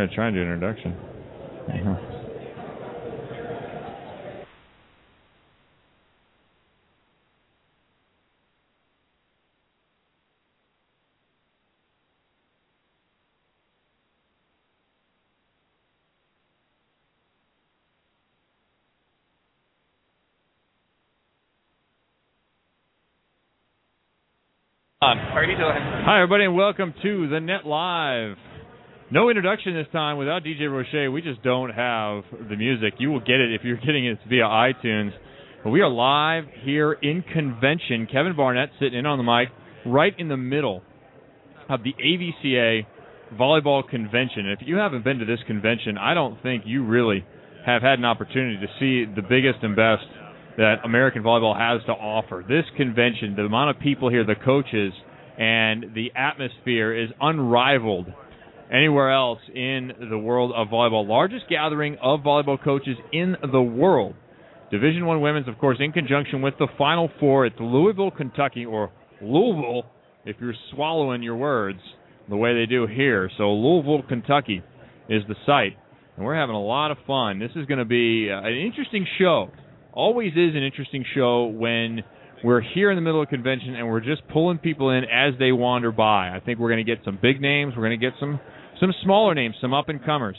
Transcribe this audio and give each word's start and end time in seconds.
going 0.00 0.08
to 0.08 0.14
try 0.14 0.26
and 0.28 0.34
do 0.34 0.42
an 0.42 0.52
introduction. 0.52 0.92
Uh-huh. 1.68 2.16
How 25.02 25.36
are 25.36 25.44
you 25.44 25.56
doing? 25.56 25.72
Hi, 26.04 26.22
everybody, 26.22 26.44
and 26.44 26.54
welcome 26.54 26.94
to 27.02 27.28
the 27.28 27.40
Net 27.40 27.66
Live. 27.66 28.36
No 29.12 29.28
introduction 29.28 29.74
this 29.74 29.88
time 29.90 30.18
without 30.18 30.44
DJ 30.44 30.70
Roche. 30.70 31.12
We 31.12 31.20
just 31.20 31.42
don't 31.42 31.70
have 31.70 32.22
the 32.48 32.54
music. 32.54 32.94
You 32.98 33.10
will 33.10 33.18
get 33.18 33.40
it 33.40 33.52
if 33.52 33.62
you're 33.64 33.76
getting 33.76 34.06
it 34.06 34.18
via 34.28 34.44
iTunes. 34.44 35.10
But 35.64 35.70
we 35.70 35.80
are 35.80 35.88
live 35.88 36.44
here 36.62 36.92
in 36.92 37.22
convention. 37.22 38.06
Kevin 38.06 38.36
Barnett 38.36 38.68
sitting 38.78 38.96
in 38.96 39.06
on 39.06 39.18
the 39.18 39.24
mic, 39.24 39.48
right 39.84 40.12
in 40.16 40.28
the 40.28 40.36
middle 40.36 40.82
of 41.68 41.80
the 41.82 41.92
AVCA 41.92 42.86
volleyball 43.34 43.82
convention. 43.88 44.46
If 44.46 44.60
you 44.64 44.76
haven't 44.76 45.02
been 45.02 45.18
to 45.18 45.24
this 45.24 45.40
convention, 45.44 45.98
I 45.98 46.14
don't 46.14 46.40
think 46.40 46.62
you 46.64 46.86
really 46.86 47.24
have 47.66 47.82
had 47.82 47.98
an 47.98 48.04
opportunity 48.04 48.64
to 48.64 48.68
see 48.78 49.12
the 49.12 49.22
biggest 49.22 49.58
and 49.64 49.74
best 49.74 50.04
that 50.56 50.84
American 50.84 51.24
volleyball 51.24 51.58
has 51.58 51.84
to 51.86 51.92
offer. 51.92 52.44
This 52.46 52.64
convention, 52.76 53.34
the 53.34 53.42
amount 53.42 53.70
of 53.76 53.82
people 53.82 54.08
here, 54.08 54.24
the 54.24 54.36
coaches, 54.36 54.92
and 55.36 55.96
the 55.96 56.12
atmosphere 56.14 56.96
is 56.96 57.10
unrivaled 57.20 58.06
anywhere 58.72 59.12
else 59.12 59.40
in 59.54 59.92
the 60.10 60.18
world 60.18 60.52
of 60.54 60.68
volleyball. 60.68 61.06
Largest 61.06 61.44
gathering 61.48 61.96
of 62.02 62.20
volleyball 62.20 62.62
coaches 62.62 62.96
in 63.12 63.36
the 63.52 63.60
world. 63.62 64.14
Division 64.70 65.06
One 65.06 65.20
women's, 65.20 65.48
of 65.48 65.58
course, 65.58 65.78
in 65.80 65.92
conjunction 65.92 66.42
with 66.42 66.54
the 66.58 66.68
Final 66.78 67.10
Four 67.18 67.46
at 67.46 67.60
Louisville, 67.60 68.10
Kentucky, 68.10 68.64
or 68.64 68.90
Louisville, 69.20 69.84
if 70.24 70.36
you're 70.40 70.54
swallowing 70.72 71.22
your 71.22 71.36
words 71.36 71.80
the 72.28 72.36
way 72.36 72.54
they 72.54 72.66
do 72.66 72.86
here. 72.86 73.30
So 73.36 73.50
Louisville, 73.50 74.02
Kentucky, 74.08 74.62
is 75.08 75.22
the 75.26 75.34
site, 75.44 75.76
and 76.16 76.24
we're 76.24 76.36
having 76.36 76.54
a 76.54 76.62
lot 76.62 76.92
of 76.92 76.98
fun. 77.06 77.40
This 77.40 77.50
is 77.56 77.66
going 77.66 77.78
to 77.78 77.84
be 77.84 78.30
uh, 78.30 78.46
an 78.46 78.54
interesting 78.54 79.06
show 79.18 79.50
always 79.92 80.32
is 80.32 80.54
an 80.54 80.62
interesting 80.62 81.04
show 81.14 81.46
when 81.46 82.02
we're 82.42 82.60
here 82.60 82.90
in 82.90 82.96
the 82.96 83.02
middle 83.02 83.22
of 83.22 83.28
convention 83.28 83.74
and 83.74 83.88
we're 83.88 84.00
just 84.00 84.22
pulling 84.32 84.58
people 84.58 84.90
in 84.90 85.04
as 85.04 85.34
they 85.38 85.52
wander 85.52 85.92
by. 85.92 86.34
I 86.34 86.40
think 86.44 86.58
we're 86.58 86.70
going 86.70 86.84
to 86.84 86.96
get 86.96 87.04
some 87.04 87.18
big 87.20 87.40
names. 87.40 87.74
We're 87.76 87.86
going 87.86 87.98
to 87.98 88.04
get 88.04 88.14
some 88.18 88.40
some 88.80 88.92
smaller 89.04 89.34
names, 89.34 89.54
some 89.60 89.74
up 89.74 89.88
and 89.88 90.04
comers. 90.04 90.36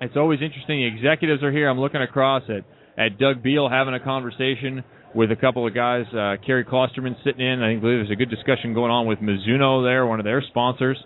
It's 0.00 0.16
always 0.16 0.40
interesting. 0.40 0.80
The 0.80 0.86
executives 0.86 1.42
are 1.42 1.52
here. 1.52 1.68
I'm 1.68 1.80
looking 1.80 2.00
across 2.00 2.44
at 2.48 2.64
at 2.96 3.18
Doug 3.18 3.42
Beal 3.42 3.68
having 3.68 3.94
a 3.94 4.00
conversation 4.00 4.84
with 5.14 5.30
a 5.30 5.36
couple 5.36 5.66
of 5.66 5.74
guys. 5.74 6.04
Uh, 6.08 6.36
Kerry 6.44 6.64
Klostermann 6.64 7.16
sitting 7.24 7.40
in. 7.40 7.62
I 7.62 7.70
think 7.70 7.82
there's 7.82 8.10
a 8.10 8.16
good 8.16 8.30
discussion 8.30 8.74
going 8.74 8.90
on 8.90 9.06
with 9.06 9.18
Mizuno 9.18 9.84
there, 9.84 10.06
one 10.06 10.20
of 10.20 10.24
their 10.24 10.42
sponsors. 10.48 10.98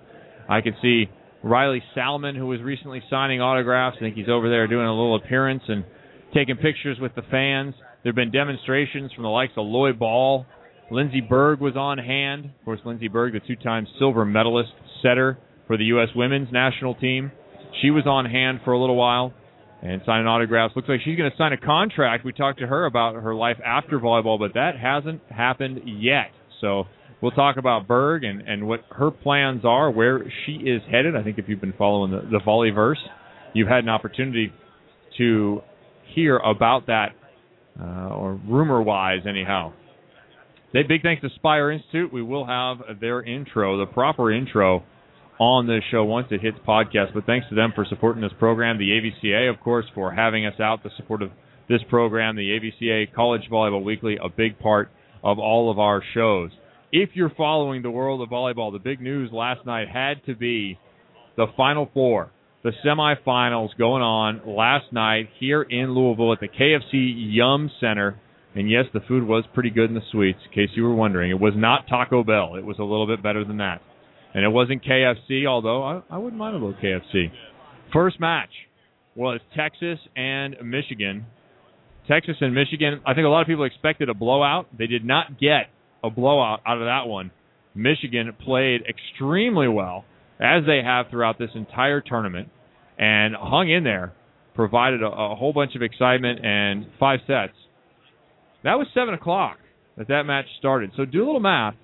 I 0.48 0.60
can 0.60 0.74
see 0.82 1.06
Riley 1.42 1.82
Salmon, 1.94 2.34
who 2.34 2.46
was 2.46 2.60
recently 2.60 3.02
signing 3.08 3.40
autographs. 3.40 3.96
I 3.98 4.00
think 4.00 4.16
he's 4.16 4.28
over 4.28 4.48
there 4.48 4.66
doing 4.66 4.86
a 4.86 4.90
little 4.90 5.16
appearance 5.16 5.62
and 5.68 5.84
taking 6.34 6.56
pictures 6.56 6.98
with 7.00 7.14
the 7.14 7.22
fans. 7.30 7.74
There 8.02 8.10
have 8.10 8.16
been 8.16 8.32
demonstrations 8.32 9.12
from 9.12 9.22
the 9.22 9.30
likes 9.30 9.52
of 9.56 9.66
Lloyd 9.66 9.98
Ball. 9.98 10.46
Lindsey 10.90 11.20
Berg 11.20 11.60
was 11.60 11.76
on 11.76 11.98
hand. 11.98 12.46
Of 12.46 12.64
course, 12.64 12.80
Lindsey 12.84 13.08
Berg, 13.08 13.32
the 13.32 13.40
two-time 13.40 13.86
silver 13.98 14.24
medalist 14.24 14.70
setter 15.02 15.38
for 15.66 15.76
the 15.76 15.84
U.S. 15.84 16.08
women's 16.14 16.52
national 16.52 16.94
team. 16.94 17.32
She 17.82 17.90
was 17.90 18.06
on 18.06 18.26
hand 18.26 18.60
for 18.64 18.72
a 18.72 18.80
little 18.80 18.96
while 18.96 19.32
and 19.82 20.00
signing 20.06 20.26
autographs. 20.26 20.74
Looks 20.74 20.88
like 20.88 21.00
she's 21.04 21.16
going 21.16 21.30
to 21.30 21.36
sign 21.36 21.52
a 21.52 21.58
contract. 21.58 22.24
We 22.24 22.32
talked 22.32 22.58
to 22.60 22.66
her 22.66 22.86
about 22.86 23.14
her 23.14 23.34
life 23.34 23.58
after 23.64 23.98
volleyball, 23.98 24.38
but 24.38 24.54
that 24.54 24.78
hasn't 24.80 25.20
happened 25.30 25.80
yet. 25.84 26.30
So 26.60 26.84
we'll 27.20 27.32
talk 27.32 27.56
about 27.58 27.86
Berg 27.86 28.24
and, 28.24 28.40
and 28.42 28.66
what 28.66 28.80
her 28.90 29.10
plans 29.10 29.64
are, 29.64 29.90
where 29.90 30.24
she 30.46 30.52
is 30.52 30.80
headed. 30.90 31.14
I 31.14 31.22
think 31.22 31.38
if 31.38 31.46
you've 31.48 31.60
been 31.60 31.74
following 31.76 32.10
the, 32.10 32.20
the 32.20 32.40
Volleyverse, 32.44 33.02
you've 33.52 33.68
had 33.68 33.84
an 33.84 33.90
opportunity 33.90 34.52
to 35.18 35.60
hear 36.14 36.38
about 36.38 36.86
that, 36.86 37.08
uh, 37.80 38.08
or 38.14 38.40
rumor 38.48 38.80
wise, 38.82 39.20
anyhow. 39.28 39.72
Big 40.72 41.02
thanks 41.02 41.22
to 41.22 41.28
Spire 41.36 41.70
Institute. 41.70 42.12
We 42.12 42.22
will 42.22 42.46
have 42.46 42.78
their 43.00 43.22
intro, 43.22 43.78
the 43.78 43.86
proper 43.86 44.32
intro, 44.32 44.82
on 45.38 45.66
this 45.66 45.82
show 45.90 46.04
once 46.04 46.28
it 46.30 46.40
hits 46.40 46.58
podcast. 46.66 47.14
But 47.14 47.26
thanks 47.26 47.46
to 47.48 47.54
them 47.54 47.72
for 47.74 47.84
supporting 47.88 48.22
this 48.22 48.32
program. 48.38 48.78
The 48.78 48.90
AVCA, 48.90 49.50
of 49.50 49.60
course, 49.60 49.86
for 49.94 50.12
having 50.12 50.46
us 50.46 50.60
out, 50.60 50.82
the 50.82 50.90
support 50.96 51.22
of 51.22 51.30
this 51.68 51.80
program. 51.88 52.36
The 52.36 52.58
AVCA 52.58 53.12
College 53.14 53.42
Volleyball 53.50 53.84
Weekly, 53.84 54.16
a 54.22 54.28
big 54.28 54.58
part 54.58 54.90
of 55.22 55.38
all 55.38 55.70
of 55.70 55.78
our 55.78 56.02
shows. 56.14 56.50
If 56.92 57.10
you're 57.14 57.32
following 57.36 57.82
the 57.82 57.90
world 57.90 58.20
of 58.22 58.28
volleyball, 58.28 58.72
the 58.72 58.78
big 58.78 59.00
news 59.00 59.30
last 59.32 59.66
night 59.66 59.88
had 59.88 60.24
to 60.26 60.36
be 60.36 60.78
the 61.36 61.46
Final 61.56 61.90
Four 61.92 62.30
the 62.64 62.72
semifinals 62.84 63.68
going 63.76 64.02
on 64.02 64.40
last 64.46 64.86
night 64.90 65.28
here 65.38 65.62
in 65.62 65.94
Louisville 65.94 66.32
at 66.32 66.40
the 66.40 66.48
KFC 66.48 67.12
Yum 67.14 67.70
Center. 67.78 68.18
And 68.54 68.70
yes, 68.70 68.86
the 68.94 69.00
food 69.06 69.24
was 69.24 69.44
pretty 69.52 69.68
good 69.68 69.90
in 69.90 69.94
the 69.94 70.00
suites, 70.10 70.38
in 70.46 70.52
case 70.52 70.70
you 70.74 70.84
were 70.84 70.94
wondering. 70.94 71.30
It 71.30 71.38
was 71.38 71.52
not 71.54 71.86
Taco 71.88 72.24
Bell. 72.24 72.54
It 72.56 72.64
was 72.64 72.78
a 72.78 72.82
little 72.82 73.06
bit 73.06 73.22
better 73.22 73.44
than 73.44 73.58
that. 73.58 73.82
And 74.34 74.44
it 74.44 74.48
wasn't 74.48 74.84
KFC, 74.84 75.46
although 75.46 75.82
I, 75.82 76.02
I 76.10 76.18
wouldn't 76.18 76.38
mind 76.38 76.56
a 76.56 76.58
little 76.58 76.74
KFC. 76.74 77.30
First 77.92 78.18
match 78.18 78.50
was 79.14 79.40
Texas 79.56 79.98
and 80.16 80.56
Michigan. 80.64 81.26
Texas 82.08 82.36
and 82.40 82.52
Michigan, 82.54 83.00
I 83.06 83.14
think 83.14 83.24
a 83.24 83.28
lot 83.28 83.42
of 83.42 83.46
people 83.46 83.64
expected 83.64 84.08
a 84.08 84.14
blowout. 84.14 84.66
They 84.76 84.88
did 84.88 85.04
not 85.04 85.38
get 85.38 85.70
a 86.02 86.10
blowout 86.10 86.60
out 86.66 86.78
of 86.78 86.84
that 86.84 87.08
one. 87.08 87.30
Michigan 87.74 88.30
played 88.44 88.82
extremely 88.88 89.68
well 89.68 90.04
as 90.40 90.64
they 90.66 90.82
have 90.84 91.06
throughout 91.10 91.38
this 91.38 91.50
entire 91.54 92.00
tournament, 92.00 92.48
and 92.98 93.34
hung 93.34 93.70
in 93.70 93.84
there, 93.84 94.12
provided 94.54 95.02
a, 95.02 95.06
a 95.06 95.34
whole 95.34 95.52
bunch 95.52 95.74
of 95.74 95.82
excitement 95.82 96.44
and 96.44 96.86
five 96.98 97.20
sets. 97.26 97.52
That 98.64 98.74
was 98.74 98.86
seven 98.94 99.14
o'clock 99.14 99.58
that 99.96 100.08
that 100.08 100.24
match 100.24 100.46
started. 100.58 100.90
So 100.96 101.04
do 101.04 101.24
a 101.24 101.26
little 101.26 101.40
math 101.40 101.74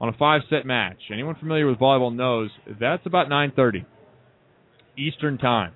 on 0.00 0.08
a 0.08 0.12
five-set 0.12 0.66
match. 0.66 0.98
Anyone 1.12 1.34
familiar 1.36 1.66
with 1.66 1.78
volleyball 1.78 2.14
knows 2.14 2.50
that's 2.80 3.06
about 3.06 3.28
9:30 3.28 3.84
Eastern 4.96 5.38
time. 5.38 5.72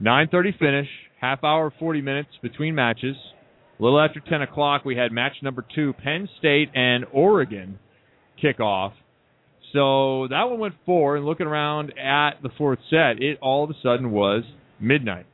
9:30 0.00 0.52
finish, 0.58 0.88
half 1.20 1.44
hour, 1.44 1.70
40 1.78 2.00
minutes 2.00 2.30
between 2.42 2.74
matches. 2.74 3.16
A 3.78 3.82
little 3.82 4.00
after 4.00 4.20
10 4.20 4.42
o'clock, 4.42 4.84
we 4.84 4.96
had 4.96 5.12
match 5.12 5.42
number 5.42 5.64
two, 5.74 5.92
Penn 5.92 6.28
State 6.38 6.70
and 6.74 7.04
Oregon 7.12 7.78
kickoff. 8.42 8.92
So 9.72 10.28
that 10.28 10.44
one 10.50 10.58
went 10.58 10.74
four, 10.84 11.16
and 11.16 11.24
looking 11.24 11.46
around 11.46 11.98
at 11.98 12.42
the 12.42 12.50
fourth 12.58 12.78
set, 12.90 13.22
it 13.22 13.38
all 13.40 13.64
of 13.64 13.70
a 13.70 13.74
sudden 13.82 14.10
was 14.10 14.44
midnight. 14.78 15.26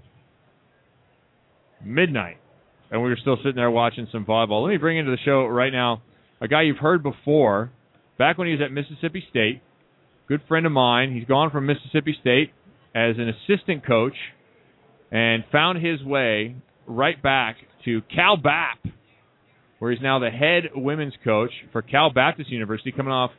Midnight. 1.84 2.36
And 2.90 3.02
we 3.02 3.08
were 3.08 3.18
still 3.20 3.36
sitting 3.38 3.56
there 3.56 3.70
watching 3.70 4.06
some 4.12 4.24
volleyball. 4.24 4.62
Let 4.62 4.70
me 4.70 4.76
bring 4.76 4.98
into 4.98 5.10
the 5.10 5.18
show 5.24 5.44
right 5.46 5.72
now 5.72 6.02
a 6.40 6.48
guy 6.48 6.62
you've 6.62 6.78
heard 6.78 7.02
before, 7.02 7.70
back 8.18 8.38
when 8.38 8.46
he 8.48 8.52
was 8.52 8.62
at 8.62 8.72
Mississippi 8.72 9.24
State. 9.30 9.62
Good 10.28 10.40
friend 10.46 10.66
of 10.66 10.72
mine. 10.72 11.14
He's 11.14 11.24
gone 11.24 11.50
from 11.50 11.66
Mississippi 11.66 12.16
State 12.20 12.52
as 12.94 13.16
an 13.18 13.28
assistant 13.28 13.86
coach 13.86 14.14
and 15.10 15.44
found 15.50 15.84
his 15.84 16.02
way 16.02 16.56
right 16.86 17.20
back 17.22 17.56
to 17.84 18.02
Cal 18.14 18.36
Bap, 18.36 18.78
where 19.78 19.90
he's 19.90 20.02
now 20.02 20.18
the 20.18 20.30
head 20.30 20.64
women's 20.74 21.14
coach 21.24 21.50
for 21.72 21.82
Cal 21.82 22.12
Baptist 22.12 22.50
University, 22.50 22.92
coming 22.92 23.12
off 23.12 23.30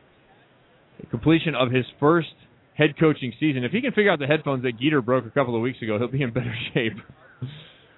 completion 1.10 1.56
of 1.56 1.72
his 1.72 1.86
first 2.00 2.28
head 2.76 2.98
coaching 3.00 3.34
season. 3.40 3.64
If 3.64 3.72
he 3.72 3.82
can 3.82 3.92
figure 3.92 4.12
out 4.12 4.20
the 4.20 4.28
headphones 4.28 4.64
that 4.64 4.80
Geeter 4.80 5.04
broke 5.04 5.26
a 5.26 5.30
couple 5.30 5.56
of 5.56 5.62
weeks 5.62 5.82
ago, 5.82 5.98
he'll 5.98 6.08
be 6.08 6.22
in 6.22 6.34
better 6.34 6.56
shape. 6.74 6.94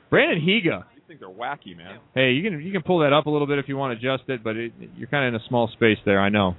Brandon 0.09 0.41
Higa. 0.45 0.83
Things 1.11 1.23
are 1.23 1.29
wacky, 1.29 1.75
man. 1.75 1.99
Hey, 2.15 2.31
you 2.31 2.41
can 2.41 2.61
you 2.61 2.71
can 2.71 2.83
pull 2.83 2.99
that 2.99 3.11
up 3.11 3.25
a 3.25 3.29
little 3.29 3.45
bit 3.45 3.59
if 3.59 3.67
you 3.67 3.75
want 3.75 3.99
to 3.99 3.99
adjust 3.99 4.29
it, 4.29 4.41
but 4.41 4.55
it, 4.55 4.71
you're 4.95 5.09
kind 5.09 5.27
of 5.27 5.33
in 5.33 5.41
a 5.41 5.43
small 5.49 5.69
space 5.73 5.97
there. 6.05 6.21
I 6.21 6.29
know. 6.29 6.55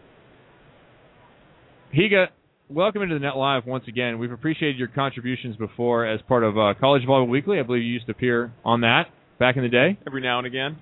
Higa, 1.97 2.27
welcome 2.69 3.01
into 3.01 3.15
the 3.15 3.21
Net 3.21 3.35
Live 3.35 3.65
once 3.65 3.85
again. 3.89 4.19
We've 4.19 4.31
appreciated 4.31 4.77
your 4.77 4.89
contributions 4.89 5.57
before 5.57 6.05
as 6.05 6.21
part 6.29 6.45
of 6.45 6.59
uh, 6.59 6.75
College 6.79 7.01
Volleyball 7.09 7.31
Weekly. 7.31 7.61
I 7.61 7.63
believe 7.63 7.83
you 7.83 7.95
used 7.95 8.05
to 8.09 8.13
appear 8.13 8.53
on 8.63 8.83
that 8.83 9.05
back 9.39 9.57
in 9.57 9.63
the 9.63 9.71
day. 9.71 9.99
Every 10.07 10.21
now 10.21 10.37
and 10.37 10.47
again. 10.47 10.77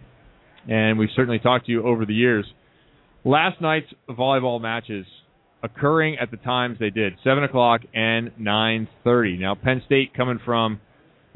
And 0.69 0.99
we've 0.99 1.09
certainly 1.15 1.39
talked 1.39 1.67
to 1.67 1.71
you 1.71 1.87
over 1.87 2.05
the 2.05 2.13
years. 2.13 2.47
Last 3.25 3.61
night's 3.61 3.87
volleyball 4.09 4.61
matches 4.61 5.07
occurring 5.63 6.17
at 6.21 6.33
the 6.33 6.39
times 6.39 6.79
they 6.81 6.91
did, 6.91 7.13
seven 7.23 7.45
o'clock 7.45 7.83
and 7.95 8.33
nine 8.37 8.89
thirty. 9.05 9.37
Now 9.37 9.55
Penn 9.55 9.81
State 9.87 10.13
coming 10.13 10.41
from 10.45 10.81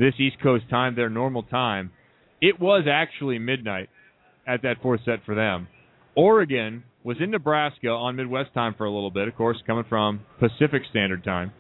this 0.00 0.14
East 0.18 0.42
Coast 0.42 0.64
time, 0.68 0.96
their 0.96 1.08
normal 1.08 1.44
time, 1.44 1.92
it 2.44 2.60
was 2.60 2.84
actually 2.90 3.38
midnight 3.38 3.88
at 4.46 4.60
that 4.62 4.76
fourth 4.82 5.00
set 5.06 5.20
for 5.24 5.34
them. 5.34 5.66
Oregon 6.14 6.84
was 7.02 7.16
in 7.18 7.30
Nebraska 7.30 7.88
on 7.88 8.16
Midwest 8.16 8.52
time 8.52 8.74
for 8.76 8.84
a 8.84 8.90
little 8.90 9.10
bit, 9.10 9.28
of 9.28 9.34
course, 9.34 9.56
coming 9.66 9.84
from 9.88 10.20
Pacific 10.38 10.82
Standard 10.90 11.24
Time. 11.24 11.52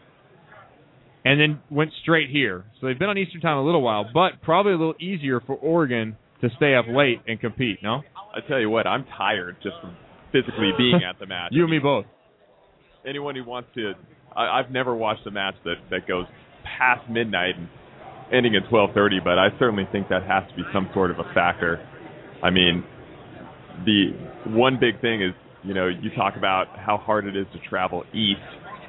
and 1.24 1.40
then 1.40 1.58
went 1.70 1.90
straight 2.02 2.28
here. 2.28 2.66
So 2.78 2.86
they've 2.86 2.98
been 2.98 3.08
on 3.08 3.16
Eastern 3.16 3.40
Time 3.40 3.56
a 3.56 3.64
little 3.64 3.80
while, 3.80 4.04
but 4.12 4.42
probably 4.42 4.72
a 4.72 4.76
little 4.76 4.94
easier 5.00 5.40
for 5.40 5.54
Oregon 5.54 6.18
to 6.42 6.50
stay 6.58 6.74
up 6.74 6.84
late 6.86 7.22
and 7.26 7.40
compete. 7.40 7.78
No, 7.82 8.02
I 8.34 8.46
tell 8.46 8.60
you 8.60 8.68
what, 8.68 8.86
I'm 8.86 9.06
tired 9.16 9.56
just 9.62 9.76
from 9.80 9.96
physically 10.32 10.72
being 10.76 11.00
at 11.08 11.18
the 11.18 11.24
match. 11.24 11.48
you 11.52 11.62
and 11.62 11.70
me 11.70 11.78
both. 11.78 12.04
Anyone 13.08 13.36
who 13.36 13.44
wants 13.44 13.70
to, 13.76 13.94
I, 14.36 14.60
I've 14.60 14.70
never 14.70 14.94
watched 14.94 15.26
a 15.26 15.30
match 15.30 15.54
that 15.64 15.76
that 15.90 16.06
goes 16.06 16.26
past 16.78 17.08
midnight 17.08 17.56
and 17.56 17.68
ending 18.32 18.56
at 18.56 18.64
12:30, 18.70 19.22
but 19.22 19.38
I 19.38 19.48
certainly 19.58 19.86
think 19.92 20.08
that 20.08 20.22
has 20.24 20.44
to 20.50 20.56
be 20.56 20.62
some 20.72 20.88
sort 20.94 21.10
of 21.10 21.18
a 21.18 21.24
factor. 21.34 21.80
I 22.42 22.50
mean, 22.50 22.84
the 23.84 24.12
one 24.46 24.78
big 24.78 25.00
thing 25.00 25.22
is, 25.22 25.32
you 25.62 25.74
know, 25.74 25.88
you 25.88 26.10
talk 26.16 26.36
about 26.36 26.66
how 26.78 26.96
hard 26.96 27.26
it 27.26 27.36
is 27.36 27.46
to 27.52 27.58
travel 27.68 28.04
east, 28.12 28.40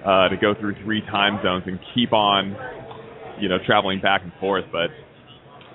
uh, 0.05 0.29
to 0.29 0.37
go 0.37 0.53
through 0.59 0.75
three 0.83 1.01
time 1.01 1.39
zones 1.43 1.63
and 1.65 1.79
keep 1.93 2.13
on, 2.13 2.55
you 3.39 3.49
know, 3.49 3.57
traveling 3.65 4.01
back 4.01 4.21
and 4.23 4.31
forth, 4.39 4.65
but 4.71 4.89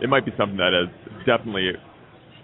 it 0.03 0.09
might 0.09 0.25
be 0.25 0.33
something 0.37 0.57
that 0.57 0.73
is 0.73 0.89
definitely 1.27 1.73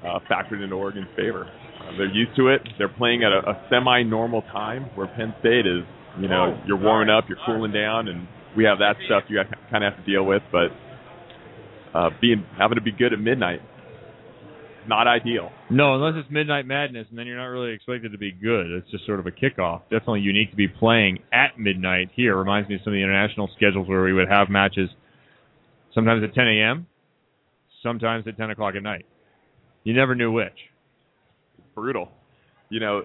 uh, 0.05 0.19
factored 0.31 0.63
into 0.63 0.77
Oregon's 0.77 1.09
favor. 1.17 1.47
Uh, 1.81 1.97
they're 1.97 2.13
used 2.13 2.35
to 2.37 2.49
it. 2.49 2.61
They're 2.79 2.89
playing 2.89 3.23
at 3.25 3.33
a, 3.33 3.51
a 3.51 3.67
semi-normal 3.71 4.43
time, 4.53 4.91
where 4.95 5.07
Penn 5.07 5.35
State 5.41 5.67
is, 5.67 5.85
you 6.21 6.29
know, 6.29 6.59
you're 6.67 6.79
warming 6.81 7.11
up, 7.11 7.25
you're 7.29 7.39
cooling 7.47 7.73
down, 7.73 8.09
and 8.09 8.27
we 8.57 8.65
have 8.65 8.79
that 8.79 8.97
stuff 9.07 9.25
you 9.29 9.41
kind 9.71 9.85
of 9.85 9.93
have 9.93 10.05
to 10.05 10.11
deal 10.11 10.25
with. 10.25 10.43
But 10.51 10.73
uh, 11.97 12.11
being 12.21 12.45
having 12.59 12.77
to 12.77 12.83
be 12.83 12.93
good 12.93 13.13
at 13.13 13.19
midnight, 13.19 13.61
not 14.87 15.07
ideal. 15.07 15.51
No, 15.71 15.95
unless 15.95 16.13
it's 16.23 16.31
Midnight 16.31 16.67
Madness, 16.67 17.07
and 17.09 17.19
then 17.19 17.27
you're 17.27 17.39
not 17.39 17.47
really 17.47 17.73
expected 17.73 18.13
to 18.13 18.19
be 18.19 18.33
good. 18.33 18.71
It's 18.71 18.91
just 18.91 19.07
sort 19.07 19.19
of 19.19 19.27
a 19.27 19.31
kickoff. 19.31 19.83
Definitely 19.85 20.21
unique 20.21 20.51
to 20.51 20.57
be 20.57 20.69
playing 20.69 21.21
at 21.33 21.59
midnight 21.59 22.11
here. 22.15 22.37
Reminds 22.37 22.69
me 22.69 22.77
of 22.77 22.83
some 22.85 22.93
of 22.93 22.97
the 22.97 23.03
international 23.03 23.49
schedules 23.57 23.89
where 23.89 24.03
we 24.03 24.13
would 24.13 24.29
have 24.29 24.49
matches 24.51 24.91
sometimes 25.95 26.23
at 26.23 26.35
10 26.35 26.47
a.m., 26.47 26.87
sometimes 27.83 28.27
at 28.29 28.37
10 28.37 28.51
o'clock 28.51 28.75
at 28.77 28.83
night. 28.83 29.07
You 29.85 29.95
never 29.95 30.15
knew 30.15 30.31
which. 30.31 30.53
Brutal. 31.75 32.11
You 32.69 32.81
know, 32.81 33.03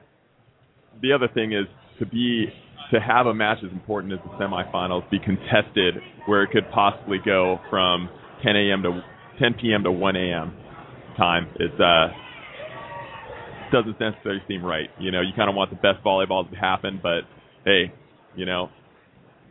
the 1.01 1.13
other 1.13 1.27
thing 1.33 1.53
is 1.53 1.65
to 1.99 2.05
be 2.05 2.47
to 2.91 2.99
have 2.99 3.25
a 3.25 3.33
match 3.33 3.59
as 3.65 3.71
important 3.71 4.11
as 4.11 4.19
the 4.25 4.31
semifinals 4.43 5.09
be 5.09 5.19
contested, 5.19 5.95
where 6.25 6.43
it 6.43 6.51
could 6.51 6.69
possibly 6.71 7.17
go 7.23 7.59
from 7.69 8.09
10 8.43 8.55
a.m. 8.55 8.83
to 8.83 9.01
10 9.39 9.55
p.m. 9.61 9.83
to 9.83 9.91
1 9.91 10.15
a.m. 10.15 10.55
time. 11.17 11.47
It 11.55 11.79
uh, 11.79 12.07
doesn't 13.71 13.99
necessarily 13.99 14.41
seem 14.47 14.63
right. 14.63 14.89
You 14.99 15.11
know, 15.11 15.21
you 15.21 15.31
kind 15.35 15.49
of 15.49 15.55
want 15.55 15.69
the 15.69 15.75
best 15.77 16.03
volleyball 16.05 16.49
to 16.49 16.55
happen, 16.55 16.99
but 17.01 17.21
hey, 17.65 17.93
you 18.35 18.45
know, 18.45 18.69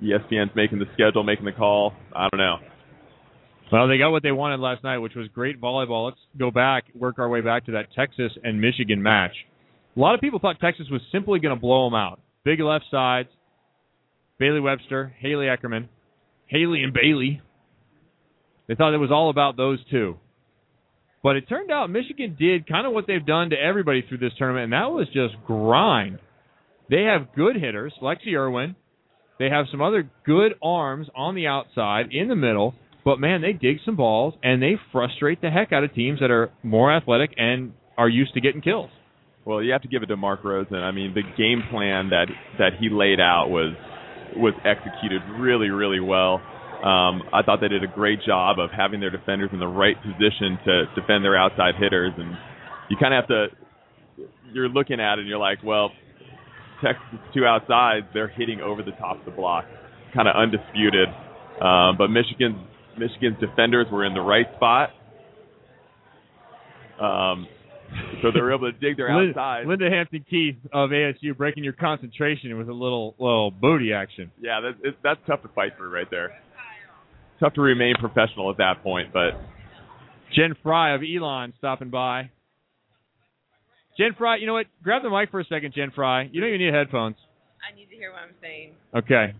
ESPN's 0.02 0.54
making 0.54 0.78
the 0.78 0.86
schedule, 0.94 1.22
making 1.22 1.44
the 1.44 1.52
call. 1.52 1.92
I 2.14 2.28
don't 2.30 2.38
know. 2.38 2.56
Well, 3.72 3.86
they 3.86 3.98
got 3.98 4.10
what 4.10 4.22
they 4.22 4.32
wanted 4.32 4.58
last 4.58 4.82
night, 4.82 4.98
which 4.98 5.14
was 5.14 5.28
great 5.28 5.60
volleyball. 5.60 6.06
Let's 6.06 6.20
go 6.36 6.50
back, 6.50 6.84
work 6.94 7.18
our 7.18 7.28
way 7.28 7.40
back 7.40 7.66
to 7.66 7.72
that 7.72 7.86
Texas 7.94 8.32
and 8.42 8.60
Michigan 8.60 9.02
match. 9.02 9.32
A 9.96 10.00
lot 10.00 10.14
of 10.14 10.20
people 10.20 10.38
thought 10.40 10.58
Texas 10.60 10.86
was 10.90 11.00
simply 11.12 11.38
going 11.38 11.54
to 11.54 11.60
blow 11.60 11.86
them 11.86 11.94
out. 11.94 12.20
Big 12.44 12.60
left 12.60 12.86
sides, 12.90 13.28
Bailey 14.38 14.60
Webster, 14.60 15.14
Haley 15.18 15.46
Eckerman, 15.46 15.88
Haley 16.46 16.82
and 16.82 16.92
Bailey. 16.92 17.40
They 18.70 18.76
thought 18.76 18.94
it 18.94 18.98
was 18.98 19.10
all 19.10 19.30
about 19.30 19.56
those 19.56 19.80
two. 19.90 20.16
But 21.24 21.34
it 21.34 21.48
turned 21.48 21.72
out 21.72 21.90
Michigan 21.90 22.36
did 22.38 22.68
kind 22.68 22.86
of 22.86 22.92
what 22.92 23.04
they've 23.08 23.26
done 23.26 23.50
to 23.50 23.56
everybody 23.56 24.04
through 24.08 24.18
this 24.18 24.30
tournament, 24.38 24.62
and 24.62 24.72
that 24.74 24.92
was 24.92 25.08
just 25.08 25.34
grind. 25.44 26.20
They 26.88 27.02
have 27.02 27.34
good 27.34 27.56
hitters, 27.56 27.92
Lexi 28.00 28.32
Erwin. 28.32 28.76
They 29.40 29.50
have 29.50 29.66
some 29.72 29.82
other 29.82 30.08
good 30.24 30.52
arms 30.62 31.08
on 31.16 31.34
the 31.34 31.48
outside, 31.48 32.12
in 32.12 32.28
the 32.28 32.36
middle. 32.36 32.76
But 33.04 33.18
man, 33.18 33.42
they 33.42 33.54
dig 33.54 33.78
some 33.84 33.96
balls 33.96 34.34
and 34.40 34.62
they 34.62 34.76
frustrate 34.92 35.40
the 35.40 35.50
heck 35.50 35.72
out 35.72 35.82
of 35.82 35.92
teams 35.92 36.20
that 36.20 36.30
are 36.30 36.52
more 36.62 36.94
athletic 36.94 37.32
and 37.36 37.72
are 37.98 38.08
used 38.08 38.34
to 38.34 38.40
getting 38.40 38.60
kills. 38.60 38.90
Well, 39.44 39.64
you 39.64 39.72
have 39.72 39.82
to 39.82 39.88
give 39.88 40.04
it 40.04 40.06
to 40.06 40.16
Mark 40.16 40.44
Rosen. 40.44 40.76
I 40.76 40.92
mean, 40.92 41.12
the 41.12 41.22
game 41.22 41.64
plan 41.72 42.10
that 42.10 42.26
that 42.60 42.74
he 42.78 42.88
laid 42.88 43.18
out 43.18 43.48
was 43.48 43.74
was 44.36 44.54
executed 44.64 45.22
really, 45.40 45.70
really 45.70 45.98
well. 45.98 46.40
Um, 46.84 47.22
I 47.32 47.42
thought 47.44 47.60
they 47.60 47.68
did 47.68 47.84
a 47.84 47.92
great 47.92 48.20
job 48.24 48.58
of 48.58 48.70
having 48.70 49.00
their 49.00 49.10
defenders 49.10 49.50
in 49.52 49.58
the 49.58 49.68
right 49.68 49.96
position 50.00 50.58
to 50.64 50.84
defend 50.94 51.24
their 51.24 51.36
outside 51.36 51.74
hitters, 51.78 52.12
and 52.16 52.36
you 52.88 52.96
kind 52.98 53.12
of 53.12 53.22
have 53.22 53.28
to. 53.28 53.46
You're 54.52 54.68
looking 54.68 54.98
at 54.98 55.14
it, 55.14 55.20
and 55.20 55.28
you're 55.28 55.38
like, 55.38 55.58
well, 55.62 55.90
Texas 56.82 57.04
two 57.34 57.44
outsides, 57.44 58.06
they're 58.14 58.28
hitting 58.28 58.60
over 58.60 58.82
the 58.82 58.92
top 58.92 59.18
of 59.18 59.24
the 59.24 59.30
block, 59.30 59.66
kind 60.14 60.26
of 60.26 60.34
undisputed. 60.34 61.08
Um, 61.60 61.96
but 61.98 62.08
Michigan's 62.08 62.56
Michigan's 62.98 63.38
defenders 63.40 63.86
were 63.92 64.04
in 64.04 64.14
the 64.14 64.20
right 64.20 64.46
spot. 64.56 64.90
Um, 66.98 67.46
so 68.22 68.30
they 68.32 68.40
were 68.40 68.54
able 68.54 68.70
to 68.70 68.78
dig 68.78 68.96
their 68.96 69.10
outside. 69.10 69.66
Linda 69.66 69.90
Hampton 69.90 70.24
Keith 70.28 70.56
of 70.72 70.90
ASU 70.90 71.36
breaking 71.36 71.64
your 71.64 71.72
concentration 71.72 72.56
with 72.56 72.68
a 72.68 72.72
little 72.72 73.14
little 73.18 73.50
booty 73.50 73.92
action. 73.92 74.30
Yeah, 74.40 74.60
that, 74.60 74.88
it, 74.88 74.96
that's 75.02 75.20
tough 75.26 75.42
to 75.42 75.48
fight 75.48 75.72
through 75.76 75.90
right 75.90 76.08
there. 76.10 76.40
Tough 77.40 77.54
to 77.54 77.62
remain 77.62 77.94
professional 77.98 78.50
at 78.50 78.58
that 78.58 78.82
point, 78.82 79.12
but 79.12 79.30
Jen 80.34 80.54
Fry 80.62 80.94
of 80.94 81.00
Elon 81.02 81.54
stopping 81.58 81.88
by. 81.88 82.30
Jen 83.98 84.14
Fry, 84.16 84.36
you 84.36 84.46
know 84.46 84.52
what? 84.52 84.66
Grab 84.82 85.02
the 85.02 85.10
mic 85.10 85.30
for 85.30 85.40
a 85.40 85.44
second, 85.44 85.72
Jen 85.74 85.90
Fry. 85.94 86.28
You 86.30 86.40
don't 86.40 86.50
even 86.50 86.60
need 86.60 86.74
headphones. 86.74 87.16
I 87.66 87.74
need 87.74 87.86
to 87.86 87.96
hear 87.96 88.12
what 88.12 88.20
I'm 88.20 88.34
saying. 88.40 88.72
Okay. 88.94 89.34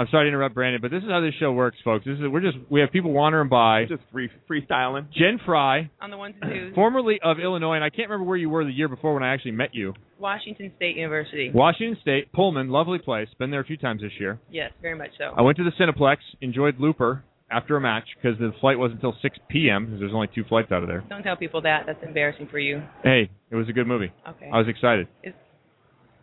I'm 0.00 0.06
sorry 0.10 0.24
to 0.24 0.28
interrupt 0.28 0.54
Brandon, 0.54 0.80
but 0.80 0.90
this 0.90 1.02
is 1.02 1.10
how 1.10 1.20
this 1.20 1.34
show 1.38 1.52
works, 1.52 1.76
folks. 1.84 2.06
This 2.06 2.14
is 2.14 2.22
we're 2.26 2.40
just 2.40 2.56
we 2.70 2.80
have 2.80 2.90
people 2.90 3.12
wandering 3.12 3.50
by. 3.50 3.84
just 3.84 4.00
free 4.10 4.30
freestyling. 4.50 5.12
Jen 5.12 5.38
Fry, 5.44 5.90
On 6.00 6.10
the 6.10 6.16
ones 6.16 6.34
and 6.40 6.50
twos, 6.50 6.74
formerly 6.74 7.20
of 7.22 7.38
Illinois, 7.38 7.74
and 7.74 7.84
I 7.84 7.90
can't 7.90 8.08
remember 8.08 8.26
where 8.26 8.38
you 8.38 8.48
were 8.48 8.64
the 8.64 8.70
year 8.72 8.88
before 8.88 9.12
when 9.12 9.22
I 9.22 9.34
actually 9.34 9.50
met 9.50 9.74
you. 9.74 9.92
Washington 10.18 10.72
State 10.76 10.96
University. 10.96 11.50
Washington 11.52 11.98
State, 12.00 12.32
Pullman, 12.32 12.70
lovely 12.70 12.98
place. 12.98 13.28
Been 13.38 13.50
there 13.50 13.60
a 13.60 13.64
few 13.64 13.76
times 13.76 14.00
this 14.00 14.12
year. 14.18 14.40
Yes, 14.50 14.72
very 14.80 14.96
much 14.96 15.10
so. 15.18 15.34
I 15.36 15.42
went 15.42 15.58
to 15.58 15.64
the 15.64 15.72
Cineplex, 15.78 16.16
enjoyed 16.40 16.80
Looper 16.80 17.22
after 17.50 17.76
a 17.76 17.80
match 17.80 18.04
because 18.16 18.38
the 18.38 18.52
flight 18.60 18.78
wasn't 18.78 19.02
until 19.02 19.14
6 19.20 19.38
p.m. 19.50 19.84
because 19.84 20.00
there's 20.00 20.14
only 20.14 20.28
two 20.34 20.44
flights 20.44 20.72
out 20.72 20.82
of 20.82 20.88
there. 20.88 21.04
Don't 21.10 21.22
tell 21.22 21.36
people 21.36 21.60
that. 21.62 21.82
That's 21.86 22.02
embarrassing 22.02 22.48
for 22.50 22.58
you. 22.58 22.82
Hey, 23.02 23.28
it 23.50 23.54
was 23.54 23.68
a 23.68 23.72
good 23.72 23.86
movie. 23.86 24.10
Okay. 24.26 24.48
I 24.50 24.56
was 24.56 24.66
excited. 24.66 25.08
Is- 25.22 25.34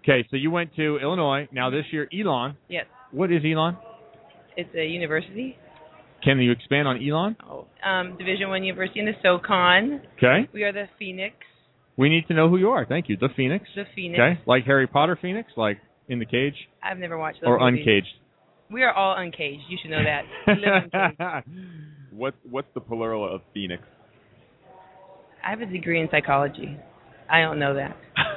Okay, 0.03 0.25
so 0.31 0.37
you 0.37 0.49
went 0.49 0.73
to 0.77 0.97
Illinois. 1.01 1.49
Now 1.51 1.69
this 1.69 1.83
year, 1.91 2.07
Elon. 2.17 2.55
yes, 2.69 2.85
What 3.11 3.31
is 3.31 3.41
Elon? 3.45 3.77
it's 4.57 4.73
a 4.75 4.83
university. 4.85 5.55
Can 6.23 6.39
you 6.39 6.51
expand 6.51 6.87
on 6.87 6.97
Elon? 6.97 7.35
Oh, 7.47 7.67
um, 7.87 8.17
Division 8.17 8.49
One 8.49 8.63
University 8.63 8.99
in 8.99 9.05
the 9.05 9.11
SoCon. 9.21 10.01
Okay. 10.17 10.49
We 10.51 10.63
are 10.63 10.73
the 10.73 10.85
Phoenix. 10.97 11.35
We 11.95 12.09
need 12.09 12.27
to 12.27 12.33
know 12.33 12.49
who 12.49 12.57
you 12.57 12.69
are. 12.69 12.85
Thank 12.85 13.07
you. 13.07 13.17
The 13.17 13.29
Phoenix. 13.35 13.65
The 13.75 13.83
Phoenix. 13.95 14.19
Okay. 14.19 14.41
Like 14.47 14.65
Harry 14.65 14.87
Potter 14.87 15.17
Phoenix, 15.21 15.49
like 15.55 15.77
in 16.09 16.19
the 16.19 16.25
cage 16.25 16.55
I've 16.81 16.97
never 16.97 17.17
watched 17.17 17.41
those 17.41 17.49
or 17.49 17.59
movies. 17.59 17.81
uncaged. 17.85 18.07
We 18.71 18.83
are 18.83 18.91
all 18.93 19.15
uncaged. 19.15 19.63
You 19.69 19.77
should 19.81 19.91
know 19.91 20.03
that. 20.03 20.23
We 20.47 20.53
live 20.65 20.89
uncaged. 21.19 21.47
What's 22.11 22.37
what's 22.49 22.67
the 22.73 22.81
plural 22.81 23.33
of 23.33 23.41
Phoenix? 23.53 23.83
I 25.45 25.51
have 25.51 25.61
a 25.61 25.65
degree 25.67 26.01
in 26.01 26.07
psychology. 26.09 26.77
I 27.29 27.41
don't 27.41 27.59
know 27.59 27.75
that. 27.75 27.95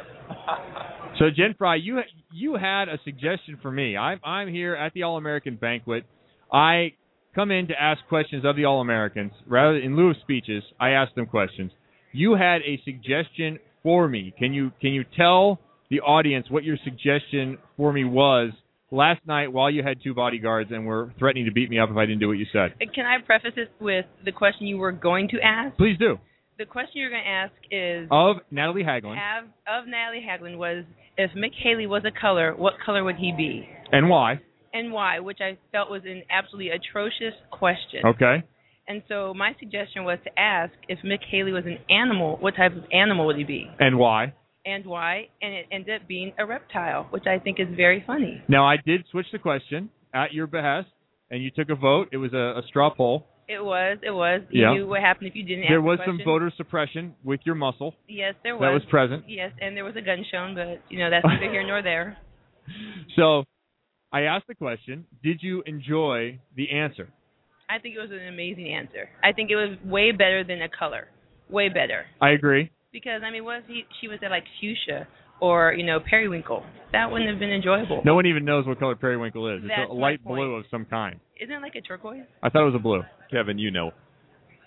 So 1.18 1.26
Jen 1.34 1.54
Fry, 1.58 1.76
you 1.76 2.00
you 2.32 2.56
had 2.56 2.88
a 2.88 2.98
suggestion 3.04 3.58
for 3.60 3.70
me. 3.70 3.96
I'm 3.96 4.20
I'm 4.24 4.48
here 4.48 4.74
at 4.74 4.94
the 4.94 5.02
All 5.02 5.16
American 5.18 5.56
banquet. 5.56 6.04
I 6.52 6.94
come 7.34 7.50
in 7.50 7.68
to 7.68 7.74
ask 7.80 8.00
questions 8.08 8.44
of 8.44 8.56
the 8.56 8.64
All 8.64 8.80
Americans. 8.80 9.32
Rather 9.46 9.76
in 9.76 9.96
lieu 9.96 10.10
of 10.10 10.16
speeches, 10.22 10.62
I 10.80 10.90
ask 10.90 11.14
them 11.14 11.26
questions. 11.26 11.72
You 12.12 12.34
had 12.34 12.62
a 12.62 12.80
suggestion 12.84 13.58
for 13.82 14.08
me. 14.08 14.32
Can 14.38 14.52
you 14.52 14.72
can 14.80 14.92
you 14.92 15.04
tell 15.16 15.60
the 15.90 16.00
audience 16.00 16.46
what 16.48 16.64
your 16.64 16.78
suggestion 16.84 17.58
for 17.76 17.92
me 17.92 18.04
was 18.04 18.52
last 18.90 19.20
night 19.26 19.52
while 19.52 19.70
you 19.70 19.82
had 19.82 19.98
two 20.02 20.14
bodyguards 20.14 20.70
and 20.72 20.86
were 20.86 21.12
threatening 21.18 21.44
to 21.44 21.52
beat 21.52 21.70
me 21.70 21.78
up 21.78 21.90
if 21.90 21.96
I 21.96 22.06
didn't 22.06 22.20
do 22.20 22.28
what 22.28 22.38
you 22.38 22.46
said? 22.52 22.74
Can 22.94 23.06
I 23.06 23.18
preface 23.24 23.52
this 23.54 23.68
with 23.80 24.06
the 24.24 24.32
question 24.32 24.66
you 24.66 24.78
were 24.78 24.92
going 24.92 25.28
to 25.28 25.38
ask? 25.42 25.76
Please 25.76 25.98
do. 25.98 26.18
The 26.60 26.66
question 26.66 27.00
you're 27.00 27.08
going 27.08 27.22
to 27.24 27.30
ask 27.30 27.52
is 27.70 28.06
Of 28.10 28.36
Natalie 28.50 28.84
Hagglund. 28.84 29.16
of 29.66 29.88
Natalie 29.88 30.22
Hagglund 30.22 30.58
was 30.58 30.84
if 31.16 31.30
Mick 31.30 31.52
Haley 31.56 31.86
was 31.86 32.02
a 32.04 32.10
color, 32.10 32.54
what 32.54 32.74
color 32.84 33.02
would 33.02 33.16
he 33.16 33.32
be? 33.34 33.66
And 33.90 34.10
why? 34.10 34.42
And 34.74 34.92
why? 34.92 35.20
Which 35.20 35.38
I 35.40 35.56
felt 35.72 35.90
was 35.90 36.02
an 36.04 36.22
absolutely 36.28 36.68
atrocious 36.68 37.32
question. 37.50 38.02
Okay. 38.04 38.44
And 38.86 39.00
so 39.08 39.32
my 39.32 39.56
suggestion 39.58 40.04
was 40.04 40.18
to 40.24 40.38
ask 40.38 40.74
if 40.86 40.98
Mick 40.98 41.24
Haley 41.30 41.52
was 41.52 41.64
an 41.64 41.78
animal, 41.88 42.36
what 42.40 42.56
type 42.56 42.76
of 42.76 42.84
animal 42.92 43.24
would 43.24 43.36
he 43.36 43.44
be? 43.44 43.66
And 43.78 43.98
why? 43.98 44.34
And 44.66 44.84
why? 44.84 45.28
And 45.40 45.54
it 45.54 45.64
ended 45.72 46.02
up 46.02 46.06
being 46.06 46.34
a 46.38 46.44
reptile, 46.44 47.06
which 47.08 47.24
I 47.26 47.38
think 47.38 47.58
is 47.58 47.68
very 47.74 48.04
funny. 48.06 48.42
Now 48.48 48.66
I 48.66 48.76
did 48.84 49.06
switch 49.10 49.28
the 49.32 49.38
question 49.38 49.88
at 50.12 50.34
your 50.34 50.46
behest, 50.46 50.88
and 51.30 51.42
you 51.42 51.50
took 51.50 51.70
a 51.70 51.74
vote. 51.74 52.08
It 52.12 52.18
was 52.18 52.34
a, 52.34 52.58
a 52.58 52.62
straw 52.68 52.92
poll. 52.94 53.24
It 53.50 53.64
was, 53.64 53.98
it 54.02 54.12
was. 54.12 54.42
You 54.50 54.62
Yeah. 54.62 54.72
knew 54.74 54.86
what 54.86 55.00
happened 55.00 55.26
if 55.26 55.34
you 55.34 55.42
didn't 55.42 55.66
There 55.68 55.80
was 55.82 55.98
the 55.98 56.04
some 56.06 56.20
voter 56.24 56.50
suppression 56.56 57.16
with 57.24 57.40
your 57.44 57.56
muscle 57.56 57.96
Yes, 58.06 58.34
there 58.44 58.54
was. 58.56 58.62
that 58.62 58.70
was 58.72 58.84
present. 58.84 59.28
Yes, 59.28 59.52
and 59.60 59.76
there 59.76 59.84
was 59.84 59.96
a 59.96 60.00
gun 60.02 60.24
shown, 60.30 60.54
but 60.54 60.80
you 60.88 60.98
know 61.00 61.10
that's 61.10 61.24
neither 61.24 61.50
here 61.50 61.66
nor 61.66 61.82
there. 61.82 62.16
So 63.16 63.44
I 64.12 64.22
asked 64.22 64.46
the 64.46 64.54
question. 64.54 65.04
Did 65.22 65.42
you 65.42 65.62
enjoy 65.66 66.38
the 66.54 66.70
answer? 66.70 67.08
I 67.68 67.78
think 67.80 67.96
it 67.96 68.00
was 68.00 68.10
an 68.12 68.28
amazing 68.28 68.68
answer. 68.72 69.08
I 69.24 69.32
think 69.32 69.50
it 69.50 69.56
was 69.56 69.76
way 69.84 70.12
better 70.12 70.44
than 70.44 70.62
a 70.62 70.68
color. 70.68 71.08
Way 71.48 71.68
better. 71.68 72.06
I 72.20 72.30
agree. 72.30 72.70
Because 72.92 73.22
I 73.24 73.30
mean, 73.30 73.44
was 73.44 73.62
he, 73.66 73.84
she 74.00 74.06
was 74.06 74.18
at 74.24 74.30
like 74.30 74.44
fuchsia 74.60 75.08
or 75.40 75.72
you 75.72 75.84
know 75.84 75.98
periwinkle? 76.00 76.62
That 76.92 77.10
wouldn't 77.10 77.30
have 77.30 77.38
been 77.38 77.50
enjoyable. 77.52 78.02
No 78.04 78.14
one 78.16 78.26
even 78.26 78.44
knows 78.44 78.66
what 78.66 78.78
color 78.80 78.96
periwinkle 78.96 79.48
is. 79.56 79.62
It's 79.64 79.90
a 79.90 79.92
light 79.92 80.24
blue 80.24 80.56
of 80.56 80.64
some 80.70 80.84
kind. 80.86 81.20
Isn't 81.40 81.54
it 81.54 81.62
like 81.62 81.74
a 81.76 81.80
turquoise? 81.80 82.24
I 82.42 82.48
thought 82.50 82.62
it 82.62 82.72
was 82.72 82.74
a 82.74 82.82
blue. 82.82 83.02
Kevin, 83.30 83.58
you 83.58 83.70
know, 83.70 83.92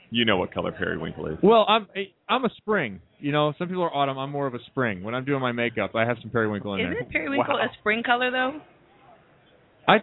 you 0.09 0.23
know 0.25 0.37
what 0.37 0.53
color 0.53 0.71
periwinkle 0.71 1.27
is. 1.27 1.37
Well, 1.43 1.65
I'm 1.67 1.87
I'm 2.29 2.45
a 2.45 2.49
spring. 2.57 3.01
You 3.19 3.31
know, 3.31 3.53
some 3.57 3.67
people 3.67 3.83
are 3.83 3.93
autumn. 3.93 4.17
I'm 4.17 4.31
more 4.31 4.47
of 4.47 4.53
a 4.53 4.63
spring. 4.67 5.03
When 5.03 5.13
I'm 5.15 5.25
doing 5.25 5.41
my 5.41 5.51
makeup, 5.51 5.91
I 5.95 6.05
have 6.05 6.17
some 6.21 6.29
periwinkle 6.31 6.73
in 6.75 6.81
Isn't 6.81 6.93
there. 6.93 7.03
periwinkle 7.11 7.55
Wow. 7.55 7.65
a 7.65 7.67
spring 7.79 8.03
color 8.03 8.31
though? 8.31 8.61
I 9.87 9.97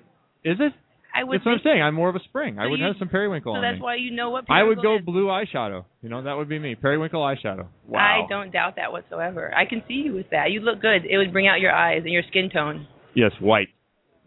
is 0.45 0.59
it? 0.61 0.73
I 1.15 1.25
would 1.25 1.41
That's 1.41 1.47
what 1.47 1.53
I'm 1.53 1.61
saying. 1.65 1.83
I'm 1.83 1.95
more 1.95 2.09
of 2.09 2.17
a 2.17 2.21
spring. 2.25 2.59
I 2.59 2.67
would 2.67 2.79
you- 2.79 2.87
have 2.87 2.97
some 2.99 3.09
periwinkle 3.09 3.53
so. 3.53 3.57
on 3.57 3.63
That's 3.63 3.77
me. 3.77 3.83
why 3.83 3.95
you 3.97 4.11
know 4.13 4.31
what 4.31 4.45
I 4.49 4.63
would 4.63 4.81
go 4.81 4.97
is. 4.97 5.05
blue 5.05 5.27
eyeshadow. 5.27 5.85
You 6.03 6.09
know, 6.09 6.23
that 6.23 6.37
would 6.37 6.49
be 6.49 6.59
me. 6.59 6.75
Periwinkle 6.77 7.21
eyeshadow. 7.21 7.67
Wow. 7.89 7.99
I 8.25 8.29
don't 8.29 8.53
doubt 8.53 8.77
that 8.77 8.93
whatsoever. 8.93 9.53
I 9.57 9.65
can 9.67 9.83
see 9.89 9.95
you 9.95 10.15
with 10.15 10.31
that. 10.31 10.51
You 10.53 10.61
look 10.61 10.81
good. 10.81 11.05
It 11.05 11.19
would 11.19 11.33
bring 11.33 11.49
out 11.49 11.61
your 11.61 11.73
eyes 11.73 12.03
and 12.05 12.13
your 12.13 12.23
skin 12.29 12.49
tone. 12.53 12.87
Yes, 13.15 13.33
white. 13.41 13.69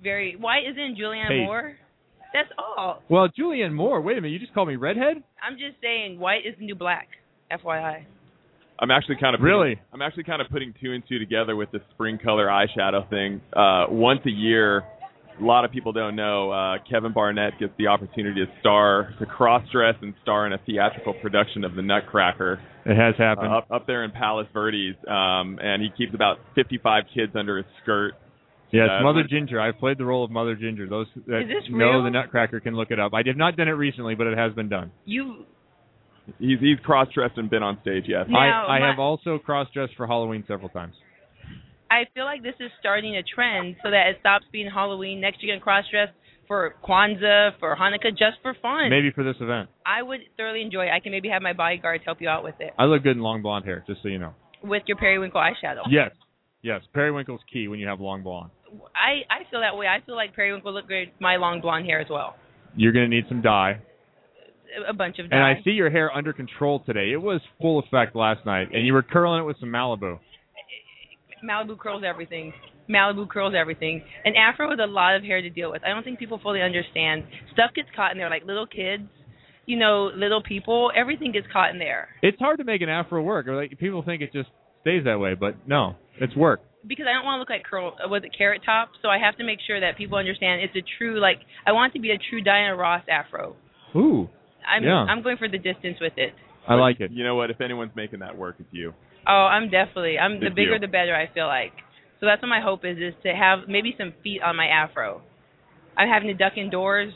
Very. 0.03 0.35
white. 0.35 0.63
isn't 0.69 0.97
Julianne 0.97 1.27
Hey. 1.29 1.45
Moore? 1.45 1.77
That's 2.33 2.49
all. 2.57 3.01
Well, 3.09 3.29
Julianne 3.29 3.73
Moore. 3.73 4.01
Wait 4.01 4.17
a 4.17 4.21
minute. 4.21 4.33
You 4.33 4.39
just 4.39 4.53
called 4.53 4.67
me 4.67 4.75
redhead? 4.75 5.23
I'm 5.41 5.53
just 5.53 5.79
saying, 5.81 6.19
white 6.19 6.45
is 6.45 6.55
the 6.59 6.65
new 6.65 6.75
black. 6.75 7.07
FYI. 7.51 8.03
I'm 8.79 8.89
actually 8.91 9.17
kind 9.21 9.35
of 9.35 9.41
Really? 9.41 9.79
I'm 9.93 10.01
actually 10.01 10.23
kind 10.23 10.41
of 10.41 10.49
putting 10.49 10.73
two 10.81 10.91
and 10.93 11.03
two 11.07 11.19
together 11.19 11.55
with 11.55 11.71
the 11.71 11.79
spring 11.91 12.17
color 12.17 12.47
eyeshadow 12.47 13.07
thing. 13.09 13.39
Uh, 13.55 13.85
once 13.89 14.21
a 14.25 14.31
year, 14.31 14.83
a 15.39 15.43
lot 15.43 15.65
of 15.65 15.71
people 15.71 15.91
don't 15.93 16.15
know. 16.15 16.51
Uh, 16.51 16.77
Kevin 16.89 17.11
Barnett 17.13 17.59
gets 17.59 17.73
the 17.77 17.87
opportunity 17.87 18.45
to 18.45 18.51
star, 18.59 19.13
to 19.19 19.25
cross 19.25 19.63
dress 19.71 19.95
and 20.01 20.13
star 20.21 20.45
in 20.47 20.53
a 20.53 20.57
theatrical 20.65 21.13
production 21.21 21.63
of 21.63 21.75
The 21.75 21.81
Nutcracker 21.81 22.59
It 22.85 22.95
has 22.95 23.15
uh, 23.19 23.23
happened. 23.23 23.51
up 23.53 23.67
up 23.71 23.87
there 23.87 24.03
in 24.03 24.11
Palos 24.11 24.47
Verdes, 24.53 24.95
um, 25.07 25.59
and 25.61 25.81
he 25.81 25.89
keeps 25.97 26.13
about 26.13 26.37
55 26.55 27.03
kids 27.13 27.33
under 27.35 27.57
his 27.57 27.65
skirt. 27.81 28.13
yes, 28.71 28.89
uh, 28.91 29.03
Mother 29.03 29.23
Ginger. 29.27 29.59
I've 29.59 29.77
played 29.79 29.97
the 29.97 30.05
role 30.05 30.23
of 30.23 30.31
Mother 30.31 30.55
Ginger. 30.55 30.87
Those 30.87 31.07
that 31.27 31.41
Is 31.43 31.47
this 31.47 31.69
know 31.69 31.77
real? 31.91 32.03
the 32.03 32.09
Nutcracker 32.11 32.59
can 32.59 32.75
look 32.75 32.91
it 32.91 32.99
up. 32.99 33.13
I 33.13 33.21
have 33.25 33.37
not 33.37 33.55
done 33.57 33.67
it 33.67 33.71
recently, 33.71 34.15
but 34.15 34.27
it 34.27 34.37
has 34.37 34.53
been 34.53 34.69
done. 34.69 34.91
You. 35.05 35.45
He's 36.39 36.59
he's 36.59 36.79
cross 36.85 37.07
dressed 37.13 37.37
and 37.37 37.49
been 37.49 37.63
on 37.63 37.79
stage. 37.81 38.05
Yes. 38.07 38.27
Now, 38.29 38.39
I 38.67 38.75
I 38.75 38.79
my- 38.79 38.87
have 38.89 38.99
also 38.99 39.39
cross 39.39 39.67
dressed 39.73 39.93
for 39.97 40.07
Halloween 40.07 40.43
several 40.47 40.69
times. 40.69 40.93
I 41.93 42.05
feel 42.15 42.25
like 42.25 42.41
this 42.41 42.55
is 42.59 42.71
starting 42.79 43.15
a 43.15 43.23
trend 43.23 43.75
so 43.83 43.91
that 43.91 44.07
it 44.07 44.17
stops 44.19 44.45
being 44.51 44.69
Halloween. 44.69 45.21
Next, 45.21 45.43
year, 45.43 45.53
you're 45.53 45.57
gonna 45.57 45.63
cross 45.63 45.85
dress 45.91 46.09
for 46.47 46.75
Kwanzaa, 46.83 47.51
for 47.59 47.75
Hanukkah, 47.75 48.11
just 48.11 48.41
for 48.41 48.55
fun. 48.61 48.89
Maybe 48.89 49.11
for 49.11 49.23
this 49.23 49.35
event. 49.39 49.69
I 49.85 50.01
would 50.01 50.21
thoroughly 50.35 50.61
enjoy 50.63 50.85
it. 50.85 50.91
I 50.91 50.99
can 50.99 51.11
maybe 51.11 51.29
have 51.29 51.43
my 51.43 51.53
bodyguards 51.53 52.03
help 52.03 52.19
you 52.19 52.29
out 52.29 52.43
with 52.43 52.55
it. 52.59 52.71
I 52.79 52.85
look 52.85 53.03
good 53.03 53.15
in 53.15 53.21
long 53.21 53.43
blonde 53.43 53.65
hair, 53.65 53.83
just 53.85 54.01
so 54.01 54.07
you 54.07 54.17
know. 54.17 54.33
With 54.63 54.83
your 54.87 54.97
periwinkle 54.97 55.39
eyeshadow. 55.39 55.83
Yes, 55.89 56.11
yes. 56.63 56.81
Periwinkle's 56.93 57.41
key 57.51 57.67
when 57.67 57.79
you 57.79 57.87
have 57.87 57.99
long 57.99 58.23
blonde. 58.23 58.49
I 58.95 59.21
I 59.31 59.49
feel 59.51 59.59
that 59.59 59.77
way. 59.77 59.85
I 59.85 60.03
feel 60.03 60.15
like 60.15 60.33
periwinkle 60.33 60.73
look 60.73 60.87
great 60.87 61.09
with 61.09 61.21
my 61.21 61.35
long 61.35 61.61
blonde 61.61 61.85
hair 61.85 61.99
as 61.99 62.07
well. 62.09 62.35
You're 62.75 62.91
gonna 62.91 63.07
need 63.07 63.25
some 63.29 63.41
dye. 63.41 63.79
A 64.89 64.93
bunch 64.93 65.19
of 65.19 65.29
dye. 65.29 65.35
And 65.35 65.45
I 65.45 65.61
see 65.63 65.71
your 65.71 65.91
hair 65.91 66.11
under 66.11 66.33
control 66.33 66.81
today. 66.83 67.11
It 67.11 67.21
was 67.21 67.41
full 67.61 67.77
effect 67.79 68.15
last 68.15 68.43
night, 68.47 68.69
and 68.73 68.87
you 68.87 68.93
were 68.93 69.03
curling 69.03 69.41
it 69.41 69.45
with 69.45 69.59
some 69.59 69.69
Malibu. 69.69 70.17
Malibu 71.43 71.77
curls 71.77 72.03
everything. 72.05 72.53
Malibu 72.89 73.29
curls 73.29 73.53
everything. 73.57 74.01
An 74.25 74.33
afro 74.35 74.71
is 74.73 74.79
a 74.83 74.87
lot 74.87 75.15
of 75.15 75.23
hair 75.23 75.41
to 75.41 75.49
deal 75.49 75.71
with. 75.71 75.83
I 75.85 75.89
don't 75.89 76.03
think 76.03 76.19
people 76.19 76.39
fully 76.41 76.61
understand. 76.61 77.23
Stuff 77.53 77.71
gets 77.75 77.89
caught 77.95 78.11
in 78.11 78.17
there, 78.17 78.29
like 78.29 78.45
little 78.45 78.67
kids, 78.67 79.03
you 79.65 79.77
know, 79.77 80.11
little 80.15 80.43
people. 80.43 80.91
Everything 80.95 81.31
gets 81.31 81.47
caught 81.51 81.69
in 81.71 81.79
there. 81.79 82.09
It's 82.21 82.39
hard 82.39 82.57
to 82.59 82.63
make 82.63 82.81
an 82.81 82.89
afro 82.89 83.21
work. 83.21 83.45
Like 83.47 83.77
people 83.79 84.03
think 84.03 84.21
it 84.21 84.33
just 84.33 84.49
stays 84.81 85.03
that 85.05 85.19
way, 85.19 85.33
but 85.33 85.67
no, 85.67 85.95
it's 86.19 86.35
work. 86.35 86.61
Because 86.85 87.05
I 87.09 87.13
don't 87.13 87.23
want 87.23 87.37
to 87.37 87.39
look 87.39 87.49
like 87.49 87.63
curl. 87.63 87.95
uh, 88.03 88.09
Was 88.09 88.23
it 88.25 88.31
carrot 88.37 88.61
top? 88.65 88.89
So 89.01 89.07
I 89.07 89.17
have 89.17 89.37
to 89.37 89.45
make 89.45 89.59
sure 89.65 89.79
that 89.79 89.95
people 89.97 90.17
understand 90.17 90.61
it's 90.61 90.75
a 90.75 90.83
true 90.97 91.21
like. 91.21 91.39
I 91.65 91.71
want 91.71 91.91
it 91.93 91.97
to 91.97 92.01
be 92.01 92.11
a 92.11 92.17
true 92.29 92.41
Diana 92.41 92.75
Ross 92.75 93.03
afro. 93.09 93.55
Ooh, 93.95 94.27
I'm 94.67 94.83
Yeah. 94.83 95.05
I'm 95.07 95.23
going 95.23 95.37
for 95.37 95.47
the 95.47 95.57
distance 95.57 95.97
with 96.01 96.13
it. 96.17 96.33
I 96.67 96.75
like 96.75 96.99
it. 96.99 97.11
You 97.11 97.23
know 97.23 97.35
what? 97.35 97.49
If 97.51 97.61
anyone's 97.61 97.91
making 97.95 98.19
that 98.19 98.37
work, 98.37 98.55
it's 98.59 98.67
you. 98.71 98.93
Oh, 99.27 99.47
I'm 99.49 99.69
definitely. 99.69 100.17
I'm 100.19 100.39
the 100.39 100.49
bigger 100.49 100.79
the 100.79 100.87
better. 100.87 101.15
I 101.15 101.33
feel 101.33 101.47
like. 101.47 101.73
So 102.19 102.25
that's 102.25 102.41
what 102.41 102.49
my 102.49 102.61
hope 102.61 102.85
is: 102.85 102.97
is 102.97 103.13
to 103.23 103.33
have 103.33 103.67
maybe 103.67 103.95
some 103.97 104.13
feet 104.23 104.41
on 104.41 104.55
my 104.55 104.67
afro. 104.67 105.21
I'm 105.97 106.09
having 106.09 106.27
to 106.27 106.33
duck 106.33 106.53
indoors, 106.57 107.13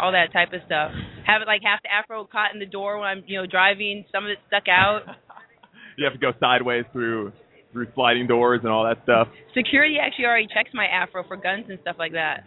all 0.00 0.12
that 0.12 0.32
type 0.32 0.52
of 0.52 0.60
stuff. 0.66 0.90
Have 1.26 1.42
it 1.42 1.46
like 1.46 1.62
half 1.62 1.82
the 1.82 1.92
afro 1.92 2.24
caught 2.26 2.52
in 2.52 2.58
the 2.58 2.66
door 2.66 2.98
when 2.98 3.06
I'm, 3.06 3.22
you 3.26 3.38
know, 3.38 3.46
driving. 3.46 4.04
Some 4.12 4.24
of 4.24 4.30
it 4.30 4.38
stuck 4.48 4.68
out. 4.68 5.02
You 5.98 6.04
have 6.06 6.14
to 6.14 6.18
go 6.18 6.32
sideways 6.40 6.84
through 6.94 7.30
through 7.72 7.88
sliding 7.94 8.26
doors 8.26 8.60
and 8.62 8.72
all 8.72 8.84
that 8.84 9.02
stuff. 9.02 9.28
Security 9.54 9.96
actually 10.00 10.24
already 10.24 10.46
checks 10.46 10.70
my 10.72 10.86
afro 10.86 11.24
for 11.28 11.36
guns 11.36 11.66
and 11.68 11.78
stuff 11.82 11.96
like 11.98 12.12
that. 12.12 12.44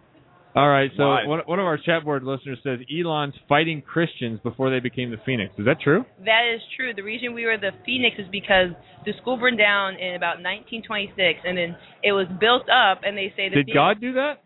All 0.55 0.69
right, 0.69 0.91
so 0.95 1.07
Why? 1.07 1.25
one, 1.25 1.39
one 1.45 1.59
of 1.59 1.65
our 1.65 1.77
chat 1.77 2.03
board 2.03 2.23
listeners 2.23 2.59
says 2.63 2.79
Elon's 2.85 3.33
fighting 3.49 3.81
Christians 3.81 4.39
before 4.43 4.69
they 4.69 4.79
became 4.79 5.09
the 5.09 5.17
Phoenix. 5.25 5.53
Is 5.57 5.65
that 5.65 5.81
true? 5.81 6.05
That 6.25 6.43
is 6.53 6.61
true. 6.77 6.93
The 6.95 7.01
reason 7.01 7.33
we 7.33 7.45
were 7.45 7.57
the 7.57 7.71
Phoenix 7.85 8.17
is 8.19 8.27
because 8.31 8.69
the 9.05 9.13
school 9.19 9.37
burned 9.37 9.57
down 9.57 9.95
in 9.95 10.13
about 10.13 10.37
1926, 10.45 11.39
and 11.43 11.57
then 11.57 11.75
it 12.03 12.11
was 12.11 12.27
built 12.39 12.69
up, 12.69 13.01
and 13.03 13.17
they 13.17 13.33
say 13.35 13.49
the 13.49 13.55
Did 13.55 13.65
Phoenix, 13.65 13.73
God 13.73 14.01
do 14.01 14.13
that? 14.13 14.43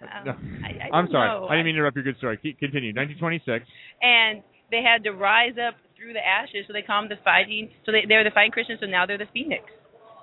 Um, 0.00 0.62
I, 0.62 0.94
I 0.94 0.96
I'm 0.96 1.08
sorry. 1.10 1.26
know. 1.26 1.48
I 1.48 1.58
didn't 1.58 1.66
mean 1.66 1.74
to 1.74 1.78
interrupt 1.80 1.96
your 1.96 2.04
good 2.04 2.18
story. 2.18 2.38
Keep, 2.38 2.60
continue. 2.60 2.94
1926. 2.94 3.66
and 4.00 4.42
they 4.70 4.82
had 4.82 5.02
to 5.04 5.10
rise 5.10 5.58
up 5.58 5.74
through 5.96 6.12
the 6.12 6.22
ashes, 6.22 6.64
so 6.66 6.72
they 6.72 6.82
call 6.82 7.02
them 7.02 7.08
the 7.10 7.18
fighting. 7.24 7.70
So 7.84 7.90
they 7.90 8.06
they're 8.06 8.22
the 8.22 8.30
fighting 8.30 8.52
Christians, 8.52 8.78
so 8.80 8.86
now 8.86 9.06
they're 9.06 9.18
the 9.18 9.30
Phoenix. 9.34 9.64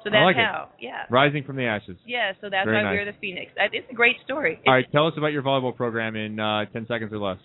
So 0.05 0.09
that's 0.12 0.24
like 0.24 0.38
it. 0.38 0.45
how, 0.45 0.69
yeah, 0.79 1.03
Rising 1.09 1.43
from 1.43 1.57
the 1.57 1.65
ashes. 1.65 1.97
yeah. 2.05 2.31
So 2.39 2.50
that's 2.50 2.63
Very 2.65 2.77
why 2.77 2.83
nice. 2.83 2.93
we're 2.93 3.05
the 3.12 3.17
Phoenix. 3.19 3.51
It's 3.57 3.89
a 3.89 3.93
great 3.93 4.15
story. 4.24 4.55
All 4.55 4.62
It's- 4.62 4.85
right, 4.85 4.91
tell 4.91 5.07
us 5.07 5.13
about 5.17 5.33
your 5.33 5.41
volleyball 5.41 5.75
program 5.75 6.15
in 6.15 6.39
uh, 6.39 6.65
10 6.71 6.85
seconds 6.88 7.12
or 7.12 7.17
less. 7.17 7.39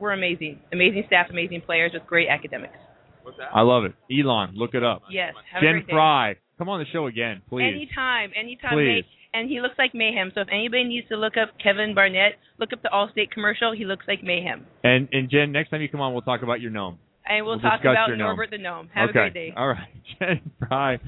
We're 0.00 0.12
amazing, 0.12 0.58
amazing 0.72 1.04
staff, 1.06 1.26
amazing 1.30 1.60
players 1.62 1.92
with 1.92 2.06
great 2.06 2.28
academics. 2.28 2.78
What's 3.22 3.36
that? 3.38 3.48
I 3.54 3.60
love 3.60 3.84
it. 3.84 3.92
Elon, 4.10 4.52
look 4.54 4.74
it 4.74 4.82
up. 4.82 5.02
Yes, 5.10 5.34
have 5.52 5.60
Jen. 5.62 5.84
Fry, 5.88 6.36
come 6.56 6.68
on 6.70 6.80
the 6.80 6.86
show 6.92 7.06
again, 7.06 7.42
please. 7.48 7.64
Anytime, 7.74 8.30
anytime. 8.34 8.72
Please. 8.72 9.04
May- 9.04 9.06
and 9.34 9.50
he 9.50 9.60
looks 9.60 9.74
like 9.76 9.94
mayhem. 9.94 10.32
So 10.34 10.40
if 10.40 10.48
anybody 10.50 10.84
needs 10.84 11.06
to 11.08 11.16
look 11.16 11.34
up 11.36 11.50
Kevin 11.62 11.94
Barnett, 11.94 12.36
look 12.58 12.72
up 12.72 12.80
the 12.82 12.88
Allstate 12.88 13.30
commercial. 13.30 13.72
He 13.76 13.84
looks 13.84 14.06
like 14.08 14.22
mayhem. 14.24 14.64
And 14.82 15.06
and 15.12 15.28
Jen, 15.30 15.52
next 15.52 15.68
time 15.68 15.82
you 15.82 15.88
come 15.90 16.00
on, 16.00 16.14
we'll 16.14 16.22
talk 16.22 16.42
about 16.42 16.62
your 16.62 16.70
gnome. 16.70 16.98
And 17.28 17.44
we'll, 17.44 17.54
We'll 17.56 17.60
talk 17.62 17.80
about 17.80 18.08
your 18.08 18.16
gnome. 18.16 18.26
Norbert 18.28 18.50
the 18.50 18.58
gnome. 18.58 18.88
Have 18.94 19.10
okay. 19.10 19.18
a 19.18 19.22
great 19.30 19.34
day. 19.34 19.54
All 19.56 19.68
right, 19.68 19.88
Jen 20.18 20.50
Fry 20.66 20.98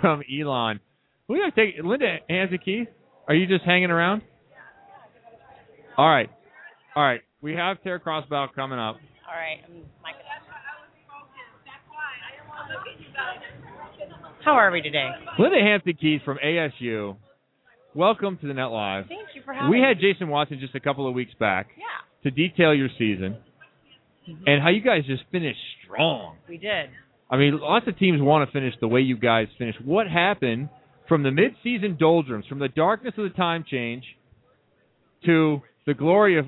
from 0.00 0.22
Elon. 0.32 0.80
We 1.28 1.38
gotta 1.40 1.52
take 1.52 1.82
Linda 1.84 2.16
Hampton 2.28 2.58
Keith. 2.64 2.88
Are 3.28 3.34
you 3.34 3.46
just 3.46 3.64
hanging 3.64 3.90
around? 3.90 4.22
All 5.98 6.08
right, 6.08 6.30
all 6.96 7.02
right. 7.04 7.20
We 7.42 7.54
have 7.54 7.82
Tara 7.82 8.00
Cross 8.00 8.28
Battle 8.30 8.48
coming 8.54 8.78
up. 8.78 8.96
All 9.28 9.34
right. 9.34 9.58
I'm 9.66 9.82
Mike. 10.02 10.14
How 14.44 14.52
are 14.52 14.70
we 14.70 14.80
today? 14.80 15.10
Linda 15.38 15.58
Hampton 15.60 15.94
Keith 16.00 16.22
from 16.24 16.38
ASU. 16.44 17.16
Welcome 17.94 18.38
to 18.38 18.46
the 18.46 18.54
Net 18.54 18.70
Live. 18.70 19.06
Thank 19.08 19.28
you 19.34 19.42
for 19.44 19.52
having 19.52 19.70
We 19.70 19.78
me. 19.80 19.86
had 19.86 19.98
Jason 20.00 20.28
Watson 20.28 20.58
just 20.60 20.74
a 20.74 20.80
couple 20.80 21.06
of 21.08 21.14
weeks 21.14 21.32
back 21.38 21.68
Yeah, 21.76 21.84
to 22.22 22.30
detail 22.30 22.74
your 22.74 22.88
season 22.98 23.36
and 24.46 24.62
how 24.62 24.70
you 24.70 24.80
guys 24.80 25.04
just 25.06 25.22
finished 25.30 25.58
strong. 25.84 26.36
we 26.48 26.58
did. 26.58 26.90
I 27.30 27.36
mean, 27.36 27.58
lots 27.60 27.86
of 27.86 27.98
teams 27.98 28.22
want 28.22 28.48
to 28.48 28.52
finish 28.52 28.74
the 28.80 28.88
way 28.88 29.00
you 29.00 29.16
guys 29.16 29.48
finished. 29.58 29.78
What 29.84 30.08
happened 30.08 30.70
from 31.08 31.22
the 31.22 31.30
midseason 31.30 31.98
doldrums, 31.98 32.46
from 32.46 32.58
the 32.58 32.68
darkness 32.68 33.14
of 33.18 33.24
the 33.24 33.36
time 33.36 33.64
change 33.70 34.04
to 35.26 35.60
the 35.86 35.94
glory 35.94 36.38
of 36.38 36.46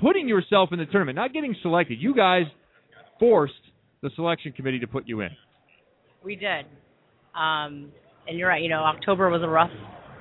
putting 0.00 0.28
yourself 0.28 0.70
in 0.72 0.78
the 0.78 0.86
tournament, 0.86 1.16
not 1.16 1.32
getting 1.32 1.56
selected? 1.62 2.00
You 2.00 2.14
guys 2.14 2.44
forced 3.18 3.54
the 4.02 4.10
selection 4.14 4.52
committee 4.52 4.80
to 4.80 4.86
put 4.86 5.08
you 5.08 5.20
in. 5.20 5.30
We 6.24 6.36
did. 6.36 6.66
Um, 7.34 7.92
and 8.28 8.38
you're 8.38 8.48
right. 8.48 8.62
You 8.62 8.68
know, 8.68 8.82
October 8.82 9.28
was 9.28 9.42
a 9.42 9.48
rough, 9.48 9.70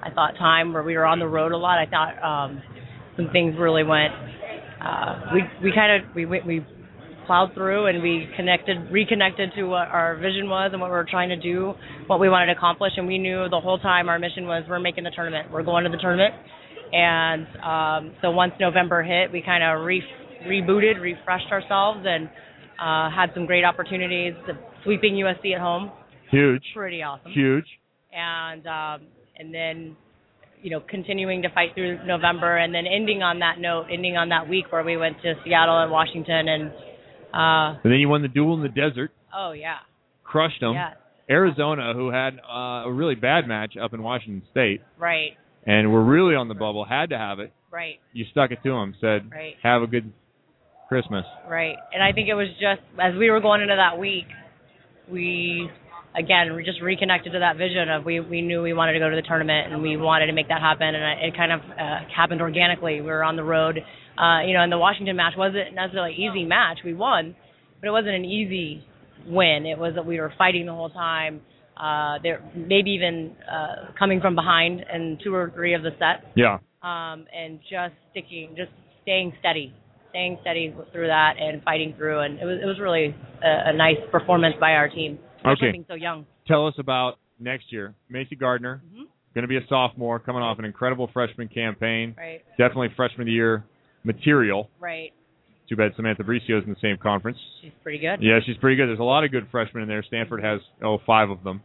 I 0.01 0.11
thought, 0.11 0.33
time 0.37 0.73
where 0.73 0.83
we 0.83 0.95
were 0.95 1.05
on 1.05 1.19
the 1.19 1.27
road 1.27 1.51
a 1.51 1.57
lot. 1.57 1.77
I 1.77 1.85
thought 1.85 2.23
um, 2.23 2.61
some 3.17 3.29
things 3.31 3.55
really 3.57 3.83
went. 3.83 4.13
Uh, 4.81 5.21
we 5.33 5.41
we 5.63 5.71
kind 5.73 6.03
of 6.03 6.15
we 6.15 6.25
went 6.25 6.45
we 6.45 6.63
plowed 7.25 7.53
through 7.53 7.87
and 7.87 8.01
we 8.01 8.27
connected 8.35 8.77
reconnected 8.91 9.51
to 9.55 9.63
what 9.63 9.87
our 9.89 10.15
vision 10.17 10.49
was 10.49 10.69
and 10.71 10.81
what 10.81 10.89
we 10.89 10.95
were 10.95 11.07
trying 11.09 11.29
to 11.29 11.35
do, 11.37 11.73
what 12.07 12.19
we 12.19 12.29
wanted 12.29 12.47
to 12.47 12.51
accomplish, 12.53 12.93
and 12.97 13.07
we 13.07 13.17
knew 13.17 13.47
the 13.49 13.59
whole 13.59 13.77
time 13.79 14.09
our 14.09 14.19
mission 14.19 14.45
was 14.45 14.63
we're 14.69 14.79
making 14.79 15.03
the 15.03 15.11
tournament. 15.11 15.51
We're 15.51 15.63
going 15.63 15.83
to 15.83 15.89
the 15.89 15.97
tournament. 15.97 16.33
And 16.93 17.47
um, 17.63 18.15
so 18.21 18.31
once 18.31 18.53
November 18.59 19.03
hit, 19.03 19.31
we 19.31 19.41
kind 19.41 19.63
of 19.63 19.85
re- 19.85 20.03
rebooted, 20.47 21.01
refreshed 21.01 21.51
ourselves, 21.51 22.05
and 22.05 22.29
uh, 22.79 23.09
had 23.13 23.31
some 23.33 23.45
great 23.45 23.63
opportunities. 23.65 24.33
Sweeping 24.83 25.15
USC 25.15 25.55
at 25.55 25.61
home, 25.61 25.91
Huge, 26.29 26.63
pretty 26.75 27.01
awesome. 27.01 27.31
huge. 27.31 27.65
And 28.13 28.65
um, 28.67 29.07
and 29.37 29.53
then, 29.53 29.97
you 30.61 30.69
know, 30.69 30.79
continuing 30.89 31.41
to 31.41 31.49
fight 31.49 31.69
through 31.73 32.05
November 32.05 32.57
and 32.57 32.73
then 32.73 32.85
ending 32.87 33.21
on 33.23 33.39
that 33.39 33.55
note, 33.59 33.87
ending 33.91 34.15
on 34.15 34.29
that 34.29 34.47
week 34.47 34.65
where 34.71 34.83
we 34.83 34.95
went 34.95 35.17
to 35.23 35.33
Seattle 35.43 35.81
and 35.81 35.91
Washington 35.91 36.47
and 36.47 36.71
uh 37.35 37.79
And 37.83 37.91
then 37.91 37.99
you 37.99 38.07
won 38.09 38.21
the 38.21 38.27
duel 38.27 38.55
in 38.55 38.61
the 38.63 38.69
desert, 38.69 39.11
oh 39.35 39.51
yeah. 39.51 39.77
crushed 40.23 40.61
them. 40.61 40.73
Yeah. 40.73 40.93
Arizona, 41.29 41.93
who 41.95 42.11
had 42.11 42.39
uh, 42.47 42.85
a 42.85 42.91
really 42.93 43.15
bad 43.15 43.47
match 43.47 43.73
up 43.81 43.93
in 43.95 44.03
Washington 44.03 44.43
State, 44.51 44.81
Right. 44.99 45.31
and 45.65 45.91
were 45.91 46.03
really 46.03 46.35
on 46.35 46.47
the 46.49 46.53
bubble, 46.53 46.85
had 46.85 47.09
to 47.09 47.17
have 47.17 47.39
it. 47.39 47.51
Right. 47.71 47.99
You 48.13 48.25
stuck 48.31 48.51
it 48.51 48.59
to 48.63 48.69
them, 48.69 48.93
said, 49.01 49.29
Right. 49.31 49.55
"Have 49.63 49.81
a 49.81 49.87
good 49.87 50.13
Christmas." 50.87 51.25
Right. 51.49 51.75
And 51.93 52.03
I 52.03 52.11
think 52.11 52.29
it 52.29 52.35
was 52.35 52.47
just 52.61 52.81
as 53.01 53.15
we 53.15 53.29
were 53.31 53.39
going 53.41 53.61
into 53.61 53.75
that 53.75 53.97
week, 53.97 54.27
we 55.11 55.69
again 56.17 56.55
we 56.55 56.63
just 56.63 56.81
reconnected 56.81 57.33
to 57.33 57.39
that 57.39 57.57
vision 57.57 57.89
of 57.89 58.05
we 58.05 58.19
we 58.19 58.41
knew 58.41 58.61
we 58.61 58.73
wanted 58.73 58.93
to 58.93 58.99
go 58.99 59.09
to 59.09 59.15
the 59.15 59.21
tournament 59.27 59.73
and 59.73 59.81
we 59.81 59.97
wanted 59.97 60.27
to 60.27 60.33
make 60.33 60.47
that 60.47 60.61
happen 60.61 60.87
and 60.95 61.21
it 61.21 61.35
kind 61.35 61.51
of 61.51 61.59
uh, 61.61 61.99
happened 62.15 62.41
organically. 62.41 63.01
We 63.01 63.07
were 63.07 63.23
on 63.23 63.35
the 63.35 63.43
road, 63.43 63.79
uh, 64.17 64.41
you 64.45 64.53
know, 64.53 64.63
and 64.63 64.71
the 64.71 64.77
Washington 64.77 65.15
match 65.15 65.33
wasn't 65.37 65.75
necessarily 65.75 66.13
an 66.13 66.19
easy 66.21 66.45
match. 66.45 66.79
We 66.83 66.93
won, 66.93 67.35
but 67.81 67.87
it 67.87 67.91
wasn't 67.91 68.15
an 68.15 68.25
easy 68.25 68.83
win. 69.27 69.65
It 69.65 69.77
was 69.77 69.93
that 69.95 70.05
we 70.05 70.19
were 70.19 70.33
fighting 70.37 70.65
the 70.65 70.73
whole 70.73 70.89
time. 70.89 71.41
Uh, 71.75 72.19
there 72.23 72.41
maybe 72.55 72.91
even 72.91 73.35
uh, 73.51 73.91
coming 73.99 74.21
from 74.21 74.33
behind 74.35 74.79
in 74.93 75.17
two 75.21 75.35
or 75.35 75.51
three 75.53 75.73
of 75.73 75.83
the 75.83 75.89
sets 75.99 76.25
Yeah. 76.35 76.59
um, 76.81 77.25
and 77.35 77.59
just 77.69 77.93
sticking, 78.11 78.53
just 78.55 78.71
staying 79.01 79.33
steady, 79.41 79.73
staying 80.11 80.37
steady 80.39 80.73
through 80.93 81.07
that 81.07 81.33
and 81.37 81.61
fighting 81.63 81.93
through. 81.97 82.21
And 82.21 82.39
it 82.39 82.45
was 82.45 82.59
it 82.63 82.65
was 82.65 82.79
really 82.79 83.13
a, 83.43 83.71
a 83.71 83.73
nice 83.73 83.97
performance 84.09 84.55
by 84.57 84.71
our 84.71 84.87
team, 84.87 85.19
Okay. 85.45 85.71
being 85.71 85.85
so 85.89 85.95
young. 85.95 86.25
Tell 86.47 86.65
us 86.65 86.75
about 86.77 87.15
next 87.39 87.73
year. 87.73 87.93
Macy 88.09 88.35
Gardner, 88.35 88.81
hmm 88.93 89.03
going 89.33 89.43
to 89.43 89.49
be 89.49 89.57
a 89.57 89.67
sophomore, 89.67 90.17
coming 90.17 90.41
off 90.41 90.59
an 90.59 90.63
incredible 90.63 91.09
freshman 91.11 91.49
campaign. 91.49 92.15
Right, 92.17 92.41
Definitely 92.57 92.87
freshman 92.95 93.23
of 93.23 93.25
the 93.25 93.33
year 93.33 93.65
material. 94.05 94.69
right. 94.79 95.11
Too 95.67 95.75
bad 95.75 95.93
Samantha 95.95 96.23
Bricio's 96.23 96.63
in 96.63 96.69
the 96.69 96.79
same 96.79 96.95
conference. 97.01 97.39
She's 97.59 97.71
pretty 97.81 97.97
good. 97.97 98.21
Yeah, 98.21 98.37
she's 98.45 98.55
pretty 98.57 98.75
good. 98.75 98.87
There's 98.87 98.99
a 98.99 99.03
lot 99.03 99.23
of 99.23 99.31
good 99.31 99.47
freshmen 99.49 99.81
in 99.81 99.89
there. 99.89 100.03
Stanford 100.03 100.43
has 100.43 100.59
oh 100.83 100.99
five 101.07 101.31
of 101.31 101.43
them. 101.43 101.63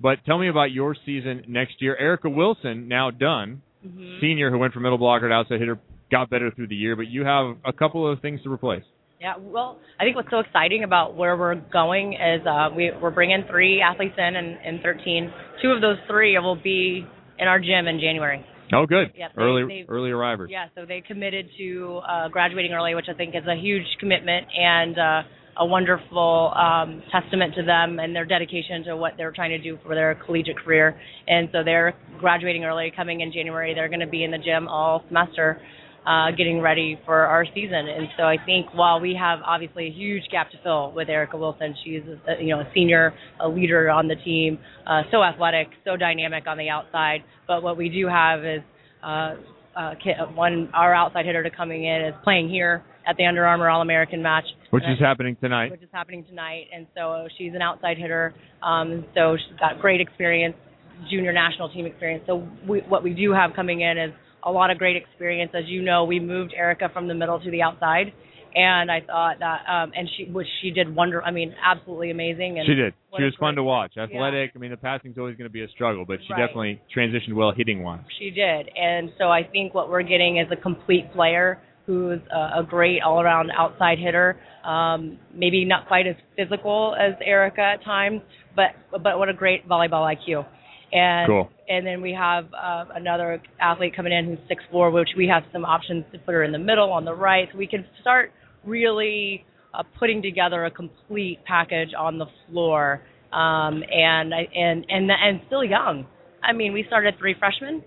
But 0.00 0.18
tell 0.26 0.36
me 0.36 0.48
about 0.48 0.72
your 0.72 0.96
season 1.06 1.44
next 1.46 1.80
year. 1.80 1.96
Erica 1.96 2.28
Wilson, 2.28 2.88
now 2.88 3.10
done, 3.12 3.62
hmm 3.82 4.18
senior 4.20 4.50
who 4.50 4.58
went 4.58 4.72
from 4.72 4.82
middle 4.82 4.98
blocker 4.98 5.28
to 5.28 5.34
outside 5.34 5.60
hitter, 5.60 5.78
got 6.10 6.28
better 6.28 6.50
through 6.50 6.66
the 6.66 6.74
year, 6.74 6.96
but 6.96 7.06
you 7.06 7.24
have 7.24 7.56
a 7.64 7.72
couple 7.72 8.10
of 8.10 8.20
things 8.20 8.42
to 8.42 8.52
replace. 8.52 8.82
Yeah, 9.20 9.34
well, 9.38 9.78
I 10.00 10.04
think 10.04 10.16
what's 10.16 10.30
so 10.30 10.40
exciting 10.40 10.84
about 10.84 11.16
where 11.16 11.36
we're 11.36 11.54
going 11.54 12.14
is 12.14 12.46
uh, 12.46 12.68
we, 12.76 12.90
we're 13.00 13.10
bringing 13.10 13.44
three 13.48 13.80
athletes 13.80 14.14
in, 14.18 14.36
in 14.36 14.58
in 14.64 14.80
13. 14.82 15.32
Two 15.62 15.68
of 15.68 15.80
those 15.80 15.96
three 16.08 16.36
will 16.38 16.56
be 16.60 17.06
in 17.38 17.46
our 17.46 17.60
gym 17.60 17.86
in 17.86 18.00
January. 18.00 18.44
Oh, 18.72 18.86
good. 18.86 19.12
Yep, 19.16 19.32
they- 19.36 19.42
early 19.42 19.86
early 19.88 20.10
arrivers. 20.10 20.50
Yeah, 20.50 20.66
so 20.74 20.84
they 20.86 21.00
committed 21.00 21.48
to 21.58 22.00
uh, 22.08 22.28
graduating 22.28 22.72
early, 22.72 22.94
which 22.94 23.06
I 23.08 23.14
think 23.14 23.34
is 23.34 23.44
a 23.46 23.54
huge 23.54 23.86
commitment 24.00 24.46
and 24.58 24.98
uh, 24.98 25.22
a 25.58 25.66
wonderful 25.66 26.52
um, 26.54 27.02
testament 27.10 27.54
to 27.54 27.62
them 27.62 27.98
and 27.98 28.14
their 28.14 28.24
dedication 28.26 28.84
to 28.84 28.96
what 28.96 29.12
they're 29.16 29.32
trying 29.32 29.50
to 29.50 29.58
do 29.58 29.78
for 29.84 29.94
their 29.94 30.14
collegiate 30.26 30.58
career. 30.58 30.98
And 31.26 31.48
so 31.52 31.64
they're 31.64 31.94
graduating 32.18 32.64
early, 32.64 32.92
coming 32.94 33.20
in 33.20 33.32
January. 33.32 33.74
They're 33.74 33.88
going 33.88 34.00
to 34.00 34.06
be 34.06 34.24
in 34.24 34.30
the 34.30 34.38
gym 34.38 34.68
all 34.68 35.02
semester. 35.08 35.60
Uh, 36.06 36.30
getting 36.36 36.60
ready 36.60 36.96
for 37.04 37.22
our 37.22 37.44
season, 37.52 37.88
and 37.88 38.06
so 38.16 38.22
I 38.22 38.36
think 38.46 38.66
while 38.74 39.00
we 39.00 39.18
have 39.18 39.40
obviously 39.44 39.88
a 39.88 39.90
huge 39.90 40.22
gap 40.30 40.52
to 40.52 40.56
fill 40.62 40.92
with 40.92 41.08
Erica 41.08 41.36
Wilson, 41.36 41.74
she's 41.82 42.02
a, 42.28 42.40
you 42.40 42.54
know 42.54 42.60
a 42.60 42.70
senior, 42.72 43.12
a 43.40 43.48
leader 43.48 43.90
on 43.90 44.06
the 44.06 44.14
team, 44.14 44.56
uh, 44.86 45.02
so 45.10 45.24
athletic, 45.24 45.66
so 45.84 45.96
dynamic 45.96 46.46
on 46.46 46.58
the 46.58 46.68
outside. 46.68 47.24
But 47.48 47.64
what 47.64 47.76
we 47.76 47.88
do 47.88 48.06
have 48.06 48.44
is 48.44 48.60
uh, 49.02 49.34
uh, 49.76 49.94
one 50.34 50.70
our 50.74 50.94
outside 50.94 51.26
hitter 51.26 51.42
to 51.42 51.50
coming 51.50 51.84
in 51.84 52.02
is 52.02 52.14
playing 52.22 52.50
here 52.50 52.84
at 53.04 53.16
the 53.16 53.24
Under 53.26 53.44
Armour 53.44 53.68
All 53.68 53.82
American 53.82 54.22
match, 54.22 54.44
Which 54.70 54.84
is 54.84 55.00
happening 55.00 55.36
tonight. 55.40 55.72
which 55.72 55.82
is 55.82 55.88
happening 55.92 56.24
tonight. 56.24 56.66
And 56.72 56.86
so 56.94 57.26
she's 57.36 57.52
an 57.54 57.62
outside 57.62 57.98
hitter. 57.98 58.32
Um, 58.62 59.04
so 59.14 59.36
she's 59.36 59.58
got 59.58 59.80
great 59.80 60.00
experience, 60.00 60.54
junior 61.10 61.32
national 61.32 61.68
team 61.70 61.86
experience. 61.86 62.22
So 62.26 62.46
we, 62.68 62.80
what 62.88 63.02
we 63.02 63.12
do 63.12 63.32
have 63.32 63.54
coming 63.54 63.80
in 63.80 63.98
is 63.98 64.12
a 64.46 64.50
lot 64.50 64.70
of 64.70 64.78
great 64.78 64.96
experience. 64.96 65.50
As 65.54 65.64
you 65.66 65.82
know, 65.82 66.04
we 66.04 66.20
moved 66.20 66.54
Erica 66.56 66.88
from 66.92 67.08
the 67.08 67.14
middle 67.14 67.40
to 67.40 67.50
the 67.50 67.62
outside. 67.62 68.12
And 68.54 68.90
I 68.90 69.00
thought 69.02 69.36
that, 69.40 69.60
um, 69.68 69.92
and 69.94 70.08
she, 70.16 70.32
which 70.32 70.46
she 70.62 70.70
did 70.70 70.94
wonder. 70.94 71.22
I 71.22 71.30
mean, 71.30 71.54
absolutely 71.62 72.10
amazing. 72.10 72.58
And 72.58 72.66
She 72.66 72.74
did. 72.74 72.94
She 73.18 73.22
was 73.22 73.34
fun 73.38 73.54
to 73.56 73.62
watch. 73.62 73.92
Athletic. 73.98 74.52
I 74.54 74.58
mean, 74.58 74.70
the 74.70 74.78
passing's 74.78 75.18
always 75.18 75.36
going 75.36 75.48
to 75.48 75.52
be 75.52 75.62
a 75.62 75.68
struggle, 75.68 76.06
but 76.06 76.20
she 76.26 76.32
Right. 76.32 76.46
definitely 76.46 76.80
transitioned 76.96 77.34
well 77.34 77.52
hitting 77.54 77.82
wise. 77.82 78.00
She 78.18 78.30
did, 78.30 78.70
and 78.74 79.10
so 79.18 79.30
I 79.30 79.42
think 79.42 79.74
what 79.74 79.90
we're 79.90 80.02
getting 80.02 80.38
is 80.38 80.46
a 80.50 80.56
complete 80.56 81.12
player 81.12 81.60
who's 81.84 82.20
a, 82.32 82.60
a 82.60 82.66
great 82.68 83.02
all-around 83.02 83.50
outside 83.56 83.98
hitter. 83.98 84.38
Um, 84.64 85.18
maybe 85.34 85.64
not 85.64 85.86
quite 85.86 86.06
as 86.06 86.16
physical 86.34 86.96
as 86.98 87.12
Erica 87.24 87.60
at 87.60 87.84
times, 87.84 88.22
but 88.56 88.70
but 88.90 89.18
what 89.18 89.28
a 89.28 89.34
great 89.34 89.68
volleyball 89.68 90.10
IQ. 90.14 90.46
And 90.96 91.26
Cool. 91.28 91.50
and 91.68 91.86
then 91.86 92.00
we 92.00 92.12
have 92.12 92.44
uh, 92.54 92.84
another 92.94 93.42
athlete 93.60 93.94
coming 93.94 94.12
in 94.12 94.24
who's 94.24 94.38
six 94.48 94.62
four, 94.70 94.90
which 94.90 95.10
we 95.16 95.26
have 95.28 95.42
some 95.52 95.64
options 95.64 96.04
to 96.12 96.18
put 96.18 96.32
her 96.32 96.42
in 96.42 96.52
the 96.52 96.58
middle, 96.58 96.90
on 96.90 97.04
the 97.04 97.14
right, 97.14 97.48
so 97.52 97.58
we 97.58 97.66
can 97.66 97.84
start 98.00 98.32
really 98.64 99.44
uh, 99.74 99.82
putting 99.98 100.22
together 100.22 100.64
a 100.64 100.70
complete 100.70 101.38
package 101.46 101.90
on 101.98 102.18
the 102.18 102.26
floor. 102.48 103.02
Um, 103.32 103.82
and 103.92 104.32
I- 104.34 104.48
and 104.54 104.86
and 104.88 105.10
and 105.10 105.40
still 105.48 105.64
young. 105.64 106.06
I 106.42 106.52
mean, 106.52 106.72
we 106.72 106.84
started 106.86 107.14
three 107.18 107.34
freshmen, 107.38 107.82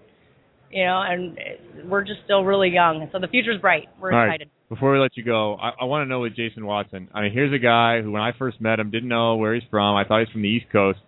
you 0.70 0.84
know, 0.86 1.02
and 1.02 1.38
we're 1.90 2.04
just 2.04 2.20
still 2.26 2.44
really 2.44 2.70
young. 2.70 3.08
So 3.12 3.20
the 3.20 3.28
future's 3.28 3.60
bright. 3.62 3.88
We're 4.00 4.12
All 4.12 4.20
right. 4.20 4.28
excited. 4.36 4.50
Before 4.68 4.92
we 4.94 5.00
let 5.00 5.18
you 5.18 5.24
go, 5.24 5.56
I, 5.56 5.72
I 5.82 5.86
want 5.86 6.06
to 6.06 6.10
know 6.10 6.20
with 6.20 6.36
Jason 6.36 6.64
Watson. 6.66 7.08
I 7.14 7.22
mean, 7.22 7.32
here's 7.34 7.54
a 7.54 7.58
guy 7.58 8.02
who, 8.04 8.12
when 8.12 8.22
I 8.22 8.34
first 8.38 8.62
met 8.62 8.80
him, 8.80 8.92
didn't 8.92 9.10
know 9.10 9.36
where 9.38 9.56
he's 9.56 9.64
from. 9.72 9.96
I 9.96 10.04
thought 10.04 10.20
he's 10.20 10.30
from 10.32 10.44
the 10.44 10.50
East 10.50 10.68
Coast. 10.72 11.00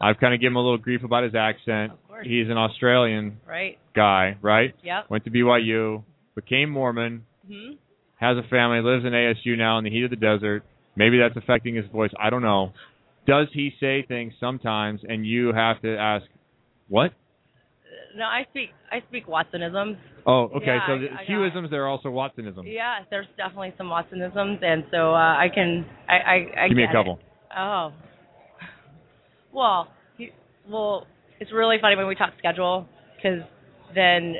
I've 0.00 0.18
kind 0.18 0.34
of 0.34 0.40
given 0.40 0.52
him 0.52 0.56
a 0.56 0.62
little 0.62 0.78
grief 0.78 1.02
about 1.04 1.24
his 1.24 1.34
accent. 1.34 1.92
Of 1.92 2.08
course. 2.08 2.26
He's 2.26 2.48
an 2.48 2.56
Australian 2.56 3.40
Right? 3.46 3.78
guy, 3.94 4.36
right? 4.42 4.74
Yep. 4.82 5.10
Went 5.10 5.24
to 5.24 5.30
BYU, 5.30 6.04
became 6.34 6.70
Mormon, 6.70 7.24
hmm 7.46 7.72
has 8.20 8.36
a 8.36 8.42
family, 8.48 8.80
lives 8.80 9.04
in 9.04 9.12
ASU 9.12 9.56
now 9.56 9.78
in 9.78 9.84
the 9.84 9.90
heat 9.90 10.02
of 10.02 10.10
the 10.10 10.16
desert. 10.16 10.64
Maybe 10.96 11.18
that's 11.18 11.36
affecting 11.36 11.76
his 11.76 11.86
voice. 11.92 12.10
I 12.18 12.30
don't 12.30 12.42
know. 12.42 12.72
Does 13.28 13.46
he 13.52 13.70
say 13.78 14.04
things 14.08 14.32
sometimes, 14.40 15.02
and 15.08 15.24
you 15.24 15.52
have 15.52 15.80
to 15.82 15.96
ask, 15.96 16.26
what? 16.88 17.12
No, 18.16 18.24
I 18.24 18.44
speak 18.50 18.70
I 18.90 19.00
speak 19.08 19.28
Watsonisms. 19.28 19.98
Oh, 20.26 20.50
okay. 20.56 20.66
Yeah, 20.66 20.86
so 20.88 20.98
the 20.98 21.06
I 21.12 21.24
got 21.24 21.26
Hughisms, 21.28 21.70
there 21.70 21.84
are 21.84 21.88
also 21.88 22.08
Watsonisms. 22.08 22.64
Yeah, 22.66 23.00
there's 23.08 23.26
definitely 23.36 23.72
some 23.78 23.86
Watsonisms, 23.86 24.64
and 24.64 24.82
so 24.90 25.12
uh, 25.14 25.36
I 25.36 25.46
can 25.54 25.86
I 26.08 26.14
I, 26.14 26.64
I 26.64 26.68
Give 26.68 26.76
me 26.76 26.84
a 26.84 26.92
couple. 26.92 27.20
It. 27.20 27.56
Oh. 27.56 27.92
Well, 29.52 29.88
you, 30.16 30.30
well, 30.68 31.06
it's 31.40 31.52
really 31.52 31.76
funny 31.80 31.96
when 31.96 32.06
we 32.06 32.14
talk 32.14 32.32
schedule 32.38 32.86
because 33.16 33.40
then 33.94 34.34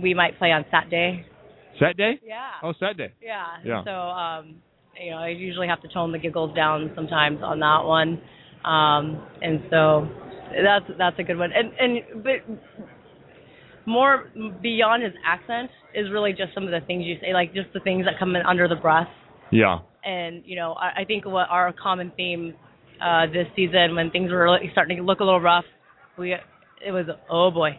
we 0.00 0.14
might 0.14 0.38
play 0.38 0.52
on 0.52 0.64
Saturday. 0.70 1.26
Saturday? 1.78 2.20
Yeah. 2.24 2.50
Oh, 2.62 2.72
Saturday. 2.78 3.12
Yeah. 3.22 3.46
Yeah. 3.64 3.84
So, 3.84 3.90
um, 3.90 4.56
you 5.02 5.10
know, 5.10 5.18
I 5.18 5.28
usually 5.28 5.68
have 5.68 5.80
to 5.82 5.88
tone 5.88 6.12
the 6.12 6.18
giggles 6.18 6.54
down 6.54 6.92
sometimes 6.94 7.38
on 7.42 7.60
that 7.60 7.84
one, 7.84 8.20
um, 8.64 9.26
and 9.40 9.62
so 9.70 10.06
that's 10.62 10.84
that's 10.98 11.18
a 11.18 11.22
good 11.22 11.38
one. 11.38 11.50
And 11.52 11.72
and 11.78 12.22
but 12.22 13.86
more 13.86 14.30
beyond 14.62 15.02
his 15.02 15.12
accent 15.26 15.70
is 15.94 16.10
really 16.12 16.32
just 16.32 16.54
some 16.54 16.64
of 16.64 16.70
the 16.70 16.80
things 16.86 17.04
you 17.06 17.16
say, 17.20 17.32
like 17.32 17.54
just 17.54 17.72
the 17.72 17.80
things 17.80 18.04
that 18.04 18.18
come 18.18 18.36
in 18.36 18.42
under 18.42 18.68
the 18.68 18.76
breath. 18.76 19.08
Yeah. 19.50 19.78
And 20.04 20.42
you 20.44 20.56
know, 20.56 20.74
I, 20.74 21.02
I 21.02 21.04
think 21.04 21.24
what 21.24 21.48
our 21.48 21.72
common 21.72 22.12
theme 22.16 22.54
uh, 23.02 23.26
this 23.26 23.46
season, 23.56 23.94
when 23.96 24.10
things 24.10 24.30
were 24.30 24.44
really 24.44 24.68
starting 24.72 24.96
to 24.98 25.02
look 25.02 25.20
a 25.20 25.24
little 25.24 25.40
rough, 25.40 25.64
we 26.18 26.32
it 26.32 26.90
was 26.92 27.06
oh 27.30 27.50
boy, 27.50 27.78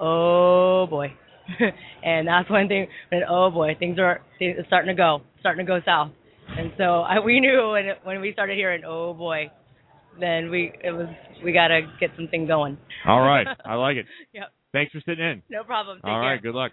oh 0.00 0.86
boy, 0.88 1.12
and 2.04 2.26
that's 2.28 2.50
when 2.50 2.68
thing 2.68 2.86
when 3.10 3.22
oh 3.28 3.50
boy 3.50 3.74
things 3.78 3.98
are 3.98 4.20
things 4.38 4.58
are 4.58 4.66
starting 4.66 4.94
to 4.94 5.00
go 5.00 5.20
starting 5.40 5.64
to 5.64 5.70
go 5.70 5.80
south, 5.84 6.10
and 6.48 6.72
so 6.76 7.00
I, 7.00 7.20
we 7.20 7.40
knew 7.40 7.70
when 7.72 7.84
when 8.02 8.20
we 8.20 8.32
started 8.32 8.56
hearing 8.56 8.82
oh 8.86 9.14
boy, 9.14 9.50
then 10.20 10.50
we 10.50 10.72
it 10.82 10.90
was 10.90 11.08
we 11.44 11.52
got 11.52 11.68
to 11.68 11.80
get 12.00 12.10
something 12.16 12.46
going. 12.46 12.78
All 13.06 13.20
right. 13.20 13.46
I 13.64 13.74
like 13.74 13.96
it. 13.96 14.06
Yep, 14.32 14.52
Thanks 14.72 14.92
for 14.92 15.00
sitting 15.06 15.24
in. 15.24 15.42
no 15.50 15.64
problem. 15.64 15.98
Take 15.98 16.06
All 16.06 16.20
care. 16.20 16.30
right. 16.30 16.42
Good 16.42 16.54
luck. 16.54 16.72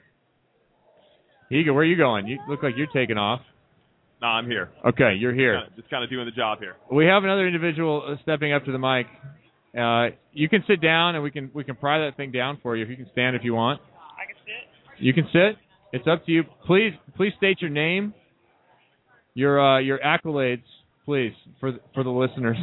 Higa, 1.52 1.74
where 1.74 1.84
are 1.84 1.86
you 1.86 1.98
going? 1.98 2.28
You 2.28 2.40
look 2.48 2.64
like 2.64 2.74
you're 2.78 2.88
taking 2.88 3.18
off. 3.18 3.42
No, 4.22 4.28
I'm 4.28 4.46
here. 4.46 4.70
Okay, 4.86 5.16
you're 5.18 5.34
here. 5.34 5.60
Kinda- 5.62 5.76
Just 5.76 5.90
kind 5.90 6.04
of 6.04 6.10
doing 6.10 6.26
the 6.26 6.32
job 6.32 6.60
here. 6.60 6.76
We 6.92 7.06
have 7.08 7.24
another 7.24 7.48
individual 7.48 8.04
uh, 8.08 8.22
stepping 8.22 8.54
up 8.54 8.66
to 8.66 8.72
the 8.72 8.78
mic. 8.78 9.08
Uh, 9.78 10.16
you 10.32 10.48
can 10.50 10.64
sit 10.68 10.82
down, 10.82 11.16
and 11.16 11.24
we 11.24 11.32
can 11.32 11.50
we 11.54 11.64
can 11.64 11.76
pry 11.76 12.00
that 12.06 12.18
thing 12.18 12.32
down 12.32 12.60
for 12.62 12.76
you. 12.76 12.84
If 12.84 12.90
you 12.90 12.98
can 12.98 13.10
stand, 13.12 13.36
if 13.36 13.44
you 13.44 13.54
want. 13.56 13.82
I 14.20 14.26
can 14.28 14.36
sit. 14.46 15.04
You 15.04 15.14
can 15.14 15.28
sit. 15.32 15.58
It's 15.94 16.08
up 16.08 16.26
to 16.26 16.32
you. 16.32 16.44
Please 16.68 16.94
please 17.16 17.34
state 17.38 17.62
your 17.62 17.70
name, 17.72 18.14
your 19.34 19.60
uh, 19.60 19.80
your 19.80 19.98
accolades, 20.00 20.64
please 21.06 21.34
for 21.60 21.72
the, 21.72 21.80
for 21.94 22.04
the 22.04 22.10
listeners. 22.10 22.58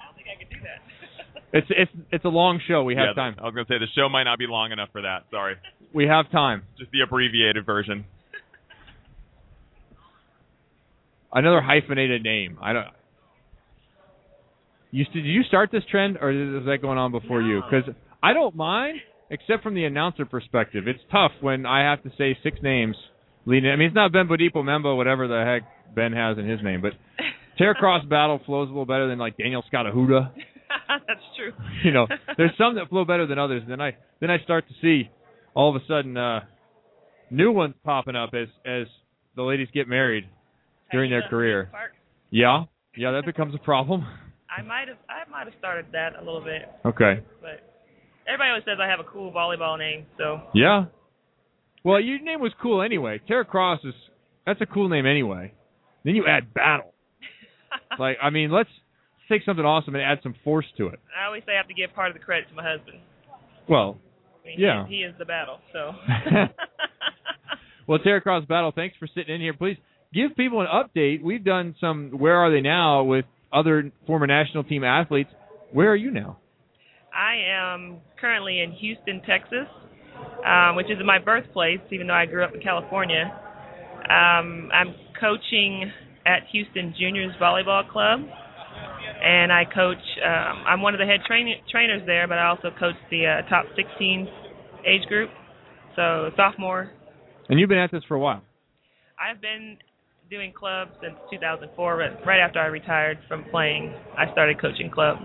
I 0.00 0.04
don't 0.06 0.14
think 0.16 0.26
I 0.34 0.42
can 0.42 0.48
do 0.48 0.64
that. 0.64 1.42
it's 1.52 1.66
it's 1.70 2.04
it's 2.10 2.24
a 2.24 2.28
long 2.28 2.58
show. 2.66 2.82
We 2.82 2.96
have 2.96 3.08
yeah, 3.16 3.22
time. 3.22 3.36
I 3.38 3.44
was 3.44 3.54
gonna 3.54 3.66
say 3.68 3.78
the 3.78 3.86
show 3.94 4.08
might 4.08 4.24
not 4.24 4.38
be 4.38 4.46
long 4.48 4.72
enough 4.72 4.88
for 4.92 5.02
that. 5.02 5.26
Sorry, 5.30 5.54
We 5.94 6.06
have 6.06 6.30
time. 6.32 6.62
just 6.78 6.90
the 6.90 7.00
abbreviated 7.02 7.64
version. 7.66 8.04
Another 11.32 11.60
hyphenated 11.60 12.22
name. 12.22 12.58
I 12.60 12.72
don't. 12.72 12.86
You 14.90 15.04
did 15.06 15.24
you 15.24 15.42
start 15.44 15.70
this 15.72 15.82
trend, 15.90 16.18
or 16.20 16.30
is 16.30 16.66
that 16.66 16.78
going 16.82 16.98
on 16.98 17.12
before 17.12 17.40
you? 17.40 17.62
Because 17.62 17.94
I 18.22 18.34
don't 18.34 18.54
mind, 18.54 18.98
except 19.30 19.62
from 19.62 19.74
the 19.74 19.84
announcer 19.84 20.26
perspective. 20.26 20.84
It's 20.86 21.00
tough 21.10 21.32
when 21.40 21.64
I 21.64 21.88
have 21.90 22.02
to 22.02 22.10
say 22.18 22.36
six 22.42 22.58
names. 22.62 22.96
Leading. 23.44 23.70
I 23.70 23.76
mean, 23.76 23.88
it's 23.88 23.94
not 23.96 24.12
Ben 24.12 24.28
Bodipo 24.28 24.56
Membo, 24.56 24.96
whatever 24.96 25.26
the 25.26 25.42
heck 25.44 25.94
Ben 25.96 26.12
has 26.12 26.38
in 26.38 26.48
his 26.48 26.60
name, 26.62 26.80
but 26.80 26.92
Tara 27.58 27.74
Cross 27.74 28.04
Battle 28.04 28.40
flows 28.46 28.68
a 28.68 28.70
little 28.70 28.86
better 28.86 29.08
than 29.08 29.18
like 29.18 29.36
Danielle 29.36 29.64
Scott-Arruda. 29.66 30.30
That's 30.88 31.20
true. 31.36 31.52
You 31.82 31.92
know, 31.92 32.06
there's 32.36 32.52
some 32.56 32.76
that 32.76 32.88
flow 32.90 33.04
better 33.04 33.26
than 33.26 33.38
others. 33.38 33.62
And 33.62 33.72
Then 33.72 33.80
I 33.80 33.96
then 34.20 34.30
I 34.30 34.38
start 34.44 34.64
to 34.68 34.74
see 34.80 35.10
all 35.54 35.74
of 35.74 35.82
a 35.82 35.84
sudden 35.86 36.16
uh 36.16 36.40
new 37.30 37.50
ones 37.50 37.74
popping 37.84 38.14
up 38.14 38.30
as 38.34 38.48
as 38.64 38.86
the 39.34 39.42
ladies 39.42 39.68
get 39.74 39.88
married 39.88 40.24
during 40.92 41.10
their 41.10 41.22
career. 41.28 41.70
Yeah, 42.30 42.64
yeah, 42.96 43.12
that 43.12 43.24
becomes 43.26 43.54
a 43.54 43.58
problem. 43.58 44.06
I 44.54 44.62
might 44.62 44.88
have 44.88 44.98
I 45.08 45.28
might 45.30 45.46
have 45.46 45.54
started 45.58 45.86
that 45.92 46.14
a 46.16 46.24
little 46.24 46.42
bit, 46.42 46.68
Okay. 46.84 47.22
but 47.40 47.60
everybody 48.26 48.50
always 48.50 48.64
says 48.64 48.78
I 48.80 48.88
have 48.88 49.00
a 49.00 49.04
cool 49.10 49.32
volleyball 49.32 49.78
name, 49.78 50.06
so 50.18 50.40
Yeah. 50.54 50.84
Well, 51.84 52.00
your 52.00 52.20
name 52.20 52.40
was 52.40 52.52
cool 52.62 52.80
anyway. 52.82 53.20
Tara 53.26 53.44
Cross 53.44 53.80
is 53.84 53.94
that's 54.46 54.60
a 54.60 54.66
cool 54.66 54.88
name 54.88 55.06
anyway. 55.06 55.52
Then 56.04 56.14
you 56.14 56.26
add 56.26 56.52
battle. 56.54 56.92
Like, 57.98 58.18
I 58.22 58.28
mean, 58.30 58.50
let's 58.50 58.68
take 59.30 59.42
something 59.44 59.64
awesome 59.64 59.94
and 59.94 60.02
add 60.04 60.18
some 60.22 60.34
force 60.44 60.66
to 60.76 60.88
it. 60.88 60.98
I 61.18 61.26
always 61.26 61.42
say 61.46 61.52
I 61.52 61.56
have 61.56 61.68
to 61.68 61.74
give 61.74 61.94
part 61.94 62.08
of 62.08 62.14
the 62.14 62.20
credit 62.22 62.48
to 62.50 62.54
my 62.54 62.62
husband. 62.62 62.98
Well, 63.68 63.96
I 64.42 64.46
mean, 64.48 64.60
Yeah. 64.60 64.86
he, 64.86 64.96
he 64.96 65.02
is 65.02 65.14
the 65.18 65.24
battle. 65.24 65.58
So. 65.72 65.92
well, 67.86 67.98
Tara 67.98 68.20
Cross 68.20 68.44
Battle, 68.46 68.72
thanks 68.74 68.96
for 68.98 69.06
sitting 69.06 69.34
in 69.34 69.40
here. 69.40 69.54
Please 69.54 69.76
give 70.14 70.36
people 70.36 70.60
an 70.60 70.66
update. 70.66 71.22
We've 71.22 71.44
done 71.44 71.74
some 71.80 72.10
Where 72.10 72.36
Are 72.36 72.50
They 72.50 72.60
Now 72.60 73.04
with 73.04 73.24
other 73.52 73.90
former 74.06 74.26
national 74.26 74.64
team 74.64 74.84
athletes. 74.84 75.30
Where 75.72 75.90
are 75.90 75.96
you 75.96 76.10
now? 76.10 76.38
I 77.14 77.34
am 77.50 77.98
currently 78.20 78.60
in 78.60 78.72
Houston, 78.72 79.20
Texas, 79.26 79.68
um, 80.46 80.76
which 80.76 80.86
is 80.86 80.96
my 81.04 81.18
birthplace, 81.18 81.80
even 81.90 82.06
though 82.06 82.14
I 82.14 82.26
grew 82.26 82.44
up 82.44 82.54
in 82.54 82.60
California. 82.60 83.24
Um, 84.08 84.70
I'm 84.72 84.94
coaching 85.20 85.90
at 86.26 86.40
Houston 86.52 86.94
Juniors 86.98 87.32
Volleyball 87.40 87.88
Club, 87.90 88.20
and 89.22 89.52
I 89.52 89.64
coach. 89.64 89.98
Um, 90.24 90.64
I'm 90.66 90.82
one 90.82 90.94
of 90.94 91.00
the 91.00 91.06
head 91.06 91.20
train- 91.26 91.60
trainers 91.70 92.02
there, 92.06 92.26
but 92.26 92.38
I 92.38 92.48
also 92.48 92.70
coach 92.78 92.96
the 93.10 93.26
uh, 93.26 93.48
top 93.48 93.66
16 93.76 94.28
age 94.86 95.06
group, 95.08 95.30
so 95.94 96.30
sophomore. 96.36 96.90
And 97.48 97.60
you've 97.60 97.68
been 97.68 97.78
at 97.78 97.90
this 97.90 98.02
for 98.08 98.14
a 98.14 98.20
while. 98.20 98.42
I've 99.18 99.40
been 99.40 99.76
doing 100.32 100.50
club 100.50 100.88
since 101.02 101.14
2004, 101.30 102.08
but 102.16 102.26
right 102.26 102.40
after 102.40 102.58
I 102.58 102.66
retired 102.66 103.18
from 103.28 103.44
playing, 103.50 103.92
I 104.16 104.32
started 104.32 104.58
coaching 104.58 104.90
club. 104.90 105.18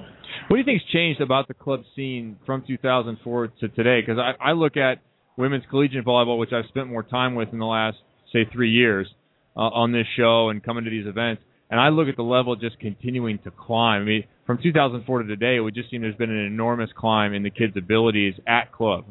What 0.50 0.58
do 0.58 0.60
you 0.60 0.66
think's 0.66 0.84
changed 0.92 1.22
about 1.22 1.48
the 1.48 1.54
club 1.54 1.84
scene 1.96 2.38
from 2.46 2.66
2004 2.68 3.48
to 3.62 3.70
today? 3.70 4.02
Because 4.02 4.20
I, 4.20 4.50
I 4.50 4.52
look 4.52 4.76
at 4.76 4.98
women's 5.38 5.64
collegiate 5.70 6.06
volleyball, 6.06 6.38
which 6.38 6.52
I've 6.52 6.68
spent 6.68 6.90
more 6.90 7.04
time 7.04 7.36
with 7.36 7.54
in 7.54 7.60
the 7.60 7.66
last, 7.66 7.96
say, 8.34 8.40
three 8.52 8.70
years 8.70 9.08
uh, 9.56 9.62
on 9.62 9.94
this 9.94 10.06
show 10.18 10.50
and 10.50 10.62
coming 10.62 10.84
to 10.84 10.90
these 10.90 11.08
events, 11.08 11.42
and 11.72 11.80
I 11.80 11.88
look 11.88 12.10
at 12.10 12.18
the 12.18 12.24
level 12.24 12.58
just 12.58 12.78
continuing 12.80 13.40
to 13.46 13.52
climb. 13.52 14.02
I 14.02 14.06
mean, 14.06 14.24
from 14.46 14.60
2004 14.62 15.22
to 15.22 15.28
today, 15.28 15.56
it 15.56 15.62
would 15.62 15.74
just 15.74 15.90
seem 15.90 16.02
there's 16.02 16.16
been 16.16 16.32
an 16.32 16.46
enormous 16.46 16.90
climb 16.98 17.34
in 17.34 17.44
the 17.44 17.50
kids' 17.50 17.78
abilities 17.78 18.34
at 18.46 18.74
club. 18.74 19.06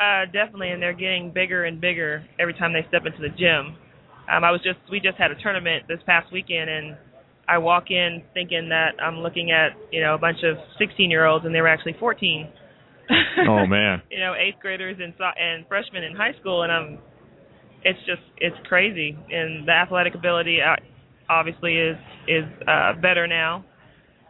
Uh, 0.00 0.24
definitely, 0.32 0.70
and 0.70 0.80
they're 0.80 0.94
getting 0.94 1.30
bigger 1.30 1.64
and 1.64 1.78
bigger 1.78 2.24
every 2.40 2.54
time 2.54 2.72
they 2.72 2.86
step 2.88 3.02
into 3.04 3.20
the 3.20 3.34
gym. 3.36 3.76
Um, 4.30 4.44
I 4.44 4.50
was 4.50 4.60
just 4.62 4.78
we 4.90 5.00
just 5.00 5.16
had 5.16 5.30
a 5.30 5.42
tournament 5.42 5.84
this 5.88 6.00
past 6.06 6.32
weekend, 6.32 6.68
and 6.68 6.96
I 7.48 7.58
walk 7.58 7.90
in 7.90 8.22
thinking 8.34 8.68
that 8.68 9.00
I'm 9.02 9.18
looking 9.18 9.50
at 9.50 9.72
you 9.90 10.00
know 10.00 10.14
a 10.14 10.18
bunch 10.18 10.38
of 10.44 10.56
16 10.78 11.10
year 11.10 11.24
olds, 11.24 11.44
and 11.46 11.54
they 11.54 11.60
were 11.60 11.68
actually 11.68 11.96
14. 11.98 12.48
Oh 13.48 13.66
man. 13.66 14.02
you 14.10 14.18
know, 14.18 14.34
eighth 14.34 14.60
graders 14.60 14.96
and 15.00 15.14
and 15.38 15.66
freshmen 15.66 16.04
in 16.04 16.14
high 16.14 16.32
school, 16.40 16.62
and 16.62 16.72
I'm. 16.72 16.98
It's 17.84 17.98
just 18.00 18.22
it's 18.38 18.56
crazy, 18.68 19.16
and 19.30 19.66
the 19.66 19.72
athletic 19.72 20.14
ability 20.14 20.58
uh, 20.60 20.76
obviously 21.30 21.76
is 21.76 21.96
is 22.26 22.44
uh, 22.66 22.94
better 23.00 23.26
now. 23.26 23.64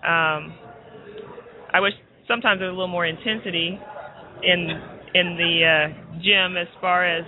Um, 0.05 0.55
I 1.73 1.81
wish 1.81 1.95
sometimes 2.29 2.61
there's 2.61 2.71
a 2.71 2.77
little 2.77 2.87
more 2.87 3.07
intensity 3.07 3.81
in 4.43 4.69
in 5.15 5.37
the 5.37 5.65
uh, 5.65 6.21
gym 6.23 6.57
as 6.57 6.69
far 6.81 7.07
as 7.07 7.25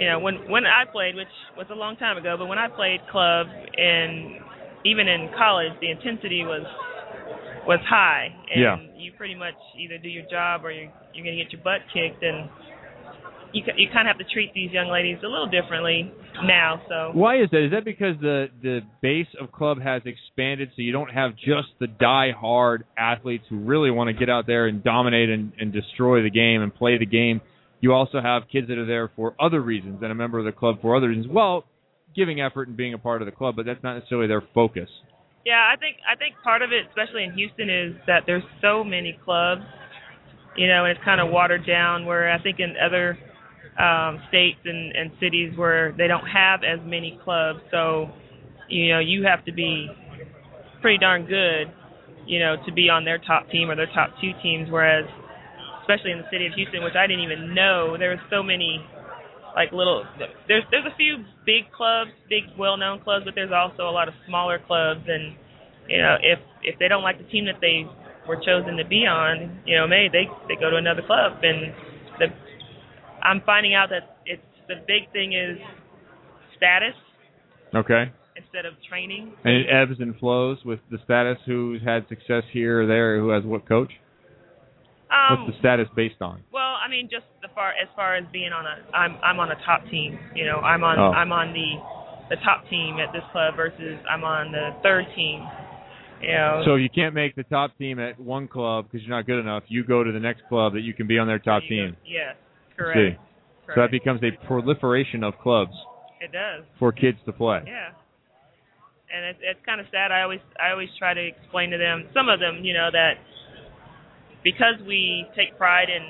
you 0.00 0.06
know 0.08 0.18
when 0.18 0.36
when 0.48 0.64
I 0.64 0.88
played, 0.90 1.14
which 1.14 1.28
was 1.60 1.66
a 1.70 1.76
long 1.76 1.96
time 1.96 2.16
ago, 2.16 2.36
but 2.38 2.46
when 2.46 2.56
I 2.58 2.68
played 2.68 3.00
club 3.12 3.46
and 3.76 4.40
even 4.86 5.08
in 5.08 5.28
college, 5.36 5.72
the 5.80 5.90
intensity 5.90 6.42
was 6.42 6.64
was 7.66 7.80
high, 7.84 8.32
and 8.50 8.60
Yeah. 8.60 8.76
you 8.96 9.12
pretty 9.12 9.34
much 9.34 9.58
either 9.76 9.98
do 9.98 10.08
your 10.08 10.24
job 10.24 10.64
or 10.64 10.72
you're 10.72 10.90
you're 11.12 11.24
gonna 11.24 11.36
get 11.36 11.52
your 11.52 11.60
butt 11.60 11.82
kicked, 11.92 12.22
and 12.22 12.48
you 13.52 13.62
you 13.76 13.88
kind 13.92 14.08
of 14.08 14.16
have 14.16 14.18
to 14.26 14.32
treat 14.32 14.54
these 14.54 14.72
young 14.72 14.88
ladies 14.88 15.18
a 15.22 15.28
little 15.28 15.46
differently 15.46 16.10
now. 16.44 16.80
So 16.88 17.10
Why 17.12 17.42
is 17.42 17.50
that? 17.50 17.64
Is 17.66 17.70
that 17.72 17.84
because 17.84 18.16
the 18.20 18.48
the 18.62 18.80
base 19.02 19.28
of 19.38 19.52
club 19.52 19.82
has 19.82 20.00
expanded, 20.06 20.70
so 20.74 20.80
you 20.82 20.92
don't 20.92 21.10
have 21.10 21.36
just 21.36 21.68
the 21.78 21.88
die-hard 21.88 22.84
athletes 22.96 23.44
who 23.50 23.58
really 23.58 23.90
want 23.90 24.08
to 24.08 24.14
get 24.14 24.30
out 24.30 24.46
there 24.46 24.66
and 24.66 24.82
dominate 24.82 25.28
and, 25.28 25.52
and 25.60 25.72
destroy 25.72 26.22
the 26.22 26.30
game 26.30 26.62
and 26.62 26.74
play 26.74 26.96
the 26.96 27.06
game? 27.06 27.42
You 27.80 27.92
also 27.92 28.20
have 28.20 28.42
kids 28.52 28.68
that 28.68 28.78
are 28.78 28.86
there 28.86 29.10
for 29.16 29.34
other 29.40 29.60
reasons 29.60 30.00
and 30.02 30.12
a 30.12 30.14
member 30.14 30.38
of 30.38 30.44
the 30.44 30.52
club 30.52 30.76
for 30.82 30.96
other 30.96 31.08
reasons. 31.08 31.26
Well, 31.28 31.64
giving 32.14 32.40
effort 32.40 32.68
and 32.68 32.76
being 32.76 32.94
a 32.94 32.98
part 32.98 33.22
of 33.22 33.26
the 33.26 33.32
club, 33.32 33.56
but 33.56 33.66
that's 33.66 33.82
not 33.82 33.94
necessarily 33.94 34.28
their 34.28 34.42
focus. 34.54 34.88
Yeah, 35.44 35.66
I 35.72 35.76
think 35.78 35.96
I 36.04 36.16
think 36.16 36.34
part 36.44 36.60
of 36.60 36.70
it, 36.72 36.86
especially 36.88 37.24
in 37.24 37.32
Houston, 37.32 37.70
is 37.70 37.94
that 38.06 38.24
there's 38.26 38.42
so 38.60 38.84
many 38.84 39.18
clubs, 39.24 39.62
you 40.56 40.66
know, 40.66 40.84
and 40.84 40.96
it's 40.96 41.04
kind 41.04 41.20
of 41.20 41.30
watered 41.30 41.66
down. 41.66 42.04
Where 42.04 42.30
I 42.30 42.42
think 42.42 42.58
in 42.60 42.74
other 42.76 43.18
um, 43.78 44.20
states 44.28 44.60
and, 44.64 44.92
and 44.92 45.10
cities 45.18 45.56
where 45.56 45.94
they 45.96 46.08
don't 46.08 46.26
have 46.26 46.60
as 46.62 46.78
many 46.84 47.18
clubs, 47.24 47.60
so 47.70 48.10
you 48.68 48.92
know 48.92 48.98
you 48.98 49.24
have 49.24 49.42
to 49.46 49.52
be 49.52 49.88
pretty 50.82 50.98
darn 50.98 51.24
good, 51.24 51.72
you 52.26 52.38
know, 52.38 52.56
to 52.66 52.72
be 52.72 52.90
on 52.90 53.04
their 53.04 53.18
top 53.18 53.48
team 53.50 53.70
or 53.70 53.76
their 53.76 53.90
top 53.94 54.10
two 54.20 54.32
teams. 54.42 54.68
Whereas, 54.70 55.06
especially 55.90 56.12
in 56.12 56.18
the 56.18 56.30
city 56.30 56.46
of 56.46 56.54
Houston, 56.54 56.84
which 56.84 56.94
I 56.94 57.06
didn't 57.06 57.24
even 57.24 57.54
know, 57.54 57.96
there 57.98 58.10
were 58.10 58.22
so 58.30 58.42
many 58.42 58.78
like 59.56 59.72
little 59.72 60.06
there's 60.46 60.62
there's 60.70 60.86
a 60.86 60.94
few 60.96 61.18
big 61.44 61.66
clubs, 61.74 62.10
big 62.28 62.44
well 62.56 62.76
known 62.76 63.00
clubs, 63.02 63.24
but 63.24 63.34
there's 63.34 63.50
also 63.50 63.88
a 63.88 63.90
lot 63.90 64.06
of 64.06 64.14
smaller 64.26 64.60
clubs 64.64 65.02
and 65.08 65.34
you 65.88 65.98
know, 65.98 66.16
if 66.22 66.38
if 66.62 66.78
they 66.78 66.86
don't 66.86 67.02
like 67.02 67.18
the 67.18 67.26
team 67.30 67.46
that 67.46 67.58
they 67.60 67.82
were 68.28 68.36
chosen 68.36 68.76
to 68.76 68.86
be 68.86 69.06
on, 69.06 69.58
you 69.66 69.76
know, 69.76 69.88
maybe 69.88 70.08
they 70.12 70.30
they 70.46 70.54
go 70.60 70.70
to 70.70 70.76
another 70.76 71.02
club 71.02 71.42
and 71.42 71.74
the 72.18 72.26
I'm 73.22 73.42
finding 73.44 73.74
out 73.74 73.90
that 73.90 74.18
it's 74.24 74.42
the 74.68 74.76
big 74.86 75.10
thing 75.12 75.32
is 75.34 75.58
status 76.56 76.94
Okay. 77.74 78.10
instead 78.36 78.66
of 78.66 78.74
training. 78.88 79.32
And 79.44 79.54
it 79.54 79.66
ebbs 79.70 80.00
and 80.00 80.16
flows 80.18 80.58
with 80.64 80.80
the 80.90 80.98
status 81.04 81.38
who's 81.46 81.82
had 81.82 82.06
success 82.08 82.42
here 82.52 82.82
or 82.82 82.86
there, 82.86 83.18
who 83.18 83.30
has 83.30 83.44
what 83.44 83.66
coach. 83.66 83.92
Um, 85.10 85.44
What's 85.44 85.56
the 85.56 85.58
status 85.58 85.88
based 85.96 86.20
on? 86.22 86.40
Well, 86.52 86.78
I 86.78 86.88
mean, 86.88 87.08
just 87.10 87.26
the 87.42 87.48
far 87.54 87.70
as 87.70 87.88
far 87.96 88.14
as 88.16 88.24
being 88.32 88.52
on 88.52 88.64
a, 88.64 88.96
I'm 88.96 89.16
I'm 89.24 89.40
on 89.40 89.50
a 89.50 89.56
top 89.66 89.82
team. 89.90 90.18
You 90.34 90.44
know, 90.46 90.56
I'm 90.58 90.84
on 90.84 90.98
Oh. 90.98 91.10
I'm 91.12 91.32
on 91.32 91.52
the 91.52 92.34
the 92.34 92.36
top 92.44 92.62
team 92.70 92.98
at 93.00 93.12
this 93.12 93.22
club 93.32 93.56
versus 93.56 93.98
I'm 94.08 94.22
on 94.22 94.52
the 94.52 94.70
third 94.84 95.06
team. 95.16 95.42
You 96.22 96.32
know, 96.32 96.62
So 96.64 96.74
if 96.76 96.82
you 96.82 96.90
can't 96.94 97.14
make 97.14 97.34
the 97.34 97.42
top 97.44 97.76
team 97.78 97.98
at 97.98 98.20
one 98.20 98.46
club 98.46 98.84
because 98.86 99.00
you're 99.06 99.16
not 99.16 99.26
good 99.26 99.40
enough, 99.40 99.64
you 99.68 99.82
go 99.84 100.04
to 100.04 100.12
the 100.12 100.20
next 100.20 100.42
club 100.48 100.74
that 100.74 100.82
you 100.82 100.92
can 100.94 101.06
be 101.08 101.18
on 101.18 101.26
their 101.26 101.38
top 101.40 101.62
you 101.66 101.76
go- 101.76 101.86
team. 101.86 101.96
Yes, 102.06 102.36
See. 102.70 102.76
correct. 102.76 103.20
So 103.74 103.80
that 103.80 103.90
becomes 103.90 104.20
a 104.22 104.30
proliferation 104.46 105.24
of 105.24 105.34
clubs 105.42 105.72
it 106.20 106.30
does. 106.30 106.62
for 106.78 106.92
kids 106.92 107.18
to 107.24 107.32
play. 107.32 107.62
Yeah. 107.66 107.90
And 109.12 109.24
it's 109.26 109.38
it's 109.42 109.58
kind 109.66 109.80
of 109.80 109.86
sad. 109.90 110.12
I 110.12 110.22
always 110.22 110.38
I 110.62 110.70
always 110.70 110.88
try 110.98 111.14
to 111.14 111.24
explain 111.26 111.70
to 111.70 111.78
them, 111.78 112.06
some 112.14 112.28
of 112.28 112.38
them, 112.38 112.62
you 112.64 112.74
know, 112.74 112.90
that 112.92 113.14
because 114.44 114.74
we 114.86 115.26
take 115.36 115.56
pride 115.56 115.88
in 115.88 116.02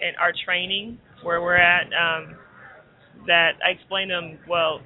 in 0.00 0.14
our 0.20 0.32
training 0.44 0.98
where 1.22 1.42
we're 1.42 1.56
at, 1.56 1.86
um, 1.86 2.36
that 3.26 3.52
I 3.66 3.72
explain 3.72 4.08
to 4.08 4.14
them, 4.14 4.38
well, 4.48 4.78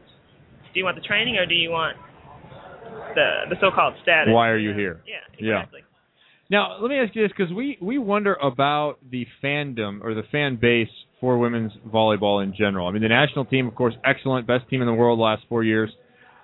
do 0.73 0.81
you 0.81 0.85
want 0.85 0.97
the 0.97 1.03
training 1.07 1.37
or 1.37 1.45
do 1.45 1.55
you 1.55 1.71
want 1.71 1.97
the 3.15 3.43
the 3.51 3.57
so-called 3.61 3.95
status? 4.03 4.33
Why 4.33 4.49
are 4.49 4.59
you 4.59 4.73
here? 4.73 5.03
Yeah, 5.07 5.17
Yeah. 5.39 5.59
exactly. 5.59 5.81
Now, 6.51 6.79
let 6.81 6.91
me 6.91 6.99
ask 6.99 7.15
you 7.15 7.23
this 7.23 7.33
because 7.37 7.53
we 7.53 7.79
we 7.81 7.99
wonder 7.99 8.35
about 8.35 8.99
the 9.11 9.27
fandom 9.43 10.03
or 10.03 10.15
the 10.15 10.25
fan 10.31 10.57
base 10.61 10.89
for 11.21 11.39
women's 11.39 11.73
volleyball 11.89 12.43
in 12.43 12.55
general. 12.55 12.89
I 12.89 12.91
mean, 12.91 13.03
the 13.03 13.09
national 13.09 13.45
team, 13.47 13.67
of 13.69 13.75
course, 13.75 13.95
excellent, 14.05 14.47
best 14.47 14.69
team 14.69 14.83
in 14.83 14.87
the 14.87 14.93
world 14.93 15.19
the 15.19 15.23
last 15.23 15.43
four 15.49 15.63
years. 15.63 15.91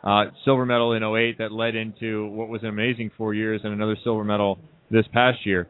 Uh, 0.04 0.26
silver 0.44 0.64
medal 0.64 0.92
in 0.92 1.02
08 1.02 1.38
that 1.38 1.50
led 1.50 1.74
into 1.74 2.28
what 2.28 2.48
was 2.48 2.62
an 2.62 2.68
amazing 2.68 3.11
four 3.18 3.34
years 3.34 3.61
and 3.64 3.72
another 3.72 3.96
silver 4.04 4.22
medal 4.22 4.58
this 4.90 5.04
past 5.12 5.44
year. 5.44 5.68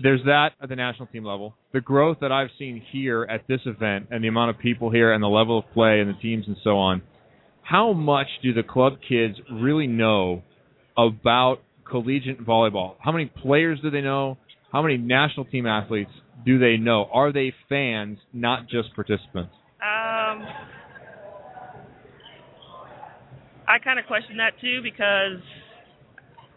There's 0.00 0.22
that 0.24 0.50
at 0.60 0.68
the 0.68 0.76
national 0.76 1.06
team 1.06 1.24
level. 1.24 1.54
The 1.72 1.80
growth 1.80 2.18
that 2.20 2.32
I've 2.32 2.50
seen 2.58 2.82
here 2.90 3.26
at 3.30 3.46
this 3.46 3.60
event 3.64 4.08
and 4.10 4.24
the 4.24 4.28
amount 4.28 4.50
of 4.50 4.58
people 4.58 4.90
here 4.90 5.12
and 5.12 5.22
the 5.22 5.28
level 5.28 5.58
of 5.58 5.64
play 5.72 6.00
and 6.00 6.08
the 6.08 6.20
teams 6.20 6.44
and 6.46 6.56
so 6.64 6.78
on. 6.78 7.02
How 7.62 7.92
much 7.92 8.26
do 8.42 8.52
the 8.52 8.62
club 8.62 8.94
kids 9.08 9.36
really 9.50 9.86
know 9.86 10.42
about 10.98 11.58
collegiate 11.88 12.44
volleyball? 12.44 12.96
How 12.98 13.12
many 13.12 13.26
players 13.26 13.78
do 13.82 13.90
they 13.90 14.00
know? 14.00 14.36
How 14.72 14.82
many 14.82 14.96
national 14.96 15.46
team 15.46 15.66
athletes 15.66 16.10
do 16.44 16.58
they 16.58 16.76
know? 16.76 17.08
Are 17.12 17.32
they 17.32 17.54
fans, 17.68 18.18
not 18.32 18.68
just 18.68 18.94
participants? 18.94 19.52
Um, 19.80 20.42
I 23.66 23.78
kind 23.82 23.98
of 23.98 24.06
question 24.06 24.36
that 24.38 24.60
too 24.60 24.80
because 24.82 25.40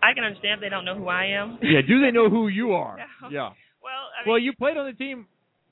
I 0.01 0.13
can 0.13 0.23
understand 0.23 0.59
if 0.59 0.61
they 0.61 0.69
don't 0.69 0.85
know 0.85 0.95
who 0.95 1.07
I 1.07 1.25
am. 1.37 1.57
Yeah, 1.63 1.81
do 1.87 2.01
they 2.01 2.11
know 2.11 2.29
who 2.29 2.47
you 2.47 2.73
are? 2.73 2.97
No. 3.23 3.29
Yeah. 3.29 3.49
Well, 3.81 4.03
I 4.13 4.25
mean, 4.25 4.31
Well, 4.31 4.39
you 4.39 4.53
played 4.53 4.77
on 4.77 4.85
the 4.85 4.93
team 4.93 5.27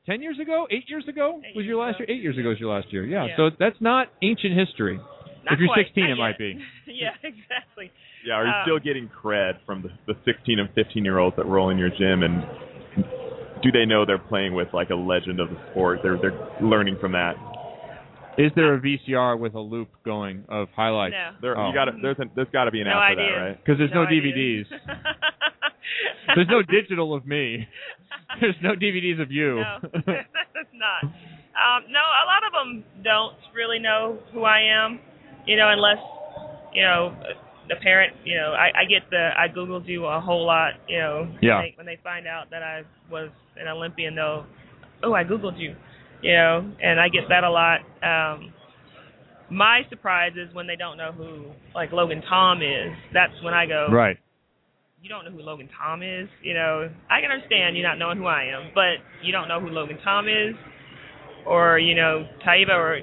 ten 0.06 0.22
years 0.22 0.40
ago, 0.40 0.68
eight 0.72 0.86
years 0.88 1.06
ago 1.08 1.42
Eight 1.44 1.56
was 1.56 1.66
years 1.66 1.68
your 1.68 1.80
last 1.86 1.96
ago. 2.00 2.06
year. 2.08 2.18
Eight 2.18 2.24
years 2.24 2.38
ago 2.38 2.50
was 2.50 2.60
your 2.60 2.74
last 2.74 2.92
year. 2.94 3.06
Yeah. 3.06 3.26
Yeah. 3.28 3.38
So 3.38 3.50
that's 3.60 3.78
not 3.80 4.08
ancient 4.22 4.58
history. 4.58 4.98
not 5.44 5.54
if 5.54 5.60
you're 5.60 5.68
quite, 5.68 5.86
16, 5.88 6.04
not 6.04 6.12
it 6.12 6.16
might 6.18 6.38
be. 6.38 6.58
yeah, 6.88 7.12
exactly. 7.24 7.92
Yeah, 8.26 8.34
are 8.36 8.46
you 8.46 8.52
Um, 8.52 8.62
still 8.66 8.80
getting 8.80 9.10
cred 9.10 9.54
from 9.66 9.84
the, 9.84 9.90
the 10.14 10.18
16 10.26 10.58
and 10.60 10.70
15 10.74 11.04
year 11.06 11.20
olds 11.20 11.36
that 11.38 11.46
roll 11.46 11.70
in 11.70 11.78
your 11.78 11.90
gym, 11.90 12.24
and 12.24 12.42
do 13.62 13.72
they 13.72 13.86
know 13.86 14.06
they're 14.06 14.18
playing 14.18 14.54
with 14.54 14.70
like 14.74 14.90
a 14.90 14.96
legend 14.96 15.40
of 15.40 15.50
the 15.50 15.58
sport? 15.72 16.00
They're 16.04 16.18
they're 16.18 16.38
learning 16.62 16.98
from 17.00 17.12
that. 17.14 17.36
Is 18.38 18.52
there 18.56 18.74
a 18.76 18.80
VCR 18.82 19.39
with 19.39 19.54
a 19.56 19.60
loop 19.60 19.88
going 20.04 20.43
of 20.50 20.67
highlights? 20.76 21.13
No. 21.13 21.32
There, 21.41 21.58
Oh. 21.58 21.69
you 21.69 21.74
got 21.74 21.88
there's 22.02 22.19
a, 22.19 22.26
there's 22.36 22.48
got 22.52 22.65
to 22.65 22.71
be 22.71 22.82
an 22.82 22.88
no 22.88 22.93
app 22.93 23.13
for 23.15 23.21
idea. 23.21 23.32
that, 23.36 23.41
right? 23.45 23.58
Because 23.63 23.78
there's 23.78 23.91
no, 23.93 24.04
idea. 24.04 24.21
DVDs. 24.21 24.65
There's 26.36 26.48
no 26.50 26.62
digital 26.63 27.13
of 27.13 27.26
me. 27.28 27.67
There's 28.41 28.56
no 28.62 28.71
DVDs 28.71 29.21
of 29.21 29.32
you. 29.32 29.56
no, 29.58 29.78
that's 29.93 30.74
not. 30.74 31.04
Um, 31.04 31.84
no, 31.89 32.02
a 32.02 32.26
lot 32.26 32.43
of 32.45 32.52
them 32.52 32.84
don't 33.04 33.36
really 33.56 33.80
know 33.80 34.17
who 34.34 34.43
I 34.43 34.62
am, 34.62 35.00
you 35.45 35.56
know, 35.56 35.69
unless 35.69 36.00
you 36.74 36.82
know 36.82 37.15
the 37.69 37.76
parent. 37.82 38.15
You 38.26 38.36
know, 38.36 38.54
I, 38.54 38.82
I 38.82 38.86
get 38.89 39.10
the 39.12 39.30
I 39.38 39.48
googled 39.48 39.88
you 39.88 40.06
a 40.06 40.19
whole 40.19 40.45
lot. 40.45 40.71
You 40.89 40.98
know, 41.00 41.32
Yeah. 41.41 41.58
when, 41.58 41.63
they, 41.63 41.74
when 41.78 41.86
they 41.86 42.00
find 42.04 42.28
out 42.28 42.50
that 42.50 42.63
I 42.63 42.82
was 43.10 43.30
an 43.56 43.67
Olympian, 43.67 44.15
they'll, 44.15 44.45
oh, 45.04 45.13
I 45.13 45.24
googled 45.24 45.58
you, 45.60 45.76
you 46.21 46.34
know, 46.34 46.71
and 46.82 46.99
I 46.99 47.10
get 47.10 47.23
that 47.30 47.43
a 47.43 47.49
lot. 47.49 47.80
Um, 48.04 48.54
my 49.49 49.82
surprise 49.89 50.34
is 50.36 50.54
when 50.56 50.67
they 50.67 50.75
don't 50.75 50.97
know 50.97 51.12
who 51.12 51.51
like 51.73 51.91
Logan 51.91 52.21
Tom 52.28 52.62
is. 52.62 52.93
That's 53.13 53.34
when 53.43 53.54
I 53.54 53.65
go, 53.65 53.88
right. 53.91 54.17
you 55.01 55.10
don't 55.10 55.25
know 55.25 55.32
who 55.32 55.41
Logan 55.41 55.69
Tom 55.78 56.01
is, 56.01 56.28
you 56.41 56.54
know, 56.54 56.89
I 57.10 57.21
can 57.21 57.32
understand 57.32 57.78
you 57.78 57.84
not 57.84 57.97
knowing 57.97 58.17
who 58.17 58.25
I 58.25 58.45
am, 58.45 58.71
but 58.73 58.97
you 59.23 59.32
don't 59.32 59.47
know 59.47 59.60
who 59.60 59.67
Logan 59.69 59.97
Tom 60.04 60.28
is, 60.28 60.56
or 61.45 61.78
you 61.80 61.95
know 61.95 62.28
Tayyiba 62.45 62.73
or 62.73 62.99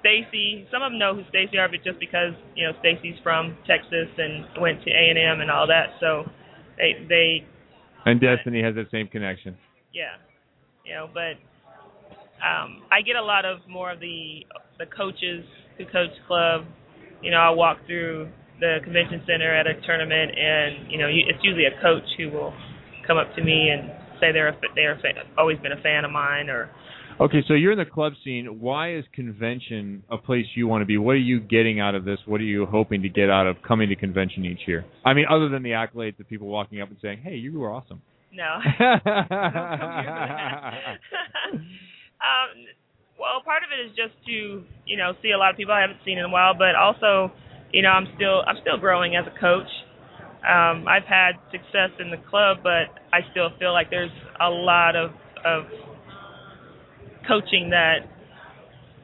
Stacy. 0.00 0.66
Some 0.72 0.82
of 0.82 0.92
them 0.92 0.98
know 0.98 1.14
who 1.14 1.22
Stacy 1.28 1.56
are, 1.56 1.68
but 1.68 1.84
just 1.84 2.00
because 2.00 2.34
you 2.56 2.66
know 2.66 2.72
Stacy's 2.80 3.16
from 3.22 3.56
Texas 3.66 4.10
and 4.18 4.44
went 4.60 4.82
to 4.84 4.90
A 4.90 5.10
and 5.10 5.18
M 5.18 5.40
and 5.40 5.50
all 5.50 5.66
that, 5.68 5.94
so 6.00 6.24
they 6.76 7.06
they 7.08 7.46
And 8.04 8.20
Destinee 8.20 8.62
has 8.62 8.74
that 8.74 8.90
same 8.90 9.06
connection. 9.08 9.56
yeah, 9.92 10.18
you 10.84 10.94
know, 10.94 11.08
but 11.14 11.38
um, 12.44 12.82
I 12.92 13.00
get 13.00 13.16
a 13.16 13.24
lot 13.24 13.44
of 13.44 13.58
more 13.68 13.92
of 13.92 14.00
the 14.00 14.44
the 14.78 14.86
coaches 14.86 15.44
who 15.78 15.84
coach 15.86 16.12
club. 16.26 16.64
You 17.22 17.30
know, 17.30 17.38
I 17.38 17.50
walk 17.50 17.78
through 17.86 18.28
the 18.60 18.78
convention 18.84 19.22
center 19.26 19.54
at 19.54 19.66
a 19.66 19.80
tournament, 19.86 20.32
and 20.36 20.92
you 20.92 20.98
know, 20.98 21.08
you, 21.08 21.22
it's 21.26 21.42
usually 21.42 21.64
a 21.64 21.82
coach 21.82 22.04
who 22.18 22.30
will 22.30 22.52
come 23.06 23.16
up 23.16 23.34
to 23.36 23.42
me 23.42 23.70
and 23.70 23.90
say 24.20 24.32
they're 24.32 24.48
a, 24.48 24.56
they're 24.74 24.92
a 24.92 25.00
fa- 25.00 25.24
always 25.38 25.58
been 25.58 25.72
a 25.72 25.82
fan 25.82 26.04
of 26.04 26.10
mine, 26.10 26.48
or 26.48 26.70
Okay, 27.20 27.44
so 27.46 27.54
you're 27.54 27.72
in 27.72 27.78
the 27.78 27.84
club 27.84 28.12
scene. 28.24 28.60
Why 28.60 28.96
is 28.96 29.04
convention 29.12 30.02
a 30.10 30.18
place 30.18 30.46
you 30.56 30.66
want 30.66 30.82
to 30.82 30.86
be? 30.86 30.98
What 30.98 31.12
are 31.12 31.16
you 31.16 31.38
getting 31.38 31.78
out 31.78 31.94
of 31.94 32.04
this? 32.04 32.18
What 32.26 32.40
are 32.40 32.44
you 32.44 32.66
hoping 32.66 33.02
to 33.02 33.08
get 33.08 33.30
out 33.30 33.46
of 33.46 33.56
coming 33.66 33.88
to 33.88 33.96
convention 33.96 34.44
each 34.44 34.66
year? 34.66 34.84
I 35.04 35.14
mean, 35.14 35.26
other 35.30 35.48
than 35.48 35.62
the 35.62 35.70
accolades 35.70 36.18
of 36.18 36.28
people 36.28 36.48
walking 36.48 36.80
up 36.80 36.88
and 36.88 36.98
saying, 37.00 37.20
"Hey, 37.22 37.36
you 37.36 37.58
were 37.58 37.72
awesome." 37.72 38.02
no. 38.32 38.58
um, 42.22 42.50
well, 43.18 43.42
part 43.44 43.62
of 43.62 43.70
it 43.70 43.80
is 43.82 43.96
just 43.96 44.14
to 44.26 44.64
you 44.86 44.96
know 44.96 45.12
see 45.22 45.30
a 45.30 45.38
lot 45.38 45.50
of 45.50 45.56
people 45.56 45.72
I 45.74 45.80
haven't 45.80 46.00
seen 46.04 46.18
in 46.18 46.24
a 46.24 46.28
while, 46.30 46.54
but 46.54 46.74
also 46.74 47.32
you 47.72 47.82
know 47.82 47.90
I'm 47.90 48.06
still 48.16 48.42
I'm 48.46 48.56
still 48.62 48.78
growing 48.78 49.16
as 49.16 49.24
a 49.26 49.34
coach. 49.40 49.70
Um, 50.44 50.86
I've 50.88 51.04
had 51.08 51.40
success 51.50 51.90
in 51.98 52.10
the 52.10 52.18
club, 52.28 52.58
but 52.62 52.92
I 53.12 53.20
still 53.32 53.50
feel 53.58 53.72
like 53.72 53.90
there's 53.90 54.12
a 54.40 54.50
lot 54.50 54.96
of 54.96 55.10
of 55.44 55.64
coaching 57.26 57.70
that 57.70 58.00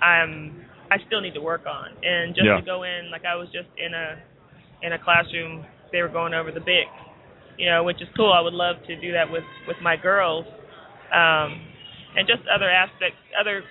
I'm 0.02 0.64
I 0.90 0.96
still 1.06 1.20
need 1.20 1.34
to 1.34 1.40
work 1.40 1.66
on, 1.66 1.92
and 2.02 2.34
just 2.34 2.46
Yeah. 2.46 2.56
to 2.56 2.62
go 2.62 2.82
in 2.82 3.10
like 3.10 3.24
I 3.24 3.36
was 3.36 3.48
just 3.52 3.68
in 3.78 3.94
a 3.94 4.18
in 4.82 4.92
a 4.92 4.98
classroom, 4.98 5.64
they 5.92 6.02
were 6.02 6.08
going 6.08 6.34
over 6.34 6.50
the 6.52 6.60
BIC, 6.60 6.88
you 7.58 7.68
know, 7.70 7.84
which 7.84 8.00
is 8.02 8.08
cool. 8.16 8.32
I 8.32 8.40
would 8.40 8.54
love 8.54 8.76
to 8.86 8.96
do 9.00 9.12
that 9.12 9.30
with 9.30 9.44
with 9.68 9.76
my 9.82 9.96
girls, 9.96 10.46
um, 11.14 11.60
and 12.16 12.26
just 12.26 12.42
other 12.48 12.70
aspects, 12.70 13.18
other 13.38 13.62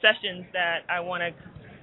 sessions 0.00 0.46
that 0.52 0.84
I 0.90 1.00
want 1.00 1.22
to 1.22 1.30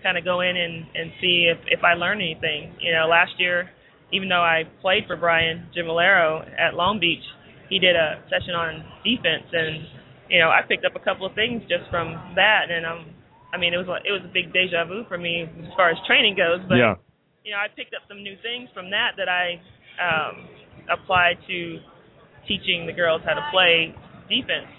kind 0.03 0.17
of 0.17 0.23
go 0.23 0.41
in 0.41 0.55
and 0.55 0.85
and 0.95 1.11
see 1.19 1.49
if 1.49 1.57
if 1.67 1.83
I 1.83 1.93
learn 1.93 2.21
anything. 2.21 2.75
You 2.79 2.93
know, 2.93 3.07
last 3.07 3.33
year, 3.37 3.69
even 4.11 4.29
though 4.29 4.43
I 4.43 4.63
played 4.81 5.03
for 5.07 5.15
Brian 5.15 5.67
Gimmillaro 5.75 6.45
at 6.57 6.75
Long 6.75 6.99
Beach, 6.99 7.23
he 7.69 7.79
did 7.79 7.95
a 7.95 8.21
session 8.29 8.53
on 8.53 8.83
defense, 9.03 9.47
and 9.51 9.85
you 10.29 10.39
know, 10.39 10.49
I 10.49 10.61
picked 10.67 10.85
up 10.85 10.95
a 10.95 11.03
couple 11.03 11.25
of 11.25 11.33
things 11.33 11.61
just 11.69 11.89
from 11.89 12.13
that, 12.35 12.69
and 12.69 12.85
um, 12.85 13.13
I 13.53 13.57
mean, 13.57 13.73
it 13.73 13.77
was 13.77 13.87
it 14.05 14.11
was 14.11 14.21
a 14.23 14.33
big 14.33 14.53
deja 14.53 14.85
vu 14.85 15.03
for 15.07 15.17
me 15.17 15.43
as 15.43 15.73
far 15.75 15.89
as 15.89 15.97
training 16.05 16.35
goes, 16.35 16.61
but 16.67 16.75
yeah. 16.75 16.95
you 17.43 17.51
know, 17.51 17.57
I 17.57 17.67
picked 17.73 17.93
up 17.93 18.05
some 18.07 18.21
new 18.21 18.35
things 18.41 18.69
from 18.73 18.89
that 18.91 19.17
that 19.17 19.29
I 19.29 19.57
um, 19.97 20.47
applied 20.89 21.37
to 21.47 21.79
teaching 22.47 22.85
the 22.85 22.93
girls 22.93 23.21
how 23.25 23.33
to 23.33 23.45
play 23.51 23.93
defense. 24.29 24.69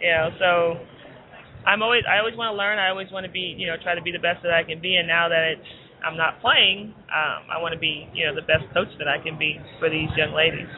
You 0.00 0.10
know, 0.10 0.28
so 0.38 0.50
I'm 1.66 1.82
always 1.82 2.02
I 2.08 2.18
always 2.18 2.36
want 2.36 2.52
to 2.52 2.56
learn. 2.56 2.78
I 2.78 2.90
always 2.90 3.10
want 3.10 3.26
to 3.26 3.32
be 3.32 3.54
you 3.56 3.66
know 3.66 3.76
try 3.82 3.94
to 3.94 4.02
be 4.02 4.12
the 4.12 4.22
best 4.22 4.42
that 4.42 4.52
I 4.52 4.62
can 4.62 4.80
be. 4.80 4.96
And 4.96 5.08
now 5.08 5.28
that 5.28 5.56
it's 5.56 5.68
I'm 6.04 6.16
not 6.16 6.40
playing, 6.40 6.94
um, 7.10 7.50
I 7.50 7.60
want 7.60 7.74
to 7.74 7.80
be 7.80 8.08
you 8.14 8.26
know 8.26 8.34
the 8.34 8.46
best 8.46 8.64
coach 8.72 8.88
that 8.98 9.08
I 9.08 9.22
can 9.22 9.38
be 9.38 9.58
for 9.78 9.90
these 9.90 10.08
young 10.16 10.32
ladies. 10.34 10.68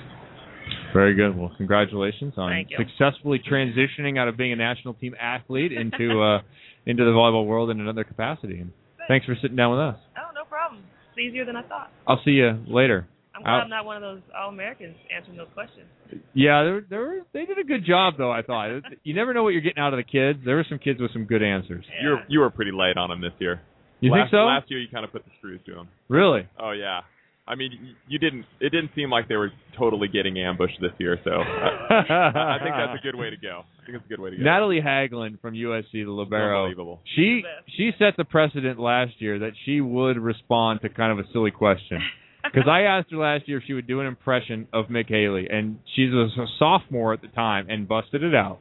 Very 0.93 1.15
good. 1.15 1.37
Well, 1.37 1.53
congratulations 1.57 2.35
on 2.37 2.67
successfully 2.77 3.41
transitioning 3.45 4.19
out 4.19 4.29
of 4.29 4.37
being 4.37 4.53
a 4.53 4.57
national 4.57 4.95
team 4.95 5.15
athlete 5.21 5.73
into 5.73 6.21
uh, 6.23 6.41
into 6.87 7.05
the 7.05 7.11
volleyball 7.11 7.47
world 7.47 7.71
in 7.71 7.81
another 7.81 8.05
capacity. 8.05 8.61
And 8.61 8.73
thanks 9.09 9.27
for 9.27 9.37
sitting 9.41 9.57
down 9.57 9.73
with 9.73 9.81
us. 9.81 9.97
Oh, 10.17 10.33
no 10.35 10.45
problem. 10.45 10.83
It's 11.11 11.19
easier 11.19 11.45
than 11.45 11.57
I 11.57 11.63
thought. 11.63 11.91
I'll 12.07 12.21
see 12.25 12.33
you 12.33 12.65
later. 12.67 13.07
I'm 13.39 13.45
glad 13.45 13.55
Out. 13.55 13.63
I'm 13.65 13.71
not 13.71 13.85
one 13.85 13.97
of 13.97 14.03
those 14.03 14.23
all 14.37 14.49
Americans 14.49 14.97
answering 15.15 15.37
those 15.37 15.49
questions. 15.55 15.87
Yeah, 16.35 16.65
they 16.65 16.71
were, 16.71 16.85
they 16.91 16.97
were 16.97 17.19
they 17.33 17.45
did 17.45 17.59
a 17.59 17.65
good 17.65 17.87
job 17.87 18.15
though. 18.19 18.33
I 18.33 18.43
thought 18.43 18.83
you 19.05 19.15
never 19.15 19.33
know 19.33 19.45
what 19.45 19.51
you're 19.51 19.63
getting 19.63 19.83
out 19.83 19.95
of 19.95 19.99
the 19.99 20.03
kids. 20.03 20.41
There 20.45 20.57
were 20.57 20.67
some 20.69 20.79
kids 20.79 21.01
with 21.01 21.13
some 21.13 21.25
good 21.25 21.43
answers. 21.43 21.85
Yeah. 21.87 22.03
You 22.03 22.09
were 22.11 22.23
you 22.29 22.41
were 22.41 22.51
pretty 22.51 22.73
light 22.73 22.97
on 22.97 23.11
them 23.11 23.21
this 23.21 23.33
year. 23.39 23.61
You 24.01 24.11
last, 24.11 24.19
think 24.19 24.31
so? 24.33 24.47
Last 24.47 24.71
year 24.71 24.81
you 24.81 24.89
kind 24.93 25.05
of 25.05 25.13
put 25.13 25.25
the 25.25 25.31
screws 25.39 25.61
to 25.67 25.75
them. 25.75 25.89
Really? 26.09 26.49
Oh 26.59 26.73
yeah. 26.73 27.01
I 27.47 27.55
mean, 27.55 27.97
you 28.07 28.19
didn't. 28.19 28.45
It 28.61 28.71
didn't 28.71 28.91
seem 28.95 29.11
like 29.11 29.27
they 29.27 29.37
were 29.37 29.51
totally 29.79 30.09
getting 30.09 30.39
ambushed 30.39 30.79
this 30.83 30.91
year. 30.99 31.19
So 31.25 31.31
I, 31.31 31.95
I 31.97 32.59
think 32.63 32.75
that's 32.77 33.01
a 33.01 33.03
good 33.03 33.17
way 33.17 33.31
to 33.31 33.39
go. 33.39 33.63
I 33.81 33.87
think 33.87 33.97
it's 33.97 34.05
a 34.05 34.09
good 34.09 34.21
way 34.21 34.31
to 34.31 34.37
go. 34.37 34.43
Natalie 34.43 34.83
Hagglund 34.85 35.41
from 35.41 35.55
USC, 35.55 35.93
the 35.93 36.11
libero. 36.11 36.65
Unbelievable. 36.65 37.01
She 37.17 37.43
she 37.75 37.93
set 37.99 38.19
the 38.19 38.25
precedent 38.25 38.79
last 38.79 39.13
year 39.21 39.39
that 39.39 39.53
she 39.65 39.81
would 39.81 40.19
respond 40.19 40.83
to 40.83 40.91
kind 40.91 41.19
of 41.19 41.25
a 41.25 41.33
silly 41.33 41.51
question. 41.51 42.03
Because 42.53 42.69
I 42.69 42.83
asked 42.83 43.11
her 43.11 43.17
last 43.19 43.49
year 43.49 43.59
if 43.59 43.65
she 43.67 43.73
would 43.75 43.87
do 43.87 44.01
an 44.01 44.07
impression 44.07 44.67
of 44.73 44.87
Mick 44.87 45.09
Haley, 45.09 45.49
and 45.51 45.79
she's 45.95 46.13
a 46.13 46.29
sophomore 46.59 47.13
at 47.13 47.21
the 47.23 47.29
time 47.29 47.67
and 47.69 47.87
busted 47.87 48.23
it 48.23 48.35
out. 48.35 48.61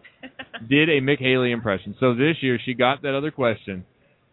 Did 0.70 0.90
a 0.90 1.02
Mick 1.02 1.20
Haley 1.20 1.52
impression. 1.52 1.96
So 2.00 2.14
this 2.14 2.38
year 2.42 2.60
she 2.64 2.74
got 2.74 3.02
that 3.04 3.16
other 3.16 3.32
question, 3.32 3.86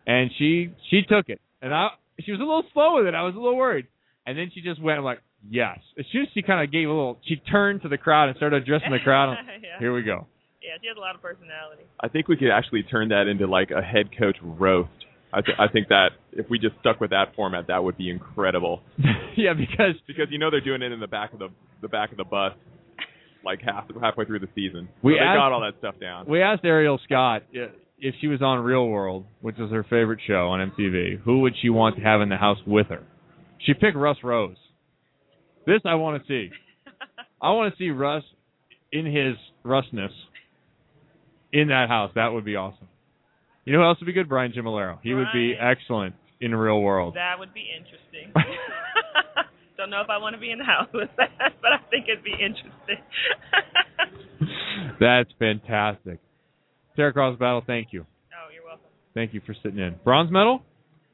and 0.06 0.30
she 0.38 0.72
she 0.90 1.02
took 1.08 1.28
it, 1.28 1.40
and 1.62 1.72
I 1.74 1.88
she 2.20 2.32
was 2.32 2.40
a 2.40 2.44
little 2.44 2.64
slow 2.72 2.96
with 2.96 3.06
it. 3.06 3.14
I 3.14 3.22
was 3.22 3.34
a 3.34 3.38
little 3.38 3.56
worried, 3.56 3.86
and 4.26 4.36
then 4.38 4.50
she 4.54 4.60
just 4.60 4.80
went 4.82 4.98
I'm 4.98 5.04
like 5.04 5.20
yes. 5.48 5.78
As 5.98 6.04
soon 6.12 6.22
as 6.22 6.28
she 6.34 6.42
kind 6.42 6.64
of 6.64 6.72
gave 6.72 6.88
a 6.88 6.92
little, 6.92 7.18
she 7.26 7.36
turned 7.36 7.82
to 7.82 7.88
the 7.88 7.98
crowd 7.98 8.28
and 8.28 8.36
started 8.36 8.62
addressing 8.62 8.90
the 8.90 8.98
crowd. 9.04 9.36
Yeah. 9.62 9.78
Here 9.78 9.92
we 9.94 10.02
go. 10.02 10.26
yeah, 10.62 10.70
she 10.80 10.88
has 10.88 10.96
a 10.96 11.00
lot 11.00 11.14
of 11.14 11.22
personality. 11.22 11.82
I 12.00 12.08
think 12.08 12.28
we 12.28 12.36
could 12.36 12.50
actually 12.50 12.82
turn 12.84 13.08
that 13.08 13.26
into 13.28 13.46
like 13.46 13.70
a 13.70 13.82
head 13.82 14.10
coach 14.18 14.36
roast. 14.42 14.90
I, 15.34 15.40
th- 15.40 15.56
I 15.58 15.66
think 15.68 15.88
that 15.88 16.10
if 16.32 16.48
we 16.48 16.58
just 16.58 16.74
stuck 16.80 17.00
with 17.00 17.10
that 17.10 17.34
format, 17.34 17.66
that 17.66 17.82
would 17.82 17.96
be 17.98 18.08
incredible. 18.10 18.82
yeah, 19.36 19.52
because 19.52 19.94
Because 20.06 20.26
you 20.30 20.38
know 20.38 20.50
they're 20.50 20.60
doing 20.60 20.82
it 20.82 20.92
in 20.92 21.00
the 21.00 21.06
back 21.08 21.32
of 21.32 21.38
the 21.40 21.48
the 21.82 21.88
back 21.88 22.12
of 22.12 22.16
the 22.18 22.24
bus, 22.24 22.52
like 23.44 23.60
half 23.62 23.84
halfway 24.00 24.24
through 24.24 24.38
the 24.40 24.48
season. 24.54 24.88
So 24.92 24.98
We 25.08 25.14
they 25.14 25.18
asked- 25.20 25.36
got 25.38 25.52
all 25.52 25.60
that 25.62 25.74
stuff 25.78 25.96
down. 26.00 26.26
We 26.28 26.40
asked 26.40 26.64
Ariel 26.64 26.98
Scott 27.04 27.42
uh, 27.54 27.66
if 27.98 28.14
she 28.20 28.28
was 28.28 28.40
on 28.42 28.60
Real 28.60 28.86
World, 28.86 29.24
which 29.40 29.58
is 29.58 29.70
her 29.70 29.82
favorite 29.84 30.20
show 30.26 30.48
on 30.48 30.70
MTV, 30.70 31.20
who 31.22 31.40
would 31.40 31.54
she 31.60 31.68
want 31.70 31.96
to 31.96 32.02
have 32.02 32.20
in 32.20 32.28
the 32.28 32.36
house 32.36 32.58
with 32.66 32.86
her? 32.88 33.02
She 33.58 33.74
picked 33.74 33.96
Russ 33.96 34.18
Rose. 34.22 34.56
This 35.66 35.80
I 35.84 35.94
want 35.94 36.22
to 36.22 36.28
see. 36.28 36.50
I 37.40 37.50
want 37.52 37.72
to 37.72 37.78
see 37.78 37.90
Russ 37.90 38.22
in 38.92 39.06
his 39.06 39.34
Russness 39.64 40.10
in 41.52 41.68
that 41.68 41.88
house. 41.88 42.10
That 42.14 42.28
would 42.28 42.44
be 42.44 42.56
awesome. 42.56 42.88
You 43.64 43.72
know 43.72 43.78
who 43.80 43.84
else 43.84 43.98
would 44.00 44.06
be 44.06 44.12
good? 44.12 44.28
Brian 44.28 44.52
Gimmillaro. 44.52 44.98
He 45.02 45.14
would 45.14 45.28
be 45.32 45.54
excellent 45.58 46.14
in 46.40 46.50
the 46.50 46.56
real 46.56 46.80
world. 46.80 47.14
That 47.14 47.38
would 47.38 47.54
be 47.54 47.64
interesting. 47.74 48.32
Don't 49.76 49.90
know 49.90 50.00
if 50.00 50.10
I 50.10 50.18
want 50.18 50.34
to 50.34 50.40
be 50.40 50.50
in 50.50 50.58
the 50.58 50.64
house 50.64 50.88
with 50.92 51.08
that, 51.16 51.54
but 51.60 51.72
I 51.72 51.78
think 51.90 52.06
it'd 52.08 52.24
be 52.24 52.32
interesting. 52.32 53.02
That's 55.00 55.30
fantastic. 55.38 56.20
Tara 56.96 57.12
Cross 57.12 57.38
Battle, 57.38 57.62
thank 57.66 57.88
you. 57.90 58.06
oh, 58.32 58.52
you're 58.52 58.64
welcome. 58.64 58.86
Thank 59.14 59.34
you 59.34 59.40
for 59.44 59.54
sitting 59.62 59.78
in. 59.78 59.96
Bronze 60.04 60.30
medal? 60.30 60.62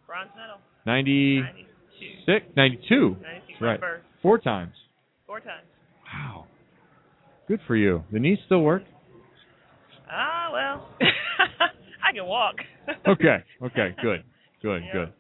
Bronze 0.07 0.31
medal. 0.37 0.59
96? 0.87 2.47
92. 2.57 3.17
92. 3.17 3.17
92. 3.23 3.65
Right. 3.65 3.81
First. 3.81 4.05
Four 4.23 4.39
times. 4.39 4.75
Four 5.27 5.41
times. 5.41 5.65
Wow. 6.13 6.47
Good 7.49 7.61
for 7.67 7.77
you. 7.77 8.03
The 8.13 8.19
knees 8.19 8.39
still 8.47 8.61
work? 8.63 8.83
Ah, 10.11 10.51
well. 10.53 10.89
I 12.03 12.13
can 12.13 12.27
walk. 12.27 12.57
Okay. 13.07 13.37
Okay. 13.63 13.95
Good. 14.03 14.25
Good. 14.63 14.83
Yeah. 14.85 14.93
Good. 14.93 15.13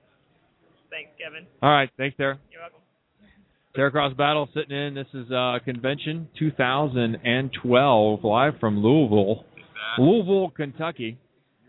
Thanks, 0.90 1.10
Kevin. 1.22 1.46
All 1.62 1.70
right. 1.70 1.88
Thanks, 1.96 2.16
Tara. 2.16 2.38
You're 2.50 2.60
welcome. 2.60 2.80
Tara 3.76 3.90
Cross 3.92 4.14
Battle 4.16 4.48
sitting 4.54 4.76
in. 4.76 4.94
This 4.94 5.06
is 5.14 5.30
uh, 5.30 5.58
convention 5.64 6.28
2012 6.38 8.24
live 8.24 8.54
from 8.58 8.82
Louisville, 8.82 9.44
Louisville, 9.98 10.50
Kentucky. 10.50 11.18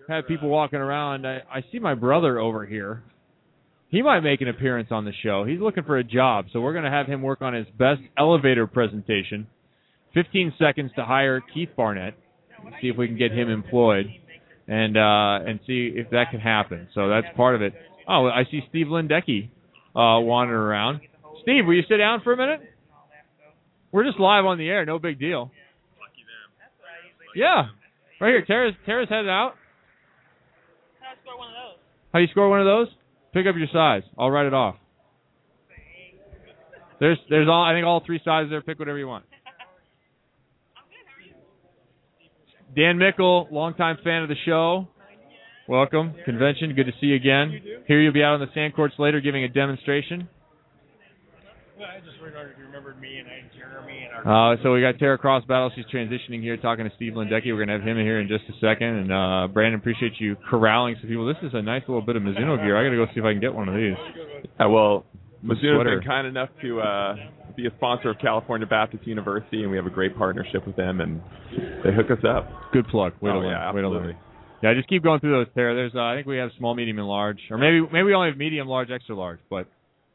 Have 0.10 0.28
people 0.28 0.50
walking 0.50 0.80
around. 0.80 1.28
I, 1.28 1.42
I 1.50 1.64
see 1.72 1.78
my 1.80 1.94
brother 1.94 2.40
over 2.40 2.66
here. 2.66 3.04
He 3.90 4.02
might 4.02 4.22
make 4.22 4.42
an 4.42 4.48
appearance 4.48 4.88
on 4.92 5.06
the 5.06 5.12
show. 5.22 5.46
He's 5.46 5.60
looking 5.60 5.84
for 5.84 5.98
a 5.98 6.04
job, 6.04 6.46
so 6.52 6.60
we're 6.62 6.74
going 6.74 6.86
to 6.86 6.92
have 6.92 7.08
him 7.08 7.22
work 7.22 7.42
on 7.42 7.54
his 7.54 7.68
best 7.78 8.02
elevator 8.18 8.66
presentation. 8.66 9.48
15 10.14 10.54
seconds 10.58 10.92
to 10.96 11.06
hire 11.06 11.42
Keith 11.54 11.70
Barnett. 11.78 12.16
See 12.82 12.88
if 12.88 12.98
we 12.98 13.08
can 13.08 13.18
get 13.18 13.32
him 13.32 13.50
employed, 13.50 14.06
and 14.72 14.96
uh, 14.96 15.50
and 15.50 15.60
see 15.68 15.92
if 15.94 16.10
that 16.12 16.32
can 16.32 16.40
happen. 16.40 16.88
So 16.96 17.10
that's 17.10 17.28
part 17.36 17.56
of 17.56 17.62
it. 17.62 17.74
Oh, 18.08 18.28
I 18.28 18.46
see 18.50 18.62
Steve 18.70 18.88
Lindecki 18.88 19.50
uh, 19.94 20.24
wandering 20.24 20.62
around. 20.62 21.02
Steve, 21.42 21.66
will 21.66 21.74
you 21.74 21.84
sit 21.90 21.98
down 21.98 22.22
for 22.24 22.32
a 22.32 22.38
minute? 22.38 22.62
We're 23.92 24.06
just 24.06 24.20
live 24.20 24.46
on 24.46 24.58
the 24.58 24.70
air, 24.70 24.86
no 24.86 24.98
big 24.98 25.20
deal. 25.20 25.52
Yeah, 27.36 27.68
right 28.22 28.30
here. 28.30 28.46
Tara's 28.46 28.74
Tara's 28.86 29.10
headed 29.10 29.30
out. 29.30 29.56
How 31.02 31.16
do 31.16 31.20
score 31.22 31.38
one 31.38 31.50
of 31.50 31.54
those? 31.54 31.78
How 32.14 32.20
you 32.20 32.28
score 32.32 32.50
one 32.50 32.60
of 32.62 32.66
those? 32.66 32.88
Pick 33.34 33.48
up 33.48 33.56
your 33.58 33.68
size. 33.74 34.04
I'll 34.18 34.32
write 34.32 34.46
it 34.46 34.54
off. 34.54 34.76
There's 37.02 37.18
there's 37.30 37.50
all 37.50 37.64
I 37.64 37.74
think 37.74 37.86
all 37.86 38.02
three 38.06 38.22
sizes 38.24 38.52
there. 38.52 38.62
Pick 38.62 38.80
whatever 38.80 38.98
you 38.98 39.08
want. 39.08 39.26
Dan 42.76 42.98
Mickle, 42.98 43.48
longtime 43.52 43.98
fan 44.04 44.24
of 44.24 44.30
the 44.30 44.36
show. 44.46 44.88
Welcome, 45.68 46.16
convention. 46.26 46.74
Good 46.74 46.86
to 46.86 46.94
see 47.00 47.08
you 47.08 47.16
again. 47.16 47.62
Here 47.88 48.02
you'll 48.02 48.14
be 48.14 48.24
out 48.24 48.34
on 48.34 48.40
the 48.40 48.48
sand 48.54 48.76
courts 48.76 48.96
later 48.98 49.20
giving 49.20 49.44
a 49.44 49.50
demonstration. 49.50 50.28
Well, 51.78 51.90
I 51.90 52.00
just 52.00 52.22
wondered 52.22 52.52
if 52.52 52.60
you 52.60 52.66
remembered 52.66 53.00
me 53.02 53.18
and 53.18 53.28
I 53.28 53.42
Jeremy 53.58 54.06
and 54.06 54.28
our. 54.28 54.54
Uh, 54.54 54.58
so 54.64 54.74
we 54.74 54.82
got 54.82 55.00
Tara 55.00 55.18
Cross 55.18 55.46
Battle. 55.46 55.72
She's 55.76 55.86
transitioning 55.94 56.42
here, 56.42 56.56
talking 56.58 56.86
to 56.86 56.92
Steve 56.96 57.14
Lindecki. 57.14 57.48
We're 57.48 57.66
gonna 57.66 57.78
have 57.78 57.88
him 57.88 57.98
in 57.98 58.06
here 58.06 58.20
in 58.20 58.28
just 58.28 58.44
a 58.50 58.54
second. 58.62 58.88
And 58.88 59.12
uh, 59.12 59.48
Brandon, 59.52 59.80
appreciate 59.80 60.14
you 60.20 60.38
corralling 60.50 60.96
some 61.02 61.10
people. 61.10 61.26
This 61.26 61.42
is 61.44 61.54
a 61.54 61.62
nice 61.62 61.82
little 61.88 62.02
bit 62.02 62.16
of 62.16 62.24
Mizuno 62.24 62.58
gear. 62.58 62.78
I 62.78 62.84
gotta 62.84 62.98
go 62.98 63.06
see 63.14 63.20
if 63.20 63.26
I 63.26 63.34
can 63.34 63.42
get 63.42 63.54
one 63.54 63.68
of 63.68 63.76
these. 63.76 63.96
Uh, 64.60 64.70
well, 64.70 65.06
With 65.44 65.58
Mizuno's 65.58 65.84
been 65.84 66.08
kind 66.08 66.28
enough 66.28 66.50
to 66.62 66.82
uh, 66.82 67.16
be 67.56 67.66
a 67.66 67.72
sponsor 67.78 68.10
of 68.12 68.20
California 68.20 68.68
Baptist 68.68 69.08
University, 69.08 69.64
and 69.64 69.72
we 69.72 69.78
have 69.78 69.88
a 69.88 69.92
great 69.92 70.16
partnership 70.16 70.68
with 70.68 70.76
them, 70.76 71.02
and 71.02 71.22
they 71.84 71.92
hook 71.94 72.12
us 72.12 72.24
up. 72.28 72.50
Good 72.72 72.88
plug. 72.88 73.14
Way 73.22 73.32
to 73.32 73.36
oh, 73.36 73.40
learn. 73.40 73.50
yeah, 73.52 73.74
Way 73.74 73.82
to 73.82 73.90
learn. 73.90 73.98
absolutely. 73.98 74.22
Yeah, 74.62 74.74
just 74.76 74.88
keep 74.88 75.04
going 75.04 75.20
through 75.20 75.44
those, 75.44 75.48
Tara. 75.56 75.74
There's, 75.74 75.96
uh, 75.96 76.02
I 76.02 76.16
think 76.16 76.28
we 76.28 76.38
have 76.38 76.52
small, 76.60 76.76
medium, 76.76 77.00
and 77.00 77.08
large, 77.08 77.40
or 77.50 77.58
maybe 77.58 77.82
maybe 77.82 78.04
we 78.04 78.14
only 78.14 78.30
have 78.30 78.38
medium, 78.38 78.68
large, 78.68 78.92
extra 78.92 79.16
large, 79.16 79.40
but 79.50 79.68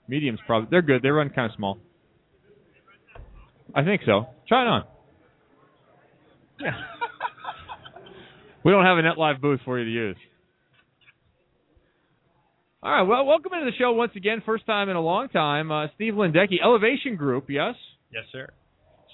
medium's 0.07 0.39
probably 0.47 0.69
they're 0.71 0.83
good. 0.83 1.03
They 1.03 1.09
run 1.09 1.31
kind 1.31 1.51
of 1.51 1.57
small. 1.57 1.79
I 3.75 3.83
think 3.85 4.03
so. 4.07 4.27
Try 4.49 4.63
it 4.63 4.69
on. 4.69 4.85
we 8.65 8.71
don't 8.71 8.85
have 8.85 8.99
a 8.99 9.03
Net 9.03 9.19
Live 9.19 9.41
booth 9.41 9.61
for 9.65 9.79
you 9.81 9.85
to 9.85 9.91
use. 9.91 10.17
All 12.87 12.93
right. 12.93 13.03
Well, 13.03 13.27
welcome 13.27 13.53
into 13.53 13.65
the 13.69 13.77
show 13.77 13.93
once 13.95 14.13
again. 14.15 14.45
First 14.47 14.65
time 14.65 14.89
in 14.89 14.95
a 14.95 15.01
long 15.01 15.29
time. 15.29 15.73
Uh, 15.73 15.89
Steve 15.97 16.13
Lindecki, 16.13 16.63
Elevation 16.63 17.17
Group. 17.17 17.47
Yes. 17.49 17.75
Yes, 18.13 18.23
sir. 18.31 18.49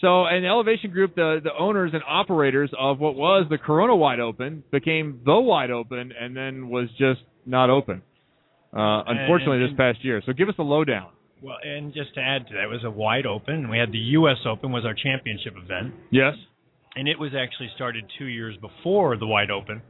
So, 0.03 0.27
an 0.27 0.45
Elevation 0.45 0.91
Group, 0.91 1.15
the 1.15 1.41
the 1.43 1.53
owners 1.59 1.93
and 1.95 2.03
operators 2.07 2.71
of 2.79 2.99
what 2.99 3.15
was 3.15 3.47
the 3.49 3.57
Corona 3.57 3.97
Wide 3.97 4.21
Open, 4.21 4.63
became 4.71 5.23
the 5.25 5.41
Wide 5.41 5.71
Open, 5.71 6.13
and 6.21 6.37
then 6.37 6.69
was 6.69 6.91
just 6.99 7.21
not 7.47 7.71
open. 7.71 8.03
Uh, 8.77 9.05
unfortunately, 9.07 9.63
and- 9.65 9.71
this 9.73 9.77
past 9.79 10.05
year. 10.05 10.21
So, 10.27 10.35
give 10.35 10.51
us 10.51 10.55
a 10.59 10.63
lowdown. 10.63 11.09
Well, 11.41 11.57
and 11.65 11.95
just 11.95 12.13
to 12.17 12.21
add 12.21 12.47
to 12.49 12.53
that, 12.55 12.65
it 12.65 12.71
was 12.71 12.85
a 12.85 12.91
wide 12.91 13.25
open. 13.25 13.71
We 13.71 13.79
had 13.79 13.91
the 13.91 13.99
U.S. 14.21 14.37
Open 14.47 14.71
was 14.71 14.85
our 14.85 14.95
championship 14.95 15.55
event, 15.57 15.95
Yes. 16.11 16.35
and 16.95 17.09
it 17.09 17.19
was 17.19 17.31
actually 17.35 17.71
started 17.75 18.05
two 18.19 18.27
years 18.27 18.55
before 18.61 19.17
the 19.17 19.27
wide 19.27 19.51
open. 19.51 19.81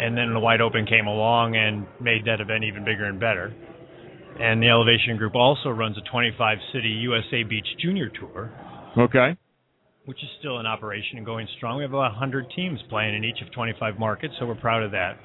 And 0.00 0.16
then 0.16 0.32
the 0.32 0.40
wide 0.40 0.60
open 0.62 0.86
came 0.86 1.06
along 1.06 1.56
and 1.56 1.86
made 2.00 2.24
that 2.24 2.40
event 2.40 2.64
even 2.64 2.84
bigger 2.84 3.04
and 3.04 3.20
better. 3.20 3.52
And 4.40 4.62
the 4.62 4.68
Elevation 4.68 5.16
Group 5.18 5.34
also 5.34 5.68
runs 5.68 5.98
a 5.98 6.10
25 6.10 6.58
city 6.72 6.88
USA 6.88 7.42
Beach 7.42 7.66
Junior 7.82 8.08
Tour, 8.08 8.50
Okay. 8.96 9.36
which 10.06 10.16
is 10.22 10.28
still 10.38 10.58
in 10.58 10.64
operation 10.66 11.18
and 11.18 11.26
going 11.26 11.46
strong. 11.58 11.76
We 11.76 11.84
have 11.84 11.92
about 11.92 12.12
100 12.12 12.46
teams 12.56 12.80
playing 12.88 13.14
in 13.14 13.24
each 13.24 13.42
of 13.46 13.52
25 13.52 13.98
markets, 13.98 14.32
so 14.40 14.46
we're 14.46 14.54
proud 14.54 14.82
of 14.82 14.92
that. 14.92 15.18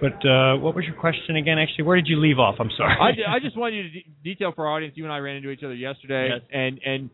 But 0.00 0.18
uh, 0.26 0.56
what 0.58 0.74
was 0.74 0.84
your 0.84 0.94
question 0.94 1.36
again? 1.36 1.58
Actually, 1.58 1.84
where 1.84 1.96
did 1.96 2.06
you 2.08 2.20
leave 2.20 2.38
off? 2.38 2.56
I'm 2.58 2.70
sorry. 2.76 2.94
I, 3.00 3.36
I 3.36 3.38
just 3.40 3.56
wanted 3.56 3.76
you 3.76 3.82
to 3.84 3.90
de- 3.90 4.06
detail 4.24 4.52
for 4.54 4.66
our 4.66 4.74
audience. 4.76 4.94
You 4.96 5.04
and 5.04 5.12
I 5.12 5.18
ran 5.18 5.36
into 5.36 5.50
each 5.50 5.62
other 5.64 5.74
yesterday, 5.74 6.30
Yes. 6.34 6.42
and 6.52 6.80
and 6.84 7.10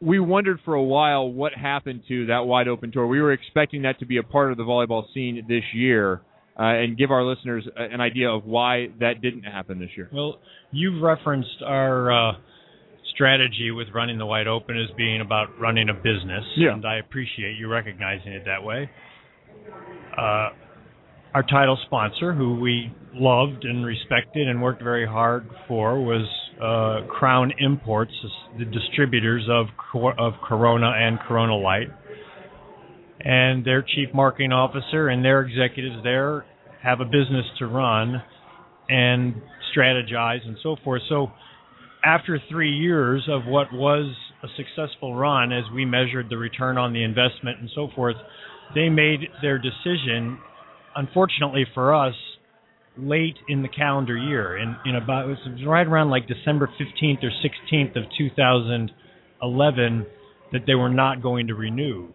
we 0.00 0.18
wondered 0.20 0.58
for 0.64 0.74
a 0.74 0.82
while 0.82 1.30
what 1.30 1.52
happened 1.54 2.02
to 2.08 2.26
that 2.26 2.46
wide 2.46 2.68
open 2.68 2.92
tour. 2.92 3.06
We 3.06 3.20
were 3.22 3.32
expecting 3.32 3.82
that 3.82 3.98
to 4.00 4.06
be 4.06 4.18
a 4.18 4.22
part 4.22 4.50
of 4.50 4.56
the 4.56 4.64
volleyball 4.64 5.04
scene 5.14 5.42
this 5.48 5.62
year, 5.72 6.20
uh, 6.58 6.62
and 6.64 6.96
give 6.96 7.10
our 7.10 7.24
listeners 7.24 7.66
a- 7.76 7.82
an 7.82 8.00
idea 8.00 8.28
of 8.30 8.44
why 8.44 8.88
that 9.00 9.20
didn't 9.22 9.44
happen 9.44 9.78
this 9.78 9.90
year. 9.96 10.08
Well, 10.12 10.38
you've 10.72 11.02
referenced 11.02 11.62
our 11.64 12.12
uh, 12.12 12.32
strategy 13.14 13.70
with 13.70 13.88
running 13.94 14.18
the 14.18 14.26
wide 14.26 14.46
open 14.48 14.76
as 14.76 14.90
being 14.96 15.20
about 15.20 15.58
running 15.58 15.88
a 15.88 15.94
business, 15.94 16.44
Yeah. 16.56 16.72
and 16.74 16.84
I 16.84 16.96
appreciate 16.96 17.56
you 17.58 17.68
recognizing 17.68 18.32
it 18.32 18.44
that 18.46 18.62
way. 18.62 18.90
Uh, 20.16 20.50
our 21.34 21.42
title 21.42 21.78
sponsor, 21.86 22.32
who 22.32 22.60
we 22.60 22.92
loved 23.12 23.64
and 23.64 23.84
respected 23.84 24.48
and 24.48 24.62
worked 24.62 24.82
very 24.82 25.06
hard 25.06 25.48
for, 25.66 26.00
was 26.00 26.26
uh, 26.62 27.06
Crown 27.12 27.52
Imports, 27.58 28.12
the 28.58 28.64
distributors 28.64 29.48
of 29.50 29.66
of 30.18 30.34
Corona 30.46 30.92
and 30.96 31.18
Corona 31.20 31.56
Light, 31.56 31.88
and 33.20 33.64
their 33.64 33.82
chief 33.82 34.08
marketing 34.14 34.52
officer 34.52 35.08
and 35.08 35.24
their 35.24 35.42
executives 35.42 35.96
there 36.04 36.44
have 36.82 37.00
a 37.00 37.04
business 37.04 37.46
to 37.58 37.66
run 37.66 38.22
and 38.88 39.34
strategize 39.74 40.46
and 40.46 40.56
so 40.62 40.76
forth. 40.84 41.02
So 41.08 41.32
after 42.04 42.38
three 42.50 42.70
years 42.70 43.26
of 43.28 43.46
what 43.46 43.72
was 43.72 44.14
a 44.42 44.48
successful 44.56 45.16
run 45.16 45.52
as 45.52 45.64
we 45.74 45.84
measured 45.84 46.26
the 46.28 46.36
return 46.36 46.76
on 46.76 46.92
the 46.92 47.02
investment 47.02 47.58
and 47.60 47.70
so 47.74 47.88
forth, 47.96 48.16
they 48.74 48.88
made 48.88 49.20
their 49.40 49.58
decision, 49.58 50.38
unfortunately 50.96 51.66
for 51.74 51.94
us, 51.94 52.14
late 52.96 53.36
in 53.48 53.62
the 53.62 53.68
calendar 53.68 54.16
year. 54.16 54.56
In, 54.56 54.76
in 54.86 54.96
about, 54.96 55.24
it 55.24 55.28
was 55.28 55.64
right 55.66 55.86
around 55.86 56.10
like 56.10 56.28
December 56.28 56.70
15th 56.80 57.22
or 57.24 57.30
16th 57.30 57.96
of 57.96 58.04
2011 58.16 60.06
that 60.52 60.60
they 60.66 60.74
were 60.74 60.88
not 60.88 61.22
going 61.22 61.48
to 61.48 61.54
renew. 61.54 62.08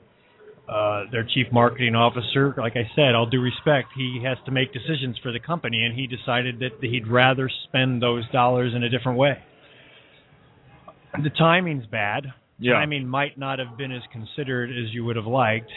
Uh, 0.67 1.05
their 1.11 1.23
chief 1.23 1.47
marketing 1.51 1.95
officer, 1.95 2.53
like 2.55 2.73
I 2.75 2.87
said, 2.95 3.15
all 3.15 3.25
due 3.25 3.41
respect, 3.41 3.87
he 3.97 4.21
has 4.23 4.37
to 4.45 4.51
make 4.51 4.71
decisions 4.71 5.17
for 5.23 5.31
the 5.31 5.39
company, 5.39 5.83
and 5.83 5.95
he 5.97 6.05
decided 6.05 6.59
that 6.59 6.69
he'd 6.79 7.07
rather 7.07 7.49
spend 7.67 8.03
those 8.03 8.23
dollars 8.31 8.73
in 8.75 8.83
a 8.83 8.89
different 8.89 9.17
way. 9.17 9.39
The 11.23 11.31
timing's 11.31 11.87
bad. 11.87 12.27
Yeah. 12.59 12.73
Timing 12.73 13.07
might 13.07 13.35
not 13.35 13.57
have 13.57 13.79
been 13.79 13.91
as 13.91 14.03
considered 14.11 14.69
as 14.69 14.93
you 14.93 15.03
would 15.05 15.15
have 15.15 15.25
liked. 15.25 15.71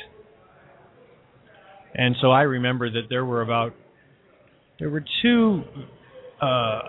And 1.95 2.16
so 2.20 2.30
I 2.30 2.43
remember 2.43 2.90
that 2.90 3.03
there 3.09 3.24
were 3.24 3.43
about 3.43 3.74
there 4.78 4.90
were 4.90 5.05
two 5.22 5.62
uh, 6.40 6.80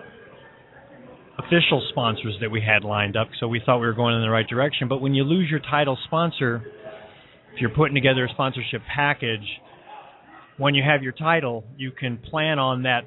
official 1.38 1.86
sponsors 1.89 2.36
that 2.41 2.49
we 2.49 2.62
had 2.62 2.84
lined 2.84 3.18
up, 3.18 3.28
so 3.39 3.47
we 3.47 3.62
thought 3.66 3.80
we 3.80 3.86
were 3.86 3.93
going 3.93 4.16
in 4.16 4.22
the 4.22 4.30
right 4.30 4.47
direction. 4.47 4.88
But 4.88 5.01
when 5.01 5.14
you 5.14 5.24
lose 5.24 5.49
your 5.49 5.60
title 5.60 5.97
sponsor, 6.06 6.64
if 7.54 7.62
you're 7.62 7.70
putting 7.70 7.95
together 7.95 8.26
a 8.26 8.30
sponsorship 8.30 8.82
package, 8.95 9.45
when 10.58 10.76
you 10.76 10.84
have 10.84 11.04
your 11.04 11.14
title, 11.14 11.64
you 11.78 11.91
can 11.91 12.18
plan 12.18 12.60
on 12.60 12.84
that 12.84 13.01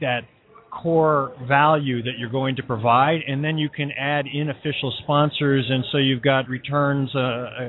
that 0.00 0.22
core 0.70 1.32
value 1.48 2.02
that 2.02 2.12
you're 2.18 2.30
going 2.30 2.56
to 2.56 2.62
provide, 2.62 3.20
and 3.26 3.42
then 3.42 3.58
you 3.58 3.68
can 3.68 3.90
add 3.90 4.26
in 4.32 4.50
official 4.50 4.92
sponsors, 5.02 5.66
and 5.68 5.84
so 5.90 5.98
you've 5.98 6.22
got 6.22 6.48
returns, 6.48 7.10
uh, 7.14 7.18
uh, 7.18 7.68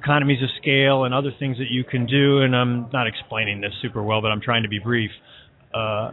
economies 0.00 0.42
of 0.42 0.48
scale, 0.60 1.04
and 1.04 1.14
other 1.14 1.30
things 1.38 1.58
that 1.58 1.70
you 1.70 1.84
can 1.84 2.06
do. 2.06 2.40
And 2.42 2.54
I'm 2.54 2.90
not 2.92 3.06
explaining 3.06 3.60
this 3.60 3.72
super 3.82 4.02
well, 4.02 4.20
but 4.20 4.28
I'm 4.28 4.40
trying 4.40 4.62
to 4.62 4.68
be 4.68 4.78
brief. 4.78 5.10
Uh, 5.74 6.12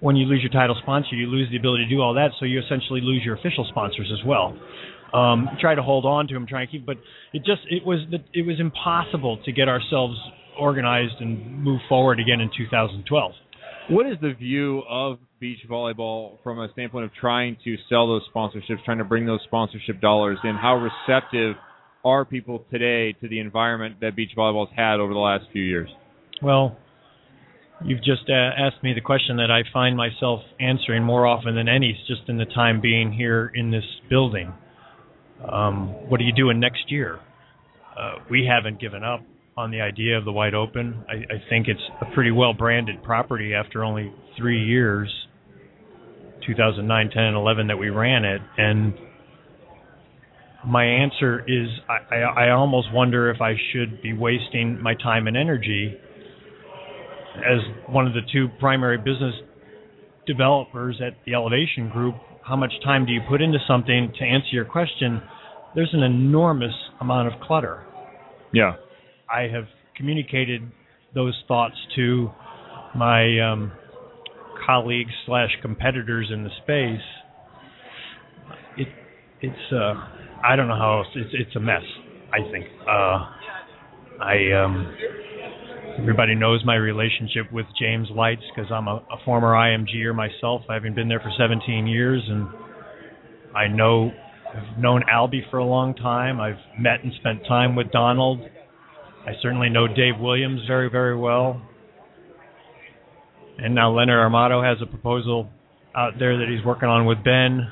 when 0.00 0.16
you 0.16 0.26
lose 0.26 0.40
your 0.42 0.52
title 0.52 0.76
sponsor, 0.82 1.14
you 1.14 1.26
lose 1.26 1.48
the 1.50 1.56
ability 1.56 1.84
to 1.84 1.90
do 1.90 2.00
all 2.00 2.14
that, 2.14 2.30
so 2.38 2.46
you 2.46 2.60
essentially 2.60 3.00
lose 3.02 3.22
your 3.24 3.36
official 3.36 3.66
sponsors 3.68 4.10
as 4.12 4.24
well. 4.26 4.56
Um, 5.12 5.48
try 5.60 5.74
to 5.74 5.82
hold 5.82 6.06
on 6.06 6.28
to 6.28 6.34
them, 6.34 6.46
try 6.46 6.62
and 6.62 6.70
keep, 6.70 6.86
but 6.86 6.96
it 7.32 7.44
just 7.44 7.62
it 7.68 7.84
was 7.84 7.98
it 8.32 8.46
was 8.46 8.60
impossible 8.60 9.40
to 9.44 9.52
get 9.52 9.68
ourselves 9.68 10.16
organized 10.58 11.20
and 11.20 11.62
move 11.62 11.80
forward 11.88 12.20
again 12.20 12.40
in 12.40 12.50
2012. 12.56 13.32
What 13.88 14.06
is 14.06 14.16
the 14.22 14.32
view 14.32 14.82
of 14.88 15.18
beach 15.40 15.58
volleyball 15.68 16.38
from 16.44 16.60
a 16.60 16.70
standpoint 16.72 17.06
of 17.06 17.10
trying 17.18 17.56
to 17.64 17.76
sell 17.88 18.06
those 18.06 18.22
sponsorships, 18.32 18.84
trying 18.84 18.98
to 18.98 19.04
bring 19.04 19.26
those 19.26 19.40
sponsorship 19.44 20.00
dollars 20.00 20.38
in? 20.44 20.54
How 20.54 20.76
receptive 20.76 21.56
are 22.04 22.24
people 22.24 22.64
today 22.70 23.12
to 23.20 23.28
the 23.28 23.40
environment 23.40 23.96
that 24.00 24.16
beach 24.16 24.30
volleyball's 24.36 24.70
had 24.74 25.00
over 25.00 25.12
the 25.12 25.18
last 25.18 25.44
few 25.52 25.62
years? 25.62 25.88
Well, 26.42 26.76
you've 27.84 28.02
just 28.02 28.28
uh, 28.28 28.32
asked 28.32 28.82
me 28.82 28.92
the 28.94 29.00
question 29.00 29.36
that 29.36 29.50
I 29.50 29.62
find 29.72 29.96
myself 29.96 30.40
answering 30.58 31.02
more 31.02 31.26
often 31.26 31.54
than 31.54 31.68
any, 31.68 31.98
just 32.08 32.22
in 32.28 32.38
the 32.38 32.46
time 32.46 32.80
being 32.80 33.12
here 33.12 33.50
in 33.54 33.70
this 33.70 33.84
building. 34.08 34.52
Um, 35.50 35.88
what 36.08 36.20
are 36.20 36.24
you 36.24 36.34
doing 36.34 36.60
next 36.60 36.90
year? 36.90 37.20
Uh, 37.98 38.16
we 38.30 38.46
haven't 38.46 38.80
given 38.80 39.02
up 39.02 39.20
on 39.56 39.70
the 39.70 39.80
idea 39.80 40.16
of 40.16 40.24
the 40.24 40.32
wide 40.32 40.54
open. 40.54 41.04
I, 41.08 41.34
I 41.34 41.42
think 41.48 41.68
it's 41.68 41.80
a 42.00 42.14
pretty 42.14 42.30
well 42.30 42.54
branded 42.54 43.02
property 43.02 43.52
after 43.54 43.84
only 43.84 44.12
three 44.38 44.64
years 44.64 45.10
2009, 46.46 47.10
10, 47.10 47.22
and 47.22 47.36
11 47.36 47.66
that 47.66 47.76
we 47.76 47.90
ran 47.90 48.24
it. 48.24 48.40
And 48.56 48.94
my 50.66 50.84
answer 50.84 51.40
is 51.46 51.68
I, 51.88 52.14
I, 52.14 52.46
I 52.46 52.50
almost 52.50 52.92
wonder 52.92 53.30
if 53.30 53.40
I 53.40 53.54
should 53.72 54.02
be 54.02 54.12
wasting 54.12 54.80
my 54.82 54.94
time 54.94 55.26
and 55.26 55.36
energy 55.36 55.96
as 57.36 57.60
one 57.88 58.06
of 58.06 58.12
the 58.12 58.20
two 58.32 58.48
primary 58.58 58.98
business 58.98 59.34
developers 60.26 61.00
at 61.04 61.14
the 61.24 61.34
Elevation 61.34 61.88
Group. 61.90 62.14
How 62.42 62.56
much 62.56 62.72
time 62.84 63.06
do 63.06 63.12
you 63.12 63.20
put 63.28 63.40
into 63.40 63.58
something 63.66 64.12
to 64.18 64.24
answer 64.24 64.48
your 64.52 64.64
question? 64.64 65.22
There's 65.74 65.90
an 65.92 66.02
enormous 66.02 66.74
amount 67.00 67.32
of 67.32 67.40
clutter. 67.40 67.84
Yeah. 68.52 68.74
I 69.32 69.42
have 69.42 69.64
communicated 69.96 70.62
those 71.14 71.40
thoughts 71.46 71.76
to 71.96 72.30
my 72.94 73.38
um, 73.40 73.72
colleagues 74.66 75.12
slash 75.26 75.50
competitors 75.62 76.30
in 76.32 76.44
the 76.44 76.50
space. 76.62 77.06
It 78.76 78.88
it's 79.42 79.72
uh 79.72 79.94
I 80.42 80.56
don't 80.56 80.68
know 80.68 80.76
how 80.76 80.98
else 80.98 81.08
it's 81.14 81.30
it's 81.32 81.56
a 81.56 81.60
mess. 81.60 81.82
I 82.32 82.50
think 82.50 82.66
uh, 82.88 83.26
I 84.22 84.52
um, 84.64 84.96
everybody 85.98 86.34
knows 86.34 86.62
my 86.64 86.76
relationship 86.76 87.52
with 87.52 87.66
James 87.80 88.08
Lights 88.14 88.42
because 88.54 88.70
I'm 88.72 88.88
a, 88.88 88.96
a 88.96 89.24
former 89.24 89.52
IMGer 89.52 90.14
myself, 90.14 90.62
having 90.68 90.94
been 90.94 91.08
there 91.08 91.20
for 91.20 91.32
17 91.38 91.86
years, 91.86 92.22
and 92.28 92.48
I 93.54 93.66
know 93.68 94.10
I've 94.54 94.78
known 94.78 95.02
Albie 95.12 95.48
for 95.50 95.58
a 95.58 95.64
long 95.64 95.94
time. 95.94 96.40
I've 96.40 96.58
met 96.78 97.04
and 97.04 97.12
spent 97.20 97.46
time 97.46 97.76
with 97.76 97.90
Donald 97.90 98.40
I 99.26 99.32
certainly 99.42 99.68
know 99.68 99.86
Dave 99.86 100.18
Williams 100.18 100.62
very, 100.66 100.88
very 100.88 101.16
well. 101.16 101.60
And 103.58 103.74
now 103.74 103.94
Leonard 103.94 104.18
Armato 104.18 104.64
has 104.64 104.80
a 104.80 104.86
proposal 104.86 105.50
out 105.94 106.14
there 106.18 106.38
that 106.38 106.48
he's 106.48 106.64
working 106.64 106.88
on 106.88 107.04
with 107.04 107.22
Ben 107.22 107.70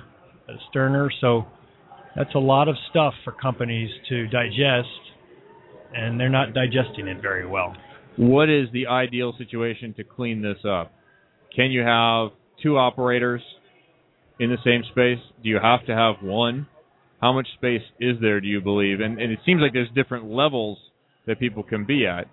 Sterner. 0.69 1.11
So 1.23 1.47
that's 2.17 2.35
a 2.35 2.39
lot 2.39 2.69
of 2.69 2.77
stuff 2.91 3.15
for 3.25 3.33
companies 3.33 3.91
to 4.09 4.27
digest, 4.29 4.89
and 5.95 6.19
they're 6.19 6.29
not 6.29 6.55
digesting 6.55 7.09
it 7.09 7.21
very 7.23 7.47
well. 7.47 7.75
What 8.17 8.49
is 8.49 8.69
the 8.73 8.89
ideal 8.89 9.35
situation 9.39 9.95
to 9.95 10.05
clean 10.05 10.43
this 10.43 10.59
up? 10.69 10.93
Can 11.55 11.71
you 11.71 11.83
have 11.83 12.31
two 12.63 12.77
operators 12.77 13.43
in 14.41 14.51
the 14.51 14.59
same 14.65 14.83
space? 14.91 15.19
Do 15.43 15.49
you 15.49 15.59
have 15.63 15.87
to 15.87 15.95
have 15.95 16.17
one? 16.23 16.67
How 17.21 17.33
much 17.33 17.49
space 17.55 17.83
is 18.01 18.17
there, 18.21 18.41
do 18.41 18.47
you 18.47 18.61
believe? 18.61 19.01
And, 19.01 19.21
and 19.21 19.33
it 19.33 19.41
seems 19.45 19.61
like 19.61 19.73
there's 19.73 19.91
different 19.95 20.31
levels 20.31 20.79
that 21.27 21.39
people 21.39 21.63
can 21.63 21.85
be 21.85 22.07
at. 22.07 22.27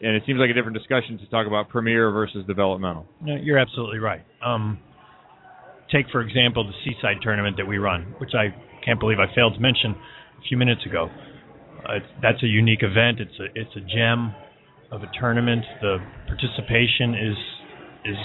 And 0.00 0.16
it 0.16 0.24
seems 0.26 0.40
like 0.40 0.50
a 0.50 0.54
different 0.54 0.76
discussion 0.76 1.18
to 1.18 1.26
talk 1.26 1.46
about 1.46 1.68
premier 1.68 2.10
versus 2.10 2.44
developmental. 2.46 3.06
No, 3.20 3.36
you're 3.36 3.58
absolutely 3.58 3.98
right. 3.98 4.22
Um, 4.44 4.80
take 5.92 6.06
for 6.10 6.22
example 6.22 6.64
the 6.64 6.72
Seaside 6.84 7.22
tournament 7.22 7.56
that 7.58 7.66
we 7.66 7.78
run, 7.78 8.14
which 8.18 8.32
I 8.34 8.54
can't 8.84 9.00
believe 9.00 9.18
I 9.18 9.32
failed 9.34 9.54
to 9.54 9.60
mention 9.60 9.92
a 9.92 10.42
few 10.48 10.56
minutes 10.56 10.84
ago. 10.86 11.08
Uh, 11.86 11.98
that's 12.20 12.42
a 12.42 12.46
unique 12.46 12.82
event. 12.82 13.20
It's 13.20 13.38
a 13.40 13.46
it's 13.54 13.74
a 13.76 13.80
gem 13.80 14.34
of 14.90 15.02
a 15.02 15.10
tournament. 15.18 15.64
The 15.80 15.98
participation 16.26 17.14
is 17.14 17.36
is 18.04 18.16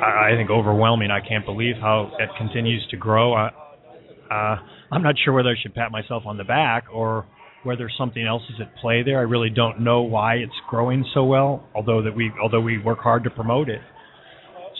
I, 0.00 0.32
I 0.32 0.36
think 0.36 0.50
overwhelming. 0.50 1.10
I 1.10 1.20
can't 1.20 1.44
believe 1.44 1.76
how 1.80 2.12
it 2.18 2.30
continues 2.38 2.86
to 2.90 2.96
grow. 2.96 3.34
I, 3.34 3.50
uh, 4.30 4.56
I'm 4.90 5.02
not 5.02 5.16
sure 5.22 5.34
whether 5.34 5.50
I 5.50 5.54
should 5.60 5.74
pat 5.74 5.90
myself 5.90 6.24
on 6.26 6.36
the 6.36 6.44
back 6.44 6.84
or 6.92 7.26
whether 7.64 7.90
something 7.98 8.24
else 8.24 8.42
is 8.54 8.60
at 8.60 8.74
play 8.76 9.02
there. 9.02 9.18
I 9.18 9.22
really 9.22 9.50
don't 9.50 9.80
know 9.80 10.02
why 10.02 10.36
it's 10.36 10.52
growing 10.68 11.04
so 11.12 11.24
well, 11.24 11.66
although 11.74 12.02
that 12.02 12.14
we 12.14 12.30
although 12.42 12.60
we 12.60 12.78
work 12.78 13.00
hard 13.00 13.24
to 13.24 13.30
promote 13.30 13.68
it. 13.68 13.80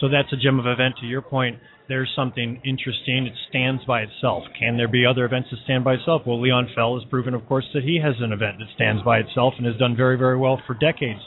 So 0.01 0.09
that's 0.09 0.33
a 0.33 0.37
gem 0.37 0.59
of 0.59 0.67
event. 0.67 0.95
To 1.01 1.07
your 1.07 1.23
point, 1.23 1.59
there's 1.89 2.11
something 2.15 2.61
interesting. 2.65 3.27
It 3.27 3.33
stands 3.49 3.85
by 3.85 4.03
itself. 4.03 4.45
Can 4.59 4.77
there 4.77 4.89
be 4.89 5.05
other 5.05 5.25
events 5.25 5.49
that 5.51 5.59
stand 5.65 5.85
by 5.85 5.95
itself? 5.95 6.23
Well, 6.27 6.41
Leon 6.41 6.69
Fell 6.75 6.99
has 6.99 7.09
proven, 7.11 7.35
of 7.35 7.47
course, 7.47 7.67
that 7.75 7.83
he 7.83 8.01
has 8.03 8.15
an 8.21 8.33
event 8.33 8.59
that 8.59 8.69
stands 8.75 9.03
by 9.03 9.19
itself 9.19 9.55
and 9.57 9.67
has 9.67 9.77
done 9.77 9.97
very, 9.97 10.17
very 10.17 10.37
well 10.37 10.61
for 10.67 10.75
decades. 10.75 11.21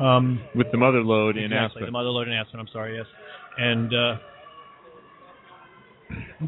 Um, 0.00 0.40
With 0.54 0.70
the 0.72 0.78
Motherlode 0.78 1.30
exactly, 1.30 1.44
in 1.44 1.52
Aspen. 1.52 1.82
The 1.86 1.90
Motherlode 1.90 2.26
in 2.26 2.32
Aspen. 2.32 2.60
I'm 2.60 2.68
sorry. 2.72 2.96
Yes, 2.96 3.06
and 3.58 3.92
uh, 3.94 4.16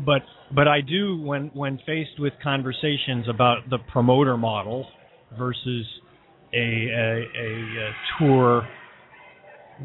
but 0.05 0.23
but 0.55 0.69
I 0.69 0.81
do 0.83 1.19
when 1.21 1.51
when 1.55 1.79
faced 1.87 2.19
with 2.19 2.35
conversations 2.43 3.27
about 3.29 3.69
the 3.71 3.79
promoter 3.91 4.37
model 4.37 4.87
versus 5.39 5.87
a 6.53 6.59
a, 6.59 7.25
a, 7.39 7.51
a 7.87 7.93
tour 8.19 8.69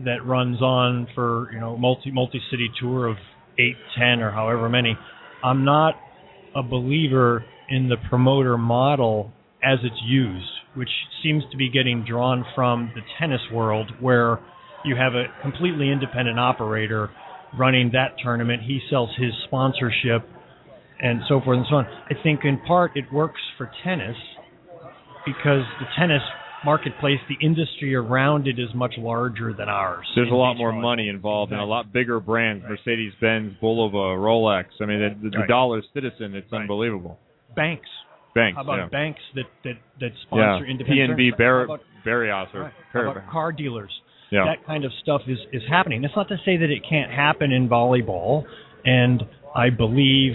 that 0.06 0.26
runs 0.26 0.62
on 0.62 1.08
for 1.14 1.50
you 1.54 1.60
know 1.60 1.78
multi 1.78 2.12
multi 2.12 2.42
city 2.50 2.70
tour 2.80 3.08
of 3.08 3.18
eight 3.60 3.78
ten 3.98 4.22
or 4.22 4.32
however 4.32 4.70
many 4.70 4.98
i'm 5.44 5.64
not 5.64 6.02
a 6.56 6.64
believer 6.64 7.46
in 7.70 7.90
the 7.90 7.98
promoter 8.10 8.58
model 8.58 9.32
as 9.64 9.80
it's 9.84 10.02
used 10.04 10.50
which 10.74 10.90
seems 11.22 11.44
to 11.52 11.58
be 11.58 11.70
getting 11.70 12.04
drawn 12.04 12.44
from 12.56 12.92
the 12.96 13.02
tennis 13.20 13.42
world 13.52 13.92
where 14.00 14.40
you 14.84 14.96
have 14.96 15.14
a 15.14 15.26
completely 15.42 15.92
independent 15.92 16.40
operator 16.40 17.12
running 17.58 17.92
that 17.94 18.16
tournament 18.24 18.62
he 18.64 18.80
sells 18.90 19.10
his 19.18 19.32
sponsorship 19.46 20.28
and 21.00 21.22
so 21.28 21.42
forth 21.42 21.58
and 21.58 21.66
so 21.70 21.76
on. 21.78 21.88
I 22.10 22.16
think 22.24 22.42
in 22.44 22.60
part 22.60 22.92
it 22.96 23.12
works 23.12 23.42
for 23.58 23.70
tennis 23.84 24.16
because 25.26 25.64
the 25.80 25.86
tennis 25.98 26.22
marketplace, 26.66 27.20
the 27.30 27.46
industry 27.46 27.96
around 27.96 28.48
it 28.48 28.60
is 28.60 28.70
much 28.76 28.94
larger 28.98 29.54
than 29.54 29.70
ours. 29.70 30.06
There's 30.16 30.32
a 30.32 30.36
lot 30.36 30.56
more 30.56 30.72
money 30.72 31.10
involved 31.10 31.52
exactly. 31.52 31.64
and 31.64 31.70
a 31.70 31.74
lot 31.74 31.94
bigger 31.94 32.20
brands, 32.20 32.64
right. 32.64 32.72
Mercedes 32.72 33.14
Benz, 33.20 33.54
Bulova, 33.62 34.18
Rolex. 34.18 34.66
I 34.82 34.86
mean, 34.86 35.20
the, 35.22 35.30
the 35.30 35.38
right. 35.40 35.48
dollar 35.48 35.82
citizen, 35.94 36.36
it's 36.36 36.52
right. 36.52 36.62
unbelievable. 36.62 37.20
Banks. 37.56 37.88
Banks. 38.36 38.56
How 38.56 38.64
about 38.64 38.78
yeah. 38.78 38.88
banks 38.90 39.22
that, 39.36 39.46
that, 39.64 39.74
that 40.00 40.12
sponsor 40.26 40.66
yeah. 40.66 40.72
independent 40.72 41.20
PNB, 41.20 41.38
Bar- 41.38 41.80
Barrios, 42.04 42.48
or 42.54 42.62
right. 42.62 42.74
How 42.92 43.12
about 43.12 43.30
car 43.32 43.52
dealers. 43.52 43.92
Yeah. 44.32 44.46
That 44.46 44.66
kind 44.66 44.84
of 44.84 44.92
stuff 45.04 45.22
is, 45.28 45.38
is 45.52 45.62
happening. 45.70 46.02
That's 46.02 46.16
not 46.16 46.28
to 46.30 46.38
say 46.44 46.58
that 46.58 46.70
it 46.72 46.82
can't 46.90 47.12
happen 47.12 47.52
in 47.52 47.70
volleyball. 47.70 48.46
And 48.84 49.22
I 49.56 49.70
believe 49.70 50.34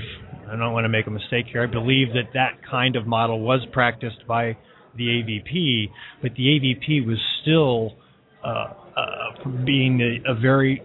I 0.48 0.56
don't 0.56 0.72
want 0.72 0.84
to 0.84 0.88
make 0.88 1.06
a 1.06 1.10
mistake 1.10 1.46
here. 1.50 1.62
I 1.62 1.66
believe 1.66 2.08
that 2.14 2.32
that 2.34 2.60
kind 2.68 2.96
of 2.96 3.06
model 3.06 3.40
was 3.40 3.60
practiced 3.72 4.26
by 4.26 4.56
the 4.96 5.04
AVP, 5.04 5.90
but 6.22 6.32
the 6.36 6.44
AVP 6.44 7.06
was 7.06 7.18
still 7.42 7.96
uh, 8.44 8.72
uh, 8.96 9.48
being 9.64 10.00
a, 10.00 10.32
a 10.32 10.34
very 10.34 10.82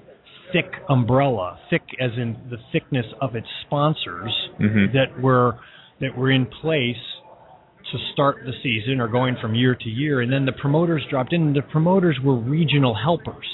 thick 0.51 0.71
umbrella, 0.89 1.59
thick 1.69 1.83
as 1.99 2.11
in 2.17 2.37
the 2.49 2.57
thickness 2.71 3.05
of 3.21 3.35
its 3.35 3.47
sponsors 3.65 4.31
mm-hmm. 4.59 4.95
that 4.95 5.21
were 5.21 5.59
that 6.01 6.17
were 6.17 6.31
in 6.31 6.45
place 6.45 6.95
to 7.91 7.97
start 8.13 8.37
the 8.45 8.51
season 8.61 8.99
or 8.99 9.07
going 9.07 9.35
from 9.41 9.55
year 9.55 9.75
to 9.75 9.89
year, 9.89 10.21
and 10.21 10.31
then 10.31 10.45
the 10.45 10.51
promoters 10.51 11.03
dropped 11.09 11.33
in. 11.33 11.41
And 11.41 11.55
the 11.55 11.61
promoters 11.61 12.17
were 12.23 12.35
regional 12.35 12.95
helpers 12.95 13.45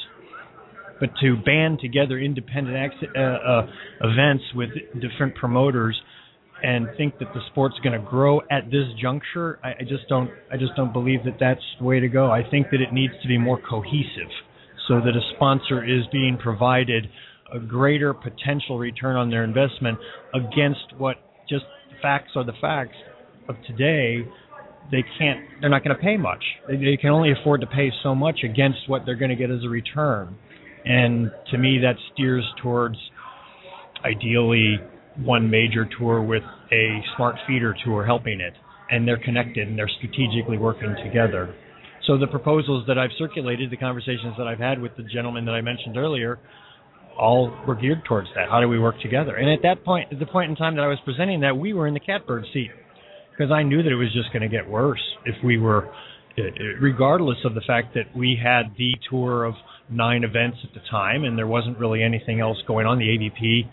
but 1.00 1.10
to 1.22 1.38
band 1.38 1.80
together 1.80 2.20
independent 2.20 2.76
ex- 2.76 3.12
uh, 3.16 3.20
uh, 3.20 3.68
events 4.02 4.44
with 4.54 4.70
different 5.00 5.36
promoters 5.36 6.00
and 6.64 6.88
think 6.98 7.20
that 7.20 7.34
the 7.34 7.42
sport's 7.52 7.78
going 7.84 8.00
to 8.00 8.06
grow 8.06 8.42
at 8.52 8.66
this 8.66 8.86
juncture, 9.02 9.60
I, 9.64 9.70
I 9.70 9.84
just 9.88 10.08
don't. 10.10 10.30
I 10.52 10.58
just 10.58 10.76
don't 10.76 10.94
believe 10.94 11.24
that 11.26 11.38
that's 11.40 11.64
the 11.80 11.86
way 11.86 12.00
to 12.00 12.08
go. 12.08 12.32
I 12.32 12.42
think 12.50 12.68
that 12.72 12.82
it 12.82 12.94
needs 12.94 13.14
to 13.22 13.28
be 13.28 13.38
more 13.38 13.60
cohesive, 13.60 14.32
so 14.88 14.96
that 14.96 15.16
a 15.16 15.36
sponsor 15.36 15.84
is 15.84 16.04
being 16.12 16.38
provided 16.42 17.08
a 17.54 17.60
greater 17.60 18.14
potential 18.14 18.78
return 18.78 19.16
on 19.16 19.30
their 19.30 19.44
investment 19.44 19.98
against 20.34 20.94
what 20.98 21.18
just 21.50 21.66
facts 22.02 22.32
are 22.36 22.44
the 22.44 22.54
facts 22.62 22.96
of 23.48 23.56
today 23.66 24.20
they 24.92 25.04
can't 25.18 25.40
they're 25.60 25.70
not 25.70 25.84
going 25.84 25.96
to 25.96 26.02
pay 26.02 26.16
much 26.16 26.44
they, 26.68 26.76
they 26.76 26.98
can 26.98 27.10
only 27.10 27.32
afford 27.32 27.62
to 27.62 27.68
pay 27.68 27.92
so 28.04 28.14
much 28.14 28.40
against 28.44 28.78
what 28.88 29.02
they're 29.06 29.16
going 29.16 29.30
to 29.30 29.36
get 29.36 29.50
as 29.50 29.64
a 29.64 29.70
return 29.70 30.38
and 30.86 31.32
to 31.52 31.58
me 31.58 31.80
that 31.82 31.96
steers 32.14 32.46
towards 32.62 32.96
ideally 34.06 34.78
one 35.24 35.50
major 35.50 35.88
tour 35.98 36.22
with 36.22 36.44
a 36.72 37.02
smart 37.16 37.36
feeder 37.48 37.76
tour 37.84 38.06
helping 38.06 38.40
it 38.40 38.54
and 38.90 39.08
they're 39.08 39.22
connected 39.24 39.68
and 39.68 39.78
they're 39.78 39.92
strategically 39.98 40.58
working 40.58 40.96
together. 41.04 41.54
So 42.08 42.18
the 42.18 42.28
proposals 42.28 42.86
that 42.88 42.98
I've 42.98 43.12
circulated 43.18 43.70
the 43.70 43.78
conversations 43.78 44.34
that 44.38 44.48
I've 44.48 44.60
had 44.60 44.82
with 44.82 44.96
the 44.98 45.04
gentleman 45.04 45.46
that 45.46 45.52
I 45.52 45.62
mentioned 45.62 45.98
earlier 45.98 46.40
all 47.20 47.54
were 47.68 47.76
geared 47.76 48.04
towards 48.06 48.30
that. 48.36 48.50
How 48.50 48.62
do 48.62 48.68
we 48.68 48.80
work 48.80 49.00
together? 49.02 49.36
And 49.36 49.50
at 49.50 49.62
that 49.64 49.84
point 49.84 50.12
at 50.12 50.20
the 50.20 50.26
point 50.26 50.50
in 50.50 50.56
time 50.56 50.76
that 50.78 50.84
I 50.84 50.88
was 50.88 51.00
presenting 51.04 51.42
that 51.42 51.58
we 51.58 51.74
were 51.74 51.88
in 51.88 51.94
the 51.94 52.00
catbird 52.00 52.46
seat 52.54 52.72
because 53.32 53.52
I 53.52 53.64
knew 53.64 53.84
that 53.84 53.92
it 53.92 53.96
was 53.96 54.12
just 54.14 54.34
going 54.34 54.42
to 54.42 54.50
get 54.50 54.68
worse 54.68 55.02
if 55.26 55.36
we 55.44 55.58
were, 55.58 55.88
uh, 56.38 56.42
uh, 56.42 56.80
regardless 56.82 57.38
of 57.46 57.54
the 57.56 57.62
fact 57.62 57.94
that 57.94 58.16
we 58.16 58.40
had 58.42 58.74
the 58.78 58.94
tour 59.10 59.44
of 59.44 59.54
nine 59.90 60.24
events 60.24 60.58
at 60.64 60.74
the 60.74 60.82
time 60.90 61.24
and 61.26 61.38
there 61.38 61.48
wasn't 61.48 61.78
really 61.78 62.04
anything 62.04 62.40
else 62.40 62.58
going 62.68 62.86
on. 62.86 62.98
The 63.00 63.06
AVP 63.06 63.70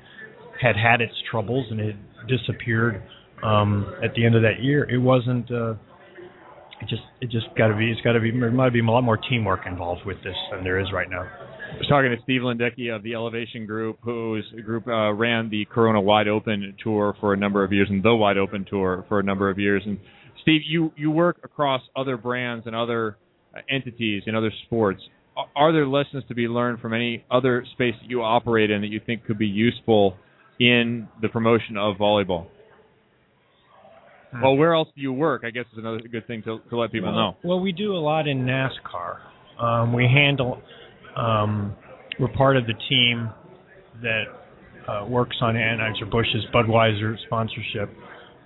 had 0.60 0.76
had 0.76 1.00
its 1.00 1.14
troubles 1.30 1.66
and 1.70 1.80
it 1.80 1.96
disappeared 2.28 3.02
um, 3.42 3.92
at 4.02 4.14
the 4.14 4.24
end 4.24 4.34
of 4.34 4.42
that 4.42 4.62
year. 4.62 4.88
It 4.88 4.98
wasn't. 4.98 5.50
Uh, 5.50 5.74
it 6.80 6.88
just 6.88 7.02
it 7.20 7.30
just 7.30 7.46
got 7.56 7.68
to 7.68 7.76
be. 7.76 7.90
It's 7.90 8.00
got 8.02 8.12
to 8.12 8.20
be. 8.20 8.30
There 8.30 8.50
might 8.50 8.72
be 8.72 8.80
a 8.80 8.84
lot 8.84 9.02
more 9.02 9.16
teamwork 9.16 9.60
involved 9.66 10.04
with 10.04 10.18
this 10.22 10.34
than 10.50 10.62
there 10.62 10.78
is 10.78 10.92
right 10.92 11.08
now. 11.08 11.22
I 11.22 11.78
was 11.78 11.86
talking 11.88 12.10
to 12.10 12.16
Steve 12.22 12.42
Lindecki 12.42 12.94
of 12.94 13.02
the 13.02 13.14
Elevation 13.14 13.66
Group, 13.66 13.98
whose 14.02 14.44
group 14.64 14.86
uh, 14.86 15.12
ran 15.12 15.50
the 15.50 15.64
Corona 15.66 16.00
Wide 16.00 16.28
Open 16.28 16.74
Tour 16.82 17.16
for 17.20 17.32
a 17.32 17.36
number 17.36 17.64
of 17.64 17.72
years 17.72 17.88
and 17.90 18.02
the 18.02 18.14
Wide 18.14 18.38
Open 18.38 18.64
Tour 18.68 19.04
for 19.08 19.20
a 19.20 19.22
number 19.22 19.50
of 19.50 19.58
years. 19.58 19.82
And 19.84 19.98
Steve, 20.42 20.60
you 20.66 20.92
you 20.96 21.10
work 21.10 21.38
across 21.42 21.80
other 21.96 22.16
brands 22.16 22.66
and 22.66 22.76
other 22.76 23.16
uh, 23.54 23.60
entities 23.70 24.22
in 24.26 24.34
other 24.34 24.52
sports. 24.66 25.00
Are 25.54 25.70
there 25.72 25.86
lessons 25.86 26.24
to 26.28 26.34
be 26.34 26.48
learned 26.48 26.80
from 26.80 26.94
any 26.94 27.24
other 27.30 27.66
space 27.72 27.94
that 28.00 28.08
you 28.08 28.22
operate 28.22 28.70
in 28.70 28.80
that 28.80 28.86
you 28.86 29.00
think 29.04 29.26
could 29.26 29.38
be 29.38 29.46
useful 29.46 30.16
in 30.58 31.08
the 31.20 31.28
promotion 31.28 31.76
of 31.76 31.96
volleyball? 31.96 32.46
Hmm. 34.32 34.42
Well, 34.42 34.56
where 34.56 34.74
else 34.74 34.88
do 34.94 35.00
you 35.00 35.12
work? 35.12 35.42
I 35.44 35.50
guess 35.50 35.64
is 35.72 35.78
another 35.78 36.00
good 36.00 36.26
thing 36.26 36.42
to, 36.42 36.60
to 36.70 36.76
let 36.76 36.92
people 36.92 37.10
well, 37.10 37.32
know. 37.32 37.36
Well, 37.44 37.60
we 37.60 37.72
do 37.72 37.94
a 37.94 37.98
lot 37.98 38.26
in 38.28 38.44
NASCAR. 38.44 39.18
Um, 39.60 39.92
we 39.92 40.04
handle 40.04 40.60
um, 41.16 41.74
we're 42.18 42.28
part 42.28 42.56
of 42.56 42.66
the 42.66 42.74
team 42.88 43.30
that 44.02 44.24
uh, 44.88 45.06
works 45.06 45.36
on 45.40 45.54
Anheuser 45.54 46.10
Busch's 46.10 46.44
Budweiser 46.54 47.16
sponsorship. 47.26 47.90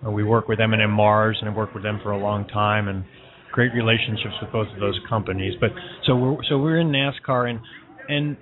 Uh, 0.06 0.10
we 0.10 0.24
work 0.24 0.48
with 0.48 0.60
M&M 0.60 0.90
Mars 0.90 1.36
and 1.40 1.48
have 1.48 1.56
worked 1.56 1.74
with 1.74 1.82
them 1.82 2.00
for 2.02 2.12
a 2.12 2.18
long 2.18 2.46
time, 2.48 2.88
and 2.88 3.04
great 3.52 3.72
relationships 3.74 4.34
with 4.40 4.50
both 4.52 4.68
of 4.72 4.80
those 4.80 4.98
companies. 5.08 5.54
But 5.60 5.70
so 6.06 6.16
we're 6.16 6.36
so 6.48 6.58
we're 6.58 6.80
in 6.80 6.88
NASCAR, 6.88 7.50
and 7.50 7.60
and 8.08 8.36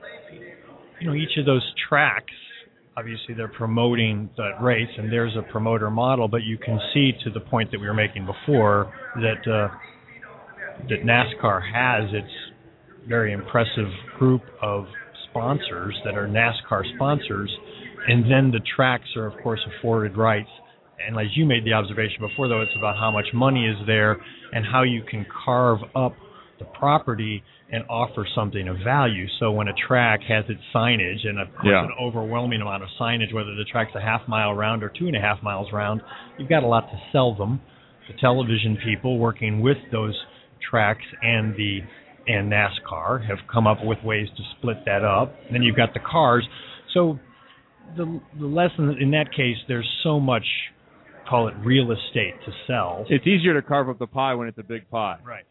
you 1.01 1.09
know 1.09 1.15
each 1.15 1.37
of 1.39 1.47
those 1.47 1.65
tracks. 1.89 2.33
Obviously, 2.99 3.33
they're 3.37 3.47
promoting 3.47 4.29
that 4.37 4.61
race, 4.61 4.89
and 4.97 5.13
there's 5.13 5.37
a 5.37 5.53
promoter 5.53 5.89
model. 5.89 6.27
But 6.27 6.43
you 6.43 6.59
can 6.59 6.81
see 6.93 7.13
to 7.23 7.31
the 7.31 7.39
point 7.39 7.71
that 7.71 7.79
we 7.79 7.87
were 7.87 7.95
making 7.95 8.27
before 8.27 8.93
that 9.15 9.49
uh, 9.49 9.69
that 10.89 11.05
NASCAR 11.05 11.61
has 11.63 12.11
its 12.13 12.33
very 13.07 13.33
impressive 13.33 13.87
group 14.19 14.43
of 14.61 14.87
sponsors 15.31 15.95
that 16.05 16.17
are 16.17 16.27
NASCAR 16.27 16.83
sponsors, 16.97 17.57
and 18.09 18.25
then 18.25 18.51
the 18.51 18.61
tracks 18.75 19.09
are 19.15 19.27
of 19.27 19.35
course 19.45 19.61
afforded 19.79 20.17
rights. 20.17 20.51
And 21.07 21.17
as 21.21 21.29
you 21.37 21.47
made 21.47 21.65
the 21.65 21.75
observation 21.75 22.17
before, 22.19 22.49
though, 22.49 22.63
it's 22.63 22.73
about 22.77 22.97
how 22.97 23.13
much 23.13 23.27
money 23.33 23.65
is 23.69 23.77
there 23.87 24.17
and 24.53 24.67
how 24.67 24.83
you 24.83 25.05
can 25.09 25.25
carve 25.45 25.79
up 25.95 26.17
the 26.59 26.65
property 26.65 27.45
and 27.71 27.85
offer 27.89 28.27
something 28.35 28.67
of 28.69 28.77
value. 28.83 29.27
So 29.41 29.51
when 29.53 29.69
a 29.69 29.75
track 29.87 30.21
has 30.29 30.45
its 30.49 30.61
signage 30.75 31.27
and 31.27 31.39
of 31.39 31.49
course 31.49 31.67
yeah. 31.67 31.85
an 31.85 31.91
overwhelming 32.01 32.63
amount 32.63 32.83
of 32.83 32.89
signage, 33.01 33.33
whether 33.33 33.55
the 33.55 33.65
track's 33.71 33.95
a 33.95 34.01
half 34.01 34.23
mile 34.27 34.55
round 34.55 34.83
or 34.83 34.89
two 34.89 35.07
and 35.07 35.17
a 35.17 35.21
half 35.21 35.43
miles 35.43 35.69
round, 35.73 36.01
you've 36.39 36.49
got 36.49 36.63
a 36.63 36.67
lot 36.67 36.91
to 36.91 36.99
sell 37.13 37.35
them. 37.35 37.61
The 38.09 38.19
television 38.21 38.79
people 38.83 39.19
working 39.19 39.61
with 39.61 39.77
those 39.93 40.19
tracks 40.71 41.05
and 41.23 41.55
the 41.57 41.81
and 42.27 42.53
NASCAR 42.53 43.27
have 43.27 43.39
come 43.51 43.67
up 43.67 43.79
with 43.83 43.99
ways 44.05 44.29
to 44.37 44.43
split 44.59 44.85
that 44.85 45.03
up. 45.03 45.35
And 45.47 45.55
then 45.55 45.63
you've 45.63 45.77
got 45.77 45.95
the 45.95 46.01
cars. 46.01 46.47
So 46.95 47.19
the 47.97 48.21
the 48.39 48.47
lesson 48.47 48.97
in 49.01 49.11
that 49.13 49.31
case, 49.35 49.57
there's 49.67 49.89
so 50.03 50.21
much 50.21 50.45
call 51.29 51.49
it 51.49 51.55
real 51.63 51.93
estate 51.93 52.35
to 52.47 52.53
sell. 52.67 53.05
It's 53.09 53.27
easier 53.27 53.61
to 53.61 53.67
carve 53.67 53.89
up 53.89 53.99
the 53.99 54.07
pie 54.07 54.35
when 54.35 54.49
it's 54.49 54.59
a 54.59 54.63
big 54.63 54.89
pie. 54.91 55.19
Right. 55.25 55.45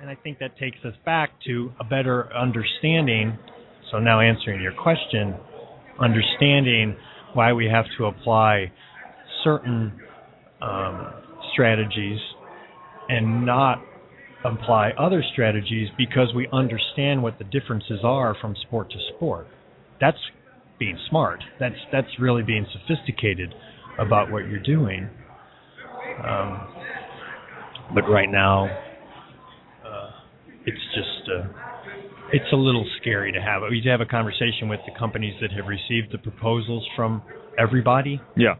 And 0.00 0.08
I 0.08 0.14
think 0.14 0.38
that 0.38 0.56
takes 0.56 0.78
us 0.82 0.94
back 1.04 1.30
to 1.46 1.72
a 1.78 1.84
better 1.84 2.34
understanding. 2.34 3.38
So 3.90 3.98
now 3.98 4.20
answering 4.20 4.62
your 4.62 4.72
question, 4.72 5.34
understanding 6.00 6.96
why 7.34 7.52
we 7.52 7.66
have 7.66 7.84
to 7.98 8.06
apply 8.06 8.72
certain 9.44 9.92
um, 10.62 11.12
strategies 11.52 12.18
and 13.10 13.44
not 13.44 13.84
apply 14.42 14.92
other 14.98 15.22
strategies 15.34 15.88
because 15.98 16.32
we 16.34 16.48
understand 16.50 17.22
what 17.22 17.36
the 17.36 17.44
differences 17.44 18.00
are 18.02 18.34
from 18.40 18.56
sport 18.66 18.90
to 18.90 18.96
sport. 19.14 19.48
That's 20.00 20.16
being 20.78 20.98
smart. 21.10 21.44
That's 21.58 21.74
that's 21.92 22.08
really 22.18 22.42
being 22.42 22.64
sophisticated 22.72 23.52
about 23.98 24.32
what 24.32 24.48
you're 24.48 24.62
doing. 24.62 25.10
Um, 26.26 26.68
but 27.94 28.08
right 28.08 28.30
now, 28.30 28.70
it's 30.66 30.84
just 30.94 31.30
uh, 31.30 31.48
it's 32.32 32.52
a 32.52 32.56
little 32.56 32.86
scary 33.00 33.32
to 33.32 33.40
have. 33.40 33.62
We 33.68 33.82
have 33.86 34.00
a 34.00 34.06
conversation 34.06 34.68
with 34.68 34.80
the 34.86 34.96
companies 34.98 35.34
that 35.40 35.50
have 35.52 35.66
received 35.66 36.12
the 36.12 36.18
proposals 36.18 36.86
from 36.94 37.22
everybody. 37.58 38.20
Yeah 38.36 38.54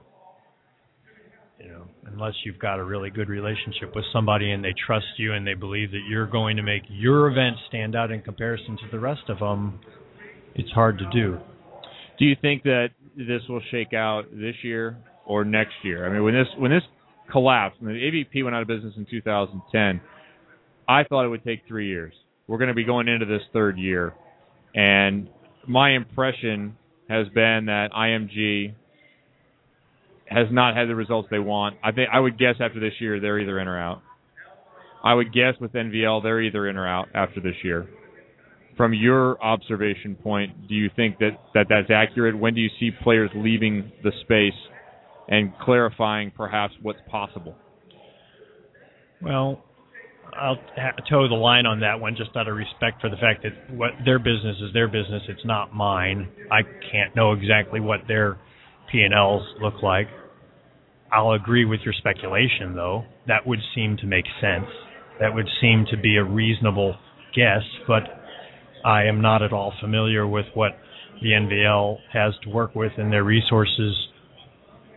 You 1.59 1.69
know, 1.69 1.85
unless 2.07 2.35
you've 2.45 2.59
got 2.59 2.79
a 2.79 2.85
really 2.85 3.11
good 3.11 3.29
relationship 3.29 3.95
with 3.95 4.05
somebody 4.13 4.51
and 4.53 4.65
they 4.65 4.75
trust 4.87 5.07
you 5.19 5.35
and 5.35 5.47
they 5.47 5.55
believe 5.55 5.91
that 5.93 6.03
you're 6.09 6.27
going 6.27 6.57
to 6.57 6.63
make 6.63 6.83
your 6.89 7.31
event 7.31 7.57
stand 7.69 7.95
out 7.95 8.11
in 8.11 8.23
comparison 8.23 8.77
to 8.79 8.91
the 8.91 8.99
rest 8.99 9.23
of 9.29 9.39
them, 9.39 9.79
it's 10.55 10.71
hard 10.73 10.99
to 10.99 11.09
do. 11.13 11.39
Do 12.19 12.25
you 12.25 12.37
think 12.41 12.65
that 12.65 12.89
this 13.17 13.43
will 13.49 13.63
shake 13.71 13.93
out 13.95 14.25
this 14.33 14.55
year 14.63 14.97
or 15.25 15.45
next 15.45 15.75
year? 15.85 16.07
I 16.07 16.13
mean, 16.13 16.25
when 16.25 16.35
this 16.35 16.49
when 16.59 16.71
this 16.71 16.83
collapsed, 17.31 17.81
when 17.81 17.95
the 17.95 18.01
AVP 18.01 18.43
went 18.45 18.57
out 18.57 18.63
of 18.63 18.69
business 18.69 18.95
in 18.97 19.07
2010, 19.09 20.01
I 20.91 21.05
thought 21.05 21.25
it 21.25 21.29
would 21.29 21.45
take 21.45 21.61
three 21.69 21.87
years. 21.87 22.13
We're 22.49 22.59
going 22.59 22.69
to 22.69 22.75
be 22.75 22.83
going 22.83 23.07
into 23.07 23.25
this 23.25 23.43
third 23.53 23.79
year, 23.79 24.13
and 24.75 25.29
my 25.69 25.93
impression 25.93 26.77
has 27.09 27.29
been 27.29 27.67
that 27.67 27.91
IMG 27.97 28.75
has 30.27 30.49
not 30.51 30.77
had 30.77 30.89
the 30.89 30.97
results 30.97 31.29
they 31.31 31.39
want. 31.39 31.77
I 31.85 31.93
think 31.93 32.09
I 32.13 32.19
would 32.19 32.37
guess 32.37 32.57
after 32.61 32.81
this 32.81 32.95
year 32.99 33.21
they're 33.21 33.39
either 33.39 33.61
in 33.61 33.69
or 33.69 33.79
out. 33.79 34.03
I 35.05 35.15
would 35.15 35.33
guess 35.33 35.55
with 35.61 35.73
NVL 35.75 36.25
they're 36.25 36.43
either 36.43 36.69
in 36.69 36.77
or 36.77 36.89
out 36.89 37.07
after 37.15 37.41
this 37.41 37.55
year. 37.63 37.89
From 38.77 38.93
your 38.93 39.41
observation 39.43 40.17
point, 40.17 40.69
do 40.69 40.75
you 40.75 40.91
think 40.97 41.19
that, 41.19 41.39
that 41.55 41.67
that's 41.69 41.91
accurate? 41.91 42.37
When 42.37 42.55
do 42.55 42.61
you 42.61 42.71
see 42.81 42.91
players 43.05 43.31
leaving 43.37 43.93
the 44.03 44.11
space 44.23 44.59
and 45.29 45.53
clarifying 45.61 46.33
perhaps 46.37 46.75
what's 46.83 47.01
possible? 47.09 47.55
Well, 49.23 49.63
I'll 50.39 50.57
toe 51.09 51.29
the 51.29 51.35
line 51.35 51.67
on 51.67 51.81
that 51.81 52.01
one 52.01 52.17
just 52.17 52.31
out 52.37 52.49
of 52.49 52.57
respect 52.57 53.01
for 53.01 53.09
the 53.11 53.17
fact 53.17 53.43
that 53.43 53.75
what 53.75 53.91
their 54.05 54.19
business 54.19 54.57
is 54.61 54.73
their 54.73 54.89
business. 54.89 55.23
It's 55.29 55.45
not 55.45 55.75
mine. 55.75 56.29
I 56.51 56.63
can't 56.93 57.15
know 57.15 57.33
exactly 57.33 57.81
what 57.81 58.01
their 58.09 58.39
P 58.91 59.03
and 59.03 59.15
Ls 59.15 59.43
look 59.61 59.83
like. 59.83 60.09
I'll 61.13 61.33
agree 61.33 61.65
with 61.65 61.81
your 61.85 61.95
speculation, 61.95 62.75
though. 62.75 63.05
That 63.27 63.47
would 63.47 63.59
seem 63.75 63.97
to 63.99 64.07
make 64.07 64.27
sense. 64.41 64.67
That 65.19 65.35
would 65.35 65.49
seem 65.61 65.87
to 65.91 65.97
be 65.97 66.17
a 66.17 66.25
reasonable 66.25 66.97
guess, 67.35 67.63
but 67.87 68.03
I 68.85 69.05
am 69.05 69.21
not 69.21 69.43
at 69.43 69.53
all 69.53 69.73
familiar 69.81 70.27
with 70.27 70.47
what 70.55 70.73
the 71.21 71.31
NVL 71.31 71.99
has 72.13 72.33
to 72.45 72.51
work 72.51 72.75
with 72.75 72.93
and 72.97 73.13
their 73.13 73.25
resources. 73.25 73.95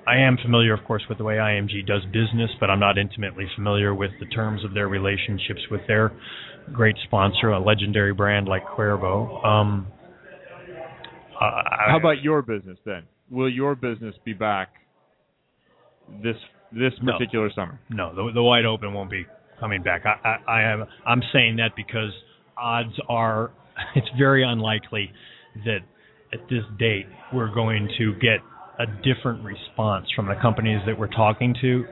I 0.06 0.18
am 0.18 0.38
familiar, 0.41 0.74
of 0.74 0.84
course, 0.86 1.04
with 1.08 1.18
the 1.18 1.24
way 1.24 1.36
IMG 1.36 1.86
does 1.86 2.04
business, 2.06 2.51
but 2.60 2.70
I'm 2.70 2.80
not 2.80 2.97
intimately 2.97 3.45
familiar 3.56 3.93
with 3.95 4.12
the 4.20 4.26
terms 4.28 4.64
of 4.66 4.74
their 4.74 4.88
relationships 4.88 5.62
with 5.72 5.82
their 5.88 6.12
great 6.74 6.95
sponsor, 7.06 7.49
a 7.49 7.60
legendary 7.60 8.14
brand 8.14 8.47
like 8.47 8.66
Cuervo. 8.66 9.45
Um, 9.45 9.88
How 11.39 11.97
about 11.97 12.22
your 12.22 12.41
business 12.41 12.78
then? 12.86 13.04
Will 13.30 13.49
your 13.49 13.76
business 13.76 14.16
be 14.26 14.34
back 14.34 14.70
this 16.22 16.36
this 16.72 16.93
particular 17.04 17.47
no. 17.47 17.54
summer? 17.56 17.80
No, 17.89 18.14
the, 18.14 18.32
the 18.34 18.43
wide 18.43 18.66
open 18.66 18.93
won't 18.93 19.10
be 19.10 19.26
coming 19.60 19.84
back. 19.84 20.04
I, 20.06 20.28
I, 20.28 20.51
I 20.51 20.72
am 20.72 20.86
I'm 21.06 21.22
saying 21.32 21.58
that 21.58 21.72
because 21.76 22.12
odds 22.58 22.93
are 23.08 23.51
it's 23.95 24.08
very 24.18 24.43
unlikely 24.43 25.12
that 25.66 25.80
at 26.34 26.39
this 26.49 26.64
date 26.78 27.06
we're 27.34 27.54
going 27.54 27.88
to 27.97 28.14
get 28.16 28.39
a 28.80 28.86
different 29.03 29.43
response 29.43 30.07
from 30.15 30.28
the 30.28 30.36
companies 30.41 30.80
that 30.86 30.97
we're 30.97 31.07
talking 31.07 31.55
to 31.61 31.86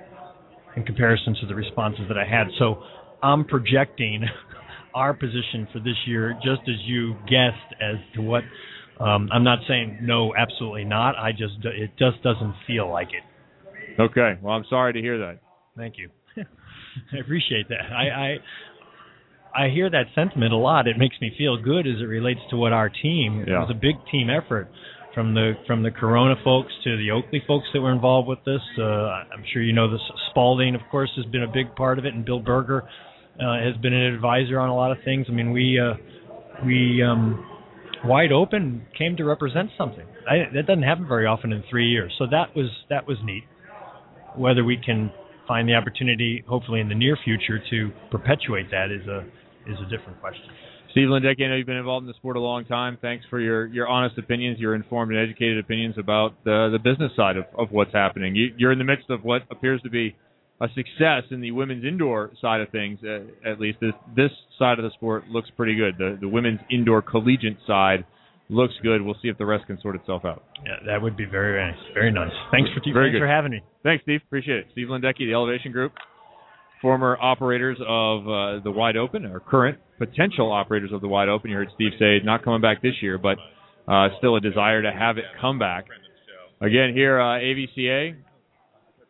in 0.75 0.83
comparison 0.83 1.35
to 1.41 1.47
the 1.47 1.55
responses 1.55 2.01
that 2.07 2.17
I 2.17 2.25
had. 2.25 2.47
So 2.57 2.81
I'm 3.21 3.45
projecting 3.45 4.23
our 4.95 5.13
position 5.13 5.67
for 5.71 5.79
this 5.79 5.95
year 6.05 6.33
just 6.43 6.61
as 6.67 6.75
you 6.85 7.13
guessed 7.27 7.81
as 7.81 7.95
to 8.15 8.21
what 8.21 8.43
um, 8.99 9.29
I'm 9.31 9.43
not 9.43 9.59
saying 9.67 9.99
no, 10.01 10.33
absolutely 10.35 10.83
not. 10.85 11.15
I 11.17 11.31
just 11.31 11.53
it 11.63 11.91
just 11.97 12.21
doesn't 12.23 12.53
feel 12.67 12.89
like 12.89 13.07
it. 13.09 14.01
Okay. 14.01 14.37
Well, 14.41 14.53
I'm 14.53 14.65
sorry 14.69 14.93
to 14.93 14.99
hear 14.99 15.17
that. 15.19 15.39
Thank 15.75 15.95
you. 15.97 16.09
I 16.37 17.17
appreciate 17.17 17.67
that. 17.69 17.91
I, 17.91 18.37
I 19.55 19.63
I 19.65 19.69
hear 19.69 19.89
that 19.89 20.05
sentiment 20.13 20.53
a 20.53 20.57
lot. 20.57 20.87
It 20.87 20.97
makes 20.97 21.15
me 21.19 21.33
feel 21.37 21.61
good 21.61 21.87
as 21.87 21.99
it 21.99 22.05
relates 22.05 22.39
to 22.51 22.57
what 22.57 22.73
our 22.73 22.89
team. 22.89 23.45
Yeah. 23.47 23.55
It 23.55 23.59
was 23.59 23.71
a 23.71 23.79
big 23.79 23.95
team 24.11 24.29
effort 24.29 24.69
from 25.13 25.33
the 25.33 25.53
from 25.67 25.83
the 25.83 25.91
Corona 25.91 26.35
folks 26.43 26.71
to 26.83 26.97
the 26.97 27.11
Oakley 27.11 27.43
folks 27.47 27.67
that 27.73 27.81
were 27.81 27.91
involved 27.91 28.27
with 28.27 28.39
this. 28.45 28.61
Uh, 28.77 28.83
I'm 28.83 29.43
sure 29.51 29.61
you 29.61 29.73
know 29.73 29.91
this. 29.91 30.01
Spalding, 30.29 30.75
of 30.75 30.81
course, 30.89 31.09
has 31.17 31.25
been 31.25 31.43
a 31.43 31.51
big 31.51 31.75
part 31.75 31.99
of 31.99 32.05
it, 32.05 32.13
and 32.13 32.25
Bill 32.25 32.39
Berger 32.39 32.83
uh, 33.39 33.59
has 33.63 33.75
been 33.81 33.93
an 33.93 34.13
advisor 34.13 34.59
on 34.59 34.69
a 34.69 34.75
lot 34.75 34.91
of 34.91 34.97
things. 35.03 35.25
I 35.29 35.31
mean, 35.33 35.51
we 35.51 35.79
uh, 35.79 35.93
we 36.65 37.03
um, 37.03 37.45
wide 38.05 38.31
open 38.31 38.85
came 38.97 39.15
to 39.17 39.23
represent 39.23 39.69
something. 39.77 40.05
I, 40.29 40.53
that 40.53 40.67
doesn't 40.67 40.83
happen 40.83 41.07
very 41.07 41.25
often 41.25 41.51
in 41.51 41.63
three 41.69 41.89
years, 41.89 42.13
so 42.17 42.25
that 42.31 42.55
was 42.55 42.69
that 42.89 43.07
was 43.07 43.17
neat. 43.23 43.43
Whether 44.35 44.63
we 44.63 44.77
can 44.77 45.11
find 45.47 45.67
the 45.67 45.73
opportunity, 45.73 46.43
hopefully 46.47 46.79
in 46.79 46.87
the 46.87 46.95
near 46.95 47.17
future, 47.23 47.59
to 47.69 47.91
perpetuate 48.11 48.71
that 48.71 48.91
is 48.91 49.05
a 49.07 49.25
is 49.69 49.77
a 49.85 49.89
different 49.89 50.19
question. 50.21 50.45
Steve 50.91 51.07
Lindecki, 51.07 51.43
I 51.43 51.47
know 51.47 51.55
you've 51.55 51.67
been 51.67 51.77
involved 51.77 52.03
in 52.03 52.07
the 52.07 52.13
sport 52.15 52.35
a 52.35 52.39
long 52.39 52.65
time. 52.65 52.97
Thanks 53.01 53.25
for 53.29 53.39
your, 53.39 53.65
your 53.67 53.87
honest 53.87 54.17
opinions, 54.17 54.59
your 54.59 54.75
informed 54.75 55.13
and 55.13 55.21
educated 55.21 55.57
opinions 55.59 55.95
about 55.97 56.43
the 56.43 56.69
the 56.71 56.79
business 56.79 57.11
side 57.15 57.37
of, 57.37 57.45
of 57.57 57.71
what's 57.71 57.93
happening. 57.93 58.35
You, 58.35 58.53
you're 58.57 58.71
in 58.71 58.77
the 58.77 58.83
midst 58.83 59.09
of 59.09 59.23
what 59.23 59.43
appears 59.49 59.81
to 59.83 59.89
be 59.89 60.15
a 60.59 60.67
success 60.75 61.23
in 61.31 61.41
the 61.41 61.51
women's 61.51 61.85
indoor 61.85 62.31
side 62.41 62.61
of 62.61 62.69
things. 62.69 62.99
Uh, 63.03 63.49
at 63.49 63.59
least 63.59 63.79
this 63.79 63.93
this 64.15 64.31
side 64.59 64.79
of 64.79 64.83
the 64.83 64.91
sport 64.91 65.27
looks 65.29 65.49
pretty 65.55 65.75
good. 65.75 65.95
The 65.97 66.17
the 66.19 66.27
women's 66.27 66.59
indoor 66.69 67.01
collegiate 67.01 67.57
side 67.65 68.05
looks 68.49 68.73
good. 68.83 69.01
We'll 69.01 69.15
see 69.21 69.29
if 69.29 69.37
the 69.37 69.45
rest 69.45 69.65
can 69.67 69.79
sort 69.81 69.95
itself 69.95 70.25
out. 70.25 70.43
Yeah, 70.65 70.75
that 70.85 71.01
would 71.01 71.15
be 71.15 71.25
very 71.25 71.71
nice. 71.71 71.79
Very 71.93 72.11
nice. 72.11 72.31
Thanks 72.51 72.69
for 72.75 72.81
Very 72.93 73.07
thanks 73.07 73.15
good. 73.15 73.21
for 73.21 73.27
having 73.27 73.51
me. 73.51 73.61
Thanks, 73.81 74.03
Steve. 74.03 74.19
Appreciate 74.27 74.57
it. 74.57 74.65
Steve 74.73 74.87
Lindecki, 74.87 75.19
the 75.19 75.33
Elevation 75.33 75.71
Group, 75.71 75.93
former 76.81 77.17
operators 77.21 77.77
of 77.87 78.27
uh, 78.27 78.63
the 78.63 78.71
Wide 78.71 78.97
Open, 78.97 79.25
or 79.25 79.39
current 79.39 79.77
potential 79.97 80.51
operators 80.51 80.91
of 80.91 81.01
the 81.01 81.07
Wide 81.07 81.29
Open. 81.29 81.51
You 81.51 81.57
heard 81.57 81.69
Steve 81.75 81.91
say 81.99 82.19
not 82.23 82.43
coming 82.43 82.61
back 82.61 82.81
this 82.81 82.95
year, 83.01 83.17
but 83.17 83.37
uh, 83.87 84.09
still 84.17 84.35
a 84.35 84.41
desire 84.41 84.81
to 84.81 84.91
have 84.91 85.17
it 85.17 85.25
come 85.39 85.59
back. 85.59 85.85
Again, 86.59 86.93
here 86.93 87.19
uh, 87.19 87.39
AVCA 87.39 88.15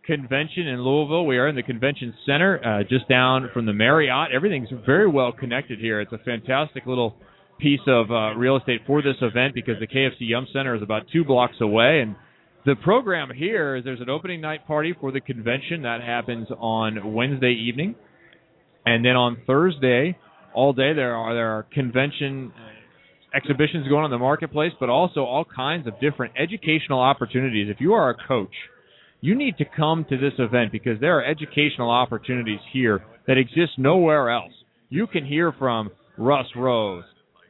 convention 0.05 0.67
in 0.67 0.81
Louisville. 0.81 1.25
We 1.25 1.37
are 1.37 1.47
in 1.47 1.55
the 1.55 1.63
convention 1.63 2.13
center, 2.25 2.59
uh, 2.63 2.83
just 2.83 3.07
down 3.07 3.49
from 3.53 3.65
the 3.65 3.73
Marriott. 3.73 4.31
Everything's 4.33 4.69
very 4.85 5.07
well 5.07 5.31
connected 5.31 5.79
here. 5.79 6.01
It's 6.01 6.11
a 6.11 6.17
fantastic 6.19 6.85
little 6.85 7.15
piece 7.59 7.81
of 7.87 8.09
uh, 8.09 8.33
real 8.35 8.57
estate 8.57 8.81
for 8.87 9.01
this 9.01 9.15
event 9.21 9.53
because 9.53 9.75
the 9.79 9.87
KFC 9.87 10.21
Yum 10.21 10.47
Center 10.51 10.75
is 10.75 10.81
about 10.81 11.03
two 11.13 11.23
blocks 11.23 11.55
away. 11.61 12.01
And 12.01 12.15
the 12.65 12.75
program 12.75 13.29
here 13.35 13.75
is 13.75 13.83
there's 13.83 14.01
an 14.01 14.09
opening 14.09 14.41
night 14.41 14.67
party 14.67 14.93
for 14.99 15.11
the 15.11 15.21
convention 15.21 15.83
that 15.83 16.01
happens 16.01 16.47
on 16.57 17.13
Wednesday 17.13 17.53
evening, 17.53 17.95
and 18.85 19.03
then 19.03 19.15
on 19.15 19.37
Thursday 19.47 20.17
all 20.53 20.73
day 20.73 20.93
there 20.93 21.15
are 21.15 21.33
there 21.33 21.49
are 21.57 21.63
convention 21.73 22.51
exhibitions 23.33 23.87
going 23.87 24.03
on 24.03 24.05
in 24.05 24.11
the 24.11 24.17
marketplace, 24.17 24.73
but 24.79 24.89
also 24.89 25.21
all 25.21 25.45
kinds 25.45 25.87
of 25.87 25.93
different 25.99 26.33
educational 26.37 26.99
opportunities. 26.99 27.67
If 27.69 27.79
you 27.79 27.93
are 27.93 28.09
a 28.09 28.27
coach, 28.27 28.53
you 29.21 29.35
need 29.35 29.57
to 29.57 29.65
come 29.65 30.05
to 30.09 30.17
this 30.17 30.33
event 30.37 30.71
because 30.71 30.99
there 30.99 31.17
are 31.17 31.23
educational 31.23 31.89
opportunities 31.89 32.59
here 32.73 33.03
that 33.27 33.37
exist 33.37 33.71
nowhere 33.77 34.29
else. 34.29 34.51
You 34.89 35.07
can 35.07 35.25
hear 35.25 35.53
from 35.57 35.91
Russ 36.17 36.47
Rose, 36.55 37.05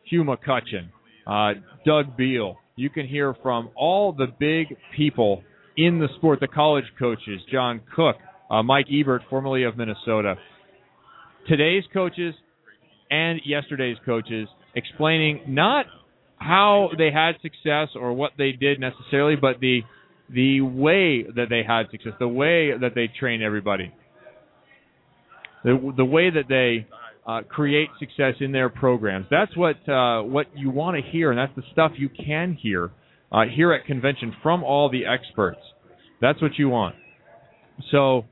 Hugh 0.09 0.23
McCutcheon, 0.23 0.89
uh, 1.25 1.59
Doug 1.85 2.15
Beal. 2.15 2.57
You 2.75 2.89
can 2.89 3.07
hear 3.07 3.35
from 3.41 3.69
all 3.75 4.13
the 4.13 4.27
big 4.39 4.75
people 4.95 5.43
in 5.77 5.99
the 5.99 6.07
sport, 6.17 6.39
the 6.39 6.47
college 6.47 6.85
coaches, 6.97 7.41
John 7.51 7.81
Cook, 7.95 8.15
uh, 8.49 8.63
Mike 8.63 8.87
Hebert, 8.89 9.23
formerly 9.29 9.63
of 9.63 9.77
Minnesota. 9.77 10.35
Today's 11.47 11.83
coaches 11.93 12.33
and 13.09 13.41
yesterday's 13.45 13.97
coaches 14.05 14.47
explaining 14.75 15.41
not 15.47 15.85
how 16.37 16.89
they 16.97 17.11
had 17.11 17.33
success 17.41 17.89
or 17.95 18.13
what 18.13 18.31
they 18.37 18.51
did 18.51 18.79
necessarily, 18.79 19.35
but 19.35 19.59
the 19.59 19.81
the 20.29 20.61
way 20.61 21.23
that 21.23 21.47
they 21.49 21.61
had 21.67 21.89
success, 21.91 22.13
the 22.19 22.27
way 22.27 22.71
that 22.77 22.95
they 22.95 23.09
train 23.19 23.41
everybody, 23.41 23.93
the 25.63 25.93
the 25.95 26.05
way 26.05 26.29
that 26.29 26.47
they 26.47 26.87
uh, 27.25 27.41
create 27.47 27.89
success 27.99 28.35
in 28.39 28.51
their 28.51 28.69
programs. 28.69 29.27
That's 29.29 29.55
what 29.55 29.77
uh, 29.87 30.23
what 30.23 30.47
you 30.55 30.69
want 30.69 30.97
to 30.97 31.11
hear, 31.11 31.31
and 31.31 31.37
that's 31.37 31.55
the 31.55 31.63
stuff 31.71 31.93
you 31.97 32.09
can 32.09 32.53
hear 32.53 32.91
uh, 33.31 33.43
here 33.53 33.73
at 33.73 33.85
convention 33.85 34.33
from 34.41 34.63
all 34.63 34.89
the 34.89 35.05
experts. 35.05 35.59
That's 36.19 36.41
what 36.41 36.57
you 36.57 36.69
want. 36.69 36.95
So 37.91 38.25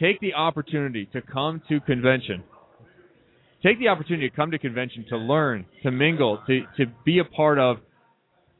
take 0.00 0.20
the 0.20 0.34
opportunity 0.34 1.06
to 1.12 1.22
come 1.22 1.62
to 1.68 1.80
convention. 1.80 2.44
Take 3.62 3.78
the 3.78 3.88
opportunity 3.88 4.28
to 4.28 4.36
come 4.36 4.50
to 4.50 4.58
convention 4.58 5.06
to 5.08 5.16
learn, 5.16 5.64
to 5.82 5.90
mingle, 5.90 6.42
to 6.46 6.60
to 6.76 6.86
be 7.04 7.18
a 7.18 7.24
part 7.24 7.58
of 7.58 7.78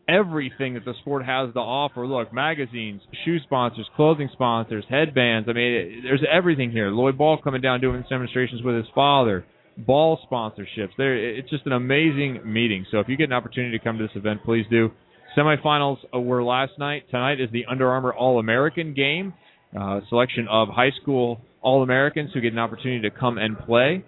everything 0.09 0.75
that 0.75 0.85
the 0.85 0.95
sport 1.01 1.25
has 1.25 1.53
to 1.55 1.61
offer. 1.61 2.07
Look, 2.07 2.33
magazines, 2.33 3.01
shoe 3.25 3.39
sponsors, 3.41 3.89
clothing 3.97 4.29
sponsors, 4.33 4.85
headbands. 4.89 5.49
I 5.49 5.53
mean, 5.53 6.03
there's 6.05 6.25
everything 6.31 6.71
here. 6.71 6.89
Lloyd 6.89 7.17
Ball 7.19 7.39
coming 7.43 7.61
down 7.61 7.81
doing 7.81 8.05
demonstrations 8.09 8.63
with 8.63 8.77
his 8.77 8.87
father, 8.95 9.45
ball 9.77 10.19
sponsorships. 10.31 10.91
There, 10.97 11.17
it's 11.17 11.51
just 11.51 11.67
an 11.67 11.73
amazing 11.73 12.41
meeting. 12.45 12.87
So 12.91 13.01
if 13.01 13.09
you 13.09 13.17
get 13.17 13.25
an 13.25 13.33
opportunity 13.33 13.77
to 13.77 13.83
come 13.83 13.99
to 13.99 14.05
this 14.05 14.17
event, 14.17 14.41
please 14.45 14.67
do. 14.71 14.91
Semifinals 15.37 15.99
uh, 16.15 16.21
were 16.21 16.43
last 16.43 16.73
night. 16.79 17.05
Tonight 17.11 17.41
is 17.41 17.51
the 17.53 17.65
Under 17.69 17.91
Armour 17.91 18.15
All 18.15 18.39
American 18.39 18.95
game. 18.95 19.35
Uh, 19.79 20.01
selection 20.09 20.47
of 20.49 20.69
high 20.69 20.93
school 21.03 21.41
All 21.61 21.83
Americans 21.83 22.31
who 22.33 22.41
get 22.41 22.53
an 22.53 22.59
opportunity 22.59 23.09
to 23.09 23.11
come 23.11 23.39
and 23.39 23.59
play. 23.59 24.05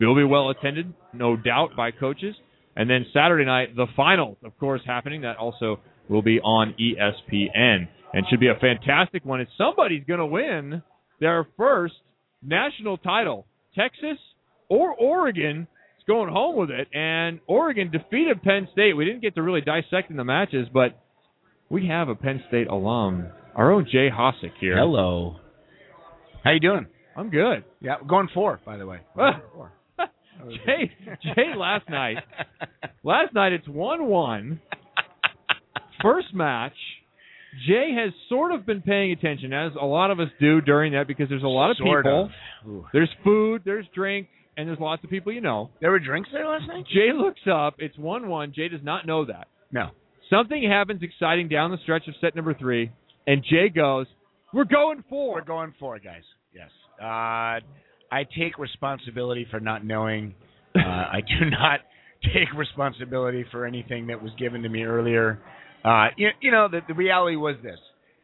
Will 0.00 0.16
be 0.16 0.24
well 0.24 0.50
attended, 0.50 0.92
no 1.12 1.36
doubt, 1.36 1.70
by 1.76 1.90
coaches. 1.90 2.34
And 2.76 2.90
then 2.90 3.06
Saturday 3.12 3.44
night, 3.44 3.76
the 3.76 3.86
finals, 3.96 4.36
of 4.44 4.58
course, 4.58 4.82
happening. 4.84 5.22
That 5.22 5.36
also 5.36 5.80
will 6.08 6.20
be 6.20 6.40
on 6.40 6.74
ESPN 6.78 7.88
and 8.12 8.26
should 8.28 8.40
be 8.40 8.48
a 8.48 8.58
fantastic 8.60 9.24
one. 9.24 9.40
And 9.40 9.48
somebody's 9.56 10.04
going 10.06 10.18
to 10.18 10.26
win 10.26 10.82
their 11.20 11.46
first 11.56 11.94
national 12.42 12.98
title. 12.98 13.46
Texas 13.76 14.18
or 14.74 14.92
Oregon 14.94 15.66
is 15.98 16.04
going 16.06 16.32
home 16.32 16.56
with 16.56 16.70
it. 16.70 16.88
And 16.92 17.40
Oregon 17.46 17.90
defeated 17.90 18.42
Penn 18.42 18.68
State. 18.72 18.94
We 18.94 19.04
didn't 19.04 19.22
get 19.22 19.34
to 19.36 19.42
really 19.42 19.60
dissect 19.60 20.10
in 20.10 20.16
the 20.16 20.24
matches, 20.24 20.66
but 20.72 20.98
we 21.68 21.86
have 21.88 22.08
a 22.08 22.14
Penn 22.14 22.42
State 22.48 22.66
alum, 22.68 23.28
our 23.54 23.72
own 23.72 23.86
Jay 23.90 24.08
Hosack 24.10 24.52
here. 24.60 24.76
Hello. 24.76 25.36
How 26.42 26.50
you 26.50 26.60
doing? 26.60 26.86
I'm 27.16 27.30
good. 27.30 27.64
Yeah, 27.80 27.94
going 28.06 28.28
four, 28.34 28.60
by 28.64 28.76
the 28.76 28.86
way. 28.86 29.00
Ah. 29.96 30.08
Jay, 30.66 30.90
Jay, 31.22 31.54
last 31.56 31.88
night, 31.88 32.16
last 33.04 33.32
night 33.32 33.52
it's 33.52 33.68
one-one. 33.68 34.60
First 36.02 36.34
match. 36.34 36.74
Jay 37.68 37.94
has 37.96 38.12
sort 38.28 38.50
of 38.52 38.66
been 38.66 38.82
paying 38.82 39.12
attention, 39.12 39.52
as 39.52 39.72
a 39.80 39.86
lot 39.86 40.10
of 40.10 40.18
us 40.18 40.26
do 40.40 40.60
during 40.60 40.92
that, 40.94 41.06
because 41.06 41.28
there's 41.28 41.44
a 41.44 41.46
lot 41.46 41.70
of 41.70 41.76
Sort 41.78 42.04
people. 42.04 42.30
of. 42.66 42.84
There's 42.92 43.08
food, 43.22 43.62
there's 43.64 43.86
drink, 43.94 44.26
and 44.56 44.68
there's 44.68 44.78
lots 44.80 45.02
of 45.04 45.10
people 45.10 45.32
you 45.32 45.40
know. 45.40 45.70
There 45.80 45.90
were 45.90 45.98
drinks 45.98 46.28
there 46.32 46.46
last 46.46 46.64
night? 46.68 46.84
Jay 46.92 47.10
looks 47.14 47.40
up. 47.50 47.74
It's 47.78 47.96
one-one. 47.98 48.52
Jay 48.54 48.68
does 48.68 48.80
not 48.82 49.06
know 49.06 49.24
that. 49.26 49.48
No. 49.72 49.90
Something 50.30 50.68
happens 50.68 51.02
exciting 51.02 51.48
down 51.48 51.70
the 51.70 51.78
stretch 51.82 52.08
of 52.08 52.14
set 52.20 52.34
number 52.34 52.54
three, 52.54 52.90
and 53.26 53.42
Jay 53.44 53.68
goes, 53.68 54.06
"We're 54.52 54.64
going 54.64 55.04
for." 55.08 55.34
We're 55.34 55.44
going 55.44 55.74
four, 55.78 55.98
guys. 55.98 56.22
Yes. 56.54 56.70
Uh, 57.00 57.60
I 58.10 58.24
take 58.38 58.58
responsibility 58.58 59.46
for 59.50 59.60
not 59.60 59.84
knowing. 59.84 60.34
Uh, 60.74 60.80
I 60.80 61.20
do 61.20 61.50
not 61.50 61.80
take 62.22 62.52
responsibility 62.56 63.44
for 63.50 63.66
anything 63.66 64.06
that 64.06 64.22
was 64.22 64.32
given 64.38 64.62
to 64.62 64.68
me 64.68 64.84
earlier. 64.84 65.40
Uh, 65.84 66.06
you, 66.16 66.28
you 66.40 66.50
know, 66.50 66.68
the, 66.68 66.80
the 66.88 66.94
reality 66.94 67.36
was 67.36 67.56
this: 67.62 67.78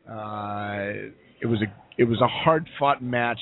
uh, 0.09 1.11
it 1.43 1.47
was 1.47 1.61
a 1.63 2.01
it 2.01 2.05
was 2.05 2.21
a 2.23 2.29
hard 2.29 2.67
fought 2.79 3.03
match 3.03 3.41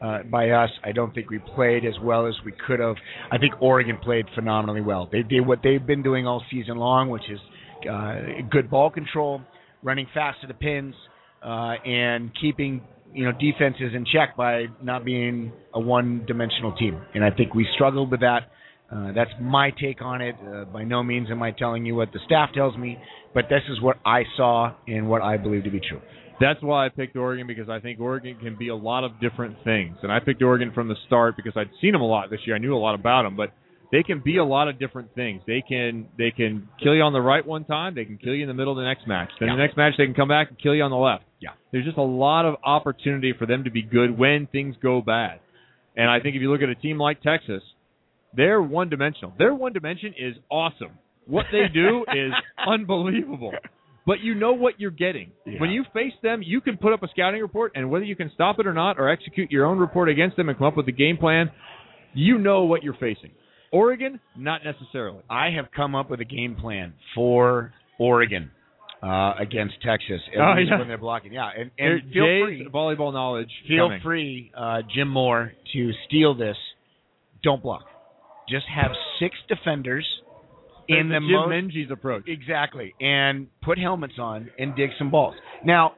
uh, 0.00 0.22
by 0.30 0.50
us. 0.50 0.70
I 0.84 0.92
don't 0.92 1.12
think 1.14 1.30
we 1.30 1.38
played 1.54 1.84
as 1.84 1.94
well 2.02 2.26
as 2.26 2.34
we 2.44 2.52
could 2.66 2.80
have. 2.80 2.96
I 3.30 3.38
think 3.38 3.54
Oregon 3.60 3.98
played 4.02 4.26
phenomenally 4.34 4.80
well. 4.80 5.08
They 5.10 5.22
did 5.22 5.46
what 5.46 5.60
they've 5.62 5.84
been 5.84 6.02
doing 6.02 6.26
all 6.26 6.42
season 6.50 6.76
long, 6.76 7.08
which 7.10 7.28
is 7.30 7.40
uh, 7.90 8.16
good 8.50 8.70
ball 8.70 8.90
control, 8.90 9.40
running 9.82 10.06
fast 10.14 10.40
to 10.42 10.46
the 10.46 10.54
pins, 10.54 10.94
uh, 11.44 11.74
and 11.84 12.30
keeping 12.40 12.82
you 13.12 13.24
know 13.24 13.32
defenses 13.32 13.92
in 13.94 14.04
check 14.12 14.36
by 14.36 14.66
not 14.82 15.04
being 15.04 15.52
a 15.74 15.80
one-dimensional 15.80 16.76
team. 16.76 17.00
And 17.14 17.24
I 17.24 17.30
think 17.30 17.54
we 17.54 17.66
struggled 17.74 18.10
with 18.10 18.20
that 18.20 18.42
Uh, 18.90 19.12
that's 19.12 19.30
my 19.40 19.70
take 19.70 20.00
on 20.00 20.22
it. 20.22 20.34
Uh, 20.40 20.64
by 20.64 20.82
no 20.82 21.02
means 21.02 21.30
am 21.30 21.42
I 21.42 21.50
telling 21.52 21.84
you 21.84 21.94
what 21.94 22.10
the 22.12 22.20
staff 22.24 22.48
tells 22.54 22.74
me, 22.76 22.96
but 23.34 23.44
this 23.50 23.60
is 23.68 23.82
what 23.82 23.96
I 24.04 24.22
saw 24.36 24.72
and 24.86 25.10
what 25.10 25.20
I 25.20 25.36
believe 25.36 25.64
to 25.64 25.70
be 25.70 25.80
true. 25.80 26.00
That's 26.40 26.62
why 26.62 26.86
I 26.86 26.88
picked 26.88 27.16
Oregon 27.16 27.46
because 27.46 27.68
I 27.68 27.80
think 27.80 27.98
Oregon 28.00 28.36
can 28.40 28.56
be 28.56 28.68
a 28.68 28.76
lot 28.76 29.02
of 29.04 29.18
different 29.20 29.56
things. 29.64 29.96
And 30.02 30.12
I 30.12 30.20
picked 30.20 30.42
Oregon 30.42 30.72
from 30.72 30.88
the 30.88 30.94
start 31.06 31.36
because 31.36 31.52
I'd 31.56 31.70
seen 31.80 31.92
them 31.92 32.00
a 32.00 32.06
lot 32.06 32.30
this 32.30 32.40
year. 32.46 32.54
I 32.54 32.58
knew 32.58 32.76
a 32.76 32.78
lot 32.78 32.94
about 32.94 33.22
them, 33.22 33.36
but 33.36 33.52
they 33.90 34.02
can 34.02 34.20
be 34.20 34.36
a 34.36 34.44
lot 34.44 34.68
of 34.68 34.78
different 34.78 35.14
things. 35.14 35.40
They 35.46 35.62
can 35.66 36.06
they 36.16 36.30
can 36.30 36.68
kill 36.82 36.94
you 36.94 37.02
on 37.02 37.12
the 37.12 37.20
right 37.20 37.44
one 37.44 37.64
time. 37.64 37.94
They 37.94 38.04
can 38.04 38.18
kill 38.18 38.34
you 38.34 38.42
in 38.42 38.48
the 38.48 38.54
middle 38.54 38.72
of 38.72 38.76
the 38.76 38.84
next 38.84 39.06
match. 39.08 39.30
Then 39.40 39.48
Yeah. 39.48 39.56
the 39.56 39.62
next 39.62 39.76
match 39.76 39.94
they 39.98 40.04
can 40.04 40.14
come 40.14 40.28
back 40.28 40.50
and 40.50 40.58
kill 40.58 40.74
you 40.74 40.82
on 40.82 40.90
the 40.90 40.96
left. 40.96 41.24
Yeah. 41.40 41.50
There's 41.72 41.84
just 41.84 41.98
a 41.98 42.02
lot 42.02 42.44
of 42.44 42.56
opportunity 42.64 43.32
for 43.32 43.46
them 43.46 43.64
to 43.64 43.70
be 43.70 43.82
good 43.82 44.16
when 44.16 44.46
things 44.46 44.76
go 44.82 45.00
bad. 45.00 45.40
And 45.96 46.08
I 46.10 46.20
think 46.20 46.36
if 46.36 46.42
you 46.42 46.52
look 46.52 46.62
at 46.62 46.68
a 46.68 46.74
team 46.76 46.98
like 46.98 47.20
Texas, 47.22 47.62
they're 48.36 48.60
one 48.62 48.88
dimensional. 48.90 49.32
Their 49.38 49.54
one 49.54 49.72
dimension 49.72 50.14
is 50.18 50.36
awesome. 50.50 50.92
What 51.26 51.46
they 51.50 51.66
do 51.72 52.04
is 52.14 52.32
unbelievable. 52.66 53.52
But 54.08 54.20
you 54.20 54.34
know 54.34 54.54
what 54.54 54.80
you're 54.80 54.90
getting. 54.90 55.32
Yeah. 55.44 55.60
When 55.60 55.70
you 55.70 55.84
face 55.92 56.14
them, 56.22 56.40
you 56.42 56.60
can 56.62 56.78
put 56.78 56.92
up 56.94 57.02
a 57.02 57.08
scouting 57.08 57.42
report, 57.42 57.72
and 57.74 57.90
whether 57.90 58.04
you 58.06 58.16
can 58.16 58.30
stop 58.34 58.58
it 58.58 58.66
or 58.66 58.72
not, 58.72 58.98
or 58.98 59.08
execute 59.10 59.50
your 59.52 59.66
own 59.66 59.78
report 59.78 60.08
against 60.08 60.36
them 60.38 60.48
and 60.48 60.56
come 60.56 60.66
up 60.66 60.76
with 60.78 60.88
a 60.88 60.92
game 60.92 61.18
plan, 61.18 61.50
you 62.14 62.38
know 62.38 62.62
what 62.64 62.82
you're 62.82 62.94
facing. 63.08 63.32
Oregon, 63.70 64.18
not 64.36 64.62
necessarily. 64.64 65.20
I 65.28 65.50
have 65.56 65.66
come 65.76 65.94
up 65.94 66.08
with 66.10 66.20
a 66.20 66.24
game 66.24 66.56
plan 66.56 66.94
for 67.14 67.74
Oregon 68.00 68.50
uh, 69.02 69.34
against 69.38 69.74
Texas, 69.82 70.22
at 70.34 70.40
Oh, 70.40 70.54
yeah. 70.56 70.78
when 70.78 70.88
they're 70.88 70.96
blocking. 70.98 71.34
Yeah, 71.34 71.50
and, 71.56 71.70
and 71.78 72.02
feel 72.10 72.24
Jay's 72.24 72.42
free, 72.44 72.68
volleyball 72.72 73.12
knowledge. 73.12 73.50
feel 73.68 73.88
coming. 73.88 74.00
free, 74.02 74.52
uh, 74.56 74.78
Jim 74.94 75.08
Moore, 75.08 75.52
to 75.74 75.90
steal 76.06 76.34
this. 76.34 76.56
Don't 77.42 77.62
block. 77.62 77.84
Just 78.48 78.64
have 78.74 78.90
six 79.20 79.36
defenders 79.48 80.06
in 80.88 81.08
the 81.08 81.14
Jim 81.16 81.30
most 81.30 81.48
Menges 81.50 81.90
approach. 81.90 82.24
exactly, 82.26 82.94
and 83.00 83.46
put 83.62 83.78
helmets 83.78 84.14
on 84.18 84.50
and 84.58 84.74
dig 84.76 84.90
some 84.98 85.10
balls. 85.10 85.34
Now, 85.64 85.92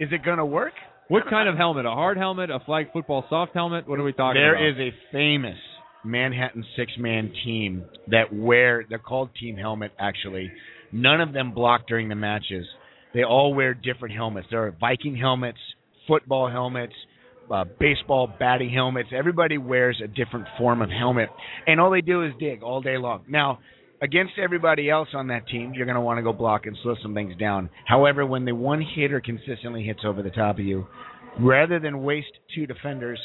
is 0.00 0.08
it 0.12 0.24
going 0.24 0.38
to 0.38 0.46
work? 0.46 0.72
What 1.08 1.24
kind 1.28 1.48
of 1.48 1.56
helmet? 1.56 1.86
A 1.86 1.90
hard 1.90 2.18
helmet? 2.18 2.50
A 2.50 2.60
flag 2.60 2.86
football 2.92 3.24
soft 3.28 3.52
helmet? 3.54 3.88
What 3.88 3.98
are 3.98 4.04
we 4.04 4.12
talking 4.12 4.40
There 4.40 4.54
about? 4.54 4.76
There 4.76 4.86
is 4.88 4.92
a 4.92 5.12
famous 5.12 5.58
Manhattan 6.04 6.64
six-man 6.76 7.32
team 7.44 7.84
that 8.08 8.32
wear. 8.32 8.84
They're 8.88 8.98
called 8.98 9.30
Team 9.40 9.56
Helmet. 9.56 9.90
Actually, 9.98 10.52
none 10.92 11.20
of 11.20 11.32
them 11.32 11.52
block 11.52 11.86
during 11.88 12.08
the 12.08 12.14
matches. 12.14 12.66
They 13.14 13.24
all 13.24 13.54
wear 13.54 13.74
different 13.74 14.14
helmets. 14.14 14.48
There 14.50 14.64
are 14.66 14.76
Viking 14.78 15.16
helmets, 15.16 15.58
football 16.06 16.50
helmets, 16.50 16.92
uh, 17.50 17.64
baseball 17.80 18.30
batting 18.38 18.70
helmets. 18.70 19.08
Everybody 19.16 19.56
wears 19.56 20.00
a 20.04 20.06
different 20.06 20.46
form 20.58 20.82
of 20.82 20.90
helmet, 20.90 21.30
and 21.66 21.80
all 21.80 21.90
they 21.90 22.02
do 22.02 22.22
is 22.22 22.32
dig 22.38 22.62
all 22.62 22.82
day 22.82 22.98
long. 22.98 23.24
Now, 23.28 23.58
against 24.00 24.34
everybody 24.42 24.90
else 24.90 25.08
on 25.14 25.28
that 25.28 25.48
team, 25.48 25.72
you're 25.74 25.86
going 25.86 25.96
to 25.96 26.00
want 26.00 26.18
to 26.18 26.22
go 26.22 26.32
block 26.32 26.66
and 26.66 26.76
slow 26.82 26.94
some 27.02 27.14
things 27.14 27.36
down. 27.38 27.70
However, 27.86 28.24
when 28.24 28.44
the 28.44 28.54
one 28.54 28.80
hitter 28.80 29.20
consistently 29.20 29.82
hits 29.82 30.00
over 30.04 30.22
the 30.22 30.30
top 30.30 30.58
of 30.58 30.64
you, 30.64 30.86
rather 31.40 31.78
than 31.78 32.02
waste 32.02 32.32
two 32.54 32.66
defenders, 32.66 33.18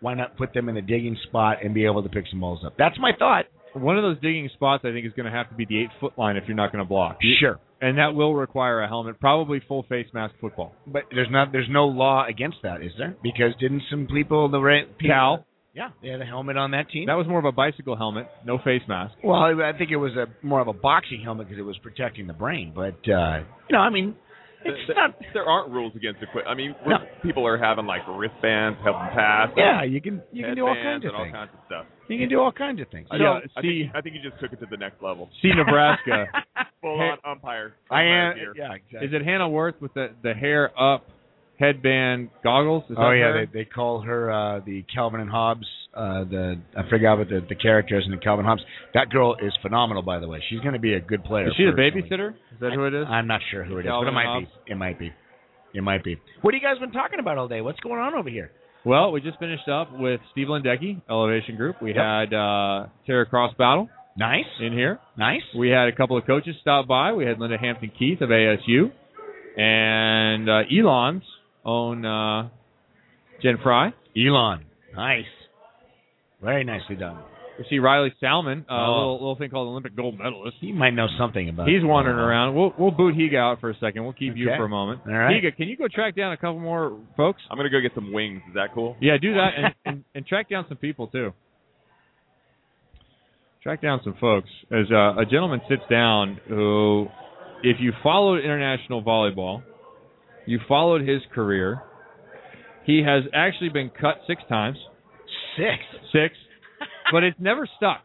why 0.00 0.14
not 0.14 0.36
put 0.36 0.52
them 0.52 0.68
in 0.68 0.76
a 0.76 0.82
digging 0.82 1.16
spot 1.28 1.58
and 1.64 1.72
be 1.72 1.84
able 1.84 2.02
to 2.02 2.08
pick 2.08 2.24
some 2.30 2.40
balls 2.40 2.60
up? 2.66 2.74
That's 2.76 2.98
my 2.98 3.12
thought. 3.18 3.46
One 3.74 3.96
of 3.96 4.02
those 4.02 4.20
digging 4.20 4.50
spots, 4.54 4.84
I 4.84 4.92
think, 4.92 5.06
is 5.06 5.12
going 5.14 5.26
to 5.26 5.32
have 5.32 5.48
to 5.48 5.54
be 5.54 5.64
the 5.64 5.82
eight 5.82 5.90
foot 6.00 6.18
line 6.18 6.36
if 6.36 6.44
you're 6.46 6.56
not 6.56 6.72
going 6.72 6.84
to 6.84 6.88
block. 6.88 7.18
Sure. 7.40 7.58
And 7.80 7.98
that 7.98 8.14
will 8.14 8.34
require 8.34 8.82
a 8.82 8.88
helmet, 8.88 9.18
probably 9.18 9.60
full 9.66 9.84
face 9.88 10.06
mask 10.12 10.34
football. 10.40 10.74
But 10.86 11.04
there's 11.10 11.28
not 11.30 11.50
there's 11.52 11.68
no 11.70 11.86
law 11.86 12.24
against 12.28 12.58
that, 12.62 12.82
is 12.82 12.92
there? 12.98 13.16
Because 13.22 13.52
didn't 13.58 13.82
some 13.90 14.06
people 14.06 14.48
the 14.50 14.60
right 14.60 14.86
people, 14.98 15.14
Cal, 15.14 15.46
Yeah, 15.74 15.88
they 16.02 16.08
had 16.08 16.20
a 16.20 16.24
helmet 16.26 16.56
on 16.56 16.72
that 16.72 16.90
team. 16.90 17.06
that 17.06 17.14
was 17.14 17.26
more 17.26 17.38
of 17.38 17.44
a 17.46 17.52
bicycle 17.52 17.96
helmet, 17.96 18.28
no 18.44 18.58
face 18.58 18.82
mask. 18.88 19.14
well, 19.24 19.38
I 19.40 19.72
think 19.76 19.90
it 19.90 19.96
was 19.96 20.12
a 20.16 20.26
more 20.46 20.60
of 20.60 20.68
a 20.68 20.72
boxing 20.72 21.22
helmet 21.22 21.48
because 21.48 21.58
it 21.58 21.64
was 21.64 21.78
protecting 21.78 22.26
the 22.26 22.34
brain. 22.34 22.72
But 22.74 22.98
uh, 23.10 23.44
you 23.68 23.72
know, 23.72 23.78
I 23.80 23.88
mean, 23.90 24.14
it's 24.64 24.76
Th- 24.86 24.96
not. 24.96 25.16
There 25.32 25.44
aren't 25.44 25.70
rules 25.72 25.94
against 25.96 26.22
equipment. 26.22 26.48
I 26.48 26.54
mean, 26.54 26.74
No. 26.86 26.98
people 27.22 27.46
are 27.46 27.56
having 27.58 27.86
like 27.86 28.02
wristbands, 28.06 28.78
help 28.84 28.96
them 28.96 29.08
pass. 29.14 29.48
Yeah, 29.56 29.82
you 29.82 30.00
can 30.02 30.20
you 30.30 30.44
can 30.44 30.54
do 30.54 30.66
all 30.66 30.74
kinds 30.74 31.04
of 31.04 31.08
and 31.08 31.16
all 31.16 31.24
things. 31.24 31.34
kinds 31.34 31.50
of 31.54 31.60
stuff. 31.66 31.86
You 32.08 32.18
can 32.18 32.28
do 32.28 32.40
all 32.40 32.52
kinds 32.52 32.80
of 32.80 32.88
things. 32.90 33.08
I, 33.10 33.16
Yeah, 33.16 33.40
think, 33.40 33.52
I, 33.56 33.62
see- 33.62 33.82
think, 33.84 33.94
I 33.96 34.00
think 34.02 34.14
you 34.16 34.30
just 34.30 34.40
took 34.42 34.52
it 34.52 34.60
to 34.60 34.66
the 34.70 34.76
next 34.76 35.02
level. 35.02 35.30
See 35.40 35.52
Nebraska. 35.56 36.26
Full 36.82 37.00
on 37.00 37.16
umpire. 37.24 37.74
I 37.90 38.02
am. 38.02 38.34
gear. 38.34 38.52
Yeah, 38.56 38.74
exactly. 38.74 39.08
Is 39.08 39.14
it 39.14 39.24
Hannah 39.24 39.48
Werth 39.48 39.80
with 39.80 39.94
the 39.94 40.10
the 40.22 40.34
hair 40.34 40.70
up, 40.78 41.06
headband, 41.58 42.30
goggles? 42.42 42.84
Is 42.90 42.96
Oh 42.98 43.10
yeah, 43.10 43.32
her? 43.32 43.46
they, 43.46 43.60
they 43.60 43.64
call 43.64 44.00
her 44.02 44.30
uh, 44.30 44.60
the 44.64 44.84
Calvin 44.94 45.20
and 45.20 45.30
Hobbes. 45.30 45.66
Uh, 45.94 46.24
the 46.24 46.56
I 46.76 46.88
forgot 46.88 47.18
what 47.18 47.28
the 47.28 47.44
the 47.48 47.54
character 47.54 47.98
is 47.98 48.04
in 48.06 48.12
the 48.12 48.16
Calvin 48.18 48.44
Hobbes. 48.46 48.62
That 48.94 49.10
girl 49.10 49.36
is 49.42 49.52
phenomenal, 49.60 50.02
by 50.02 50.18
the 50.20 50.28
way. 50.28 50.42
She's 50.48 50.60
going 50.60 50.72
to 50.72 50.78
be 50.80 50.94
a 50.94 51.00
good 51.00 51.22
player. 51.24 51.48
Is 51.48 51.54
she 51.56 51.64
the 51.64 51.72
babysitter? 51.72 52.30
Is 52.30 52.60
that 52.60 52.72
who 52.72 52.84
it 52.86 52.94
is? 52.94 53.06
I'm 53.08 53.26
not 53.26 53.40
sure 53.50 53.62
who 53.64 53.76
it 53.76 53.80
is, 53.80 53.86
Calvin 53.86 54.06
but 54.06 54.10
it 54.12 54.14
might 54.14 54.26
Hobbes? 54.26 54.46
be. 54.66 54.72
It 54.72 54.76
might 54.76 54.98
be. 54.98 55.10
It 55.74 55.82
might 55.82 56.02
be. 56.04 56.16
What 56.42 56.54
have 56.54 56.62
you 56.62 56.66
guys 56.68 56.78
been 56.78 56.92
talking 56.92 57.18
about 57.20 57.38
all 57.38 57.48
day? 57.48 57.60
What's 57.60 57.80
going 57.80 58.00
on 58.00 58.14
over 58.14 58.28
here? 58.30 58.50
Well, 58.84 59.12
we 59.12 59.20
just 59.20 59.38
finished 59.38 59.68
up 59.68 59.88
with 59.98 60.20
Steve 60.32 60.48
Lindecki, 60.48 61.00
Elevation 61.08 61.56
Group. 61.56 61.76
We 61.80 61.90
Yep. 61.94 61.96
had 62.04 62.34
uh, 62.34 62.86
Tara 63.06 63.26
Cross 63.26 63.54
Battle 63.56 63.88
Nice, 64.16 64.44
in 64.60 64.72
here. 64.72 64.98
nice. 65.16 65.40
We 65.56 65.68
had 65.70 65.88
a 65.88 65.92
couple 65.92 66.16
of 66.18 66.26
coaches 66.26 66.56
stop 66.60 66.86
by. 66.88 67.12
We 67.12 67.24
had 67.24 67.38
Linda 67.38 67.56
Hampton 67.58 67.90
Keith 67.98 68.20
of 68.20 68.28
ASU, 68.30 68.90
and 69.56 70.48
uh, 70.50 70.62
Elon's 70.70 71.22
own 71.64 72.04
uh, 72.04 72.48
Jen 73.42 73.58
Fry. 73.62 73.92
Elon, 74.16 74.64
nice, 74.94 75.24
very 76.42 76.64
nicely 76.64 76.96
done. 76.96 77.18
We 77.58 77.66
see 77.68 77.78
Riley 77.78 78.12
Salmon, 78.18 78.64
uh, 78.68 78.74
a 78.74 78.76
Oh. 78.76 78.92
little, 78.96 79.12
little 79.14 79.36
thing 79.36 79.50
called 79.50 79.68
Olympic 79.68 79.94
gold 79.94 80.18
medalist. 80.18 80.56
He 80.60 80.72
might 80.72 80.94
know 80.94 81.06
something 81.18 81.48
about. 81.50 81.68
He's 81.68 81.82
wandering 81.84 82.18
uh, 82.18 82.22
around. 82.22 82.54
We'll 82.54 82.72
we'll 82.78 82.90
boot 82.90 83.14
Higa 83.14 83.36
out 83.36 83.60
for 83.60 83.70
a 83.70 83.76
second. 83.78 84.04
We'll 84.04 84.14
keep 84.14 84.36
you 84.36 84.46
for 84.56 84.64
a 84.64 84.68
moment. 84.68 85.02
All 85.06 85.12
right. 85.12 85.42
Higa, 85.42 85.54
can 85.56 85.68
you 85.68 85.76
go 85.76 85.86
track 85.92 86.16
down 86.16 86.32
a 86.32 86.36
couple 86.36 86.58
more 86.60 86.98
folks? 87.16 87.40
I'm 87.50 87.56
gonna 87.58 87.68
go 87.70 87.80
get 87.80 87.92
some 87.94 88.12
wings. 88.12 88.40
Is 88.48 88.54
that 88.54 88.68
cool? 88.74 88.96
Yeah, 89.00 89.16
do 89.20 89.34
that 89.34 89.50
and, 89.56 89.74
and, 89.84 90.04
and 90.14 90.26
track 90.26 90.48
down 90.48 90.64
some 90.68 90.78
people 90.78 91.08
too. 91.08 91.32
Track 93.62 93.80
down 93.80 94.00
some 94.02 94.16
folks. 94.20 94.48
As 94.70 94.86
uh, 94.90 95.20
a 95.20 95.24
gentleman 95.30 95.60
sits 95.68 95.82
down 95.88 96.40
who, 96.48 97.06
if 97.62 97.76
you 97.80 97.92
followed 98.02 98.38
international 98.42 99.02
volleyball, 99.04 99.62
you 100.46 100.58
followed 100.68 101.06
his 101.06 101.20
career. 101.34 101.82
He 102.84 103.02
has 103.04 103.24
actually 103.34 103.68
been 103.68 103.90
cut 103.90 104.16
six 104.26 104.42
times, 104.48 104.76
Six. 105.56 105.78
six, 106.12 106.34
but 107.12 107.22
it's 107.22 107.38
never 107.38 107.68
stuck. 107.76 108.02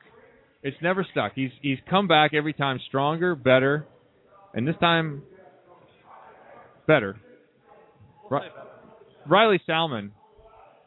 It's 0.64 0.78
never 0.82 1.06
stuck. 1.12 1.32
He's 1.36 1.52
he's 1.62 1.78
come 1.90 2.08
back 2.08 2.34
every 2.34 2.54
time 2.54 2.80
stronger, 2.88 3.36
better, 3.36 3.88
and 4.54 4.68
this 4.68 4.76
time 4.80 5.24
better. 6.88 7.18
Ri- 8.30 8.42
Riley 9.28 9.62
Salmon, 9.66 10.12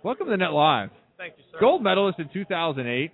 welcome 0.03 0.27
to 0.29 0.37
Net 0.37 0.53
Live. 0.53 0.91
Thank 1.17 1.35
you, 1.39 1.45
sir. 1.53 1.59
Gold 1.61 1.83
medalist 1.83 2.19
in 2.19 2.29
2008. 2.33 3.11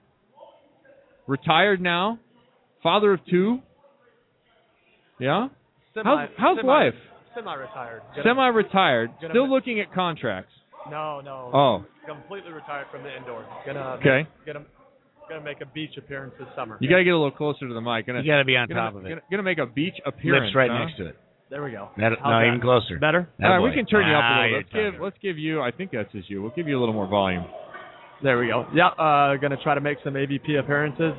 Retired 1.26 1.80
now. 1.80 2.18
Father 2.82 3.12
of 3.14 3.20
two. 3.28 3.58
Yeah? 5.18 5.48
Semi, 5.94 6.04
How's, 6.04 6.28
how's 6.36 6.56
semi, 6.58 6.68
life? 6.68 6.94
Semi-retired. 7.36 8.02
Gonna- 8.16 8.22
Semi-retired. 8.24 9.10
gonna 9.20 9.32
Still 9.32 9.46
mi- 9.46 9.52
looking 9.52 9.80
at 9.80 9.92
contracts. 9.92 10.52
No, 10.90 11.20
no. 11.20 11.50
Oh, 11.52 11.84
Completely 12.06 12.52
retired 12.52 12.86
from 12.90 13.02
the 13.02 13.14
indoors. 13.14 13.44
Gonna 13.66 13.98
okay. 14.00 14.26
gonna 14.46 14.62
gonna 15.28 15.40
make 15.42 15.60
a 15.60 15.66
beach 15.66 15.96
appearance 15.98 16.32
this 16.38 16.46
summer. 16.54 16.78
You 16.80 16.88
got 16.88 16.98
to 16.98 17.04
get 17.04 17.10
a 17.10 17.16
little 17.18 17.32
closer 17.32 17.66
to 17.66 17.74
the 17.74 17.80
mic. 17.80 18.06
Gonna, 18.06 18.20
You 18.22 18.30
got 18.30 18.38
to 18.38 18.44
be 18.44 18.56
on 18.56 18.68
gonna, 18.68 18.80
top 18.80 18.94
of 18.94 19.04
it. 19.04 19.08
Gonna, 19.08 19.20
gonna 19.30 19.42
make 19.42 19.58
a 19.58 19.66
beach 19.66 19.94
appearance. 20.06 20.44
Lips 20.46 20.54
right 20.56 20.70
huh? 20.70 20.84
next 20.84 20.96
to 20.98 21.06
it. 21.06 21.16
There 21.50 21.62
we 21.64 21.72
go. 21.72 21.88
That, 21.96 22.12
How's 22.22 22.30
no, 22.30 22.38
that? 22.38 22.46
even 22.46 22.60
closer. 22.60 22.98
Better. 23.00 23.28
All 23.42 23.50
right, 23.50 23.58
we 23.60 23.72
can 23.74 23.86
turn 23.86 24.06
you 24.06 24.14
up 24.14 24.22
a 24.22 24.34
little. 24.34 24.48
you're 24.50 24.58
Let's 24.58 24.72
give 24.72 24.84
talking. 24.92 25.02
let's 25.02 25.16
give 25.20 25.38
you. 25.38 25.60
I 25.62 25.70
think 25.72 25.90
that's 25.92 26.10
just 26.12 26.30
you. 26.30 26.42
We'll 26.42 26.52
give 26.52 26.68
you 26.68 26.78
a 26.78 26.80
little 26.80 26.94
more 26.94 27.08
volume. 27.08 27.44
There 28.22 28.38
we 28.38 28.46
go. 28.48 28.66
Yeah, 28.72 28.88
uh, 28.88 29.36
gonna 29.36 29.56
try 29.62 29.74
to 29.74 29.80
make 29.80 29.98
some 30.04 30.14
AVP 30.14 30.58
appearances. 30.58 31.12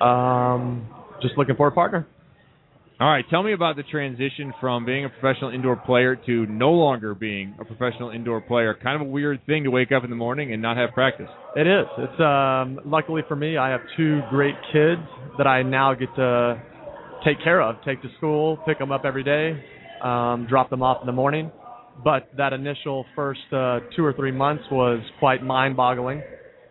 Um, 0.00 0.86
just 1.20 1.36
looking 1.38 1.54
for 1.56 1.68
a 1.68 1.72
partner. 1.72 2.06
All 3.02 3.08
right, 3.08 3.28
tell 3.30 3.42
me 3.42 3.52
about 3.52 3.74
the 3.74 3.82
transition 3.82 4.54
from 4.60 4.86
being 4.86 5.04
a 5.04 5.08
professional 5.08 5.50
indoor 5.50 5.74
player 5.74 6.14
to 6.14 6.46
no 6.46 6.70
longer 6.70 7.16
being 7.16 7.52
a 7.58 7.64
professional 7.64 8.10
indoor 8.10 8.40
player. 8.40 8.78
Kind 8.80 8.94
of 8.94 9.08
a 9.08 9.10
weird 9.10 9.44
thing 9.44 9.64
to 9.64 9.72
wake 9.72 9.90
up 9.90 10.04
in 10.04 10.10
the 10.10 10.14
morning 10.14 10.52
and 10.52 10.62
not 10.62 10.76
have 10.76 10.90
practice. 10.90 11.26
It 11.56 11.66
is. 11.66 11.84
It's 11.98 12.20
um, 12.20 12.78
luckily 12.86 13.22
for 13.26 13.34
me, 13.34 13.56
I 13.56 13.70
have 13.70 13.80
two 13.96 14.20
great 14.30 14.54
kids 14.72 15.02
that 15.36 15.48
I 15.48 15.64
now 15.64 15.94
get 15.94 16.14
to 16.14 16.62
take 17.24 17.42
care 17.42 17.60
of, 17.60 17.74
take 17.84 18.00
to 18.02 18.08
school, 18.18 18.58
pick 18.68 18.78
them 18.78 18.92
up 18.92 19.02
every 19.04 19.24
day, 19.24 19.60
um, 20.00 20.46
drop 20.48 20.70
them 20.70 20.84
off 20.84 20.98
in 21.00 21.06
the 21.06 21.12
morning. 21.12 21.50
But 22.04 22.30
that 22.36 22.52
initial 22.52 23.04
first 23.16 23.40
uh, 23.52 23.80
two 23.96 24.04
or 24.04 24.12
three 24.12 24.30
months 24.30 24.62
was 24.70 25.00
quite 25.18 25.42
mind-boggling. 25.42 26.22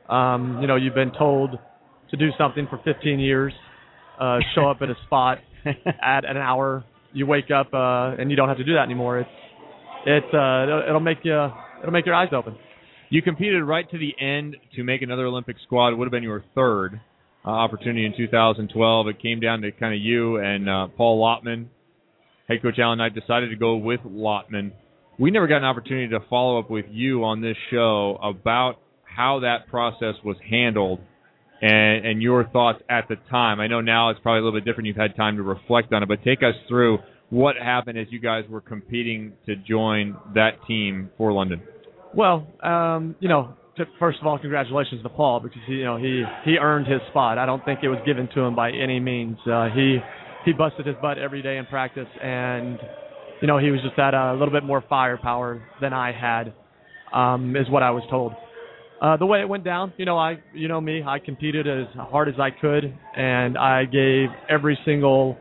Um, 0.08 0.60
you 0.62 0.68
know, 0.68 0.78
you've 0.78 0.96
been 0.96 1.12
told 1.12 1.60
to 2.10 2.16
do 2.16 2.30
something 2.38 2.68
for 2.70 2.80
15 2.86 3.20
years, 3.20 3.52
uh, 4.18 4.40
show 4.56 4.70
up 4.70 4.78
at 4.82 4.90
a 4.90 4.96
spot 5.08 5.40
at 6.02 6.26
an 6.26 6.38
hour, 6.38 6.84
you 7.14 7.26
wake 7.26 7.52
up 7.52 7.74
uh, 7.74 8.16
and 8.20 8.30
you 8.30 8.38
don't 8.38 8.48
have 8.48 8.58
to 8.58 8.64
do 8.64 8.74
that 8.74 8.84
anymore. 8.84 9.20
It's 9.20 9.30
it's 10.06 10.34
uh, 10.34 10.64
it'll, 10.64 10.84
it'll 10.88 11.00
make 11.00 11.20
you 11.24 11.48
it'll 11.82 11.92
make 11.92 12.06
your 12.06 12.16
eyes 12.16 12.30
open. 12.34 12.56
You 13.10 13.22
competed 13.22 13.64
right 13.64 13.90
to 13.92 13.98
the 13.98 14.14
end 14.20 14.56
to 14.76 14.84
make 14.84 15.02
another 15.02 15.26
Olympic 15.26 15.58
squad. 15.66 15.90
It 15.90 15.98
would 15.98 16.06
have 16.06 16.12
been 16.12 16.24
your 16.24 16.44
third. 16.56 17.02
uh, 17.46 17.50
opportunity 17.50 18.06
in 18.06 18.14
2012. 18.16 19.08
It 19.08 19.22
came 19.22 19.40
down 19.40 19.62
to 19.62 19.72
kind 19.72 19.94
of 19.94 20.00
you 20.00 20.38
and 20.38 20.70
uh, 20.70 20.88
Paul 20.96 21.20
Lotman. 21.22 21.68
Head 22.48 22.62
coach 22.62 22.80
Alan 22.80 22.98
Knipe 22.98 23.16
decided 23.16 23.50
to 23.50 23.56
go 23.56 23.76
with 23.78 24.02
Lotman. 24.02 24.72
We 25.20 25.32
never 25.32 25.48
got 25.48 25.58
an 25.58 25.66
opportunity 25.66 26.10
to 26.10 26.20
follow 26.30 26.60
up 26.60 26.70
with 26.70 26.86
you 26.90 27.24
on 27.24 27.42
this 27.42 27.58
show 27.70 28.18
about 28.22 28.76
how 29.04 29.42
that 29.42 29.68
process 29.68 30.16
was 30.24 30.38
handled 30.50 31.00
and, 31.62 32.06
and 32.06 32.22
your 32.22 32.48
thoughts 32.50 32.82
at 32.90 33.08
the 33.08 33.16
time. 33.30 33.60
I 33.60 33.68
know 33.68 33.82
now 33.82 34.10
it's 34.10 34.20
probably 34.22 34.40
a 34.40 34.44
little 34.44 34.60
bit 34.60 34.66
different. 34.66 34.88
You've 34.88 34.98
had 34.98 35.16
time 35.16 35.38
to 35.38 35.44
reflect 35.44 35.94
on 35.94 36.04
it, 36.04 36.10
but 36.10 36.24
take 36.24 36.40
us 36.40 36.56
through 36.68 37.00
what 37.30 37.56
happened 37.56 37.98
as 37.98 38.08
you 38.10 38.20
guys 38.20 38.44
were 38.50 38.62
competing 38.62 39.34
to 39.46 39.56
join 39.56 40.18
that 40.36 40.66
team 40.68 41.10
for 41.18 41.32
London. 41.32 41.62
Well, 42.14 42.48
um, 42.62 43.16
you 43.20 43.30
know, 43.30 43.54
to, 43.78 43.86
first 44.00 44.20
of 44.20 44.28
all, 44.28 44.38
congratulations 44.38 45.02
to 45.04 45.10
Paul 45.10 45.40
because 45.40 45.62
he, 45.66 45.76
you 45.76 45.86
know 45.86 45.98
he 45.98 46.24
he 46.44 46.58
earned 46.58 46.88
his 46.88 47.00
spot. 47.10 47.38
I 47.38 47.46
don't 47.46 47.64
think 47.64 47.80
it 47.84 47.88
was 47.88 48.00
given 48.06 48.28
to 48.36 48.42
him 48.42 48.56
by 48.56 48.72
any 48.72 49.00
means. 49.00 49.38
Uh, 49.50 49.70
he 49.74 50.00
he 50.44 50.52
busted 50.52 50.86
his 50.86 50.96
butt 51.02 51.18
every 51.18 51.42
day 51.42 51.58
in 51.58 51.66
practice, 51.68 52.08
and 52.22 52.78
you 53.42 53.48
know 53.48 53.60
he 53.60 53.72
was 53.72 53.80
just 53.82 53.98
at 53.98 54.14
a 54.14 54.34
little 54.34 54.52
bit 54.52 54.64
more 54.64 54.84
firepower 54.90 55.64
than 55.80 55.94
I 55.94 56.12
had, 56.12 56.54
um, 57.18 57.56
is 57.56 57.70
what 57.70 57.82
I 57.82 57.92
was 57.92 58.04
told. 58.10 58.34
Uh, 59.02 59.18
the 59.18 59.26
way 59.26 59.42
it 59.42 59.50
went 59.50 59.64
down, 59.64 59.92
you 59.98 60.06
know, 60.06 60.16
I, 60.16 60.38
you 60.54 60.68
know 60.68 60.80
me, 60.80 61.02
I 61.04 61.18
competed 61.18 61.68
as 61.68 61.88
hard 61.96 62.30
as 62.30 62.36
I 62.40 62.52
could, 62.52 62.96
and 63.18 63.58
I 63.58 63.86
gave 63.86 64.30
every 64.48 64.78
single 64.86 65.38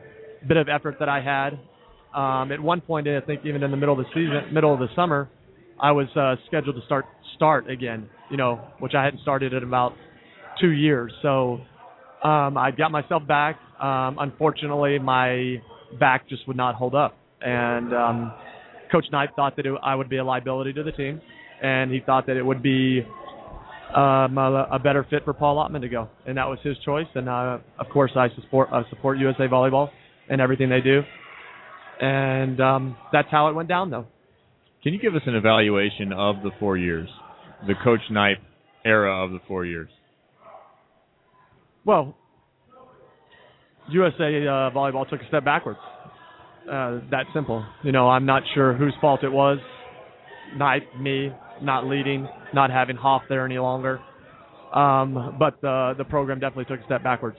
bit 0.49 0.57
of 0.57 0.71
effort 0.71 0.97
that 0.99 1.11
I 1.11 1.21
had. 1.21 1.59
Um, 2.19 2.53
at 2.53 2.61
one 2.61 2.81
point, 2.81 3.07
I 3.07 3.21
think 3.21 3.43
even 3.45 3.63
in 3.63 3.71
the 3.71 3.77
middle 3.77 4.01
of 4.01 4.05
the 4.05 4.11
season, 4.15 4.55
middle 4.55 4.73
of 4.73 4.81
the 4.81 4.89
summer, 4.97 5.29
I 5.79 5.93
was 5.93 6.09
uh, 6.17 6.37
scheduled 6.47 6.77
to 6.77 6.83
start 6.87 7.05
start 7.37 7.69
again. 7.69 8.09
You 8.31 8.39
know, 8.39 8.61
which 8.79 8.95
I 8.95 9.05
hadn't 9.05 9.21
started 9.21 9.53
in 9.53 9.63
about 9.63 9.93
two 10.59 10.71
years. 10.71 11.13
So 11.21 11.61
um, 12.25 12.57
I 12.57 12.71
got 12.77 12.91
myself 12.91 13.27
back. 13.27 13.59
Um, 13.79 14.17
unfortunately, 14.21 14.99
my 14.99 15.57
back 15.99 16.29
just 16.31 16.49
would 16.49 16.57
not 16.57 16.77
hold 16.77 16.95
up, 16.95 17.15
and 17.43 17.93
um, 17.93 18.33
Coach 18.91 19.05
Knipe 19.13 19.37
thought 19.37 19.57
that 19.57 19.67
it, 19.67 19.75
I 19.83 19.95
would 19.95 20.09
be 20.09 20.17
a 20.17 20.25
liability 20.25 20.73
to 20.73 20.83
the 20.83 20.93
team, 20.93 21.21
and 21.63 21.93
he 21.93 22.01
thought 22.01 22.27
that 22.27 22.39
it 22.39 22.43
would 22.43 22.63
be 22.63 23.03
um, 23.97 24.39
a, 24.39 24.69
a 24.73 24.79
better 24.79 25.07
fit 25.09 25.25
for 25.25 25.33
Paul 25.33 25.57
Lotman 25.57 25.81
to 25.83 25.89
go, 25.89 26.09
and 26.27 26.37
that 26.37 26.49
was 26.49 26.59
his 26.63 26.77
choice. 26.85 27.07
And 27.15 27.29
uh, 27.29 27.59
of 27.79 27.89
course, 27.93 28.13
I 28.17 28.29
support 28.41 28.69
uh, 28.73 28.83
support 28.91 29.19
USA 29.19 29.49
Volleyball 29.49 29.91
and 30.29 30.41
everything 30.41 30.69
they 30.69 30.81
do, 30.81 31.03
and 32.01 32.61
um, 32.61 32.97
that's 33.13 33.29
how 33.31 33.49
it 33.49 33.55
went 33.55 33.69
down, 33.69 33.91
though. 33.91 34.07
Can 34.83 34.95
you 34.95 35.01
give 35.01 35.15
us 35.15 35.23
an 35.27 35.35
evaluation 35.35 36.13
of 36.13 36.37
the 36.43 36.51
four 36.59 36.77
years, 36.77 37.09
the 37.67 37.75
Coach 37.85 38.01
Knipe 38.11 38.39
era 38.85 39.25
of 39.25 39.33
the 39.33 39.41
four 39.47 39.67
years? 39.67 39.91
Well, 41.85 42.17
USA 43.91 44.47
uh, 44.47 44.71
Volleyball 44.71 45.09
took 45.09 45.21
a 45.21 45.29
step 45.29 45.45
backwards. 45.45 45.79
Uh, 46.71 47.01
that 47.11 47.25
simple. 47.35 47.65
You 47.83 47.93
know, 47.93 48.09
I'm 48.09 48.27
not 48.27 48.43
sure 48.55 48.75
whose 48.75 48.95
fault 49.01 49.25
it 49.25 49.33
was. 49.33 49.59
Knipe, 50.57 50.85
me, 50.99 51.31
not 51.63 51.87
leading, 51.87 52.29
not 52.55 52.71
having 52.71 52.97
Hoff 52.97 53.23
there 53.29 53.45
any 53.45 53.59
longer. 53.59 54.01
Um, 54.75 55.37
but 55.39 55.61
the 55.61 55.95
the 55.99 56.05
program 56.05 56.39
definitely 56.39 56.67
took 56.67 56.83
a 56.83 56.85
step 56.87 57.03
backwards. 57.03 57.37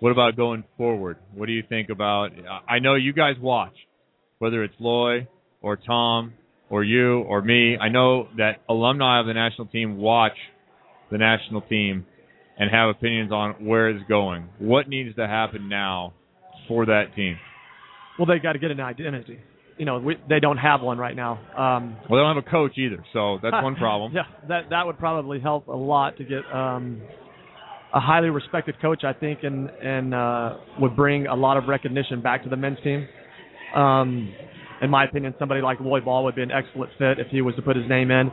What 0.00 0.10
about 0.10 0.36
going 0.36 0.64
forward? 0.76 1.18
What 1.34 1.46
do 1.46 1.52
you 1.52 1.62
think 1.68 1.88
about? 1.88 2.30
I 2.68 2.78
know 2.78 2.94
you 2.94 3.12
guys 3.12 3.34
watch, 3.40 3.74
whether 4.38 4.62
it's 4.62 4.74
Loy 4.78 5.26
or 5.62 5.76
Tom 5.76 6.34
or 6.68 6.84
you 6.84 7.20
or 7.20 7.42
me. 7.42 7.76
I 7.78 7.88
know 7.88 8.28
that 8.36 8.58
alumni 8.68 9.20
of 9.20 9.26
the 9.26 9.34
national 9.34 9.68
team 9.68 9.96
watch 9.96 10.36
the 11.10 11.18
national 11.18 11.60
team 11.62 12.06
and 12.58 12.70
have 12.70 12.88
opinions 12.88 13.32
on 13.32 13.66
where 13.66 13.88
it's 13.88 14.06
going. 14.08 14.48
What 14.58 14.88
needs 14.88 15.14
to 15.16 15.26
happen 15.26 15.68
now 15.68 16.12
for 16.68 16.86
that 16.86 17.14
team? 17.16 17.38
Well, 18.18 18.26
they 18.26 18.38
got 18.38 18.52
to 18.52 18.58
get 18.58 18.70
an 18.70 18.80
identity. 18.80 19.38
You 19.76 19.84
know, 19.84 19.98
we, 19.98 20.16
they 20.28 20.38
don't 20.38 20.58
have 20.58 20.82
one 20.82 20.98
right 20.98 21.16
now. 21.16 21.32
Um, 21.56 21.96
well, 22.08 22.18
they 22.18 22.24
don't 22.24 22.36
have 22.36 22.44
a 22.46 22.50
coach 22.50 22.78
either, 22.78 23.04
so 23.12 23.38
that's 23.42 23.54
one 23.62 23.74
problem. 23.74 24.12
yeah, 24.14 24.22
that 24.48 24.70
that 24.70 24.86
would 24.86 24.98
probably 24.98 25.40
help 25.40 25.66
a 25.66 25.72
lot 25.72 26.16
to 26.18 26.24
get 26.24 26.44
um, 26.52 27.02
a 27.92 28.00
highly 28.00 28.30
respected 28.30 28.80
coach. 28.80 29.02
I 29.04 29.12
think, 29.12 29.40
and 29.42 29.68
and 29.68 30.14
uh, 30.14 30.56
would 30.80 30.94
bring 30.94 31.26
a 31.26 31.34
lot 31.34 31.56
of 31.56 31.64
recognition 31.68 32.22
back 32.22 32.44
to 32.44 32.48
the 32.48 32.56
men's 32.56 32.78
team. 32.84 33.08
Um, 33.74 34.32
in 34.80 34.90
my 34.90 35.04
opinion, 35.04 35.34
somebody 35.38 35.60
like 35.60 35.80
Lloyd 35.80 36.04
Ball 36.04 36.24
would 36.24 36.36
be 36.36 36.42
an 36.42 36.50
excellent 36.52 36.92
fit 36.98 37.18
if 37.18 37.28
he 37.28 37.42
was 37.42 37.54
to 37.56 37.62
put 37.62 37.76
his 37.76 37.88
name 37.88 38.10
in. 38.10 38.30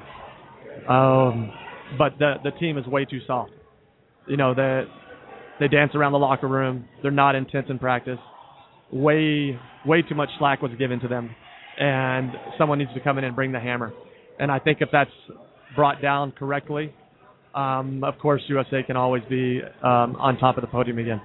Um, 0.88 1.52
but 1.98 2.20
the 2.20 2.36
the 2.44 2.52
team 2.52 2.78
is 2.78 2.86
way 2.86 3.06
too 3.06 3.20
soft. 3.26 3.52
You 4.28 4.38
know, 4.38 4.54
they 4.54 4.84
they 5.60 5.68
dance 5.68 5.94
around 5.96 6.12
the 6.12 6.20
locker 6.20 6.48
room. 6.48 6.86
They're 7.02 7.12
not 7.12 7.36
intense 7.36 7.68
in 7.70 7.80
practice. 7.80 8.20
Way 8.92 9.60
way 9.86 10.02
too 10.02 10.16
much 10.16 10.30
slack 10.40 10.62
was 10.62 10.72
given 10.78 11.00
to 11.02 11.08
them, 11.08 11.36
and 11.80 12.32
someone 12.58 12.80
needs 12.80 12.94
to 12.94 13.00
come 13.00 13.18
in 13.18 13.24
and 13.24 13.36
bring 13.36 13.52
the 13.52 13.60
hammer. 13.60 13.94
And 14.40 14.52
I 14.52 14.60
think 14.60 14.80
if 14.82 14.90
that's 14.92 15.12
brought 15.76 16.02
down 16.02 16.32
correctly, 16.32 16.94
um, 17.54 18.04
of 18.04 18.18
course 18.20 18.42
USA 18.48 18.84
can 18.84 18.96
always 18.98 19.24
be 19.30 19.62
um, 19.84 20.16
on 20.16 20.38
top 20.38 20.58
of 20.58 20.62
the 20.62 20.68
podium 20.68 20.98
again. 20.98 21.22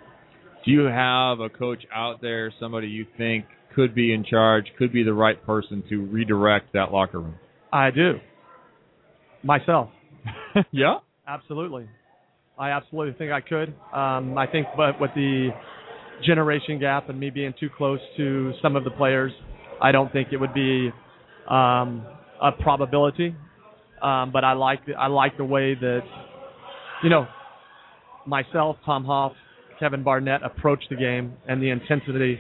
Do 0.65 0.73
you 0.73 0.85
have 0.85 1.41
a 1.41 1.49
coach 1.49 1.85
out 1.95 2.21
there, 2.21 2.53
somebody 2.59 2.89
you 2.89 3.07
think 3.17 3.45
could 3.75 3.95
be 3.95 4.13
in 4.13 4.25
charge, 4.25 4.67
could 4.79 4.93
be 4.93 5.05
the 5.05 5.13
right 5.13 5.41
person 5.47 5.85
to 5.89 6.01
redirect 6.07 6.73
that 6.73 6.91
locker 6.91 7.21
room? 7.21 7.37
I 7.73 7.91
do. 7.91 8.15
Myself. 9.45 9.91
yeah? 10.73 10.99
Absolutely. 11.29 11.89
I 12.59 12.71
absolutely 12.71 13.15
think 13.19 13.33
I 13.33 13.41
could. 13.41 13.69
Um, 13.93 14.37
I 14.39 14.47
think, 14.51 14.67
but 14.77 15.01
with 15.01 15.11
the 15.15 15.51
generation 16.25 16.79
gap 16.79 17.09
and 17.09 17.19
me 17.19 17.31
being 17.31 17.55
too 17.59 17.69
close 17.77 18.01
to 18.17 18.53
some 18.63 18.77
of 18.77 18.85
the 18.85 18.91
players, 18.91 19.33
I 19.81 19.93
don't 19.93 20.13
think 20.13 20.29
it 20.33 20.39
would 20.39 20.55
be 20.55 20.91
um, 21.49 22.07
a 22.43 22.53
probability. 22.61 23.35
Um, 24.03 24.31
but 24.33 24.45
I 24.45 24.53
like 24.53 24.81
I 24.99 25.07
like 25.07 25.37
the 25.37 25.45
way 25.45 25.75
that 25.75 26.01
you 27.03 27.11
know 27.11 27.27
myself, 28.27 28.77
Tom 28.85 29.05
Hoff, 29.05 29.33
Kevin 29.81 30.03
Barnett 30.03 30.43
approach 30.43 30.85
the 30.91 30.97
game 30.97 31.35
and 31.49 31.63
the 31.63 31.71
intensity 31.71 32.39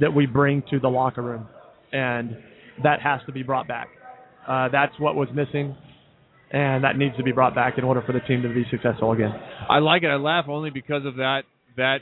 that 0.00 0.12
we 0.12 0.26
bring 0.26 0.62
to 0.70 0.78
the 0.78 0.88
locker 0.88 1.22
room, 1.22 1.46
and 1.92 2.36
that 2.82 3.00
has 3.00 3.20
to 3.26 3.32
be 3.32 3.42
brought 3.42 3.66
back. 3.66 3.88
Uh, 4.46 4.68
that's 4.70 4.92
what 4.98 5.16
was 5.16 5.28
missing, 5.34 5.74
and 6.50 6.84
that 6.84 6.96
needs 6.96 7.16
to 7.16 7.22
be 7.22 7.32
brought 7.32 7.54
back 7.54 7.78
in 7.78 7.84
order 7.84 8.02
for 8.06 8.12
the 8.12 8.20
team 8.20 8.42
to 8.42 8.48
be 8.52 8.64
successful 8.70 9.12
again. 9.12 9.32
I 9.68 9.78
like 9.78 10.02
it. 10.02 10.08
I 10.08 10.16
laugh 10.16 10.46
only 10.48 10.70
because 10.70 11.06
of 11.06 11.16
that 11.16 11.42
that 11.76 11.98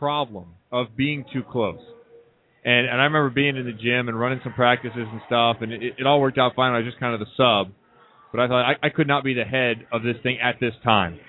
problem 0.00 0.46
of 0.72 0.96
being 0.96 1.24
too 1.32 1.44
close. 1.48 1.78
And 2.64 2.86
and 2.88 3.00
I 3.00 3.04
remember 3.04 3.30
being 3.30 3.56
in 3.56 3.64
the 3.64 3.72
gym 3.72 4.08
and 4.08 4.18
running 4.18 4.40
some 4.42 4.52
practices 4.54 4.96
and 4.96 5.20
stuff, 5.26 5.58
and 5.60 5.72
it, 5.72 5.94
it 5.98 6.06
all 6.06 6.20
worked 6.20 6.38
out 6.38 6.56
fine. 6.56 6.72
I 6.72 6.78
was 6.78 6.86
just 6.86 6.98
kind 6.98 7.14
of 7.14 7.20
the 7.20 7.30
sub, 7.36 7.72
but 8.32 8.40
I 8.40 8.48
thought 8.48 8.64
I, 8.64 8.86
I 8.86 8.88
could 8.90 9.06
not 9.06 9.22
be 9.22 9.34
the 9.34 9.44
head 9.44 9.86
of 9.92 10.02
this 10.02 10.16
thing 10.24 10.38
at 10.42 10.56
this 10.58 10.74
time. 10.82 11.20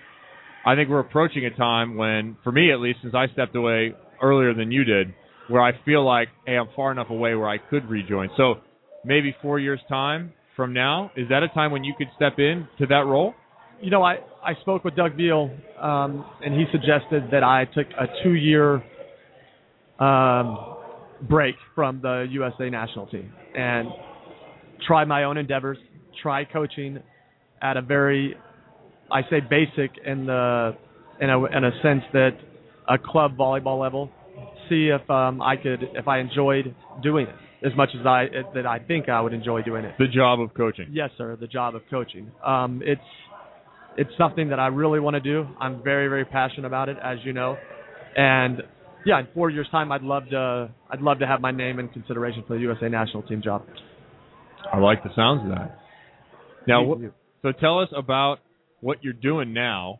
I 0.66 0.76
think 0.76 0.90
we're 0.90 1.00
approaching 1.00 1.46
a 1.46 1.56
time 1.56 1.96
when, 1.96 2.38
for 2.44 2.52
me 2.52 2.72
at 2.72 2.80
least, 2.80 3.00
since 3.02 3.16
I 3.16 3.28
stepped 3.34 3.56
away 3.56 3.94
earlier 4.22 4.54
than 4.54 4.72
you 4.72 4.84
did, 4.84 5.14
where 5.48 5.62
I 5.62 5.72
feel 5.86 6.06
like, 6.06 6.30
hey, 6.46 6.56
I'm 6.56 6.70
far 6.76 6.92
enough 6.92 7.10
away 7.10 7.34
where 7.36 7.50
I 7.50 7.58
could 7.58 7.90
rejoin. 7.90 8.30
So 8.38 8.56
maybe 9.04 9.36
four 9.42 9.60
years 9.60 9.80
time 9.90 10.34
from 10.56 10.74
now, 10.74 11.12
is 11.16 11.30
that 11.30 11.42
a 11.42 11.48
time 11.50 11.72
when 11.72 11.84
you 11.84 11.94
could 11.98 12.10
step 12.16 12.34
in 12.38 12.68
to 12.78 12.86
that 12.88 13.06
role? 13.08 13.34
You 13.82 13.90
know, 13.90 14.04
I 14.04 14.18
I 14.44 14.54
spoke 14.62 14.84
with 14.84 14.96
Doug 14.96 15.18
Beal, 15.18 15.50
um, 15.80 16.26
and 16.44 16.54
he 16.54 16.66
suggested 16.72 17.30
that 17.32 17.44
I 17.44 17.66
took 17.66 17.88
a 18.00 18.06
two 18.24 18.34
year 18.34 18.84
um, 20.00 20.76
break 21.28 21.56
from 21.76 22.00
the 22.02 22.28
USA 22.30 22.70
national 22.70 23.08
team 23.08 23.34
and 23.56 23.88
try 24.88 25.06
my 25.06 25.24
own 25.24 25.38
endeavors, 25.38 25.78
try 26.22 26.46
coaching 26.46 27.00
at 27.62 27.78
a 27.78 27.82
very, 27.82 28.36
I 29.12 29.22
say 29.30 29.40
basic 29.40 29.92
in 30.06 30.26
the 30.26 30.76
in 31.20 31.30
a 31.30 31.46
in 31.46 31.64
a 31.64 31.72
sense 31.82 32.04
that 32.14 32.32
a 32.88 32.98
club 32.98 33.38
volleyball 33.38 33.80
level, 33.80 34.12
see 34.70 34.90
if 34.90 35.08
um, 35.10 35.42
I 35.42 35.56
could 35.56 35.84
if 35.94 36.08
I 36.08 36.20
enjoyed 36.20 36.76
doing 37.02 37.28
it 37.28 37.36
as 37.66 37.76
much 37.76 37.90
as 38.00 38.06
I 38.06 38.28
that 38.56 38.66
I 38.66 38.80
think 38.80 39.10
I 39.10 39.22
would 39.22 39.34
enjoy 39.34 39.62
doing 39.62 39.86
it. 39.86 39.96
The 40.00 40.08
job 40.08 40.40
of 40.40 40.54
coaching. 40.54 40.88
Yes, 40.92 41.10
sir. 41.18 41.36
The 41.40 41.48
job 41.48 41.76
of 41.76 41.84
coaching. 41.90 42.32
Um, 42.46 42.82
it's 42.84 43.02
it's 43.98 44.12
something 44.18 44.50
that 44.50 44.60
I 44.60 44.68
really 44.68 45.00
want 45.00 45.16
to 45.16 45.20
do. 45.20 45.48
I'm 45.60 45.84
very 45.84 46.08
very 46.08 46.26
passionate 46.26 46.68
about 46.68 46.90
it, 46.90 46.98
as 47.04 47.18
you 47.24 47.34
know, 47.34 47.58
and 48.16 48.62
yeah, 49.06 49.20
in 49.20 49.28
four 49.34 49.50
years' 49.50 49.68
time, 49.72 49.92
I'd 49.92 50.04
love 50.04 50.24
to 50.30 50.70
I'd 50.90 51.02
love 51.02 51.20
to 51.20 51.28
have 51.28 51.42
my 51.42 51.52
name 51.52 51.80
in 51.80 51.90
consideration 51.90 52.44
for 52.48 52.56
the 52.56 52.62
USA 52.62 52.90
national 52.90 53.24
team 53.24 53.42
job. 53.44 53.64
I 54.72 54.78
like 54.78 55.04
the 55.04 55.10
sounds 55.16 55.44
of 55.44 55.58
that. 55.58 55.78
Now, 56.68 56.96
so 57.42 57.52
tell 57.52 57.80
us 57.80 57.90
about 57.98 58.38
what 58.82 59.04
you're 59.04 59.14
doing 59.14 59.54
now 59.54 60.00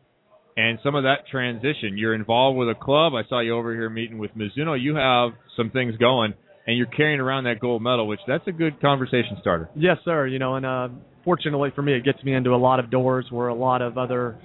and 0.56 0.78
some 0.84 0.94
of 0.94 1.04
that 1.04 1.26
transition. 1.30 1.96
You're 1.96 2.14
involved 2.14 2.58
with 2.58 2.68
a 2.68 2.74
club. 2.74 3.14
I 3.14 3.28
saw 3.28 3.40
you 3.40 3.56
over 3.56 3.74
here 3.74 3.90
meeting 3.90 4.18
with 4.18 4.30
Mizuno. 4.36 4.80
You 4.80 4.96
have 4.96 5.30
some 5.56 5.70
things 5.70 5.96
going, 5.96 6.34
and 6.66 6.76
you're 6.76 6.86
carrying 6.86 7.20
around 7.20 7.44
that 7.44 7.60
gold 7.60 7.82
medal, 7.82 8.06
which 8.06 8.20
that's 8.26 8.46
a 8.46 8.52
good 8.52 8.80
conversation 8.80 9.36
starter. 9.40 9.68
Yes, 9.74 9.98
sir. 10.04 10.26
You 10.26 10.38
know, 10.38 10.56
and 10.56 10.66
uh, 10.66 10.88
fortunately 11.24 11.70
for 11.74 11.82
me, 11.82 11.94
it 11.94 12.04
gets 12.04 12.22
me 12.22 12.34
into 12.34 12.50
a 12.50 12.56
lot 12.56 12.78
of 12.78 12.90
doors 12.90 13.26
where 13.30 13.48
a 13.48 13.54
lot 13.54 13.82
of 13.82 13.98
other 13.98 14.38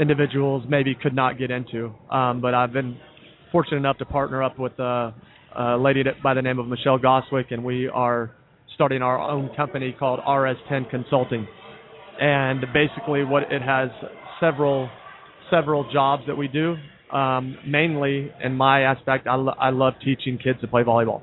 individuals 0.00 0.64
maybe 0.68 0.94
could 0.94 1.14
not 1.14 1.38
get 1.38 1.50
into. 1.50 1.92
Um, 2.10 2.40
but 2.40 2.54
I've 2.54 2.72
been 2.72 2.96
fortunate 3.52 3.78
enough 3.78 3.98
to 3.98 4.04
partner 4.04 4.42
up 4.42 4.58
with 4.58 4.78
a, 4.78 5.14
a 5.56 5.76
lady 5.78 6.02
by 6.22 6.34
the 6.34 6.42
name 6.42 6.58
of 6.58 6.66
Michelle 6.66 6.98
Goswick, 6.98 7.52
and 7.52 7.64
we 7.64 7.88
are 7.88 8.32
starting 8.74 9.02
our 9.02 9.20
own 9.20 9.50
company 9.56 9.94
called 9.96 10.20
RS10 10.20 10.90
Consulting. 10.90 11.46
And 12.20 12.64
basically, 12.72 13.24
what 13.24 13.44
it 13.52 13.62
has 13.62 13.88
several 14.40 14.88
several 15.50 15.90
jobs 15.92 16.24
that 16.26 16.36
we 16.36 16.48
do. 16.48 16.76
Um, 17.12 17.56
mainly, 17.66 18.32
in 18.42 18.54
my 18.54 18.82
aspect, 18.82 19.26
I, 19.26 19.36
lo- 19.36 19.54
I 19.58 19.70
love 19.70 19.94
teaching 20.04 20.38
kids 20.42 20.60
to 20.62 20.66
play 20.66 20.82
volleyball. 20.82 21.22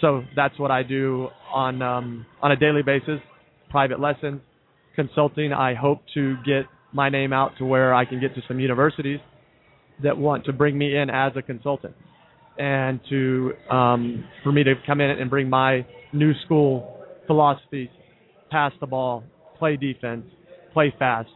So 0.00 0.22
that's 0.34 0.58
what 0.58 0.70
I 0.70 0.82
do 0.82 1.28
on 1.52 1.82
um, 1.82 2.26
on 2.42 2.52
a 2.52 2.56
daily 2.56 2.82
basis. 2.82 3.20
Private 3.70 4.00
lessons, 4.00 4.40
consulting. 4.96 5.52
I 5.52 5.74
hope 5.74 6.00
to 6.14 6.36
get 6.44 6.64
my 6.92 7.08
name 7.08 7.32
out 7.32 7.52
to 7.58 7.64
where 7.64 7.94
I 7.94 8.04
can 8.04 8.20
get 8.20 8.34
to 8.34 8.42
some 8.48 8.58
universities 8.58 9.20
that 10.02 10.16
want 10.16 10.44
to 10.46 10.52
bring 10.52 10.76
me 10.76 10.96
in 10.96 11.10
as 11.10 11.32
a 11.36 11.42
consultant, 11.42 11.94
and 12.58 13.00
to 13.10 13.52
um, 13.70 14.24
for 14.42 14.52
me 14.52 14.64
to 14.64 14.74
come 14.86 15.00
in 15.00 15.10
and 15.10 15.28
bring 15.30 15.48
my 15.48 15.86
new 16.12 16.32
school 16.44 17.04
philosophies, 17.26 17.88
pass 18.50 18.72
the 18.80 18.86
ball, 18.86 19.22
play 19.58 19.76
defense, 19.76 20.24
play 20.72 20.92
fast. 20.98 21.28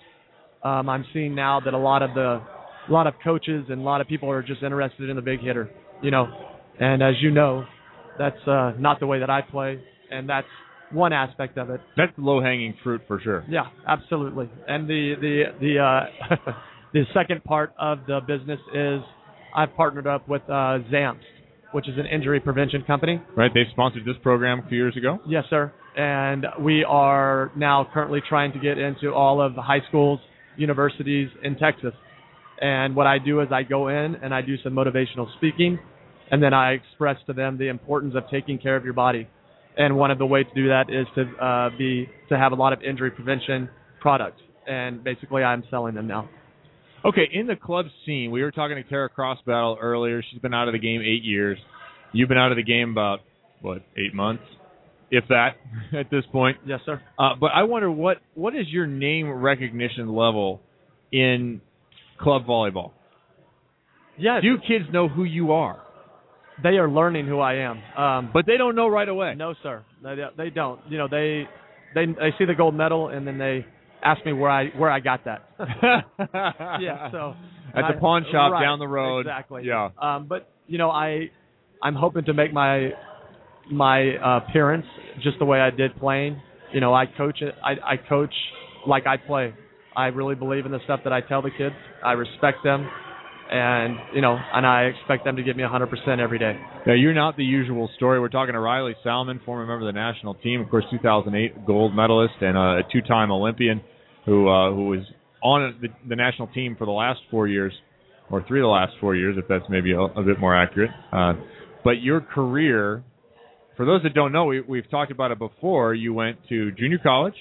Um, 0.65 0.89
I'm 0.89 1.05
seeing 1.13 1.35
now 1.35 1.61
that 1.61 1.75
a 1.75 1.79
lot 1.79 2.03
of 2.03 2.15
the 2.15 2.41
a 2.89 2.93
lot 2.93 3.07
of 3.07 3.15
coaches 3.23 3.67
and 3.69 3.81
a 3.81 3.85
lot 3.85 4.01
of 4.01 4.09
people 4.09 4.31
are 4.31 4.43
just 4.43 4.63
interested 4.63 5.09
in 5.09 5.17
the 5.17 5.23
big 5.23 5.41
hitter, 5.41 5.71
you 6.03 6.11
know. 6.11 6.27
And 6.81 7.03
as 7.03 7.15
you 7.21 7.31
know, 7.31 7.65
that's 8.19 8.49
uh, 8.49 8.73
not 8.79 9.01
the 9.01 9.07
way 9.07 9.21
that 9.21 9.31
I 9.31 9.43
play, 9.43 9.81
and 10.11 10.29
that's 10.29 10.47
one 10.93 11.13
aspect 11.13 11.59
of 11.59 11.71
it. 11.71 11.81
That's 11.97 12.13
low 12.17 12.41
hanging 12.41 12.75
fruit 12.83 13.03
for 13.07 13.21
sure. 13.21 13.45
Yeah, 13.49 13.67
absolutely. 13.87 14.49
And 14.69 14.89
the 14.89 15.15
the 15.21 15.43
the 15.61 15.79
uh, 15.79 16.53
the 16.93 17.05
second 17.13 17.45
part 17.45 17.75
of 17.79 18.01
the 18.07 18.21
business 18.27 18.61
is 18.75 19.01
I've 19.55 19.75
partnered 19.75 20.07
up 20.07 20.29
with 20.29 20.43
uh, 20.49 20.81
Zamst, 20.93 21.21
which 21.73 21.89
is 21.89 21.99
an 21.99 22.07
injury 22.07 22.41
prevention 22.41 22.83
company. 22.87 23.21
Right, 23.37 23.51
they 23.53 23.65
sponsored 23.73 24.05
this 24.05 24.17
program 24.23 24.63
a 24.65 24.69
few 24.69 24.79
years 24.79 24.97
ago. 24.97 25.19
Yes, 25.27 25.45
sir. 25.51 25.73
And 25.97 26.47
we 26.61 26.85
are 26.85 27.53
now 27.57 27.89
currently 27.93 28.21
trying 28.29 28.53
to 28.53 28.59
get 28.59 28.79
into 28.79 29.13
all 29.13 29.41
of 29.41 29.55
the 29.55 29.63
high 29.63 29.81
schools, 29.89 30.19
universities 30.57 31.29
in 31.43 31.57
Texas. 31.57 31.93
And 32.61 32.97
what 32.97 33.07
I 33.07 33.19
do 33.19 33.41
is 33.41 33.49
I 33.53 33.63
go 33.63 33.89
in 33.89 34.17
and 34.17 34.35
I 34.35 34.43
do 34.43 34.57
some 34.63 34.73
motivational 34.73 35.27
speaking, 35.37 35.79
and 36.31 36.43
then 36.43 36.55
I 36.55 36.73
express 36.73 37.17
to 37.27 37.33
them 37.33 37.59
the 37.59 37.69
importance 37.69 38.15
of 38.17 38.25
taking 38.31 38.59
care 38.59 38.77
of 38.77 38.85
your 38.85 38.95
body. 38.95 39.29
And 39.77 39.97
one 39.97 40.11
of 40.11 40.19
the 40.19 40.27
ways 40.27 40.47
to 40.55 40.55
do 40.55 40.69
that 40.69 40.85
is 40.89 41.07
to 41.17 41.45
uh, 41.45 41.71
be 41.77 42.09
to 42.29 42.39
have 42.39 42.53
a 42.53 42.55
lot 42.55 42.73
of 42.73 42.83
injury 42.83 43.11
prevention 43.11 43.69
products. 44.01 44.41
And 44.67 45.03
basically, 45.03 45.43
I'm 45.43 45.65
selling 45.71 45.95
them 45.95 46.07
now. 46.07 46.29
Okay, 47.05 47.29
in 47.33 47.47
the 47.47 47.57
club 47.57 47.87
scene, 48.07 48.31
we 48.31 48.43
were 48.43 48.51
talking 48.51 48.77
to 48.77 48.83
Tara 48.85 49.11
Cross 49.11 49.41
Battle 49.47 49.77
earlier. 49.81 50.23
She's 50.31 50.41
been 50.41 50.55
out 50.55 50.69
of 50.69 50.73
the 50.73 50.79
game 50.79 51.03
eight 51.03 51.23
years. 51.23 51.59
You've 52.13 52.29
been 52.29 52.39
out 52.39 52.51
of 52.51 52.57
the 52.57 52.63
game 52.63 52.91
about 52.91 53.21
what 53.61 53.83
eight 53.99 54.15
months, 54.15 54.45
if 55.11 55.25
that, 55.29 55.57
at 55.99 56.11
this 56.11 56.25
point. 56.33 56.57
Yes, 56.67 56.81
sir. 56.87 57.03
Uh, 57.19 57.31
but 57.39 57.51
I 57.55 57.65
wonder 57.65 57.91
what 57.91 58.19
what 58.35 58.55
is 58.55 58.69
your 58.69 58.87
name 58.87 59.29
recognition 59.29 60.15
level 60.15 60.63
in 61.13 61.61
club 62.21 62.47
volleyball? 62.47 62.93
Yeah. 64.17 64.41
Do 64.41 64.57
kids 64.59 64.85
know 64.93 65.09
who 65.09 65.25
you 65.25 65.53
are? 65.53 65.84
They 66.63 66.77
are 66.77 66.89
learning 66.89 67.27
who 67.27 67.41
I 67.41 67.55
am. 67.55 67.83
Um, 67.97 68.31
but 68.33 68.47
they 68.47 68.57
don't 68.57 68.77
know 68.77 68.89
right 68.89 69.09
away. 69.09 69.35
No, 69.37 69.55
sir. 69.63 69.85
They, 70.03 70.17
they 70.37 70.51
don't. 70.51 70.81
You 70.89 70.99
know, 70.99 71.09
they 71.09 71.49
they 71.95 72.07
they 72.07 72.31
see 72.39 72.45
the 72.45 72.55
gold 72.55 72.75
medal 72.75 73.09
and 73.09 73.27
then 73.27 73.39
they 73.39 73.67
ask 74.03 74.25
me 74.25 74.33
where 74.33 74.51
I 74.51 74.69
where 74.77 74.91
I 74.91 75.01
got 75.01 75.25
that. 75.25 75.49
yeah. 76.81 77.11
So 77.11 77.35
at 77.75 77.89
the 77.89 77.97
I, 77.97 78.01
pawn 78.01 78.25
shop 78.31 78.53
right, 78.53 78.63
down 78.63 78.79
the 78.79 78.89
road. 78.89 79.21
Exactly. 79.21 79.63
Yeah. 79.65 79.91
Um, 80.01 80.27
but 80.29 80.49
you 80.67 80.79
know, 80.79 80.91
I 80.91 81.31
I'm 81.83 81.95
hoping 81.95 82.25
to 82.27 82.35
make 82.35 82.53
my 82.53 82.91
my 83.71 84.17
uh, 84.17 84.41
appearance 84.47 84.87
just 85.23 85.39
the 85.39 85.45
way 85.45 85.61
I 85.61 85.71
did 85.71 85.97
playing. 85.99 86.41
You 86.73 86.81
know, 86.81 86.95
I 86.95 87.07
coach 87.07 87.41
it. 87.41 87.55
I, 87.63 87.95
I 87.95 87.97
coach 87.97 88.35
like 88.87 89.07
I 89.07 89.17
play. 89.17 89.55
I 89.97 90.07
really 90.07 90.35
believe 90.35 90.67
in 90.67 90.73
the 90.73 90.81
stuff 90.85 91.01
that 91.05 91.13
I 91.13 91.21
tell 91.21 91.41
the 91.41 91.51
kids. 91.57 91.75
I 92.05 92.13
respect 92.13 92.59
them, 92.65 92.89
and 93.55 93.97
you 94.13 94.21
know, 94.21 94.37
and 94.53 94.67
I 94.67 94.85
expect 94.85 95.25
them 95.25 95.37
to 95.37 95.43
give 95.43 95.57
me 95.57 95.63
100% 95.63 96.19
every 96.19 96.39
day. 96.39 96.59
Now, 96.87 96.95
you're 96.95 97.15
not 97.15 97.37
the 97.37 97.45
usual 97.45 97.89
story. 97.97 98.19
We're 98.19 98.29
talking 98.29 98.55
to 98.55 98.59
Riley 98.59 98.97
Salmon, 99.05 99.41
former 99.45 99.65
member 99.65 99.87
of 99.89 99.95
the 99.95 99.99
national 99.99 100.35
team, 100.35 100.61
of 100.61 100.69
course, 100.69 100.85
2008 100.91 101.65
gold 101.65 101.95
medalist 101.95 102.35
and 102.41 102.57
a 102.57 102.81
two-time 102.93 103.31
Olympian, 103.31 103.81
who 104.27 104.49
uh, 104.49 104.71
who 104.71 104.87
was 104.89 105.01
on 105.43 105.79
the, 105.81 105.89
the 106.09 106.17
national 106.17 106.49
team 106.49 106.75
for 106.77 106.85
the 106.85 106.91
last 106.91 107.21
four 107.31 107.47
years, 107.47 107.73
or 108.29 108.45
three 108.49 108.61
of 108.61 108.65
the 108.65 108.69
last 108.69 108.93
four 109.01 109.15
years, 109.15 109.37
if 109.39 109.47
that's 109.47 109.65
maybe 109.69 109.93
a, 109.93 110.01
a 110.01 110.23
bit 110.23 110.41
more 110.41 110.57
accurate. 110.57 110.91
Uh, 111.13 111.35
but 111.85 112.03
your 112.03 112.21
career, 112.21 113.05
for 113.77 113.87
those 113.87 114.03
that 114.03 114.15
don't 114.15 114.33
know, 114.33 114.47
we, 114.47 114.63
we've 114.63 114.91
talked 114.91 115.13
about 115.13 115.31
it 115.31 115.39
before. 115.39 115.95
You 115.95 116.13
went 116.13 116.39
to 116.49 116.73
junior 116.73 116.99
college, 116.99 117.35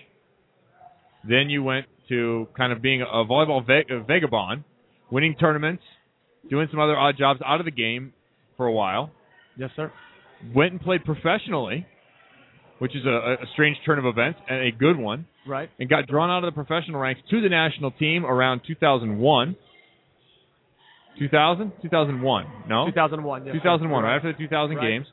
then 1.27 1.49
you 1.49 1.63
went 1.63 1.87
to 2.09 2.47
kind 2.55 2.71
of 2.71 2.83
being 2.83 3.01
a 3.01 3.25
volleyball 3.25 3.65
va- 3.65 4.03
vagabond, 4.05 4.63
winning 5.09 5.35
tournaments, 5.39 5.81
doing 6.49 6.67
some 6.71 6.79
other 6.79 6.97
odd 6.97 7.15
jobs 7.17 7.39
out 7.45 7.59
of 7.59 7.65
the 7.65 7.71
game 7.71 8.13
for 8.57 8.65
a 8.65 8.71
while. 8.71 9.11
Yes, 9.57 9.69
sir. 9.75 9.91
Went 10.53 10.71
and 10.71 10.81
played 10.81 11.05
professionally, 11.05 11.85
which 12.79 12.95
is 12.95 13.05
a, 13.05 13.35
a 13.41 13.45
strange 13.53 13.77
turn 13.85 13.99
of 13.99 14.05
events 14.05 14.39
and 14.49 14.59
a 14.67 14.71
good 14.71 14.97
one. 14.97 15.25
Right. 15.47 15.69
And 15.79 15.89
got 15.89 16.07
drawn 16.07 16.29
out 16.29 16.47
of 16.47 16.53
the 16.53 16.63
professional 16.63 16.99
ranks 16.99 17.21
to 17.29 17.41
the 17.41 17.49
national 17.49 17.91
team 17.91 18.25
around 18.25 18.61
2001. 18.67 19.55
2000? 21.19 21.71
2001. 21.81 22.45
No? 22.67 22.85
2001. 22.87 23.45
Yes, 23.45 23.53
2001, 23.55 24.03
right 24.03 24.15
after 24.15 24.31
the 24.31 24.37
2000 24.37 24.75
Right. 24.77 24.81
games. 24.89 25.07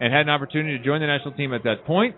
And 0.00 0.12
had 0.12 0.22
an 0.22 0.30
opportunity 0.30 0.76
to 0.78 0.84
join 0.84 1.00
the 1.00 1.06
national 1.06 1.32
team 1.34 1.52
at 1.54 1.62
that 1.64 1.84
point. 1.86 2.16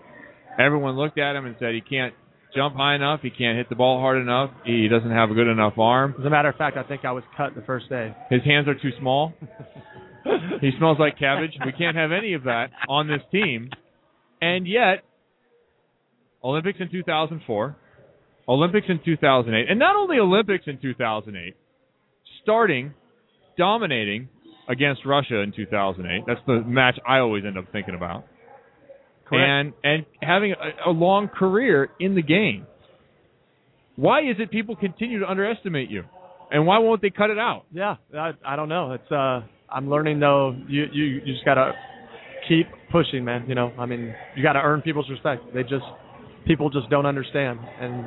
Everyone 0.59 0.95
looked 0.95 1.19
at 1.19 1.35
him 1.35 1.45
and 1.45 1.55
said 1.59 1.73
he 1.75 1.81
can't 1.81 2.13
jump 2.57 2.75
high 2.75 2.95
enough, 2.95 3.21
he 3.21 3.29
can't 3.29 3.55
hit 3.55 3.69
the 3.69 3.75
ball 3.75 3.99
hard 3.99 4.19
enough, 4.19 4.49
he 4.65 4.87
doesn't 4.87 5.11
have 5.11 5.29
a 5.29 5.35
good 5.35 5.47
enough 5.47 5.77
arm. 5.77 6.15
As 6.19 6.25
a 6.25 6.29
matter 6.29 6.49
of 6.49 6.55
fact, 6.55 6.75
I 6.75 6.83
think 6.83 7.05
I 7.05 7.11
was 7.11 7.23
cut 7.37 7.53
the 7.55 7.61
first 7.61 7.87
day. 7.87 8.15
His 8.31 8.43
hands 8.43 8.67
are 8.67 8.73
too 8.73 8.89
small. 8.99 9.33
he 10.61 10.71
smells 10.79 10.97
like 10.99 11.19
cabbage. 11.19 11.51
We 11.63 11.71
can't 11.71 11.95
have 11.95 12.11
any 12.11 12.33
of 12.33 12.43
that 12.43 12.71
on 12.89 13.07
this 13.07 13.21
team. 13.31 13.69
And 14.41 14.67
yet, 14.67 15.03
Olympics 16.43 16.79
in 16.79 16.89
2004, 16.91 17.75
Olympics 18.49 18.87
in 18.89 18.99
2008, 19.05 19.69
and 19.69 19.79
not 19.79 19.95
only 19.95 20.17
Olympics 20.17 20.65
in 20.65 20.79
2008, 20.81 21.55
starting, 22.41 22.93
dominating 23.57 24.29
against 24.67 25.05
Russia 25.05 25.41
in 25.41 25.53
2008. 25.55 26.23
That's 26.25 26.39
the 26.47 26.63
match 26.65 26.97
I 27.07 27.19
always 27.19 27.43
end 27.45 27.57
up 27.57 27.65
thinking 27.71 27.95
about. 27.95 28.25
Correct. 29.29 29.49
And 29.49 29.73
and 29.83 30.05
having 30.21 30.53
a, 30.53 30.89
a 30.89 30.91
long 30.91 31.27
career 31.27 31.89
in 31.99 32.15
the 32.15 32.21
game. 32.21 32.65
Why 33.95 34.21
is 34.21 34.35
it 34.39 34.51
people 34.51 34.75
continue 34.75 35.19
to 35.19 35.29
underestimate 35.29 35.89
you? 35.89 36.03
And 36.51 36.65
why 36.65 36.77
won't 36.79 37.01
they 37.01 37.09
cut 37.09 37.29
it 37.29 37.39
out? 37.39 37.63
Yeah, 37.73 37.95
I, 38.15 38.31
I 38.45 38.55
don't 38.55 38.69
know. 38.69 38.93
It's 38.93 39.11
uh, 39.11 39.41
I'm 39.69 39.89
learning 39.89 40.19
though. 40.19 40.55
You 40.67 40.85
you 40.91 41.03
you 41.03 41.33
just 41.33 41.43
gotta 41.43 41.73
keep 42.47 42.67
pushing, 42.91 43.25
man. 43.25 43.45
You 43.47 43.55
know, 43.55 43.71
I 43.77 43.85
mean, 43.85 44.13
you 44.35 44.43
gotta 44.43 44.59
earn 44.59 44.81
people's 44.81 45.09
respect. 45.09 45.43
They 45.53 45.63
just 45.63 45.83
people 46.45 46.69
just 46.69 46.89
don't 46.89 47.05
understand. 47.05 47.59
And 47.81 48.05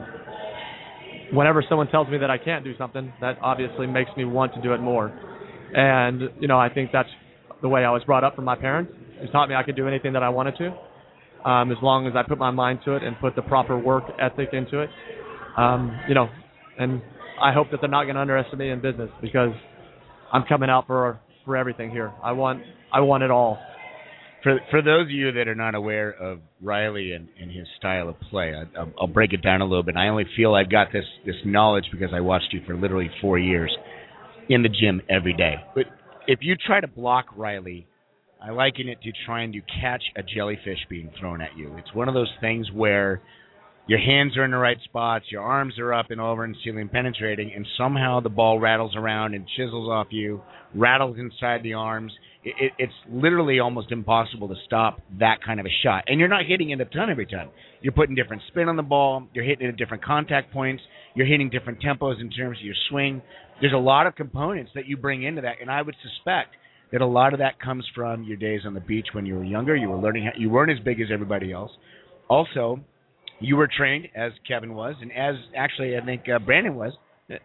whenever 1.32 1.62
someone 1.68 1.88
tells 1.88 2.08
me 2.08 2.18
that 2.18 2.30
I 2.30 2.38
can't 2.38 2.64
do 2.64 2.76
something, 2.78 3.12
that 3.20 3.36
obviously 3.42 3.86
makes 3.86 4.10
me 4.16 4.24
want 4.24 4.54
to 4.54 4.62
do 4.62 4.72
it 4.72 4.80
more. 4.80 5.08
And 5.74 6.22
you 6.40 6.48
know, 6.48 6.58
I 6.58 6.68
think 6.72 6.90
that's 6.92 7.10
the 7.62 7.68
way 7.68 7.84
I 7.84 7.90
was 7.90 8.02
brought 8.04 8.24
up 8.24 8.36
from 8.36 8.44
my 8.46 8.56
parents. 8.56 8.92
They 9.20 9.26
taught 9.30 9.48
me 9.48 9.54
I 9.54 9.62
could 9.62 9.76
do 9.76 9.86
anything 9.86 10.14
that 10.14 10.22
I 10.22 10.30
wanted 10.30 10.56
to, 10.58 10.74
um, 11.44 11.70
as 11.72 11.78
long 11.82 12.06
as 12.06 12.14
I 12.16 12.22
put 12.22 12.38
my 12.38 12.50
mind 12.50 12.80
to 12.84 12.96
it 12.96 13.02
and 13.02 13.18
put 13.18 13.34
the 13.36 13.42
proper 13.42 13.78
work 13.78 14.04
ethic 14.20 14.50
into 14.52 14.80
it. 14.80 14.90
Um, 15.56 15.98
you 16.08 16.14
know, 16.14 16.28
and 16.78 17.02
I 17.40 17.52
hope 17.52 17.70
that 17.70 17.80
they're 17.80 17.90
not 17.90 18.04
going 18.04 18.14
to 18.14 18.20
underestimate 18.20 18.58
me 18.58 18.70
in 18.70 18.80
business 18.80 19.10
because 19.20 19.52
I'm 20.32 20.44
coming 20.48 20.70
out 20.70 20.86
for 20.86 21.20
for 21.44 21.56
everything 21.56 21.90
here. 21.90 22.12
I 22.22 22.32
want 22.32 22.62
I 22.92 23.00
want 23.00 23.22
it 23.22 23.30
all. 23.30 23.58
For 24.42 24.58
for 24.70 24.82
those 24.82 25.02
of 25.02 25.10
you 25.10 25.32
that 25.32 25.48
are 25.48 25.54
not 25.54 25.74
aware 25.74 26.10
of 26.10 26.40
Riley 26.62 27.12
and, 27.12 27.28
and 27.40 27.50
his 27.50 27.66
style 27.78 28.08
of 28.08 28.18
play, 28.30 28.54
I, 28.54 28.78
I'll, 28.78 28.92
I'll 29.00 29.06
break 29.06 29.32
it 29.32 29.42
down 29.42 29.60
a 29.60 29.64
little 29.64 29.82
bit. 29.82 29.96
I 29.96 30.08
only 30.08 30.24
feel 30.36 30.54
I've 30.54 30.70
got 30.70 30.88
this 30.92 31.04
this 31.26 31.36
knowledge 31.44 31.86
because 31.92 32.10
I 32.14 32.20
watched 32.20 32.52
you 32.52 32.60
for 32.66 32.76
literally 32.76 33.10
four 33.20 33.38
years 33.38 33.74
in 34.48 34.62
the 34.62 34.68
gym 34.68 35.02
every 35.08 35.34
day. 35.34 35.56
But 35.74 35.84
if 36.26 36.40
you 36.42 36.56
try 36.56 36.80
to 36.80 36.88
block 36.88 37.26
Riley, 37.36 37.86
I 38.42 38.50
liken 38.50 38.88
it 38.88 39.02
to 39.02 39.12
trying 39.26 39.52
to 39.52 39.60
catch 39.60 40.02
a 40.16 40.22
jellyfish 40.22 40.78
being 40.88 41.10
thrown 41.18 41.42
at 41.42 41.56
you. 41.58 41.76
It's 41.76 41.94
one 41.94 42.08
of 42.08 42.14
those 42.14 42.32
things 42.40 42.68
where 42.72 43.20
your 43.86 43.98
hands 43.98 44.36
are 44.38 44.44
in 44.44 44.50
the 44.50 44.56
right 44.56 44.78
spots, 44.84 45.26
your 45.30 45.42
arms 45.42 45.78
are 45.78 45.92
up 45.92 46.10
and 46.10 46.20
over 46.20 46.44
and 46.44 46.56
ceiling 46.64 46.88
penetrating, 46.88 47.52
and 47.54 47.66
somehow 47.76 48.20
the 48.20 48.30
ball 48.30 48.58
rattles 48.58 48.96
around 48.96 49.34
and 49.34 49.46
chisels 49.56 49.90
off 49.90 50.06
you, 50.10 50.40
rattles 50.74 51.18
inside 51.18 51.62
the 51.62 51.74
arms. 51.74 52.12
It, 52.42 52.54
it, 52.58 52.72
it's 52.78 52.92
literally 53.10 53.58
almost 53.58 53.92
impossible 53.92 54.48
to 54.48 54.54
stop 54.64 55.00
that 55.18 55.42
kind 55.44 55.60
of 55.60 55.66
a 55.66 55.74
shot. 55.82 56.04
And 56.06 56.18
you're 56.18 56.28
not 56.28 56.46
hitting 56.46 56.70
it 56.70 56.80
a 56.80 56.86
ton 56.86 57.10
every 57.10 57.26
time. 57.26 57.50
You're 57.82 57.92
putting 57.92 58.14
different 58.14 58.42
spin 58.48 58.68
on 58.68 58.76
the 58.76 58.82
ball, 58.82 59.26
you're 59.34 59.44
hitting 59.44 59.66
it 59.66 59.70
at 59.70 59.76
different 59.76 60.02
contact 60.02 60.50
points, 60.50 60.82
You're 61.14 61.26
hitting 61.26 61.50
different 61.50 61.82
tempos 61.82 62.20
in 62.20 62.30
terms 62.30 62.56
of 62.58 62.64
your 62.64 62.76
swing. 62.88 63.20
There's 63.60 63.74
a 63.74 63.76
lot 63.76 64.06
of 64.06 64.14
components 64.14 64.70
that 64.76 64.86
you 64.86 64.96
bring 64.96 65.24
into 65.24 65.42
that, 65.42 65.56
and 65.60 65.70
I 65.70 65.82
would 65.82 65.96
suspect 66.02 66.54
that 66.92 67.00
a 67.00 67.06
lot 67.06 67.32
of 67.32 67.38
that 67.38 67.60
comes 67.60 67.84
from 67.94 68.24
your 68.24 68.36
days 68.36 68.62
on 68.66 68.74
the 68.74 68.80
beach 68.80 69.08
when 69.12 69.26
you 69.26 69.34
were 69.34 69.44
younger. 69.44 69.76
You 69.76 69.88
were 69.88 69.98
learning. 69.98 70.24
How, 70.24 70.32
you 70.38 70.50
weren't 70.50 70.70
as 70.70 70.84
big 70.84 71.00
as 71.00 71.08
everybody 71.12 71.52
else. 71.52 71.70
Also, 72.28 72.80
you 73.40 73.56
were 73.56 73.68
trained 73.74 74.08
as 74.14 74.32
Kevin 74.46 74.74
was, 74.74 74.94
and 75.00 75.10
as 75.12 75.34
actually 75.56 75.96
I 75.96 76.04
think 76.04 76.22
uh, 76.28 76.38
Brandon 76.38 76.74
was, 76.74 76.92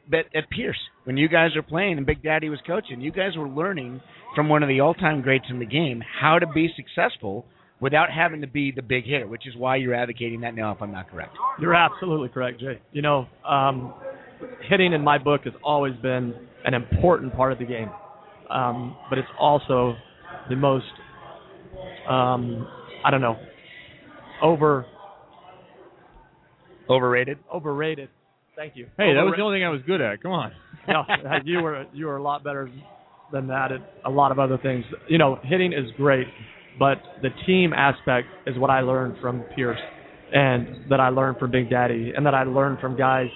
but 0.09 0.25
at 0.35 0.49
Pierce 0.49 0.77
when 1.05 1.17
you 1.17 1.29
guys 1.29 1.51
were 1.55 1.61
playing 1.61 1.97
and 1.97 2.05
Big 2.05 2.21
Daddy 2.21 2.49
was 2.49 2.59
coaching, 2.67 2.99
you 2.99 3.11
guys 3.11 3.37
were 3.37 3.47
learning 3.47 4.01
from 4.35 4.49
one 4.49 4.63
of 4.63 4.69
the 4.69 4.81
all-time 4.81 5.21
greats 5.21 5.45
in 5.49 5.59
the 5.59 5.65
game 5.65 6.03
how 6.21 6.37
to 6.39 6.47
be 6.47 6.69
successful 6.75 7.45
without 7.79 8.09
having 8.09 8.41
to 8.41 8.47
be 8.47 8.71
the 8.71 8.81
big 8.81 9.05
hitter, 9.05 9.27
which 9.27 9.47
is 9.47 9.55
why 9.55 9.75
you're 9.75 9.93
advocating 9.93 10.41
that 10.41 10.55
now. 10.55 10.71
If 10.71 10.81
I'm 10.81 10.91
not 10.91 11.09
correct, 11.09 11.35
You're 11.59 11.75
absolutely 11.75 12.29
correct, 12.29 12.59
Jay. 12.59 12.81
You 12.91 13.01
know, 13.01 13.27
um, 13.47 13.93
hitting 14.67 14.93
in 14.93 15.03
my 15.03 15.17
book 15.17 15.41
has 15.43 15.53
always 15.63 15.95
been 15.97 16.33
an 16.65 16.73
important 16.73 17.35
part 17.35 17.51
of 17.51 17.59
the 17.59 17.65
game, 17.65 17.89
um, 18.49 18.95
but 19.09 19.17
it's 19.17 19.27
also 19.39 19.95
the 20.49 20.55
most, 20.55 20.85
um, 22.09 22.67
I 23.03 23.11
don't 23.11 23.21
know, 23.21 23.37
over 24.41 24.85
overrated. 26.89 27.39
overrated. 27.53 28.09
Thank 28.55 28.75
you. 28.75 28.85
Hey, 28.97 29.13
that 29.13 29.23
was 29.23 29.33
the 29.35 29.43
only 29.43 29.57
thing 29.57 29.65
I 29.65 29.69
was 29.69 29.81
good 29.85 30.01
at. 30.01 30.21
Come 30.21 30.31
on. 30.31 30.51
no, 30.87 31.03
you 31.43 31.61
were 31.61 31.85
you 31.93 32.05
were 32.05 32.17
a 32.17 32.23
lot 32.23 32.43
better 32.43 32.69
than 33.31 33.47
that 33.47 33.71
at 33.71 33.81
a 34.05 34.09
lot 34.09 34.31
of 34.31 34.39
other 34.39 34.57
things. 34.57 34.85
You 35.09 35.17
know, 35.17 35.39
hitting 35.43 35.73
is 35.73 35.91
great, 35.97 36.27
but 36.79 36.97
the 37.21 37.29
team 37.45 37.73
aspect 37.73 38.27
is 38.47 38.57
what 38.57 38.69
I 38.69 38.81
learned 38.81 39.15
from 39.21 39.43
Pierce, 39.55 39.79
and 40.33 40.89
that 40.89 40.99
I 40.99 41.09
learned 41.09 41.37
from 41.37 41.51
Big 41.51 41.69
Daddy, 41.69 42.13
and 42.15 42.25
that 42.25 42.33
I 42.33 42.43
learned 42.43 42.79
from 42.79 42.95
guys 42.95 43.27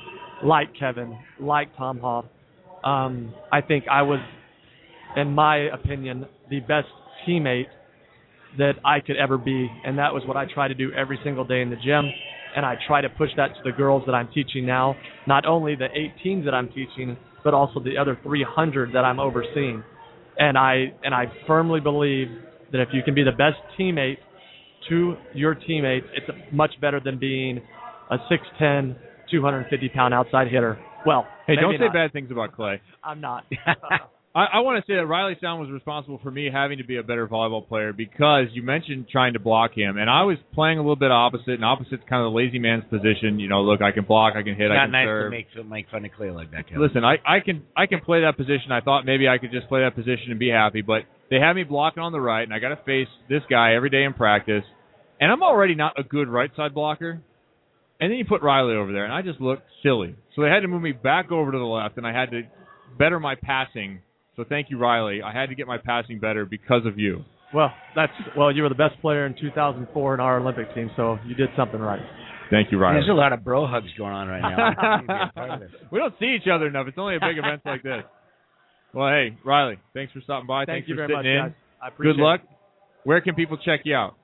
like 0.43 0.70
Kevin, 0.78 1.18
like 1.39 1.76
Tom 1.76 1.99
Hoff. 1.99 2.26
Um, 2.84 3.34
I 3.51 3.62
think 3.62 3.86
I 3.91 4.03
was, 4.03 4.20
in 5.16 5.34
my 5.34 5.57
opinion, 5.74 6.26
the 6.49 6.60
best 6.62 6.88
teammate 7.28 7.68
that 8.57 8.74
I 8.84 8.99
could 8.99 9.18
ever 9.18 9.38
be, 9.38 9.70
and 9.86 9.97
that 9.97 10.14
was 10.14 10.24
what 10.26 10.38
I 10.38 10.45
try 10.51 10.68
to 10.68 10.74
do 10.74 10.91
every 10.93 11.20
single 11.24 11.43
day 11.45 11.62
in 11.62 11.70
the 11.70 11.76
gym. 11.76 12.12
And 12.55 12.66
I 12.66 12.76
try 12.88 13.01
to 13.01 13.10
push 13.10 13.30
that 13.38 13.49
to 13.55 13.62
the 13.64 13.72
girls 13.72 14.03
that 14.07 14.14
I'm 14.14 14.28
teaching 14.34 14.66
now, 14.66 14.95
not 15.28 15.45
only 15.45 15.76
the 15.76 15.88
18s 15.88 16.45
that 16.45 16.53
I'm 16.53 16.68
teaching, 16.70 17.16
but 17.43 17.53
also 17.53 17.80
the 17.80 17.95
other 17.97 18.18
300 18.24 18.91
that 18.93 19.05
I'm 19.05 19.20
overseeing. 19.20 19.84
And 20.39 20.57
I 20.57 20.91
and 21.03 21.14
I 21.14 21.26
firmly 21.45 21.80
believe 21.80 22.28
that 22.72 22.82
if 22.82 22.89
you 22.91 23.03
can 23.03 23.14
be 23.14 23.24
the 23.24 23.32
best 23.32 23.57
teammate 23.78 24.18
to 24.89 25.16
your 25.36 25.53
teammates, 25.53 26.07
it's 26.16 26.28
much 26.51 26.72
better 26.82 26.99
than 26.99 27.20
being 27.20 27.62
a 28.10 28.18
6'10, 28.62 28.95
250 29.30 29.89
pound 29.89 30.14
outside 30.14 30.47
hitter. 30.47 30.80
Well, 31.05 31.28
Hey, 31.45 31.55
don't 31.55 31.74
say 31.74 31.86
not. 31.86 31.93
bad 31.93 32.14
things 32.14 32.32
about 32.32 32.53
Clay. 32.53 32.82
I'm 33.03 33.22
not. 33.22 33.45
I, 34.36 34.46
I 34.54 34.60
want 34.60 34.84
to 34.84 34.92
say 34.92 34.96
that 34.96 35.08
Riley 35.08 35.36
Salmon 35.42 35.66
was 35.66 35.74
responsible 35.74 36.20
for 36.22 36.30
me 36.30 36.50
having 36.54 36.78
to 36.78 36.84
be 36.84 36.98
a 36.98 37.04
better 37.04 37.28
volleyball 37.28 37.68
player 37.68 37.94
because 37.94 38.46
you 38.54 38.62
mentioned 38.62 39.08
trying 39.12 39.34
to 39.34 39.40
block 39.40 39.72
him, 39.76 39.98
and 39.98 40.08
I 40.08 40.24
was 40.24 40.38
playing 40.54 40.78
a 40.78 40.82
little 40.82 40.96
bit 40.96 41.10
opposite, 41.10 41.56
and 41.58 41.66
opposite's 41.66 42.04
kind 42.08 42.24
of 42.24 42.32
the 42.32 42.38
lazy 42.38 42.60
man's 42.60 42.84
position. 42.92 43.40
You 43.40 43.50
know, 43.50 43.62
look, 43.62 43.82
I 43.82 43.92
can 43.92 44.06
block, 44.06 44.36
I 44.36 44.44
can 44.44 44.56
hit, 44.56 44.70
I 44.70 44.86
can 44.86 44.92
nice 44.92 45.08
serve. 45.08 45.32
to 45.32 45.38
make 45.38 45.70
make 45.70 45.90
fun 45.90 46.06
of 46.06 46.12
Clay 46.12 46.30
like 46.30 46.52
that. 46.52 46.68
Kevin. 46.68 46.82
Listen, 46.82 47.04
I, 47.04 47.16
I 47.26 47.40
can 47.40 47.64
I 47.76 47.88
can 47.88 48.02
play 48.02 48.22
that 48.22 48.38
position. 48.38 48.72
I 48.72 48.82
thought 48.82 49.04
maybe 49.04 49.28
I 49.28 49.40
could 49.40 49.52
just 49.52 49.68
play 49.68 49.82
that 49.82 49.96
position 49.96 50.30
and 50.30 50.40
be 50.40 50.50
happy, 50.50 50.82
but 50.84 51.04
they 51.32 51.38
had 51.38 51.54
me 51.54 51.64
blocking 51.64 52.04
on 52.04 52.12
the 52.12 52.22
right, 52.22 52.44
and 52.44 52.54
I 52.54 52.60
got 52.60 52.70
to 52.70 52.80
face 52.86 53.10
this 53.30 53.42
guy 53.50 53.74
every 53.74 53.90
day 53.90 54.04
in 54.04 54.14
practice, 54.14 54.64
and 55.20 55.32
I'm 55.32 55.42
already 55.42 55.74
not 55.74 56.00
a 56.00 56.04
good 56.04 56.28
right 56.28 56.52
side 56.56 56.76
blocker. 56.76 57.22
And 58.02 58.12
then 58.12 58.18
you 58.18 58.26
put 58.26 58.42
Riley 58.42 58.76
over 58.76 58.94
there, 58.94 59.04
and 59.04 59.14
I 59.14 59.22
just 59.22 59.42
looked 59.42 59.64
silly. 59.84 60.16
So 60.36 60.42
they 60.44 60.50
had 60.50 60.62
to 60.62 60.70
move 60.70 60.82
me 60.82 60.94
back 60.94 61.32
over 61.32 61.52
to 61.52 61.58
the 61.58 61.64
left, 61.64 61.98
and 61.98 62.08
I 62.08 62.14
had 62.14 62.32
to 62.32 62.44
better 62.98 63.20
my 63.20 63.36
passing. 63.36 64.00
So 64.40 64.46
thank 64.48 64.70
you, 64.70 64.78
Riley. 64.78 65.22
I 65.22 65.34
had 65.34 65.50
to 65.50 65.56
get 65.56 65.68
my 65.68 65.78
passing 65.78 66.18
better 66.18 66.46
because 66.46 66.86
of 66.86 66.98
you. 66.98 67.26
Well, 67.54 67.74
that's 67.94 68.14
well. 68.38 68.50
You 68.56 68.64
were 68.64 68.70
the 68.70 68.76
best 68.76 68.96
player 69.02 69.26
in 69.26 69.36
2004 69.36 70.14
in 70.14 70.20
our 70.22 70.40
Olympic 70.40 70.74
team, 70.74 70.90
so 70.96 71.18
you 71.28 71.36
did 71.36 71.50
something 71.58 71.82
right. 71.82 72.00
Thank 72.50 72.72
you, 72.72 72.78
Riley. 72.78 73.02
There's 73.02 73.10
a 73.10 73.14
lot 73.20 73.34
of 73.34 73.44
bro 73.44 73.68
hugs 73.68 73.90
going 73.98 74.14
on 74.14 74.30
right 74.30 74.40
now. 74.40 74.82
I 74.82 75.02
need 75.02 75.08
to 75.08 75.14
be 75.14 75.20
a 75.20 75.34
part 75.34 75.50
of 75.52 75.60
this. 75.60 75.72
we 75.92 76.00
don't 76.00 76.14
see 76.22 76.38
each 76.40 76.48
other 76.50 76.68
enough. 76.68 76.88
It's 76.88 76.98
only 76.98 77.16
at 77.16 77.22
big 77.22 77.38
events 77.38 77.66
like 77.66 77.84
this. 77.84 78.04
Well, 78.94 79.10
hey, 79.10 79.38
Riley, 79.44 79.78
thanks 79.94 80.14
for 80.14 80.22
stopping 80.22 80.48
by. 80.48 80.64
Thank 80.64 80.86
thanks 80.86 80.88
you 80.88 80.96
for 80.96 81.08
very 81.08 81.14
much, 81.16 81.26
sitting 81.26 81.38
in. 81.38 81.44
guys. 81.44 81.52
I 81.84 81.88
appreciate 81.90 82.16
Good 82.16 82.24
luck. 82.24 82.42
Where 83.04 83.20
can 83.20 83.36
people 83.36 83.58
check 83.58 83.82
you 83.84 83.96
out? 83.96 84.16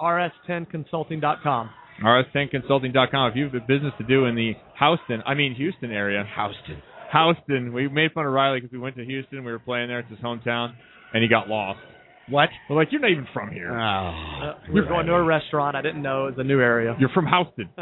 rs10consulting.com. 0.00 1.70
rs10consulting.com. 2.04 3.30
If 3.30 3.36
you 3.36 3.44
have 3.44 3.54
a 3.54 3.60
business 3.60 3.92
to 3.98 4.04
do 4.04 4.24
in 4.24 4.34
the 4.34 4.54
Houston, 4.80 5.22
I 5.24 5.34
mean 5.34 5.54
Houston 5.54 5.92
area, 5.92 6.24
Houston. 6.34 6.82
Houston. 7.12 7.72
We 7.72 7.88
made 7.88 8.12
fun 8.12 8.26
of 8.26 8.32
Riley 8.32 8.60
because 8.60 8.72
we 8.72 8.78
went 8.78 8.96
to 8.96 9.04
Houston. 9.04 9.44
We 9.44 9.52
were 9.52 9.58
playing 9.58 9.88
there. 9.88 10.00
It's 10.00 10.10
his 10.10 10.18
hometown, 10.20 10.74
and 11.12 11.22
he 11.22 11.28
got 11.28 11.48
lost. 11.48 11.80
What? 12.28 12.48
We're 12.68 12.76
like, 12.76 12.88
you're 12.90 13.00
not 13.00 13.10
even 13.12 13.26
from 13.32 13.50
here. 13.52 13.70
Oh. 13.72 13.76
Uh, 13.78 14.54
we 14.72 14.80
were 14.80 14.86
going 14.88 15.06
to 15.06 15.12
a 15.14 15.22
restaurant. 15.22 15.76
I 15.76 15.82
didn't 15.82 16.02
know 16.02 16.26
it 16.26 16.36
was 16.36 16.38
a 16.38 16.44
new 16.44 16.60
area. 16.60 16.96
You're 16.98 17.10
from 17.10 17.26
Houston. 17.26 17.68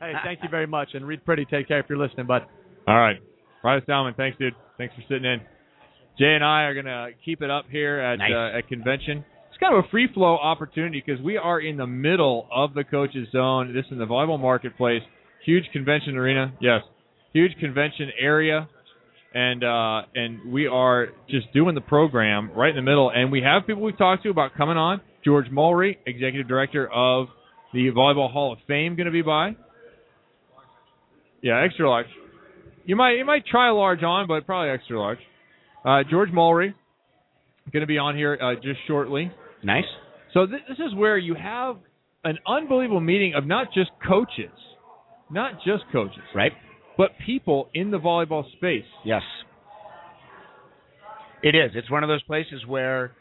hey, 0.00 0.12
thank 0.24 0.40
you 0.42 0.48
very 0.48 0.66
much, 0.66 0.88
and 0.94 1.06
read 1.06 1.24
pretty. 1.26 1.44
Take 1.44 1.68
care 1.68 1.78
if 1.80 1.86
you're 1.88 1.98
listening, 1.98 2.26
bud. 2.26 2.42
All 2.88 2.96
right. 2.98 3.16
Riley 3.62 3.82
Salmon, 3.84 4.14
thanks, 4.16 4.38
dude. 4.38 4.54
Thanks 4.78 4.94
for 4.94 5.02
sitting 5.08 5.24
in. 5.26 5.40
Jay 6.18 6.34
and 6.34 6.42
I 6.44 6.62
are 6.62 6.74
going 6.74 6.86
to 6.86 7.08
keep 7.24 7.42
it 7.42 7.50
up 7.50 7.66
here 7.70 7.98
at 8.00 8.18
Nice. 8.18 8.30
uh, 8.34 8.58
at 8.58 8.68
convention. 8.68 9.24
It's 9.50 9.58
kind 9.58 9.76
of 9.76 9.84
a 9.84 9.88
free 9.88 10.08
flow 10.12 10.36
opportunity 10.38 11.02
because 11.04 11.22
we 11.22 11.36
are 11.36 11.60
in 11.60 11.76
the 11.76 11.86
middle 11.86 12.48
of 12.50 12.72
the 12.72 12.84
coaches 12.84 13.28
zone. 13.32 13.74
This 13.74 13.84
is 13.90 13.98
the 13.98 14.06
volleyball 14.06 14.40
marketplace, 14.40 15.02
huge 15.44 15.64
convention 15.72 16.16
arena. 16.16 16.52
Yes, 16.60 16.80
huge 17.32 17.52
convention 17.58 18.10
area, 18.18 18.68
and 19.34 19.62
uh, 19.62 20.02
and 20.14 20.52
we 20.52 20.66
are 20.66 21.08
just 21.28 21.52
doing 21.52 21.74
the 21.74 21.80
program 21.80 22.50
right 22.52 22.70
in 22.70 22.76
the 22.76 22.82
middle. 22.82 23.10
And 23.14 23.30
we 23.30 23.42
have 23.42 23.66
people 23.66 23.82
we've 23.82 23.98
talked 23.98 24.22
to 24.24 24.30
about 24.30 24.54
coming 24.56 24.76
on. 24.76 25.00
George 25.24 25.46
Mulry, 25.50 25.96
executive 26.06 26.48
director 26.48 26.90
of 26.90 27.28
the 27.72 27.90
Volleyball 27.90 28.32
Hall 28.32 28.52
of 28.52 28.58
Fame, 28.66 28.96
going 28.96 29.06
to 29.06 29.12
be 29.12 29.22
by. 29.22 29.54
Yeah, 31.42 31.62
extra 31.62 31.88
large. 31.88 32.06
You 32.84 32.96
might 32.96 33.12
you 33.12 33.24
might 33.24 33.46
try 33.46 33.68
a 33.68 33.74
large 33.74 34.02
on, 34.02 34.26
but 34.26 34.46
probably 34.46 34.70
extra 34.70 34.98
large. 34.98 35.18
Uh, 35.84 36.02
George 36.10 36.30
Mulry 36.30 36.74
going 37.72 37.82
to 37.82 37.86
be 37.86 37.98
on 37.98 38.16
here 38.16 38.36
uh, 38.40 38.54
just 38.56 38.80
shortly. 38.86 39.30
Nice. 39.62 39.84
So 40.34 40.46
th- 40.46 40.62
this 40.68 40.78
is 40.78 40.94
where 40.94 41.16
you 41.16 41.34
have 41.34 41.76
an 42.24 42.38
unbelievable 42.46 43.00
meeting 43.00 43.34
of 43.34 43.46
not 43.46 43.68
just 43.72 43.90
coaches, 44.06 44.50
not 45.30 45.54
just 45.64 45.84
coaches, 45.92 46.22
Right? 46.34 46.52
But 47.00 47.12
people 47.24 47.70
in 47.72 47.90
the 47.90 47.98
volleyball 47.98 48.44
space. 48.52 48.84
Yes. 49.06 49.22
It 51.42 51.54
is. 51.54 51.70
It's 51.74 51.90
one 51.90 52.02
of 52.02 52.08
those 52.08 52.22
places 52.24 52.66
where 52.68 53.12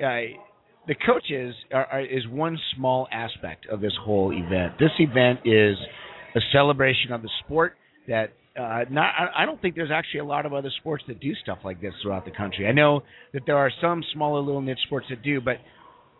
uh, 0.00 0.40
the 0.88 0.94
coaches 1.06 1.54
are, 1.70 1.84
are, 1.84 2.00
is 2.00 2.26
one 2.28 2.58
small 2.74 3.06
aspect 3.12 3.66
of 3.70 3.82
this 3.82 3.92
whole 4.02 4.32
event. 4.32 4.78
This 4.80 4.92
event 4.98 5.40
is 5.44 5.76
a 6.34 6.40
celebration 6.50 7.12
of 7.12 7.20
the 7.20 7.28
sport 7.44 7.74
that 8.08 8.32
uh, 8.58 8.84
not. 8.90 9.10
I, 9.18 9.42
I 9.42 9.44
don't 9.44 9.60
think 9.60 9.74
there's 9.74 9.90
actually 9.92 10.20
a 10.20 10.24
lot 10.24 10.46
of 10.46 10.54
other 10.54 10.70
sports 10.80 11.04
that 11.06 11.20
do 11.20 11.34
stuff 11.42 11.58
like 11.62 11.78
this 11.82 11.92
throughout 12.02 12.24
the 12.24 12.30
country. 12.30 12.66
I 12.66 12.72
know 12.72 13.02
that 13.34 13.42
there 13.44 13.58
are 13.58 13.70
some 13.82 14.02
smaller 14.14 14.40
little 14.40 14.62
niche 14.62 14.78
sports 14.86 15.08
that 15.10 15.22
do, 15.22 15.42
but 15.42 15.56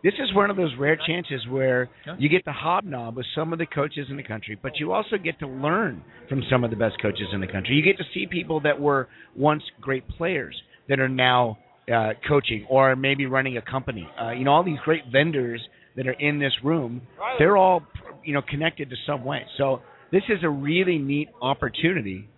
this 0.03 0.13
is 0.19 0.33
one 0.35 0.49
of 0.49 0.57
those 0.57 0.73
rare 0.77 0.97
chances 1.07 1.41
where 1.49 1.89
you 2.19 2.29
get 2.29 2.45
to 2.45 2.51
hobnob 2.51 3.15
with 3.17 3.25
some 3.35 3.51
of 3.51 3.59
the 3.59 3.65
coaches 3.65 4.07
in 4.09 4.17
the 4.17 4.23
country, 4.23 4.57
but 4.61 4.73
you 4.77 4.91
also 4.91 5.17
get 5.17 5.39
to 5.39 5.47
learn 5.47 6.03
from 6.29 6.43
some 6.51 6.63
of 6.63 6.69
the 6.69 6.75
best 6.75 6.95
coaches 7.01 7.27
in 7.33 7.41
the 7.41 7.47
country. 7.47 7.75
You 7.75 7.83
get 7.83 7.97
to 7.97 8.03
see 8.13 8.27
people 8.29 8.61
that 8.61 8.79
were 8.79 9.07
once 9.35 9.63
great 9.81 10.07
players 10.07 10.55
that 10.87 10.99
are 10.99 11.09
now 11.09 11.57
uh, 11.93 12.11
coaching 12.27 12.65
or 12.69 12.95
maybe 12.95 13.25
running 13.25 13.57
a 13.57 13.61
company. 13.61 14.07
Uh, 14.21 14.31
you 14.31 14.43
know, 14.43 14.51
all 14.51 14.63
these 14.63 14.79
great 14.85 15.03
vendors 15.11 15.61
that 15.95 16.07
are 16.07 16.13
in 16.13 16.39
this 16.39 16.53
room, 16.63 17.01
they're 17.39 17.57
all 17.57 17.81
you 18.23 18.33
know 18.33 18.41
connected 18.47 18.89
to 18.89 18.95
some 19.05 19.25
way. 19.25 19.45
So 19.57 19.81
this 20.11 20.23
is 20.29 20.39
a 20.43 20.49
really 20.49 20.99
neat 20.99 21.29
opportunity 21.41 22.29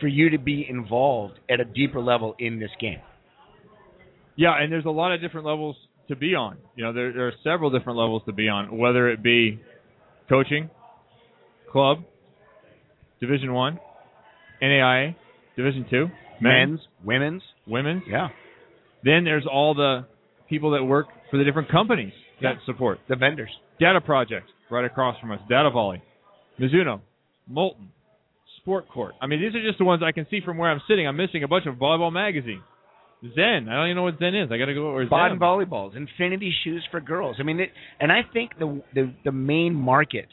for 0.00 0.08
you 0.08 0.30
to 0.30 0.38
be 0.38 0.66
involved 0.68 1.38
at 1.48 1.60
a 1.60 1.64
deeper 1.64 2.00
level 2.00 2.34
in 2.38 2.58
this 2.58 2.70
game. 2.80 3.00
Yeah, 4.36 4.54
and 4.60 4.70
there's 4.70 4.84
a 4.84 4.90
lot 4.90 5.12
of 5.12 5.20
different 5.20 5.46
levels 5.46 5.76
to 6.08 6.16
be 6.16 6.34
on. 6.34 6.56
You 6.76 6.84
know, 6.84 6.92
there, 6.92 7.12
there 7.12 7.26
are 7.28 7.32
several 7.44 7.70
different 7.70 7.98
levels 7.98 8.22
to 8.26 8.32
be 8.32 8.48
on, 8.48 8.76
whether 8.78 9.08
it 9.10 9.22
be 9.22 9.60
coaching, 10.28 10.70
club, 11.70 11.98
Division 13.20 13.52
One, 13.52 13.78
NAIA, 14.62 15.14
Division 15.56 15.86
Two, 15.90 16.06
Men's, 16.40 16.80
women's, 17.04 17.42
women's. 17.66 18.02
yeah, 18.08 18.28
Then 19.04 19.24
there's 19.24 19.46
all 19.50 19.74
the 19.74 20.06
people 20.48 20.72
that 20.72 20.84
work 20.84 21.06
for 21.30 21.38
the 21.38 21.44
different 21.44 21.70
companies 21.70 22.12
that 22.42 22.56
Yeah. 22.56 22.64
support. 22.66 23.00
the 23.08 23.16
vendors. 23.16 23.50
Data 23.80 24.00
Project, 24.00 24.50
right 24.70 24.84
across 24.84 25.18
from 25.20 25.32
us. 25.32 25.40
Data 25.48 25.70
Volley, 25.70 26.02
Mizuno, 26.58 27.00
Molten, 27.48 27.88
Sport 28.58 28.88
Court. 28.88 29.14
I 29.20 29.26
mean, 29.26 29.40
these 29.40 29.54
are 29.54 29.62
just 29.62 29.78
the 29.78 29.84
ones 29.84 30.02
I 30.02 30.12
can 30.12 30.26
see 30.28 30.40
from 30.40 30.56
where 30.58 30.70
I'm 30.70 30.80
sitting. 30.88 31.06
I'm 31.06 31.16
missing 31.16 31.42
a 31.42 31.48
bunch 31.48 31.66
of 31.66 31.76
volleyball 31.76 32.12
magazines. 32.12 32.62
Zen. 33.22 33.68
I 33.68 33.76
don't 33.76 33.86
even 33.86 33.96
know 33.96 34.02
what 34.02 34.18
Zen 34.18 34.34
is. 34.34 34.50
I 34.52 34.58
got 34.58 34.66
to 34.66 34.74
go 34.74 34.90
over 34.90 35.04
Baden 35.04 35.32
Zen. 35.32 35.38
volleyballs, 35.38 35.96
infinity 35.96 36.52
shoes 36.64 36.84
for 36.90 37.00
girls. 37.00 37.36
I 37.40 37.42
mean, 37.42 37.60
it, 37.60 37.70
and 38.00 38.12
I 38.12 38.20
think 38.32 38.58
the, 38.58 38.82
the 38.94 39.12
the 39.24 39.32
main 39.32 39.74
market 39.74 40.28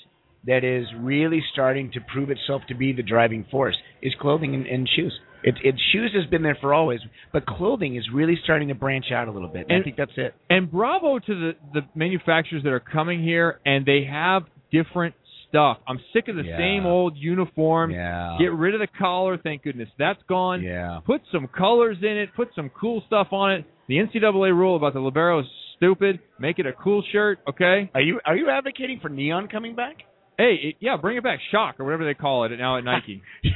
that 0.45 0.64
is 0.64 0.85
really 0.99 1.41
starting 1.53 1.91
to 1.93 1.99
prove 2.11 2.30
itself 2.30 2.61
to 2.68 2.76
be 2.76 2.91
the 2.91 3.03
driving 3.03 3.45
force 3.49 3.77
is 4.01 4.14
clothing 4.19 4.53
and, 4.53 4.65
and 4.65 4.89
shoes. 4.93 5.18
It, 5.43 5.55
it 5.64 5.76
shoes 5.91 6.11
has 6.15 6.26
been 6.30 6.41
there 6.41 6.57
for 6.60 6.73
always, 6.73 7.01
but 7.34 7.45
clothing 7.45 7.95
is 7.97 8.05
really 8.14 8.38
starting 8.43 8.69
to 8.69 8.76
branch 8.76 9.05
out 9.14 9.27
a 9.27 9.31
little 9.31 9.49
bit. 9.49 9.65
And, 9.69 9.81
I 9.81 9.84
think 9.84 9.97
that's 9.97 10.11
it. 10.15 10.34
And 10.49 10.72
bravo 10.72 11.19
to 11.19 11.26
the 11.27 11.51
the 11.73 11.81
manufacturers 11.95 12.64
that 12.64 12.72
are 12.72 12.80
coming 12.80 13.23
here 13.23 13.60
and 13.65 13.85
they 13.85 14.05
have 14.10 14.43
different 14.72 15.15
stuff. 15.53 15.77
I'm 15.88 15.99
sick 16.13 16.27
of 16.30 16.35
the 16.35 16.43
Yeah. 16.43 16.57
same 16.57 16.88
old 16.88 17.15
uniform. 17.15 17.91
Yeah. 17.91 18.35
Get 18.39 18.51
rid 18.53 18.73
of 18.73 18.80
the 18.80 18.88
collar. 18.97 19.38
Thank 19.38 19.61
goodness 19.61 19.89
that's 19.99 20.21
gone. 20.27 20.63
yeah. 20.63 20.99
Put 21.05 21.21
some 21.31 21.47
colors 21.47 21.97
in 22.01 22.17
it. 22.17 22.30
Put 22.35 22.49
some 22.55 22.69
cool 22.69 23.03
stuff 23.05 23.27
on 23.31 23.51
it. 23.51 23.65
The 23.88 23.97
NCAA 23.99 24.51
rule 24.51 24.75
about 24.75 24.93
the 24.93 24.99
libero 24.99 25.39
is 25.41 25.45
stupid. 25.75 26.19
Make 26.39 26.57
it 26.57 26.65
a 26.65 26.73
cool 26.73 27.03
shirt, 27.11 27.39
okay? 27.47 27.91
Are 27.93 28.01
you 28.01 28.19
are 28.25 28.35
you 28.35 28.49
advocating 28.49 28.99
for 28.99 29.09
neon 29.09 29.47
coming 29.47 29.75
back? 29.75 29.97
Hey, 30.38 30.55
it, 30.63 30.75
yeah, 30.80 30.97
bring 30.97 31.17
it 31.17 31.23
back. 31.23 31.39
Shock 31.51 31.80
or 31.80 31.84
whatever 31.85 32.05
they 32.05 32.15
call 32.15 32.45
it 32.45 32.51
now 32.57 32.77
at 32.77 32.84
Nike. 32.84 33.21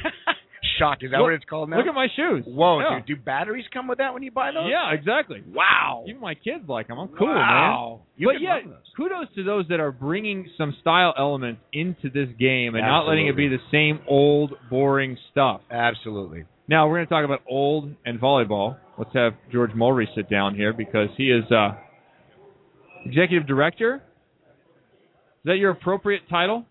Shock 0.78 0.98
is 1.02 1.10
that 1.10 1.18
Look- 1.18 1.26
what 1.26 1.32
it's 1.34 1.44
called 1.44 1.70
now? 1.70 1.78
Look 1.78 1.86
at 1.86 1.94
my 1.94 2.08
shoes. 2.14 2.44
Whoa, 2.46 2.80
yeah. 2.80 2.98
dude, 2.98 3.06
do 3.06 3.22
batteries 3.22 3.64
come 3.72 3.88
with 3.88 3.98
that 3.98 4.14
when 4.14 4.22
you 4.22 4.30
buy 4.30 4.52
those? 4.52 4.68
Yeah, 4.70 4.92
exactly. 4.92 5.42
Wow. 5.52 6.04
Even 6.06 6.20
my 6.20 6.34
kids 6.34 6.64
like 6.68 6.88
them. 6.88 6.98
I'm 6.98 7.08
cool, 7.08 7.26
man. 7.26 7.36
wow. 7.36 8.00
You 8.16 8.28
but 8.28 8.40
yeah, 8.40 8.60
kudos 8.96 9.26
to 9.36 9.44
those 9.44 9.66
that 9.68 9.80
are 9.80 9.92
bringing 9.92 10.48
some 10.56 10.76
style 10.80 11.14
elements 11.16 11.60
into 11.72 12.10
this 12.10 12.28
game 12.38 12.74
and 12.74 12.84
not 12.84 13.06
letting 13.06 13.28
it 13.28 13.36
be 13.36 13.48
the 13.48 13.58
same 13.70 14.00
old, 14.08 14.52
boring 14.70 15.16
stuff. 15.30 15.60
Absolutely. 15.70 16.44
Now 16.68 16.86
we're 16.88 16.96
going 16.96 17.06
to 17.06 17.10
talk 17.14 17.24
about 17.24 17.40
old 17.48 17.94
and 18.04 18.20
volleyball. 18.20 18.76
Let's 18.98 19.14
have 19.14 19.32
George 19.50 19.70
Mulry 19.72 20.06
sit 20.14 20.28
down 20.28 20.54
here 20.54 20.72
because 20.72 21.08
he 21.16 21.30
is 21.30 21.44
uh, 21.50 21.70
executive 23.06 23.46
director. 23.46 23.96
Is 23.96 25.44
that 25.44 25.56
your 25.56 25.70
appropriate 25.70 26.22
title? 26.28 26.66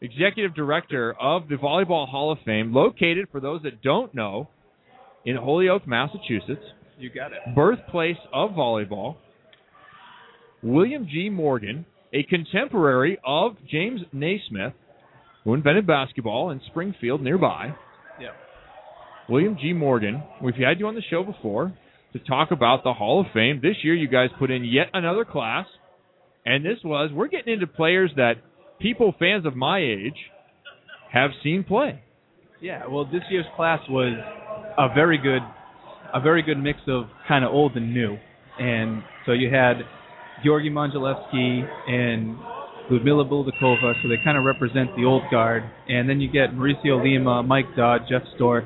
Executive 0.00 0.54
director 0.54 1.14
of 1.18 1.48
the 1.48 1.54
Volleyball 1.54 2.08
Hall 2.08 2.30
of 2.30 2.38
Fame, 2.44 2.74
located 2.74 3.28
for 3.32 3.40
those 3.40 3.62
that 3.62 3.82
don't 3.82 4.14
know 4.14 4.48
in 5.24 5.36
Holyoke, 5.36 5.86
Massachusetts 5.88 6.64
You 6.98 7.10
got 7.10 7.32
it. 7.32 7.38
birthplace 7.54 8.18
of 8.32 8.50
volleyball. 8.50 9.16
William 10.62 11.06
G. 11.10 11.30
Morgan, 11.30 11.86
a 12.12 12.22
contemporary 12.24 13.18
of 13.24 13.56
James 13.70 14.00
Naismith, 14.12 14.74
who 15.44 15.54
invented 15.54 15.86
basketball 15.86 16.50
in 16.50 16.60
Springfield 16.66 17.22
nearby. 17.22 17.74
Yeah. 18.20 18.30
William 19.28 19.56
G. 19.60 19.72
Morgan, 19.72 20.22
we've 20.42 20.54
had 20.54 20.78
you 20.78 20.86
on 20.86 20.94
the 20.94 21.02
show 21.08 21.22
before 21.22 21.72
to 22.12 22.18
talk 22.20 22.50
about 22.50 22.84
the 22.84 22.92
Hall 22.92 23.20
of 23.20 23.26
Fame. 23.32 23.60
This 23.62 23.76
year, 23.82 23.94
you 23.94 24.08
guys 24.08 24.28
put 24.38 24.50
in 24.50 24.64
yet 24.64 24.86
another 24.92 25.24
class, 25.24 25.66
and 26.44 26.64
this 26.64 26.78
was 26.84 27.10
we're 27.12 27.28
getting 27.28 27.52
into 27.54 27.66
players 27.66 28.10
that 28.16 28.34
people, 28.80 29.14
fans 29.18 29.46
of 29.46 29.56
my 29.56 29.80
age, 29.80 30.16
have 31.12 31.30
seen 31.42 31.64
play. 31.64 32.02
Yeah. 32.60 32.86
Well, 32.86 33.04
this 33.04 33.22
year's 33.30 33.46
class 33.56 33.80
was 33.88 34.14
a 34.78 34.94
very 34.94 35.18
good, 35.18 35.42
a 36.14 36.20
very 36.20 36.42
good 36.42 36.58
mix 36.58 36.78
of 36.88 37.04
kind 37.28 37.44
of 37.44 37.52
old 37.52 37.76
and 37.76 37.92
new, 37.92 38.16
and 38.58 39.02
so 39.24 39.32
you 39.32 39.50
had 39.54 39.74
Georgi 40.44 40.70
Mondzolevski 40.70 41.68
and 41.88 42.38
Ludmila 42.90 43.24
Buldakova, 43.24 43.94
so 44.02 44.08
they 44.08 44.16
kind 44.22 44.38
of 44.38 44.44
represent 44.44 44.94
the 44.96 45.04
old 45.04 45.22
guard, 45.30 45.64
and 45.88 46.08
then 46.08 46.20
you 46.20 46.30
get 46.30 46.50
Mauricio 46.50 47.02
Lima, 47.02 47.42
Mike 47.42 47.74
Dodd, 47.76 48.02
Jeff 48.08 48.22
Stork, 48.36 48.64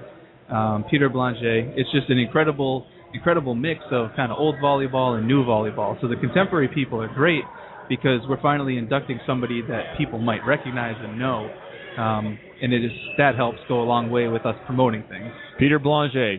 um, 0.51 0.85
Peter 0.91 1.09
Blangé. 1.09 1.73
It's 1.77 1.91
just 1.91 2.11
an 2.11 2.19
incredible, 2.19 2.87
incredible 3.15 3.55
mix 3.55 3.81
of 3.91 4.11
kind 4.17 4.31
of 4.31 4.39
old 4.39 4.57
volleyball 4.57 5.17
and 5.17 5.27
new 5.27 5.45
volleyball. 5.45 6.01
So 6.01 6.09
the 6.09 6.17
contemporary 6.17 6.69
people 6.69 7.01
are 7.01 7.09
great 7.09 7.45
because 7.91 8.21
we're 8.29 8.41
finally 8.41 8.79
inducting 8.79 9.21
somebody 9.27 9.61
that 9.63 9.99
people 9.99 10.19
might 10.19 10.47
recognize 10.47 10.95
and 10.99 11.19
know. 11.19 11.51
Um, 11.99 12.39
and 12.63 12.73
it 12.73 12.85
is 12.85 12.93
that 13.19 13.35
helps 13.35 13.59
go 13.69 13.83
a 13.83 13.85
long 13.85 14.11
way 14.11 14.29
with 14.29 14.47
us 14.47 14.55
promoting 14.65 15.03
things. 15.11 15.31
Peter 15.59 15.79
Blangé 15.79 16.37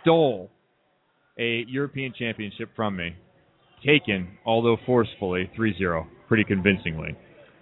stole 0.00 0.50
a 1.38 1.64
European 1.68 2.12
championship 2.18 2.70
from 2.74 2.96
me, 2.96 3.14
taken, 3.84 4.38
although 4.46 4.78
forcefully, 4.86 5.50
3-0, 5.58 6.06
pretty 6.26 6.44
convincingly, 6.44 7.14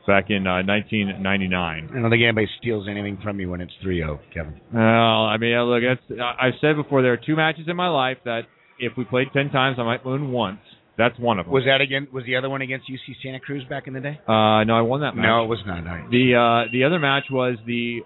back 0.06 0.26
in 0.28 0.46
uh, 0.46 0.62
1999. 0.62 1.88
I 1.90 2.00
don't 2.00 2.10
think 2.10 2.22
anybody 2.22 2.48
steals 2.60 2.86
anything 2.88 3.18
from 3.24 3.40
you 3.40 3.50
when 3.50 3.60
it's 3.60 3.72
3-0, 3.84 4.20
Kevin. 4.32 4.60
Well, 4.72 4.82
I 4.82 5.36
mean, 5.36 5.58
look, 5.62 5.82
that's, 5.82 6.20
I've 6.40 6.54
said 6.60 6.76
before, 6.76 7.02
there 7.02 7.12
are 7.12 7.20
two 7.26 7.34
matches 7.34 7.64
in 7.66 7.74
my 7.74 7.88
life 7.88 8.18
that 8.24 8.42
if 8.78 8.92
we 8.96 9.04
played 9.04 9.28
10 9.32 9.50
times, 9.50 9.78
I 9.80 9.84
might 9.84 10.06
win 10.06 10.30
once. 10.30 10.60
That's 11.02 11.18
one 11.18 11.40
of 11.40 11.46
them. 11.46 11.52
Was 11.52 11.64
that 11.64 11.80
again? 11.80 12.06
Was 12.12 12.24
the 12.26 12.36
other 12.36 12.48
one 12.48 12.62
against 12.62 12.88
UC 12.88 13.16
Santa 13.22 13.40
Cruz 13.40 13.64
back 13.68 13.88
in 13.88 13.94
the 13.94 14.00
day? 14.00 14.20
Uh, 14.28 14.62
no, 14.62 14.74
I 14.74 14.82
won 14.82 15.00
that 15.00 15.16
match. 15.16 15.24
No, 15.24 15.42
it 15.42 15.48
was 15.48 15.58
not. 15.66 15.84
Right. 15.84 16.08
The 16.10 16.66
uh, 16.68 16.70
the 16.72 16.84
other 16.84 17.00
match 17.00 17.24
was 17.30 17.56
the 17.66 18.02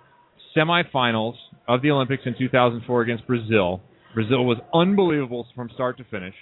semifinals 0.56 1.34
of 1.68 1.82
the 1.82 1.90
Olympics 1.90 2.22
in 2.24 2.34
2004 2.38 3.02
against 3.02 3.26
Brazil. 3.26 3.82
Brazil 4.14 4.46
was 4.46 4.56
unbelievable 4.72 5.46
from 5.54 5.68
start 5.74 5.98
to 5.98 6.04
finish. 6.04 6.34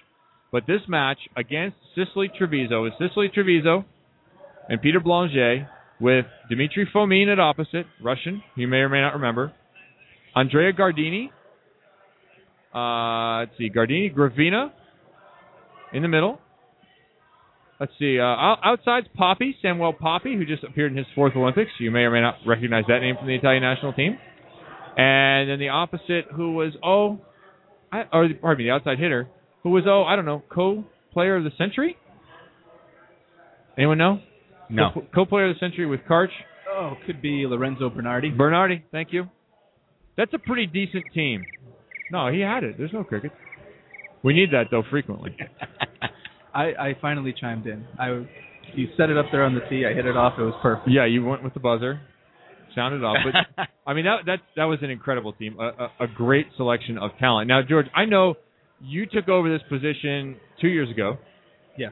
But 0.53 0.69
this 0.69 0.83
match 0.87 1.19
against 1.37 1.77
Sisley 1.97 2.31
Treviso 2.39 2.85
is 2.87 2.93
Sisley 3.01 3.29
Treviso 3.29 3.85
and 4.69 4.81
Peter 4.81 5.01
Blangé 5.01 5.67
with 6.01 6.27
Dmitry 6.49 6.89
Fomin 6.95 7.33
at 7.33 7.41
opposite, 7.41 7.87
Russian, 8.01 8.43
you 8.55 8.69
may 8.69 8.79
or 8.79 8.89
may 8.89 9.01
not 9.01 9.15
remember. 9.15 9.53
Andrea 10.37 10.73
Gardini. 10.73 11.31
Uh, 12.73 13.41
let's 13.41 13.59
see, 13.59 13.71
Gardini, 13.71 14.15
Gravina 14.15 14.71
in 15.93 16.03
the 16.03 16.09
middle. 16.09 16.39
Let's 17.85 17.99
see. 17.99 18.19
Uh, 18.19 18.25
outside's 18.25 19.09
Papi, 19.15 19.57
Samuel 19.61 19.93
Papi, 19.93 20.39
who 20.39 20.47
just 20.47 20.65
appeared 20.65 20.93
in 20.93 20.97
his 20.97 21.07
fourth 21.15 21.37
Olympics. 21.37 21.71
You 21.79 21.91
may 21.91 21.99
or 21.99 22.11
may 22.11 22.23
not 22.23 22.37
recognize 22.47 22.85
that 22.89 23.01
name 23.01 23.15
from 23.19 23.27
the 23.27 23.35
Italian 23.35 23.63
national 23.63 23.93
team. 23.93 24.17
And 24.97 25.51
then 25.51 25.59
the 25.59 25.69
opposite, 25.69 26.29
who 26.35 26.55
was 26.55 26.73
oh, 26.83 27.21
I, 27.93 28.05
or 28.11 28.27
pardon 28.41 28.65
me, 28.65 28.71
the 28.71 28.75
outside 28.75 28.99
hitter, 28.99 29.29
who 29.65 29.69
was 29.69 29.85
oh, 29.87 30.03
I 30.03 30.17
don't 30.17 30.25
know, 30.25 30.43
co-player 30.49 31.37
of 31.37 31.45
the 31.45 31.51
century. 31.59 31.99
Anyone 33.77 33.99
know? 33.99 34.21
No. 34.71 35.07
Co-player 35.15 35.51
of 35.51 35.57
the 35.57 35.61
century 35.61 35.85
with 35.85 36.01
Karch. 36.09 36.29
Oh, 36.75 36.95
could 37.05 37.21
be 37.21 37.45
Lorenzo 37.47 37.91
Bernardi. 37.91 38.31
Bernardi, 38.31 38.83
thank 38.93 39.13
you. 39.13 39.25
That's 40.17 40.33
a 40.33 40.39
pretty 40.39 40.65
decent 40.65 41.05
team. 41.13 41.45
No, 42.11 42.33
he 42.33 42.41
had 42.41 42.65
it. 42.65 42.77
There's 42.79 42.95
no 42.95 43.05
cricket. 43.05 43.33
We 44.23 44.33
need 44.33 44.53
that 44.53 44.69
though 44.71 44.85
frequently. 44.91 45.37
I, 46.55 46.63
I 46.63 46.97
finally 47.01 47.35
chimed 47.39 47.67
in. 47.67 47.85
I 47.99 48.25
you 48.75 48.89
set 48.97 49.11
it 49.11 49.19
up 49.19 49.27
there 49.31 49.45
on 49.45 49.55
the 49.55 49.61
tee. 49.69 49.85
I 49.87 49.95
hit 49.95 50.07
it 50.07 50.17
off. 50.17 50.35
It 50.39 50.43
was 50.43 50.55
perfect. 50.63 50.89
Yeah, 50.89 51.07
you 51.07 51.25
went 51.25 51.45
with 51.45 51.55
the 51.55 51.61
buzzer, 51.61 52.01
sounded 52.75 53.05
off. 53.05 53.17
But 53.25 53.67
I 53.87 53.95
mean 53.95 54.05
that 54.05 54.27
that 54.27 54.39
that 54.57 54.65
was 54.65 54.79
an 54.83 54.91
incredible 54.91 55.33
team, 55.33 55.57
a, 55.59 55.65
a, 55.65 56.05
a 56.05 56.07
great 56.07 56.47
selection 56.57 56.99
of 56.99 57.11
talent. 57.19 57.49
Now, 57.49 57.61
George, 57.69 57.87
I 57.95 58.05
know 58.05 58.35
you 58.81 59.07
took 59.07 59.29
over 59.29 59.51
this 59.51 59.63
position 59.69 60.37
two 60.61 60.69
years 60.69 60.91
ago. 60.91 61.19
Yeah. 61.79 61.89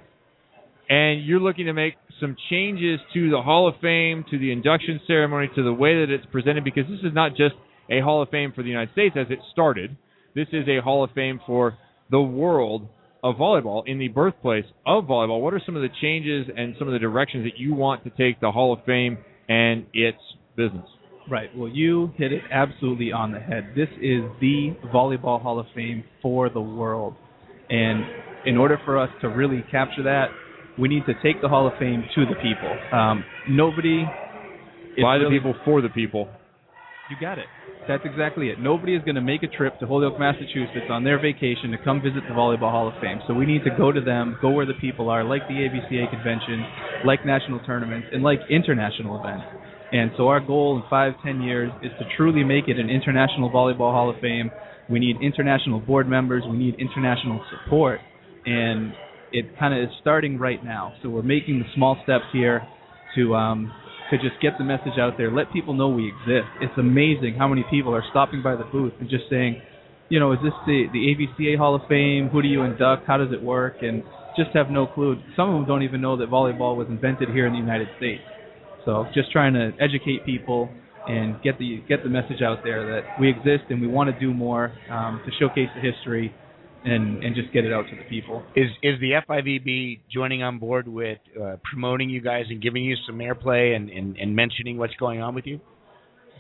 And 0.89 1.25
you're 1.25 1.41
looking 1.41 1.67
to 1.67 1.73
make 1.73 1.95
some 2.21 2.37
changes 2.51 3.01
to 3.15 3.31
the 3.31 3.41
Hall 3.41 3.69
of 3.69 3.75
Fame, 3.81 4.25
to 4.31 4.39
the 4.39 4.53
induction 4.53 5.01
ceremony, 5.07 5.49
to 5.57 5.63
the 5.63 5.73
way 5.73 6.01
that 6.01 6.13
it's 6.13 6.27
presented, 6.31 6.65
because 6.65 6.85
this 6.89 7.01
is 7.01 7.15
not 7.15 7.31
just 7.31 7.55
a 7.91 8.01
Hall 8.01 8.23
of 8.23 8.29
Fame 8.29 8.53
for 8.55 8.63
the 8.63 8.69
United 8.69 8.93
States 8.93 9.17
as 9.19 9.27
it 9.31 9.39
started. 9.53 9.97
This 10.35 10.49
is 10.53 10.67
a 10.69 10.81
Hall 10.83 11.03
of 11.03 11.11
Fame 11.13 11.41
for 11.47 11.79
the 12.11 12.21
world 12.21 12.89
of 13.23 13.37
volleyball 13.37 13.83
in 13.87 13.99
the 13.99 14.09
birthplace 14.09 14.65
of 14.85 15.05
volleyball. 15.05 15.41
What 15.41 15.55
are 15.55 15.63
some 15.65 15.77
of 15.77 15.83
the 15.83 15.89
changes 16.01 16.47
and 16.57 16.75
some 16.79 16.89
of 16.89 16.93
the 16.93 16.99
directions 16.99 17.45
that 17.45 17.59
you 17.59 17.75
want 17.75 18.05
to 18.05 18.11
take 18.11 18.41
the 18.41 18.51
Hall 18.51 18.73
of 18.73 18.85
Fame 18.85 19.19
and 19.49 19.87
its 19.93 20.19
business? 20.57 20.87
Right. 21.31 21.51
Well, 21.57 21.69
you 21.69 22.13
hit 22.17 22.33
it 22.33 22.43
absolutely 22.51 23.13
on 23.13 23.31
the 23.33 23.39
head. 23.39 23.73
This 23.77 23.89
is 24.01 24.23
the 24.41 24.75
Volleyball 24.93 25.41
Hall 25.41 25.61
of 25.61 25.67
Fame 25.75 26.03
for 26.21 26.51
the 26.51 26.61
world. 26.61 27.15
And 27.71 28.05
in 28.45 28.57
order 28.57 28.79
for 28.85 28.99
us 28.99 29.09
to 29.21 29.29
really 29.29 29.65
capture 29.71 30.03
that, 30.03 30.27
we 30.79 30.89
need 30.89 31.05
to 31.07 31.15
take 31.23 31.41
the 31.41 31.49
Hall 31.49 31.67
of 31.67 31.75
Fame 31.79 32.05
to 32.15 32.25
the 32.27 32.35
people. 32.35 32.99
Um, 32.99 33.25
nobody. 33.49 34.05
By 35.01 35.19
the 35.19 35.25
really- 35.25 35.39
people, 35.39 35.55
for 35.65 35.81
the 35.81 35.89
people. 35.89 36.29
You 37.13 37.21
got 37.21 37.39
it. 37.39 37.45
That's 37.87 38.03
exactly 38.07 38.49
it. 38.49 38.59
Nobody 38.59 38.95
is 38.95 39.03
going 39.05 39.17
to 39.17 39.21
make 39.21 39.43
a 39.43 39.47
trip 39.47 39.79
to 39.81 39.87
Holyoke, 39.87 40.19
Massachusetts 40.19 40.89
on 40.89 41.05
their 41.05 41.21
vacation 41.21 41.71
to 41.73 41.77
come 41.85 42.01
visit 42.01 42.23
the 42.27 42.33
Volleyball 42.33 42.73
Hall 42.73 42.89
of 42.89 42.95
Fame. 43.03 43.21
So 43.29 43.35
we 43.35 43.45
need 43.45 43.65
to 43.65 43.71
go 43.77 43.93
to 43.93 44.01
them, 44.01 44.39
go 44.41 44.49
where 44.49 44.65
the 44.65 44.79
people 44.81 45.11
are, 45.11 45.23
like 45.23 45.47
the 45.47 45.53
AVCA 45.53 46.09
convention, 46.09 46.65
like 47.05 47.27
national 47.27 47.61
tournaments, 47.67 48.09
and 48.13 48.23
like 48.23 48.39
international 48.49 49.21
events. 49.21 49.45
And 49.93 50.11
so 50.17 50.29
our 50.29 50.41
goal 50.41 50.81
in 50.83 50.89
five, 50.89 51.13
ten 51.23 51.43
years 51.43 51.71
is 51.83 51.91
to 51.99 52.07
truly 52.17 52.45
make 52.45 52.69
it 52.69 52.79
an 52.79 52.89
international 52.89 53.51
volleyball 53.51 53.93
Hall 53.93 54.09
of 54.09 54.19
Fame. 54.23 54.51
We 54.89 54.99
need 54.99 55.17
international 55.21 55.81
board 55.81 56.09
members. 56.09 56.45
We 56.49 56.57
need 56.57 56.77
international 56.79 57.45
support, 57.51 58.01
and 58.47 58.95
it 59.33 59.59
kind 59.59 59.75
of 59.75 59.91
is 59.91 59.95
starting 60.01 60.39
right 60.39 60.65
now. 60.65 60.95
So 61.03 61.11
we're 61.11 61.21
making 61.21 61.59
the 61.59 61.67
small 61.75 62.01
steps 62.05 62.25
here 62.33 62.63
to 63.17 63.35
um, 63.35 63.71
to 64.13 64.19
just 64.19 64.41
get 64.43 64.53
the 64.59 64.65
message 64.65 65.01
out 65.01 65.17
there, 65.17 65.33
let 65.33 65.51
people 65.53 65.73
know 65.73 65.89
we 65.89 66.09
exist. 66.09 66.47
It's 66.61 66.77
amazing 66.77 67.35
how 67.39 67.49
many 67.49 67.65
people 67.71 67.95
are 67.95 68.05
stopping 68.11 68.43
by 68.43 68.55
the 68.57 68.65
booth 68.65 68.93
and 69.01 69.09
just 69.09 69.25
saying, 69.31 69.61
you 70.11 70.21
know, 70.21 70.33
is 70.33 70.39
this 70.43 70.53
the 70.67 70.85
the 70.93 71.17
AVCA 71.17 71.57
Hall 71.57 71.75
of 71.75 71.81
Fame? 71.89 72.29
Who 72.29 72.43
do 72.43 72.49
you 72.49 72.63
induct? 72.63 73.07
How 73.07 73.17
does 73.17 73.33
it 73.33 73.43
work? 73.43 73.77
And 73.81 74.03
just 74.37 74.51
have 74.53 74.69
no 74.69 74.87
clue. 74.87 75.17
Some 75.35 75.49
of 75.49 75.55
them 75.55 75.67
don't 75.67 75.83
even 75.83 76.03
know 76.03 76.19
that 76.19 76.29
volleyball 76.29 76.77
was 76.77 76.87
invented 76.91 77.31
here 77.31 77.47
in 77.47 77.53
the 77.53 77.59
United 77.59 77.89
States. 77.97 78.23
So 78.85 79.07
just 79.15 79.33
trying 79.33 79.55
to 79.55 79.73
educate 79.81 80.27
people 80.27 80.69
and 81.09 81.41
get 81.43 81.59
the 81.59 81.83
get 81.89 82.03
the 82.05 82.11
message 82.11 82.43
out 82.43 82.59
there 82.63 82.85
that 82.85 83.19
we 83.19 83.31
exist 83.31 83.65
and 83.71 83.81
we 83.81 83.89
want 83.89 84.13
to 84.13 84.21
do 84.21 84.35
more 84.35 84.73
um, 84.91 85.23
to 85.25 85.33
showcase 85.41 85.69
the 85.75 85.81
history 85.81 86.35
and 86.85 87.23
and 87.23 87.35
just 87.35 87.53
get 87.53 87.65
it 87.65 87.73
out 87.73 87.85
to 87.91 87.97
the 87.97 88.03
people. 88.09 88.43
Is 88.57 88.71
is 88.83 88.99
the 89.01 89.13
FIVB 89.29 90.01
joining 90.13 90.43
on 90.43 90.59
board 90.59 90.89
with 90.89 91.19
uh, 91.41 91.57
promoting 91.63 92.11
you 92.11 92.21
guys 92.21 92.47
and 92.51 92.61
giving 92.63 92.85
you 92.85 92.97
some 93.07 93.19
airplay 93.19 93.75
and, 93.77 93.89
and, 93.91 94.17
and 94.17 94.35
mentioning 94.35 94.79
what's 94.79 94.95
going 94.97 95.21
on 95.21 95.35
with 95.35 95.47
you? 95.47 95.61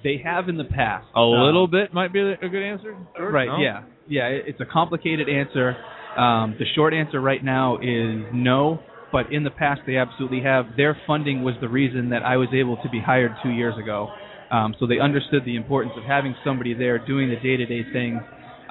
They 0.04 0.20
have 0.24 0.48
in 0.48 0.56
the 0.56 0.64
past. 0.64 1.06
A 1.14 1.18
Um, 1.20 1.44
little 1.46 1.68
bit 1.68 1.94
might 1.94 2.12
be 2.12 2.20
a 2.20 2.48
good 2.48 2.62
answer. 2.62 2.96
George? 3.16 3.32
Right. 3.32 3.46
No? 3.46 3.58
Yeah. 3.58 3.82
Yeah. 4.08 4.26
it- 4.28 4.44
It's 4.48 4.60
a 4.60 4.66
complicated 4.66 5.28
answer. 5.28 5.76
Um, 6.16 6.56
the 6.58 6.66
short 6.74 6.92
answer 6.92 7.20
right 7.20 7.42
now 7.42 7.76
is 7.78 8.24
no. 8.34 8.80
But 9.12 9.30
in 9.32 9.44
the 9.44 9.50
past, 9.50 9.82
they 9.86 9.96
absolutely 9.98 10.40
have. 10.42 10.64
Their 10.76 10.96
funding 11.06 11.44
was 11.44 11.54
the 11.60 11.68
reason 11.68 12.10
that 12.10 12.22
I 12.24 12.36
was 12.38 12.48
able 12.54 12.78
to 12.78 12.88
be 12.88 12.98
hired 12.98 13.32
two 13.42 13.50
years 13.50 13.74
ago. 13.78 14.08
Um, 14.50 14.74
so 14.80 14.86
they 14.86 14.98
understood 14.98 15.44
the 15.44 15.54
importance 15.56 15.92
of 15.96 16.02
having 16.04 16.34
somebody 16.42 16.72
there 16.74 16.98
doing 16.98 17.28
the 17.28 17.36
day-to-day 17.36 17.84
things. 17.92 18.20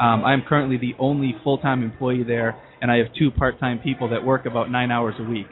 Um, 0.01 0.25
I 0.25 0.33
am 0.33 0.41
currently 0.47 0.77
the 0.77 0.93
only 0.99 1.35
full-time 1.43 1.83
employee 1.83 2.23
there, 2.23 2.59
and 2.81 2.91
I 2.91 2.97
have 2.97 3.07
two 3.17 3.29
part-time 3.29 3.79
people 3.79 4.09
that 4.09 4.25
work 4.25 4.47
about 4.47 4.71
nine 4.71 4.89
hours 4.89 5.13
a 5.19 5.23
week. 5.23 5.47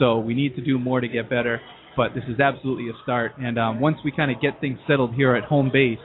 So 0.00 0.18
we 0.18 0.34
need 0.34 0.56
to 0.56 0.62
do 0.62 0.78
more 0.78 1.00
to 1.00 1.06
get 1.06 1.30
better. 1.30 1.60
But 1.96 2.14
this 2.14 2.24
is 2.28 2.40
absolutely 2.40 2.88
a 2.88 2.92
start. 3.02 3.32
And 3.38 3.58
um, 3.58 3.80
once 3.80 3.98
we 4.04 4.10
kind 4.10 4.30
of 4.30 4.40
get 4.40 4.60
things 4.60 4.78
settled 4.88 5.14
here 5.14 5.36
at 5.36 5.44
home 5.44 5.70
base, 5.72 5.98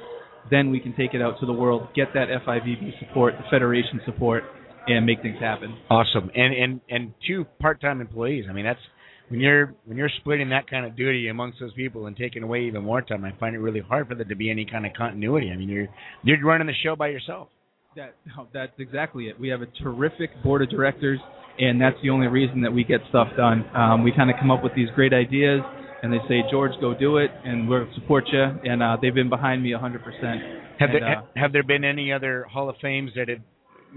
then 0.51 0.69
we 0.69 0.79
can 0.79 0.95
take 0.95 1.13
it 1.13 1.21
out 1.21 1.39
to 1.39 1.45
the 1.45 1.53
world, 1.53 1.87
get 1.95 2.09
that 2.13 2.27
FIVB 2.45 2.99
support, 2.99 3.33
the 3.37 3.43
federation 3.49 3.99
support, 4.05 4.43
and 4.87 5.05
make 5.05 5.21
things 5.21 5.39
happen. 5.39 5.75
Awesome. 5.89 6.29
And 6.35 6.53
and 6.53 6.81
and 6.89 7.13
two 7.27 7.45
part-time 7.59 8.01
employees. 8.01 8.45
I 8.49 8.53
mean, 8.53 8.65
that's 8.65 8.79
when 9.29 9.39
you're 9.39 9.73
when 9.85 9.97
you're 9.97 10.09
splitting 10.19 10.49
that 10.49 10.69
kind 10.69 10.85
of 10.85 10.95
duty 10.95 11.27
amongst 11.27 11.59
those 11.59 11.73
people 11.73 12.05
and 12.05 12.15
taking 12.15 12.43
away 12.43 12.65
even 12.65 12.83
more 12.83 13.01
time. 13.01 13.25
I 13.25 13.31
find 13.39 13.55
it 13.55 13.59
really 13.59 13.81
hard 13.81 14.07
for 14.07 14.15
there 14.15 14.25
to 14.25 14.35
be 14.35 14.49
any 14.49 14.65
kind 14.65 14.85
of 14.85 14.93
continuity. 14.93 15.51
I 15.51 15.57
mean, 15.57 15.69
you're 15.69 15.87
you're 16.23 16.43
running 16.43 16.67
the 16.67 16.73
show 16.83 16.95
by 16.95 17.07
yourself. 17.07 17.49
That 17.95 18.13
that's 18.53 18.73
exactly 18.77 19.29
it. 19.29 19.39
We 19.39 19.49
have 19.49 19.61
a 19.63 19.65
terrific 19.81 20.29
board 20.43 20.61
of 20.61 20.69
directors, 20.69 21.19
and 21.57 21.81
that's 21.81 21.95
the 22.03 22.11
only 22.11 22.27
reason 22.27 22.61
that 22.61 22.71
we 22.71 22.83
get 22.83 23.01
stuff 23.09 23.29
done. 23.35 23.65
Um, 23.75 24.03
we 24.03 24.11
kind 24.11 24.29
of 24.29 24.35
come 24.39 24.51
up 24.51 24.63
with 24.63 24.73
these 24.75 24.89
great 24.93 25.11
ideas, 25.11 25.61
and 26.03 26.13
they 26.13 26.19
say, 26.27 26.41
George, 26.51 26.71
go 26.79 26.93
do 26.93 27.17
it, 27.17 27.31
and 27.43 27.67
we'll 27.67 27.87
support 27.95 28.25
you. 28.31 28.43
And 28.43 28.83
uh, 28.83 28.97
they've 29.01 29.13
been 29.13 29.29
behind 29.29 29.63
me 29.63 29.71
100%. 29.71 29.79
Have 29.81 30.89
And, 30.91 30.93
there 30.93 31.17
uh, 31.17 31.21
have 31.35 31.51
there 31.51 31.63
been 31.63 31.83
any 31.83 32.13
other 32.13 32.43
Hall 32.43 32.69
of 32.69 32.75
Fames 32.79 33.09
that 33.15 33.27
have 33.27 33.39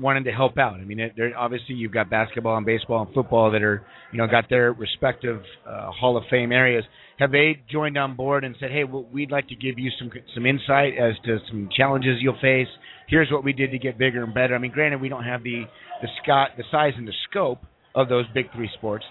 wanted 0.01 0.25
to 0.25 0.33
help 0.33 0.57
out? 0.57 0.75
I 0.81 0.85
mean, 0.85 0.99
it- 0.99 1.13
there 1.15 1.37
obviously 1.37 1.75
you've 1.75 1.93
got 1.93 2.09
basketball 2.09 2.57
and 2.57 2.65
baseball 2.65 3.03
and 3.05 3.15
football 3.15 3.51
that 3.51 3.63
are 3.63 3.85
you 4.11 4.17
know 4.17 4.27
got 4.27 4.49
their 4.49 4.73
respective 4.73 5.43
uh, 5.69 5.91
Hall 5.91 6.17
of 6.17 6.25
Fame 6.31 6.51
areas. 6.51 6.85
Have 7.19 7.31
they 7.31 7.63
joined 7.71 7.99
on 7.99 8.17
board 8.17 8.43
and 8.43 8.57
said, 8.59 8.71
hey, 8.71 8.85
well, 8.85 9.07
we'd 9.13 9.31
like 9.31 9.49
to 9.49 9.55
give 9.55 9.79
you 9.79 9.91
some 9.99 10.11
some 10.35 10.47
insight 10.47 10.95
as 10.99 11.13
to 11.27 11.39
some 11.51 11.69
challenges 11.77 12.17
you'll 12.23 12.41
face? 12.41 12.69
Here's 13.13 13.31
what 13.31 13.45
we 13.45 13.53
did 13.53 13.73
to 13.73 13.79
get 13.79 13.99
bigger 13.99 14.25
and 14.25 14.33
better. 14.33 14.55
I 14.55 14.59
mean, 14.59 14.73
granted, 14.73 15.03
we 15.03 15.11
don't 15.11 15.25
have 15.25 15.43
the 15.43 15.65
the 16.01 16.09
scot 16.23 16.53
the 16.57 16.65
size 16.71 16.95
and 16.97 17.07
the 17.07 17.13
scope 17.29 17.59
of 17.95 18.09
those 18.09 18.25
big 18.33 18.47
three 18.55 18.71
sports. 18.79 19.05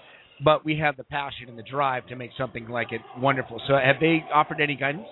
But 0.44 0.64
we 0.64 0.76
have 0.78 0.96
the 0.96 1.04
passion 1.04 1.48
and 1.48 1.56
the 1.56 1.62
drive 1.62 2.08
to 2.08 2.16
make 2.16 2.30
something 2.36 2.66
like 2.66 2.90
it 2.90 3.00
wonderful. 3.16 3.62
So, 3.68 3.74
have 3.74 4.00
they 4.00 4.24
offered 4.34 4.60
any 4.60 4.74
guidance? 4.74 5.06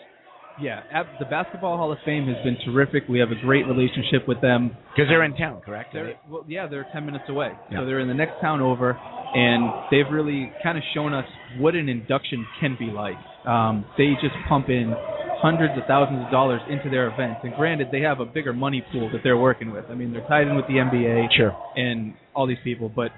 yeah, 0.60 0.82
the 1.18 1.24
Basketball 1.24 1.76
Hall 1.76 1.92
of 1.92 1.98
Fame 2.04 2.26
has 2.26 2.36
been 2.44 2.56
terrific. 2.64 3.04
We 3.08 3.18
have 3.20 3.30
a 3.30 3.40
great 3.40 3.66
relationship 3.66 4.28
with 4.28 4.40
them. 4.40 4.76
Because 4.94 5.08
they're 5.08 5.24
in 5.24 5.36
town, 5.36 5.62
correct? 5.64 5.90
They're, 5.92 6.14
well, 6.28 6.44
yeah, 6.48 6.66
they're 6.66 6.86
10 6.92 7.06
minutes 7.06 7.24
away. 7.28 7.52
Yeah. 7.70 7.78
So 7.78 7.86
they're 7.86 8.00
in 8.00 8.08
the 8.08 8.14
next 8.14 8.40
town 8.40 8.60
over, 8.60 8.92
and 8.92 9.70
they've 9.90 10.10
really 10.12 10.52
kind 10.62 10.76
of 10.76 10.84
shown 10.94 11.14
us 11.14 11.24
what 11.58 11.74
an 11.74 11.88
induction 11.88 12.46
can 12.60 12.76
be 12.78 12.86
like. 12.86 13.16
Um, 13.46 13.86
they 13.96 14.12
just 14.20 14.34
pump 14.48 14.68
in 14.68 14.94
hundreds 15.40 15.76
of 15.76 15.84
thousands 15.86 16.24
of 16.24 16.30
dollars 16.30 16.60
into 16.68 16.90
their 16.90 17.08
events. 17.08 17.40
And 17.42 17.54
granted, 17.54 17.88
they 17.90 18.00
have 18.00 18.20
a 18.20 18.26
bigger 18.26 18.52
money 18.52 18.84
pool 18.92 19.10
that 19.12 19.20
they're 19.24 19.38
working 19.38 19.72
with. 19.72 19.86
I 19.90 19.94
mean, 19.94 20.12
they're 20.12 20.26
tied 20.28 20.46
in 20.46 20.56
with 20.56 20.66
the 20.66 20.74
NBA 20.74 21.28
Sure. 21.36 21.56
and 21.76 22.14
all 22.34 22.46
these 22.46 22.60
people, 22.62 22.88
but 22.88 23.10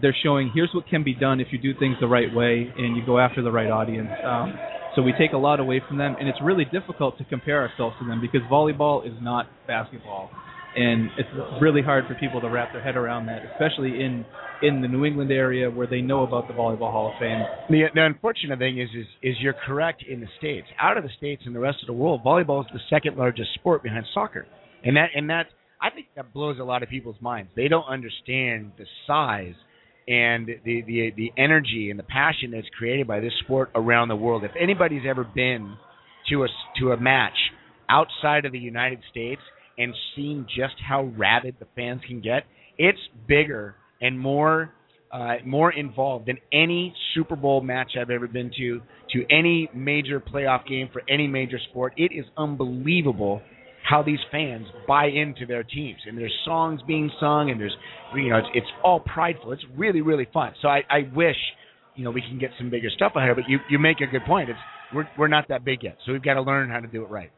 they're 0.00 0.16
showing 0.22 0.50
here's 0.54 0.70
what 0.74 0.86
can 0.88 1.02
be 1.04 1.14
done 1.14 1.40
if 1.40 1.48
you 1.50 1.58
do 1.58 1.78
things 1.78 1.96
the 2.00 2.06
right 2.08 2.32
way 2.32 2.72
and 2.76 2.96
you 2.96 3.04
go 3.04 3.18
after 3.18 3.42
the 3.42 3.50
right 3.50 3.70
audience. 3.70 4.08
Um, 4.24 4.54
so 4.96 5.02
we 5.02 5.12
take 5.18 5.32
a 5.32 5.38
lot 5.38 5.60
away 5.60 5.82
from 5.86 5.98
them, 5.98 6.16
and 6.18 6.28
it's 6.28 6.40
really 6.42 6.64
difficult 6.64 7.18
to 7.18 7.24
compare 7.24 7.60
ourselves 7.60 7.96
to 8.00 8.06
them 8.06 8.20
because 8.20 8.40
volleyball 8.50 9.06
is 9.06 9.12
not 9.20 9.46
basketball, 9.66 10.30
and 10.78 11.10
it's 11.18 11.28
really 11.60 11.82
hard 11.82 12.06
for 12.06 12.14
people 12.14 12.40
to 12.40 12.48
wrap 12.48 12.72
their 12.72 12.82
head 12.82 12.96
around 12.96 13.26
that, 13.26 13.42
especially 13.52 14.00
in 14.00 14.24
in 14.62 14.80
the 14.80 14.88
New 14.88 15.04
England 15.04 15.30
area 15.30 15.70
where 15.70 15.86
they 15.86 16.00
know 16.00 16.24
about 16.24 16.48
the 16.48 16.54
Volleyball 16.54 16.90
Hall 16.90 17.12
of 17.12 17.20
Fame. 17.20 17.44
The, 17.70 17.84
the 17.94 18.04
unfortunate 18.04 18.58
thing 18.58 18.80
is, 18.80 18.88
is, 18.90 19.06
is 19.22 19.36
you're 19.40 19.54
correct 19.66 20.02
in 20.08 20.20
the 20.20 20.26
states. 20.36 20.66
Out 20.80 20.96
of 20.96 21.04
the 21.04 21.10
states 21.16 21.42
and 21.46 21.54
the 21.54 21.60
rest 21.60 21.78
of 21.80 21.86
the 21.86 21.92
world, 21.92 22.22
volleyball 22.24 22.60
is 22.62 22.66
the 22.72 22.80
second 22.90 23.16
largest 23.16 23.54
sport 23.54 23.82
behind 23.82 24.04
soccer, 24.14 24.46
and 24.84 24.96
that 24.96 25.08
and 25.14 25.30
that 25.30 25.46
I 25.80 25.90
think 25.90 26.06
that 26.16 26.32
blows 26.32 26.58
a 26.60 26.64
lot 26.64 26.82
of 26.82 26.88
people's 26.88 27.20
minds. 27.20 27.50
They 27.56 27.68
don't 27.68 27.86
understand 27.86 28.72
the 28.78 28.84
size 29.06 29.54
and 30.06 30.46
the 30.46 30.82
the 30.86 31.12
the 31.16 31.32
energy 31.36 31.90
and 31.90 31.98
the 31.98 32.04
passion 32.04 32.52
that's 32.52 32.68
created 32.78 33.06
by 33.06 33.20
this 33.20 33.32
sport 33.44 33.70
around 33.74 34.08
the 34.08 34.16
world. 34.16 34.44
If 34.44 34.52
anybody's 34.60 35.02
ever 35.08 35.24
been 35.24 35.76
to 36.30 36.44
a 36.44 36.48
to 36.80 36.92
a 36.92 36.96
match 37.00 37.36
outside 37.88 38.44
of 38.44 38.52
the 38.52 38.58
United 38.58 39.00
States 39.10 39.40
and 39.78 39.94
seen 40.14 40.46
just 40.48 40.74
how 40.86 41.04
rabid 41.16 41.56
the 41.60 41.66
fans 41.76 42.02
can 42.06 42.20
get, 42.20 42.44
it's 42.76 42.98
bigger 43.26 43.76
and 44.00 44.18
more 44.18 44.72
uh, 45.10 45.36
more 45.44 45.72
involved 45.72 46.26
than 46.26 46.36
any 46.52 46.94
Super 47.14 47.36
Bowl 47.36 47.62
match 47.62 47.92
I've 47.98 48.10
ever 48.10 48.28
been 48.28 48.50
to, 48.58 48.82
to 49.12 49.24
any 49.30 49.70
major 49.74 50.20
playoff 50.20 50.66
game 50.66 50.90
for 50.92 51.02
any 51.08 51.26
major 51.26 51.58
sport. 51.70 51.94
It 51.96 52.12
is 52.12 52.26
unbelievable 52.36 53.40
how 53.88 54.02
these 54.02 54.18
fans 54.30 54.66
buy 54.86 55.06
into 55.06 55.46
their 55.46 55.62
teams, 55.62 55.98
and 56.06 56.18
there's 56.18 56.34
songs 56.44 56.80
being 56.86 57.10
sung, 57.18 57.50
and 57.50 57.58
there's, 57.58 57.74
you 58.14 58.28
know, 58.28 58.36
it's, 58.36 58.48
it's 58.52 58.66
all 58.84 59.00
prideful. 59.00 59.52
It's 59.52 59.64
really, 59.76 60.02
really 60.02 60.28
fun. 60.32 60.52
So 60.60 60.68
I, 60.68 60.82
I 60.90 61.08
wish, 61.14 61.36
you 61.96 62.04
know, 62.04 62.10
we 62.10 62.20
can 62.20 62.38
get 62.38 62.50
some 62.58 62.68
bigger 62.68 62.90
stuff 62.94 63.12
out 63.16 63.22
here. 63.22 63.34
But 63.34 63.44
you, 63.48 63.60
you 63.70 63.78
make 63.78 64.00
a 64.00 64.06
good 64.06 64.24
point. 64.26 64.50
It's 64.50 64.58
we're 64.94 65.08
we're 65.18 65.28
not 65.28 65.48
that 65.48 65.64
big 65.64 65.82
yet, 65.82 65.96
so 66.04 66.12
we've 66.12 66.22
got 66.22 66.34
to 66.34 66.42
learn 66.42 66.70
how 66.70 66.80
to 66.80 66.86
do 66.86 67.02
it 67.02 67.08
right. 67.08 67.30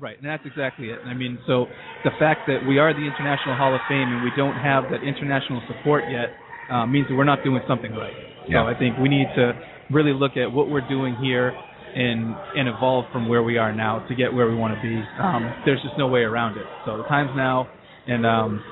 Right, 0.00 0.16
and 0.16 0.26
that's 0.26 0.46
exactly 0.46 0.90
it. 0.90 1.00
I 1.04 1.14
mean, 1.14 1.38
so 1.46 1.66
the 2.04 2.10
fact 2.20 2.46
that 2.46 2.62
we 2.66 2.78
are 2.78 2.94
the 2.94 3.02
International 3.02 3.56
Hall 3.56 3.74
of 3.74 3.80
Fame 3.88 4.06
and 4.06 4.22
we 4.22 4.30
don't 4.36 4.54
have 4.54 4.84
that 4.90 5.02
international 5.02 5.60
support 5.66 6.04
yet 6.08 6.30
uh, 6.70 6.86
means 6.86 7.08
that 7.08 7.16
we're 7.16 7.24
not 7.24 7.42
doing 7.42 7.60
something 7.66 7.90
right. 7.92 8.14
Yeah. 8.48 8.62
So 8.62 8.68
I 8.68 8.78
think 8.78 8.96
we 8.98 9.08
need 9.08 9.26
to 9.34 9.58
really 9.90 10.12
look 10.12 10.36
at 10.36 10.52
what 10.52 10.70
we're 10.70 10.86
doing 10.86 11.16
here 11.20 11.52
and 11.94 12.36
and 12.54 12.68
evolve 12.68 13.06
from 13.12 13.28
where 13.28 13.42
we 13.42 13.58
are 13.58 13.74
now 13.74 14.06
to 14.08 14.14
get 14.14 14.32
where 14.32 14.48
we 14.48 14.54
want 14.54 14.74
to 14.76 14.82
be. 14.82 15.02
Um, 15.18 15.62
there's 15.64 15.82
just 15.82 15.98
no 15.98 16.06
way 16.06 16.20
around 16.20 16.58
it. 16.58 16.66
So 16.86 16.96
the 16.96 17.04
time's 17.04 17.30
now, 17.34 17.68
and 18.06 18.24
um, 18.24 18.62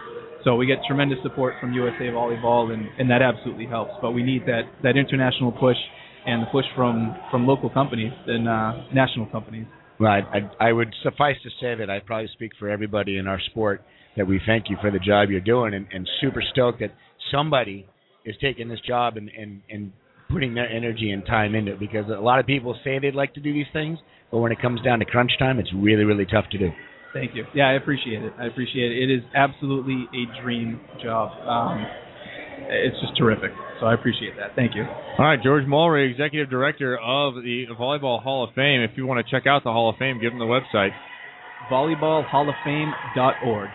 so 0.45 0.55
we 0.55 0.67
get 0.67 0.79
tremendous 0.87 1.19
support 1.23 1.55
from 1.61 1.73
USA 1.73 2.07
Volleyball, 2.15 2.73
and, 2.73 2.87
and 2.99 3.11
that 3.11 3.23
absolutely 3.23 3.67
helps. 3.67 3.93
But 4.01 4.13
we 4.13 4.23
need 4.23 4.43
that 4.47 4.63
that 4.83 4.97
international 4.97 5.51
push 5.51 5.77
and 6.27 6.43
the 6.43 6.47
push 6.53 6.67
from 6.77 7.17
from 7.31 7.47
local 7.47 7.71
companies 7.71 8.13
and 8.27 8.49
uh, 8.49 8.73
national 8.95 9.27
companies. 9.27 9.67
Well, 9.99 10.11
I, 10.11 10.19
I, 10.19 10.69
I 10.69 10.73
would 10.73 10.95
suffice 11.03 11.37
to 11.43 11.51
say 11.61 11.75
that 11.75 11.89
I 11.89 12.01
probably 12.01 12.29
speak 12.35 12.53
for 12.59 12.69
everybody 12.69 13.19
in 13.19 13.27
our 13.27 13.41
sport 13.51 13.83
that 14.17 14.27
we 14.27 14.41
thank 14.47 14.71
you 14.71 14.77
for 14.81 14.91
the 14.91 14.99
job 14.99 15.31
you're 15.31 15.41
doing, 15.41 15.75
and, 15.75 15.87
and 15.93 16.09
super 16.21 16.43
stoked 16.53 16.81
that 16.81 16.93
somebody 17.31 17.87
is 18.25 18.35
taking 18.41 18.69
this 18.69 18.81
job 18.87 19.17
and, 19.17 19.31
and, 19.31 19.63
and 19.71 19.93
putting 20.31 20.55
their 20.55 20.69
energy 20.69 21.11
and 21.11 21.25
time 21.27 21.55
into 21.55 21.73
it. 21.73 21.81
Because 21.81 22.07
a 22.09 22.21
lot 22.21 22.41
of 22.41 22.47
people 22.47 22.79
say 22.83 22.99
they'd 22.99 23.15
like 23.15 23.35
to 23.35 23.41
do 23.41 23.53
these 23.53 23.67
things, 23.73 23.99
but 24.31 24.39
when 24.39 24.53
it 24.53 24.61
comes 24.61 24.81
down 24.83 24.99
to 24.99 25.05
crunch 25.05 25.33
time, 25.39 25.59
it's 25.59 25.73
really, 25.75 26.05
really 26.05 26.27
tough 26.27 26.47
to 26.53 26.59
do. 26.59 26.71
Thank 27.13 27.35
you. 27.35 27.45
Yeah, 27.55 27.69
I 27.69 27.73
appreciate 27.73 28.23
it. 28.23 28.33
I 28.39 28.47
appreciate 28.47 28.93
it. 28.93 29.11
It 29.11 29.15
is 29.15 29.23
absolutely 29.35 30.07
a 30.13 30.43
dream 30.43 30.81
job. 31.03 31.31
Um, 31.47 31.87
it's 32.69 32.97
just 33.01 33.17
terrific. 33.19 33.51
So 33.81 33.87
I 33.87 33.95
appreciate 33.95 34.37
that. 34.37 34.55
Thank 34.57 34.75
you. 34.75 34.85
All 35.19 35.25
right, 35.27 35.43
George 35.43 35.65
Mulry, 35.65 36.11
Executive 36.11 36.49
Director 36.51 36.99
of 36.99 37.35
the 37.35 37.67
Volleyball 37.79 38.23
Hall 38.23 38.45
of 38.45 38.55
Fame. 38.55 38.81
If 38.81 38.93
you 38.97 39.07
want 39.07 39.25
to 39.25 39.31
check 39.31 39.47
out 39.47 39.65
the 39.65 39.73
Hall 39.73 39.91
of 39.91 39.97
Fame, 39.99 40.19
give 40.21 40.33
them 40.33 40.39
the 40.39 40.47
website. 40.47 40.91
VolleyballHallOfFame.org. 41.71 43.69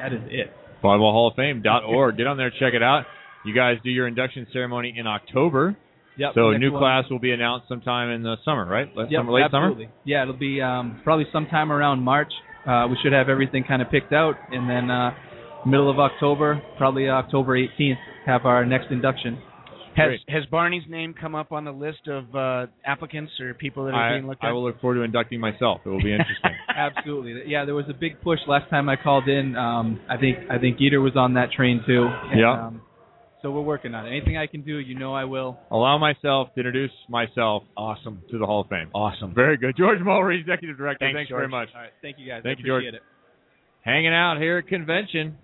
That 0.00 0.12
is 0.12 0.20
it. 0.28 0.52
VolleyballHallOfFame.org. 0.82 2.16
Get 2.16 2.26
on 2.26 2.36
there, 2.36 2.50
check 2.50 2.74
it 2.74 2.82
out. 2.82 3.04
You 3.44 3.54
guys 3.54 3.76
do 3.82 3.90
your 3.90 4.06
induction 4.06 4.46
ceremony 4.52 4.94
in 4.96 5.06
October. 5.06 5.76
Yep. 6.16 6.32
so 6.34 6.50
a 6.50 6.58
new 6.58 6.72
one- 6.72 6.80
class 6.82 7.04
will 7.10 7.20
be 7.20 7.30
announced 7.30 7.68
sometime 7.68 8.10
in 8.10 8.24
the 8.24 8.34
summer, 8.44 8.66
right? 8.66 8.88
Late 8.96 9.08
Yep, 9.10 9.20
summer, 9.20 9.32
late 9.32 9.44
absolutely. 9.44 9.84
summer. 9.84 9.94
Yeah, 10.04 10.22
it'll 10.22 10.34
be 10.36 10.60
um, 10.60 11.00
probably 11.04 11.26
sometime 11.32 11.70
around 11.70 12.00
March. 12.02 12.32
Uh, 12.66 12.88
we 12.90 12.96
should 13.02 13.12
have 13.12 13.28
everything 13.28 13.62
kind 13.62 13.80
of 13.80 13.88
picked 13.88 14.12
out, 14.12 14.34
and 14.50 14.68
then 14.68 14.90
uh, 14.90 15.12
middle 15.64 15.88
of 15.88 16.00
October, 16.00 16.60
probably 16.76 17.08
October 17.08 17.56
18th, 17.56 17.94
have 18.28 18.46
our 18.46 18.64
next 18.64 18.90
induction. 18.90 19.42
Has 19.96 20.12
has 20.28 20.44
Barney's 20.46 20.84
name 20.88 21.12
come 21.12 21.34
up 21.34 21.50
on 21.50 21.64
the 21.64 21.72
list 21.72 22.06
of 22.06 22.32
uh, 22.34 22.66
applicants 22.86 23.32
or 23.40 23.52
people 23.54 23.86
that 23.86 23.94
are 23.94 24.10
I, 24.10 24.16
being 24.16 24.28
looked 24.28 24.44
at? 24.44 24.50
I 24.50 24.52
will 24.52 24.62
look 24.62 24.80
forward 24.80 24.96
to 24.96 25.02
inducting 25.02 25.40
myself. 25.40 25.80
It 25.84 25.88
will 25.88 26.02
be 26.02 26.12
interesting. 26.12 26.52
Absolutely. 26.68 27.42
Yeah, 27.50 27.64
there 27.64 27.74
was 27.74 27.86
a 27.90 27.94
big 27.94 28.20
push 28.22 28.38
last 28.46 28.70
time 28.70 28.88
I 28.88 28.94
called 28.94 29.28
in. 29.28 29.56
Um, 29.56 30.00
I 30.08 30.16
think 30.16 30.38
I 30.48 30.58
think 30.58 30.78
Geeter 30.78 31.02
was 31.02 31.16
on 31.16 31.34
that 31.34 31.50
train 31.50 31.82
too. 31.84 32.06
And, 32.30 32.38
Yeah. 32.38 32.66
Um, 32.68 32.82
So 33.42 33.50
we're 33.50 33.62
working 33.62 33.94
on 33.94 34.06
it. 34.06 34.10
Anything 34.10 34.36
I 34.36 34.46
can 34.46 34.62
do, 34.62 34.78
you 34.78 34.96
know 34.96 35.14
I 35.14 35.24
will. 35.24 35.58
Allow 35.70 35.98
myself 35.98 36.54
to 36.54 36.60
introduce 36.60 36.92
myself 37.08 37.62
Awesome. 37.76 38.22
to 38.30 38.38
the 38.38 38.46
Hall 38.46 38.60
of 38.62 38.68
Fame. 38.68 38.90
Awesome. 38.94 39.34
Very 39.34 39.56
good. 39.56 39.76
George 39.76 39.98
Mulry, 40.00 40.40
Executive 40.40 40.76
Director. 40.76 41.10
Thanks, 41.12 41.30
very 41.30 41.48
much. 41.48 41.68
All 41.74 41.80
right. 41.80 41.90
Thank 42.02 42.18
you 42.18 42.26
guys. 42.28 42.42
Thank 42.44 42.58
I 42.58 42.60
you, 42.62 42.66
George. 42.66 42.84
it. 42.84 43.02
Hanging 43.82 44.12
out 44.12 44.38
here 44.38 44.58
at 44.58 44.66
convention. 44.68 45.36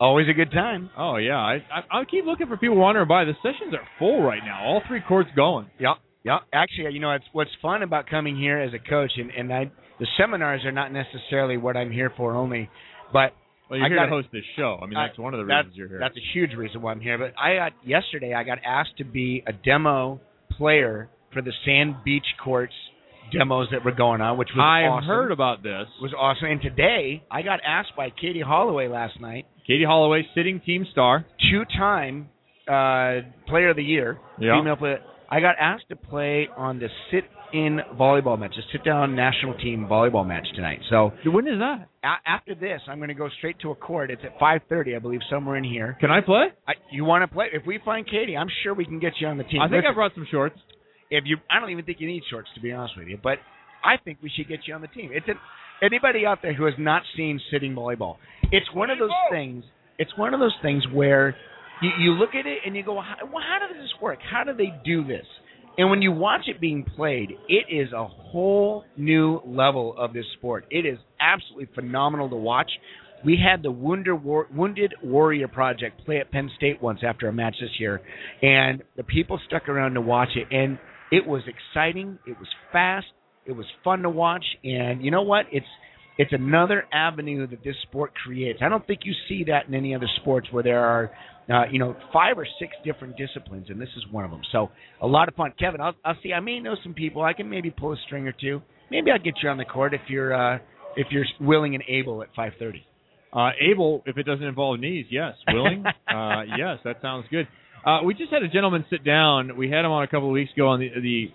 Always 0.00 0.28
a 0.30 0.32
good 0.32 0.50
time. 0.50 0.88
Oh 0.96 1.16
yeah, 1.16 1.36
I, 1.36 1.56
I 1.70 2.00
I 2.00 2.04
keep 2.06 2.24
looking 2.24 2.46
for 2.46 2.56
people 2.56 2.76
wandering 2.76 3.06
by. 3.06 3.24
The 3.24 3.34
sessions 3.42 3.74
are 3.74 3.86
full 3.98 4.22
right 4.22 4.40
now. 4.44 4.64
All 4.64 4.80
three 4.88 5.02
courts 5.06 5.28
going. 5.36 5.66
Yeah, 5.78 5.94
yeah. 6.24 6.38
Actually, 6.54 6.94
you 6.94 7.00
know, 7.00 7.12
it's 7.12 7.24
what's 7.32 7.50
fun 7.60 7.82
about 7.82 8.06
coming 8.08 8.34
here 8.36 8.58
as 8.58 8.72
a 8.72 8.78
coach, 8.78 9.12
and 9.18 9.30
and 9.30 9.52
I 9.52 9.70
the 9.98 10.06
seminars 10.18 10.64
are 10.64 10.72
not 10.72 10.90
necessarily 10.90 11.58
what 11.58 11.76
I'm 11.76 11.90
here 11.92 12.10
for 12.16 12.34
only, 12.34 12.70
but 13.12 13.34
Well, 13.68 13.78
you're 13.78 13.84
I 13.84 13.88
here 13.90 13.98
got 13.98 14.04
to 14.06 14.10
host 14.10 14.28
this 14.32 14.42
show. 14.56 14.78
I 14.82 14.86
mean, 14.86 14.96
I- 14.96 15.08
that's 15.08 15.18
one 15.18 15.34
of 15.34 15.38
the 15.38 15.44
reasons 15.44 15.74
you're 15.76 15.88
here. 15.88 15.98
That's 16.00 16.16
a 16.16 16.26
huge 16.32 16.54
reason 16.54 16.80
why 16.80 16.92
I'm 16.92 17.00
here. 17.00 17.18
But 17.18 17.34
I 17.38 17.56
got 17.56 17.72
yesterday. 17.84 18.32
I 18.32 18.42
got 18.42 18.56
asked 18.66 18.96
to 18.98 19.04
be 19.04 19.42
a 19.46 19.52
demo 19.52 20.18
player 20.56 21.10
for 21.34 21.42
the 21.42 21.52
Sand 21.66 21.96
Beach 22.06 22.24
Courts 22.42 22.72
demos 23.32 23.68
that 23.70 23.84
were 23.84 23.92
going 23.92 24.20
on, 24.22 24.38
which 24.38 24.48
was 24.56 24.60
I 24.62 24.88
awesome. 24.88 25.06
heard 25.06 25.30
about 25.30 25.62
this. 25.62 25.86
It 26.00 26.02
was 26.02 26.14
awesome. 26.18 26.48
And 26.48 26.60
today 26.62 27.22
I 27.30 27.42
got 27.42 27.60
asked 27.66 27.92
by 27.96 28.08
Katie 28.10 28.40
Holloway 28.40 28.88
last 28.88 29.20
night, 29.20 29.46
Katie 29.70 29.84
Holloway, 29.84 30.26
sitting 30.34 30.58
team 30.58 30.84
star. 30.90 31.24
two-time 31.52 32.28
uh, 32.66 33.22
Player 33.46 33.70
of 33.70 33.76
the 33.76 33.84
Year, 33.84 34.18
Yeah. 34.40 34.58
female 34.58 34.74
player. 34.74 34.98
I 35.30 35.38
got 35.38 35.54
asked 35.60 35.88
to 35.90 35.96
play 35.96 36.48
on 36.56 36.80
the 36.80 36.88
sit-in 37.12 37.78
volleyball 37.94 38.36
match, 38.36 38.54
the 38.56 38.62
sit-down 38.72 39.14
national 39.14 39.54
team 39.58 39.86
volleyball 39.88 40.26
match 40.26 40.46
tonight. 40.56 40.80
So 40.90 41.12
When 41.24 41.46
is 41.46 41.60
that? 41.60 41.86
a- 42.02 42.28
after 42.28 42.56
this, 42.56 42.80
I'm 42.88 42.98
going 42.98 43.10
to 43.10 43.14
go 43.14 43.28
straight 43.38 43.60
to 43.60 43.70
a 43.70 43.76
court. 43.76 44.10
It's 44.10 44.22
at 44.24 44.36
5:30, 44.40 44.96
I 44.96 44.98
believe, 44.98 45.20
somewhere 45.30 45.54
in 45.56 45.62
here. 45.62 45.96
Can 46.00 46.10
I 46.10 46.20
play? 46.20 46.48
I, 46.66 46.72
you 46.90 47.04
want 47.04 47.22
to 47.22 47.28
play? 47.32 47.46
If 47.52 47.64
we 47.64 47.78
find 47.84 48.04
Katie, 48.04 48.36
I'm 48.36 48.50
sure 48.64 48.74
we 48.74 48.84
can 48.84 48.98
get 48.98 49.12
you 49.20 49.28
on 49.28 49.38
the 49.38 49.44
team. 49.44 49.60
I 49.60 49.66
think 49.68 49.84
I 49.84 49.90
Listen, 49.90 49.94
brought 49.94 50.14
some 50.16 50.26
shorts. 50.32 50.58
if 51.10 51.22
you, 51.26 51.36
I 51.48 51.60
don't 51.60 51.70
even 51.70 51.84
think 51.84 52.00
you 52.00 52.08
need 52.08 52.24
shorts 52.28 52.48
to 52.56 52.60
be 52.60 52.72
honest 52.72 52.96
with 52.98 53.06
you, 53.06 53.18
but 53.22 53.38
I 53.84 53.98
think 54.04 54.18
we 54.20 54.30
should 54.34 54.48
get 54.48 54.66
you 54.66 54.74
on 54.74 54.80
the 54.80 54.88
team. 54.88 55.10
It's 55.12 55.28
an, 55.28 55.36
anybody 55.80 56.26
out 56.26 56.38
there 56.42 56.54
who 56.54 56.64
has 56.64 56.74
not 56.76 57.02
seen 57.16 57.40
sitting 57.52 57.72
volleyball. 57.74 58.16
It's 58.52 58.66
one 58.74 58.90
of 58.90 58.98
those 58.98 59.10
things. 59.30 59.64
It's 59.98 60.16
one 60.16 60.34
of 60.34 60.40
those 60.40 60.56
things 60.62 60.84
where 60.92 61.36
you, 61.82 61.90
you 62.00 62.10
look 62.12 62.30
at 62.30 62.46
it 62.46 62.58
and 62.66 62.74
you 62.74 62.82
go, 62.82 63.00
how, 63.00 63.26
well, 63.26 63.44
how 63.46 63.58
does 63.66 63.76
this 63.76 63.92
work? 64.02 64.18
How 64.28 64.44
do 64.44 64.52
they 64.52 64.72
do 64.84 65.04
this? 65.04 65.26
And 65.78 65.88
when 65.88 66.02
you 66.02 66.12
watch 66.12 66.42
it 66.46 66.60
being 66.60 66.84
played, 66.96 67.30
it 67.48 67.66
is 67.74 67.92
a 67.92 68.06
whole 68.06 68.84
new 68.96 69.40
level 69.46 69.94
of 69.96 70.12
this 70.12 70.24
sport. 70.36 70.66
It 70.70 70.84
is 70.84 70.98
absolutely 71.20 71.68
phenomenal 71.74 72.28
to 72.28 72.36
watch. 72.36 72.70
We 73.24 73.38
had 73.42 73.62
the 73.62 73.70
Wounded 73.70 74.94
Warrior 75.02 75.48
Project 75.48 76.04
play 76.04 76.18
at 76.18 76.30
Penn 76.32 76.50
State 76.56 76.82
once 76.82 77.00
after 77.06 77.28
a 77.28 77.32
match 77.32 77.56
this 77.60 77.70
year, 77.78 78.00
and 78.42 78.82
the 78.96 79.04
people 79.04 79.38
stuck 79.46 79.68
around 79.68 79.94
to 79.94 80.00
watch 80.00 80.30
it, 80.34 80.48
and 80.54 80.78
it 81.12 81.26
was 81.26 81.42
exciting. 81.46 82.18
It 82.26 82.38
was 82.38 82.48
fast. 82.72 83.06
It 83.46 83.52
was 83.52 83.66
fun 83.84 84.02
to 84.02 84.10
watch, 84.10 84.44
and 84.64 85.04
you 85.04 85.10
know 85.10 85.22
what? 85.22 85.46
It's 85.52 85.66
it's 86.18 86.32
another 86.32 86.84
avenue 86.92 87.46
that 87.46 87.64
this 87.64 87.76
sport 87.82 88.12
creates. 88.14 88.60
I 88.62 88.68
don't 88.68 88.86
think 88.86 89.00
you 89.04 89.12
see 89.28 89.44
that 89.44 89.68
in 89.68 89.74
any 89.74 89.94
other 89.94 90.08
sports 90.20 90.48
where 90.50 90.62
there 90.62 90.80
are, 90.80 91.10
uh, 91.52 91.64
you 91.70 91.78
know, 91.78 91.96
five 92.12 92.38
or 92.38 92.46
six 92.58 92.72
different 92.84 93.16
disciplines, 93.16 93.66
and 93.70 93.80
this 93.80 93.88
is 93.96 94.04
one 94.10 94.24
of 94.24 94.30
them. 94.30 94.42
So 94.52 94.70
a 95.00 95.06
lot 95.06 95.28
of 95.28 95.34
fun. 95.34 95.52
Kevin, 95.58 95.80
I'll, 95.80 95.94
I'll 96.04 96.16
see. 96.22 96.32
I 96.32 96.40
may 96.40 96.60
know 96.60 96.76
some 96.82 96.94
people. 96.94 97.22
I 97.22 97.32
can 97.32 97.48
maybe 97.48 97.70
pull 97.70 97.92
a 97.92 97.96
string 98.06 98.26
or 98.26 98.32
two. 98.32 98.60
Maybe 98.90 99.10
I'll 99.10 99.18
get 99.18 99.34
you 99.42 99.48
on 99.48 99.56
the 99.56 99.64
court 99.64 99.94
if 99.94 100.02
you're 100.08 100.34
uh, 100.34 100.58
if 100.96 101.06
you're 101.10 101.24
willing 101.40 101.74
and 101.74 101.84
able 101.88 102.22
at 102.22 102.28
5:30. 102.36 102.82
Uh, 103.32 103.50
able, 103.60 104.02
if 104.06 104.16
it 104.18 104.24
doesn't 104.24 104.44
involve 104.44 104.80
knees, 104.80 105.06
yes. 105.08 105.34
Willing, 105.48 105.84
uh, 106.08 106.42
yes. 106.58 106.78
That 106.84 106.96
sounds 107.00 107.26
good. 107.30 107.46
Uh, 107.86 108.00
we 108.04 108.12
just 108.12 108.32
had 108.32 108.42
a 108.42 108.48
gentleman 108.48 108.84
sit 108.90 109.04
down. 109.04 109.56
We 109.56 109.70
had 109.70 109.84
him 109.84 109.92
on 109.92 110.02
a 110.02 110.08
couple 110.08 110.26
of 110.26 110.32
weeks 110.32 110.52
ago 110.52 110.68
on 110.68 110.80
the 110.80 110.88
the 111.00 111.26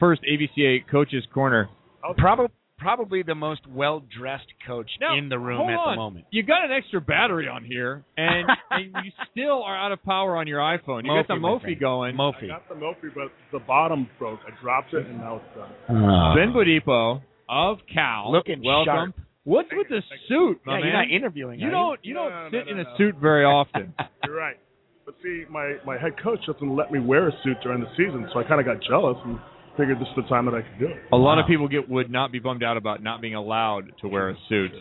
first 0.00 0.22
AVCA 0.22 0.88
coaches 0.90 1.24
corner. 1.32 1.68
Oh, 2.04 2.14
Probably 2.16 2.48
probably 2.78 3.22
the 3.22 3.34
most 3.34 3.62
well 3.68 4.02
dressed 4.18 4.46
coach 4.66 4.90
Now, 5.00 5.16
in 5.16 5.28
the 5.28 5.38
room 5.38 5.68
at 5.70 5.74
on. 5.78 5.92
the 5.94 5.96
moment. 5.96 6.26
You 6.30 6.42
got 6.42 6.64
an 6.64 6.72
extra 6.72 7.00
battery 7.00 7.48
on 7.48 7.64
here, 7.64 8.04
and, 8.16 8.48
and 8.70 8.84
you 9.04 9.10
still 9.30 9.62
are 9.62 9.76
out 9.76 9.92
of 9.92 10.02
power 10.04 10.36
on 10.36 10.46
your 10.46 10.60
iPhone. 10.60 11.04
You 11.04 11.10
got 11.10 11.28
the 11.28 11.34
Mophie, 11.34 11.40
my 11.40 11.48
Mophie 11.48 11.60
friend. 11.62 11.80
going. 11.80 12.16
Mophie. 12.16 12.44
I 12.44 12.48
got 12.48 12.68
the 12.68 12.74
Mophie, 12.74 13.14
but 13.14 13.32
the 13.52 13.60
bottom 13.64 14.08
broke. 14.18 14.40
I 14.46 14.60
dropped 14.62 14.92
it, 14.94 15.06
and 15.06 15.18
now 15.18 15.36
it's 15.36 15.56
done. 15.56 16.04
Uh, 16.04 16.34
Ben 16.34 16.52
Bodipo 16.52 17.22
of 17.48 17.78
Cal. 17.92 18.32
Looking 18.32 18.62
welcome. 18.64 18.86
sharp. 19.14 19.14
What's 19.44 19.68
with 19.72 19.86
the 19.88 20.02
suit, 20.28 20.60
my 20.66 20.78
yeah, 20.78 20.84
man? 20.84 20.86
you're 20.92 21.02
not 21.02 21.10
interviewing. 21.12 21.60
you 21.60 21.70
don't 21.70 22.00
you 22.04 22.14
don't 22.14 22.30
No, 22.30 22.42
no, 22.42 22.50
sit 22.50 22.66
no, 22.66 22.72
in 22.72 22.78
a 22.80 22.82
no. 22.82 22.96
suit 22.98 23.14
very 23.22 23.44
often. 23.44 23.94
You're 24.26 24.34
right. 24.34 24.56
But 25.04 25.14
see, 25.22 25.44
my 25.48 25.74
my 25.86 25.96
head 25.96 26.20
coach 26.20 26.40
doesn't 26.46 26.74
let 26.74 26.90
me 26.90 26.98
wear 26.98 27.28
a 27.28 27.32
suit 27.44 27.56
during 27.62 27.80
the 27.80 27.86
season, 27.96 28.28
so 28.32 28.40
I 28.40 28.42
kind 28.42 28.58
of 28.58 28.66
got 28.66 28.82
jealous 28.82 29.16
and 29.24 29.38
figured 29.76 29.98
this 29.98 30.08
is 30.08 30.16
the 30.16 30.28
time 30.28 30.46
that 30.46 30.54
I 30.54 30.62
could 30.62 30.78
do 30.78 30.86
it. 30.86 30.96
A 31.12 31.16
lot 31.16 31.38
of 31.38 31.46
people 31.46 31.68
get 31.68 31.88
would 31.88 32.10
not 32.10 32.32
be 32.32 32.38
bummed 32.38 32.62
out 32.62 32.76
about 32.76 33.02
not 33.02 33.20
being 33.20 33.34
allowed 33.34 33.92
to 34.00 34.08
wear 34.08 34.30
a 34.30 34.34
suit 34.48 34.72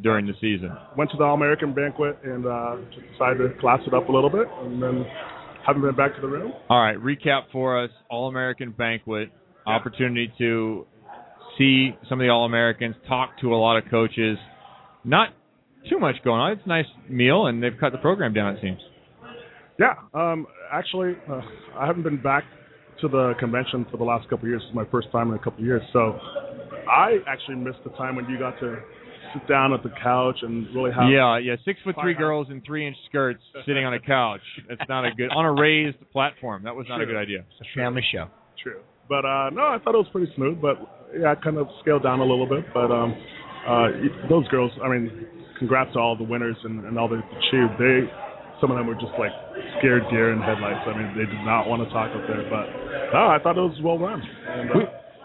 during 0.00 0.26
the 0.26 0.34
season. 0.40 0.70
Went 0.96 1.10
to 1.10 1.16
the 1.16 1.24
All 1.24 1.34
American 1.34 1.74
banquet 1.74 2.18
and 2.24 2.46
uh, 2.46 2.76
just 2.94 3.06
decided 3.12 3.38
to 3.38 3.60
class 3.60 3.80
it 3.86 3.94
up 3.94 4.08
a 4.08 4.12
little 4.12 4.30
bit, 4.30 4.46
and 4.62 4.82
then 4.82 5.04
haven't 5.66 5.82
been 5.82 5.94
back 5.94 6.14
to 6.16 6.20
the 6.20 6.26
room. 6.28 6.52
All 6.68 6.80
right, 6.80 6.96
recap 6.96 7.42
for 7.52 7.82
us. 7.82 7.90
All 8.10 8.28
American 8.28 8.72
banquet 8.72 9.30
opportunity 9.66 10.32
to 10.38 10.86
see 11.58 11.90
some 12.08 12.20
of 12.20 12.24
the 12.24 12.30
All 12.30 12.44
Americans, 12.44 12.96
talk 13.08 13.30
to 13.40 13.54
a 13.54 13.56
lot 13.56 13.76
of 13.76 13.84
coaches. 13.90 14.36
Not 15.04 15.28
too 15.88 15.98
much 15.98 16.16
going 16.24 16.40
on. 16.40 16.52
It's 16.52 16.62
a 16.64 16.68
nice 16.68 16.86
meal, 17.08 17.46
and 17.46 17.62
they've 17.62 17.76
cut 17.78 17.92
the 17.92 17.98
program 17.98 18.32
down. 18.34 18.56
It 18.56 18.60
seems. 18.62 18.80
Yeah, 19.78 19.94
um, 20.12 20.46
actually, 20.72 21.14
uh, 21.30 21.40
I 21.78 21.86
haven't 21.86 22.04
been 22.04 22.22
back 22.22 22.44
to 23.00 23.08
the 23.08 23.34
convention 23.38 23.86
for 23.90 23.96
the 23.96 24.04
last 24.04 24.28
couple 24.28 24.46
of 24.46 24.48
years. 24.48 24.62
This 24.62 24.70
is 24.70 24.74
my 24.74 24.84
first 24.90 25.10
time 25.12 25.28
in 25.28 25.34
a 25.34 25.38
couple 25.38 25.60
of 25.60 25.66
years, 25.66 25.82
so 25.92 26.18
I 26.88 27.18
actually 27.26 27.56
missed 27.56 27.82
the 27.84 27.90
time 27.90 28.16
when 28.16 28.26
you 28.28 28.38
got 28.38 28.58
to 28.60 28.78
sit 29.34 29.48
down 29.48 29.72
at 29.72 29.82
the 29.82 29.90
couch 30.02 30.36
and 30.42 30.66
really 30.74 30.92
have. 30.92 31.10
Yeah, 31.10 31.38
yeah. 31.38 31.56
Six 31.64 31.80
foot 31.84 31.96
three 32.00 32.14
girls 32.14 32.48
in 32.50 32.62
three 32.62 32.86
inch 32.86 32.96
skirts 33.08 33.42
sitting 33.66 33.84
on 33.84 33.94
a 33.94 34.00
couch. 34.00 34.40
That's 34.68 34.88
not 34.88 35.04
a 35.04 35.10
good 35.10 35.30
on 35.30 35.44
a 35.44 35.52
raised 35.52 35.98
platform. 36.12 36.62
That 36.64 36.74
was 36.74 36.86
not 36.88 37.00
a 37.00 37.06
good 37.06 37.16
idea. 37.16 37.40
It's 37.40 37.68
a 37.68 37.78
family 37.78 38.02
show. 38.12 38.28
True. 38.62 38.80
But 39.08 39.24
uh 39.24 39.50
no, 39.50 39.62
I 39.62 39.78
thought 39.82 39.94
it 39.94 39.98
was 39.98 40.08
pretty 40.12 40.32
smooth, 40.36 40.60
but 40.62 40.76
yeah, 41.18 41.32
I 41.32 41.34
kind 41.34 41.58
of 41.58 41.68
scaled 41.82 42.02
down 42.02 42.20
a 42.20 42.24
little 42.24 42.48
bit. 42.48 42.64
But 42.72 42.90
um 42.90 43.14
uh 43.66 43.88
those 44.30 44.46
girls, 44.48 44.72
I 44.82 44.88
mean, 44.88 45.26
congrats 45.58 45.92
to 45.94 45.98
all 45.98 46.16
the 46.16 46.24
winners 46.24 46.56
and, 46.64 46.84
and 46.84 46.98
all 46.98 47.08
they 47.08 47.16
achieved. 47.16 47.74
They 47.78 48.08
some 48.60 48.70
of 48.70 48.76
them 48.78 48.86
were 48.86 48.94
just 48.94 49.12
like 49.18 49.32
scared 49.78 50.02
deer 50.10 50.32
in 50.32 50.40
headlights. 50.40 50.86
I 50.86 50.96
mean, 50.96 51.12
they 51.16 51.26
did 51.26 51.44
not 51.44 51.66
want 51.68 51.82
to 51.86 51.88
talk 51.92 52.10
up 52.14 52.22
there, 52.28 52.44
but 52.48 52.66
no, 53.12 53.26
I 53.28 53.38
thought 53.42 53.56
it 53.56 53.60
was 53.60 53.78
well 53.82 53.98
run. 53.98 54.22
And, 54.48 54.70
uh, 54.70 54.74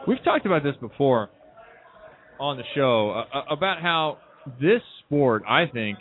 We, 0.08 0.14
we've 0.16 0.24
talked 0.24 0.46
about 0.46 0.64
this 0.64 0.76
before 0.82 1.30
on 2.40 2.58
the 2.58 2.64
show 2.76 3.12
uh, 3.12 3.38
uh, 3.38 3.54
about 3.54 3.82
how 3.82 4.18
this 4.60 4.82
sport, 5.06 5.44
I 5.48 5.66
think, 5.72 5.98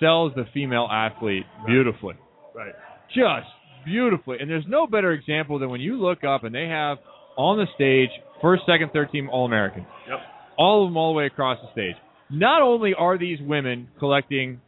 sells 0.00 0.32
the 0.34 0.44
female 0.52 0.88
athlete 0.90 1.44
beautifully. 1.66 2.14
right. 2.54 2.72
Just 3.08 3.46
beautifully. 3.84 4.38
And 4.40 4.48
there's 4.50 4.64
no 4.66 4.86
better 4.86 5.12
example 5.12 5.58
than 5.58 5.68
when 5.70 5.80
you 5.80 6.00
look 6.00 6.24
up 6.24 6.44
and 6.44 6.54
they 6.54 6.66
have 6.66 6.98
on 7.36 7.58
the 7.58 7.66
stage 7.74 8.10
first, 8.40 8.62
second, 8.66 8.90
third 8.92 9.10
team 9.12 9.28
All 9.30 9.44
American. 9.44 9.86
Yep. 10.08 10.18
All 10.58 10.84
of 10.84 10.90
them 10.90 10.96
all 10.96 11.12
the 11.12 11.18
way 11.18 11.26
across 11.26 11.58
the 11.62 11.70
stage. 11.72 11.96
Not 12.30 12.62
only 12.62 12.94
are 12.94 13.18
these 13.18 13.38
women 13.42 13.88
collecting 13.98 14.60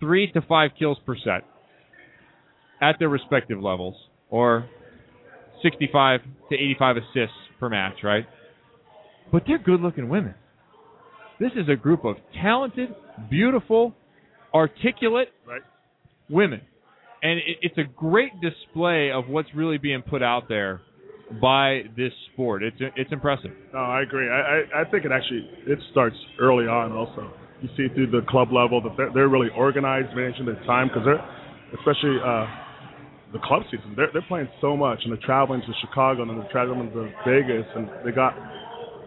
three 0.00 0.30
to 0.32 0.40
five 0.42 0.70
kills 0.78 0.98
per 1.04 1.16
set 1.16 1.44
at 2.80 2.96
their 2.98 3.08
respective 3.08 3.60
levels, 3.60 3.96
or 4.30 4.68
65 5.62 6.20
to 6.50 6.54
85 6.54 6.96
assists 6.98 7.36
per 7.58 7.68
match, 7.68 7.94
right? 8.04 8.24
But 9.32 9.42
they're 9.46 9.58
good 9.58 9.80
looking 9.80 10.08
women. 10.08 10.34
This 11.40 11.50
is 11.56 11.68
a 11.68 11.76
group 11.76 12.04
of 12.04 12.16
talented, 12.40 12.94
beautiful, 13.30 13.94
articulate 14.54 15.28
Right. 15.46 15.62
women. 16.30 16.60
And 17.22 17.38
it, 17.38 17.58
it's 17.62 17.78
a 17.78 17.84
great 17.84 18.32
display 18.40 19.10
of 19.10 19.28
what's 19.28 19.48
really 19.54 19.78
being 19.78 20.02
put 20.02 20.22
out 20.22 20.48
there 20.48 20.80
by 21.42 21.82
this 21.96 22.12
sport. 22.32 22.62
It's 22.62 22.76
it's 22.96 23.12
impressive. 23.12 23.50
No, 23.74 23.80
I 23.80 24.02
agree. 24.02 24.28
I, 24.30 24.40
I 24.78 24.80
I 24.82 24.90
think 24.90 25.04
it 25.04 25.10
actually 25.12 25.48
it 25.66 25.78
starts 25.90 26.16
early 26.40 26.66
on. 26.66 26.92
Also, 26.92 27.30
you 27.62 27.68
see 27.76 27.92
through 27.94 28.10
the 28.10 28.22
club 28.28 28.52
level 28.52 28.80
that 28.82 28.96
they're 28.96 29.10
they're 29.12 29.28
really 29.28 29.50
organized, 29.56 30.14
managing 30.14 30.46
their 30.46 30.62
time 30.64 30.88
because 30.88 31.04
they're 31.04 31.24
especially 31.78 32.18
uh 32.24 32.46
the 33.32 33.38
club 33.44 33.62
season. 33.70 33.94
They're 33.96 34.08
they're 34.12 34.26
playing 34.28 34.48
so 34.60 34.76
much 34.76 35.00
and 35.04 35.12
they're 35.12 35.26
traveling 35.26 35.60
to 35.60 35.72
Chicago 35.80 36.22
and 36.22 36.30
they're 36.30 36.52
traveling 36.52 36.90
to 36.92 37.10
Vegas 37.26 37.66
and 37.74 37.88
they 38.04 38.12
got 38.12 38.34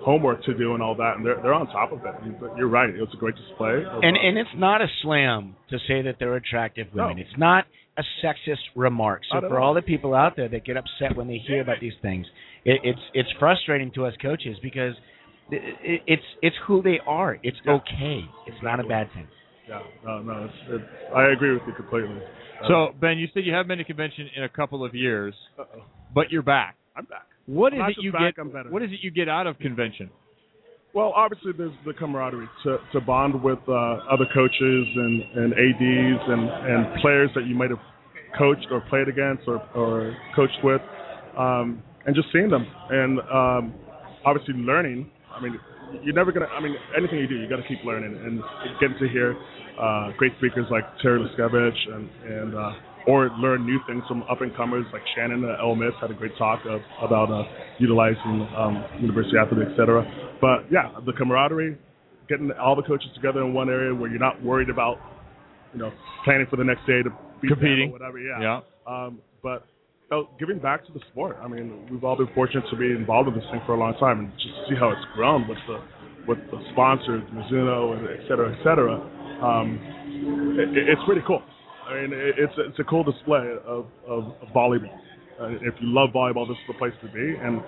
homework 0.04 0.44
to 0.44 0.54
do 0.54 0.74
and 0.74 0.82
all 0.82 0.96
that 0.96 1.18
and 1.18 1.26
they're 1.26 1.42
they're 1.42 1.54
on 1.54 1.68
top 1.68 1.92
of 1.92 2.00
it. 2.00 2.08
I 2.08 2.26
mean, 2.26 2.36
you're 2.58 2.70
right. 2.70 2.90
It 2.90 3.00
was 3.00 3.10
a 3.14 3.18
great 3.18 3.36
display. 3.36 3.84
And 4.02 4.18
and 4.18 4.38
it's 4.38 4.56
not 4.56 4.82
a 4.82 4.88
slam 5.02 5.56
to 5.70 5.78
say 5.88 6.02
that 6.04 6.16
they're 6.20 6.36
attractive 6.36 6.88
women. 6.94 7.18
No. 7.18 7.22
It's 7.22 7.38
not 7.38 7.66
a 7.98 8.04
sexist 8.24 8.64
remark. 8.76 9.22
So 9.32 9.42
for 9.42 9.60
all. 9.60 9.70
all 9.70 9.74
the 9.74 9.82
people 9.82 10.14
out 10.16 10.36
there 10.36 10.50
that 10.50 10.66
get 10.66 10.78
upset 10.78 11.16
when 11.16 11.28
they 11.28 11.42
hear 11.46 11.62
about 11.62 11.78
these 11.82 11.94
things, 12.02 12.26
it, 12.66 12.82
it's 12.84 13.02
it's 13.14 13.30
frustrating 13.40 13.92
to 13.96 14.06
us 14.06 14.14
coaches 14.22 14.58
because 14.62 14.94
it, 15.52 15.76
it, 15.84 16.02
it's 16.08 16.24
it's 16.42 16.56
who 16.68 16.82
they 16.82 17.00
are. 17.06 17.38
It's 17.44 17.58
Yeah. 17.66 17.74
okay. 17.74 18.26
It's 18.48 18.62
not 18.64 18.80
a 18.80 18.84
bad 18.84 19.12
thing. 19.14 19.28
Yeah, 19.68 19.82
no, 20.04 20.22
no, 20.22 20.46
it's, 20.46 20.54
it's, 20.70 20.84
I 21.16 21.32
agree 21.32 21.54
with 21.54 21.62
you 21.68 21.74
completely. 21.74 22.18
Uh, 22.64 22.68
So 22.68 22.96
Ben, 23.00 23.18
you 23.18 23.28
said 23.34 23.46
you 23.46 23.54
haven't 23.54 23.68
been 23.68 23.78
to 23.78 23.84
convention 23.84 24.30
in 24.36 24.44
a 24.44 24.50
couple 24.50 24.84
of 24.84 24.94
years, 24.96 25.34
uh-oh. 25.58 25.84
but 26.14 26.32
you're 26.32 26.42
back. 26.42 26.76
I'm 26.96 27.06
back. 27.06 27.28
What 27.46 27.74
is 27.74 27.78
I'm 27.78 27.80
not 27.80 27.90
it 27.92 27.98
you 28.02 28.12
back, 28.12 28.36
get? 28.36 28.72
What 28.72 28.82
is 28.82 28.92
it 28.92 29.00
you 29.02 29.12
get 29.12 29.30
out 29.30 29.48
of 29.48 29.58
convention? 29.60 30.10
Well, 30.94 31.14
obviously 31.16 31.54
there's 31.58 31.72
the 31.86 31.94
camaraderie 31.94 32.50
to, 32.64 32.78
to 32.92 33.00
bond 33.00 33.42
with 33.42 33.60
uh, 33.68 33.72
other 34.12 34.26
coaches 34.34 34.88
and, 34.96 35.24
and 35.36 35.54
ads 35.54 36.24
and, 36.28 36.50
and 36.50 37.02
players 37.02 37.30
that 37.36 37.46
you 37.48 37.56
might 37.56 37.70
have 37.70 37.80
coached 38.38 38.68
or 38.72 38.82
played 38.90 39.08
against 39.08 39.44
or, 39.48 39.62
or 39.74 40.16
coached 40.36 40.58
with, 40.64 40.82
um, 41.38 41.82
and 42.06 42.14
just 42.14 42.28
seeing 42.34 42.50
them 42.50 42.66
and 42.90 43.20
um, 43.32 43.74
obviously 44.26 44.54
learning. 44.56 45.10
I 45.42 45.44
mean, 45.44 45.60
you're 46.04 46.14
never 46.14 46.32
gonna. 46.32 46.46
I 46.46 46.62
mean, 46.62 46.76
anything 46.96 47.18
you 47.18 47.28
do, 47.28 47.36
you 47.36 47.50
got 47.50 47.58
to 47.58 47.68
keep 47.68 47.84
learning 47.84 48.14
and 48.14 48.42
getting 48.80 48.98
to 49.00 49.10
hear 49.10 49.36
uh, 49.82 50.12
great 50.18 50.34
speakers 50.38 50.68
like 50.70 50.84
Terry 51.02 51.20
Liskevych 51.20 51.74
and 51.94 52.10
and 52.30 52.56
uh, 52.56 52.72
or 53.08 53.30
learn 53.40 53.66
new 53.66 53.80
things 53.88 54.04
from 54.08 54.24
up 54.30 54.42
and 54.42 54.56
comers 54.56 54.86
like 54.94 55.02
Shannon 55.16 55.44
at 55.46 55.60
Ole 55.60 55.76
Miss 55.76 55.94
had 56.00 56.12
a 56.12 56.14
great 56.14 56.38
talk 56.38 56.60
of, 56.70 56.82
about 57.02 57.32
uh, 57.32 57.44
utilizing 57.80 58.48
um, 58.56 58.86
university 59.02 59.38
athletes, 59.38 59.72
et 59.74 59.78
cetera. 59.78 60.06
But 60.40 60.72
yeah, 60.72 60.92
the 61.06 61.14
camaraderie, 61.14 61.78
getting 62.30 62.52
all 62.62 62.76
the 62.76 62.84
coaches 62.84 63.10
together 63.16 63.42
in 63.42 63.54
one 63.54 63.70
area 63.70 63.94
where 63.94 64.10
you're 64.10 64.20
not 64.20 64.42
worried 64.44 64.70
about, 64.70 64.98
you 65.74 65.80
know, 65.80 65.92
planning 66.24 66.46
for 66.50 66.58
the 66.58 66.64
next 66.64 66.86
day 66.86 67.02
to 67.02 67.10
beat 67.42 67.50
Competing. 67.50 67.90
or 67.90 67.94
whatever. 67.94 68.20
Yeah. 68.20 68.40
Yeah. 68.40 68.60
Um, 68.86 69.20
but 69.42 69.66
know, 70.12 70.28
giving 70.40 70.60
back 70.60 70.86
to 70.86 70.92
the 70.92 71.00
sport. 71.12 71.38
I 71.42 71.48
mean, 71.48 71.88
we've 71.90 72.04
all 72.04 72.18
been 72.18 72.30
fortunate 72.36 72.66
to 72.70 72.78
be 72.78 72.92
involved 72.92 73.30
in 73.30 73.36
this 73.36 73.44
thing 73.52 73.62
for 73.66 73.74
a 73.74 73.80
long 73.80 73.96
time, 74.00 74.20
and 74.20 74.32
just 74.34 74.44
to 74.46 74.64
see 74.70 74.76
how 74.80 74.90
it's 74.92 75.06
grown 75.16 75.48
with 75.48 75.58
the 75.68 75.80
with 76.28 76.38
the 76.52 76.60
sponsors, 76.74 77.24
Mizuno, 77.34 77.98
and 77.98 78.08
et 78.08 78.22
cetera, 78.28 78.54
et 78.54 78.58
cetera. 78.64 78.94
Um, 79.42 79.80
it, 80.60 80.70
it's 80.78 81.02
pretty 81.06 81.22
cool. 81.26 81.42
I 81.90 82.02
mean, 82.02 82.14
it, 82.14 82.36
it's 82.38 82.54
it's 82.58 82.80
a 82.80 82.84
cool 82.84 83.04
display 83.04 83.56
of 83.66 83.86
of, 84.08 84.26
of 84.42 84.48
volleyball. 84.56 84.96
Uh, 85.40 85.48
if 85.62 85.74
you 85.82 85.88
love 85.90 86.10
volleyball, 86.14 86.48
this 86.48 86.58
is 86.58 86.68
the 86.68 86.78
place 86.78 86.94
to 87.02 87.08
be. 87.08 87.36
And 87.42 87.62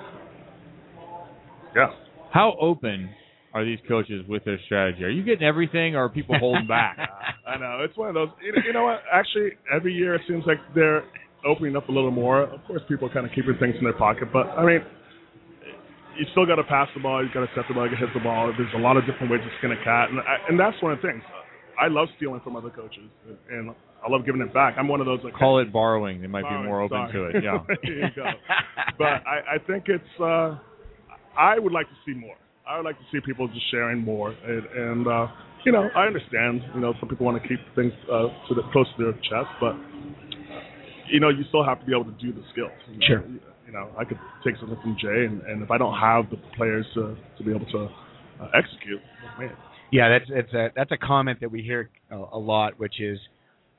yeah, 1.75 1.87
How 2.31 2.55
open 2.61 3.09
are 3.53 3.65
these 3.65 3.79
coaches 3.87 4.23
with 4.27 4.43
their 4.45 4.59
strategy? 4.65 5.03
Are 5.03 5.09
you 5.09 5.23
getting 5.23 5.47
everything, 5.47 5.95
or 5.95 6.05
are 6.05 6.09
people 6.09 6.37
holding 6.37 6.67
back? 6.67 6.97
I 7.47 7.57
know 7.57 7.79
it's 7.81 7.97
one 7.97 8.09
of 8.09 8.13
those. 8.13 8.29
You 8.43 8.51
know, 8.51 8.61
you 8.67 8.73
know 8.73 8.83
what? 8.83 9.01
Actually, 9.11 9.51
every 9.75 9.93
year 9.93 10.13
it 10.15 10.21
seems 10.27 10.43
like 10.45 10.57
they're 10.75 11.03
opening 11.45 11.75
up 11.75 11.89
a 11.89 11.91
little 11.91 12.11
more. 12.11 12.43
Of 12.43 12.63
course, 12.65 12.81
people 12.87 13.09
are 13.09 13.13
kind 13.13 13.25
of 13.25 13.31
keeping 13.33 13.55
things 13.59 13.75
in 13.77 13.83
their 13.83 13.97
pocket, 13.97 14.29
but 14.31 14.47
I 14.57 14.65
mean, 14.65 14.81
you 16.17 16.25
still 16.31 16.45
got 16.45 16.55
to 16.55 16.63
pass 16.63 16.87
the 16.95 17.01
ball. 17.01 17.23
You 17.23 17.29
got 17.33 17.41
to 17.41 17.51
set 17.55 17.65
the 17.67 17.73
ball. 17.73 17.85
You 17.85 17.91
got 17.91 17.99
to 18.01 18.05
hit 18.07 18.13
the 18.13 18.23
ball. 18.23 18.53
There's 18.57 18.73
a 18.75 18.79
lot 18.79 18.97
of 18.97 19.05
different 19.05 19.31
ways 19.31 19.41
to 19.41 19.49
skin 19.57 19.71
a 19.71 19.83
cat, 19.83 20.09
and 20.09 20.19
I, 20.19 20.37
and 20.49 20.59
that's 20.59 20.77
one 20.81 20.93
of 20.93 21.01
the 21.01 21.07
things. 21.07 21.23
I 21.79 21.87
love 21.87 22.07
stealing 22.17 22.41
from 22.43 22.55
other 22.55 22.69
coaches, 22.69 23.09
and 23.49 23.71
I 24.05 24.09
love 24.09 24.25
giving 24.25 24.41
it 24.41 24.53
back. 24.53 24.75
I'm 24.77 24.87
one 24.87 24.99
of 24.99 25.07
those 25.07 25.19
like 25.23 25.33
Call 25.33 25.59
it 25.59 25.73
borrowing. 25.73 26.21
They 26.21 26.27
might 26.27 26.43
be 26.43 26.67
more 26.67 26.81
open 26.81 27.09
sorry. 27.09 27.33
to 27.33 27.37
it. 27.37 27.43
Yeah. 27.43 27.57
there 27.67 27.97
you 27.97 28.15
go. 28.15 28.25
But 28.97 29.25
I, 29.25 29.55
I 29.55 29.57
think 29.65 29.85
it's. 29.87 30.13
Uh, 30.21 30.59
I 31.37 31.57
would 31.57 31.73
like 31.73 31.87
to 31.87 31.95
see 32.05 32.13
more. 32.13 32.35
I 32.67 32.77
would 32.77 32.85
like 32.85 32.97
to 32.97 33.05
see 33.11 33.19
people 33.25 33.47
just 33.47 33.69
sharing 33.71 33.99
more, 33.99 34.29
and, 34.29 34.65
and 34.65 35.07
uh, 35.07 35.27
you 35.65 35.71
know, 35.71 35.89
I 35.95 36.05
understand. 36.05 36.61
You 36.75 36.81
know, 36.81 36.93
some 36.99 37.09
people 37.09 37.25
want 37.25 37.41
to 37.41 37.47
keep 37.47 37.59
things 37.75 37.91
uh, 38.05 38.29
to 38.47 38.55
the, 38.55 38.61
close 38.71 38.87
to 38.97 39.03
their 39.03 39.13
chest, 39.13 39.49
but 39.59 39.73
you 41.13 41.19
know, 41.19 41.29
you 41.29 41.45
still 41.49 41.63
have 41.63 41.79
to 41.79 41.85
be 41.85 41.93
able 41.93 42.05
to 42.05 42.17
do 42.19 42.33
the 42.33 42.41
skills. 42.51 42.71
You 42.89 42.97
know? 42.97 43.07
Sure. 43.07 43.23
You 43.67 43.71
know, 43.71 43.89
I 43.97 44.03
could 44.03 44.17
take 44.43 44.55
something 44.59 44.77
from 44.81 44.97
Jay, 44.99 45.25
and, 45.25 45.41
and 45.43 45.63
if 45.63 45.71
I 45.71 45.77
don't 45.77 45.97
have 45.97 46.29
the 46.29 46.37
players 46.57 46.85
to 46.95 47.15
to 47.37 47.43
be 47.43 47.51
able 47.51 47.67
to 47.67 47.87
uh, 48.41 48.49
execute, 48.53 48.99
man, 49.39 49.55
Yeah, 49.91 50.09
that's 50.09 50.25
it's 50.29 50.53
a 50.53 50.69
that's 50.75 50.91
a 50.91 50.97
comment 50.97 51.39
that 51.41 51.51
we 51.51 51.61
hear 51.61 51.89
a, 52.11 52.15
a 52.15 52.37
lot, 52.37 52.79
which 52.79 52.99
is, 52.99 53.19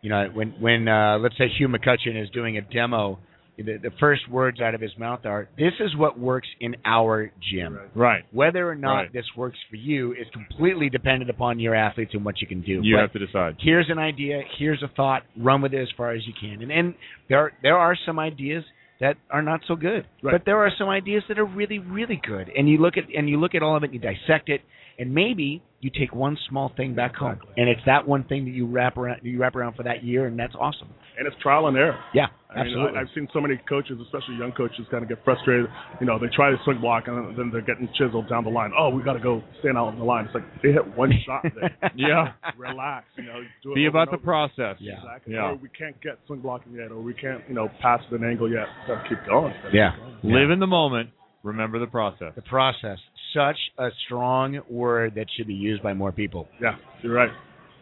you 0.01 0.11
know, 0.11 0.31
when 0.33 0.55
when 0.61 0.89
uh, 0.89 1.19
let's 1.19 1.37
say 1.37 1.49
Hugh 1.59 1.69
McCutcheon 1.69 2.21
is 2.23 2.31
doing 2.31 2.57
a 2.57 2.63
demo, 2.63 3.19
the, 3.57 3.79
the 3.83 3.91
first 4.01 4.29
words 4.31 4.61
out 4.61 4.75
of 4.75 4.81
his 4.81 4.91
mouth 4.99 5.25
are, 5.25 5.49
"This 5.57 5.75
is 5.81 5.95
what 5.97 6.19
works 6.19 6.49
in 6.61 6.77
our 6.85 7.31
gym." 7.53 7.79
Right. 7.95 8.25
Whether 8.33 8.69
or 8.69 8.75
not 8.75 8.95
Right. 8.95 9.13
this 9.13 9.27
works 9.37 9.59
for 9.71 9.77
you 9.77 10.13
is 10.13 10.27
completely 10.33 10.91
dependent 10.91 11.31
upon 11.31 11.61
your 11.61 11.75
athletes 11.75 12.15
and 12.15 12.25
what 12.25 12.41
you 12.41 12.47
can 12.47 12.63
do. 12.63 12.81
You 12.83 12.97
But 12.97 13.01
have 13.03 13.13
to 13.13 13.19
decide. 13.21 13.57
here's 13.61 13.89
an 13.91 13.99
idea, 13.99 14.43
here's 14.59 14.83
a 14.83 14.89
thought, 14.89 15.23
run 15.37 15.63
with 15.63 15.73
it 15.75 15.81
as 15.81 15.91
far 15.97 16.11
as 16.13 16.27
you 16.27 16.33
can. 16.39 16.63
And 16.63 16.73
and 16.73 16.95
there 17.29 17.53
there 17.63 17.77
are 17.79 17.95
some 18.07 18.19
ideas 18.19 18.65
that 19.01 19.17
are 19.31 19.43
not 19.43 19.61
so 19.67 19.75
good. 19.77 20.05
Right. 20.23 20.33
But 20.33 20.45
there 20.45 20.59
are 20.59 20.71
some 20.79 20.89
ideas 20.89 21.25
that 21.29 21.39
are 21.39 21.45
really, 21.45 21.79
really 21.81 22.21
good. 22.27 22.49
And 22.57 22.69
you 22.69 22.79
look 22.79 22.97
at 22.97 23.05
and 23.15 23.29
you 23.29 23.39
look 23.41 23.55
at 23.55 23.63
all 23.63 23.77
of 23.77 23.83
it, 23.83 23.91
And 23.91 23.95
you 23.95 24.01
dissect 24.01 24.49
it, 24.49 24.63
and 24.99 25.13
maybe 25.15 25.63
you 25.81 25.91
take 25.91 26.15
one 26.15 26.39
small 26.49 26.73
thing 26.77 26.95
back 26.95 27.15
home. 27.15 27.39
And 27.59 27.69
it's 27.69 27.81
that 27.85 28.09
one 28.09 28.25
thing 28.25 28.47
that 28.47 28.53
you 28.53 28.67
wrap 28.67 28.97
around 28.97 29.21
you 29.23 29.39
wrap 29.39 29.55
around 29.55 29.75
for 29.77 29.83
that 29.83 30.03
year 30.03 30.27
and 30.27 30.39
that's 30.39 30.55
awesome. 30.59 30.89
and 31.19 31.27
it's 31.27 31.37
trial 31.43 31.67
and 31.67 31.77
error. 31.77 31.99
Yeah, 32.15 32.27
I 32.49 32.65
mean, 32.65 32.67
absolutely. 32.73 32.99
I, 32.99 33.01
I've 33.03 33.09
seen 33.15 33.29
so 33.35 33.41
many 33.41 33.61
coaches, 33.69 33.99
especially 34.01 34.37
young 34.37 34.53
coaches, 34.53 34.87
kind 34.91 35.03
of 35.03 35.09
get 35.11 35.23
frustrated. 35.25 35.67
You 36.01 36.07
know, 36.07 36.19
they 36.19 36.27
try 36.35 36.51
to 36.51 36.57
swing 36.65 36.81
block 36.81 37.05
and 37.07 37.37
then 37.39 37.51
they're 37.53 37.61
getting 37.61 37.89
chiseled 37.99 38.29
down 38.31 38.45
the 38.45 38.51
line. 38.51 38.71
Oh, 38.79 38.89
we 38.89 39.03
got 39.03 39.13
to 39.13 39.21
go 39.21 39.43
stand 39.61 39.77
out 39.77 39.89
on 39.89 39.99
the 39.99 40.05
line. 40.05 40.25
It's 40.25 40.35
like 40.35 40.45
they 40.63 40.73
hit 40.73 40.97
one 40.97 41.13
shot 41.27 41.43
there. 41.55 41.93
Yeah. 41.97 42.33
Relax. 42.57 43.07
You 43.17 43.25
know, 43.25 43.41
do 43.63 43.73
it 43.73 43.75
Be 43.75 43.87
about 43.87 44.11
the 44.11 44.19
process. 44.19 44.77
Yeah. 44.81 44.95
Exactly. 45.05 45.35
Yeah. 45.35 45.51
Or 45.51 45.55
we 45.57 45.69
can't 45.69 46.01
get 46.03 46.19
swing 46.27 46.41
blocking 46.41 46.73
yet, 46.75 46.91
or 46.93 47.01
we 47.03 47.13
can't, 47.15 47.43
you 47.49 47.55
know, 47.55 47.69
pass 47.83 48.01
at 48.07 48.13
an 48.19 48.25
angle 48.25 48.51
yet. 48.51 48.67
Got 48.89 49.03
to 49.03 49.09
keep 49.09 49.19
going. 49.29 49.53
Gotta 49.63 49.77
Yeah. 49.77 49.91
keep 49.93 50.23
going. 50.23 50.35
Live 50.35 50.51
in 50.51 50.61
the 50.61 50.67
moment. 50.67 51.11
Remember 51.43 51.79
the 51.79 51.87
process. 51.87 52.33
the 52.37 52.41
process. 52.43 52.99
Such 53.35 53.57
a 53.79 53.89
strong 54.07 54.61
word 54.71 55.15
that 55.17 55.27
should 55.37 55.47
be 55.49 55.55
used 55.55 55.83
by 55.83 55.93
more 55.93 56.13
people. 56.13 56.47
Yeah, 56.63 56.77
you're 57.03 57.13
right. 57.15 57.31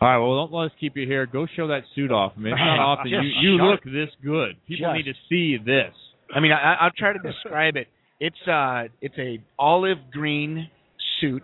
All 0.00 0.08
right. 0.08 0.18
Well, 0.18 0.34
don't 0.46 0.52
let 0.52 0.66
us 0.66 0.72
keep 0.80 0.96
you 0.96 1.06
here. 1.06 1.26
Go 1.26 1.46
show 1.54 1.68
that 1.68 1.82
suit 1.94 2.10
off. 2.10 2.32
I 2.36 2.40
mean, 2.40 2.52
it's 2.54 2.58
not 2.58 2.78
often 2.98 3.10
you, 3.10 3.20
you 3.20 3.58
sharp. 3.58 3.80
look 3.84 3.92
this 3.92 4.08
good. 4.24 4.56
People 4.66 4.86
Just. 4.92 4.96
need 4.96 5.12
to 5.12 5.18
see 5.28 5.62
this. 5.62 5.94
I 6.34 6.40
mean, 6.40 6.52
I, 6.52 6.74
I'll 6.80 6.90
try 6.96 7.12
to 7.12 7.18
describe 7.18 7.76
it. 7.76 7.86
It's 8.18 8.48
uh, 8.48 8.84
it's 9.00 9.14
a 9.18 9.42
olive 9.58 9.98
green 10.10 10.68
suit, 11.20 11.42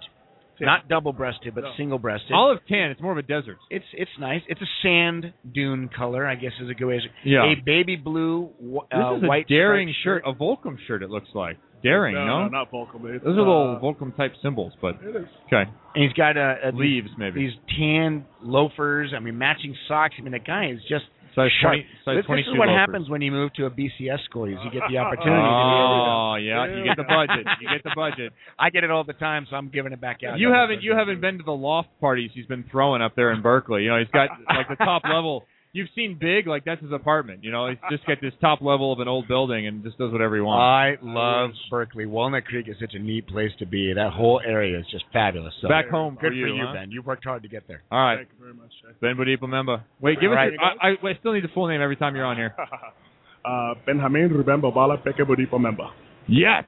not 0.60 0.88
double 0.88 1.12
breasted, 1.12 1.54
but 1.54 1.62
No. 1.64 1.72
single 1.76 1.98
breasted. 1.98 2.32
Olive 2.32 2.58
tan. 2.68 2.90
It's 2.90 3.00
more 3.00 3.12
of 3.12 3.18
a 3.18 3.22
desert. 3.22 3.58
It's 3.70 3.84
it's 3.92 4.10
nice. 4.18 4.42
It's 4.48 4.60
a 4.60 4.70
sand 4.82 5.32
dune 5.54 5.88
color, 5.96 6.26
I 6.26 6.34
guess 6.34 6.52
is 6.60 6.68
a 6.70 6.74
good 6.74 6.86
way. 6.86 6.98
To, 7.00 7.08
Yeah. 7.28 7.44
A 7.44 7.54
baby 7.64 7.96
blue, 7.96 8.50
wh- 8.60 8.88
This 8.90 8.98
uh, 9.04 9.16
is 9.16 9.22
a 9.22 9.26
white 9.26 9.46
daring 9.48 9.92
striped 10.00 10.24
shirt, 10.24 10.30
a 10.30 10.32
Volcom 10.38 10.76
shirt. 10.86 11.02
It 11.02 11.10
looks 11.10 11.28
like 11.34 11.56
daring. 11.82 12.14
no, 12.14 12.26
No, 12.26 12.42
no, 12.42 12.48
not 12.48 12.70
vocal, 12.70 12.98
but 12.98 13.12
it's, 13.12 13.24
those 13.24 13.36
are 13.36 13.40
little 13.40 13.76
uh, 13.76 13.80
Volcom 13.80 14.16
type 14.16 14.32
symbols, 14.42 14.72
but 14.82 14.96
It 15.02 15.14
is. 15.16 15.26
okay. 15.46 15.70
And 15.94 16.04
he's 16.04 16.12
got 16.12 16.36
uh, 16.36 16.40
uh, 16.40 16.70
these, 16.72 16.80
Leaves 16.80 17.08
maybe. 17.18 17.46
these 17.46 17.54
tan 17.78 18.24
loafers. 18.42 19.12
I 19.16 19.20
mean, 19.20 19.38
matching 19.38 19.74
socks. 19.86 20.14
I 20.18 20.22
mean, 20.22 20.32
the 20.32 20.38
guy 20.38 20.70
is 20.70 20.80
just 20.88 21.04
Size 21.34 21.50
sharp. 21.60 21.72
20, 21.74 21.86
size 22.04 22.16
this, 22.16 22.26
this 22.28 22.46
is 22.46 22.58
what 22.58 22.68
loafers. 22.68 22.78
happens 22.78 23.10
when 23.10 23.22
you 23.22 23.32
move 23.32 23.52
to 23.54 23.66
a 23.66 23.70
BCS 23.70 24.24
school. 24.24 24.44
Is 24.44 24.58
you 24.64 24.70
get 24.70 24.88
the 24.90 24.98
opportunity. 25.02 25.36
to 25.36 25.48
be 25.48 25.78
Oh 26.08 26.34
yeah, 26.40 26.66
you 26.66 26.84
get 26.84 26.96
the 26.96 27.04
budget. 27.04 27.46
You 27.60 27.68
get 27.68 27.84
the 27.84 27.94
budget. 27.94 28.32
I 28.58 28.70
get 28.70 28.84
it 28.84 28.90
all 28.90 29.04
the 29.04 29.12
time, 29.14 29.46
so 29.50 29.56
I'm 29.56 29.68
giving 29.68 29.92
it 29.92 30.00
back 30.00 30.20
out. 30.26 30.38
You 30.38 30.52
haven't 30.52 30.82
you 30.82 30.92
haven't 30.96 31.20
been 31.20 31.38
to 31.38 31.44
the 31.44 31.52
loft 31.52 31.88
parties 32.00 32.30
he's 32.34 32.46
been 32.46 32.64
throwing 32.70 33.02
up 33.02 33.14
there 33.16 33.32
in 33.32 33.42
Berkeley. 33.42 33.82
You 33.82 33.90
know, 33.90 33.98
he's 33.98 34.08
got 34.12 34.30
like 34.48 34.68
the 34.68 34.76
top 34.76 35.02
level. 35.04 35.44
You've 35.78 35.88
seen 35.94 36.18
Big, 36.20 36.46
like 36.46 36.64
that's 36.64 36.82
his 36.82 36.92
apartment. 36.92 37.44
You 37.44 37.52
know, 37.52 37.68
he's 37.68 37.78
just 37.90 38.04
got 38.06 38.18
this 38.20 38.32
top 38.40 38.60
level 38.60 38.92
of 38.92 38.98
an 39.00 39.08
old 39.08 39.28
building 39.28 39.66
and 39.66 39.82
just 39.84 39.96
does 39.98 40.10
whatever 40.12 40.34
he 40.36 40.42
wants. 40.42 40.60
I 40.60 41.04
love 41.06 41.50
Berkeley. 41.70 42.06
Walnut 42.06 42.44
Creek 42.44 42.66
is 42.68 42.76
such 42.80 42.94
a 42.94 42.98
neat 42.98 43.26
place 43.28 43.50
to 43.60 43.66
be. 43.66 43.92
That 43.94 44.12
whole 44.12 44.40
area 44.44 44.78
is 44.78 44.86
just 44.90 45.04
fabulous. 45.12 45.54
So 45.62 45.68
Back 45.68 45.88
home 45.88 46.18
good 46.20 46.30
for 46.30 46.34
you, 46.34 46.56
huh? 46.66 46.74
Ben. 46.74 46.90
You 46.90 47.02
worked 47.02 47.24
hard 47.24 47.42
to 47.44 47.48
get 47.48 47.66
there. 47.68 47.82
All 47.90 47.98
right, 47.98 48.16
Thank 48.18 48.28
you 48.38 48.44
very 48.44 48.54
much. 48.54 48.70
Jay. 48.82 48.88
Ben 49.00 49.14
Bodipo-Memba. 49.16 49.82
Wait, 50.00 50.20
give 50.20 50.30
All 50.32 50.36
us. 50.36 50.38
right. 50.38 50.52
Your, 50.52 50.62
I, 50.62 51.08
I, 51.08 51.10
I 51.14 51.18
still 51.20 51.32
need 51.32 51.44
the 51.44 51.48
full 51.54 51.68
name 51.68 51.80
every 51.80 51.96
time 51.96 52.16
you're 52.16 52.26
on 52.26 52.36
here. 52.36 52.54
uh, 53.44 53.74
Benjamin 53.86 54.28
Ruben 54.32 54.60
Bobala 54.60 55.02
Peke 55.02 55.20
Bodipo-Memba. 55.20 55.90
Yes, 56.28 56.64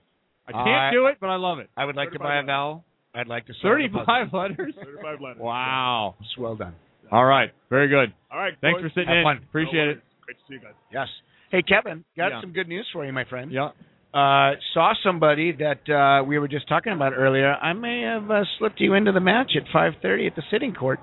I 0.49 0.53
can't 0.53 0.69
I- 0.69 0.91
do 0.93 1.07
it, 1.07 1.17
but 1.21 1.29
I 1.29 1.37
love 1.37 1.59
it. 1.59 1.69
I 1.77 1.85
would 1.85 1.97
like 1.97 2.13
to 2.13 2.19
buy 2.19 2.39
a 2.39 2.45
vowel. 2.45 2.85
I'd 3.15 3.27
like 3.27 3.47
to 3.47 3.55
start 3.55 3.81
with 3.83 3.91
a 3.91 4.05
Thirty-five 4.05 4.33
letters. 4.33 4.75
35 4.85 5.21
letters. 5.21 5.37
Wow. 5.43 6.15
puzzle. 6.19 6.43
Well 6.45 6.55
done. 6.57 6.75
All 7.11 7.25
right, 7.25 7.51
very 7.69 7.89
good. 7.89 8.13
All 8.31 8.39
right. 8.39 8.55
Thanks 8.61 8.81
boys. 8.81 8.91
for 8.93 9.01
sitting 9.01 9.09
Have 9.09 9.17
in. 9.19 9.25
fun. 9.25 9.37
Appreciate 9.49 9.85
No 9.87 9.91
it. 9.93 10.03
Great 10.25 10.37
to 10.39 10.43
see 10.49 10.55
you 10.55 10.61
guys. 10.61 10.75
Yes. 10.93 11.09
Hey, 11.51 11.63
Kevin, 11.63 12.05
got 12.17 12.31
Yeah. 12.31 12.41
some 12.41 12.53
good 12.53 12.69
news 12.69 12.87
for 12.93 13.05
you, 13.05 13.13
my 13.13 13.25
friend. 13.25 13.51
Yeah. 13.51 13.71
Uh, 14.15 14.55
saw 14.75 14.93
somebody 15.05 15.53
that 15.53 15.89
uh, 15.89 16.25
we 16.25 16.39
were 16.39 16.49
just 16.49 16.69
talking 16.69 16.93
about 16.93 17.13
earlier. 17.17 17.55
I 17.55 17.73
may 17.73 18.03
have 18.03 18.31
uh, 18.31 18.43
slipped 18.59 18.81
you 18.81 18.95
into 18.95 19.13
the 19.13 19.21
match 19.21 19.53
at 19.57 19.65
5:30 19.73 20.27
at 20.29 20.37
the 20.37 20.43
sitting 20.51 20.75
court. 20.75 20.99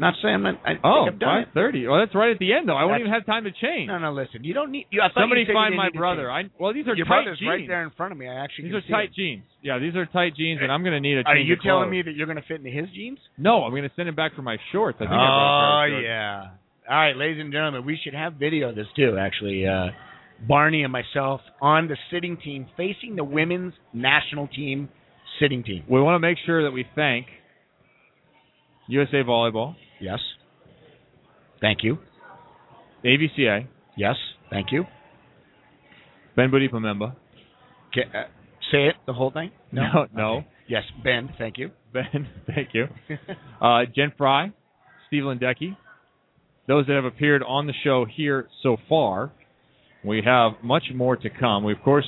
Not 0.00 0.14
saying 0.22 0.42
that 0.44 0.62
I 0.64 0.78
Oh, 0.84 1.04
think 1.10 1.14
I've 1.14 1.18
done 1.18 1.38
it. 1.42 1.48
5:30. 1.54 1.88
Well, 1.90 1.98
that's 1.98 2.14
right 2.14 2.30
at 2.30 2.38
the 2.38 2.52
end, 2.54 2.68
though. 2.68 2.76
I 2.76 2.84
won't 2.84 3.00
even 3.00 3.10
have 3.12 3.26
time 3.26 3.44
to 3.44 3.50
change. 3.50 3.88
No, 3.88 3.98
no, 3.98 4.12
listen. 4.12 4.44
You 4.44 4.54
don't 4.54 4.70
need. 4.70 4.86
You, 4.90 5.02
I 5.02 5.08
thought 5.08 5.22
Somebody 5.26 5.42
you 5.48 5.52
find 5.52 5.74
my 5.74 5.90
brother. 5.90 6.30
I 6.30 6.44
well, 6.58 6.72
these 6.72 6.86
are 6.86 6.94
Your 6.94 7.06
tight 7.06 7.24
brother's 7.24 7.38
jeans. 7.40 7.48
right 7.48 7.66
there 7.66 7.82
in 7.82 7.90
front 7.96 8.12
of 8.12 8.18
me. 8.18 8.28
I 8.28 8.44
actually 8.44 8.66
These 8.70 8.74
are 8.78 8.86
tight 8.90 9.08
him. 9.10 9.14
jeans. 9.16 9.42
Yeah, 9.62 9.78
these 9.78 9.96
are 9.96 10.06
tight 10.06 10.36
jeans, 10.36 10.60
and 10.62 10.70
I'm 10.70 10.82
going 10.82 10.94
to 10.94 11.00
need 11.00 11.18
a 11.18 11.22
Are 11.26 11.36
you 11.36 11.56
telling 11.62 11.90
me 11.90 12.02
that 12.02 12.14
you're 12.14 12.26
going 12.26 12.40
to 12.40 12.46
fit 12.46 12.58
into 12.62 12.70
his 12.70 12.86
jeans? 12.94 13.18
No, 13.36 13.64
I'm 13.64 13.72
going 13.72 13.82
to 13.82 13.90
send 13.96 14.08
him 14.08 14.14
back 14.14 14.34
for 14.36 14.42
my 14.42 14.56
shorts. 14.70 14.96
I 15.00 15.10
think 15.10 15.10
I 15.10 15.14
oh 15.14 15.18
brought 15.18 15.58
a 15.58 15.88
pair 15.88 15.98
of 15.98 16.02
shorts. 16.02 16.06
yeah. 16.06 16.94
All 16.94 16.96
right, 16.96 17.16
ladies 17.16 17.40
and 17.40 17.52
gentlemen, 17.52 17.84
we 17.84 17.98
should 18.02 18.14
have 18.14 18.34
video 18.34 18.70
of 18.70 18.76
this 18.76 18.86
too. 18.96 19.18
Actually, 19.18 19.66
uh, 19.66 19.88
Barney 20.48 20.84
and 20.84 20.92
myself 20.92 21.40
on 21.60 21.88
the 21.88 21.96
sitting 22.12 22.36
team 22.36 22.66
facing 22.76 23.16
the 23.16 23.24
women's 23.24 23.74
national 23.92 24.46
team 24.46 24.88
sitting 25.40 25.64
team. 25.64 25.82
We 25.90 26.00
want 26.00 26.14
to 26.14 26.20
make 26.20 26.38
sure 26.46 26.62
that 26.62 26.70
we 26.70 26.86
thank 26.94 27.26
USA 28.86 29.18
Volleyball, 29.22 29.74
Yes. 30.00 30.18
Thank 31.60 31.78
you. 31.82 31.98
AVCA, 33.04 33.66
Yes. 33.96 34.14
Thank 34.50 34.68
you. 34.72 34.84
Ben 36.36 36.50
Bodipo-Memba. 36.50 37.14
Ca 37.94 38.00
uh, 38.14 38.22
say 38.70 38.86
it, 38.86 38.94
the 39.06 39.12
whole 39.12 39.30
thing? 39.32 39.50
No, 39.72 40.06
no. 40.14 40.36
Okay. 40.38 40.46
Yes, 40.68 40.82
Ben. 41.02 41.30
Thank 41.38 41.58
you. 41.58 41.70
Ben, 41.92 42.28
thank 42.46 42.68
you. 42.74 42.86
Uh, 43.60 43.80
Jen 43.94 44.12
Fry, 44.16 44.52
Steve 45.08 45.24
Lindecki. 45.24 45.76
Those 46.68 46.86
that 46.86 46.94
have 46.94 47.04
appeared 47.04 47.42
on 47.42 47.66
the 47.66 47.72
show 47.82 48.04
here 48.08 48.46
so 48.62 48.76
far. 48.88 49.32
We 50.04 50.22
have 50.24 50.52
much 50.62 50.84
more 50.94 51.16
to 51.16 51.28
come. 51.28 51.64
We, 51.64 51.72
of 51.72 51.82
course, 51.82 52.04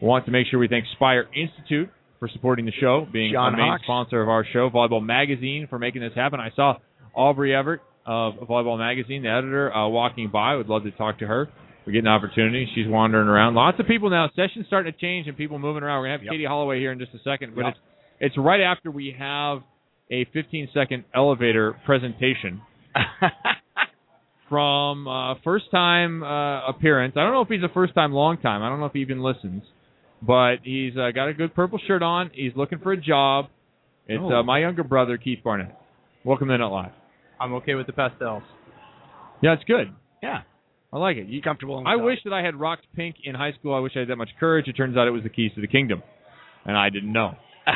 want 0.00 0.24
to 0.24 0.30
make 0.30 0.46
sure 0.50 0.58
we 0.58 0.68
thank 0.68 0.86
Spire 0.94 1.26
Institute 1.36 1.90
for 2.18 2.28
supporting 2.32 2.64
the 2.64 2.72
show, 2.80 3.06
being 3.12 3.32
John 3.32 3.52
a 3.52 3.56
main 3.58 3.66
Hawks. 3.66 3.82
sponsor 3.82 4.22
of 4.22 4.28
our 4.30 4.46
show, 4.54 4.70
Volleyball 4.70 5.04
Magazine 5.04 5.66
for 5.68 5.78
making 5.78 6.00
this 6.00 6.12
happen. 6.14 6.40
I 6.40 6.48
saw 6.56 6.76
Aubrey 7.16 7.54
Everett 7.54 7.80
of 8.06 8.34
Volleyball 8.48 8.78
Magazine, 8.78 9.22
the 9.22 9.28
editor, 9.30 9.74
uh, 9.74 9.88
walking 9.88 10.28
by. 10.30 10.54
Would 10.54 10.68
love 10.68 10.84
to 10.84 10.90
talk 10.92 11.18
to 11.20 11.26
her. 11.26 11.48
We 11.86 11.92
get 11.92 12.00
an 12.00 12.08
opportunity. 12.08 12.68
She's 12.74 12.86
wandering 12.88 13.28
around. 13.28 13.54
Lots 13.54 13.78
of 13.80 13.86
people 13.86 14.10
now. 14.10 14.28
Session's 14.36 14.66
starting 14.66 14.92
to 14.92 14.98
change 14.98 15.26
and 15.28 15.36
people 15.36 15.58
moving 15.58 15.82
around. 15.82 16.00
We're 16.00 16.06
gonna 16.08 16.18
have 16.18 16.24
Yep. 16.24 16.32
Katie 16.32 16.44
Holloway 16.44 16.78
here 16.80 16.92
in 16.92 16.98
just 16.98 17.14
a 17.14 17.18
second, 17.20 17.54
but 17.54 17.64
Yep. 17.64 17.74
it's 17.74 17.80
it's 18.18 18.38
right 18.38 18.60
after 18.60 18.90
we 18.90 19.14
have 19.18 19.62
a 20.10 20.24
15 20.32 20.68
second 20.72 21.04
elevator 21.14 21.74
presentation 21.84 22.60
from 24.48 25.06
uh, 25.08 25.34
first 25.44 25.70
time 25.70 26.22
uh, 26.22 26.66
appearance. 26.68 27.14
I 27.16 27.22
don't 27.24 27.32
know 27.32 27.42
if 27.42 27.48
he's 27.48 27.62
a 27.62 27.72
first 27.72 27.94
time, 27.94 28.12
long 28.12 28.38
time. 28.38 28.62
I 28.62 28.68
don't 28.68 28.78
know 28.80 28.86
if 28.86 28.92
he 28.92 29.00
even 29.00 29.22
listens, 29.22 29.62
but 30.22 30.56
he's 30.62 30.96
uh, 30.96 31.10
got 31.14 31.28
a 31.28 31.34
good 31.34 31.54
purple 31.54 31.78
shirt 31.86 32.02
on. 32.02 32.30
He's 32.32 32.52
looking 32.56 32.78
for 32.78 32.92
a 32.92 32.96
job. 33.00 33.46
It's 34.06 34.22
Oh. 34.22 34.36
uh, 34.36 34.42
my 34.42 34.60
younger 34.60 34.84
brother, 34.84 35.18
Keith 35.18 35.40
Barnett. 35.42 35.74
Welcome 36.24 36.48
to 36.48 36.58
Net 36.58 36.70
Live. 36.70 36.92
I'm 37.40 37.52
okay 37.54 37.74
with 37.74 37.86
the 37.86 37.92
pastels. 37.92 38.42
Yeah, 39.42 39.54
it's 39.54 39.64
good. 39.64 39.92
yeah. 40.22 40.42
I 40.92 40.98
like 40.98 41.16
it. 41.16 41.26
You, 41.26 41.42
Comfortable. 41.42 41.78
in 41.80 41.86
I 41.86 41.96
wish 41.96 42.18
that 42.24 42.32
I 42.32 42.42
had 42.42 42.54
rocked 42.54 42.86
pink 42.94 43.16
in 43.24 43.34
high 43.34 43.52
school. 43.58 43.74
I 43.74 43.80
wish 43.80 43.92
I 43.96 44.00
had 44.00 44.08
that 44.08 44.16
much 44.16 44.30
courage. 44.40 44.66
It 44.68 44.74
turns 44.74 44.96
out 44.96 45.06
it 45.06 45.10
was 45.10 45.24
the 45.24 45.28
keys 45.28 45.50
to 45.56 45.60
the 45.60 45.66
kingdom, 45.66 46.02
and 46.64 46.76
I 46.76 46.88
didn't 46.90 47.12
know. 47.12 47.32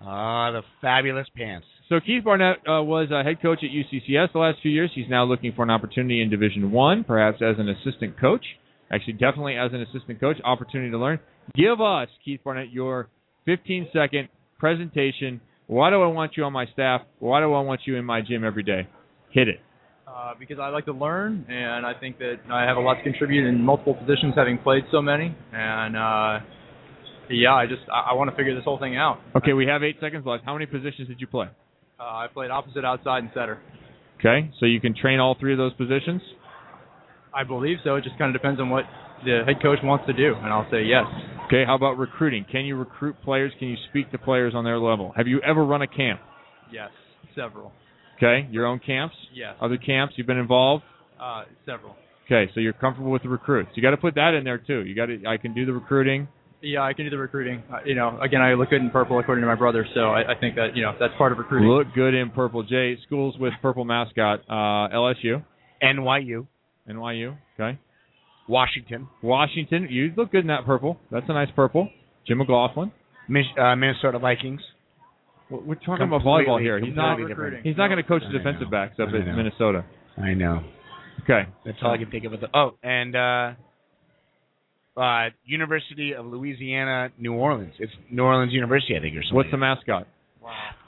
Ah, 0.00 0.52
the 0.52 0.62
fabulous 0.80 1.26
pants. 1.36 1.66
So 1.88 1.98
Keith 2.00 2.22
Barnett 2.24 2.58
uh, 2.58 2.82
was 2.82 3.08
a 3.10 3.22
head 3.24 3.42
coach 3.42 3.58
at 3.62 3.70
UCCS 3.70 4.32
the 4.32 4.38
last 4.38 4.58
few 4.62 4.70
years. 4.70 4.90
He's 4.94 5.08
now 5.10 5.24
looking 5.24 5.52
for 5.54 5.64
an 5.64 5.70
opportunity 5.70 6.22
in 6.22 6.30
Division 6.30 6.70
One, 6.70 7.02
perhaps 7.04 7.42
as 7.42 7.56
an 7.58 7.68
assistant 7.68 8.18
coach. 8.18 8.44
Actually, 8.92 9.14
definitely 9.14 9.56
as 9.56 9.72
an 9.72 9.82
assistant 9.82 10.20
coach, 10.20 10.36
opportunity 10.44 10.90
to 10.92 10.98
learn. 10.98 11.18
Give 11.54 11.80
us, 11.80 12.08
Keith 12.24 12.40
Barnett, 12.44 12.70
your 12.70 13.08
15 13.44 13.88
second 13.92 14.28
presentation. 14.58 15.40
Why 15.68 15.90
do 15.90 16.02
I 16.02 16.06
want 16.06 16.32
you 16.34 16.44
on 16.44 16.52
my 16.54 16.64
staff? 16.72 17.02
Why 17.18 17.40
do 17.40 17.52
I 17.52 17.60
want 17.60 17.82
you 17.84 17.96
in 17.96 18.04
my 18.04 18.22
gym 18.22 18.42
every 18.42 18.62
day? 18.62 18.88
Hit 19.30 19.48
it. 19.48 19.60
Uh, 20.06 20.32
because 20.38 20.58
I 20.58 20.68
like 20.68 20.86
to 20.86 20.92
learn, 20.92 21.44
and 21.46 21.84
I 21.84 21.92
think 21.92 22.18
that 22.18 22.36
I 22.50 22.62
have 22.62 22.78
a 22.78 22.80
lot 22.80 22.94
to 22.94 23.02
contribute 23.02 23.46
in 23.46 23.62
multiple 23.62 23.94
positions, 23.94 24.32
having 24.34 24.56
played 24.56 24.84
so 24.90 25.02
many. 25.02 25.36
And 25.52 25.94
uh, 25.94 26.40
yeah, 27.28 27.52
I 27.52 27.66
just 27.66 27.82
I, 27.92 28.12
I 28.12 28.14
want 28.14 28.30
to 28.30 28.36
figure 28.36 28.54
this 28.54 28.64
whole 28.64 28.78
thing 28.78 28.96
out. 28.96 29.20
Okay, 29.36 29.52
we 29.52 29.66
have 29.66 29.82
eight 29.82 29.96
seconds 30.00 30.24
left. 30.24 30.42
How 30.46 30.54
many 30.54 30.64
positions 30.64 31.06
did 31.06 31.20
you 31.20 31.26
play? 31.26 31.48
Uh, 32.00 32.02
I 32.02 32.26
played 32.32 32.50
opposite, 32.50 32.86
outside, 32.86 33.24
and 33.24 33.30
setter. 33.34 33.60
Okay, 34.18 34.50
so 34.58 34.64
you 34.64 34.80
can 34.80 34.94
train 34.96 35.20
all 35.20 35.36
three 35.38 35.52
of 35.52 35.58
those 35.58 35.74
positions. 35.74 36.22
I 37.34 37.44
believe 37.44 37.76
so. 37.84 37.96
It 37.96 38.04
just 38.04 38.16
kind 38.16 38.34
of 38.34 38.40
depends 38.40 38.58
on 38.58 38.70
what 38.70 38.84
the 39.24 39.42
head 39.46 39.62
coach 39.62 39.78
wants 39.82 40.06
to 40.06 40.12
do, 40.12 40.34
and 40.34 40.46
I'll 40.46 40.68
say 40.70 40.82
yes. 40.84 41.04
Okay, 41.46 41.64
how 41.66 41.74
about 41.74 41.96
recruiting? 41.98 42.44
Can 42.50 42.64
you 42.66 42.76
recruit 42.76 43.16
players? 43.24 43.52
Can 43.58 43.68
you 43.68 43.76
speak 43.90 44.10
to 44.12 44.18
players 44.18 44.54
on 44.54 44.64
their 44.64 44.78
level? 44.78 45.12
Have 45.16 45.26
you 45.26 45.40
ever 45.40 45.64
run 45.64 45.82
a 45.82 45.86
camp? 45.86 46.20
Yes, 46.72 46.90
several. 47.34 47.72
Okay, 48.16 48.46
your 48.50 48.66
own 48.66 48.80
camps? 48.80 49.14
Yes, 49.32 49.54
Other 49.60 49.76
camps 49.78 50.14
you've 50.16 50.26
been 50.26 50.38
involved? 50.38 50.84
uh, 51.20 51.44
several. 51.66 51.94
Okay, 52.26 52.50
so 52.54 52.60
you're 52.60 52.74
comfortable 52.74 53.10
with 53.10 53.22
the 53.22 53.28
recruits. 53.28 53.70
You 53.74 53.82
got 53.82 53.92
to 53.92 53.96
put 53.96 54.14
that 54.16 54.34
in 54.34 54.44
there 54.44 54.58
too. 54.58 54.84
You 54.84 54.94
got 54.94 55.06
to. 55.06 55.24
I 55.26 55.38
can 55.38 55.54
do 55.54 55.64
the 55.64 55.72
recruiting. 55.72 56.28
Yeah, 56.60 56.82
I 56.82 56.92
can 56.92 57.04
do 57.06 57.10
the 57.10 57.16
recruiting. 57.16 57.62
Uh, 57.72 57.78
you 57.86 57.94
know, 57.94 58.18
again, 58.20 58.42
I 58.42 58.52
look 58.54 58.68
good 58.70 58.82
in 58.82 58.90
purple 58.90 59.18
according 59.18 59.42
to 59.42 59.46
my 59.46 59.54
brother, 59.54 59.86
so 59.94 60.10
I, 60.10 60.32
I 60.32 60.34
think 60.38 60.56
that 60.56 60.74
you 60.76 60.82
know 60.82 60.92
that's 61.00 61.14
part 61.16 61.32
of 61.32 61.38
recruiting. 61.38 61.68
Look 61.68 61.86
good 61.94 62.12
in 62.14 62.30
purple. 62.30 62.62
Jay, 62.64 62.98
schools 63.06 63.36
with 63.38 63.52
purple 63.62 63.84
mascot. 63.84 64.40
Uh, 64.48 64.92
LSU, 64.94 65.42
NYU, 65.82 66.46
NYU. 66.90 67.36
Okay, 67.58 67.78
Washington, 68.48 69.08
Washington. 69.22 69.88
You 69.90 70.12
look 70.16 70.32
good 70.32 70.40
in 70.40 70.48
that 70.48 70.64
purple. 70.64 70.98
That's 71.10 71.26
a 71.28 71.34
nice 71.34 71.48
purple. 71.54 71.88
Jim 72.26 72.38
McLaughlin. 72.38 72.92
Mich- 73.28 73.58
uh, 73.60 73.76
Minnesota 73.76 74.18
Vikings. 74.18 74.60
We're 75.50 75.60
we're 75.60 75.74
talking 75.76 76.06
about 76.06 76.22
volleyball 76.22 76.60
here. 76.60 76.78
He's 76.80 76.94
not. 76.94 77.16
completely 77.16 77.34
different. 77.34 77.66
He's 77.66 77.76
not 77.76 77.88
going 77.88 78.02
to 78.02 78.08
coach 78.08 78.22
the 78.30 78.36
defensive 78.36 78.70
backs 78.70 78.94
up 79.00 79.08
I 79.12 79.18
at. 79.18 79.36
Minnesota. 79.36 79.84
I 80.16 80.34
know. 80.34 80.60
Okay. 81.24 81.48
That's 81.64 81.78
all 81.82 81.92
I 81.92 81.98
can 81.98 82.10
think 82.10 82.24
of. 82.24 82.32
The, 82.32 82.48
oh, 82.54 82.74
and 82.82 83.14
uh, 83.14 85.00
uh, 85.00 85.30
University 85.44 86.14
of 86.14 86.26
Louisiana, 86.26 87.10
New 87.18 87.34
Orleans. 87.34 87.74
It's 87.78 87.92
New 88.10 88.22
Orleans 88.22 88.52
University, 88.52 88.96
I 88.96 89.00
think, 89.00 89.16
or 89.16 89.22
something. 89.22 89.36
What's 89.36 89.50
the 89.50 89.56
mascot? 89.58 90.06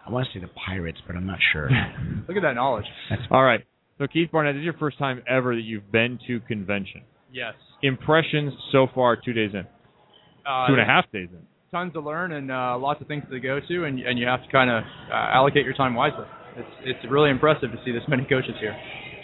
I 0.06 0.10
want 0.10 0.26
to 0.32 0.38
say 0.38 0.42
the 0.42 0.50
Pirates, 0.66 0.98
but 1.06 1.16
I'm 1.16 1.26
not 1.26 1.38
sure. 1.52 1.70
Look 2.28 2.36
at 2.36 2.42
that 2.42 2.54
knowledge. 2.54 2.86
All 3.30 3.42
right. 3.42 3.60
So 3.98 4.06
Keith 4.06 4.30
Barnett, 4.32 4.54
this 4.54 4.60
is 4.60 4.64
your 4.64 4.74
first 4.74 4.98
time 4.98 5.22
ever 5.28 5.54
that 5.54 5.62
you've 5.62 5.92
been 5.92 6.18
to 6.26 6.40
convention. 6.40 7.02
Yes. 7.32 7.54
Impressions 7.82 8.52
so 8.72 8.86
far, 8.94 9.16
two 9.16 9.32
days 9.32 9.50
in, 9.54 9.66
Uh, 10.46 10.66
two 10.66 10.74
and 10.74 10.82
a 10.82 10.84
half 10.84 11.10
days 11.12 11.28
in. 11.32 11.40
Tons 11.70 11.92
to 11.92 12.00
learn 12.00 12.32
and 12.32 12.50
uh, 12.50 12.76
lots 12.78 13.00
of 13.00 13.06
things 13.06 13.22
to 13.30 13.38
go 13.38 13.60
to, 13.60 13.84
and 13.84 14.00
and 14.00 14.18
you 14.18 14.26
have 14.26 14.42
to 14.42 14.50
kind 14.50 14.70
of 14.70 14.82
uh, 15.10 15.14
allocate 15.14 15.64
your 15.64 15.74
time 15.74 15.94
wisely. 15.94 16.26
It's 16.56 16.74
it's 16.84 17.10
really 17.10 17.30
impressive 17.30 17.70
to 17.70 17.78
see 17.84 17.92
this 17.92 18.02
many 18.08 18.24
coaches 18.24 18.54
here. 18.58 18.76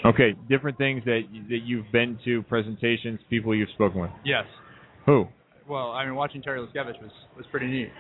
Okay, 0.05 0.35
different 0.49 0.79
things 0.79 1.03
that 1.05 1.23
that 1.49 1.63
you've 1.65 1.91
been 1.91 2.19
to, 2.25 2.43
presentations, 2.43 3.19
people 3.29 3.55
you've 3.55 3.71
spoken 3.71 4.01
with. 4.01 4.11
Yes. 4.25 4.45
Who? 5.07 5.27
Well, 5.69 5.91
I 5.91 6.05
mean, 6.05 6.15
watching 6.15 6.41
Terry 6.43 6.61
Liskevych 6.61 7.03
was 7.03 7.11
was 7.37 7.47
pretty 7.51 7.67
neat. 7.67 7.91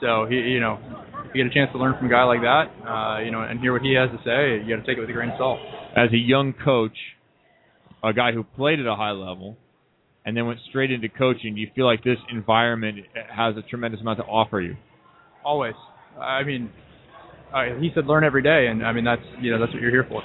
So 0.00 0.26
he, 0.26 0.36
you 0.36 0.60
know, 0.60 0.78
if 1.26 1.34
you 1.34 1.42
get 1.44 1.50
a 1.50 1.54
chance 1.54 1.70
to 1.72 1.78
learn 1.78 1.94
from 1.96 2.06
a 2.06 2.10
guy 2.10 2.24
like 2.24 2.40
that, 2.42 2.66
uh, 2.86 3.18
you 3.20 3.30
know, 3.30 3.42
and 3.42 3.60
hear 3.60 3.72
what 3.72 3.82
he 3.82 3.94
has 3.94 4.10
to 4.10 4.18
say, 4.24 4.62
you 4.62 4.76
got 4.76 4.82
to 4.82 4.86
take 4.86 4.98
it 4.98 5.00
with 5.00 5.10
a 5.10 5.12
grain 5.12 5.30
of 5.30 5.38
salt. 5.38 5.60
As 5.96 6.10
a 6.12 6.16
young 6.16 6.54
coach, 6.64 6.96
a 8.02 8.12
guy 8.12 8.32
who 8.32 8.42
played 8.44 8.80
at 8.80 8.86
a 8.86 8.94
high 8.94 9.10
level, 9.12 9.56
and 10.24 10.36
then 10.36 10.46
went 10.46 10.60
straight 10.68 10.90
into 10.90 11.08
coaching, 11.08 11.54
do 11.54 11.60
you 11.60 11.68
feel 11.74 11.86
like 11.86 12.04
this 12.04 12.18
environment 12.30 12.98
has 13.34 13.56
a 13.56 13.62
tremendous 13.62 14.00
amount 14.00 14.18
to 14.18 14.24
offer 14.24 14.60
you? 14.60 14.76
Always. 15.44 15.74
I 16.20 16.44
mean, 16.44 16.70
uh, 17.54 17.74
he 17.80 17.90
said 17.94 18.06
learn 18.06 18.24
every 18.24 18.42
day, 18.42 18.66
and 18.68 18.84
I 18.86 18.92
mean 18.92 19.04
that's 19.04 19.22
you 19.40 19.50
know 19.50 19.58
that's 19.58 19.72
what 19.72 19.80
you're 19.82 19.90
here 19.90 20.06
for. 20.08 20.22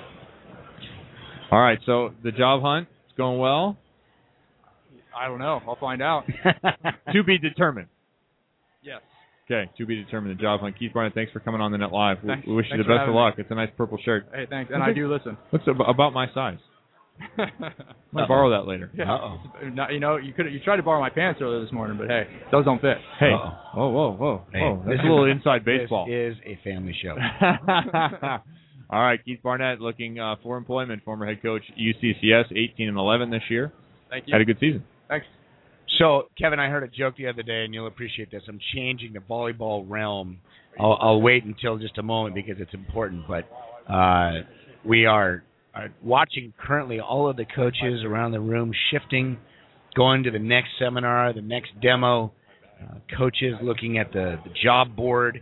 All 1.51 1.59
right, 1.59 1.79
so 1.85 2.11
the 2.23 2.31
job 2.31 2.61
hunt 2.61 2.87
is 3.07 3.13
going 3.17 3.39
well. 3.39 3.77
I 5.17 5.27
don't 5.27 5.39
know. 5.39 5.61
I'll 5.67 5.77
find 5.79 6.01
out. 6.01 6.25
to 7.13 7.23
be 7.23 7.37
determined. 7.37 7.87
yes. 8.83 9.01
Okay, 9.49 9.71
to 9.77 9.85
be 9.85 9.95
determined. 9.95 10.37
The 10.37 10.41
job 10.41 10.59
hunt. 10.59 10.77
Keith 10.77 10.91
Bryant, 10.91 11.15
thanks 11.15 11.31
for 11.31 11.39
coming 11.39 11.61
on 11.61 11.71
the 11.71 11.77
net 11.77 11.91
live. 11.91 12.17
We- 12.21 12.27
Thanks. 12.29 12.47
We 12.47 12.53
wish 12.53 12.65
you 12.69 12.77
the 12.77 12.83
best 12.83 12.91
of 12.91 12.99
having 12.99 13.13
me. 13.15 13.19
luck. 13.21 13.35
It's 13.37 13.49
a 13.49 13.55
nice 13.55 13.69
purple 13.77 13.97
shirt. 14.03 14.27
Hey, 14.33 14.45
thanks. 14.49 14.71
And 14.73 14.83
I 14.83 14.91
do 14.91 15.11
listen. 15.11 15.37
Looks 15.53 15.63
about 15.67 16.11
my 16.13 16.27
size. 16.33 16.57
I'm 17.37 17.49
gonna 18.13 18.27
borrow 18.27 18.49
that 18.51 18.67
later. 18.67 18.91
Yeah. 18.95 19.13
Uh-oh. 19.13 19.69
Not, 19.69 19.93
you 19.93 19.99
know, 19.99 20.17
you 20.17 20.33
could 20.33 20.51
you 20.51 20.59
tried 20.63 20.77
to 20.77 20.83
borrow 20.83 20.99
my 20.99 21.09
pants 21.09 21.39
earlier 21.41 21.63
this 21.63 21.71
morning, 21.71 21.97
but 21.97 22.07
hey, 22.07 22.23
those 22.51 22.65
don't 22.65 22.81
fit. 22.81 22.97
Hey, 23.19 23.31
Uh-oh. 23.31 23.79
whoa, 23.79 23.89
whoa, 23.89 24.11
whoa, 24.15 24.41
Hey, 24.51 24.59
whoa! 24.61 24.77
this 24.85 24.97
That's 24.97 25.05
a 25.05 25.09
little 25.09 25.31
inside 25.31 25.65
baseball. 25.65 26.07
This 26.07 26.33
is 26.33 26.37
a 26.45 26.59
family 26.63 26.95
show. 27.01 27.15
All 28.89 29.01
right, 29.01 29.23
Keith 29.23 29.39
Barnett 29.43 29.81
looking 29.81 30.19
uh, 30.19 30.35
for 30.41 30.57
employment. 30.57 31.03
Former 31.03 31.25
head 31.25 31.41
coach 31.41 31.63
UCCS, 31.77 32.51
18 32.51 32.87
and 32.87 32.97
11 32.97 33.29
this 33.31 33.41
year. 33.49 33.73
Thank 34.09 34.27
you. 34.27 34.33
Had 34.33 34.41
a 34.41 34.45
good 34.45 34.57
season. 34.59 34.83
Thanks. 35.09 35.25
So, 35.99 36.29
Kevin, 36.37 36.59
I 36.59 36.69
heard 36.69 36.83
a 36.83 36.87
joke 36.87 37.15
the 37.17 37.27
other 37.27 37.43
day, 37.43 37.65
and 37.65 37.73
you'll 37.73 37.87
appreciate 37.87 38.31
this. 38.31 38.43
I'm 38.47 38.59
changing 38.73 39.13
the 39.13 39.19
volleyball 39.19 39.83
realm. 39.89 40.37
I'll, 40.79 40.97
I'll 41.01 41.21
wait 41.21 41.43
until 41.43 41.77
just 41.77 41.97
a 41.97 42.03
moment 42.03 42.35
because 42.35 42.55
it's 42.59 42.73
important. 42.73 43.23
But 43.27 43.45
uh, 43.91 44.43
we 44.85 45.05
are, 45.05 45.43
are 45.77 45.89
watching 46.03 46.53
currently 46.59 46.99
all 46.99 47.29
of 47.29 47.37
the 47.37 47.45
coaches 47.45 48.03
around 48.05 48.31
the 48.31 48.39
room 48.39 48.71
shifting, 48.91 49.37
going 49.95 50.23
to 50.23 50.31
the 50.31 50.39
next 50.39 50.69
seminar, 50.79 51.33
the 51.33 51.41
next 51.41 51.69
demo. 51.81 52.33
Uh, 52.81 52.95
coaches 53.17 53.55
looking 53.61 53.97
at 53.97 54.11
the, 54.13 54.35
the 54.43 54.51
job 54.63 54.95
board, 54.95 55.41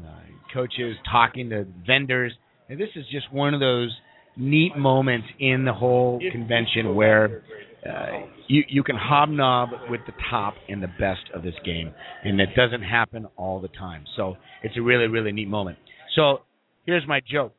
uh, 0.00 0.10
coaches 0.54 0.96
talking 1.10 1.50
to 1.50 1.66
vendors. 1.86 2.32
And 2.68 2.80
this 2.80 2.90
is 2.94 3.04
just 3.10 3.32
one 3.32 3.52
of 3.52 3.60
those 3.60 3.90
neat 4.36 4.76
moments 4.76 5.26
in 5.40 5.64
the 5.64 5.72
whole 5.72 6.20
convention 6.30 6.94
where 6.94 7.42
uh, 7.84 8.26
you 8.46 8.62
you 8.68 8.82
can 8.82 8.96
hobnob 8.96 9.70
with 9.90 10.00
the 10.06 10.12
top 10.30 10.54
and 10.68 10.82
the 10.82 10.88
best 10.98 11.20
of 11.34 11.42
this 11.42 11.54
game, 11.64 11.92
and 12.24 12.38
that 12.38 12.54
doesn't 12.56 12.82
happen 12.82 13.26
all 13.36 13.60
the 13.60 13.68
time. 13.68 14.04
So 14.16 14.36
it's 14.62 14.76
a 14.76 14.82
really 14.82 15.06
really 15.06 15.32
neat 15.32 15.48
moment. 15.48 15.78
So 16.14 16.42
here's 16.86 17.06
my 17.06 17.20
joke. 17.28 17.54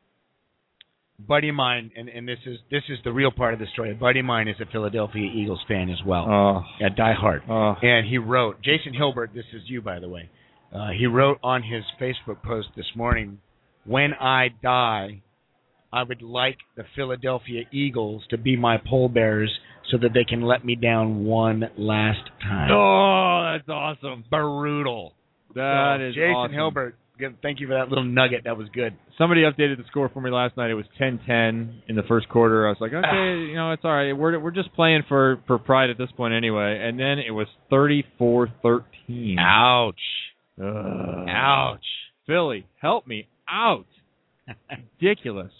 Buddy 1.27 1.49
of 1.49 1.55
mine, 1.55 1.91
and, 1.95 2.09
and 2.09 2.27
this 2.27 2.39
is 2.45 2.57
this 2.71 2.83
is 2.89 2.97
the 3.03 3.11
real 3.11 3.31
part 3.31 3.53
of 3.53 3.59
the 3.59 3.67
story. 3.73 3.91
A 3.91 3.95
buddy 3.95 4.19
of 4.19 4.25
mine 4.25 4.47
is 4.47 4.55
a 4.61 4.65
Philadelphia 4.71 5.29
Eagles 5.33 5.59
fan 5.67 5.89
as 5.89 5.99
well, 6.05 6.25
Oh, 6.29 6.85
a 6.85 6.89
diehard. 6.89 7.41
oh. 7.49 7.75
And 7.81 8.07
he 8.07 8.17
wrote, 8.17 8.61
Jason 8.61 8.93
Hilbert, 8.93 9.31
this 9.33 9.45
is 9.53 9.61
you, 9.67 9.81
by 9.81 9.99
the 9.99 10.09
way. 10.09 10.29
Uh, 10.73 10.89
he 10.97 11.05
wrote 11.07 11.39
on 11.43 11.63
his 11.63 11.83
Facebook 11.99 12.41
post 12.43 12.67
this 12.75 12.85
morning, 12.95 13.39
"When 13.85 14.13
I 14.13 14.49
die, 14.61 15.21
I 15.91 16.03
would 16.03 16.21
like 16.21 16.57
the 16.77 16.83
Philadelphia 16.95 17.63
Eagles 17.71 18.23
to 18.29 18.37
be 18.37 18.55
my 18.55 18.77
pole 18.77 19.09
bearers 19.09 19.51
so 19.89 19.97
that 19.97 20.13
they 20.13 20.23
can 20.23 20.41
let 20.43 20.63
me 20.63 20.75
down 20.75 21.25
one 21.25 21.67
last 21.75 22.29
time. 22.43 22.69
Oh, 22.71 23.53
that's 23.57 23.67
awesome. 23.67 24.23
Brutal. 24.29 25.13
That 25.55 25.95
So, 25.99 26.05
is 26.05 26.13
Jason 26.13 26.29
awesome. 26.35 26.53
Hilbert. 26.53 26.95
Give- 27.19 27.33
Thank 27.41 27.59
you 27.59 27.67
for 27.67 27.73
that 27.73 27.89
little 27.89 28.03
nugget. 28.03 28.43
That 28.45 28.57
was 28.57 28.67
good. 28.73 28.95
Somebody 29.17 29.41
updated 29.41 29.77
the 29.77 29.83
score 29.87 30.09
for 30.09 30.21
me 30.21 30.31
last 30.31 30.55
night. 30.57 30.69
It 30.71 30.75
was 30.75 30.85
10-10 30.99 31.81
in 31.87 31.95
the 31.95 32.03
first 32.03 32.29
quarter. 32.29 32.65
I 32.65 32.69
was 32.69 32.77
like, 32.79 32.91
ah. 32.95 32.99
okay, 32.99 33.41
you 33.49 33.55
know, 33.55 33.71
it's 33.71 33.83
all 33.85 33.91
right. 33.91 34.13
We're 34.13 34.39
we're 34.39 34.51
just 34.51 34.73
playing 34.73 35.03
for 35.07 35.39
for 35.45 35.57
pride 35.59 35.89
at 35.89 35.97
this 35.97 36.09
point 36.15 36.33
anyway. 36.33 36.79
And 36.81 36.99
then 36.99 37.19
it 37.19 37.31
was 37.31 37.47
34-13. 37.71 39.35
Ouch. 39.39 39.95
Ugh. 40.61 41.27
Ouch. 41.29 41.85
Philly, 42.25 42.65
help 42.81 43.07
me 43.07 43.27
out. 43.49 43.85
Ridiculous. 45.01 45.51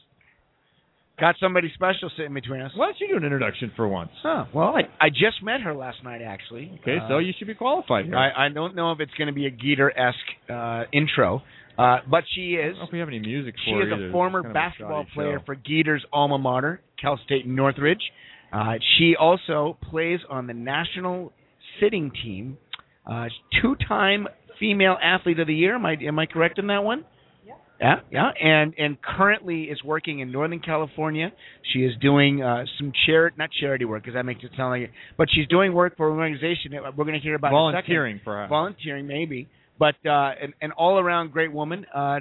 Got 1.19 1.35
somebody 1.39 1.69
special 1.73 2.09
sitting 2.15 2.33
between 2.33 2.61
us. 2.61 2.71
Why 2.75 2.87
don't 2.87 2.99
you 2.99 3.07
do 3.09 3.17
an 3.17 3.23
introduction 3.23 3.71
for 3.75 3.87
once? 3.87 4.09
Huh. 4.23 4.45
Well, 4.53 4.75
I, 4.75 4.83
I 5.05 5.09
just 5.09 5.43
met 5.43 5.61
her 5.61 5.73
last 5.75 5.97
night, 6.03 6.21
actually. 6.21 6.71
Okay, 6.81 6.97
Uh, 7.03 7.09
so 7.09 7.17
you 7.17 7.33
should 7.37 7.47
be 7.47 7.55
qualified 7.55 8.05
here. 8.05 8.15
I, 8.17 8.45
I 8.45 8.49
don't 8.49 8.75
know 8.75 8.91
if 8.93 8.99
it's 9.01 9.11
going 9.17 9.27
to 9.27 9.33
be 9.33 9.45
a 9.45 9.51
Geeter 9.51 9.89
esque 9.95 10.49
uh, 10.49 10.83
intro, 10.93 11.41
uh, 11.77 11.97
but 12.09 12.23
she 12.33 12.57
I 12.57 12.67
is. 12.67 12.73
don't 12.73 12.79
know 12.79 12.85
if 12.87 12.91
we 12.93 12.99
have 12.99 13.07
any 13.09 13.19
music 13.19 13.55
She 13.65 13.71
for 13.71 13.81
is 13.85 13.91
either. 13.93 14.09
a 14.09 14.11
former 14.11 14.41
kind 14.43 14.51
of 14.51 14.53
basketball 14.53 15.03
shoddy 15.03 15.13
player 15.13 15.39
show. 15.39 15.45
for 15.45 15.55
Geeter's 15.57 16.05
alma 16.13 16.37
mater, 16.37 16.81
Cal 17.01 17.19
State 17.25 17.45
Northridge. 17.45 18.01
Uh, 18.53 18.73
she 18.97 19.15
also 19.19 19.77
plays 19.89 20.19
on 20.29 20.47
the 20.47 20.53
national 20.53 21.33
sitting 21.79 22.11
team. 22.23 22.57
Uh, 23.05 23.25
two-time 23.61 24.27
female 24.59 24.95
athlete 25.03 25.39
of 25.39 25.47
the 25.47 25.53
year. 25.55 25.75
Am 25.75 25.85
I 25.85 25.93
am 26.07 26.17
I 26.19 26.25
correct 26.27 26.59
in 26.59 26.67
that 26.67 26.83
one? 26.83 27.05
Yeah, 27.79 27.95
yeah, 28.11 28.29
and 28.41 28.73
and 28.77 28.97
currently 29.01 29.63
is 29.63 29.81
working 29.83 30.19
in 30.19 30.31
Northern 30.31 30.59
California. 30.59 31.31
She 31.71 31.79
is 31.79 31.93
doing 32.01 32.41
uh, 32.43 32.65
some 32.77 32.91
charity, 33.05 33.35
not 33.39 33.49
charity 33.59 33.85
work, 33.85 34.03
because 34.03 34.15
that 34.15 34.25
makes 34.25 34.43
it 34.43 34.51
sound 34.57 34.71
like 34.71 34.89
it, 34.89 34.91
but 35.17 35.29
she's 35.33 35.47
doing 35.47 35.73
work 35.73 35.95
for 35.95 36.11
an 36.11 36.17
organization 36.19 36.71
that 36.73 36.83
we're 36.97 37.05
going 37.05 37.13
to 37.17 37.23
hear 37.23 37.35
about 37.35 37.47
in 37.49 37.53
a 37.53 37.57
second 37.57 37.71
volunteering, 37.93 38.21
perhaps. 38.25 38.49
volunteering 38.49 39.07
maybe, 39.07 39.47
but 39.77 39.95
uh, 40.05 40.31
an, 40.41 40.53
an 40.61 40.71
all-around 40.73 41.31
great 41.31 41.53
woman. 41.53 41.85
Uh, 41.95 42.19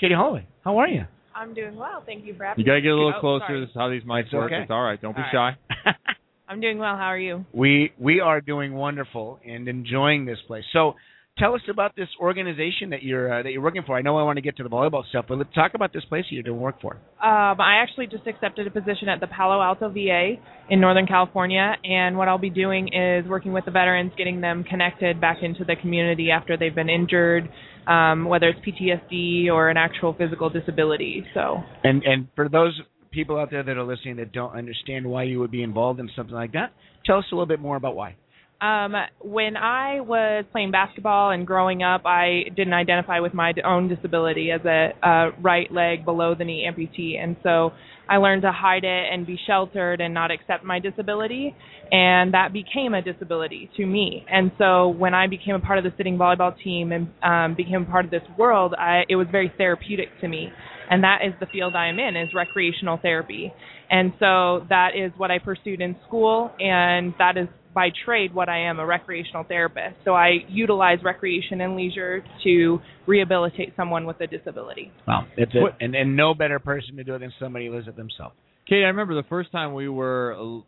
Katie 0.00 0.14
Holloway, 0.14 0.46
how 0.64 0.78
are 0.78 0.88
you? 0.88 1.04
I'm 1.36 1.54
doing 1.54 1.76
well. 1.76 2.02
Thank 2.04 2.24
you 2.26 2.34
for 2.34 2.44
having 2.44 2.64
You 2.64 2.66
got 2.68 2.74
to 2.76 2.80
get 2.80 2.88
a 2.90 2.94
little 2.96 3.12
Oh, 3.16 3.20
closer. 3.20 3.44
sorry. 3.46 3.60
This 3.60 3.68
is 3.68 3.74
how 3.76 3.88
these 3.90 4.02
mics 4.02 4.24
It's 4.24 4.32
work. 4.32 4.50
okay. 4.52 4.62
It's 4.62 4.70
all 4.70 4.82
right. 4.82 5.00
Don't 5.00 5.14
be 5.14 5.22
All 5.22 5.52
shy. 5.52 5.56
I'm 6.48 6.60
doing 6.60 6.78
well. 6.78 6.96
How 6.96 7.06
are 7.06 7.18
you? 7.18 7.44
we 7.52 7.92
we 7.98 8.20
are 8.20 8.40
doing 8.40 8.72
wonderful 8.74 9.38
and 9.46 9.68
enjoying 9.68 10.24
this 10.24 10.38
place. 10.46 10.64
So, 10.72 10.94
tell 11.38 11.54
us 11.54 11.60
about 11.70 11.94
this 11.96 12.08
organization 12.20 12.90
that 12.90 13.02
you're 13.02 13.32
uh, 13.32 13.42
that 13.42 13.52
you're 13.52 13.62
working 13.62 13.82
for. 13.86 13.96
I 13.96 14.02
know 14.02 14.16
I 14.18 14.22
want 14.22 14.36
to 14.36 14.42
get 14.42 14.56
to 14.56 14.62
the 14.62 14.68
volleyball 14.68 15.06
stuff, 15.08 15.26
but 15.28 15.38
let's 15.38 15.52
talk 15.54 15.72
about 15.74 15.92
this 15.92 16.04
place 16.06 16.24
that 16.28 16.34
you're 16.34 16.42
doing 16.42 16.60
work 16.60 16.80
for. 16.80 16.94
Um, 17.22 17.60
I 17.60 17.82
actually 17.82 18.06
just 18.06 18.26
accepted 18.26 18.66
a 18.66 18.70
position 18.70 19.08
at 19.08 19.20
the 19.20 19.26
Palo 19.26 19.60
Alto 19.60 19.88
VA 19.90 20.34
in 20.70 20.80
Northern 20.80 21.06
California, 21.06 21.74
and 21.84 22.16
what 22.16 22.28
I'll 22.28 22.38
be 22.38 22.50
doing 22.50 22.88
is 22.92 23.28
working 23.28 23.52
with 23.52 23.64
the 23.64 23.70
veterans, 23.70 24.12
getting 24.16 24.40
them 24.40 24.64
connected 24.64 25.20
back 25.20 25.38
into 25.42 25.64
the 25.64 25.76
community 25.76 26.30
after 26.30 26.56
they've 26.56 26.74
been 26.74 26.90
injured, 26.90 27.48
um, 27.86 28.24
whether 28.24 28.48
it's 28.48 28.60
PTSD 28.60 29.48
or 29.50 29.68
an 29.68 29.76
actual 29.76 30.14
physical 30.14 30.50
disability. 30.50 31.24
So, 31.34 31.58
And 31.84 32.02
and 32.04 32.28
for 32.34 32.48
those 32.48 32.80
people 33.10 33.38
out 33.38 33.50
there 33.50 33.62
that 33.62 33.76
are 33.76 33.84
listening 33.84 34.16
that 34.16 34.32
don't 34.32 34.54
understand 34.54 35.06
why 35.06 35.22
you 35.22 35.38
would 35.40 35.50
be 35.50 35.62
involved 35.62 36.00
in 36.00 36.10
something 36.16 36.34
like 36.34 36.52
that, 36.52 36.72
tell 37.04 37.18
us 37.18 37.24
a 37.32 37.34
little 37.34 37.46
bit 37.46 37.60
more 37.60 37.76
about 37.76 37.96
why. 37.96 38.16
Um, 38.58 38.94
when 39.20 39.54
I 39.58 40.00
was 40.00 40.46
playing 40.50 40.70
basketball 40.70 41.30
and 41.30 41.46
growing 41.46 41.82
up, 41.82 42.06
I 42.06 42.44
didn't 42.56 42.72
identify 42.72 43.20
with 43.20 43.34
my 43.34 43.52
own 43.62 43.86
disability 43.88 44.50
as 44.50 44.64
a, 44.64 44.92
a 45.02 45.30
right 45.42 45.70
leg 45.70 46.06
below 46.06 46.34
the 46.34 46.44
knee 46.44 46.66
amputee, 46.66 47.22
and 47.22 47.36
so 47.42 47.72
I 48.08 48.16
learned 48.16 48.42
to 48.42 48.52
hide 48.52 48.84
it 48.84 49.12
and 49.12 49.26
be 49.26 49.38
sheltered 49.46 50.00
and 50.00 50.14
not 50.14 50.30
accept 50.30 50.64
my 50.64 50.78
disability, 50.78 51.54
and 51.92 52.32
that 52.32 52.54
became 52.54 52.94
a 52.94 53.02
disability 53.02 53.68
to 53.76 53.84
me. 53.84 54.24
And 54.32 54.50
so 54.56 54.88
when 54.88 55.12
I 55.12 55.26
became 55.26 55.54
a 55.54 55.60
part 55.60 55.76
of 55.76 55.84
the 55.84 55.92
sitting 55.98 56.16
volleyball 56.16 56.54
team 56.64 56.92
and 56.92 57.08
um, 57.22 57.56
became 57.56 57.82
a 57.82 57.90
part 57.90 58.06
of 58.06 58.10
this 58.10 58.22
world, 58.38 58.74
I, 58.78 59.02
it 59.10 59.16
was 59.16 59.26
very 59.30 59.52
therapeutic 59.58 60.08
to 60.22 60.28
me, 60.28 60.48
and 60.88 61.04
that 61.04 61.18
is 61.26 61.34
the 61.40 61.46
field 61.52 61.76
I 61.76 61.88
am 61.88 61.98
in 61.98 62.16
is 62.16 62.30
recreational 62.34 62.98
therapy, 63.02 63.52
and 63.90 64.14
so 64.18 64.64
that 64.70 64.92
is 64.96 65.12
what 65.18 65.30
I 65.30 65.40
pursued 65.40 65.82
in 65.82 65.94
school, 66.06 66.50
and 66.58 67.12
that 67.18 67.36
is 67.36 67.48
by 67.76 67.90
trade 68.06 68.34
what 68.34 68.48
I 68.48 68.70
am 68.70 68.80
a 68.80 68.86
recreational 68.86 69.44
therapist. 69.44 69.96
So 70.06 70.14
I 70.14 70.38
utilize 70.48 70.98
recreation 71.04 71.60
and 71.60 71.76
leisure 71.76 72.24
to 72.42 72.80
rehabilitate 73.06 73.74
someone 73.76 74.06
with 74.06 74.18
a 74.22 74.26
disability. 74.26 74.90
Wow, 75.06 75.26
it's 75.36 75.54
a, 75.54 75.60
and 75.78 75.94
and 75.94 76.16
no 76.16 76.32
better 76.32 76.58
person 76.58 76.96
to 76.96 77.04
do 77.04 77.14
it 77.14 77.18
than 77.18 77.32
somebody 77.38 77.66
who 77.66 77.74
lives 77.74 77.86
it 77.86 77.94
themselves. 77.94 78.34
Katie, 78.66 78.82
I 78.82 78.88
remember 78.88 79.14
the 79.14 79.28
first 79.28 79.52
time 79.52 79.74
we 79.74 79.90
were 79.90 80.34
uh, 80.34 80.62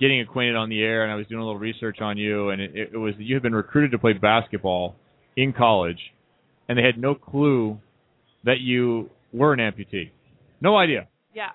getting 0.00 0.20
acquainted 0.20 0.56
on 0.56 0.68
the 0.68 0.82
air, 0.82 1.04
and 1.04 1.12
I 1.12 1.14
was 1.14 1.28
doing 1.28 1.40
a 1.40 1.44
little 1.44 1.60
research 1.60 1.98
on 2.00 2.18
you, 2.18 2.50
and 2.50 2.60
it, 2.60 2.90
it 2.92 2.96
was 2.96 3.14
that 3.16 3.22
you 3.22 3.36
had 3.36 3.44
been 3.44 3.54
recruited 3.54 3.92
to 3.92 3.98
play 3.98 4.12
basketball 4.12 4.96
in 5.36 5.52
college, 5.52 6.00
and 6.68 6.76
they 6.76 6.82
had 6.82 6.98
no 6.98 7.14
clue 7.14 7.78
that 8.44 8.58
you 8.58 9.10
were 9.32 9.52
an 9.52 9.60
amputee. 9.60 10.10
No 10.60 10.76
idea. 10.76 11.06
Yeah. 11.32 11.50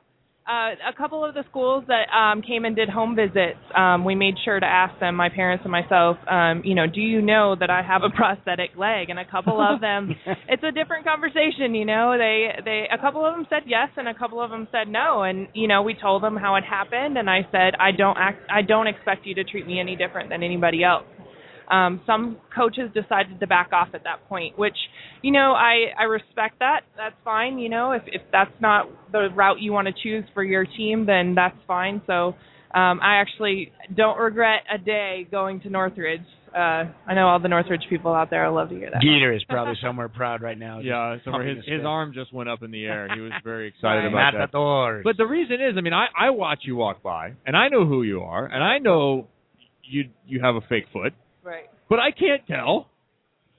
Uh, 0.48 0.74
a 0.90 0.98
couple 0.98 1.24
of 1.24 1.36
the 1.36 1.44
schools 1.52 1.84
that 1.88 2.10
um, 2.10 2.42
came 2.42 2.66
and 2.66 2.76
did 2.76 2.90
home 2.90 3.16
visits, 3.16 3.62
um, 3.78 4.04
we 4.04 4.16
made 4.16 4.34
sure 4.44 4.60
to 4.60 4.66
ask 4.66 5.00
them, 5.00 5.16
my 5.16 5.30
parents 5.30 5.62
and 5.64 5.72
myself, 5.72 6.18
um, 6.30 6.64
you 6.66 6.74
know, 6.74 6.88
do 6.88 7.00
you 7.00 7.22
know 7.22 7.56
that 7.60 7.70
I 7.70 7.84
have 7.84 8.02
a 8.02 8.10
prosthetic 8.16 8.72
leg? 8.76 9.12
And 9.12 9.20
a 9.20 9.30
couple 9.30 9.62
of 9.62 9.80
them, 9.80 10.10
it's 10.50 10.64
a 10.64 10.72
different 10.72 11.06
conversation, 11.06 11.76
you 11.76 11.86
know. 11.86 12.18
They, 12.18 12.50
they, 12.66 12.88
a 12.92 12.98
couple 12.98 13.24
of 13.24 13.36
them 13.36 13.46
said 13.52 13.64
yes, 13.68 13.90
and 13.98 14.08
a 14.08 14.16
couple 14.16 14.42
of 14.42 14.50
them 14.50 14.68
said 14.72 14.88
no. 14.88 15.22
And 15.22 15.48
you 15.54 15.68
know, 15.68 15.84
we 15.84 15.94
told 15.94 16.24
them 16.24 16.36
how 16.36 16.56
it 16.56 16.64
happened, 16.64 17.20
and 17.20 17.30
I 17.30 17.42
said, 17.52 17.76
I 17.80 17.92
don't 17.96 18.18
act, 18.18 18.42
I 18.50 18.64
don't 18.64 18.88
expect 18.88 19.28
you 19.28 19.36
to 19.36 19.44
treat 19.44 19.68
me 19.68 19.80
any 19.80 19.96
different 19.96 20.30
than 20.30 20.42
anybody 20.42 20.84
else. 20.84 21.06
Um, 21.72 22.02
some 22.06 22.38
coaches 22.54 22.90
decided 22.94 23.40
to 23.40 23.48
back 23.48 23.70
off 23.72 23.90
at 23.94 24.04
that 24.04 24.28
point, 24.28 24.60
which, 24.60 24.76
you 25.22 25.32
know, 25.32 25.54
I, 25.54 25.94
I 25.98 26.04
respect 26.04 26.60
that. 26.60 26.82
That's 26.98 27.16
fine. 27.24 27.60
You 27.60 27.70
know, 27.70 27.94
if, 27.94 28.02
if 28.08 28.22
that's 28.32 28.52
not 28.60 28.88
the 29.12 29.30
route 29.34 29.62
you 29.62 29.72
want 29.72 29.88
to 29.88 29.94
choose 30.04 30.26
for 30.34 30.44
your 30.44 30.66
team, 30.66 31.06
then 31.06 31.34
that's 31.34 31.56
fine. 31.68 32.02
So 32.08 32.36
um, 32.74 33.00
I 33.02 33.22
actually 33.22 33.72
don't 33.96 34.18
regret 34.18 34.62
a 34.74 34.78
day 34.78 35.28
going 35.32 35.62
to 35.62 35.70
Northridge. 35.70 36.22
Uh, 36.54 36.92
I 37.08 37.14
know 37.16 37.28
all 37.28 37.40
the 37.40 37.48
Northridge 37.48 37.84
people 37.90 38.14
out 38.14 38.30
there. 38.30 38.46
I 38.46 38.50
love 38.50 38.68
to 38.70 38.76
hear 38.76 38.90
that. 38.92 39.02
Geeter 39.02 39.34
is 39.34 39.42
probably 39.48 39.76
somewhere 39.82 40.10
proud 40.10 40.42
right 40.42 40.58
now. 40.58 40.80
Yeah, 40.80 41.16
so 41.24 41.32
pumping 41.32 41.48
his 41.48 41.58
his 41.66 41.78
his 41.78 41.86
arm 41.86 42.12
just 42.14 42.34
went 42.34 42.50
up 42.50 42.62
in 42.62 42.72
the 42.72 42.84
air. 42.84 43.08
He 43.16 43.22
was 43.22 43.32
very 43.46 43.68
excited 43.70 44.00
Right. 44.00 44.08
about 44.08 44.34
that. 44.34 44.54
Matadors. 44.54 45.04
But 45.06 45.16
the 45.16 45.26
reason 45.26 45.56
is, 45.62 45.76
I 45.78 45.82
mean, 45.82 45.94
I 45.94 46.08
I 46.20 46.32
watch 46.32 46.60
you 46.64 46.76
walk 46.76 47.02
by, 47.02 47.36
and 47.46 47.56
I 47.56 47.70
know 47.70 47.86
who 47.86 48.04
you 48.04 48.20
are, 48.24 48.46
and 48.46 48.62
I 48.62 48.80
know 48.80 49.30
you 49.84 50.10
you 50.28 50.42
have 50.42 50.56
a 50.56 50.62
fake 50.68 50.86
foot, 50.92 51.14
Right. 51.44 51.70
but 51.90 52.00
I 52.00 52.12
can't 52.12 52.46
tell. 52.48 52.88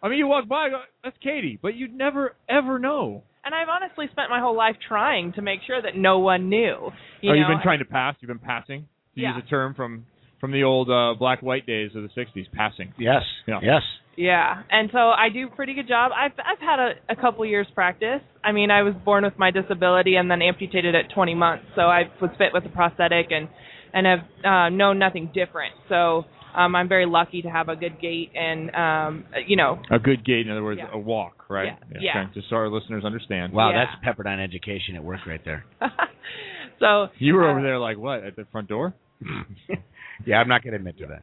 I 0.03 0.09
mean, 0.09 0.19
you 0.19 0.27
walk 0.27 0.49
by, 0.49 0.67
I 0.67 0.69
go, 0.71 0.81
that's 1.05 1.17
Katie, 1.23 1.59
but 1.63 1.75
you'd 1.75 1.95
never 1.95 2.35
ever 2.49 2.79
know. 2.79 3.23
And 3.45 3.55
I've 3.55 3.69
honestly 3.69 4.07
spent 4.13 4.31
my 4.31 4.41
whole 4.41 4.57
life 4.57 4.77
trying 4.87 5.33
to 5.35 5.43
make 5.43 5.61
sure 5.67 5.81
that 5.83 5.97
no 5.97 6.21
one 6.21 6.49
knew. 6.49 6.91
You 7.21 7.31
oh, 7.31 7.33
know, 7.33 7.35
you've 7.35 7.49
been 7.49 7.63
trying 7.63 7.81
to 7.81 7.85
pass. 7.85 8.15
You've 8.21 8.29
been 8.29 8.39
passing. 8.39 8.87
To 9.15 9.21
Yeah. 9.21 9.35
use 9.37 9.45
a 9.45 9.49
term 9.49 9.75
from 9.75 10.07
from 10.41 10.51
the 10.53 10.65
old 10.65 10.91
uh, 10.91 11.15
black 11.19 11.41
white 11.41 11.67
days 11.67 11.91
of 11.95 12.03
the 12.03 12.09
'60s, 12.09 12.51
passing. 12.53 12.93
yes, 12.99 13.23
Yeah. 13.47 13.61
yes. 13.63 13.83
Yeah, 14.17 14.63
and 14.71 14.91
so 14.93 14.99
I 14.99 15.29
do 15.33 15.47
a 15.47 15.51
pretty 15.51 15.73
good 15.75 15.89
job. 15.89 16.13
I've 16.15 16.33
I've 16.39 16.59
had 16.59 16.79
a, 16.79 16.93
a 17.09 17.17
couple 17.17 17.45
years 17.47 17.67
practice. 17.75 18.21
I 18.45 18.53
mean, 18.53 18.71
I 18.71 18.83
was 18.83 18.95
born 19.05 19.25
with 19.25 19.39
my 19.39 19.51
disability 19.51 20.17
and 20.17 20.31
then 20.31 20.43
amputated 20.43 20.95
at 20.95 21.11
20 21.15 21.35
months, 21.35 21.65
so 21.75 21.83
I 21.83 22.03
was 22.21 22.31
fit 22.37 22.49
with 22.53 22.65
a 22.67 22.69
prosthetic 22.69 23.29
and 23.31 23.49
and 23.95 24.07
have 24.07 24.19
uh, 24.45 24.69
known 24.69 24.99
nothing 24.99 25.31
different. 25.33 25.75
So 25.89 26.25
um, 26.55 26.74
I'm 26.74 26.89
very 26.89 27.07
lucky 27.07 27.43
to 27.43 27.49
have 27.49 27.69
a 27.69 27.77
good 27.77 28.01
gait 28.01 28.31
and 28.35 28.74
um, 28.74 29.24
you 29.47 29.57
know 29.57 29.81
A 29.91 29.99
good 29.99 30.24
gait, 30.24 30.47
in 30.47 30.51
other 30.53 30.62
words, 30.62 30.81
Yeah. 30.83 30.91
a 30.93 30.99
walk, 30.99 31.45
right? 31.49 31.77
Yeah. 31.93 31.99
Yeah. 32.01 32.23
Okay, 32.24 32.35
Just 32.35 32.51
so 32.51 32.57
our 32.57 32.69
listeners 32.69 33.05
understand. 33.05 33.53
Wow, 33.53 33.70
Yeah. 33.70 33.85
that's 33.85 34.05
Pepperdine 34.19 34.43
education 34.43 34.97
at 34.97 35.05
work 35.05 35.20
right 35.27 35.41
there. 35.45 35.65
so 36.81 37.09
You 37.19 37.35
were 37.35 37.49
uh, 37.49 37.53
over 37.53 37.62
there 37.62 37.79
like 37.79 37.99
what 37.99 38.24
at 38.24 38.37
the 38.37 38.45
front 38.53 38.69
door? 38.69 38.95
yeah, 40.27 40.37
I'm 40.37 40.49
not 40.49 40.62
going 40.62 40.73
to 40.73 40.77
admit 40.79 40.99
to 40.99 41.07
that. 41.07 41.23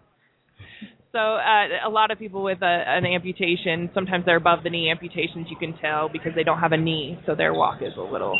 So 1.11 1.17
uh, 1.19 1.87
a 1.87 1.89
lot 1.89 2.11
of 2.11 2.19
people 2.19 2.43
with 2.43 2.61
a, 2.61 2.83
an 2.87 3.05
amputation, 3.05 3.89
sometimes 3.95 4.25
they're 4.25 4.37
above 4.37 4.59
the 4.63 4.69
knee 4.69 4.91
amputations. 4.91 5.47
You 5.49 5.57
can 5.57 5.75
tell 5.79 6.07
because 6.07 6.33
they 6.35 6.43
don't 6.43 6.59
have 6.59 6.71
a 6.71 6.77
knee, 6.77 7.17
so 7.25 7.33
their 7.35 7.53
walk 7.53 7.81
is 7.81 7.93
a 7.97 8.01
little, 8.01 8.37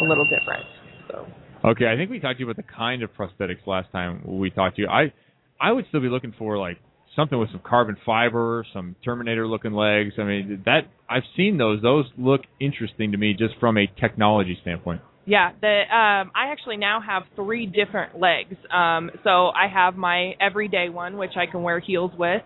a 0.00 0.04
little 0.04 0.24
different. 0.24 0.64
So 1.10 1.26
Okay, 1.64 1.86
I 1.90 1.96
think 1.96 2.10
we 2.10 2.20
talked 2.20 2.38
to 2.38 2.44
you 2.44 2.50
about 2.50 2.56
the 2.64 2.70
kind 2.72 3.02
of 3.02 3.10
prosthetics 3.14 3.66
last 3.66 3.90
time 3.90 4.22
we 4.24 4.50
talked 4.50 4.76
to 4.76 4.82
you. 4.82 4.88
I 4.88 5.12
I 5.60 5.72
would 5.72 5.86
still 5.88 6.00
be 6.00 6.08
looking 6.08 6.34
for 6.38 6.58
like 6.58 6.78
something 7.16 7.38
with 7.38 7.50
some 7.50 7.60
carbon 7.64 7.96
fiber, 8.04 8.66
some 8.72 8.96
Terminator 9.04 9.46
looking 9.46 9.72
legs. 9.72 10.14
I 10.18 10.24
mean, 10.24 10.62
that 10.66 10.82
I've 11.08 11.22
seen 11.36 11.58
those. 11.58 11.80
Those 11.82 12.06
look 12.18 12.42
interesting 12.60 13.12
to 13.12 13.18
me 13.18 13.34
just 13.38 13.54
from 13.60 13.78
a 13.78 13.86
technology 14.00 14.58
standpoint. 14.62 15.00
yeah, 15.26 15.52
the 15.60 15.82
um, 15.94 16.32
I 16.34 16.50
actually 16.52 16.76
now 16.76 17.00
have 17.06 17.22
three 17.36 17.66
different 17.66 18.18
legs. 18.18 18.54
Um, 18.72 19.10
so 19.22 19.48
I 19.48 19.68
have 19.72 19.96
my 19.96 20.32
everyday 20.40 20.88
one, 20.88 21.16
which 21.16 21.32
I 21.36 21.50
can 21.50 21.62
wear 21.62 21.80
heels 21.80 22.10
with, 22.18 22.42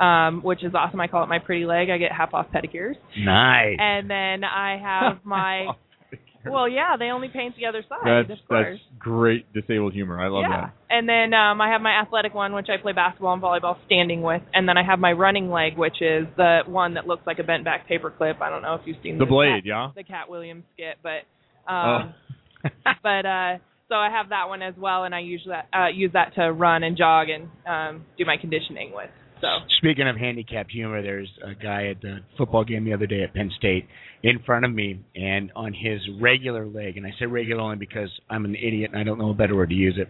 um, 0.00 0.42
which 0.42 0.64
is 0.64 0.72
awesome. 0.74 1.00
I 1.00 1.08
call 1.08 1.24
it 1.24 1.28
my 1.28 1.40
pretty 1.40 1.66
leg. 1.66 1.90
I 1.90 1.98
get 1.98 2.12
half 2.12 2.32
off 2.32 2.46
pedicures. 2.54 2.94
Nice. 3.18 3.76
And 3.78 4.08
then 4.08 4.44
I 4.44 4.78
have 4.82 5.18
my 5.24 5.66
Well, 6.50 6.68
yeah, 6.68 6.96
they 6.98 7.06
only 7.06 7.28
paint 7.28 7.54
the 7.56 7.66
other 7.66 7.82
side, 7.88 8.26
That's 8.28 8.40
of 8.40 8.46
that's 8.48 8.80
great 8.98 9.52
disabled 9.52 9.92
humor. 9.92 10.20
I 10.20 10.28
love 10.28 10.44
yeah. 10.48 10.60
that. 10.62 10.74
And 10.90 11.08
then 11.08 11.32
um 11.34 11.60
I 11.60 11.70
have 11.70 11.80
my 11.80 12.00
athletic 12.00 12.34
one 12.34 12.52
which 12.52 12.66
I 12.68 12.80
play 12.80 12.92
basketball 12.92 13.32
and 13.34 13.42
volleyball 13.42 13.76
standing 13.86 14.22
with 14.22 14.42
and 14.52 14.68
then 14.68 14.76
I 14.76 14.82
have 14.84 14.98
my 14.98 15.12
running 15.12 15.50
leg 15.50 15.78
which 15.78 16.00
is 16.00 16.26
the 16.36 16.60
one 16.66 16.94
that 16.94 17.06
looks 17.06 17.22
like 17.26 17.38
a 17.38 17.44
bent 17.44 17.64
back 17.64 17.86
paper 17.86 18.10
clip. 18.10 18.40
I 18.40 18.50
don't 18.50 18.62
know 18.62 18.74
if 18.74 18.82
you've 18.86 18.96
seen 19.02 19.18
The 19.18 19.26
blade, 19.26 19.62
Cat, 19.62 19.66
yeah? 19.66 19.88
The 19.94 20.02
Katt 20.04 20.28
Williams 20.28 20.64
skit, 20.74 20.96
but 21.02 21.22
Oh. 21.68 21.72
um 21.72 22.14
but 23.02 23.24
uh 23.26 23.58
so 23.88 23.94
I 23.96 24.10
have 24.10 24.30
that 24.30 24.48
one 24.48 24.62
as 24.62 24.74
well 24.76 25.04
and 25.04 25.14
I 25.14 25.20
use 25.20 25.46
that 25.46 25.68
uh 25.72 25.88
use 25.88 26.12
that 26.14 26.34
to 26.34 26.52
run 26.52 26.82
and 26.82 26.96
jog 26.96 27.28
and 27.28 27.44
um 27.66 28.04
do 28.18 28.24
my 28.24 28.36
conditioning 28.36 28.92
with. 28.94 29.10
So 29.42 29.48
Speaking 29.78 30.08
of 30.08 30.16
handicapped 30.16 30.70
humor, 30.70 31.02
there's 31.02 31.28
a 31.44 31.54
guy 31.54 31.88
at 31.88 32.00
the 32.00 32.20
football 32.38 32.64
game 32.64 32.84
the 32.84 32.92
other 32.94 33.06
day 33.06 33.22
at 33.24 33.34
Penn 33.34 33.50
State 33.58 33.88
in 34.22 34.38
front 34.46 34.64
of 34.64 34.72
me, 34.72 35.00
and 35.16 35.50
on 35.56 35.74
his 35.74 36.00
regular 36.20 36.64
leg, 36.64 36.96
and 36.96 37.04
I 37.04 37.10
say 37.18 37.26
regular 37.26 37.60
only 37.60 37.76
because 37.76 38.08
I'm 38.30 38.44
an 38.44 38.54
idiot 38.54 38.92
and 38.92 39.00
I 39.00 39.02
don't 39.02 39.18
know 39.18 39.30
a 39.30 39.34
better 39.34 39.56
word 39.56 39.70
to 39.70 39.74
use 39.74 39.98
it, 39.98 40.08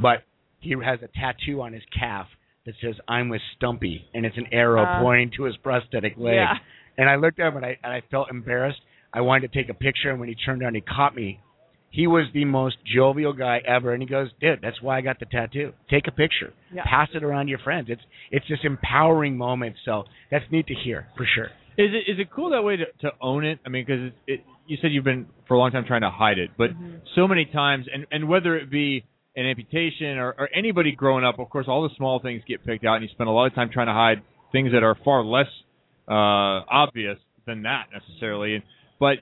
but 0.00 0.22
he 0.60 0.74
has 0.84 1.00
a 1.02 1.08
tattoo 1.18 1.62
on 1.62 1.72
his 1.72 1.82
calf 1.98 2.26
that 2.66 2.74
says 2.82 2.94
"I'm 3.08 3.30
with 3.30 3.40
Stumpy," 3.56 4.04
and 4.12 4.26
it's 4.26 4.36
an 4.36 4.48
arrow 4.52 4.82
Uh, 4.82 5.00
pointing 5.00 5.30
to 5.38 5.44
his 5.44 5.56
prosthetic 5.56 6.18
leg. 6.18 6.34
Yeah. 6.34 6.54
And 6.98 7.08
I 7.08 7.16
looked 7.16 7.40
at 7.40 7.48
him 7.48 7.56
and 7.56 7.64
I 7.66 7.78
and 7.82 7.92
I 7.92 8.02
felt 8.10 8.30
embarrassed. 8.30 8.80
I 9.14 9.22
wanted 9.22 9.50
to 9.50 9.58
take 9.58 9.70
a 9.70 9.74
picture, 9.74 10.10
and 10.10 10.20
when 10.20 10.28
he 10.28 10.34
turned 10.34 10.62
around, 10.62 10.74
he 10.74 10.82
caught 10.82 11.16
me. 11.16 11.40
He 11.94 12.06
was 12.06 12.24
the 12.34 12.44
most 12.44 12.76
jovial 12.96 13.32
guy 13.32 13.56
ever, 13.76 13.92
and 13.94 14.02
he 14.02 14.08
goes, 14.08 14.28
"Dude, 14.40 14.60
that's 14.62 14.80
why 14.82 14.98
I 14.98 15.00
got 15.00 15.18
the 15.20 15.26
tattoo. 15.26 15.72
Take 15.88 16.06
a 16.08 16.12
picture, 16.12 16.52
Yeah. 16.72 16.82
pass 16.84 17.08
it 17.14 17.22
around 17.22 17.46
to 17.46 17.50
your 17.50 17.60
friends. 17.68 17.86
It's 17.88 18.02
it's 18.30 18.46
this 18.48 18.58
empowering 18.64 19.36
moment. 19.36 19.76
So 19.84 20.04
that's 20.30 20.44
neat 20.50 20.66
to 20.66 20.74
hear 20.74 21.06
for 21.16 21.26
sure." 21.34 21.50
Is 21.84 21.90
it 21.98 22.04
is 22.12 22.18
it 22.18 22.28
cool 22.34 22.50
that 22.50 22.62
way 22.64 22.76
to, 22.76 22.86
to 23.02 23.12
own 23.20 23.44
it? 23.44 23.58
I 23.66 23.68
mean, 23.68 23.84
because 23.86 24.02
it, 24.08 24.14
it, 24.32 24.40
you 24.66 24.76
said 24.80 24.92
you've 24.92 25.04
been 25.12 25.26
for 25.46 25.54
a 25.54 25.58
long 25.58 25.70
time 25.70 25.84
trying 25.86 26.02
to 26.02 26.10
hide 26.10 26.38
it, 26.38 26.50
but 26.58 26.70
Mm-hmm. 26.70 26.96
so 27.14 27.28
many 27.28 27.44
times, 27.46 27.86
and 27.92 28.06
and 28.10 28.28
whether 28.28 28.56
it 28.56 28.70
be 28.70 29.04
an 29.36 29.46
amputation 29.46 30.18
or, 30.18 30.34
or 30.38 30.48
anybody 30.54 30.92
growing 30.92 31.24
up, 31.24 31.38
of 31.38 31.48
course, 31.50 31.66
all 31.68 31.82
the 31.88 31.94
small 31.96 32.20
things 32.20 32.42
get 32.46 32.64
picked 32.64 32.84
out, 32.84 32.94
and 32.96 33.02
you 33.04 33.10
spend 33.12 33.28
a 33.28 33.32
lot 33.32 33.46
of 33.46 33.54
time 33.54 33.68
trying 33.72 33.88
to 33.88 33.92
hide 33.92 34.18
things 34.52 34.70
that 34.72 34.82
are 34.82 34.96
far 35.04 35.24
less 35.24 35.48
uh, 36.08 36.62
obvious 36.84 37.18
than 37.46 37.62
that 37.62 37.84
necessarily. 37.92 38.54
And 38.56 38.62
but 39.00 39.18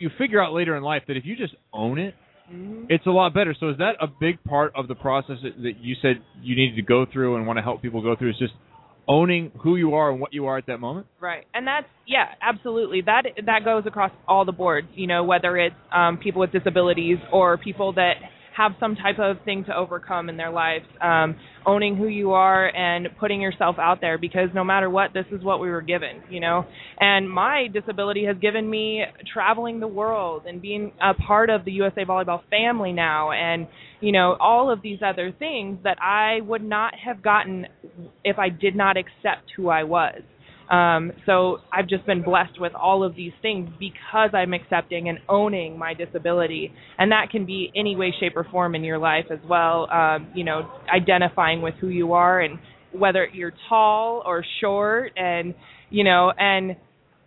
you 0.00 0.10
figure 0.18 0.42
out 0.42 0.52
later 0.52 0.76
in 0.76 0.82
life 0.82 1.02
that 1.08 1.16
if 1.16 1.24
you 1.24 1.36
just 1.36 1.54
own 1.72 1.98
it, 1.98 2.14
Mm-hmm. 2.52 2.86
it's 2.88 3.06
a 3.06 3.10
lot 3.10 3.32
better. 3.32 3.54
So 3.60 3.68
is 3.68 3.78
that 3.78 3.92
a 4.00 4.08
big 4.08 4.42
part 4.42 4.72
of 4.74 4.88
the 4.88 4.96
process 4.96 5.36
that, 5.44 5.62
that 5.62 5.74
you 5.80 5.94
said 6.02 6.16
you 6.42 6.56
needed 6.56 6.74
to 6.76 6.82
go 6.82 7.06
through 7.10 7.36
and 7.36 7.46
want 7.46 7.58
to 7.58 7.62
help 7.62 7.80
people 7.80 8.02
go 8.02 8.16
through? 8.16 8.30
Is 8.30 8.38
just 8.38 8.54
owning 9.06 9.52
who 9.62 9.76
you 9.76 9.94
are 9.94 10.10
and 10.10 10.20
what 10.20 10.32
you 10.32 10.46
are 10.46 10.58
at 10.58 10.66
that 10.66 10.78
moment. 10.78 11.06
Right. 11.20 11.44
And 11.54 11.66
that's 11.66 11.86
yeah, 12.08 12.24
absolutely. 12.42 13.02
That 13.02 13.22
that 13.46 13.64
goes 13.64 13.84
across 13.86 14.10
all 14.26 14.44
the 14.44 14.52
boards, 14.52 14.88
you 14.94 15.06
know, 15.06 15.22
whether 15.22 15.56
it's 15.58 15.76
um 15.94 16.18
people 16.18 16.40
with 16.40 16.50
disabilities 16.50 17.18
or 17.32 17.56
people 17.56 17.92
that 17.94 18.14
have 18.56 18.72
some 18.80 18.96
type 18.96 19.18
of 19.18 19.36
thing 19.44 19.64
to 19.64 19.74
overcome 19.76 20.28
in 20.28 20.36
their 20.36 20.50
lives. 20.50 20.86
Um 21.00 21.36
owning 21.66 21.94
who 21.96 22.06
you 22.06 22.32
are 22.32 22.74
and 22.74 23.08
putting 23.18 23.40
yourself 23.40 23.76
out 23.78 24.00
there 24.00 24.16
because 24.16 24.48
no 24.54 24.64
matter 24.64 24.88
what, 24.88 25.12
this 25.12 25.26
is 25.30 25.44
what 25.44 25.60
we 25.60 25.68
were 25.68 25.82
given, 25.82 26.22
you 26.30 26.40
know. 26.40 26.64
And 26.98 27.30
my 27.30 27.66
disability 27.70 28.24
has 28.24 28.36
given 28.38 28.68
me 28.68 29.02
traveling 29.32 29.78
the 29.78 29.86
world 29.86 30.44
and 30.46 30.62
being 30.62 30.92
a 31.02 31.12
part 31.12 31.50
of 31.50 31.66
the 31.66 31.72
USA 31.72 32.04
Volleyball 32.04 32.40
family 32.50 32.92
now 32.92 33.32
and 33.32 33.66
you 34.00 34.12
know, 34.12 34.36
all 34.40 34.72
of 34.72 34.82
these 34.82 34.98
other 35.04 35.32
things 35.38 35.78
that 35.84 35.98
I 36.00 36.40
would 36.40 36.62
not 36.62 36.94
have 37.04 37.22
gotten 37.22 37.66
if 38.24 38.38
I 38.38 38.48
did 38.48 38.74
not 38.74 38.96
accept 38.96 39.52
who 39.56 39.68
I 39.68 39.84
was. 39.84 40.22
Um, 40.70 41.10
so 41.26 41.58
I've 41.72 41.88
just 41.88 42.06
been 42.06 42.22
blessed 42.22 42.60
with 42.60 42.72
all 42.74 43.02
of 43.02 43.16
these 43.16 43.32
things 43.42 43.68
because 43.80 44.30
I'm 44.32 44.54
accepting 44.54 45.08
and 45.08 45.18
owning 45.28 45.76
my 45.76 45.94
disability, 45.94 46.72
and 46.96 47.10
that 47.10 47.30
can 47.30 47.44
be 47.44 47.72
any 47.74 47.96
way, 47.96 48.14
shape, 48.20 48.36
or 48.36 48.44
form 48.44 48.76
in 48.76 48.84
your 48.84 48.98
life 48.98 49.26
as 49.32 49.40
well. 49.48 49.90
Um, 49.90 50.30
you 50.32 50.44
know, 50.44 50.70
identifying 50.94 51.60
with 51.60 51.74
who 51.80 51.88
you 51.88 52.12
are 52.12 52.40
and 52.40 52.58
whether 52.92 53.26
you're 53.32 53.52
tall 53.68 54.22
or 54.24 54.44
short, 54.60 55.12
and 55.16 55.54
you 55.90 56.04
know, 56.04 56.32
and 56.38 56.76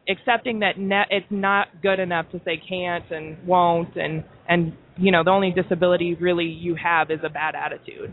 accepting 0.08 0.60
that 0.60 0.78
ne- 0.78 1.08
it's 1.10 1.28
not 1.30 1.68
good 1.82 2.00
enough 2.00 2.32
to 2.32 2.40
say 2.46 2.62
can't 2.70 3.12
and 3.12 3.46
won't, 3.46 3.98
and 3.98 4.24
and 4.48 4.72
you 4.98 5.12
know, 5.12 5.24
the 5.24 5.32
only 5.32 5.52
disability 5.52 6.16
really 6.16 6.46
you 6.46 6.76
have 6.82 7.12
is 7.12 7.20
a 7.26 7.30
bad 7.30 7.56
attitude. 7.56 8.10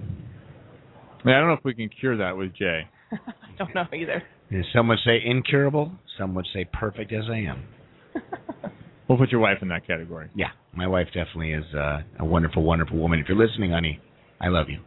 I, 1.25 1.33
don't 1.33 1.49
know 1.49 1.53
if 1.53 1.65
we 1.65 1.75
can 1.75 1.91
cure 2.01 2.17
that 2.17 2.37
with 2.37 2.55
Jay. 2.55 2.89
I 3.13 3.57
don't 3.59 3.75
know 3.75 3.85
either. 3.95 4.23
And 4.51 4.65
some 4.75 4.89
would 4.89 4.99
say 5.05 5.21
incurable. 5.25 5.93
Some 6.19 6.35
would 6.35 6.47
say 6.53 6.67
perfect 6.73 7.13
as 7.13 7.25
I 7.31 7.39
am. 7.39 7.65
We'll 9.11 9.19
put 9.19 9.33
your 9.33 9.41
wife 9.41 9.59
in 9.61 9.67
that 9.71 9.85
category. 9.89 10.31
Yeah, 10.37 10.51
my 10.73 10.87
wife 10.87 11.09
definitely 11.09 11.51
is 11.53 11.65
uh, 11.75 12.03
a 12.21 12.25
wonderful, 12.25 12.63
wonderful 12.63 12.97
woman. 12.97 13.19
If 13.19 13.27
you're 13.29 13.37
listening, 13.37 13.73
honey, 13.73 13.99
I 14.41 14.47
love 14.51 14.69
you. 14.69 14.79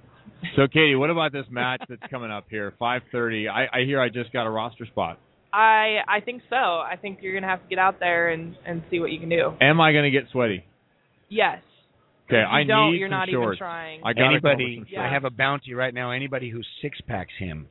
So, 0.56 0.66
Katie, 0.66 0.96
what 0.96 1.10
about 1.10 1.34
this 1.34 1.44
match 1.52 1.82
that's 1.90 2.02
coming 2.10 2.32
up 2.32 2.46
here, 2.50 2.74
5:30? 2.80 3.50
I, 3.50 3.80
I 3.80 3.84
hear 3.84 4.00
I 4.00 4.08
just 4.08 4.32
got 4.32 4.48
a 4.48 4.50
roster 4.50 4.86
spot. 4.86 5.20
I 5.52 5.98
I 6.08 6.22
think 6.24 6.42
so. 6.50 6.56
I 6.56 6.98
think 7.02 7.20
you're 7.22 7.34
gonna 7.34 7.52
have 7.52 7.64
to 7.64 7.68
get 7.68 7.80
out 7.80 8.00
there 8.00 8.30
and 8.30 8.56
and 8.66 8.82
see 8.90 9.02
what 9.02 9.12
you 9.12 9.20
can 9.20 9.28
do. 9.28 9.52
Am 9.60 9.82
I 9.82 9.92
going 9.92 10.06
to 10.06 10.12
get 10.12 10.32
sweaty? 10.32 10.64
Yes. 11.28 11.62
Okay, 12.30 12.42
I 12.42 12.64
don't, 12.64 12.94
need 12.94 13.00
you're 13.00 13.10
some 13.10 13.18
not 13.18 13.28
even 13.28 13.56
trying. 13.58 14.04
I 14.06 14.14
got 14.14 14.30
Anybody, 14.30 14.86
Yeah. 14.90 15.02
I 15.02 15.12
have 15.12 15.26
a 15.26 15.30
bounty 15.30 15.74
right 15.74 15.94
now. 15.94 16.12
Anybody 16.12 16.50
who 16.50 16.62
six 16.82 16.98
packs 17.10 17.34
him 17.38 17.68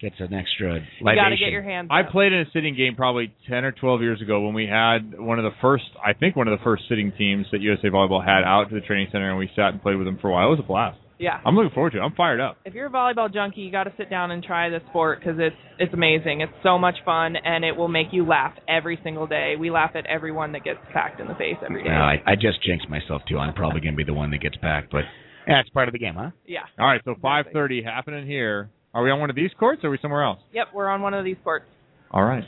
gets 0.00 0.16
an 0.18 0.32
extra 0.32 0.80
You 0.98 1.04
got 1.04 1.28
to 1.28 1.36
get 1.36 1.50
your 1.50 1.62
hands. 1.62 1.88
I 1.90 2.02
played 2.02 2.32
in 2.32 2.40
a 2.40 2.50
sitting 2.52 2.74
game 2.76 2.96
probably 2.96 3.32
10 3.48 3.64
or 3.64 3.72
12 3.72 4.00
years 4.00 4.22
ago 4.22 4.40
when 4.40 4.54
we 4.54 4.66
had 4.66 5.18
one 5.18 5.38
of 5.38 5.44
the 5.44 5.56
first, 5.60 5.84
I 6.04 6.14
think 6.14 6.36
one 6.36 6.48
of 6.48 6.58
the 6.58 6.64
first 6.64 6.84
sitting 6.88 7.12
teams 7.16 7.46
that 7.52 7.60
USA 7.60 7.88
Volleyball 7.88 8.24
had 8.24 8.44
out 8.44 8.68
to 8.70 8.74
the 8.74 8.80
training 8.80 9.08
center, 9.12 9.30
and 9.30 9.38
we 9.38 9.50
sat 9.54 9.72
and 9.72 9.82
played 9.82 9.96
with 9.96 10.06
them 10.06 10.18
for 10.20 10.28
a 10.28 10.32
while. 10.32 10.48
It 10.48 10.50
was 10.50 10.60
a 10.60 10.66
blast. 10.66 10.98
Yeah. 11.18 11.38
I'm 11.44 11.54
looking 11.54 11.72
forward 11.74 11.92
to 11.92 11.98
it. 11.98 12.00
I'm 12.00 12.14
fired 12.14 12.40
up. 12.40 12.56
If 12.64 12.72
you're 12.72 12.86
a 12.86 12.90
volleyball 12.90 13.32
junkie, 13.32 13.60
you 13.60 13.70
got 13.70 13.84
to 13.84 13.92
sit 13.98 14.08
down 14.08 14.30
and 14.30 14.42
try 14.42 14.70
this 14.70 14.80
sport 14.88 15.20
because 15.20 15.36
it's 15.38 15.56
it's 15.78 15.92
amazing. 15.92 16.40
It's 16.40 16.52
so 16.62 16.78
much 16.78 16.94
fun 17.04 17.36
and 17.36 17.62
it 17.62 17.76
will 17.76 17.88
make 17.88 18.06
you 18.10 18.24
laugh 18.24 18.54
every 18.66 18.98
single 19.04 19.26
day. 19.26 19.54
We 19.60 19.70
laugh 19.70 19.90
at 19.94 20.06
everyone 20.06 20.52
that 20.52 20.64
gets 20.64 20.78
packed 20.94 21.20
in 21.20 21.28
the 21.28 21.34
face 21.34 21.56
every 21.62 21.82
day. 21.82 21.90
Well, 21.90 22.00
I, 22.00 22.22
I 22.26 22.34
just 22.36 22.64
jinxed 22.64 22.88
myself 22.88 23.20
too. 23.28 23.36
I'm 23.36 23.52
probably 23.52 23.82
going 23.82 23.92
to 23.92 23.98
be 23.98 24.04
the 24.04 24.14
one 24.14 24.30
that 24.30 24.40
gets 24.40 24.56
packed, 24.56 24.90
but 24.90 25.02
yeah, 25.46 25.60
it's 25.60 25.68
part 25.70 25.88
of 25.88 25.92
the 25.92 25.98
game, 25.98 26.14
huh? 26.16 26.30
Yeah. 26.46 26.60
All 26.78 26.86
right, 26.86 27.02
so 27.04 27.14
5:30 27.22 27.84
happening 27.84 28.26
here. 28.26 28.70
Are 28.94 29.02
we 29.02 29.10
on 29.10 29.20
one 29.20 29.30
of 29.30 29.36
these 29.36 29.50
courts 29.58 29.82
or 29.84 29.88
are 29.88 29.90
we 29.90 29.98
somewhere 30.02 30.24
else? 30.24 30.40
Yep, 30.52 30.68
we're 30.74 30.88
on 30.88 31.00
one 31.02 31.14
of 31.14 31.24
these 31.24 31.36
courts. 31.44 31.66
All 32.10 32.24
right. 32.24 32.44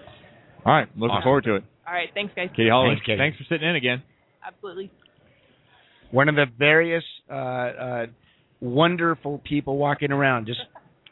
All 0.64 0.72
right, 0.72 0.88
looking 0.96 1.10
Awesome. 1.10 1.22
forward 1.24 1.44
to 1.44 1.56
it. 1.56 1.64
All 1.86 1.92
right, 1.92 2.08
thanks 2.14 2.32
guys. 2.34 2.48
Katie 2.56 2.68
Holloway, 2.70 2.94
Thanks, 2.94 3.06
Katie. 3.06 3.18
thanks 3.18 3.38
for 3.38 3.44
sitting 3.44 3.68
in 3.68 3.76
again. 3.76 4.02
Absolutely. 4.46 4.90
One 6.10 6.28
of 6.28 6.34
the 6.34 6.46
various 6.58 7.04
uh, 7.30 7.34
uh, 7.34 8.06
wonderful 8.60 9.40
people 9.48 9.76
walking 9.76 10.12
around, 10.12 10.46
just 10.46 10.60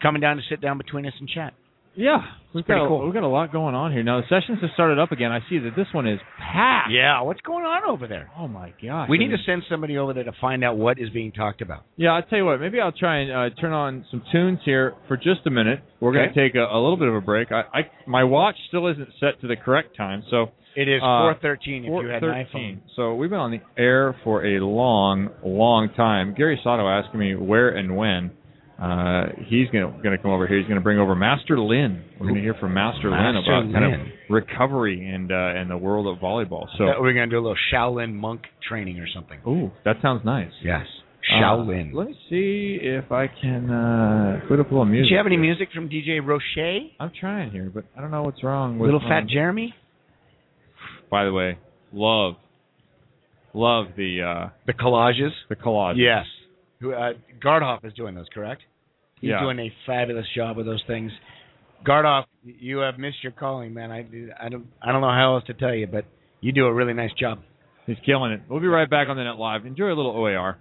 coming 0.03 0.21
down 0.21 0.37
to 0.37 0.43
sit 0.49 0.61
down 0.61 0.79
between 0.79 1.07
us 1.07 1.13
and 1.19 1.29
chat. 1.29 1.55
Yeah, 1.97 2.19
we've 2.55 2.65
got 2.67 2.85
a, 2.85 2.89
cool. 2.89 3.05
we've 3.05 3.13
got 3.13 3.25
a 3.25 3.29
lot 3.29 3.53
going 3.53 3.75
on 3.75 3.91
here. 3.93 4.03
Now 4.05 4.21
the 4.21 4.27
sessions 4.29 4.59
have 4.63 4.71
started 4.75 4.99
up 4.99 5.11
again. 5.13 5.33
I 5.33 5.41
see 5.51 5.59
that 5.59 5.73
this 5.77 5.89
one 5.93 6.07
is 6.07 6.21
packed. 6.39 6.91
Yeah, 6.93 7.21
what's 7.23 7.41
going 7.41 7.65
on 7.65 7.83
over 7.91 8.07
there? 8.07 8.31
Oh 8.39 8.47
my 8.49 8.73
gosh. 8.83 9.09
We 9.11 9.17
I 9.19 9.21
need 9.21 9.29
mean- 9.31 9.39
to 9.39 9.45
send 9.45 9.63
somebody 9.69 9.99
over 9.99 10.13
there 10.15 10.25
to 10.25 10.33
find 10.41 10.63
out 10.65 10.77
what 10.79 10.99
is 11.01 11.11
being 11.11 11.33
talked 11.33 11.61
about. 11.63 11.85
Yeah, 11.97 12.11
I'll 12.11 12.23
tell 12.23 12.39
you 12.39 12.45
what. 12.45 12.61
Maybe 12.61 12.81
I'll 12.81 12.93
try 12.93 13.19
and 13.19 13.33
uh, 13.33 13.55
turn 13.61 13.73
on 13.73 14.05
some 14.11 14.23
tunes 14.33 14.61
here 14.65 14.95
for 15.09 15.17
just 15.17 15.41
a 15.47 15.51
minute. 15.51 15.81
We're 16.01 16.13
going 16.13 16.33
to 16.33 16.35
take 16.35 16.55
a, 16.55 16.63
a 16.65 16.79
little 16.81 16.97
bit 16.97 17.09
of 17.09 17.15
a 17.17 17.21
break. 17.21 17.51
I, 17.53 17.63
I 17.75 17.81
my 18.07 18.25
watch 18.25 18.55
still 18.69 18.87
isn't 18.87 19.09
set 19.19 19.41
to 19.41 19.49
the 19.49 19.57
correct 19.57 19.97
time, 19.97 20.23
so 20.31 20.53
It 20.77 20.89
is 20.89 21.03
Uh, 21.03 21.35
4:13 21.35 21.57
if 21.85 21.85
you 21.87 22.09
had 22.09 22.23
an 22.23 22.31
4:13. 22.31 22.47
iPhone. 22.55 22.79
So 22.95 23.15
we've 23.17 23.31
been 23.31 23.41
on 23.41 23.51
the 23.51 23.61
air 23.77 24.15
for 24.23 24.47
a 24.47 24.61
long, 24.61 25.29
long 25.45 25.91
time. 25.97 26.35
Gary 26.37 26.59
Sato 26.63 26.89
asking 26.89 27.19
me 27.19 27.35
where 27.35 27.71
and 27.71 27.97
when. 27.97 28.31
Uh, 28.81 29.27
he's 29.47 29.69
gonna 29.69 29.93
gonna 30.03 30.17
come 30.17 30.31
over 30.31 30.47
here. 30.47 30.59
He's 30.59 30.67
gonna 30.69 30.81
bring 30.81 30.99
over 30.99 31.15
Master 31.15 31.59
Lin. 31.61 32.03
We're 32.19 32.29
gonna 32.29 32.41
hear 32.41 32.55
from 32.55 32.73
Master, 32.73 33.11
Lin 33.11 33.19
Master 33.21 33.41
about 33.61 33.73
kind 33.75 33.95
of 33.95 34.01
recovery 34.31 35.07
and 35.07 35.31
uh, 35.31 35.35
and 35.35 35.71
the 35.71 35.77
world 35.77 36.07
of 36.07 36.23
volleyball. 36.23 36.67
So, 36.79 36.85
Uh, 36.89 36.93
we're 37.01 37.13
going 37.13 37.29
to 37.29 37.35
do 37.35 37.39
a 37.39 37.45
little 37.45 37.59
Shaolin 37.73 38.15
monk 38.15 38.43
training 38.67 38.99
or 38.99 39.07
something. 39.15 39.39
ooh, 39.47 39.71
that 39.85 39.97
sounds 40.01 40.25
nice. 40.25 40.51
Yes, 40.65 40.87
Uh, 41.31 41.35
Shaolin. 41.43 41.93
let 41.93 42.07
me 42.09 42.17
see 42.31 42.79
if 42.81 43.13
I 43.13 43.27
can 43.27 43.71
uh, 43.71 44.41
put 44.49 44.59
up 44.61 44.71
a 44.71 44.75
little 44.75 44.87
music. 44.87 45.09
Do 45.09 45.13
you 45.13 45.17
have 45.19 45.27
any 45.27 45.37
music 45.37 45.69
from 45.75 45.91
DJ 45.91 46.21
Roche? 46.25 46.91
I'm 46.99 47.11
trying 47.21 47.51
here, 47.51 47.71
but 47.75 47.85
I 47.95 48.01
don't 48.01 48.11
know 48.11 48.23
what's 48.23 48.43
wrong 48.43 48.79
with 48.79 48.87
Little 48.91 49.07
Fat 49.07 49.27
Jeremy? 49.29 49.75
By 51.11 51.25
the 51.27 51.33
way, 51.35 51.59
love, 51.93 52.37
love 53.53 53.89
the 53.97 54.23
uh, 54.23 54.49
The 54.67 54.73
collages? 54.73 55.33
the 55.51 55.57
collage. 55.57 55.95
Yes. 55.99 56.25
Who 56.81 56.95
uh, 56.95 57.13
Gardhoff 57.45 57.85
is 57.85 57.93
doing 57.93 58.15
those, 58.15 58.27
correct? 58.33 58.63
He's 59.21 59.31
Yeah. 59.31 59.41
doing 59.41 59.59
a 59.59 59.73
fabulous 59.87 60.27
job 60.35 60.57
with 60.57 60.67
those 60.67 60.83
things. 60.87 61.13
Gardhoff, 61.87 62.25
you 62.45 62.79
have 62.79 62.99
missed 62.99 63.23
your 63.23 63.33
calling, 63.33 63.73
man. 63.75 63.91
I, 63.91 64.07
I 64.39 64.49
don't 64.49 64.67
I 64.83 64.93
don't 64.93 65.01
know 65.01 65.09
how 65.11 65.35
else 65.37 65.45
to 65.47 65.55
tell 65.55 65.75
you, 65.75 65.87
but 65.87 66.05
you 66.41 66.53
do 66.53 66.67
a 66.67 66.73
really 66.73 66.93
nice 66.95 67.13
job. 67.19 67.41
He's 67.87 67.97
killing 68.05 68.33
it. 68.33 68.43
We'll 68.49 68.61
be 68.61 68.67
right 68.67 68.89
back 68.89 69.09
on 69.09 69.17
the 69.17 69.25
net 69.25 69.37
live. 69.37 69.65
Enjoy 69.67 69.87
a 69.87 69.97
little 69.97 70.13
OAR. 70.13 70.59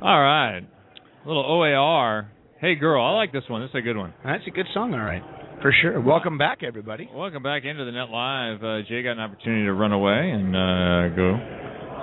All 0.00 0.20
right. 0.20 0.60
A 0.60 1.17
little 1.28 1.44
OAR. 1.44 2.30
Hey 2.60 2.74
girl, 2.74 3.04
I 3.04 3.12
like 3.14 3.32
this 3.32 3.44
one. 3.48 3.60
This 3.60 3.68
is 3.68 3.74
a 3.76 3.80
good 3.82 3.96
one. 3.96 4.14
That's 4.24 4.42
a 4.46 4.50
good 4.50 4.66
song, 4.72 4.94
all 4.94 5.00
right, 5.00 5.22
for 5.62 5.72
sure. 5.82 6.00
Welcome 6.00 6.38
back, 6.38 6.62
everybody. 6.66 7.08
Welcome 7.14 7.42
back 7.42 7.64
into 7.64 7.84
the 7.84 7.92
Net 7.92 8.08
Live. 8.08 8.64
Uh, 8.64 8.80
Jay 8.88 9.02
got 9.02 9.12
an 9.12 9.20
opportunity 9.20 9.64
to 9.66 9.72
run 9.74 9.92
away 9.92 10.30
and 10.32 10.56
uh, 10.56 11.14
go 11.14 11.36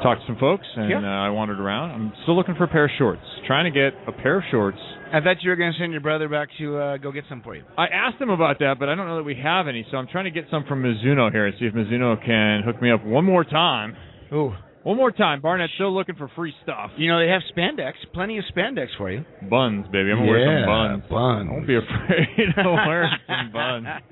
talk 0.04 0.20
to 0.20 0.24
some 0.28 0.38
folks, 0.40 0.66
and 0.76 0.90
Yeah. 0.92 1.00
uh, 1.00 1.26
I 1.26 1.30
wandered 1.30 1.60
around. 1.60 1.92
I'm 1.92 2.14
still 2.24 2.36
looking 2.38 2.54
for 2.56 2.66
a 2.66 2.68
pair 2.68 2.86
of 2.86 2.92
shorts. 3.00 3.24
Trying 3.48 3.66
to 3.66 3.72
get 3.72 3.98
a 4.08 4.12
pair 4.12 4.38
of 4.38 4.44
shorts. 4.52 4.78
I 5.12 5.20
thought 5.22 5.38
you 5.42 5.50
were 5.50 5.56
going 5.56 5.74
to 5.74 5.80
send 5.80 5.92
your 5.92 6.02
brother 6.02 6.30
back 6.30 6.50
to 6.60 6.78
uh, 6.78 6.98
go 6.98 7.12
get 7.12 7.24
some 7.28 7.42
for 7.42 7.56
you. 7.56 7.64
I 7.78 7.86
asked 7.88 8.22
him 8.22 8.30
about 8.30 8.60
that, 8.60 8.76
but 8.80 8.90
I 8.90 8.96
don't 8.96 9.08
know 9.08 9.18
that 9.18 9.24
we 9.24 9.36
have 9.42 9.68
any, 9.68 9.86
so 9.90 9.98
I'm 9.98 10.08
trying 10.08 10.26
to 10.26 10.32
get 10.32 10.46
some 10.52 10.66
from 10.68 10.84
Mizuno 10.84 11.32
here 11.32 11.48
and 11.48 11.56
see 11.60 11.66
if 11.66 11.74
Mizuno 11.74 12.24
can 12.24 12.62
hook 12.64 12.82
me 12.82 12.92
up 12.92 13.04
one 13.04 13.26
more 13.26 13.44
time. 13.44 13.96
Ooh. 14.34 14.54
One 14.86 14.98
more 14.98 15.12
time. 15.12 15.42
Barnett's 15.42 15.74
still 15.74 15.92
looking 15.92 16.14
for 16.14 16.30
free 16.36 16.54
stuff. 16.62 16.92
You 16.96 17.10
know 17.10 17.18
they 17.18 17.32
have 17.32 17.42
spandex, 17.58 17.94
plenty 18.14 18.38
of 18.38 18.46
spandex 18.56 18.90
for 19.00 19.10
you. 19.10 19.26
Buns, 19.50 19.88
baby. 19.88 20.12
I'm 20.12 20.20
gonna 20.20 20.30
wear 20.30 20.46
some 20.46 20.70
buns. 20.70 21.04
buns. 21.10 21.50
Don't 21.50 21.66
be 21.66 21.76
afraid 21.76 22.54
to 22.64 22.72
wear 22.72 23.10
some 23.26 23.52
buns. 23.52 23.88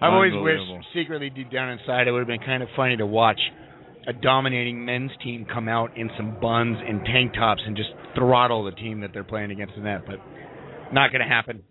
I've 0.00 0.12
always 0.12 0.32
wished 0.32 0.86
secretly 0.94 1.28
deep 1.28 1.50
down 1.50 1.70
inside 1.70 2.06
it 2.06 2.12
would 2.12 2.20
have 2.20 2.28
been 2.28 2.46
kind 2.46 2.62
of 2.62 2.68
funny 2.76 2.96
to 2.98 3.04
watch 3.04 3.40
a 4.06 4.12
dominating 4.12 4.84
men's 4.84 5.10
team 5.24 5.44
come 5.52 5.68
out 5.68 5.96
in 5.96 6.08
some 6.16 6.38
buns 6.40 6.76
and 6.86 7.04
tank 7.04 7.34
tops 7.34 7.62
and 7.66 7.76
just 7.76 7.90
throttle 8.14 8.62
the 8.64 8.70
team 8.70 9.00
that 9.00 9.10
they're 9.12 9.24
playing 9.24 9.50
against 9.50 9.74
in 9.74 9.82
that, 9.82 10.06
but 10.06 10.16
not 10.92 11.10
going 11.10 11.20
to 11.20 11.28
happen. 11.28 11.64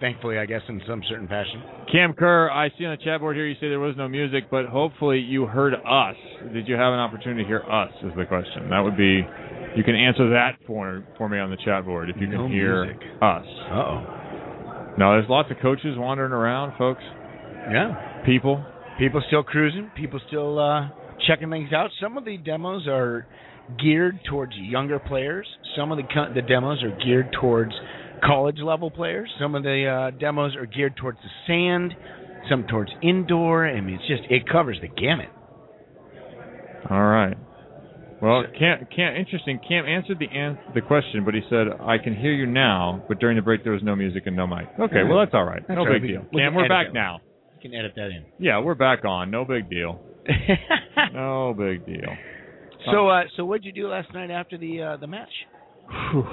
Thankfully, 0.00 0.36
I 0.38 0.44
guess 0.44 0.60
in 0.68 0.80
some 0.86 1.02
certain 1.08 1.26
fashion. 1.26 1.62
Cam 1.90 2.12
Kerr, 2.12 2.50
I 2.50 2.68
see 2.78 2.84
on 2.84 2.96
the 2.98 3.02
chat 3.02 3.20
board 3.20 3.34
here 3.36 3.46
you 3.46 3.54
say 3.54 3.68
there 3.70 3.80
was 3.80 3.94
no 3.96 4.08
music, 4.08 4.44
but 4.50 4.66
hopefully 4.66 5.18
you 5.20 5.46
heard 5.46 5.72
us. 5.74 6.16
Did 6.52 6.68
you 6.68 6.74
have 6.74 6.92
an 6.92 6.98
opportunity 6.98 7.42
to 7.42 7.46
hear 7.48 7.60
us? 7.62 7.90
Is 8.04 8.12
the 8.16 8.26
question. 8.26 8.68
That 8.68 8.80
would 8.80 8.96
be. 8.96 9.22
You 9.74 9.82
can 9.84 9.94
answer 9.94 10.28
that 10.30 10.56
for 10.66 11.02
for 11.16 11.28
me 11.28 11.38
on 11.38 11.50
the 11.50 11.56
chat 11.64 11.84
board 11.86 12.10
if 12.10 12.16
you 12.20 12.26
No 12.26 12.42
can 12.44 12.52
hear 12.52 12.84
music. 12.84 13.02
us. 13.22 13.46
Uh 13.70 13.74
oh. 13.74 14.92
No, 14.98 15.12
there's 15.12 15.28
lots 15.28 15.50
of 15.50 15.56
coaches 15.62 15.94
wandering 15.96 16.32
around, 16.32 16.76
folks. 16.78 17.02
Yeah. 17.70 18.22
People. 18.24 18.64
People 18.98 19.22
still 19.26 19.42
cruising. 19.42 19.90
People 19.96 20.20
still 20.28 20.58
uh, 20.58 20.88
checking 21.26 21.50
things 21.50 21.72
out. 21.72 21.90
Some 22.02 22.16
of 22.16 22.24
the 22.24 22.38
demos 22.38 22.86
are 22.86 23.26
geared 23.82 24.18
towards 24.28 24.52
younger 24.56 24.98
players. 24.98 25.46
Some 25.76 25.90
of 25.92 25.98
the 25.98 26.04
co- 26.04 26.32
the 26.34 26.40
demos 26.42 26.82
are 26.82 26.96
geared 27.04 27.30
towards 27.38 27.72
college 28.24 28.58
level 28.58 28.90
players. 28.90 29.30
Some 29.40 29.54
of 29.54 29.62
the 29.62 29.86
uh, 29.86 30.18
demos 30.18 30.54
are 30.56 30.66
geared 30.66 30.96
towards 30.96 31.18
the 31.22 31.30
sand. 31.46 31.94
Some 32.50 32.64
towards 32.68 32.92
indoor. 33.02 33.66
I 33.66 33.80
mean, 33.80 33.96
it's 33.96 34.06
just 34.06 34.22
it 34.30 34.48
covers 34.48 34.78
the 34.80 34.88
gamut. 34.88 35.28
All 36.90 37.02
right. 37.02 37.36
Well, 38.22 38.44
Cam, 38.58 38.86
Cam, 38.94 39.14
interesting. 39.16 39.58
Cam 39.68 39.84
answered 39.84 40.18
the 40.18 40.26
an- 40.26 40.58
the 40.74 40.80
question, 40.80 41.24
but 41.24 41.34
he 41.34 41.40
said, 41.50 41.66
"I 41.80 41.98
can 41.98 42.14
hear 42.16 42.32
you 42.32 42.46
now, 42.46 43.02
but 43.08 43.18
during 43.18 43.36
the 43.36 43.42
break 43.42 43.62
there 43.64 43.72
was 43.72 43.82
no 43.82 43.94
music 43.96 44.22
and 44.26 44.34
no 44.36 44.46
mic." 44.46 44.68
Okay, 44.78 45.02
well 45.04 45.18
that's 45.18 45.34
all 45.34 45.44
right. 45.44 45.62
That's 45.66 45.76
no 45.76 45.80
all 45.82 45.86
right. 45.86 45.94
big 46.00 46.02
We 46.02 46.08
deal. 46.08 46.20
can- 46.20 46.28
We 46.32 46.40
Cam, 46.40 46.54
we're 46.54 46.68
back 46.68 46.86
that. 46.88 46.94
now. 46.94 47.20
You 47.60 47.70
can 47.70 47.78
edit 47.78 47.92
that 47.96 48.06
in. 48.06 48.24
Yeah, 48.38 48.60
we're 48.60 48.74
back 48.74 49.04
on. 49.04 49.30
No 49.30 49.44
big 49.44 49.68
deal. 49.68 50.00
no 51.12 51.54
big 51.58 51.84
deal. 51.84 52.16
So, 52.90 53.08
uh, 53.08 53.22
so 53.36 53.44
what'd 53.44 53.64
you 53.64 53.72
do 53.72 53.88
last 53.88 54.12
night 54.14 54.30
after 54.30 54.56
the 54.56 54.80
uh, 54.82 54.96
the 54.98 55.06
match? 55.08 55.28
Whew. 56.12 56.26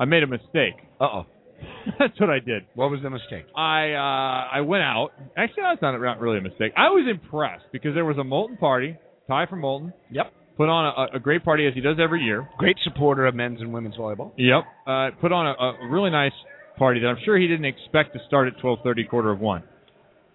I 0.00 0.06
made 0.06 0.22
a 0.22 0.26
mistake. 0.26 0.74
Uh 0.98 1.04
oh. 1.04 1.26
That's 1.98 2.18
what 2.18 2.30
I 2.30 2.38
did. 2.38 2.64
What 2.74 2.90
was 2.90 3.00
the 3.02 3.10
mistake? 3.10 3.44
I 3.54 3.92
uh, 3.92 4.56
I 4.56 4.62
went 4.62 4.82
out. 4.82 5.10
Actually, 5.36 5.64
that's 5.70 5.82
not 5.82 5.98
not 6.00 6.18
really 6.18 6.38
a 6.38 6.40
mistake. 6.40 6.72
I 6.74 6.88
was 6.88 7.06
impressed 7.08 7.66
because 7.70 7.94
there 7.94 8.06
was 8.06 8.16
a 8.16 8.24
Molten 8.24 8.56
party. 8.56 8.96
Ty 9.28 9.44
from 9.46 9.60
Molten. 9.60 9.92
Yep. 10.10 10.32
Put 10.56 10.70
on 10.70 11.08
a, 11.12 11.16
a 11.16 11.20
great 11.20 11.44
party 11.44 11.66
as 11.66 11.74
he 11.74 11.82
does 11.82 11.98
every 12.02 12.22
year. 12.22 12.48
Great 12.56 12.76
supporter 12.82 13.26
of 13.26 13.34
men's 13.34 13.60
and 13.60 13.74
women's 13.74 13.96
volleyball. 13.96 14.32
Yep. 14.38 14.64
Uh, 14.86 15.10
put 15.20 15.32
on 15.32 15.46
a, 15.46 15.84
a 15.84 15.88
really 15.90 16.10
nice 16.10 16.32
party 16.78 17.00
that 17.00 17.06
I'm 17.06 17.18
sure 17.24 17.38
he 17.38 17.46
didn't 17.46 17.66
expect 17.66 18.14
to 18.14 18.20
start 18.26 18.48
at 18.48 18.58
12:30, 18.62 19.08
quarter 19.10 19.30
of 19.30 19.38
one. 19.40 19.62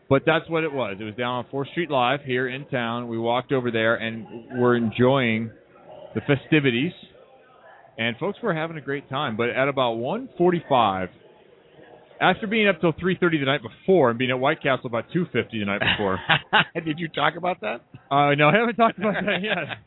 But 0.07 0.21
that's 0.27 0.47
what 0.47 0.63
it 0.63 0.71
was. 0.71 0.97
It 0.99 1.03
was 1.03 1.15
down 1.15 1.35
on 1.35 1.45
Fourth 1.49 1.69
Street 1.69 1.89
Live 1.89 2.19
here 2.23 2.47
in 2.47 2.65
town. 2.65 3.07
We 3.07 3.17
walked 3.17 3.51
over 3.51 3.71
there 3.71 3.95
and 3.95 4.27
we're 4.59 4.75
enjoying 4.75 5.49
the 6.13 6.21
festivities, 6.21 6.91
and 7.97 8.15
folks 8.17 8.37
were 8.41 8.53
having 8.53 8.77
a 8.77 8.81
great 8.81 9.09
time. 9.09 9.35
But 9.37 9.49
at 9.49 9.67
about 9.67 9.97
1:45, 9.97 11.09
after 12.21 12.47
being 12.47 12.67
up 12.67 12.79
till 12.81 12.93
3:30 12.93 13.39
the 13.39 13.45
night 13.45 13.61
before 13.61 14.09
and 14.09 14.17
being 14.19 14.31
at 14.31 14.39
White 14.39 14.61
Castle 14.61 14.87
about 14.87 15.05
2:50 15.13 15.51
the 15.51 15.65
night 15.65 15.81
before, 15.81 16.19
Did 16.85 16.99
you 16.99 17.07
talk 17.09 17.35
about 17.35 17.59
that? 17.61 17.81
uh, 18.11 18.35
no, 18.35 18.49
I 18.49 18.55
haven't 18.55 18.75
talked 18.75 18.97
about 18.97 19.15
that 19.25 19.41
yet. 19.41 19.77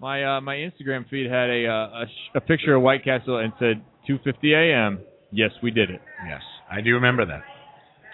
My 0.00 0.36
uh, 0.36 0.40
my 0.40 0.56
Instagram 0.56 1.08
feed 1.08 1.30
had 1.30 1.48
a, 1.50 1.66
uh, 1.66 2.02
a 2.02 2.06
sh- 2.06 2.30
a 2.36 2.40
picture 2.40 2.74
of 2.74 2.82
White 2.82 3.04
Castle 3.04 3.38
and 3.38 3.52
said 3.58 3.82
2:50 4.08 4.52
a.m. 4.54 5.00
Yes, 5.30 5.50
we 5.62 5.70
did 5.70 5.90
it. 5.90 6.00
Yes, 6.28 6.42
I 6.70 6.80
do 6.80 6.94
remember 6.94 7.24
that. 7.26 7.42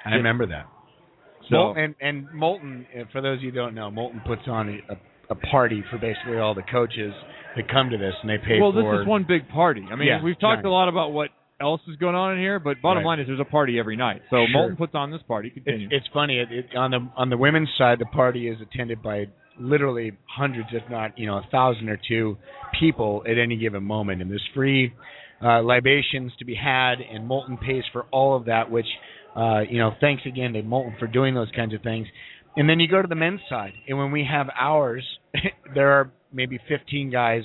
I 0.05 0.11
Yeah. 0.11 0.17
remember 0.17 0.47
that. 0.47 0.67
So 1.49 1.57
Mol- 1.57 1.75
and 1.77 1.95
and 2.01 2.31
Molten, 2.33 2.87
uh, 2.95 3.05
for 3.11 3.21
those 3.23 3.39
of 3.39 3.43
you 3.43 3.51
who 3.51 3.57
don't 3.57 3.75
know, 3.75 3.91
Molten 3.91 4.21
puts 4.27 4.43
on 4.47 4.69
a, 4.69 4.93
a, 4.93 4.97
a 5.31 5.35
party 5.35 5.83
for 5.91 5.99
basically 5.99 6.39
all 6.39 6.55
the 6.55 6.63
coaches 6.63 7.13
that 7.57 7.69
come 7.69 7.91
to 7.91 7.99
this, 7.99 8.15
and 8.23 8.31
they 8.31 8.39
pay 8.39 8.45
for 8.47 8.55
it. 8.57 8.61
well, 8.61 8.73
for. 8.73 8.97
this 8.99 9.03
is 9.03 9.09
one 9.09 9.25
big 9.27 9.49
party. 9.49 9.85
I 9.91 9.97
mean, 9.97 10.09
Yeah, 10.09 10.23
we've 10.23 10.39
talked 10.39 10.63
giant. 10.63 10.67
a 10.67 10.71
lot 10.71 10.89
about 10.89 11.13
what 11.13 11.31
else 11.61 11.81
is 11.89 11.97
going 11.97 12.15
on 12.15 12.33
in 12.35 12.39
here, 12.39 12.59
but 12.59 12.81
bottom 12.81 13.05
Right. 13.05 13.19
line 13.19 13.21
is 13.21 13.27
there's 13.27 13.41
a 13.41 13.45
party 13.45 13.79
every 13.79 13.97
night. 13.97 14.23
So 14.31 14.47
Sure. 14.47 14.49
Molten 14.49 14.77
puts 14.77 14.95
on 14.95 15.11
this 15.11 15.23
party. 15.23 15.51
Continue. 15.51 15.87
It's, 15.91 16.05
it's 16.05 16.15
funny. 16.15 16.39
It, 16.39 16.51
it, 16.51 16.77
on 16.77 16.91
the 16.91 17.09
on 17.17 17.29
the 17.31 17.37
women's 17.37 17.69
side, 17.77 17.99
the 17.99 18.07
party 18.07 18.49
is 18.49 18.59
attended 18.61 19.03
by 19.03 19.27
literally 19.59 20.13
hundreds, 20.27 20.69
if 20.73 20.83
not 20.91 21.19
you 21.19 21.27
know 21.27 21.37
a 21.37 21.47
thousand 21.51 21.89
or 21.91 21.99
two 22.09 22.37
people 22.79 23.23
at 23.29 23.37
any 23.37 23.57
given 23.57 23.83
moment, 23.85 24.23
and 24.23 24.31
there's 24.31 24.49
free 24.55 24.93
uh, 25.43 25.61
libations 25.63 26.33
to 26.39 26.45
be 26.45 26.55
had, 26.55 27.01
and 27.01 27.27
Molten 27.27 27.57
pays 27.59 27.85
for 27.93 28.07
all 28.11 28.37
of 28.37 28.47
that. 28.47 28.71
Which 28.71 28.87
uh, 29.37 29.61
you 29.69 29.79
know, 29.79 29.93
thanks 30.01 30.23
again 30.27 30.55
to 30.55 30.63
Molten 30.63 30.95
for 30.99 31.07
doing 31.07 31.35
those 31.35 31.51
kinds 31.55 31.75
of 31.75 31.83
things. 31.83 32.07
And 32.61 32.69
then 32.69 32.79
you 32.79 32.89
go 32.89 33.01
to 33.01 33.09
the 33.09 33.15
men's 33.15 33.41
side, 33.49 33.73
and 33.89 33.97
when 33.97 34.13
we 34.13 34.29
have 34.31 34.49
ours, 34.55 35.03
there 35.75 35.93
are 35.93 36.13
maybe 36.31 36.59
15 36.69 37.11
guys, 37.11 37.41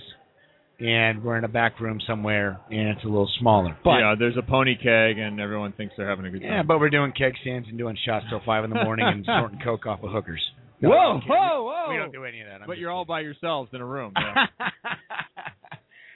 and 0.77 1.23
we're 1.23 1.37
in 1.37 1.45
a 1.45 1.47
back 1.47 1.79
room 1.79 2.01
somewhere, 2.05 2.59
and 2.69 2.89
it's 2.89 3.03
a 3.05 3.07
little 3.07 3.29
smaller. 3.39 3.77
But 3.81 3.99
yeah, 3.99 4.15
there's 4.19 4.35
a 4.35 4.41
pony 4.41 4.75
keg, 4.75 5.17
and 5.17 5.39
everyone 5.39 5.71
thinks 5.71 5.93
they're 5.95 6.09
having 6.09 6.25
a 6.25 6.31
good 6.31 6.41
time. 6.41 6.51
yeah, 6.51 6.63
but 6.63 6.81
we're 6.81 6.89
doing 6.89 7.13
keg 7.17 7.31
stands 7.43 7.69
and 7.69 7.77
doing 7.77 7.97
shots 8.05 8.25
till 8.29 8.41
five 8.45 8.65
in 8.65 8.71
the 8.71 8.83
morning 8.83 9.05
and 9.07 9.23
snorting 9.25 9.59
coke 9.63 9.85
off 9.85 10.03
of 10.03 10.11
hookers. 10.11 10.41
No, 10.81 10.89
whoa, 10.89 11.21
whoa, 11.25 11.63
whoa! 11.63 11.91
We 11.91 11.95
don't 11.95 12.11
do 12.11 12.25
any 12.25 12.41
of 12.41 12.47
that. 12.47 12.59
I'm 12.63 12.67
but 12.67 12.77
you're 12.77 12.91
all 12.91 13.05
by 13.05 13.21
yourselves 13.21 13.69
in 13.71 13.79
a 13.79 13.85
room. 13.85 14.11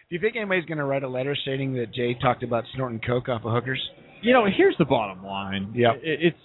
Do 0.09 0.15
you 0.15 0.19
think 0.19 0.35
anybody's 0.35 0.65
going 0.65 0.79
to 0.79 0.83
write 0.83 1.03
a 1.03 1.07
letter 1.07 1.37
stating 1.41 1.75
that 1.75 1.93
Jay 1.93 2.17
talked 2.21 2.43
about 2.43 2.65
snorting 2.75 2.99
coke 2.99 3.29
off 3.29 3.45
of 3.45 3.53
hookers? 3.53 3.79
you 4.21 4.33
know, 4.33 4.45
here's 4.45 4.75
the 4.77 4.83
bottom 4.83 5.23
line. 5.23 5.71
It, 5.73 6.33
it's 6.33 6.37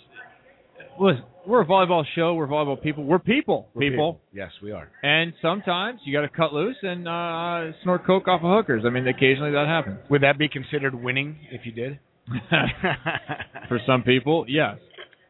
listen, 1.00 1.24
we're 1.46 1.62
a 1.62 1.66
volleyball 1.66 2.04
show. 2.14 2.34
We're 2.34 2.46
volleyball 2.46 2.82
people. 2.82 3.04
We're 3.04 3.18
people. 3.18 3.68
We're 3.74 3.90
people. 3.90 4.20
Yes, 4.32 4.50
we 4.62 4.72
are. 4.72 4.88
And 5.02 5.32
sometimes 5.42 6.00
you 6.04 6.12
got 6.12 6.22
to 6.22 6.28
cut 6.28 6.52
loose 6.52 6.76
and 6.82 7.08
uh, 7.08 7.76
snort 7.82 8.06
coke 8.06 8.28
off 8.28 8.40
of 8.42 8.50
hookers. 8.50 8.84
I 8.86 8.90
mean, 8.90 9.06
occasionally 9.06 9.52
that 9.52 9.66
happens. 9.66 9.98
Would 10.10 10.22
that 10.22 10.38
be 10.38 10.48
considered 10.48 10.94
winning 10.94 11.36
if 11.50 11.62
you 11.64 11.72
did? 11.72 11.98
For 13.68 13.78
some 13.86 14.02
people, 14.02 14.46
yes. 14.48 14.78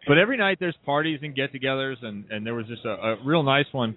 But 0.06 0.18
every 0.18 0.36
night 0.36 0.58
there's 0.60 0.76
parties 0.84 1.20
and 1.22 1.34
get-togethers, 1.34 1.96
and 2.02 2.24
and 2.30 2.46
there 2.46 2.54
was 2.54 2.66
just 2.66 2.84
a, 2.84 2.90
a 2.90 3.16
real 3.24 3.42
nice 3.42 3.66
one 3.72 3.96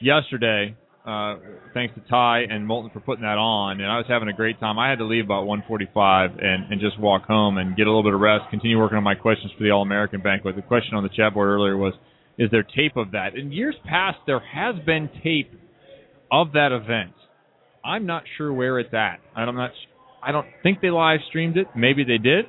yesterday. 0.00 0.76
Uh, 1.04 1.34
thanks 1.74 1.92
to 1.96 2.00
Ty 2.08 2.42
and 2.48 2.64
Molten 2.64 2.92
for 2.92 3.00
putting 3.00 3.22
that 3.22 3.36
on, 3.38 3.80
and 3.80 3.90
I 3.90 3.96
was 3.96 4.06
having 4.08 4.28
a 4.28 4.32
great 4.32 4.60
time. 4.60 4.78
I 4.78 4.88
had 4.88 4.98
to 4.98 5.04
leave 5.04 5.24
about 5.24 5.46
1:45 5.46 6.38
and 6.40 6.70
and 6.70 6.80
just 6.80 6.96
walk 7.00 7.24
home 7.24 7.58
and 7.58 7.76
get 7.76 7.88
a 7.88 7.90
little 7.90 8.04
bit 8.04 8.14
of 8.14 8.20
rest, 8.20 8.44
continue 8.50 8.78
working 8.78 8.98
on 8.98 9.02
my 9.02 9.16
questions 9.16 9.50
for 9.58 9.64
the 9.64 9.70
All 9.70 9.82
American 9.82 10.20
banquet. 10.20 10.54
The 10.54 10.62
question 10.62 10.94
on 10.94 11.02
the 11.02 11.08
chat 11.08 11.34
board 11.34 11.48
earlier 11.48 11.76
was, 11.76 11.92
is 12.38 12.50
there 12.52 12.62
tape 12.62 12.96
of 12.96 13.10
that? 13.12 13.34
In 13.34 13.50
years 13.50 13.74
past, 13.84 14.18
there 14.26 14.38
has 14.38 14.76
been 14.86 15.10
tape 15.24 15.50
of 16.30 16.52
that 16.52 16.70
event. 16.70 17.14
I'm 17.84 18.06
not 18.06 18.22
sure 18.36 18.52
where 18.52 18.78
it's 18.78 18.94
at. 18.94 19.18
I'm 19.34 19.56
not. 19.56 19.72
I 20.22 20.30
don't 20.30 20.46
think 20.62 20.80
they 20.80 20.90
live 20.90 21.18
streamed 21.28 21.56
it. 21.56 21.66
Maybe 21.74 22.04
they 22.04 22.18
did. 22.18 22.46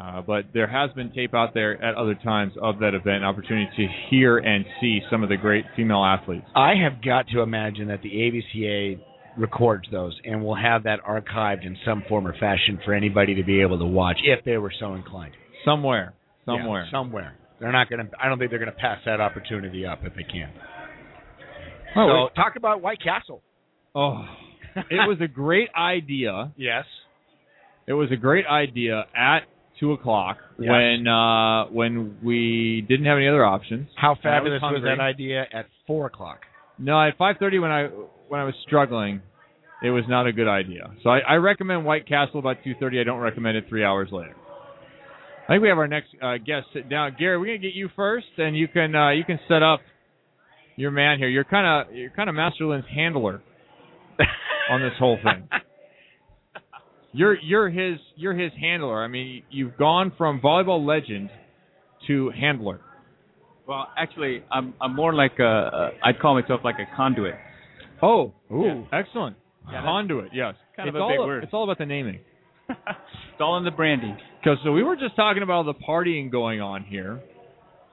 Uh, 0.00 0.20
but 0.22 0.46
there 0.52 0.66
has 0.66 0.90
been 0.96 1.12
tape 1.12 1.34
out 1.34 1.54
there 1.54 1.80
at 1.82 1.94
other 1.94 2.14
times 2.16 2.52
of 2.60 2.80
that 2.80 2.94
event, 2.94 3.18
an 3.18 3.24
opportunity 3.24 3.68
to 3.76 3.86
hear 4.10 4.38
and 4.38 4.64
see 4.80 5.00
some 5.10 5.22
of 5.22 5.28
the 5.28 5.36
great 5.36 5.64
female 5.76 6.04
athletes. 6.04 6.44
I 6.56 6.72
have 6.82 7.00
got 7.04 7.28
to 7.28 7.40
imagine 7.42 7.86
that 7.88 8.02
the 8.02 8.10
AVCA 8.10 8.98
records 9.38 9.84
those 9.92 10.18
and 10.24 10.42
will 10.42 10.56
have 10.56 10.82
that 10.84 10.98
archived 11.08 11.64
in 11.64 11.76
some 11.84 12.02
form 12.08 12.26
or 12.26 12.32
fashion 12.38 12.80
for 12.84 12.92
anybody 12.92 13.34
to 13.36 13.44
be 13.44 13.60
able 13.60 13.78
to 13.78 13.84
watch 13.86 14.16
if 14.24 14.44
they 14.44 14.56
were 14.58 14.72
so 14.80 14.94
inclined. 14.94 15.34
Somewhere, 15.64 16.14
Yeah, 16.48 16.56
somewhere. 16.58 16.88
somewhere. 16.90 17.36
They're 17.60 17.72
not 17.72 17.88
going 17.88 18.04
to. 18.04 18.10
I 18.20 18.28
don't 18.28 18.38
think 18.38 18.50
they're 18.50 18.58
going 18.58 18.72
to 18.72 18.76
pass 18.76 18.98
that 19.06 19.20
opportunity 19.20 19.86
up 19.86 20.00
if 20.04 20.14
they 20.16 20.24
can. 20.24 20.50
Oh, 21.96 22.26
so 22.28 22.34
talk 22.34 22.54
about 22.56 22.82
White 22.82 22.98
Castle. 23.02 23.42
oh, 23.94 24.24
it 24.76 25.08
was 25.08 25.18
a 25.22 25.28
great 25.28 25.68
idea. 25.76 26.52
Yes. 26.56 26.84
It 27.86 27.92
was 27.92 28.10
a 28.10 28.16
great 28.16 28.46
idea 28.46 29.04
at 29.14 29.40
two 29.80 29.92
o'clock 29.92 30.38
when 30.58 31.06
uh, 31.06 31.66
when 31.66 32.18
we 32.22 32.84
didn't 32.88 33.06
have 33.06 33.16
any 33.16 33.28
other 33.28 33.44
options. 33.44 33.88
How 33.96 34.16
fabulous 34.22 34.60
was, 34.62 34.72
hungry. 34.74 34.96
that 34.96 35.02
idea 35.02 35.44
at 35.52 35.66
four 35.86 36.06
o'clock? 36.06 36.40
No, 36.78 37.00
at 37.00 37.16
five 37.16 37.36
thirty 37.38 37.58
when 37.58 37.70
I 37.70 37.88
when 38.28 38.40
I 38.40 38.44
was 38.44 38.54
struggling, 38.66 39.20
it 39.82 39.90
was 39.90 40.04
not 40.08 40.26
a 40.26 40.32
good 40.32 40.48
idea. 40.48 40.90
So 41.02 41.10
I, 41.10 41.18
I 41.18 41.34
recommend 41.34 41.84
White 41.84 42.08
Castle 42.08 42.40
about 42.40 42.56
2:30. 42.64 43.00
I 43.00 43.04
don't 43.04 43.20
recommend 43.20 43.56
it 43.56 43.64
three 43.68 43.84
hours 43.84 44.08
later. 44.10 44.34
I 45.44 45.52
think 45.52 45.62
we 45.62 45.68
have 45.68 45.78
our 45.78 45.88
next 45.88 46.08
uh, 46.22 46.38
guest 46.38 46.68
sit 46.72 46.88
down. 46.88 47.16
Gary, 47.18 47.38
we're 47.38 47.46
gonna 47.46 47.58
get 47.58 47.74
you 47.74 47.90
first, 47.94 48.26
and 48.38 48.56
you 48.56 48.66
can 48.66 48.94
uh, 48.94 49.10
you 49.10 49.24
can 49.24 49.38
set 49.46 49.62
up 49.62 49.80
your 50.76 50.90
man 50.90 51.18
here. 51.18 51.28
You're 51.28 51.44
kind 51.44 51.88
of 51.88 51.94
you're 51.94 52.10
kind 52.10 52.30
of 52.30 52.34
Masterlin's 52.34 52.86
handler 52.94 53.42
on 54.70 54.80
this 54.80 54.92
whole 54.98 55.18
thing. 55.22 55.48
You're 57.14 57.38
you're 57.40 57.70
his 57.70 57.98
you're 58.16 58.34
his 58.34 58.52
handler. 58.60 59.02
I 59.02 59.08
mean, 59.08 59.44
you've 59.50 59.76
gone 59.78 60.12
from 60.18 60.40
volleyball 60.40 60.84
legend 60.84 61.30
to 62.08 62.30
handler. 62.38 62.80
Well, 63.66 63.86
actually, 63.96 64.42
I'm 64.52 64.74
I'm 64.80 64.94
more 64.94 65.14
like 65.14 65.38
a, 65.38 65.90
I'd 66.04 66.18
call 66.20 66.38
myself 66.40 66.60
like 66.64 66.74
a 66.80 66.96
conduit. 66.96 67.34
Oh, 68.02 68.32
ooh, 68.52 68.64
Yeah. 68.92 68.98
excellent. 69.00 69.36
Yeah, 69.72 69.80
Conduit, 69.82 70.28
yes. 70.34 70.56
kind 70.76 70.88
it's 70.90 70.94
of 70.94 71.00
a 71.00 71.02
all, 71.04 71.08
big 71.10 71.18
word. 71.20 71.44
It's 71.44 71.54
all 71.54 71.64
about 71.64 71.78
the 71.78 71.86
naming. 71.86 72.18
It's 72.68 73.40
all 73.40 73.56
in 73.56 73.64
the 73.64 73.70
branding. 73.72 74.16
Because 74.40 74.58
so 74.62 74.70
we 74.72 74.82
were 74.84 74.94
just 74.96 75.16
talking 75.16 75.42
about 75.42 75.64
the 75.64 75.74
partying 75.74 76.30
going 76.30 76.60
on 76.60 76.84
here, 76.84 77.20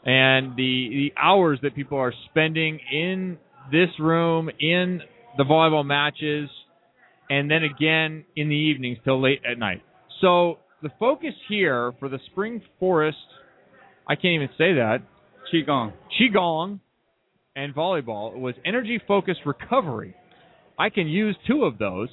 and 0.06 0.56
the 0.56 0.90
the 0.92 1.14
hours 1.20 1.60
that 1.64 1.74
people 1.76 1.98
are 1.98 2.14
spending 2.30 2.80
in 2.92 3.38
this 3.72 3.90
room 4.00 4.50
in 4.60 5.02
the 5.38 5.44
volleyball 5.44 5.86
matches, 5.86 6.50
and 7.32 7.50
then 7.50 7.64
again 7.64 8.26
in 8.36 8.50
the 8.50 8.56
evenings 8.56 8.98
till 9.06 9.22
late 9.22 9.42
at 9.50 9.58
night. 9.58 9.82
So 10.20 10.58
the 10.84 10.90
focus 11.00 11.34
here 11.48 11.94
for 11.98 12.10
the 12.10 12.20
Spring 12.28 12.62
Forest, 12.78 13.18
I 14.08 14.16
can't 14.16 14.34
even 14.36 14.50
say 14.58 14.74
that 14.74 14.98
Qigong. 15.52 15.94
qigong 16.20 16.80
and 17.56 17.74
volleyball 17.74 18.38
was 18.38 18.56
energy 18.66 19.00
focused 19.08 19.40
recovery. 19.46 20.14
I 20.78 20.90
can 20.90 21.08
use 21.08 21.36
two 21.48 21.64
of 21.64 21.78
those. 21.78 22.10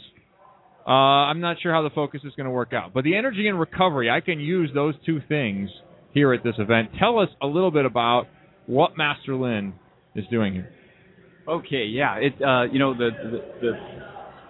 Uh, 0.87 0.91
I'm 0.91 1.41
not 1.41 1.57
sure 1.61 1.73
how 1.73 1.83
the 1.83 1.91
focus 1.91 2.21
is 2.25 2.33
going 2.37 2.47
to 2.47 2.51
work 2.51 2.73
out, 2.73 2.95
but 2.95 3.05
the 3.05 3.17
energy 3.17 3.49
and 3.49 3.59
recovery, 3.59 4.09
I 4.09 4.21
can 4.21 4.41
use 4.41 4.71
those 4.73 4.95
two 5.05 5.21
things 5.29 5.69
here 6.15 6.33
at 6.33 6.45
this 6.45 6.55
event. 6.59 6.91
Tell 6.99 7.19
us 7.19 7.29
a 7.43 7.47
little 7.47 7.71
bit 7.71 7.85
about 7.85 8.27
what 8.67 8.97
Master 8.97 9.35
Lin 9.35 9.75
is 10.15 10.25
doing 10.31 10.55
here. 10.55 10.71
Okay, 11.49 11.85
yeah. 11.85 12.17
It 12.17 12.35
uh, 12.43 12.65
you 12.73 12.79
know 12.79 12.95
the 12.95 13.11
the 13.23 13.39
the, 13.61 13.73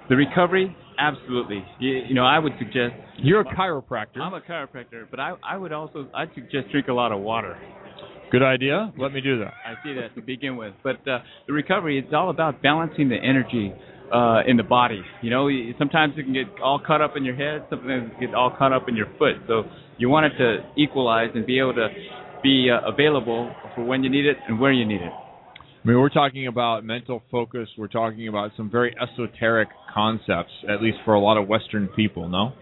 the 0.08 0.16
recovery, 0.16 0.74
absolutely. 0.98 1.64
You, 1.78 2.02
you 2.08 2.14
know, 2.14 2.24
I 2.24 2.38
would 2.38 2.52
suggest. 2.58 2.94
You're 3.18 3.40
a 3.40 3.44
chiropractor. 3.44 4.20
I'm 4.20 4.34
a 4.34 4.40
chiropractor, 4.40 5.06
but 5.10 5.20
I 5.20 5.34
I 5.42 5.56
would 5.56 5.72
also 5.72 6.08
I'd 6.14 6.30
suggest 6.34 6.70
drink 6.70 6.88
a 6.88 6.92
lot 6.92 7.12
of 7.12 7.20
water. 7.20 7.56
Good 8.30 8.42
idea. 8.42 8.92
Let 8.98 9.12
me 9.12 9.20
do 9.20 9.38
that. 9.38 9.54
I 9.66 9.82
see 9.82 9.94
that 9.94 10.14
to 10.14 10.20
begin 10.20 10.56
with. 10.56 10.74
But 10.82 10.96
uh, 11.08 11.20
the 11.46 11.54
recovery, 11.54 11.98
it's 11.98 12.12
all 12.12 12.28
about 12.28 12.62
balancing 12.62 13.08
the 13.08 13.16
energy 13.16 13.72
uh, 14.12 14.42
in 14.46 14.56
the 14.56 14.62
body. 14.62 15.00
You 15.22 15.30
know, 15.30 15.48
sometimes 15.78 16.14
it 16.16 16.24
can 16.24 16.34
get 16.34 16.46
all 16.62 16.80
caught 16.84 17.00
up 17.00 17.16
in 17.16 17.24
your 17.24 17.36
head, 17.36 17.64
sometimes 17.70 18.10
it 18.10 18.18
can 18.18 18.26
get 18.28 18.34
all 18.34 18.54
caught 18.56 18.72
up 18.72 18.88
in 18.88 18.96
your 18.96 19.06
foot. 19.18 19.36
So 19.46 19.64
you 19.96 20.08
want 20.08 20.26
it 20.26 20.36
to 20.38 20.58
equalize 20.76 21.30
and 21.34 21.46
be 21.46 21.58
able 21.58 21.74
to 21.74 21.88
be 22.42 22.70
uh, 22.70 22.86
available 22.86 23.50
for 23.74 23.84
when 23.84 24.04
you 24.04 24.10
need 24.10 24.26
it 24.26 24.36
and 24.46 24.60
where 24.60 24.72
you 24.72 24.84
need 24.84 25.00
it. 25.00 25.12
I 25.12 25.88
mean, 25.88 26.00
we're 26.00 26.08
talking 26.08 26.48
about 26.48 26.84
mental 26.84 27.22
focus. 27.30 27.68
We're 27.78 27.88
talking 27.88 28.28
about 28.28 28.50
some 28.56 28.70
very 28.70 28.94
esoteric 29.00 29.68
concepts, 29.98 30.54
at 30.72 30.78
least 30.80 30.98
for 31.04 31.14
a 31.14 31.20
lot 31.28 31.36
of 31.40 31.48
Western 31.48 31.88
people. 32.00 32.28
No. 32.28 32.52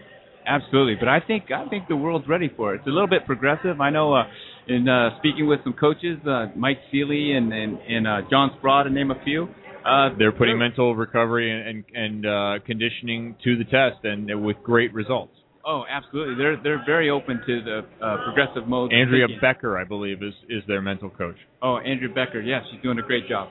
Absolutely, 0.49 0.95
but 0.95 1.09
I 1.09 1.19
think 1.19 1.51
I 1.51 1.67
think 1.67 1.89
the 1.89 1.99
world's 2.05 2.27
ready 2.35 2.49
for 2.55 2.73
it. 2.73 2.77
It's 2.79 2.87
a 2.87 2.95
little 2.97 3.13
bit 3.15 3.25
progressive. 3.25 3.81
I 3.81 3.89
know 3.89 4.07
uh, 4.15 4.23
in 4.67 4.87
uh, 4.87 5.17
speaking 5.19 5.45
with 5.45 5.59
some 5.65 5.73
coaches, 5.73 6.17
uh, 6.25 6.45
Mike 6.55 6.79
Sealy 6.89 7.33
and 7.37 7.51
and, 7.51 7.71
and 7.79 8.07
uh, 8.07 8.21
John 8.31 8.47
Speraw, 8.55 8.85
to 8.85 8.89
name 8.89 9.11
a 9.11 9.19
few. 9.25 9.49
Uh, 9.85 10.15
They're 10.17 10.31
putting 10.31 10.57
mental 10.57 10.95
recovery 10.95 11.51
and 11.51 11.61
and, 11.69 11.79
and 12.05 12.25
uh, 12.25 12.65
conditioning 12.65 13.35
to 13.43 13.57
the 13.57 13.65
test, 13.65 13.99
and 14.05 14.21
with 14.47 14.55
great 14.63 14.93
results. 14.93 15.33
Oh, 15.65 15.83
absolutely. 15.89 16.35
They're 16.41 16.57
they're 16.63 16.83
very 16.85 17.09
open 17.09 17.41
to 17.45 17.53
the 17.67 17.77
uh, 17.79 18.15
progressive 18.23 18.69
mode. 18.69 18.93
Andrea. 18.93 19.27
Becker, 19.41 19.77
I 19.77 19.83
believe, 19.83 20.23
is 20.23 20.33
is 20.47 20.63
their 20.65 20.81
mental 20.81 21.09
coach. 21.09 21.35
Oh, 21.61 21.75
Andrea 21.75 22.13
Becker. 22.19 22.39
Yes, 22.39 22.61
she's 22.71 22.81
doing 22.81 22.99
a 22.99 23.07
great 23.11 23.27
job. 23.27 23.49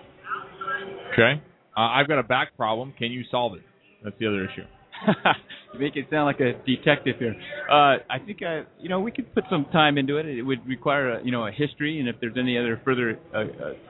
Okay. 1.13 1.43
Uh, 1.77 1.81
I've 1.97 2.09
got 2.09 2.19
a 2.19 2.23
back 2.37 2.57
problem. 2.57 2.95
Can 2.97 3.13
you 3.13 3.23
solve 3.31 3.53
it? 3.59 3.65
That's 4.07 4.17
the 4.21 4.29
other 4.29 4.45
issue. 4.45 4.63
you 5.75 5.81
make 5.81 5.97
it 5.97 6.07
sound 6.11 6.27
like 6.27 6.39
a 6.39 6.53
detective 6.65 7.17
here. 7.19 7.35
Uh, 7.69 7.99
I 8.09 8.19
think 8.25 8.39
I, 8.43 8.63
you 8.79 8.89
know, 8.89 9.01
we 9.01 9.11
could 9.11 9.35
put 9.35 9.43
some 9.51 9.67
time 9.73 9.99
into 9.99 10.17
it. 10.17 10.27
It 10.27 10.43
would 10.43 10.65
require, 10.65 11.19
a, 11.19 11.25
you 11.25 11.33
know, 11.33 11.45
a 11.45 11.51
history, 11.51 11.99
and 11.99 12.09
if 12.09 12.15
there's 12.21 12.37
any 12.39 12.57
other 12.57 12.81
further 12.85 13.19
uh, 13.35 13.39
uh, 13.39 13.45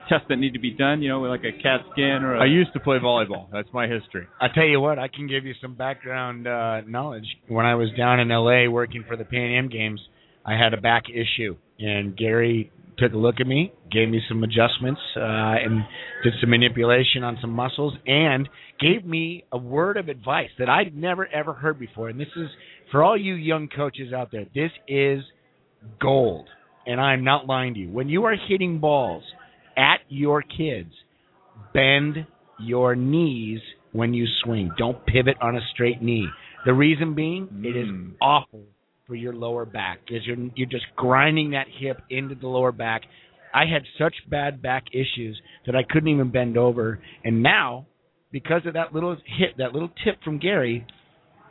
tests 0.09 0.25
that 0.29 0.37
need 0.37 0.53
to 0.53 0.59
be 0.59 0.71
done, 0.71 1.03
you 1.03 1.09
know, 1.09 1.21
like 1.21 1.41
a 1.41 1.51
CAT 1.61 1.81
scan 1.91 2.23
or 2.23 2.35
a. 2.35 2.41
I 2.41 2.45
used 2.47 2.73
to 2.73 2.79
play 2.79 2.97
volleyball. 2.97 3.47
That's 3.53 3.69
my 3.73 3.87
history. 3.87 4.25
I 4.41 4.47
tell 4.53 4.65
you 4.65 4.81
what, 4.81 4.97
I 4.97 5.07
can 5.07 5.27
give 5.27 5.45
you 5.45 5.53
some 5.61 5.75
background 5.75 6.47
uh, 6.47 6.81
knowledge. 6.81 7.27
When 7.47 7.67
I 7.67 7.75
was 7.75 7.89
down 7.95 8.19
in 8.19 8.31
L.A. 8.31 8.67
working 8.67 9.05
for 9.07 9.15
the 9.15 9.23
Pan 9.23 9.51
Am 9.51 9.69
Games, 9.69 10.01
I 10.43 10.57
had 10.57 10.73
a 10.73 10.81
back 10.81 11.03
issue, 11.09 11.57
and 11.77 12.17
Gary 12.17 12.71
took 12.97 13.13
a 13.13 13.17
look 13.17 13.35
at 13.39 13.47
me, 13.47 13.71
gave 13.91 14.09
me 14.09 14.21
some 14.27 14.43
adjustments, 14.43 14.99
uh, 15.15 15.21
and 15.21 15.83
did 16.23 16.33
some 16.41 16.49
manipulation 16.49 17.23
on 17.23 17.37
some 17.41 17.51
muscles, 17.51 17.93
and 18.05 18.49
gave 18.79 19.05
me 19.05 19.43
a 19.51 19.57
word 19.57 19.97
of 19.97 20.09
advice 20.09 20.49
that 20.59 20.69
I'd 20.69 20.95
never 20.95 21.27
ever 21.27 21.53
heard 21.53 21.79
before. 21.79 22.09
And 22.09 22.19
this 22.19 22.27
is 22.35 22.47
for 22.91 23.03
all 23.03 23.17
you 23.17 23.35
young 23.35 23.67
coaches 23.75 24.13
out 24.13 24.31
there. 24.31 24.45
This 24.55 24.71
is 24.87 25.21
gold, 25.99 26.47
and 26.85 26.99
I'm 26.99 27.23
not 27.23 27.45
lying 27.45 27.73
to 27.75 27.79
you. 27.81 27.89
When 27.89 28.09
you 28.09 28.25
are 28.25 28.35
hitting 28.47 28.79
balls 28.79 29.23
at 29.75 29.99
your 30.09 30.41
kids, 30.41 30.91
bend 31.73 32.25
your 32.59 32.95
knees 32.95 33.59
when 33.91 34.13
you 34.13 34.25
swing. 34.43 34.71
Don't 34.77 35.05
pivot 35.05 35.37
on 35.41 35.55
a 35.55 35.61
straight 35.73 36.01
knee. 36.01 36.27
The 36.65 36.73
reason 36.73 37.13
being, 37.13 37.47
it 37.63 37.75
is 37.75 37.87
Mm. 37.87 38.13
awful 38.19 38.63
for 39.07 39.15
your 39.15 39.33
lower 39.33 39.65
back 39.65 39.99
because 40.05 40.25
you're 40.27 40.37
you're 40.55 40.69
just 40.69 40.85
grinding 40.95 41.51
that 41.51 41.67
hip 41.79 42.01
into 42.09 42.35
the 42.35 42.47
lower 42.47 42.71
back. 42.71 43.03
I 43.53 43.65
had 43.65 43.83
such 43.97 44.13
bad 44.29 44.61
back 44.61 44.83
issues 44.91 45.41
that 45.65 45.75
I 45.75 45.81
couldn't 45.89 46.09
even 46.09 46.31
bend 46.31 46.57
over, 46.57 46.99
and 47.23 47.41
now 47.41 47.87
because 48.31 48.61
of 48.65 48.73
that 48.73 48.93
little 48.93 49.15
hit, 49.15 49.57
that 49.57 49.71
little 49.71 49.89
tip 50.03 50.21
from 50.23 50.37
Gary, 50.37 50.85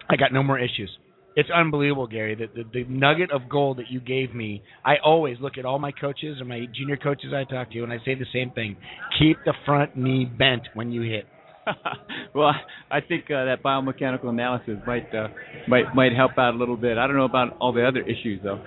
I 0.09 0.17
got 0.17 0.33
no 0.33 0.43
more 0.43 0.59
issues. 0.59 0.91
It's 1.35 1.51
unbelievable, 1.51 2.07
Gary. 2.07 2.35
The, 2.35 2.47
the 2.55 2.65
the 2.73 2.85
nugget 2.89 3.31
of 3.31 3.49
gold 3.49 3.79
that 3.79 3.91
you 3.91 4.01
gave 4.01 4.35
me. 4.35 4.63
I 4.85 4.95
always 5.05 5.39
look 5.41 5.59
at 5.59 5.65
all 5.65 5.79
my 5.79 5.93
coaches 5.93 6.37
and 6.39 6.49
my 6.49 6.67
junior 6.75 6.97
coaches 6.97 7.33
I 7.35 7.45
talk 7.45 7.73
to, 7.73 7.83
and 7.83 7.93
I 7.93 7.99
say 8.05 8.15
the 8.15 8.27
same 8.33 8.51
thing: 8.51 8.77
keep 9.19 9.39
the 9.45 9.55
front 9.65 9.97
knee 9.97 10.27
bent 10.27 10.63
when 10.75 10.93
you 10.93 11.03
hit. 11.03 11.27
well, 12.35 12.53
I 12.91 13.01
think 13.01 13.25
uh, 13.31 13.45
that 13.47 13.63
biomechanical 13.65 14.27
analysis 14.29 14.77
might 14.87 15.13
uh, 15.15 15.29
might 15.69 15.95
might 15.95 16.13
help 16.15 16.33
out 16.39 16.55
a 16.55 16.57
little 16.57 16.77
bit. 16.77 16.99
I 16.99 17.07
don't 17.07 17.17
know 17.17 17.25
about 17.25 17.57
all 17.61 17.73
the 17.73 17.87
other 17.87 18.01
issues 18.03 18.41
though. 18.43 18.63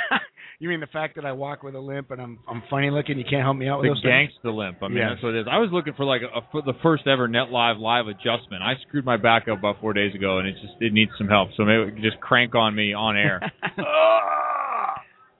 you 0.60 0.68
mean 0.68 0.80
the 0.80 0.86
fact 0.86 1.16
that 1.16 1.24
I 1.24 1.32
walk 1.32 1.62
with 1.62 1.74
a 1.74 1.78
limp 1.80 2.10
and 2.10 2.20
I'm 2.20 2.38
I'm 2.48 2.62
funny 2.70 2.90
looking? 2.90 3.18
You 3.18 3.24
can't 3.28 3.42
help 3.42 3.56
me 3.56 3.68
out 3.68 3.80
with 3.80 3.90
The 3.90 3.94
those 3.94 4.02
things? 4.02 4.32
gangsta 4.44 4.54
limp. 4.56 4.78
I 4.82 4.88
mean, 4.88 4.96
Yes. 4.98 5.10
that's 5.14 5.22
what 5.22 5.34
it 5.34 5.40
is. 5.40 5.46
I 5.50 5.58
was 5.58 5.70
looking 5.72 5.92
for 5.94 6.04
like 6.04 6.22
a, 6.22 6.38
a, 6.58 6.62
the 6.62 6.74
first 6.82 7.06
ever 7.06 7.28
Net 7.28 7.50
Live 7.50 7.76
live 7.78 8.06
adjustment. 8.06 8.62
I 8.62 8.74
screwed 8.88 9.04
my 9.04 9.16
back 9.16 9.46
up 9.48 9.58
about 9.58 9.80
four 9.80 9.92
days 9.92 10.14
ago, 10.14 10.38
and 10.38 10.48
it 10.48 10.52
just 10.54 10.74
it 10.80 10.92
needs 10.92 11.10
some 11.18 11.28
help. 11.28 11.50
So 11.56 11.64
maybe 11.64 11.84
we 11.84 11.92
can 11.92 12.02
just 12.02 12.20
crank 12.20 12.54
on 12.54 12.74
me 12.74 12.94
on 12.94 13.16
air. 13.16 13.40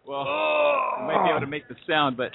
well, 0.06 0.24
we 1.00 1.06
might 1.06 1.24
be 1.24 1.30
able 1.30 1.40
to 1.40 1.46
make 1.46 1.68
the 1.68 1.76
sound, 1.88 2.16
but 2.16 2.30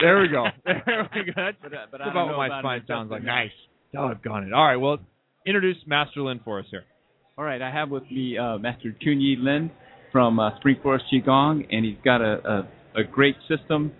there 0.00 0.20
we 0.20 0.28
go. 0.28 0.46
There 0.64 1.08
we 1.14 1.24
go. 1.24 1.32
That's, 1.36 1.56
but, 1.62 1.72
uh, 1.72 1.86
but 1.90 2.00
I 2.00 2.04
don't 2.06 2.12
about 2.12 2.26
know 2.32 2.38
what 2.38 2.48
my 2.48 2.58
about 2.58 2.60
spine 2.62 2.82
sounds 2.88 3.10
like. 3.10 3.22
Nice. 3.22 3.50
Doggone 3.94 4.48
it. 4.48 4.52
All 4.52 4.66
right. 4.66 4.76
Well, 4.76 4.98
introduce 5.46 5.76
Master 5.86 6.20
Lin 6.20 6.40
for 6.44 6.58
us 6.58 6.66
here. 6.70 6.84
All 7.36 7.44
right, 7.44 7.60
I 7.60 7.70
have 7.70 7.90
with 7.90 8.04
me 8.10 8.38
uh, 8.38 8.58
Master 8.58 8.94
Chunyi 9.04 9.34
Lin 9.38 9.70
from 10.12 10.38
uh, 10.38 10.56
Spring 10.58 10.76
Forest 10.82 11.06
Qigong, 11.12 11.66
and 11.70 11.84
he's 11.84 11.96
got 12.04 12.20
a, 12.20 12.66
a, 12.94 13.00
a 13.00 13.04
great 13.04 13.34
system 13.48 13.90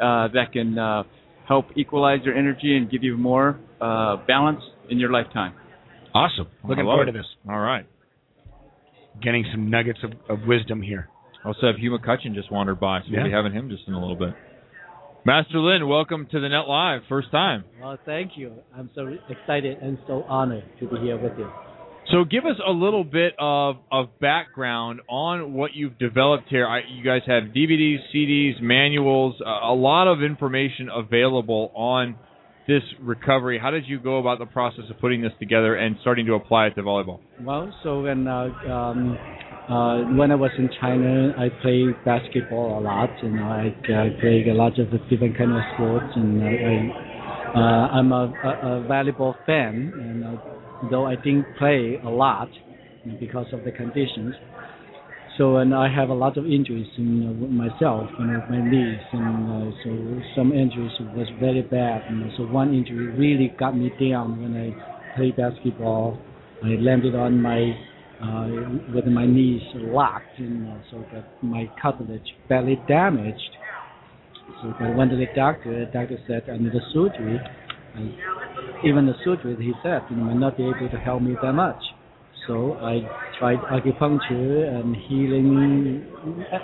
uh, 0.00 0.28
that 0.28 0.52
can 0.52 0.78
uh, 0.78 1.02
help 1.48 1.66
equalize 1.76 2.20
your 2.24 2.36
energy 2.36 2.76
and 2.76 2.88
give 2.88 3.02
you 3.02 3.16
more 3.16 3.58
uh, 3.80 4.16
balance 4.28 4.60
in 4.90 4.98
your 4.98 5.10
lifetime. 5.10 5.54
Awesome. 6.14 6.46
Looking 6.62 6.84
forward 6.84 7.08
it. 7.08 7.12
to 7.12 7.18
this. 7.18 7.26
All 7.48 7.58
right. 7.58 7.86
Getting 9.22 9.44
some 9.50 9.70
nuggets 9.70 9.98
of, 10.04 10.12
of 10.28 10.46
wisdom 10.46 10.80
here. 10.80 11.08
Also 11.44 11.66
have 11.66 11.76
Hugh 11.76 11.90
McCutcheon 11.90 12.34
just 12.34 12.52
wandered 12.52 12.78
by, 12.78 13.00
so 13.00 13.06
we'll 13.10 13.24
be 13.24 13.32
having 13.32 13.52
him 13.52 13.68
just 13.68 13.82
in 13.86 13.94
a 13.94 14.00
little 14.00 14.16
bit. 14.16 14.34
Master 15.26 15.58
Lin, 15.58 15.88
welcome 15.88 16.26
to 16.32 16.38
the 16.38 16.50
Net 16.50 16.68
Live. 16.68 17.00
First 17.08 17.30
time. 17.30 17.64
Well, 17.80 17.96
thank 18.04 18.32
you. 18.36 18.52
I'm 18.76 18.90
so 18.94 19.08
excited 19.30 19.78
and 19.78 19.96
so 20.06 20.22
honored 20.24 20.64
to 20.80 20.86
be 20.86 20.96
here 20.98 21.16
with 21.16 21.32
you. 21.38 21.50
So 22.12 22.24
give 22.24 22.44
us 22.44 22.56
a 22.66 22.70
little 22.70 23.04
bit 23.04 23.32
of, 23.38 23.76
of 23.90 24.08
background 24.20 25.00
on 25.08 25.54
what 25.54 25.70
you've 25.72 25.98
developed 25.98 26.48
here. 26.50 26.66
I, 26.66 26.80
you 26.94 27.02
guys 27.02 27.22
have 27.26 27.44
DVDs, 27.56 28.00
CDs, 28.14 28.60
manuals, 28.60 29.36
uh, 29.40 29.48
a 29.48 29.72
lot 29.74 30.08
of 30.08 30.22
information 30.22 30.90
available 30.94 31.72
on 31.74 32.16
this 32.66 32.82
recovery. 33.00 33.58
How 33.58 33.70
did 33.70 33.86
you 33.86 34.00
go 34.00 34.18
about 34.18 34.38
the 34.38 34.46
process 34.46 34.84
of 34.90 34.98
putting 34.98 35.22
this 35.22 35.32
together 35.38 35.74
and 35.76 35.96
starting 36.00 36.26
to 36.26 36.34
apply 36.34 36.66
it 36.66 36.74
to 36.74 36.82
volleyball? 36.82 37.20
Well, 37.42 37.74
so 37.82 38.02
when 38.02 38.26
uh, 38.26 38.48
um, 38.70 39.18
uh, 39.68 40.16
when 40.16 40.30
I 40.30 40.34
was 40.34 40.50
in 40.58 40.70
China, 40.80 41.34
I 41.38 41.48
played 41.62 41.94
basketball 42.04 42.78
a 42.78 42.80
lot. 42.80 43.10
Know, 43.22 43.44
I, 43.44 43.74
I 43.92 44.20
played 44.20 44.48
a 44.48 44.54
lot 44.54 44.78
of 44.78 44.90
different 45.10 45.36
kind 45.36 45.52
of 45.52 45.62
sports, 45.74 46.12
and 46.16 46.42
I, 46.42 46.48
I 46.48 47.14
uh, 47.54 47.88
I'm 47.98 48.12
a, 48.12 48.32
a, 48.44 48.48
a 48.48 48.88
volleyball 48.88 49.34
fan. 49.46 49.92
And 49.94 50.24
uh, 50.24 50.40
though 50.90 51.06
I 51.06 51.16
didn't 51.16 51.46
play 51.58 51.98
a 52.04 52.08
lot 52.08 52.48
because 53.20 53.46
of 53.52 53.64
the 53.64 53.72
conditions. 53.72 54.34
So 55.36 55.56
and 55.56 55.74
I 55.74 55.92
have 55.92 56.10
a 56.10 56.14
lot 56.14 56.36
of 56.38 56.46
injuries 56.46 56.86
in 56.96 57.26
uh, 57.26 57.32
myself 57.50 58.08
and 58.20 58.34
with 58.34 58.48
my 58.48 58.62
knees, 58.62 59.00
and 59.12 59.72
uh, 59.72 59.76
so 59.82 59.90
some 60.36 60.52
injuries 60.52 60.92
was 61.16 61.26
very 61.40 61.62
bad. 61.62 62.02
And 62.08 62.30
so 62.36 62.44
one 62.44 62.72
injury 62.72 63.08
really 63.18 63.48
got 63.58 63.76
me 63.76 63.90
down 64.00 64.40
when 64.40 64.54
I 64.54 65.16
played 65.16 65.36
basketball. 65.36 66.20
I 66.62 66.76
landed 66.78 67.16
on 67.16 67.40
my 67.42 67.72
uh, 68.22 68.48
with 68.94 69.06
my 69.06 69.26
knees 69.26 69.62
locked, 69.74 70.38
and 70.38 70.68
uh, 70.68 70.76
so 70.90 71.04
that 71.12 71.24
my 71.42 71.68
cartilage 71.82 72.34
badly 72.48 72.80
damaged. 72.86 73.50
So 74.62 74.72
I 74.78 74.94
went 74.94 75.10
to 75.10 75.16
the 75.16 75.26
doctor. 75.34 75.84
The 75.84 75.90
doctor 75.90 76.18
said 76.28 76.44
I 76.48 76.58
need 76.58 76.74
a 76.74 76.84
surgery. 76.92 77.40
And 77.96 78.12
even 78.84 79.06
the 79.06 79.14
surgery, 79.24 79.56
he 79.58 79.72
said, 79.82 80.02
you 80.10 80.16
know, 80.16 80.24
might 80.24 80.36
not 80.36 80.56
be 80.56 80.64
able 80.64 80.88
to 80.90 80.98
help 80.98 81.22
me 81.22 81.34
that 81.42 81.52
much. 81.52 81.82
So 82.46 82.74
I 82.74 83.00
tried 83.38 83.58
acupuncture 83.72 84.68
and 84.68 84.94
healing, 85.08 86.04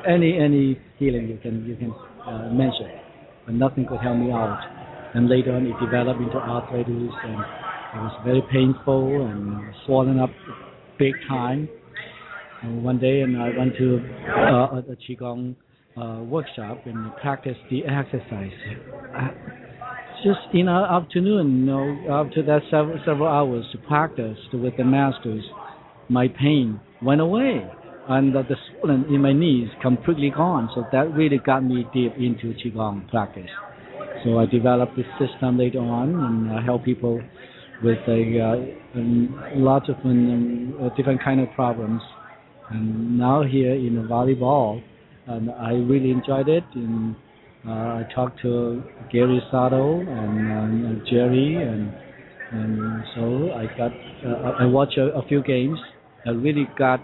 any 0.06 0.38
any 0.38 0.78
healing 0.98 1.28
you 1.28 1.38
can 1.42 1.64
you 1.66 1.76
can 1.76 1.92
uh, 2.26 2.50
mention, 2.52 2.90
but 3.46 3.54
nothing 3.54 3.86
could 3.86 4.00
help 4.00 4.18
me 4.18 4.30
out. 4.30 4.60
And 5.14 5.28
later 5.28 5.54
on, 5.54 5.66
it 5.66 5.74
developed 5.80 6.20
into 6.20 6.36
arthritis, 6.36 6.86
and 7.24 7.40
it 7.40 8.00
was 8.00 8.20
very 8.24 8.42
painful 8.52 9.26
and 9.26 9.74
swollen 9.86 10.20
up 10.20 10.30
big 10.98 11.14
time. 11.28 11.68
And 12.62 12.84
one 12.84 12.98
day, 12.98 13.22
and 13.22 13.40
I 13.40 13.56
went 13.56 13.74
to 13.78 13.98
uh, 14.28 14.82
a 14.92 14.96
qigong 15.08 15.56
uh, 15.96 16.22
workshop 16.22 16.82
and 16.86 17.10
practiced 17.16 17.60
the 17.70 17.84
exercise. 17.86 18.52
Just 20.22 20.40
in 20.52 20.66
the 20.66 20.72
afternoon, 20.72 21.60
you 21.60 21.66
know, 21.66 21.96
after 22.10 22.42
that 22.42 22.60
several, 22.70 23.00
several 23.06 23.28
hours 23.28 23.64
to 23.72 23.78
practice 23.78 24.36
with 24.52 24.76
the 24.76 24.84
masters, 24.84 25.42
my 26.10 26.28
pain 26.28 26.80
went 27.02 27.20
away 27.20 27.64
and 28.08 28.34
the, 28.34 28.42
swelling 28.80 29.04
in 29.08 29.22
my 29.22 29.32
knees 29.32 29.68
completely 29.80 30.30
gone. 30.30 30.68
So 30.74 30.84
that 30.92 31.12
really 31.14 31.38
got 31.38 31.64
me 31.64 31.86
deep 31.94 32.14
into 32.16 32.54
qigong 32.54 33.08
practice. 33.08 33.50
So 34.24 34.38
I 34.38 34.46
developed 34.46 34.96
this 34.96 35.06
system 35.18 35.58
later 35.58 35.78
on 35.78 36.08
and 36.14 36.58
I 36.58 36.62
help 36.62 36.84
people 36.84 37.20
with 37.82 37.98
a 38.08 38.40
uh, 38.40 38.98
um, 38.98 39.42
lots 39.54 39.88
of 39.88 39.96
um, 40.04 40.74
uh, 40.82 40.94
different 40.96 41.22
kind 41.22 41.40
of 41.40 41.48
problems. 41.54 42.02
And 42.70 43.18
now 43.18 43.42
here 43.42 43.74
in 43.74 44.06
volleyball, 44.08 44.82
and 45.26 45.50
I 45.50 45.72
really 45.72 46.10
enjoyed 46.10 46.48
it. 46.48 46.64
And 46.74 47.16
uh, 47.66 47.70
I 47.70 48.02
talked 48.14 48.40
to 48.42 48.82
Gary 49.12 49.40
Sato 49.50 50.00
and 50.00 50.52
um, 50.52 51.02
Jerry, 51.10 51.56
and 51.56 51.92
and 52.52 53.04
so 53.14 53.52
I 53.52 53.66
got 53.76 53.92
uh, 54.24 54.52
I 54.58 54.64
watched 54.66 54.98
a, 54.98 55.14
a 55.14 55.26
few 55.28 55.42
games. 55.42 55.78
Really 56.26 56.68
got 56.78 57.00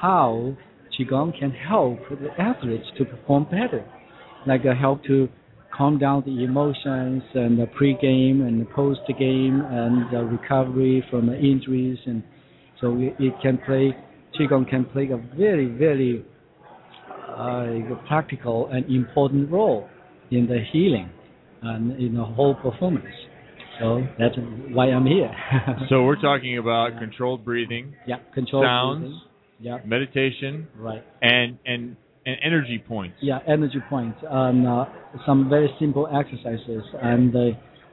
how 0.00 0.54
qigong 0.98 1.38
can 1.38 1.50
help 1.50 1.98
the 2.10 2.28
athletes 2.38 2.84
to 2.98 3.04
perform 3.04 3.44
better, 3.44 3.84
like 4.46 4.60
uh, 4.62 4.74
help 4.78 5.02
to 5.04 5.28
calm 5.76 5.98
down 5.98 6.22
the 6.26 6.44
emotions 6.44 7.22
and 7.34 7.58
the 7.58 7.66
pre-game 7.76 8.42
and 8.42 8.60
the 8.60 8.66
post-game 8.66 9.62
and 9.62 10.12
the 10.12 10.24
recovery 10.24 11.02
from 11.10 11.26
the 11.26 11.36
injuries, 11.38 11.98
and 12.06 12.22
so 12.80 12.94
it, 12.98 13.14
it 13.18 13.32
can 13.40 13.58
play 13.58 13.96
qigong 14.38 14.68
can 14.68 14.84
play 14.84 15.08
a 15.10 15.16
very 15.36 15.66
very 15.66 16.24
uh, 17.28 17.94
practical 18.06 18.68
and 18.68 18.84
important 18.86 19.50
role 19.50 19.88
in 20.30 20.46
the 20.46 20.58
healing 20.72 21.10
and 21.62 21.92
in 21.98 22.14
the 22.14 22.24
whole 22.24 22.54
performance. 22.54 23.06
So 23.82 24.06
that's 24.16 24.34
why 24.70 24.86
I'm 24.86 25.06
here. 25.06 25.34
so 25.88 26.04
we're 26.04 26.20
talking 26.20 26.58
about 26.58 26.98
controlled 27.00 27.44
breathing, 27.44 27.94
yeah, 28.06 28.16
controlled 28.32 28.64
sounds, 28.64 29.00
breathing. 29.00 29.20
yeah, 29.58 29.78
meditation, 29.84 30.68
right, 30.76 31.02
and 31.20 31.58
and 31.66 31.96
and 32.24 32.36
energy 32.44 32.82
points. 32.86 33.16
yeah, 33.20 33.40
energy 33.48 33.80
points, 33.90 34.18
and 34.22 34.68
uh, 34.68 34.84
some 35.26 35.50
very 35.50 35.68
simple 35.80 36.06
exercises, 36.06 36.84
and 37.02 37.34
uh, 37.34 37.40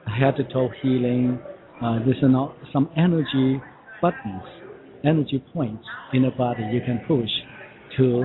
head 0.06 0.36
to 0.36 0.44
toe 0.52 0.68
healing. 0.80 1.40
Uh, 1.82 1.98
there's 2.04 2.22
an, 2.22 2.36
some 2.72 2.88
energy 2.96 3.60
buttons, 4.00 4.42
energy 5.04 5.42
points 5.52 5.84
in 6.12 6.22
the 6.22 6.30
body 6.30 6.62
you 6.72 6.80
can 6.86 7.00
push 7.08 7.30
to 7.96 8.24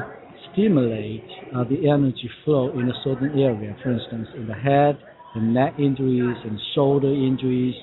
stimulate 0.54 1.24
uh, 1.56 1.64
the 1.64 1.90
energy 1.90 2.30
flow 2.44 2.72
in 2.78 2.88
a 2.90 2.94
certain 3.04 3.32
area. 3.40 3.76
For 3.82 3.92
instance, 3.92 4.28
in 4.36 4.48
the 4.48 4.54
head, 4.54 5.00
the 5.36 5.42
neck 5.42 5.76
injuries, 5.78 6.38
and 6.44 6.60
shoulder 6.74 7.14
injuries, 7.14 7.76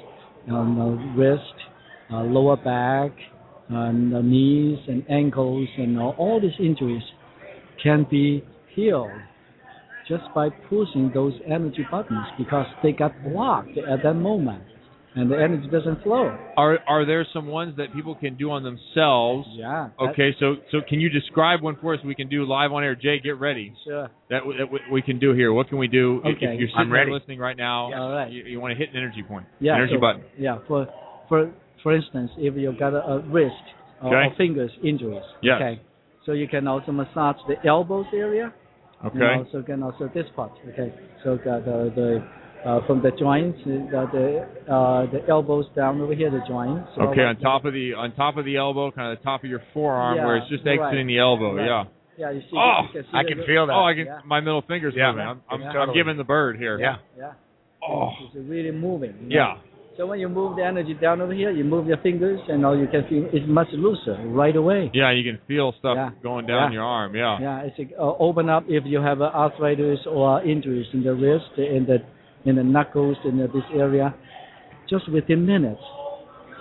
on 0.51 0.77
the 0.77 0.83
uh, 0.83 1.17
wrist, 1.17 1.43
uh, 2.11 2.23
lower 2.23 2.57
back, 2.57 3.13
and 3.69 4.13
the 4.13 4.23
knees 4.23 4.79
and 4.89 5.05
ankles, 5.09 5.69
and 5.79 5.99
all, 5.99 6.15
all 6.19 6.41
these 6.41 6.51
injuries 6.59 7.03
can 7.83 8.07
be 8.11 8.43
healed 8.75 9.21
just 10.09 10.25
by 10.35 10.49
pushing 10.69 11.11
those 11.15 11.35
energy 11.47 11.87
buttons 11.91 12.27
because 12.37 12.67
they 12.83 12.93
got 12.93 13.13
blocked 13.23 13.77
at 13.79 14.03
that 14.03 14.15
moment 14.15 14.63
and 15.15 15.31
the 15.31 15.37
energy 15.37 15.69
doesn't 15.69 16.03
flow. 16.03 16.37
Are 16.57 16.79
are 16.89 17.05
there 17.05 17.27
some 17.33 17.47
ones 17.47 17.77
that 17.77 17.93
people 17.93 18.15
can 18.15 18.37
do 18.37 18.51
on 18.51 18.63
themselves? 18.63 19.47
Yeah. 19.53 19.91
Okay, 20.01 20.35
so 20.41 20.57
so 20.71 20.79
can 20.89 21.01
you 21.01 21.09
describe 21.11 21.61
one 21.63 21.77
for 21.81 21.95
us 21.95 22.01
we 22.05 22.15
can 22.15 22.29
do 22.29 22.45
live 22.45 22.73
on 22.73 22.83
air? 22.83 22.95
Jay, 22.95 23.21
get 23.21 23.39
ready. 23.39 23.75
Sure. 23.85 24.09
That, 24.31 24.43
that 24.59 24.67
we 24.91 25.03
can 25.03 25.19
do 25.19 25.33
here. 25.35 25.53
What 25.53 25.69
can 25.69 25.79
we 25.79 25.89
do 25.89 26.21
if- 26.25 26.37
Okay. 26.37 26.55
if 26.55 26.61
you're 26.61 26.69
I'm 26.77 26.87
sitting 26.89 26.93
there 26.93 27.11
listening 27.13 27.39
right 27.39 27.57
now? 27.57 27.93
All 27.93 28.13
right. 28.13 28.31
You, 28.33 28.45
you 28.45 28.61
want 28.61 28.73
to 28.73 28.79
hit 28.79 28.91
an 28.91 28.97
energy 28.97 29.23
point. 29.23 29.47
Yeah. 29.61 29.75
Energy 29.75 29.95
so- 29.97 30.01
button. 30.01 30.23
Yeah. 30.39 30.59
For 30.67 30.87
for 31.29 31.51
for 31.83 31.95
instance, 31.95 32.31
if 32.39 32.55
you 32.57 32.73
got 32.79 32.95
a, 32.95 33.03
a 33.05 33.19
wrist 33.21 33.55
or, 34.03 34.09
Okay. 34.17 34.33
or 34.33 34.37
fingers 34.37 34.71
injuries. 34.83 35.23
Yes. 35.43 35.57
Okay. 35.57 35.81
So 36.25 36.33
you 36.33 36.49
can 36.49 36.67
also 36.69 36.93
massage 36.93 37.37
the 37.49 37.57
elbows 37.69 38.07
area. 38.15 38.53
Okay. 39.05 39.19
And 39.19 39.47
also 39.47 39.63
can 39.63 39.83
also 39.83 40.09
this 40.15 40.27
part. 40.37 40.53
Okay. 40.69 40.95
So 41.25 41.37
got 41.37 41.65
the 41.65 41.93
the 41.95 42.25
uh, 42.65 42.81
from 42.87 43.03
the 43.03 43.11
joints, 43.19 43.59
uh, 43.67 44.07
the 44.13 44.47
uh, 44.71 45.11
the 45.11 45.21
elbows 45.29 45.67
down 45.75 46.01
over 46.01 46.15
here, 46.15 46.31
the 46.31 46.43
joints. 46.49 46.89
So 46.97 47.03
Okay, 47.09 47.23
on 47.23 47.37
top 47.41 47.65
of 47.65 47.73
the 47.73 47.95
on 47.95 48.15
top 48.15 48.37
of 48.37 48.45
the 48.45 48.57
elbow, 48.57 48.91
kind 48.91 49.13
of 49.13 49.19
the 49.19 49.25
top 49.25 49.43
of 49.45 49.51
your 49.51 49.63
forearm, 49.75 50.17
Yeah, 50.17 50.27
where 50.27 50.37
it's 50.37 50.49
just 50.49 50.65
right. 50.65 50.79
exiting 50.79 51.07
the 51.07 51.19
elbow. 51.19 51.55
Right. 51.57 51.67
Yeah. 51.67 51.85
Yeah, 52.19 52.31
you 52.31 52.41
see. 52.43 52.57
Oh, 52.57 52.83
you 52.95 53.03
see 53.03 53.09
I 53.13 53.23
the- 53.23 53.29
can 53.35 53.45
feel 53.47 53.67
that. 53.67 53.73
Oh, 53.73 53.85
I 53.85 53.95
can. 53.95 54.07
Yeah. 54.07 54.19
My 54.25 54.41
middle 54.41 54.63
finger's 54.69 54.95
Yeah. 54.97 55.11
moving. 55.13 55.27
I'm, 55.27 55.41
I'm, 55.51 55.61
Yeah. 55.63 55.81
I'm 55.81 55.93
giving 55.95 56.17
the 56.17 56.25
bird 56.25 56.57
here. 56.59 56.79
Yeah. 56.79 56.97
Yeah. 57.19 57.33
Oh. 57.89 58.11
It's 58.27 58.37
really 58.49 58.71
moving. 58.71 59.15
you 59.23 59.29
know. 59.39 59.57
Yeah. 59.57 59.57
So 59.97 60.07
when 60.07 60.21
you 60.21 60.29
move 60.29 60.57
the 60.57 60.65
energy 60.65 60.95
down 60.95 61.21
over 61.21 61.35
here, 61.35 61.51
you 61.51 61.65
move 61.65 61.87
your 61.87 61.99
fingers, 61.99 62.41
and 62.49 62.65
all 62.65 62.79
you 62.79 62.87
can 62.87 63.05
feel 63.09 63.29
it's 63.33 63.47
much 63.47 63.69
looser 63.73 64.17
right 64.29 64.57
away. 64.57 64.91
Yeah, 64.95 65.11
you 65.11 65.23
can 65.23 65.39
feel 65.47 65.73
stuff 65.79 65.97
Yeah. 65.97 66.11
going 66.23 66.47
down 66.47 66.73
Yeah. 66.73 66.77
your 66.79 66.85
arm. 66.85 67.15
Yeah. 67.15 67.39
Yeah, 67.41 67.61
it's 67.67 67.93
uh, 67.99 68.15
open 68.19 68.49
up 68.49 68.65
if 68.69 68.85
you 68.87 69.01
have 69.03 69.21
uh, 69.21 69.31
arthritis 69.35 69.99
or 70.07 70.43
injuries 70.45 70.87
in 70.95 71.03
the 71.03 71.13
wrist, 71.15 71.59
in 71.59 71.85
the 71.87 71.99
in 72.45 72.57
the 72.57 72.65
knuckles, 72.65 73.17
in 73.25 73.39
the, 73.39 73.47
this 73.49 73.65
area. 73.75 74.15
Just 74.91 75.11
within 75.11 75.47
minutes, 75.47 75.81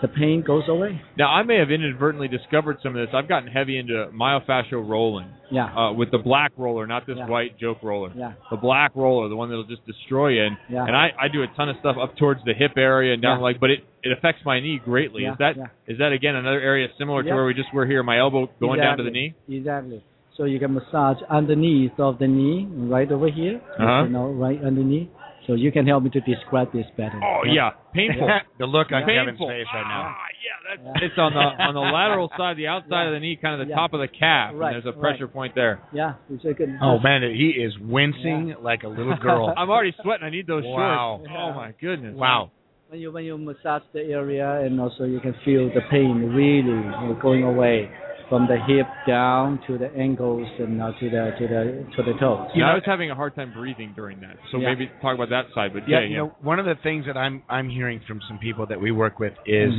the 0.02 0.08
pain 0.08 0.42
goes 0.46 0.64
away. 0.68 1.00
Now, 1.18 1.28
I 1.32 1.44
may 1.44 1.58
have 1.58 1.70
inadvertently 1.70 2.28
discovered 2.28 2.78
some 2.82 2.96
of 2.96 3.06
this. 3.06 3.14
I've 3.14 3.28
gotten 3.28 3.48
heavy 3.50 3.78
into 3.78 4.10
myofascial 4.14 4.88
rolling 4.88 5.28
Yeah, 5.52 5.66
uh, 5.76 5.94
with 5.94 6.10
the 6.12 6.18
black 6.18 6.52
roller, 6.58 6.88
not 6.88 7.06
this 7.06 7.18
Yeah. 7.18 7.28
white 7.28 7.58
joke 7.60 7.80
roller. 7.84 8.12
yeah, 8.16 8.34
The 8.50 8.58
black 8.58 8.96
roller, 8.96 9.28
the 9.30 9.36
one 9.36 9.50
that'll 9.50 9.66
just 9.66 9.86
destroy 9.86 10.30
you. 10.30 10.44
And, 10.44 10.58
yeah. 10.70 10.86
and 10.86 10.96
I, 10.96 11.12
I 11.20 11.28
do 11.28 11.44
a 11.44 11.48
ton 11.56 11.70
of 11.70 11.76
stuff 11.82 11.98
up 12.02 12.16
towards 12.18 12.44
the 12.46 12.54
hip 12.54 12.78
area 12.78 13.14
and 13.14 13.22
down 13.22 13.40
Yeah. 13.40 13.44
like, 13.44 13.60
but 13.60 13.70
it, 13.70 13.80
it 14.02 14.12
affects 14.18 14.42
my 14.46 14.60
knee 14.60 14.80
greatly. 14.84 15.24
Yeah, 15.24 15.34
Is 15.34 15.38
that 15.40 15.58
yeah. 15.58 15.66
is 15.88 15.98
that 16.00 16.12
again 16.14 16.36
another 16.36 16.60
area 16.62 16.88
similar 16.98 17.22
to 17.22 17.30
where 17.30 17.46
we 17.46 17.54
just 17.54 17.72
were 17.74 17.86
here, 17.86 18.02
my 18.02 18.18
elbow 18.18 18.50
going 18.60 18.80
down 18.80 18.98
to 18.98 19.04
the 19.04 19.12
knee? 19.12 19.36
Exactly. 19.48 19.58
Exactly. 19.58 20.04
So 20.38 20.46
you 20.46 20.58
can 20.58 20.74
massage 20.74 21.18
underneath 21.30 21.92
of 22.00 22.18
the 22.18 22.26
knee, 22.28 22.66
right 22.72 23.12
over 23.12 23.30
here. 23.30 23.62
Uh-huh. 23.78 24.04
You 24.06 24.10
know, 24.10 24.32
right 24.32 24.60
underneath. 24.64 25.10
So 25.52 25.56
you 25.56 25.70
can 25.70 25.86
help 25.86 26.04
me 26.04 26.10
to 26.12 26.22
describe 26.22 26.72
this 26.72 26.86
better. 26.96 27.20
Oh 27.22 27.42
yeah, 27.44 27.72
painful. 27.94 28.26
the 28.58 28.66
look 28.66 28.88
on 28.94 29.04
Painful. 29.04 29.36
Kevin's 29.36 29.68
face 29.68 29.68
right 29.76 29.84
now. 29.84 30.16
Ah, 30.16 30.26
yeah, 30.40 30.78
that's 30.80 31.04
it's 31.04 31.18
on 31.18 31.34
the 31.34 31.40
on 31.68 31.74
the 31.74 31.82
lateral 31.82 32.32
side, 32.38 32.56
the 32.56 32.68
outside 32.68 33.04
Yeah. 33.04 33.08
of 33.08 33.14
the 33.16 33.20
knee, 33.20 33.36
kind 33.36 33.60
of 33.60 33.68
the 33.68 33.70
Yeah. 33.70 33.76
top 33.76 33.92
of 33.92 34.00
the 34.00 34.08
calf, 34.08 34.54
Right, 34.56 34.74
and 34.74 34.82
there's 34.82 34.96
a 34.96 34.98
pressure 34.98 35.26
right. 35.26 35.34
point 35.34 35.56
there. 35.56 35.82
Yeah, 35.92 36.14
it's 36.30 36.46
a 36.46 36.54
good. 36.54 36.74
Oh 36.82 37.00
man, 37.00 37.22
he 37.36 37.50
is 37.50 37.74
wincing 37.84 38.56
like 38.62 38.84
a 38.84 38.88
little 39.00 39.18
girl. 39.18 39.54
I'm 39.58 39.70
already 39.70 39.94
sweating. 40.02 40.26
I 40.26 40.30
need 40.30 40.48
those 40.48 40.64
Wow. 40.64 41.20
shorts. 41.20 41.34
Oh 41.36 41.52
my 41.52 41.74
goodness. 41.82 42.16
Wow. 42.16 42.52
When 42.88 43.02
you 43.02 43.12
when 43.12 43.26
you 43.26 43.38
massage 43.38 43.84
the 43.92 44.04
area, 44.08 44.62
and 44.64 44.80
also 44.80 45.04
you 45.04 45.20
can 45.20 45.36
feel 45.44 45.68
the 45.68 45.82
pain 45.92 46.32
really 46.32 46.80
going 47.22 47.44
away 47.44 47.90
from 48.32 48.48
the 48.48 48.56
hip 48.66 48.88
down 49.06 49.60
to 49.68 49.78
the 49.78 49.92
ankles 49.94 50.48
and 50.58 50.82
uh, 50.82 50.94
to 51.02 51.10
the 51.10 51.32
to 51.38 51.48
the 51.52 51.62
to 51.98 52.02
the 52.02 52.18
toes. 52.18 52.48
You 52.56 52.64
know, 52.64 52.72
I 52.72 52.74
was 52.76 52.84
having 52.86 53.12
a 53.12 53.16
hard 53.16 53.36
time 53.36 53.52
breathing 53.54 53.92
during 53.94 54.22
that, 54.22 54.38
so 54.52 54.58
Yeah. 54.58 54.70
maybe 54.70 54.90
talk 55.02 55.16
about 55.16 55.30
that 55.30 55.48
side. 55.54 55.74
But 55.74 55.84
Yeah, 55.86 56.00
yeah, 56.00 56.06
you 56.08 56.16
know, 56.16 56.32
one 56.42 56.58
of 56.58 56.66
the 56.66 56.76
things 56.82 57.06
that 57.08 57.18
I'm 57.18 57.44
I'm 57.50 57.68
hearing 57.68 58.00
from 58.08 58.22
some 58.30 58.40
people 58.40 58.66
that 58.68 58.80
we 58.80 58.92
work 58.92 59.20
with 59.20 59.34
is 59.46 59.74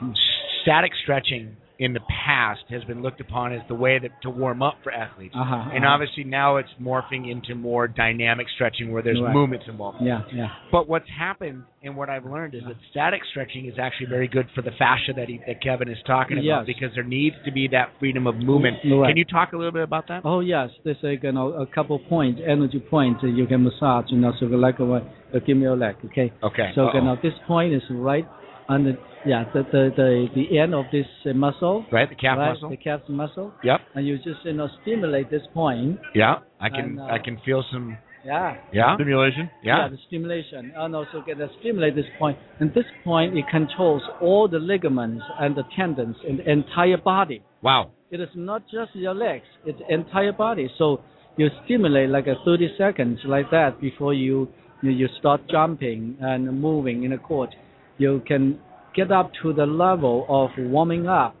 Mhm. 0.00 0.16
static 0.62 0.92
stretching 1.02 1.58
in 1.80 1.94
the 1.94 2.00
past 2.26 2.60
has 2.68 2.84
been 2.84 3.00
looked 3.00 3.22
upon 3.22 3.54
as 3.54 3.62
the 3.66 3.74
way 3.74 3.98
that 3.98 4.10
to 4.20 4.28
warm 4.28 4.62
up 4.62 4.74
for 4.84 4.92
athletes. 4.92 5.34
Uh-huh, 5.34 5.70
and 5.72 5.82
uh-huh. 5.82 5.94
obviously 5.94 6.24
now 6.24 6.58
it's 6.58 6.68
morphing 6.78 7.32
into 7.32 7.54
more 7.54 7.88
dynamic 7.88 8.46
stretching 8.54 8.92
where 8.92 9.02
there's 9.02 9.18
Right. 9.20 9.32
movements 9.32 9.64
involved. 9.66 9.98
Yeah, 10.02 10.20
yeah. 10.30 10.48
But 10.70 10.88
what's 10.88 11.08
happened 11.18 11.64
and 11.82 11.96
what 11.96 12.10
I've 12.10 12.26
learned 12.26 12.54
is 12.54 12.62
that 12.68 12.76
static 12.90 13.22
stretching 13.30 13.64
is 13.64 13.78
actually 13.80 14.08
very 14.08 14.28
good 14.28 14.46
for 14.54 14.60
the 14.60 14.72
fascia 14.72 15.14
that 15.16 15.28
he, 15.28 15.40
that 15.46 15.62
Kevin 15.62 15.88
is 15.88 15.96
talking 16.06 16.36
about 16.36 16.44
Yes. 16.44 16.66
because 16.66 16.94
there 16.94 17.02
needs 17.04 17.36
to 17.46 17.50
be 17.50 17.66
that 17.68 17.88
freedom 17.98 18.26
of 18.26 18.36
movement. 18.36 18.76
Right. 18.84 19.08
Can 19.08 19.16
you 19.16 19.24
talk 19.24 19.54
a 19.54 19.56
little 19.56 19.72
bit 19.72 19.82
about 19.82 20.06
that? 20.08 20.20
Oh 20.22 20.40
yes, 20.40 20.68
there's 20.84 20.98
like 21.02 21.22
you 21.22 21.32
know 21.32 21.54
a 21.54 21.66
couple 21.66 21.98
points, 21.98 22.42
energy 22.46 22.78
points 22.78 23.22
that 23.22 23.30
you 23.30 23.46
can 23.46 23.64
massage. 23.64 24.04
You 24.10 24.18
know, 24.18 24.32
so 24.38 24.44
like 24.44 24.78
a, 24.80 24.84
a 25.32 25.40
give 25.40 25.56
me 25.56 25.62
your 25.62 25.78
leg, 25.78 25.96
okay? 26.04 26.30
Okay. 26.42 26.72
So 26.74 26.90
you 26.92 27.00
know 27.00 27.16
this 27.22 27.32
point 27.46 27.72
is 27.72 27.82
right 27.90 28.26
on 28.68 28.84
the 28.84 28.98
yeah 29.26 29.44
the 29.52 29.62
the 29.72 29.90
the, 29.96 30.26
the 30.34 30.58
end 30.58 30.74
of 30.74 30.86
this 30.92 31.06
uh, 31.26 31.32
muscle. 31.34 31.84
Right, 31.92 32.08
the 32.08 32.14
calf 32.14 32.38
right, 32.38 32.52
muscle. 32.52 32.70
The 32.70 32.76
calf 32.76 33.00
muscle. 33.08 33.52
Yep. 33.64 33.80
And 33.94 34.06
you 34.06 34.16
just 34.18 34.44
you 34.44 34.52
know 34.52 34.68
stimulate 34.82 35.30
this 35.30 35.42
point. 35.54 35.98
Yeah. 36.14 36.36
I 36.60 36.68
can 36.68 36.78
And, 36.80 37.00
uh, 37.00 37.04
I 37.04 37.18
can 37.18 37.38
feel 37.44 37.64
some 37.72 37.96
Yeah. 38.24 38.56
yeah 38.72 38.94
Stimulation. 38.96 39.50
Yeah. 39.62 39.88
the 39.88 39.98
stimulation. 40.06 40.72
And 40.76 40.94
also 40.94 41.22
get 41.26 41.38
to 41.38 41.48
stimulate 41.60 41.94
this 41.94 42.10
point. 42.18 42.38
And 42.60 42.72
this 42.74 42.84
point 43.04 43.36
it 43.36 43.44
controls 43.50 44.02
all 44.20 44.48
the 44.48 44.58
ligaments 44.58 45.24
and 45.38 45.56
the 45.56 45.64
tendons 45.76 46.16
in 46.26 46.36
the 46.38 46.50
entire 46.50 46.98
body. 46.98 47.42
Wow. 47.62 47.92
It 48.10 48.20
is 48.20 48.28
not 48.34 48.62
just 48.70 48.94
your 48.94 49.14
legs; 49.14 49.44
it's 49.64 49.80
entire 49.88 50.32
body. 50.32 50.68
So 50.78 51.00
you 51.36 51.48
stimulate 51.64 52.10
like 52.10 52.26
a 52.26 52.34
30 52.44 52.74
seconds 52.76 53.20
like 53.24 53.50
that 53.52 53.80
before 53.80 54.12
you 54.14 54.48
you, 54.82 54.90
you 54.90 55.08
start 55.18 55.40
jumping 55.48 56.16
and 56.20 56.60
moving 56.60 57.04
in 57.04 57.10
the 57.10 57.18
court. 57.18 57.54
You 57.98 58.22
can 58.26 58.58
get 58.94 59.10
up 59.12 59.30
to 59.42 59.52
the 59.52 59.66
level 59.66 60.26
of 60.28 60.50
warming 60.58 61.06
up 61.08 61.36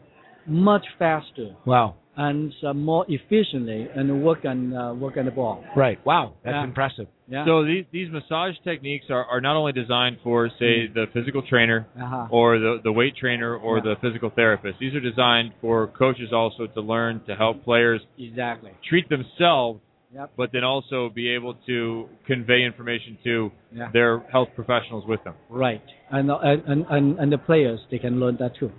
much 0.46 0.84
faster 0.98 1.54
Wow. 1.66 1.96
and 2.16 2.52
uh, 2.66 2.72
more 2.74 3.04
efficiently 3.08 3.88
and 3.94 4.22
work 4.24 4.44
on 4.44 4.74
uh, 4.74 4.94
work 4.94 5.16
on 5.16 5.24
the 5.26 5.30
ball. 5.30 5.62
Right. 5.76 5.98
Wow. 6.04 6.34
That's 6.44 6.54
Yeah. 6.54 6.64
impressive. 6.64 7.06
Yeah. 7.28 7.44
So 7.44 7.64
these 7.64 7.84
these 7.92 8.10
massage 8.10 8.54
techniques 8.64 9.06
are, 9.10 9.24
are 9.26 9.40
not 9.40 9.54
only 9.56 9.72
designed 9.72 10.18
for 10.24 10.48
say 10.58 10.88
the 10.88 11.06
physical 11.12 11.42
trainer 11.42 11.86
Uh-huh. 11.96 12.26
or 12.30 12.58
the 12.58 12.80
the 12.82 12.92
weight 12.92 13.14
trainer 13.16 13.54
or 13.56 13.76
Yeah. 13.76 13.82
the 13.90 13.96
physical 14.00 14.30
therapist. 14.30 14.78
These 14.80 14.94
are 14.94 15.00
designed 15.00 15.52
for 15.60 15.86
coaches 15.88 16.32
also 16.32 16.66
to 16.66 16.80
learn 16.80 17.20
to 17.28 17.36
help 17.36 17.62
players 17.64 18.00
Exactly. 18.18 18.72
treat 18.88 19.08
themselves, 19.08 19.80
Yep. 20.12 20.32
but 20.36 20.50
then 20.52 20.64
also 20.64 21.08
be 21.08 21.30
able 21.30 21.54
to 21.66 22.08
convey 22.26 22.64
information 22.64 23.16
to 23.22 23.52
Yeah. 23.72 23.90
their 23.92 24.18
health 24.32 24.48
professionals 24.56 25.04
with 25.06 25.22
them. 25.22 25.34
Right. 25.48 25.82
And, 26.10 26.30
uh, 26.30 26.38
and 26.42 26.84
and 26.90 27.18
and 27.20 27.32
the 27.32 27.38
players 27.38 27.78
they 27.90 27.98
can 27.98 28.18
learn 28.18 28.36
that 28.40 28.56
too. 28.56 28.72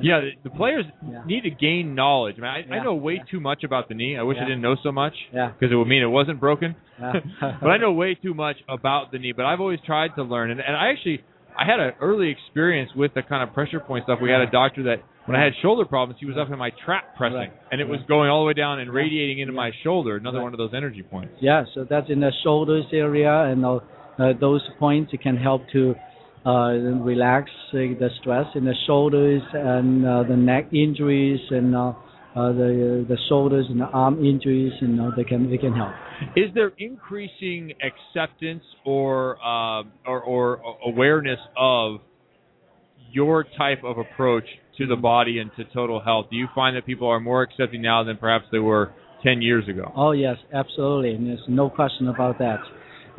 Yeah, 0.00 0.20
the, 0.44 0.50
players 0.50 0.84
Yeah. 1.10 1.24
need 1.26 1.42
to 1.42 1.50
gain 1.50 1.96
knowledge. 1.96 2.36
I 2.38 2.40
mean, 2.40 2.72
I, 2.72 2.76
I 2.76 2.84
know 2.84 2.94
way 2.94 3.20
too 3.28 3.40
much 3.40 3.64
about 3.64 3.88
the 3.88 3.94
knee. 3.94 4.16
I 4.16 4.22
wish 4.22 4.36
I 4.38 4.44
didn't 4.44 4.60
know 4.60 4.76
so 4.82 4.92
much 4.92 5.14
Yeah. 5.34 5.50
because 5.50 5.72
it 5.72 5.74
would 5.76 5.88
mean 5.88 6.02
it 6.02 6.06
wasn't 6.20 6.38
broken. 6.38 6.76
Yeah. 7.00 7.14
but 7.60 7.70
I 7.70 7.76
know 7.78 7.90
way 7.90 8.14
too 8.14 8.34
much 8.34 8.56
about 8.68 9.10
the 9.10 9.18
knee. 9.18 9.32
But 9.32 9.46
I've 9.46 9.60
always 9.60 9.80
tried 9.84 10.14
to 10.14 10.22
learn, 10.22 10.52
and, 10.52 10.60
and 10.60 10.76
I 10.76 10.90
actually 10.90 11.24
I 11.58 11.64
had 11.66 11.80
an 11.80 11.94
early 12.00 12.30
experience 12.30 12.92
with 12.94 13.12
the 13.14 13.22
kind 13.22 13.42
of 13.42 13.52
pressure 13.52 13.80
point 13.80 14.04
stuff. 14.04 14.20
We 14.22 14.30
had 14.30 14.40
a 14.42 14.50
doctor 14.50 14.84
that 14.84 15.02
when 15.26 15.36
I 15.38 15.44
had 15.44 15.52
shoulder 15.62 15.84
problems, 15.84 16.18
he 16.20 16.26
was 16.26 16.36
up 16.36 16.50
in 16.50 16.58
my 16.58 16.70
trap 16.84 17.16
pressing, 17.16 17.36
Right. 17.36 17.52
and 17.70 17.80
it 17.80 17.88
was 17.88 18.00
going 18.08 18.30
all 18.30 18.42
the 18.42 18.46
way 18.48 18.54
down 18.54 18.80
and 18.80 18.92
radiating 18.92 19.38
into 19.38 19.52
my 19.52 19.70
shoulder. 19.82 20.16
Another 20.16 20.38
Right. 20.38 20.44
one 20.44 20.54
of 20.54 20.58
those 20.58 20.74
energy 20.74 21.02
points. 21.02 21.32
Yeah, 21.40 21.64
so 21.74 21.84
that's 21.84 22.08
in 22.10 22.20
the 22.20 22.32
shoulders 22.42 22.86
area, 22.92 23.42
and 23.44 23.64
uh, 23.64 23.78
uh, 24.18 24.32
those 24.40 24.62
points 24.78 25.12
can 25.22 25.36
help 25.36 25.68
to 25.72 25.94
uh, 26.46 26.72
relax 27.02 27.50
uh, 27.72 27.76
the 28.00 28.08
stress 28.20 28.46
in 28.54 28.64
the 28.64 28.74
shoulders 28.86 29.42
and 29.52 30.06
uh, 30.06 30.22
the 30.22 30.36
neck 30.36 30.72
injuries 30.72 31.40
and 31.50 31.76
uh, 31.76 31.92
uh, 32.34 32.52
the 32.52 33.04
the 33.08 33.18
shoulders 33.28 33.66
and 33.68 33.80
the 33.80 33.86
arm 33.86 34.24
injuries, 34.24 34.72
and 34.80 35.00
uh, 35.00 35.10
they 35.16 35.24
can 35.24 35.50
they 35.50 35.58
can 35.58 35.74
help. 35.74 35.92
Is 36.36 36.48
there 36.54 36.72
increasing 36.78 37.72
acceptance 37.82 38.62
or 38.84 39.36
uh, 39.44 39.82
or, 40.06 40.22
or 40.22 40.60
awareness 40.86 41.40
of 41.58 42.00
your 43.12 43.44
type 43.58 43.82
of 43.84 43.98
approach 43.98 44.44
to 44.78 44.86
the 44.86 44.96
body 44.96 45.38
and 45.38 45.50
to 45.56 45.64
total 45.72 46.00
health? 46.00 46.26
Do 46.30 46.36
you 46.36 46.48
find 46.54 46.76
that 46.76 46.86
people 46.86 47.08
are 47.08 47.20
more 47.20 47.42
accepting 47.42 47.82
now 47.82 48.04
than 48.04 48.16
perhaps 48.16 48.46
they 48.52 48.58
were 48.58 48.92
10 49.22 49.42
years 49.42 49.68
ago? 49.68 49.92
Oh 49.96 50.12
yes, 50.12 50.36
absolutely. 50.52 51.12
And 51.12 51.26
there's 51.26 51.40
no 51.48 51.68
question 51.68 52.08
about 52.08 52.38
that. 52.38 52.58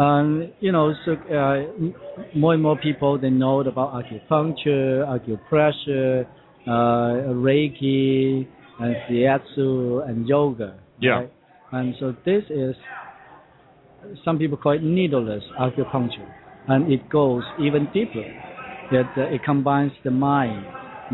Um, 0.01 0.51
you 0.59 0.71
know, 0.71 0.93
so 1.05 1.13
uh, 1.13 2.35
more 2.35 2.53
and 2.53 2.63
more 2.63 2.77
people 2.77 3.19
they 3.19 3.29
know 3.29 3.59
about 3.59 3.93
acupuncture, 3.93 5.05
acupressure, 5.05 6.25
uh, 6.65 7.33
Reiki, 7.33 8.47
and 8.79 8.95
Shiatsu, 9.07 10.07
and 10.07 10.27
yoga. 10.27 10.79
Yeah. 10.99 11.11
right? 11.11 11.33
And 11.71 11.95
so 11.99 12.15
this 12.25 12.43
is 12.49 12.75
some 14.25 14.37
people 14.37 14.57
call 14.57 14.73
it 14.73 14.83
needleless 14.83 15.43
acupuncture, 15.59 16.29
and 16.67 16.91
it 16.91 17.09
goes 17.09 17.43
even 17.59 17.87
deeper. 17.93 18.23
That 18.91 19.11
uh, 19.15 19.33
it 19.33 19.43
combines 19.45 19.93
the 20.03 20.11
mind, 20.11 20.65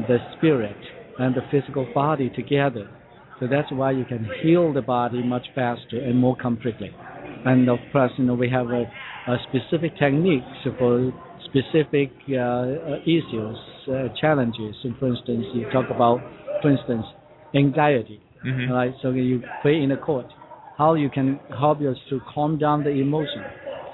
the 0.07 0.17
spirit, 0.37 0.75
and 1.19 1.35
the 1.35 1.41
physical 1.51 1.85
body 1.93 2.29
together. 2.35 2.87
So 3.39 3.47
that's 3.47 3.71
why 3.71 3.91
you 3.91 4.05
can 4.05 4.27
heal 4.41 4.73
the 4.73 4.81
body 4.81 5.21
much 5.23 5.45
faster 5.53 5.99
and 5.99 6.17
more 6.17 6.35
completely. 6.35 6.91
And 7.45 7.69
of 7.69 7.79
course, 7.91 8.11
you 8.17 8.25
know, 8.25 8.33
we 8.33 8.49
have 8.49 8.67
a, 8.71 8.83
a 9.27 9.37
specific 9.49 9.97
techniques 9.97 10.45
for 10.77 11.11
specific 11.45 12.11
uh, 12.29 12.35
uh, 12.35 12.99
issues, 13.03 13.57
uh, 13.89 14.09
challenges. 14.19 14.75
And 14.83 14.97
for 14.97 15.07
instance, 15.07 15.45
you 15.53 15.69
talk 15.71 15.89
about, 15.89 16.21
for 16.61 16.71
instance, 16.71 17.05
anxiety. 17.55 18.19
Mhm. 18.45 18.69
Right. 18.69 18.93
So 19.01 19.11
you 19.11 19.41
play 19.61 19.81
in 19.81 19.89
the 19.89 19.97
court, 19.97 20.27
how 20.77 20.93
you 20.93 21.09
can 21.09 21.39
help 21.57 21.81
you 21.81 21.95
to 22.09 22.21
calm 22.33 22.57
down 22.57 22.83
the 22.83 22.91
emotion. 22.91 23.43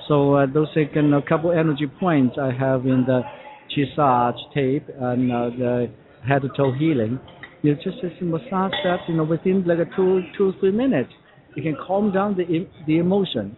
So 0.07 0.35
uh, 0.35 0.45
those 0.53 0.67
are 0.75 0.81
a 0.81 1.21
couple 1.21 1.51
energy 1.51 1.88
points 1.99 2.38
I 2.38 2.51
have 2.51 2.85
in 2.85 3.05
the 3.05 3.21
Chi-Assage 3.75 4.41
tape 4.53 4.87
and 4.99 5.31
uh, 5.31 5.49
the 5.57 5.89
head 6.27 6.41
to 6.41 6.49
toe 6.55 6.71
healing. 6.71 7.19
You 7.61 7.75
just 7.75 8.01
just 8.01 8.21
massage 8.21 8.73
that, 8.83 8.99
you 9.07 9.15
know, 9.15 9.23
within 9.23 9.63
like 9.65 9.79
a 9.79 9.95
two 9.95 10.21
two 10.37 10.53
three 10.59 10.71
minutes, 10.71 11.11
you 11.55 11.63
can 11.63 11.77
calm 11.87 12.11
down 12.11 12.35
the 12.35 12.67
the 12.85 12.97
emotion, 12.97 13.55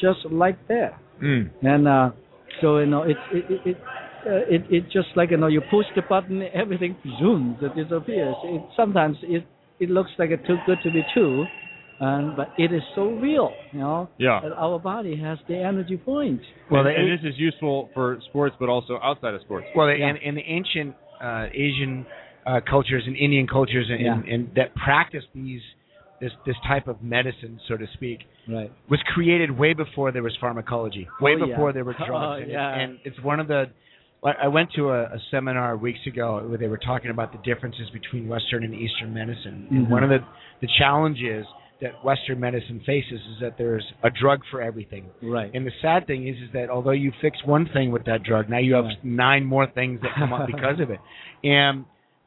just 0.00 0.18
like 0.30 0.58
that. 0.68 0.98
Mm. 1.22 1.50
And 1.62 1.88
uh, 1.88 2.10
so 2.60 2.78
you 2.78 2.86
know, 2.86 3.02
it 3.02 3.16
it 3.32 3.44
it 3.50 3.60
it, 3.66 3.76
uh, 4.26 4.54
it 4.54 4.62
it 4.70 4.84
just 4.90 5.08
like 5.14 5.30
you 5.30 5.36
know, 5.36 5.46
you 5.46 5.60
push 5.70 5.86
the 5.94 6.02
button, 6.02 6.42
everything 6.54 6.96
zooms, 7.22 7.62
it 7.62 7.74
disappears. 7.76 8.34
It 8.44 8.62
sometimes 8.76 9.16
it 9.22 9.44
it 9.78 9.90
looks 9.90 10.10
like 10.18 10.30
it's 10.30 10.46
too 10.46 10.56
good 10.66 10.78
to 10.82 10.90
be 10.90 11.02
true, 11.14 11.46
um, 12.00 12.34
but 12.36 12.48
it 12.58 12.72
is 12.72 12.82
so 12.94 13.10
real, 13.12 13.52
you 13.72 13.78
know. 13.80 14.08
Yeah. 14.18 14.40
That 14.42 14.52
our 14.52 14.78
body 14.78 15.16
has 15.16 15.38
the 15.48 15.56
energy 15.56 15.96
point. 15.96 16.40
Well, 16.70 16.86
and, 16.86 16.96
and 16.96 17.18
this 17.18 17.24
is 17.32 17.38
useful 17.38 17.90
for 17.94 18.18
sports, 18.28 18.54
but 18.60 18.68
also 18.68 18.98
outside 19.02 19.34
of 19.34 19.40
sports. 19.42 19.66
Well, 19.74 19.88
in, 19.88 20.16
in 20.22 20.34
the 20.34 20.42
ancient 20.42 20.94
uh, 21.22 21.46
Asian 21.54 22.04
uh, 22.46 22.60
cultures 22.68 23.02
and 23.06 23.16
Indian 23.16 23.46
cultures, 23.46 23.86
and, 23.90 24.06
and, 24.06 24.24
and 24.28 24.50
that 24.56 24.74
practice 24.74 25.24
these 25.34 25.60
this 26.20 26.32
this 26.46 26.56
type 26.66 26.86
of 26.88 27.02
medicine, 27.02 27.60
so 27.68 27.76
to 27.76 27.86
speak, 27.94 28.20
Right. 28.48 28.70
was 28.88 29.00
created 29.12 29.50
way 29.50 29.74
before 29.74 30.12
there 30.12 30.22
was 30.22 30.36
pharmacology, 30.40 31.08
way 31.20 31.32
Oh, 31.34 31.38
yeah. 31.44 31.46
before 31.54 31.72
there 31.72 31.84
were 31.84 31.94
drugs. 31.94 32.12
Oh, 32.12 32.32
and, 32.42 32.50
yeah. 32.50 32.74
and 32.78 32.98
it's 33.04 33.20
one 33.22 33.40
of 33.40 33.48
the. 33.48 33.64
I 34.24 34.32
I 34.44 34.48
went 34.48 34.70
to 34.76 34.90
a, 34.90 35.02
a 35.04 35.18
seminar 35.30 35.76
weeks 35.76 35.98
ago 36.06 36.42
where 36.48 36.56
they 36.58 36.68
were 36.68 36.78
talking 36.78 37.10
about 37.10 37.32
the 37.32 37.38
differences 37.44 37.88
between 37.92 38.28
Western 38.28 38.64
and 38.64 38.74
Eastern 38.74 39.12
medicine. 39.12 39.66
And 39.70 39.86
Mhm. 39.86 39.90
one 39.90 40.04
of 40.04 40.10
the 40.10 40.18
the 40.62 40.68
challenges 40.78 41.44
that 41.82 42.02
Western 42.04 42.40
medicine 42.40 42.80
faces 42.86 43.20
is 43.20 43.40
that 43.40 43.56
there's 43.58 43.84
a 44.02 44.08
drug 44.10 44.40
for 44.50 44.62
everything. 44.62 45.04
Right. 45.22 45.50
And 45.54 45.66
the 45.66 45.72
sad 45.82 46.06
thing 46.06 46.26
is, 46.26 46.36
is 46.36 46.50
that 46.54 46.70
although 46.70 46.92
you 46.92 47.12
fix 47.20 47.38
one 47.44 47.68
thing 47.72 47.90
with 47.90 48.04
that 48.06 48.22
drug, 48.22 48.48
now 48.48 48.58
you 48.58 48.74
have 48.74 48.84
Right. 48.86 49.04
nine 49.04 49.44
more 49.44 49.66
things 49.66 50.00
that 50.00 50.10
come 50.16 50.32
up 50.32 50.46
because 50.54 50.80
of 50.80 50.90
it. 50.90 51.00
And 51.44 51.84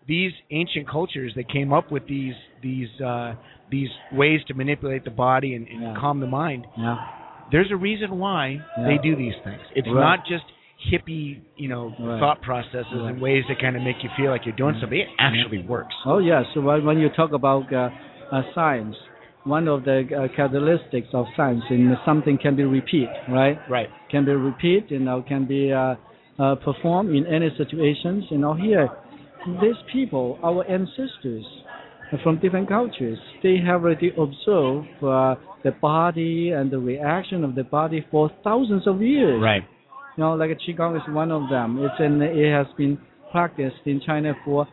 these 0.08 0.32
ancient 0.52 0.88
cultures 0.88 1.34
that 1.36 1.50
came 1.52 1.74
up 1.74 1.92
with 1.92 2.08
these 2.08 2.34
these 2.62 2.90
uh, 3.02 3.34
these 3.72 3.90
ways 4.12 4.42
to 4.48 4.54
manipulate 4.54 5.04
the 5.04 5.12
body 5.12 5.56
and, 5.56 5.68
and 5.68 5.82
Yeah. 5.82 5.96
calm 6.00 6.20
the 6.20 6.28
mind. 6.28 6.66
Yeah. 6.78 6.98
There's 7.52 7.72
a 7.72 7.76
reason 7.76 8.20
why 8.20 8.62
Yeah. 8.78 8.86
they 8.88 8.98
do 9.00 9.16
these 9.16 9.36
things. 9.44 9.62
It's 9.76 9.88
Right. 9.88 9.96
not 10.02 10.26
just 10.28 10.46
hippie, 10.92 11.40
you 11.58 11.68
know, 11.68 11.94
Right. 12.00 12.20
thought 12.20 12.42
processes 12.42 12.86
Right. 12.94 13.10
and 13.14 13.22
ways 13.22 13.44
that 13.50 13.60
kind 13.60 13.76
of 13.76 13.82
make 13.82 14.04
you 14.04 14.10
feel 14.16 14.32
like 14.32 14.46
you're 14.46 14.56
doing 14.56 14.76
something. 14.80 15.00
It 15.00 15.10
actually 15.20 15.60
works. 15.64 15.96
Oh 16.06 16.20
yeah. 16.20 16.44
So 16.54 16.62
when, 16.62 16.86
when 16.86 17.00
you 17.00 17.10
talk 17.10 17.32
about 17.34 17.72
uh, 17.74 17.90
uh, 18.32 18.44
science, 18.54 18.96
one 19.44 19.68
of 19.68 19.84
the 19.86 20.04
uh, 20.16 20.36
characteristics 20.36 21.08
of 21.14 21.26
science 21.36 21.64
is 21.70 21.80
something 22.06 22.38
can 22.42 22.56
be 22.56 22.64
repeat, 22.64 23.08
right? 23.30 23.58
Right. 23.70 23.88
Can 24.12 24.26
be 24.26 24.32
repeat, 24.32 24.92
you 24.92 25.00
know, 25.00 25.24
can 25.28 25.48
be 25.48 25.72
uh, 25.72 25.96
uh, 26.38 26.56
performed 26.56 27.16
in 27.16 27.26
any 27.26 27.50
situations. 27.58 28.26
You 28.30 28.38
know, 28.38 28.54
here, 28.54 28.90
these 29.62 29.76
people, 29.92 30.38
our 30.44 30.70
ancestors 30.70 31.46
from 32.24 32.40
different 32.40 32.68
cultures, 32.68 33.18
they 33.44 33.58
have 33.58 33.84
already 33.84 34.10
observed 34.10 34.88
uh, 35.04 35.36
the 35.64 35.72
body 35.82 36.52
and 36.52 36.72
the 36.72 36.80
reaction 36.80 37.44
of 37.44 37.56
the 37.56 37.64
body 37.64 38.06
for 38.10 38.32
thousands 38.44 38.88
of 38.88 39.02
years. 39.02 39.42
Right. 39.42 39.64
You 40.18 40.24
know, 40.24 40.34
like 40.34 40.52
qigong 40.68 40.96
is 40.96 41.04
one 41.14 41.32
of 41.32 41.50
them. 41.50 41.80
It's 41.80 41.96
in, 42.00 42.22
it 42.22 42.52
has 42.52 42.68
been 42.78 42.98
practiced 43.32 43.86
in 43.86 44.02
China 44.06 44.34
for 44.44 44.68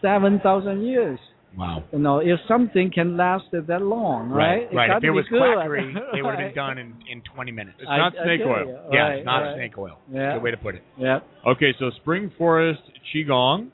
seven 0.00 0.40
thousand 0.42 0.84
years. 0.84 1.18
Wow. 1.56 1.84
You 1.92 1.98
know, 1.98 2.18
if 2.18 2.38
something 2.48 2.90
can 2.90 3.16
last 3.16 3.44
that 3.52 3.82
long, 3.82 4.30
right? 4.30 4.72
Right. 4.72 4.88
got 4.88 4.96
If 4.98 5.04
it 5.04 5.10
was 5.10 5.26
good. 5.28 5.38
quackery, 5.54 5.94
they 6.14 6.22
would 6.22 6.30
have 6.30 6.38
been 6.38 6.54
done 6.64 6.78
in, 6.78 6.94
in 7.10 7.22
20 7.34 7.50
minutes. 7.52 7.76
It's 7.78 7.86
not 7.88 8.16
I- 8.16 8.20
I 8.22 8.24
snake 8.24 8.40
oil. 8.46 8.66
you. 8.66 8.78
yeah, 8.92 9.00
Right, 9.00 9.16
it's 9.18 9.26
not 9.26 9.38
right. 9.40 9.56
snake 9.56 9.76
oil. 9.78 9.98
Yeah. 10.10 10.34
Good 10.34 10.42
way 10.42 10.50
to 10.52 10.56
put 10.56 10.74
it. 10.76 10.82
Yeah. 10.98 11.18
Okay, 11.46 11.74
so 11.78 11.90
Spring 12.00 12.32
Forest 12.38 12.80
Qigong 13.14 13.68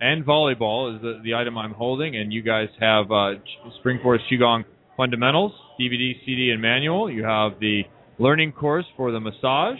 and 0.00 0.24
volleyball 0.26 0.94
is 0.94 1.00
the, 1.00 1.20
the 1.24 1.34
item 1.34 1.56
I'm 1.56 1.72
holding, 1.72 2.16
and 2.16 2.32
you 2.32 2.42
guys 2.42 2.68
have 2.80 3.10
uh, 3.10 3.30
Spring 3.78 3.98
Forest 4.02 4.24
Qigong 4.30 4.64
fundamentals, 4.96 5.52
DVD, 5.80 6.12
CD, 6.26 6.50
and 6.50 6.60
manual. 6.60 7.10
You 7.10 7.24
have 7.24 7.52
the 7.60 7.82
learning 8.18 8.52
course 8.52 8.84
for 8.96 9.10
the 9.10 9.20
massage, 9.20 9.78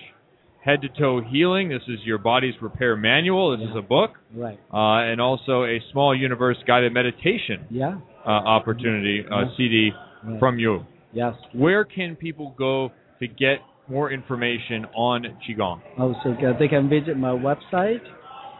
head 0.64 0.80
to 0.82 0.88
toe 0.98 1.20
healing. 1.20 1.68
This 1.68 1.82
is 1.88 1.98
your 2.04 2.18
body's 2.18 2.54
repair 2.62 2.96
manual. 2.96 3.56
This 3.56 3.68
is 3.68 3.74
a 3.76 3.82
book, 3.82 4.12
Right. 4.34 4.58
uh, 4.72 5.10
and 5.10 5.20
also 5.20 5.64
a 5.64 5.80
small 5.90 6.14
universe 6.14 6.56
guided 6.66 6.92
meditation 6.92 7.66
Yeah. 7.70 7.96
uh, 8.24 8.28
opportunity 8.30 9.24
uh, 9.28 9.40
Yeah. 9.40 9.48
CD 9.56 9.92
Right. 10.24 10.38
from 10.38 10.58
you. 10.58 10.84
Yes. 11.12 11.34
Where 11.52 11.84
can 11.84 12.14
people 12.16 12.54
go 12.56 12.92
to 13.18 13.26
get 13.26 13.60
more 13.88 14.10
information 14.12 14.86
on 14.94 15.24
Qigong? 15.44 15.80
Also, 15.98 16.32
uh, 16.32 16.52
they 16.58 16.68
can 16.68 16.88
visit 16.88 17.16
my 17.18 17.32
website, 17.32 18.00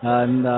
and 0.02 0.44
uh, 0.44 0.50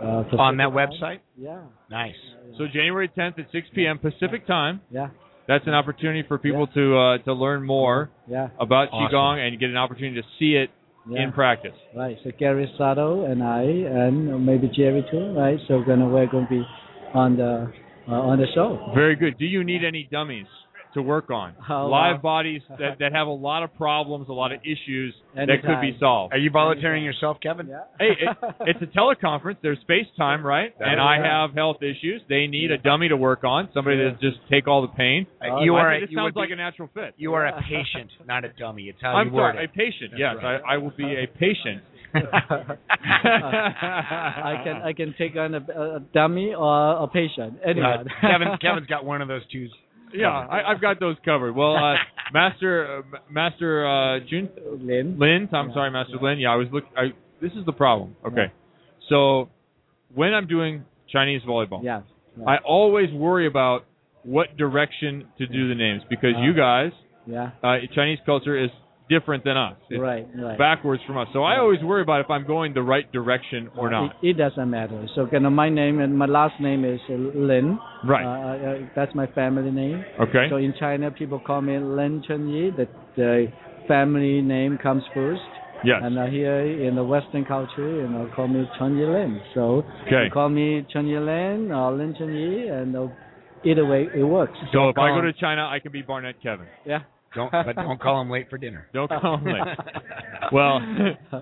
uh, 0.00 0.36
On 0.36 0.56
that 0.58 0.68
website? 0.68 1.20
Yeah, 1.36 1.60
Nice. 1.90 2.14
So 2.58 2.66
January 2.66 3.08
10th 3.08 3.38
at 3.38 3.46
6 3.52 3.68
p.m. 3.74 3.98
Pacific 3.98 4.46
time. 4.46 4.80
yeah, 4.90 5.08
That's 5.48 5.66
an 5.66 5.74
opportunity 5.74 6.24
for 6.26 6.38
people 6.38 6.66
to 6.68 6.96
uh, 6.96 7.18
to 7.18 7.32
learn 7.32 7.64
more 7.64 8.10
yeah. 8.28 8.48
about 8.60 8.88
Awesome. 8.92 9.14
qigong 9.14 9.46
and 9.46 9.58
get 9.58 9.70
an 9.70 9.76
opportunity 9.76 10.20
to 10.20 10.26
see 10.38 10.54
it 10.54 10.70
yeah. 11.08 11.24
in 11.24 11.32
practice. 11.32 11.74
Right. 11.94 12.16
So 12.24 12.30
Gary 12.38 12.72
Sato 12.78 13.24
and 13.24 13.42
I, 13.42 13.62
and 13.62 14.44
maybe 14.44 14.70
Jerry 14.74 15.04
too. 15.10 15.34
Right. 15.36 15.58
So 15.68 15.82
gonna 15.86 16.08
we're 16.08 16.26
going 16.26 16.44
to 16.44 16.50
be 16.50 16.62
on 17.14 17.36
the 17.36 17.72
uh, 18.08 18.12
on 18.12 18.38
the 18.38 18.46
show. 18.54 18.92
Very 18.94 19.16
good. 19.16 19.38
Do 19.38 19.44
you 19.44 19.64
need 19.64 19.84
any 19.84 20.08
dummies 20.10 20.46
to 20.96 21.02
work 21.02 21.30
on? 21.30 21.54
Oh, 21.70 21.86
Live 21.86 22.16
wow. 22.16 22.20
bodies 22.22 22.62
that, 22.78 22.98
that 22.98 23.12
have 23.12 23.28
a 23.28 23.30
lot 23.30 23.62
of 23.62 23.72
problems, 23.76 24.28
a 24.28 24.32
lot 24.32 24.52
of 24.52 24.60
issues 24.62 25.14
that 25.34 25.48
could 25.62 25.80
be 25.80 25.96
solved. 26.00 26.34
Are 26.34 26.38
you 26.38 26.50
volunteering 26.50 27.04
yourself, 27.04 27.38
Kevin? 27.42 27.68
Yeah. 27.68 27.80
hey, 27.98 28.10
it, 28.20 28.36
it's 28.60 28.82
a 28.82 28.86
teleconference. 28.98 29.56
There's 29.62 29.78
space 29.80 30.06
time, 30.16 30.44
right? 30.44 30.76
That 30.78 30.88
and 30.88 31.00
I 31.00 31.18
right. 31.18 31.24
have 31.24 31.54
health 31.54 31.78
issues. 31.82 32.20
They 32.28 32.46
need 32.46 32.70
a 32.70 32.78
dummy 32.78 33.08
to 33.08 33.16
work 33.16 33.44
on, 33.44 33.68
somebody 33.72 33.96
Yeah. 33.98 34.10
to 34.10 34.18
just 34.20 34.38
take 34.50 34.66
all 34.68 34.82
the 34.82 34.88
pain. 34.88 35.26
Uh, 35.40 35.60
you 35.60 35.74
I 35.76 35.80
are. 35.80 35.94
it 35.94 36.10
sounds 36.14 36.24
would 36.24 36.34
be- 36.34 36.40
like 36.40 36.50
a 36.50 36.56
natural 36.56 36.88
fit. 36.92 37.14
You 37.16 37.34
are 37.34 37.46
a 37.46 37.62
patient, 37.62 38.10
not 38.26 38.44
a 38.44 38.48
dummy. 38.58 38.84
It's 38.84 38.98
how 39.00 39.14
I'm 39.14 39.28
you 39.28 39.34
word 39.34 39.54
sorry, 39.54 39.64
a 39.66 39.68
patient. 39.68 40.10
That's 40.12 40.20
yes, 40.20 40.36
right. 40.42 40.60
I, 40.66 40.74
I 40.74 40.76
will 40.78 40.92
be 40.96 41.04
a 41.14 41.26
patient. 41.38 41.82
I 42.14 42.20
can 44.64 44.76
I 44.82 44.92
can 44.94 45.14
take 45.18 45.36
on 45.36 45.54
a, 45.54 45.58
a 45.58 46.00
dummy 46.14 46.54
or 46.56 47.02
a 47.04 47.08
patient. 47.08 47.58
Uh, 47.62 48.04
Kevin, 48.20 48.48
Kevin's 48.60 48.86
got 48.86 49.04
one 49.04 49.20
of 49.22 49.28
those 49.28 49.42
twos. 49.52 49.72
Yeah, 50.14 50.28
I, 50.28 50.70
I've 50.70 50.80
got 50.80 51.00
those 51.00 51.16
covered. 51.24 51.54
Well, 51.54 51.76
uh, 51.76 51.94
Master 52.32 53.02
uh, 53.14 53.18
Master 53.30 53.86
uh, 53.86 54.20
Jun 54.20 54.48
Lin. 54.80 55.18
Lin, 55.18 55.48
I'm 55.52 55.68
Yeah, 55.68 55.74
sorry, 55.74 55.90
Master 55.90 56.16
Lin. 56.20 56.38
Yeah, 56.38 56.50
I 56.52 56.56
was 56.56 56.68
look. 56.72 56.84
I, 56.96 57.12
this 57.40 57.52
is 57.52 57.64
the 57.66 57.72
problem. 57.72 58.16
Okay, 58.26 58.52
so 59.08 59.48
when 60.14 60.32
I'm 60.34 60.46
doing 60.46 60.84
Chinese 61.12 61.42
volleyball, 61.46 61.82
Yeah. 61.84 62.02
yeah. 62.38 62.44
I 62.48 62.56
always 62.64 63.12
worry 63.12 63.46
about 63.46 63.84
what 64.22 64.56
direction 64.56 65.26
to 65.38 65.46
do 65.46 65.68
the 65.68 65.74
names 65.74 66.02
because 66.10 66.34
Uh, 66.36 66.40
you 66.42 66.54
guys, 66.54 66.90
yeah. 67.26 67.50
uh, 67.62 67.76
Chinese 67.94 68.18
culture 68.26 68.56
is 68.62 68.70
different 69.08 69.44
than 69.44 69.56
us. 69.56 69.76
It's 69.90 70.00
Right. 70.00 70.26
Right. 70.36 70.58
backwards 70.58 71.02
from 71.06 71.16
us. 71.18 71.28
So 71.32 71.42
I 71.44 71.58
always 71.58 71.82
worry 71.82 72.02
about 72.02 72.20
if 72.20 72.30
I'm 72.30 72.46
going 72.46 72.74
the 72.74 72.82
right 72.82 73.10
direction 73.12 73.70
or 73.76 73.90
not. 73.90 74.14
It, 74.22 74.30
it 74.30 74.32
doesn't 74.34 74.68
matter. 74.70 75.06
So 75.14 75.28
you 75.30 75.40
know, 75.40 75.50
my 75.50 75.68
name 75.68 76.00
and 76.00 76.16
my 76.16 76.26
last 76.26 76.60
name 76.60 76.84
is 76.84 77.00
uh, 77.08 77.14
Lin. 77.14 77.78
Right. 78.04 78.24
Uh, 78.24 78.66
uh, 78.84 78.88
that's 78.96 79.14
my 79.14 79.26
family 79.28 79.70
name. 79.70 80.04
Okay. 80.20 80.46
So 80.50 80.56
in 80.56 80.74
China, 80.78 81.10
people 81.10 81.38
call 81.38 81.60
me 81.62 81.78
Lin 81.78 82.22
Chunyi. 82.28 82.74
The, 82.76 82.88
the 83.16 83.46
family 83.86 84.40
name 84.42 84.78
comes 84.82 85.02
first. 85.14 85.42
Yes. 85.84 86.00
And 86.02 86.18
uh, 86.18 86.26
here 86.26 86.60
in 86.88 86.96
the 86.96 87.04
Western 87.04 87.44
culture, 87.44 87.88
you 88.02 88.08
know, 88.08 88.28
call 88.34 88.48
me 88.48 88.64
Chunyi 88.80 89.06
Lin. 89.12 89.40
So 89.54 89.84
Okay. 90.06 90.24
you 90.24 90.30
call 90.32 90.48
me 90.48 90.84
Chunyi 90.92 91.18
Lin 91.24 91.70
or 91.70 91.92
Lin 91.92 92.14
Chunyi, 92.14 92.70
and 92.72 92.96
uh, 92.96 93.06
either 93.64 93.84
way, 93.86 94.08
it 94.16 94.24
works. 94.24 94.58
So 94.72 94.88
if 94.88 94.98
I 94.98 95.10
go 95.10 95.20
to 95.20 95.32
China, 95.34 95.68
I 95.70 95.78
can 95.78 95.92
be 95.92 96.02
Barnett 96.02 96.42
Kevin. 96.42 96.66
yeah. 96.84 97.00
Don't, 97.36 97.52
but 97.66 97.76
don't 97.76 98.00
call 98.00 98.20
him 98.20 98.30
late 98.30 98.50
for 98.50 98.58
dinner. 98.58 98.88
Don't 98.92 99.08
call 99.08 99.36
me. 99.38 99.52
well, 100.52 100.80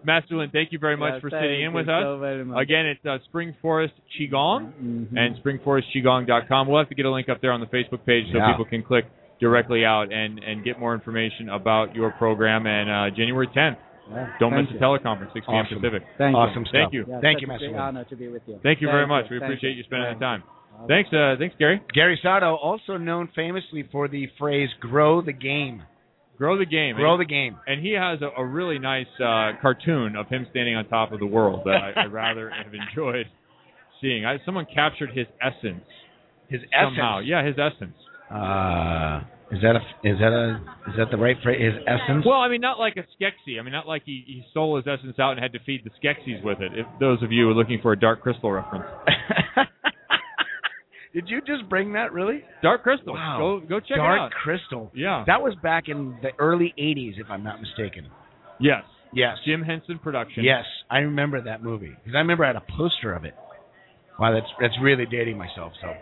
Master 0.04 0.36
Lin, 0.36 0.50
thank 0.52 0.72
you 0.72 0.78
very 0.78 0.96
much 0.96 1.14
Yeah, 1.14 1.20
for 1.20 1.30
sitting 1.30 1.62
in 1.62 1.72
with 1.72 1.88
us. 1.88 2.02
so 2.04 2.18
very. 2.18 2.42
Again, 2.60 2.86
it's 2.86 3.04
uh, 3.06 3.18
Spring 3.28 3.54
Forest 3.62 3.94
Qigong 4.20 4.72
Mhm. 4.74 5.16
and 5.16 5.36
springforestqigong.com. 5.42 6.68
We'll 6.68 6.78
have 6.78 6.88
to 6.88 6.94
get 6.94 7.06
a 7.06 7.10
link 7.10 7.28
up 7.28 7.40
there 7.40 7.52
on 7.52 7.60
the 7.60 7.66
Facebook 7.66 8.04
page 8.04 8.26
so 8.32 8.38
Yeah. 8.38 8.50
people 8.50 8.64
can 8.66 8.82
click 8.82 9.06
directly 9.40 9.84
out 9.84 10.12
and, 10.12 10.38
and 10.42 10.64
get 10.64 10.78
more 10.78 10.94
information 10.94 11.48
about 11.48 11.94
your 11.94 12.10
program. 12.12 12.66
And 12.66 12.90
uh, 12.90 13.16
January 13.16 13.46
10th, 13.48 13.76
Yeah. 14.10 14.28
don't 14.38 14.54
miss 14.54 14.66
you. 14.70 14.78
the 14.78 14.84
teleconference, 14.84 15.32
6 15.32 15.46
p.m. 15.46 15.64
Awesome. 15.66 15.78
Pacific. 15.80 16.02
Thank 16.18 16.36
awesome 16.36 16.62
you. 16.62 16.64
stuff. 16.66 16.72
Thank 16.72 16.92
you. 16.94 17.04
Yeah, 17.08 17.20
Thank 17.20 17.40
you, 17.40 17.46
a 17.46 17.48
Master 17.48 17.66
great 17.66 17.72
Lin. 17.72 17.80
honor 17.80 18.04
to 18.04 18.16
be 18.16 18.28
with 18.28 18.42
you. 18.46 18.58
Thank 18.62 18.80
you 18.80 18.88
very 18.88 19.06
much. 19.06 19.26
you. 19.30 19.36
We 19.36 19.40
Thank 19.40 19.50
appreciate 19.52 19.76
you 19.76 19.82
spending 19.84 20.08
Thank 20.08 20.18
the 20.18 20.24
time. 20.24 20.42
Thanks, 20.88 21.10
uh, 21.12 21.36
thanks, 21.38 21.54
Gary. 21.58 21.80
Gary 21.94 22.18
Sato, 22.22 22.56
also 22.56 22.96
known 22.96 23.28
famously 23.34 23.88
for 23.90 24.08
the 24.08 24.28
phrase 24.38 24.68
"grow 24.80 25.22
the 25.22 25.32
game." 25.32 25.82
Grow 26.36 26.58
the 26.58 26.66
game. 26.66 26.96
Grow 26.96 27.16
the 27.16 27.24
game. 27.24 27.56
And 27.66 27.80
he 27.80 27.92
has 27.92 28.20
a, 28.20 28.40
a 28.42 28.44
really 28.44 28.80
nice 28.80 29.06
uh, 29.20 29.52
cartoon 29.62 30.16
of 30.16 30.26
him 30.28 30.46
standing 30.50 30.74
on 30.74 30.88
top 30.88 31.12
of 31.12 31.20
the 31.20 31.26
world 31.26 31.60
that 31.64 31.76
I, 31.76 32.02
I 32.02 32.04
rather 32.06 32.50
have 32.50 32.74
enjoyed 32.74 33.26
seeing. 34.00 34.26
I, 34.26 34.38
someone 34.44 34.66
captured 34.74 35.10
his 35.14 35.26
essence 35.40 35.84
His 36.48 36.60
somehow. 36.72 37.18
essence. 37.18 37.28
Yeah, 37.28 37.46
his 37.46 37.54
essence. 37.54 37.94
Uh, 38.28 39.20
is 39.54 39.60
that 39.62 39.76
a 39.76 40.08
is 40.08 40.18
that 40.18 40.32
a 40.32 40.90
is 40.90 40.96
that 40.98 41.10
the 41.12 41.18
right 41.18 41.36
phrase? 41.42 41.60
His 41.62 41.80
essence. 41.86 42.24
Well, 42.26 42.40
I 42.40 42.48
mean, 42.48 42.60
not 42.60 42.80
like 42.80 42.96
a 42.96 43.04
Skeksis. 43.14 43.60
I 43.60 43.62
mean, 43.62 43.72
not 43.72 43.86
like 43.86 44.02
he, 44.04 44.24
he 44.26 44.42
stole 44.50 44.74
his 44.76 44.86
essence 44.88 45.16
out 45.20 45.32
and 45.32 45.40
had 45.40 45.52
to 45.52 45.60
feed 45.64 45.82
the 45.84 45.90
Skeksis 46.02 46.42
with 46.42 46.60
it. 46.60 46.72
If 46.74 46.86
those 46.98 47.22
of 47.22 47.30
you 47.30 47.48
are 47.48 47.54
looking 47.54 47.78
for 47.80 47.92
a 47.92 47.98
Dark 47.98 48.22
Crystal 48.22 48.50
reference, 48.50 48.86
Did 51.14 51.28
you 51.28 51.40
just 51.40 51.68
bring 51.70 51.92
that? 51.92 52.12
Really? 52.12 52.42
Dark 52.62 52.82
Crystal. 52.82 53.14
Wow. 53.14 53.38
Go 53.38 53.66
go 53.66 53.80
check 53.80 53.96
Dark 53.96 54.16
it 54.16 54.20
out. 54.20 54.30
Dark 54.30 54.32
Crystal. 54.32 54.90
Yeah. 54.94 55.22
That 55.26 55.40
was 55.40 55.54
back 55.62 55.84
in 55.88 56.18
the 56.22 56.30
early 56.38 56.74
'80s, 56.78 57.18
if 57.18 57.26
I'm 57.30 57.44
not 57.44 57.60
mistaken. 57.60 58.08
yes. 58.60 58.82
Yes. 59.16 59.36
Jim 59.46 59.62
Henson 59.62 60.00
production. 60.00 60.42
Yes, 60.42 60.64
I 60.90 60.98
remember 60.98 61.40
that 61.42 61.62
movie 61.62 61.92
because 62.02 62.16
I 62.16 62.18
remember 62.18 62.42
I 62.44 62.48
had 62.48 62.56
a 62.56 62.64
poster 62.76 63.14
of 63.14 63.24
it. 63.24 63.34
Wow, 64.18 64.32
that's 64.34 64.50
that's 64.60 64.74
really 64.82 65.06
dating 65.06 65.38
myself. 65.38 65.72
So, 65.80 65.92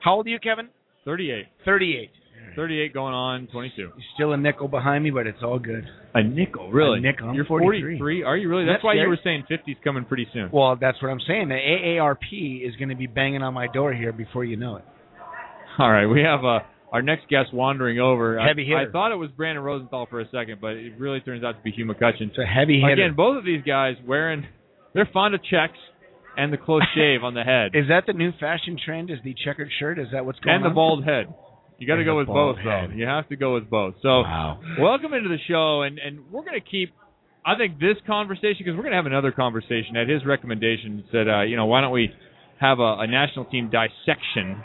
how 0.00 0.14
old 0.14 0.26
are 0.26 0.30
you, 0.30 0.38
Kevin? 0.38 0.68
38. 1.04 1.46
Thirty-eight. 1.64 2.10
38 2.56 2.92
going 2.92 3.14
on 3.14 3.46
22. 3.52 3.76
You're 3.76 3.92
still 4.14 4.32
a 4.32 4.36
nickel 4.36 4.68
behind 4.68 5.04
me, 5.04 5.10
but 5.10 5.26
it's 5.26 5.42
all 5.42 5.58
good. 5.58 5.84
A 6.14 6.22
nickel, 6.22 6.72
really? 6.72 6.98
A 6.98 7.00
nickel. 7.00 7.28
I'm 7.28 7.34
You're 7.34 7.44
43. 7.44 7.98
43. 7.98 8.22
Are 8.24 8.36
you 8.36 8.48
really? 8.48 8.64
That's, 8.64 8.78
That's 8.78 8.84
why 8.84 8.94
you 8.94 9.08
were 9.08 9.18
saying 9.22 9.44
50's 9.50 9.78
coming 9.84 10.04
pretty 10.04 10.26
soon. 10.32 10.50
Well, 10.52 10.76
that's 10.80 11.00
what 11.02 11.10
I'm 11.10 11.20
saying. 11.26 11.48
The 11.48 11.54
AARP 11.54 12.66
is 12.68 12.74
going 12.76 12.88
to 12.88 12.96
be 12.96 13.06
banging 13.06 13.42
on 13.42 13.54
my 13.54 13.68
door 13.68 13.92
here 13.92 14.12
before 14.12 14.44
you 14.44 14.56
know 14.56 14.76
it. 14.76 14.84
All 15.78 15.90
right, 15.90 16.06
we 16.06 16.22
have 16.22 16.44
uh, 16.44 16.58
our 16.92 17.02
next 17.02 17.28
guest 17.28 17.52
wandering 17.52 18.00
over. 18.00 18.40
I- 18.40 18.48
Heavy 18.48 18.64
hitter. 18.64 18.88
I, 18.88 18.90
thought 18.90 19.12
it 19.12 19.16
was 19.16 19.30
Brandon 19.36 19.62
Rosenthal 19.62 20.06
for 20.10 20.20
a 20.20 20.28
second, 20.30 20.60
but 20.60 20.72
it 20.72 20.98
really 20.98 21.20
turns 21.20 21.44
out 21.44 21.52
to 21.52 21.62
be 21.62 21.70
Hugh 21.70 21.86
McCutcheon. 21.86 22.30
It's 22.30 22.38
a 22.38 22.46
heavy 22.46 22.80
hitter. 22.80 23.04
Again, 23.04 23.14
both 23.16 23.38
of 23.38 23.44
these 23.44 23.62
guys 23.62 23.94
wearing, 24.06 24.44
they're 24.94 25.08
fond 25.12 25.34
of 25.34 25.40
checks 25.44 25.78
and 26.36 26.52
the 26.52 26.56
close 26.56 26.82
shave 26.94 27.22
on 27.22 27.34
the 27.34 27.42
head 27.42 27.72
Is 27.74 27.88
that 27.88 28.04
the 28.06 28.12
new 28.12 28.32
fashion 28.40 28.78
trend? 28.82 29.10
Is 29.10 29.18
the 29.22 29.34
checkered 29.44 29.68
shirt? 29.78 29.98
Is 29.98 30.08
that 30.12 30.24
what's 30.24 30.38
going 30.40 30.54
on? 30.54 30.56
and 30.56 30.64
the 30.64 30.68
on? 30.70 30.74
bald 30.74 31.04
head. 31.04 31.26
You 31.78 31.86
got 31.86 31.96
to 31.96 32.04
go 32.04 32.16
with 32.16 32.26
both, 32.26 32.56
head. 32.58 32.90
though. 32.90 32.94
You 32.94 33.06
have 33.06 33.28
to 33.28 33.36
go 33.36 33.54
with 33.54 33.70
both. 33.70 33.94
So, 34.02 34.22
Wow. 34.22 34.60
welcome 34.80 35.14
into 35.14 35.28
the 35.28 35.38
show, 35.46 35.82
and 35.82 35.98
and 35.98 36.30
we're 36.30 36.44
going 36.44 36.60
to 36.60 36.66
keep. 36.68 36.92
I 37.46 37.56
think 37.56 37.78
this 37.78 37.96
conversation 38.06 38.56
because 38.58 38.74
we're 38.76 38.82
going 38.82 38.92
to 38.92 38.96
have 38.96 39.06
another 39.06 39.32
conversation. 39.32 39.96
At 39.96 40.08
his 40.08 40.24
recommendation, 40.26 41.04
said, 41.12 41.28
uh, 41.28 41.42
you 41.42 41.56
know, 41.56 41.66
why 41.66 41.80
don't 41.80 41.92
we 41.92 42.10
have 42.60 42.80
a, 42.80 42.98
a 43.00 43.06
national 43.06 43.44
team 43.46 43.70
dissection 43.70 44.60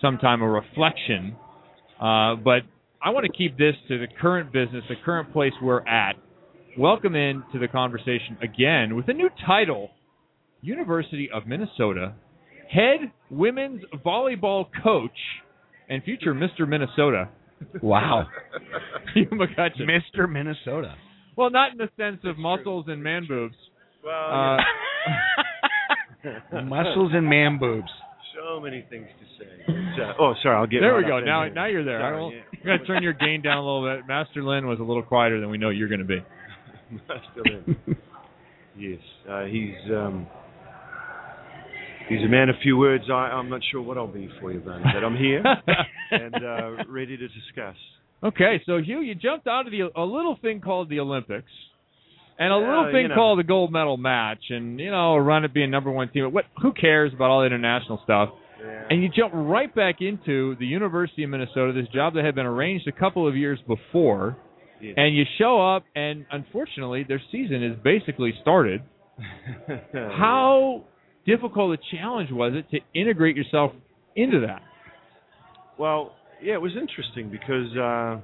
sometime, 0.00 0.42
a 0.42 0.48
reflection. 0.48 1.36
Uh, 2.00 2.36
but 2.36 2.62
I 3.02 3.10
want 3.10 3.26
to 3.26 3.32
keep 3.32 3.56
this 3.56 3.74
to 3.88 3.98
the 3.98 4.06
current 4.20 4.52
business, 4.52 4.84
the 4.88 4.94
current 5.04 5.32
place 5.32 5.52
we're 5.62 5.86
at, 5.88 6.16
welcome 6.76 7.16
in 7.16 7.42
to 7.52 7.58
the 7.58 7.66
conversation 7.66 8.36
again 8.42 8.94
with 8.94 9.08
a 9.08 9.12
new 9.14 9.30
title 9.46 9.90
University 10.60 11.28
of 11.32 11.46
Minnesota 11.46 12.14
head 12.70 13.10
women's 13.30 13.82
volleyball 14.04 14.66
coach 14.82 15.10
and 15.88 16.02
future 16.02 16.34
Mr. 16.34 16.68
Minnesota. 16.68 17.28
Wow. 17.82 18.26
Hugh 19.14 19.26
McCutcheon. 19.32 19.88
Mr. 19.88 20.30
Minnesota. 20.30 20.94
Well, 21.36 21.50
not 21.50 21.72
in 21.72 21.78
the 21.78 21.88
sense 21.96 22.20
of 22.24 22.36
muscles 22.38 22.86
and 22.88 23.02
man 23.02 23.26
boobs. 23.28 23.54
Well, 24.04 24.58
Uh, 26.54 26.62
Muscles 26.64 27.12
and 27.14 27.26
man 27.28 27.58
boobs. 27.58 27.88
so 28.36 28.60
many 28.60 28.84
things 28.90 29.06
to 29.20 29.44
say. 29.44 30.02
Uh, 30.02 30.12
oh, 30.20 30.34
sorry. 30.42 30.56
I'll 30.56 30.66
get. 30.66 30.80
there 30.80 30.96
we 30.96 31.02
go. 31.04 31.20
Now, 31.20 31.44
here. 31.44 31.54
now 31.54 31.66
you're 31.66 31.84
there. 31.84 32.02
I 32.04 32.10
Sorry, 32.10 32.20
will, 32.22 32.32
yeah. 32.32 32.40
We're 32.64 32.76
gonna 32.78 32.86
turn 32.86 33.02
your 33.02 33.12
gain 33.12 33.42
down 33.42 33.58
a 33.58 33.62
little 33.64 33.96
bit. 33.96 34.06
Master 34.06 34.42
Lin 34.42 34.66
was 34.66 34.78
a 34.80 34.82
little 34.82 35.02
quieter 35.02 35.40
than 35.40 35.50
we 35.50 35.58
know 35.58 35.70
you're 35.70 35.88
going 35.88 36.00
to 36.00 36.04
be. 36.06 36.18
Still 37.32 37.44
in. 37.44 37.76
yes, 38.78 38.98
uh, 39.30 39.44
he's 39.44 39.74
um, 39.90 40.26
he's 42.08 42.22
a 42.24 42.28
man 42.28 42.48
of 42.48 42.56
few 42.62 42.76
words. 42.76 43.04
I, 43.10 43.12
I'm 43.36 43.48
not 43.50 43.60
sure 43.70 43.80
what 43.82 43.96
I'll 43.98 44.06
be 44.06 44.28
for 44.40 44.52
you, 44.52 44.60
Barney, 44.60 44.84
but 44.92 45.04
I'm 45.04 45.16
here 45.16 45.42
and 46.10 46.34
uh, 46.34 46.84
ready 46.88 47.16
to 47.16 47.28
discuss. 47.28 47.76
Okay, 48.22 48.60
so 48.66 48.78
Hugh, 48.78 49.00
you 49.00 49.14
jumped 49.14 49.46
out 49.46 49.66
of 49.66 49.72
the 49.72 49.82
a 49.94 50.02
little 50.04 50.36
thing 50.42 50.60
called 50.60 50.88
the 50.90 50.98
Olympics, 51.00 51.50
and 52.38 52.52
a 52.52 52.56
little 52.56 52.86
Uh, 52.88 52.92
thing 52.92 53.02
you 53.02 53.08
know. 53.08 53.14
called 53.14 53.38
the 53.38 53.44
gold 53.44 53.70
medal 53.72 53.96
match, 53.96 54.42
and 54.50 54.80
you 54.80 54.90
know, 54.90 55.14
a 55.14 55.20
run 55.22 55.44
at 55.44 55.54
being 55.54 55.70
number 55.70 55.90
one 55.90 56.08
team. 56.10 56.32
What? 56.32 56.46
Who 56.62 56.72
cares 56.72 57.12
about 57.14 57.30
all 57.30 57.40
the 57.40 57.46
international 57.46 58.00
stuff? 58.04 58.30
Yeah. 58.60 58.86
And 58.90 59.02
you 59.04 59.08
jump 59.08 59.32
right 59.34 59.72
back 59.72 60.00
into 60.00 60.56
the 60.58 60.66
University 60.66 61.22
of 61.22 61.30
Minnesota, 61.30 61.72
this 61.72 61.86
job 61.94 62.14
that 62.14 62.24
had 62.24 62.34
been 62.34 62.46
arranged 62.46 62.88
a 62.88 62.92
couple 62.92 63.28
of 63.28 63.36
years 63.36 63.60
before, 63.68 64.36
Yes. 64.82 64.94
and 64.96 65.14
you 65.16 65.22
show 65.38 65.60
up, 65.76 65.84
and 65.94 66.26
unfortunately, 66.32 67.04
their 67.06 67.22
season 67.30 67.62
is 67.62 67.76
basically 67.84 68.34
started. 68.42 68.82
How 69.92 70.84
difficult 71.28 71.78
a 71.78 71.96
challenge 71.96 72.30
was 72.32 72.54
it 72.54 72.70
to 72.70 72.98
integrate 72.98 73.36
yourself 73.36 73.72
into 74.16 74.40
that? 74.40 74.62
Well, 75.78 76.14
yeah, 76.42 76.54
it 76.54 76.60
was 76.60 76.72
interesting 76.80 77.30
because 77.30 77.76
uh, 77.76 78.20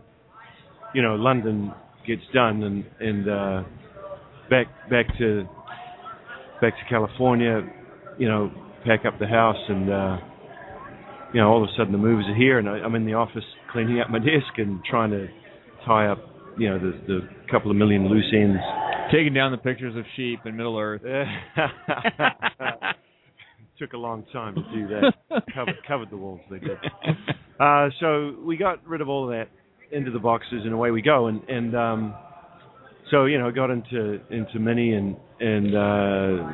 you 0.94 1.02
know 1.02 1.14
London 1.14 1.72
gets 2.06 2.22
done 2.32 2.62
and 2.62 2.84
and 3.00 3.28
uh, 3.28 3.62
back 4.50 4.66
back 4.90 5.06
to 5.18 5.44
back 6.60 6.72
to 6.72 6.84
California, 6.88 7.60
you 8.18 8.28
know, 8.28 8.50
pack 8.84 9.04
up 9.04 9.18
the 9.18 9.26
house 9.26 9.62
and 9.68 9.90
uh, 9.90 10.16
you 11.32 11.40
know 11.40 11.48
all 11.48 11.62
of 11.62 11.68
a 11.68 11.72
sudden 11.76 11.92
the 11.92 11.98
moves 11.98 12.24
are 12.26 12.36
here 12.36 12.58
and 12.58 12.68
I, 12.68 12.78
I'm 12.78 12.94
in 12.94 13.04
the 13.04 13.14
office 13.14 13.44
cleaning 13.72 14.00
up 14.00 14.10
my 14.10 14.18
desk 14.18 14.56
and 14.56 14.80
trying 14.84 15.10
to 15.10 15.26
tie 15.84 16.06
up 16.06 16.18
you 16.56 16.70
know 16.70 16.78
the 16.78 16.92
the 17.06 17.20
couple 17.50 17.70
of 17.70 17.76
million 17.76 18.08
loose 18.08 18.32
ends. 18.34 18.58
Taking 19.12 19.34
down 19.34 19.52
the 19.52 19.58
pictures 19.58 19.94
of 19.96 20.04
sheep 20.16 20.40
in 20.44 20.56
Middle 20.56 20.78
Earth. 20.78 21.02
Took 23.78 23.92
a 23.92 23.96
long 23.98 24.24
time 24.32 24.54
to 24.54 24.62
do 24.72 24.86
that. 24.88 25.12
covered 25.54 25.74
covered 25.86 26.10
the 26.10 26.16
walls 26.16 26.40
they 26.50 26.58
did. 26.60 26.78
Uh, 27.58 27.88
so 28.00 28.36
we 28.44 28.56
got 28.56 28.84
rid 28.86 29.00
of 29.00 29.08
all 29.08 29.24
of 29.24 29.30
that 29.30 29.48
into 29.92 30.10
the 30.12 30.18
boxes 30.18 30.62
and 30.64 30.72
away 30.72 30.90
we 30.92 31.02
go 31.02 31.26
and 31.26 31.42
and 31.48 31.76
um, 31.76 32.14
so 33.10 33.24
you 33.26 33.38
know 33.38 33.50
got 33.50 33.70
into 33.70 34.20
into 34.30 34.58
mini 34.60 34.92
and 34.94 35.16
and 35.40 35.74
uh, 35.76 36.46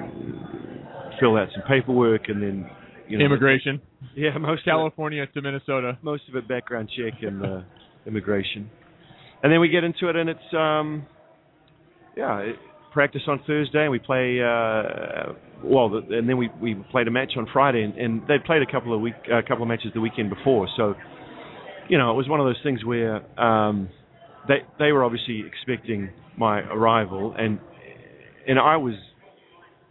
filled 1.20 1.38
out 1.38 1.48
some 1.54 1.62
paperwork 1.68 2.22
and 2.28 2.42
then 2.42 2.70
you 3.08 3.18
know 3.18 3.24
Immigration. 3.26 3.80
yeah 4.16 4.36
most 4.38 4.60
of 4.62 4.68
it- 4.68 4.70
California 4.70 5.26
to 5.26 5.42
Minnesota. 5.42 5.98
most 6.02 6.22
of 6.28 6.36
it 6.36 6.48
background 6.48 6.90
check 6.96 7.14
and 7.22 7.44
uh, 7.44 7.60
immigration. 8.06 8.70
And 9.42 9.50
then 9.52 9.60
we 9.60 9.68
get 9.68 9.84
into 9.84 10.08
it, 10.10 10.16
and 10.16 10.28
it's 10.28 10.54
um, 10.54 11.06
yeah, 12.16 12.38
it, 12.38 12.56
practice 12.92 13.22
on 13.28 13.40
Thursday, 13.46 13.82
and 13.82 13.90
we 13.90 13.98
play. 13.98 14.40
Uh, 14.40 15.32
well, 15.64 15.88
the, 15.90 15.98
and 16.16 16.28
then 16.28 16.36
we 16.36 16.50
we 16.60 16.74
played 16.90 17.08
a 17.08 17.10
match 17.10 17.32
on 17.36 17.46
Friday, 17.52 17.82
and, 17.82 17.94
and 17.96 18.22
they 18.22 18.36
played 18.44 18.62
a 18.62 18.70
couple 18.70 18.94
of 18.94 19.00
week 19.00 19.14
a 19.32 19.42
couple 19.42 19.62
of 19.62 19.68
matches 19.68 19.90
the 19.94 20.00
weekend 20.00 20.30
before. 20.30 20.68
So, 20.76 20.94
you 21.88 21.98
know, 21.98 22.10
it 22.10 22.14
was 22.14 22.28
one 22.28 22.40
of 22.40 22.46
those 22.46 22.60
things 22.62 22.84
where 22.84 23.16
um, 23.40 23.88
they 24.48 24.58
they 24.78 24.92
were 24.92 25.04
obviously 25.04 25.44
expecting 25.46 26.10
my 26.36 26.60
arrival, 26.60 27.34
and 27.36 27.58
and 28.46 28.58
I 28.58 28.76
was. 28.76 28.94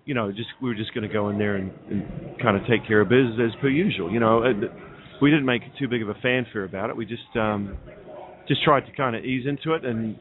You 0.06 0.16
know, 0.16 0.32
just 0.32 0.50
we 0.60 0.70
were 0.70 0.76
just 0.76 0.92
going 0.96 1.08
to 1.08 1.14
go 1.14 1.30
in 1.30 1.38
there 1.38 1.56
and, 1.56 1.70
and 1.88 2.40
kind 2.42 2.58
of 2.58 2.64
take 2.68 2.88
care 2.88 3.00
of 3.00 3.10
business 3.10 3.54
as 3.54 3.62
per 3.62 3.70
usual. 3.70 4.12
You 4.12 4.20
know, 4.20 4.42
and 4.42 4.64
we 5.22 5.30
didn't 5.30 5.46
make 5.46 5.62
too 5.78 5.88
big 5.88 6.02
of 6.02 6.10
a 6.10 6.16
fanfare 6.16 6.64
about 6.64 6.90
it. 6.90 6.98
We 6.98 7.06
just 7.06 7.30
um, 7.36 7.78
just 8.48 8.64
tried 8.64 8.88
to 8.88 8.92
kind 8.94 9.16
of 9.16 9.24
ease 9.24 9.46
into 9.46 9.76
it, 9.76 9.86
and 9.86 10.18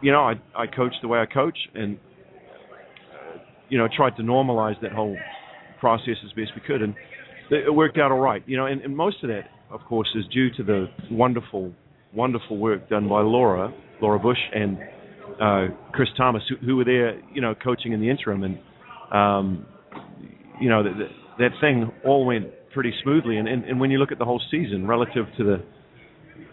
you 0.00 0.12
know, 0.12 0.22
I 0.22 0.34
I 0.56 0.66
coached 0.66 0.96
the 1.02 1.08
way 1.08 1.18
I 1.18 1.26
coach, 1.26 1.58
and 1.74 1.98
uh, 3.12 3.38
you 3.68 3.78
know, 3.78 3.88
tried 3.94 4.16
to 4.16 4.22
normalize 4.22 4.80
that 4.82 4.92
whole 4.92 5.16
process 5.80 6.16
as 6.24 6.32
best 6.32 6.50
we 6.54 6.62
could, 6.66 6.82
and 6.82 6.94
it 7.50 7.74
worked 7.74 7.98
out 7.98 8.12
all 8.12 8.20
right. 8.20 8.42
You 8.46 8.56
know, 8.56 8.66
and, 8.66 8.80
and 8.82 8.96
most 8.96 9.22
of 9.22 9.28
that, 9.28 9.44
of 9.70 9.80
course, 9.82 10.08
is 10.14 10.24
due 10.32 10.50
to 10.56 10.62
the 10.62 10.86
wonderful, 11.10 11.72
wonderful 12.14 12.56
work 12.56 12.88
done 12.88 13.08
by 13.08 13.20
Laura, 13.20 13.72
Laura 14.00 14.18
Bush, 14.18 14.38
and 14.54 14.78
uh, 15.40 15.66
Chris 15.92 16.08
Thomas, 16.16 16.42
who, 16.48 16.56
who 16.64 16.76
were 16.76 16.84
there, 16.84 17.20
you 17.32 17.40
know, 17.40 17.54
coaching 17.54 17.92
in 17.92 18.00
the 18.00 18.08
interim, 18.08 18.44
and 18.44 18.58
um, 19.12 19.66
you 20.60 20.68
know, 20.68 20.82
that 20.82 20.92
that 21.38 21.50
thing 21.60 21.90
all 22.04 22.24
went 22.24 22.46
pretty 22.72 22.92
smoothly. 23.02 23.36
And, 23.36 23.48
and 23.48 23.64
and 23.64 23.80
when 23.80 23.90
you 23.90 23.98
look 23.98 24.12
at 24.12 24.18
the 24.18 24.24
whole 24.24 24.40
season 24.50 24.86
relative 24.86 25.26
to 25.38 25.44
the 25.44 25.64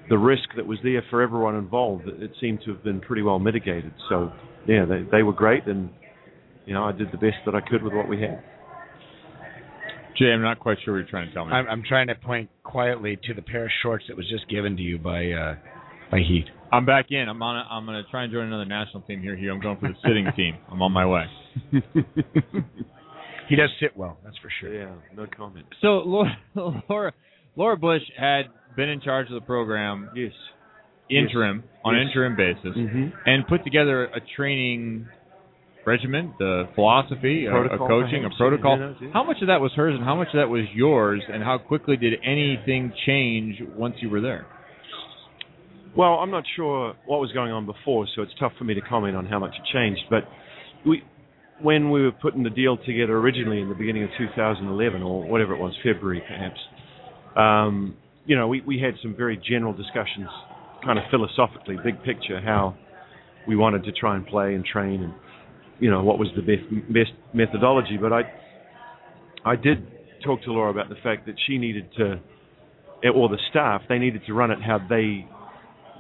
the 0.10 0.18
risk 0.18 0.49
that 0.57 0.65
was 0.65 0.80
there 0.84 1.03
for 1.10 1.22
everyone 1.22 1.56
involved, 1.56 2.07
it, 2.07 2.22
it 2.22 2.31
seemed 2.41 2.60
to 2.65 2.73
have 2.73 2.84
been 2.84 2.99
pretty 2.99 3.22
well 3.22 3.40
mitigated. 3.40 3.94
So 4.10 4.31
yeah, 4.68 4.86
they 4.86 5.06
they 5.11 5.23
were 5.23 5.34
great, 5.34 5.65
and 5.68 5.90
you 6.65 6.73
know, 6.73 6.84
I 6.84 6.91
did 6.91 7.11
the 7.11 7.18
best 7.18 7.38
that 7.45 7.56
I 7.56 7.61
could 7.61 7.84
with 7.84 7.94
what 7.94 8.07
we 8.07 8.22
had. 8.22 8.44
Jay, 10.18 10.31
I'm 10.34 10.41
not 10.41 10.60
quite 10.60 10.77
sure 10.84 10.94
what 10.94 10.99
you're 10.99 11.10
trying 11.10 11.30
to 11.30 11.34
tell 11.34 11.45
me. 11.45 11.53
I'm, 11.53 11.68
I'm 11.68 11.84
trying 11.88 12.07
to 12.07 12.15
point 12.15 12.49
quietly 12.64 13.18
to 13.23 13.34
the 13.34 13.41
pair 13.41 13.65
of 13.65 13.72
shorts 13.81 14.03
that 14.10 14.18
was 14.18 14.30
just 14.30 14.49
given 14.49 14.76
to 14.76 14.81
you 14.84 14.98
by 14.98 15.31
uh, 15.31 15.56
by 16.11 16.19
Heat. 16.19 16.45
I'm 16.72 16.86
back 16.86 17.07
in. 17.10 17.27
I'm 17.30 17.41
on. 17.41 17.56
A, 17.56 17.73
I'm 17.73 17.86
going 17.86 18.03
to 18.03 18.10
try 18.11 18.23
and 18.23 18.34
join 18.34 18.48
another 18.48 18.65
national 18.65 19.02
team 19.03 19.22
here. 19.22 19.36
Hugh. 19.36 19.52
I'm 19.52 19.61
going 19.61 19.77
for 19.80 19.88
the 19.88 19.95
sitting 20.06 20.27
team. 20.36 20.57
I'm 20.69 20.81
on 20.81 20.91
my 20.91 21.06
way. 21.06 21.26
He 23.49 23.56
does 23.56 23.72
sit 23.81 23.98
well, 23.98 24.19
that's 24.23 24.38
for 24.38 24.52
sure. 24.61 24.73
Yeah, 24.73 24.94
no 25.15 25.26
comment. 25.36 25.65
So 25.81 26.03
Laura, 26.06 26.38
Laura, 26.90 27.14
Laura 27.60 27.76
Bush 27.76 28.02
had 28.18 28.44
been 28.77 28.88
in 28.88 29.02
charge 29.02 29.27
of 29.27 29.34
the 29.34 29.41
program. 29.45 30.10
Yes. 30.15 30.31
Interim 31.10 31.64
on 31.84 31.94
an 31.95 32.02
Yes. 32.03 32.07
interim 32.11 32.36
basis, 32.38 32.77
Mhm. 32.77 33.11
and 33.26 33.45
put 33.48 33.65
together 33.65 34.06
a 34.06 34.22
training 34.22 35.07
regimen, 35.84 36.34
the 36.40 36.69
philosophy, 36.76 37.48
a, 37.48 37.53
a 37.53 37.77
coaching, 37.77 38.23
a 38.23 38.30
protocol. 38.30 38.77
yeah. 38.77 39.10
How 39.11 39.23
much 39.26 39.41
of 39.41 39.48
that 39.48 39.60
was 39.60 39.73
hers, 39.73 39.94
and 39.94 40.06
how 40.06 40.15
much 40.15 40.27
of 40.30 40.36
that 40.36 40.49
was 40.49 40.73
yours, 40.73 41.22
and 41.27 41.44
how 41.44 41.57
quickly 41.57 41.98
did 41.98 42.18
anything 42.23 42.94
change 43.06 43.61
once 43.76 44.02
you 44.02 44.10
were 44.10 44.22
there? 44.22 44.45
Well, 45.95 46.19
I'm 46.19 46.31
not 46.31 46.45
sure 46.56 46.94
what 47.07 47.19
was 47.19 47.31
going 47.34 47.52
on 47.52 47.65
before, 47.65 48.07
so 48.07 48.22
it's 48.22 48.34
tough 48.36 48.53
for 48.57 48.64
me 48.64 48.73
to 48.76 48.81
comment 48.81 49.18
on 49.18 49.26
how 49.26 49.40
much 49.40 49.57
it 49.57 49.65
changed. 49.65 50.06
But 50.10 50.30
we, 50.86 51.03
when 51.60 51.90
we 51.90 52.03
were 52.03 52.11
putting 52.14 52.44
the 52.44 52.52
deal 52.52 52.77
together 52.77 53.18
originally 53.18 53.60
in 53.60 53.68
the 53.68 53.76
beginning 53.76 54.03
of 54.03 54.11
2011 54.18 55.02
or 55.03 55.23
whatever 55.23 55.53
it 55.56 55.60
was, 55.60 55.76
February 55.84 56.22
perhaps, 56.26 56.60
um, 57.39 57.95
you 58.25 58.35
know, 58.35 58.47
we, 58.47 58.61
we 58.61 58.79
had 58.79 58.95
some 59.01 59.15
very 59.15 59.37
general 59.37 59.73
discussions, 59.73 60.27
kind 60.83 60.99
of 60.99 61.05
philosophically, 61.09 61.77
big 61.83 62.03
picture, 62.03 62.41
how 62.41 62.75
we 63.47 63.55
wanted 63.55 63.83
to 63.85 63.91
try 63.91 64.15
and 64.15 64.25
play 64.27 64.53
and 64.53 64.65
train, 64.65 65.03
and 65.03 65.13
you 65.79 65.89
know, 65.89 66.03
what 66.03 66.19
was 66.19 66.27
the 66.35 66.41
best, 66.41 66.69
best 66.93 67.11
methodology. 67.33 67.97
But 67.99 68.13
I, 68.13 68.21
I 69.45 69.55
did 69.55 69.87
talk 70.23 70.43
to 70.43 70.51
Laura 70.51 70.69
about 70.69 70.89
the 70.89 70.97
fact 71.01 71.25
that 71.27 71.35
she 71.47 71.57
needed 71.57 71.89
to, 71.97 72.19
or 73.09 73.29
the 73.29 73.39
staff, 73.49 73.81
they 73.87 73.97
needed 73.97 74.21
to 74.27 74.33
run 74.33 74.51
it 74.51 74.59
how 74.61 74.77
they 74.89 75.25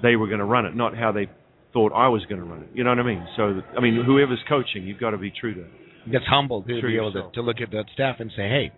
they 0.01 0.15
were 0.15 0.27
going 0.27 0.39
to 0.39 0.45
run 0.45 0.65
it, 0.65 0.75
not 0.75 0.95
how 0.95 1.11
they 1.11 1.27
thought 1.73 1.91
I 1.93 2.07
was 2.07 2.25
going 2.25 2.41
to 2.41 2.47
run 2.47 2.63
it. 2.63 2.69
You 2.73 2.83
know 2.83 2.91
what 2.91 2.99
I 2.99 3.03
mean? 3.03 3.27
So, 3.35 3.61
I 3.77 3.81
mean, 3.81 4.01
whoever's 4.05 4.39
coaching, 4.47 4.83
you've 4.83 4.99
got 4.99 5.11
to 5.11 5.17
be 5.17 5.31
true 5.31 5.53
to. 5.55 5.65
That's 6.11 6.25
humble 6.27 6.63
to 6.63 6.81
be 6.81 6.95
able 6.95 7.11
to, 7.13 7.29
to 7.33 7.41
look 7.41 7.57
at 7.61 7.71
that 7.71 7.85
staff 7.93 8.17
and 8.19 8.31
say, 8.31 8.43
"Hey, 8.43 8.71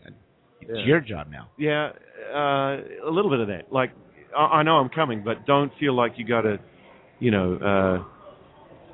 it's 0.61 0.71
Yeah. 0.79 0.85
your 0.85 0.99
job 1.01 1.27
now." 1.31 1.47
Yeah, 1.57 1.91
uh, 2.33 2.77
a 3.07 3.11
little 3.11 3.29
bit 3.31 3.39
of 3.39 3.47
that. 3.47 3.71
Like, 3.71 3.91
I, 4.37 4.59
I 4.59 4.63
know 4.63 4.77
I'm 4.77 4.89
coming, 4.89 5.23
but 5.23 5.45
don't 5.45 5.71
feel 5.79 5.93
like 5.93 6.13
you 6.17 6.25
got 6.25 6.41
to, 6.41 6.59
you 7.19 7.31
know, 7.31 7.55
uh, 7.55 8.03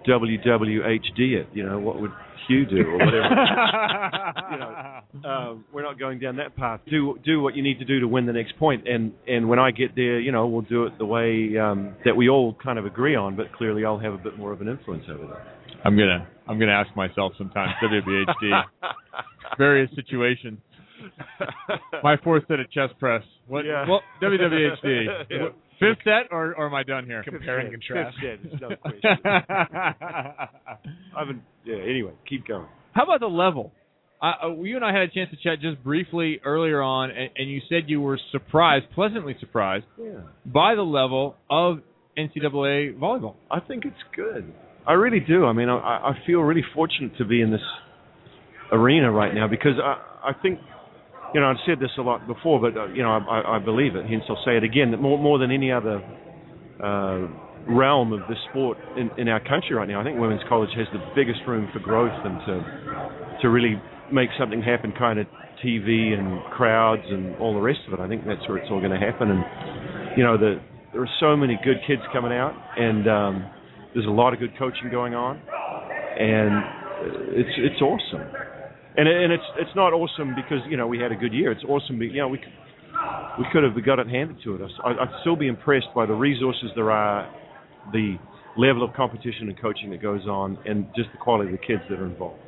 WWHD 0.08 1.34
it. 1.34 1.48
You 1.54 1.66
know, 1.66 1.80
what 1.80 2.00
would 2.02 2.12
Hugh 2.48 2.66
do 2.66 2.78
or 2.88 2.94
whatever? 2.94 3.28
you 4.52 4.58
know, 4.58 5.30
um, 5.30 5.66
we're 5.74 5.82
not 5.84 6.00
going 6.00 6.20
down 6.20 6.38
that 6.38 6.56
path. 6.56 6.80
Do 6.90 7.18
do 7.26 7.42
what 7.42 7.56
you 7.56 7.64
need 7.64 7.80
to 7.80 7.86
do 7.86 8.00
to 8.00 8.08
win 8.08 8.26
the 8.26 8.34
next 8.34 8.58
point, 8.58 8.88
and 8.88 9.12
and 9.28 9.50
when 9.50 9.60
I 9.60 9.72
get 9.72 9.96
there, 9.96 10.20
you 10.20 10.32
know, 10.32 10.48
we'll 10.48 10.62
do 10.62 10.86
it 10.86 10.98
the 10.98 11.06
way 11.06 11.58
um, 11.58 11.96
that 12.06 12.16
we 12.16 12.30
all 12.30 12.56
kind 12.64 12.80
of 12.80 12.86
agree 12.86 13.16
on. 13.16 13.36
But 13.36 13.52
clearly, 13.54 13.84
I'll 13.86 14.00
have 14.00 14.14
a 14.14 14.18
bit 14.18 14.38
more 14.38 14.54
of 14.54 14.62
an 14.62 14.70
influence 14.70 15.04
over 15.10 15.26
that. 15.28 15.46
I'm 15.84 15.98
gonna 15.98 16.28
I'm 16.48 16.58
gonna 16.60 16.72
ask 16.72 16.96
myself 16.96 17.34
sometimes 17.38 17.72
WBHD 17.84 18.62
various 19.58 19.90
situations. 19.96 20.60
My 22.04 22.18
fourth 22.24 22.44
set 22.48 22.60
of 22.60 22.70
chest 22.72 22.94
press. 23.00 23.24
What? 23.48 23.66
Yeah. 23.66 23.86
Well, 23.88 24.02
WWHD. 24.22 25.26
Yeah. 25.30 25.48
Fifth 25.80 26.00
set, 26.04 26.32
or, 26.32 26.56
or 26.56 26.66
am 26.66 26.74
I 26.74 26.82
done 26.82 27.06
here? 27.06 27.22
Compare 27.24 27.60
and 27.60 27.70
contrast. 27.72 28.18
Fifth 28.20 28.52
set, 28.52 28.62
no 28.62 28.76
question. 28.82 29.10
I 29.24 31.20
haven't. 31.20 31.42
Yeah. 31.66 31.76
Anyway, 31.76 32.14
keep 32.28 32.48
going. 32.48 32.66
How 32.94 33.04
about 33.04 33.20
the 33.20 33.28
level? 33.28 33.72
Uh, 34.20 34.48
uh, 34.48 34.54
you 34.64 34.76
and 34.76 34.84
I 34.84 34.92
had 34.92 35.04
a 35.04 35.08
chance 35.10 35.30
to 35.30 35.36
chat 35.38 35.62
just 35.62 35.84
briefly 35.84 36.40
earlier 36.44 36.82
on, 36.82 37.12
and, 37.12 37.30
and 37.36 37.50
you 37.52 37.62
said 37.70 37.84
you 37.88 38.02
were 38.02 38.20
surprised, 38.32 38.86
pleasantly 38.96 39.36
surprised, 39.40 39.86
Yeah. 40.02 40.22
by 40.46 40.74
the 40.74 40.82
level 40.82 41.36
of 41.50 41.82
NCAA 42.18 42.98
volleyball. 42.98 43.36
I 43.52 43.60
think 43.60 43.86
it's 43.86 43.96
good. 44.16 44.52
I 44.88 44.94
really 44.94 45.20
do. 45.20 45.46
I 45.46 45.54
mean, 45.54 45.70
I, 45.70 45.76
I 45.76 46.12
feel 46.26 46.40
really 46.40 46.64
fortunate 46.74 47.16
to 47.20 47.26
be 47.26 47.42
in 47.42 47.52
this 47.52 47.62
arena 48.72 49.12
right 49.12 49.36
now 49.36 49.48
because 49.48 49.74
I, 49.84 50.30
I 50.30 50.34
think, 50.42 50.58
you 51.34 51.42
know, 51.42 51.48
I've 51.48 51.62
said 51.66 51.80
this 51.80 51.92
a 51.98 52.02
lot 52.02 52.26
before, 52.28 52.60
but 52.60 52.78
uh, 52.78 52.88
you 52.88 53.04
know, 53.04 53.10
I, 53.10 53.58
I 53.58 53.60
believe 53.60 53.96
it. 53.96 54.06
Hence, 54.06 54.24
I'll 54.30 54.42
say 54.46 54.58
it 54.58 54.64
again. 54.64 54.92
That 54.92 54.98
more 54.98 55.18
more 55.18 55.38
than 55.40 55.52
any 55.52 55.72
other 55.72 56.02
uh, 56.82 57.28
realm 57.70 58.14
of 58.14 58.22
the 58.30 58.36
sport 58.50 58.78
in, 58.96 59.10
in 59.18 59.28
our 59.28 59.40
country 59.40 59.76
right 59.76 59.88
now, 59.88 60.00
I 60.00 60.04
think 60.04 60.20
women's 60.20 60.42
college 60.48 60.70
has 60.78 60.88
the 60.94 61.00
biggest 61.16 61.40
room 61.48 61.70
for 61.74 61.80
growth 61.80 62.16
and 62.24 62.40
to 62.48 63.40
to 63.42 63.50
really 63.50 63.82
make 64.12 64.30
something 64.40 64.62
happen. 64.62 64.94
Kind 64.98 65.20
of 65.20 65.28
TV 65.64 66.14
and 66.18 66.44
crowds 66.52 67.04
and 67.10 67.36
all 67.38 67.54
the 67.54 67.62
rest 67.62 67.80
of 67.88 67.94
it. 67.94 68.00
I 68.00 68.08
think 68.08 68.26
that's 68.26 68.48
where 68.48 68.58
it's 68.58 68.70
all 68.72 68.80
going 68.80 68.98
to 68.98 69.06
happen. 69.06 69.32
And 69.32 69.44
you 70.18 70.24
know, 70.24 70.38
the 70.38 70.62
there 70.94 71.02
are 71.02 71.16
so 71.20 71.36
many 71.36 71.60
good 71.64 71.78
kids 71.86 72.02
coming 72.14 72.32
out, 72.32 72.56
and 72.78 73.08
um, 73.08 73.52
there's 73.94 74.08
a 74.08 74.12
lot 74.12 74.34
of 74.34 74.40
good 74.40 74.58
coaching 74.58 74.90
going 74.90 75.14
on, 75.14 75.42
and 76.18 76.64
it's 77.36 77.56
it's 77.58 77.82
awesome. 77.82 78.47
And 78.98 79.08
it- 79.08 79.24
and 79.24 79.32
it's 79.32 79.44
it's 79.58 79.76
not 79.76 79.94
awesome 79.94 80.34
because 80.36 80.62
you 80.68 80.78
know 80.78 80.88
we 80.88 81.00
had 81.00 81.12
a 81.12 81.16
good 81.16 81.34
year. 81.34 81.52
It's 81.52 81.64
awesome, 81.64 82.00
be- 82.00 82.08
you 82.08 82.18
know 82.22 82.28
we 82.28 82.40
we 83.38 83.46
could 83.52 83.64
have 83.64 83.74
got 83.86 84.00
it 84.00 84.08
handed 84.08 84.38
to 84.44 84.64
us. 84.64 84.72
I, 84.84 84.90
I'd 84.92 85.14
still 85.22 85.36
be 85.36 85.48
impressed 85.48 85.88
by 85.96 86.06
the 86.08 86.14
resources 86.14 86.72
there 86.76 86.90
are, 86.92 87.30
the 87.94 88.18
level 88.58 88.84
of 88.84 88.94
competition 88.96 89.50
and 89.50 89.62
coaching 89.62 89.92
that 89.92 90.02
goes 90.02 90.26
on, 90.26 90.58
and 90.66 90.88
just 90.96 91.10
the 91.12 91.20
quality 91.20 91.54
of 91.54 91.60
the 91.60 91.66
kids 91.66 91.84
that 91.90 92.00
are 92.00 92.06
involved. 92.08 92.40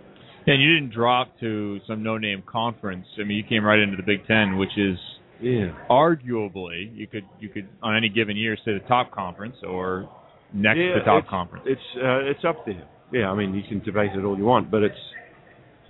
And 0.47 0.59
you 0.59 0.73
didn't 0.73 0.91
drop 0.91 1.27
to 1.41 1.79
some 1.85 2.01
no-name 2.01 2.41
conference. 2.51 3.05
I 3.19 3.23
mean, 3.25 3.37
you 3.37 3.43
came 3.47 3.63
right 3.63 3.77
into 3.77 3.95
the 3.97 4.01
Big 4.03 4.25
Ten, 4.25 4.57
which 4.57 4.75
is 4.77 4.97
Yeah. 5.39 5.71
arguably 5.89 6.89
you 6.95 7.05
could 7.05 7.25
you 7.39 7.49
could 7.49 7.67
on 7.83 7.95
any 7.95 8.09
given 8.09 8.35
year 8.35 8.57
say 8.65 8.73
the 8.73 8.79
top 8.87 9.11
conference 9.11 9.55
or 9.63 10.09
next 10.51 10.79
yeah, 10.79 10.93
to 10.93 10.99
the 10.99 11.05
top 11.05 11.23
it's, 11.23 11.29
conference. 11.29 11.65
It's 11.67 11.87
uh, 11.97 12.31
it's 12.31 12.43
up 12.43 12.65
there. 12.65 12.87
Yeah, 13.11 13.29
I 13.31 13.35
mean 13.35 13.53
you 13.53 13.61
can 13.69 13.79
debate 13.85 14.11
it 14.15 14.23
all 14.23 14.37
you 14.37 14.45
want, 14.45 14.71
but 14.71 14.81
it's 14.81 14.97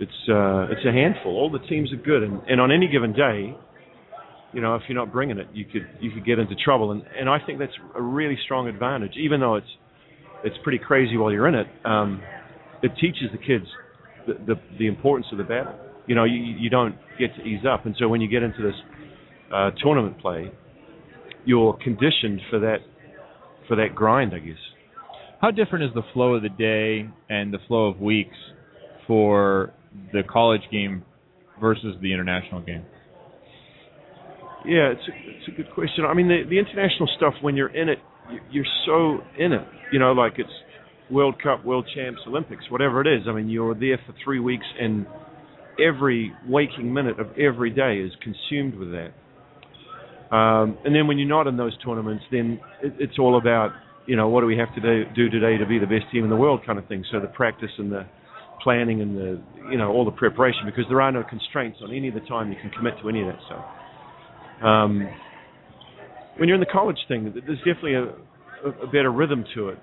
it's 0.00 0.28
uh, 0.28 0.72
it's 0.72 0.84
a 0.86 0.92
handful. 0.92 1.36
All 1.36 1.50
the 1.50 1.58
teams 1.68 1.92
are 1.92 1.96
good, 1.96 2.22
and, 2.22 2.40
and 2.48 2.60
on 2.60 2.72
any 2.72 2.88
given 2.88 3.12
day, 3.12 3.54
you 4.52 4.60
know, 4.60 4.74
if 4.74 4.82
you're 4.88 4.98
not 4.98 5.12
bringing 5.12 5.38
it, 5.38 5.48
you 5.52 5.66
could 5.66 5.86
you 6.00 6.10
could 6.10 6.24
get 6.24 6.38
into 6.38 6.54
trouble, 6.56 6.92
and 6.92 7.02
and 7.18 7.28
I 7.28 7.38
think 7.44 7.58
that's 7.58 7.76
a 7.94 8.02
really 8.02 8.38
strong 8.44 8.66
advantage. 8.66 9.12
Even 9.16 9.40
though 9.40 9.56
it's 9.56 9.66
it's 10.42 10.56
pretty 10.62 10.78
crazy 10.78 11.18
while 11.18 11.30
you're 11.30 11.46
in 11.46 11.54
it, 11.54 11.66
um, 11.84 12.22
it 12.82 12.92
teaches 12.98 13.28
the 13.30 13.38
kids 13.38 13.66
the, 14.26 14.54
the 14.54 14.60
the 14.78 14.86
importance 14.86 15.26
of 15.32 15.38
the 15.38 15.44
battle. 15.44 15.74
You 16.06 16.14
know, 16.14 16.24
you 16.24 16.38
you 16.38 16.70
don't 16.70 16.96
get 17.18 17.36
to 17.36 17.42
ease 17.42 17.64
up, 17.70 17.84
and 17.84 17.94
so 17.98 18.08
when 18.08 18.22
you 18.22 18.28
get 18.28 18.42
into 18.42 18.62
this 18.62 18.74
uh, 19.54 19.70
tournament 19.82 20.18
play, 20.18 20.50
you're 21.44 21.74
conditioned 21.74 22.40
for 22.48 22.58
that 22.60 22.78
for 23.68 23.76
that 23.76 23.94
grind, 23.94 24.32
I 24.34 24.38
guess. 24.38 24.56
How 25.42 25.50
different 25.50 25.84
is 25.84 25.90
the 25.94 26.02
flow 26.14 26.34
of 26.34 26.42
the 26.42 26.48
day 26.48 27.08
and 27.28 27.52
the 27.52 27.58
flow 27.68 27.86
of 27.86 28.00
weeks 28.00 28.36
for 29.06 29.72
the 30.12 30.22
college 30.28 30.62
game 30.70 31.04
versus 31.60 31.96
the 32.02 32.12
international 32.12 32.60
game? 32.62 32.84
Yeah, 34.64 34.92
it's 34.92 35.02
a, 35.08 35.12
it's 35.30 35.48
a 35.48 35.50
good 35.52 35.72
question. 35.74 36.04
I 36.04 36.14
mean, 36.14 36.28
the, 36.28 36.42
the 36.48 36.58
international 36.58 37.08
stuff 37.16 37.34
when 37.40 37.56
you're 37.56 37.74
in 37.74 37.88
it, 37.88 37.98
you- 38.30 38.40
you're 38.50 38.72
so 38.86 39.18
in 39.38 39.52
it. 39.52 39.66
You 39.92 39.98
know, 39.98 40.12
like 40.12 40.34
it's 40.38 40.50
World 41.10 41.40
Cup, 41.42 41.64
World 41.64 41.88
Champs, 41.94 42.20
Olympics, 42.26 42.64
whatever 42.70 43.00
it 43.00 43.06
is. 43.06 43.26
I 43.28 43.32
mean, 43.32 43.48
you're 43.48 43.74
there 43.74 43.98
for 44.06 44.14
three 44.22 44.38
weeks, 44.38 44.66
and 44.78 45.06
every 45.84 46.32
waking 46.46 46.92
minute 46.92 47.18
of 47.18 47.28
every 47.38 47.70
day 47.70 47.98
is 47.98 48.12
consumed 48.22 48.74
with 48.74 48.90
that. 48.92 49.12
Um, 50.34 50.78
and 50.84 50.94
then 50.94 51.08
when 51.08 51.18
you're 51.18 51.28
not 51.28 51.46
in 51.48 51.56
those 51.56 51.76
tournaments, 51.84 52.24
then 52.30 52.60
it, 52.82 52.94
it's 53.00 53.18
all 53.18 53.36
about 53.36 53.70
you 54.06 54.16
know 54.16 54.28
what 54.28 54.42
do 54.42 54.46
we 54.46 54.56
have 54.58 54.72
to 54.74 54.80
do, 54.80 55.04
do 55.14 55.28
today 55.30 55.56
to 55.56 55.66
be 55.66 55.78
the 55.78 55.86
best 55.86 56.04
team 56.12 56.22
in 56.24 56.30
the 56.30 56.36
world, 56.36 56.60
kind 56.64 56.78
of 56.78 56.86
thing. 56.86 57.04
So 57.10 57.18
the 57.20 57.26
practice 57.28 57.70
and 57.78 57.90
the 57.90 58.06
planning 58.62 59.00
and 59.00 59.16
the 59.16 59.42
you 59.70 59.78
know 59.78 59.90
all 59.90 60.04
the 60.04 60.10
preparation 60.10 60.62
because 60.66 60.84
there 60.88 61.00
are 61.00 61.12
no 61.12 61.22
constraints 61.28 61.78
on 61.82 61.94
any 61.94 62.08
of 62.08 62.14
the 62.14 62.20
time 62.20 62.50
you 62.50 62.58
can 62.60 62.70
commit 62.70 62.94
to 63.02 63.08
any 63.08 63.20
of 63.20 63.28
that 63.28 63.38
stuff. 63.46 63.64
Um, 64.62 65.08
when 66.36 66.48
you're 66.48 66.56
in 66.56 66.60
the 66.60 66.66
college 66.66 66.98
thing, 67.08 67.32
there's 67.46 67.58
definitely 67.58 67.94
a, 67.94 68.04
a, 68.68 68.86
better 68.86 69.10
rhythm 69.10 69.44
to 69.54 69.70
it, 69.70 69.78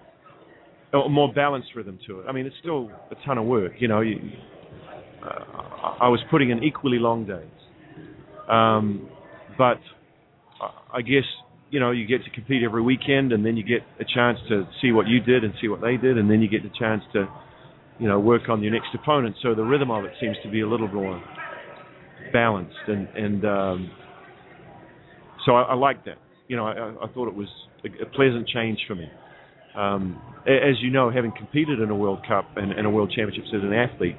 a 0.94 1.10
more 1.10 1.32
balanced 1.34 1.70
rhythm 1.76 2.00
to 2.08 2.20
it. 2.20 2.26
I 2.28 2.32
mean, 2.32 2.46
it's 2.46 2.56
still 2.60 2.92
a 3.12 3.26
ton 3.26 3.38
of 3.38 3.46
work. 3.46 3.74
You 3.80 3.88
know, 3.88 4.02
you, 4.02 4.18
uh, 5.24 5.44
I 6.02 6.10
was 6.10 6.20
putting 6.30 6.50
in 6.50 6.64
equally 6.64 7.00
long 7.00 7.26
days, 7.26 7.46
um, 8.50 9.10
but 9.58 9.80
I- 10.62 10.98
I 10.98 11.02
guess 11.02 11.26
you 11.70 11.80
know 11.80 11.92
you 11.92 12.06
get 12.06 12.24
to 12.24 12.30
compete 12.32 12.64
every 12.64 12.82
weekend, 12.82 13.34
and 13.34 13.46
then 13.46 13.58
you 13.58 13.64
get 13.64 13.82
a 14.00 14.06
chance 14.06 14.40
to 14.50 14.68
see 14.82 14.92
what 14.92 15.08
you 15.08 15.20
did 15.20 15.44
and 15.44 15.54
see 15.62 15.68
what 15.68 15.82
they 15.82 15.98
did, 15.98 16.18
and 16.18 16.30
then 16.30 16.42
you 16.42 16.48
get 16.48 16.64
the 16.64 16.72
chance 16.78 17.04
to 17.14 17.28
you 18.00 18.08
know 18.08 18.20
work 18.20 18.50
on 18.50 18.62
your 18.64 18.72
next 18.72 18.90
opponent. 18.94 19.36
So 19.42 19.56
the 19.56 19.64
rhythm 19.64 19.92
of 19.92 20.06
it 20.06 20.12
seems 20.20 20.38
to 20.44 20.50
be 20.50 20.62
a 20.62 20.68
little 20.68 20.88
more 20.88 21.22
balanced, 22.34 22.76
and 22.88 23.08
and 23.16 23.46
um, 23.46 23.92
so 25.46 25.54
I, 25.56 25.64
I 25.64 25.74
like 25.76 26.06
that. 26.06 26.18
You 26.48 26.56
know, 26.56 26.66
I, 26.66 27.06
I 27.06 27.08
thought 27.14 27.28
it 27.28 27.36
was 27.36 27.48
a, 27.84 28.04
a 28.04 28.06
pleasant 28.10 28.48
change 28.48 28.80
for 28.88 28.96
me. 28.96 29.08
Um, 29.76 30.22
as 30.48 30.82
you 30.82 30.90
know, 30.90 31.12
having 31.12 31.32
competed 31.38 31.80
in 31.80 31.90
a 31.90 31.96
World 31.96 32.20
Cup 32.28 32.46
and, 32.56 32.72
and 32.72 32.88
a 32.88 32.90
World 32.90 33.12
Championships 33.16 33.50
as 33.54 33.62
an 33.64 33.74
athlete, 33.74 34.16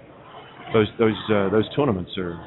those 0.72 0.86
those 0.98 1.16
uh, 1.32 1.48
those 1.50 1.64
tournaments 1.74 2.12
are 2.18 2.38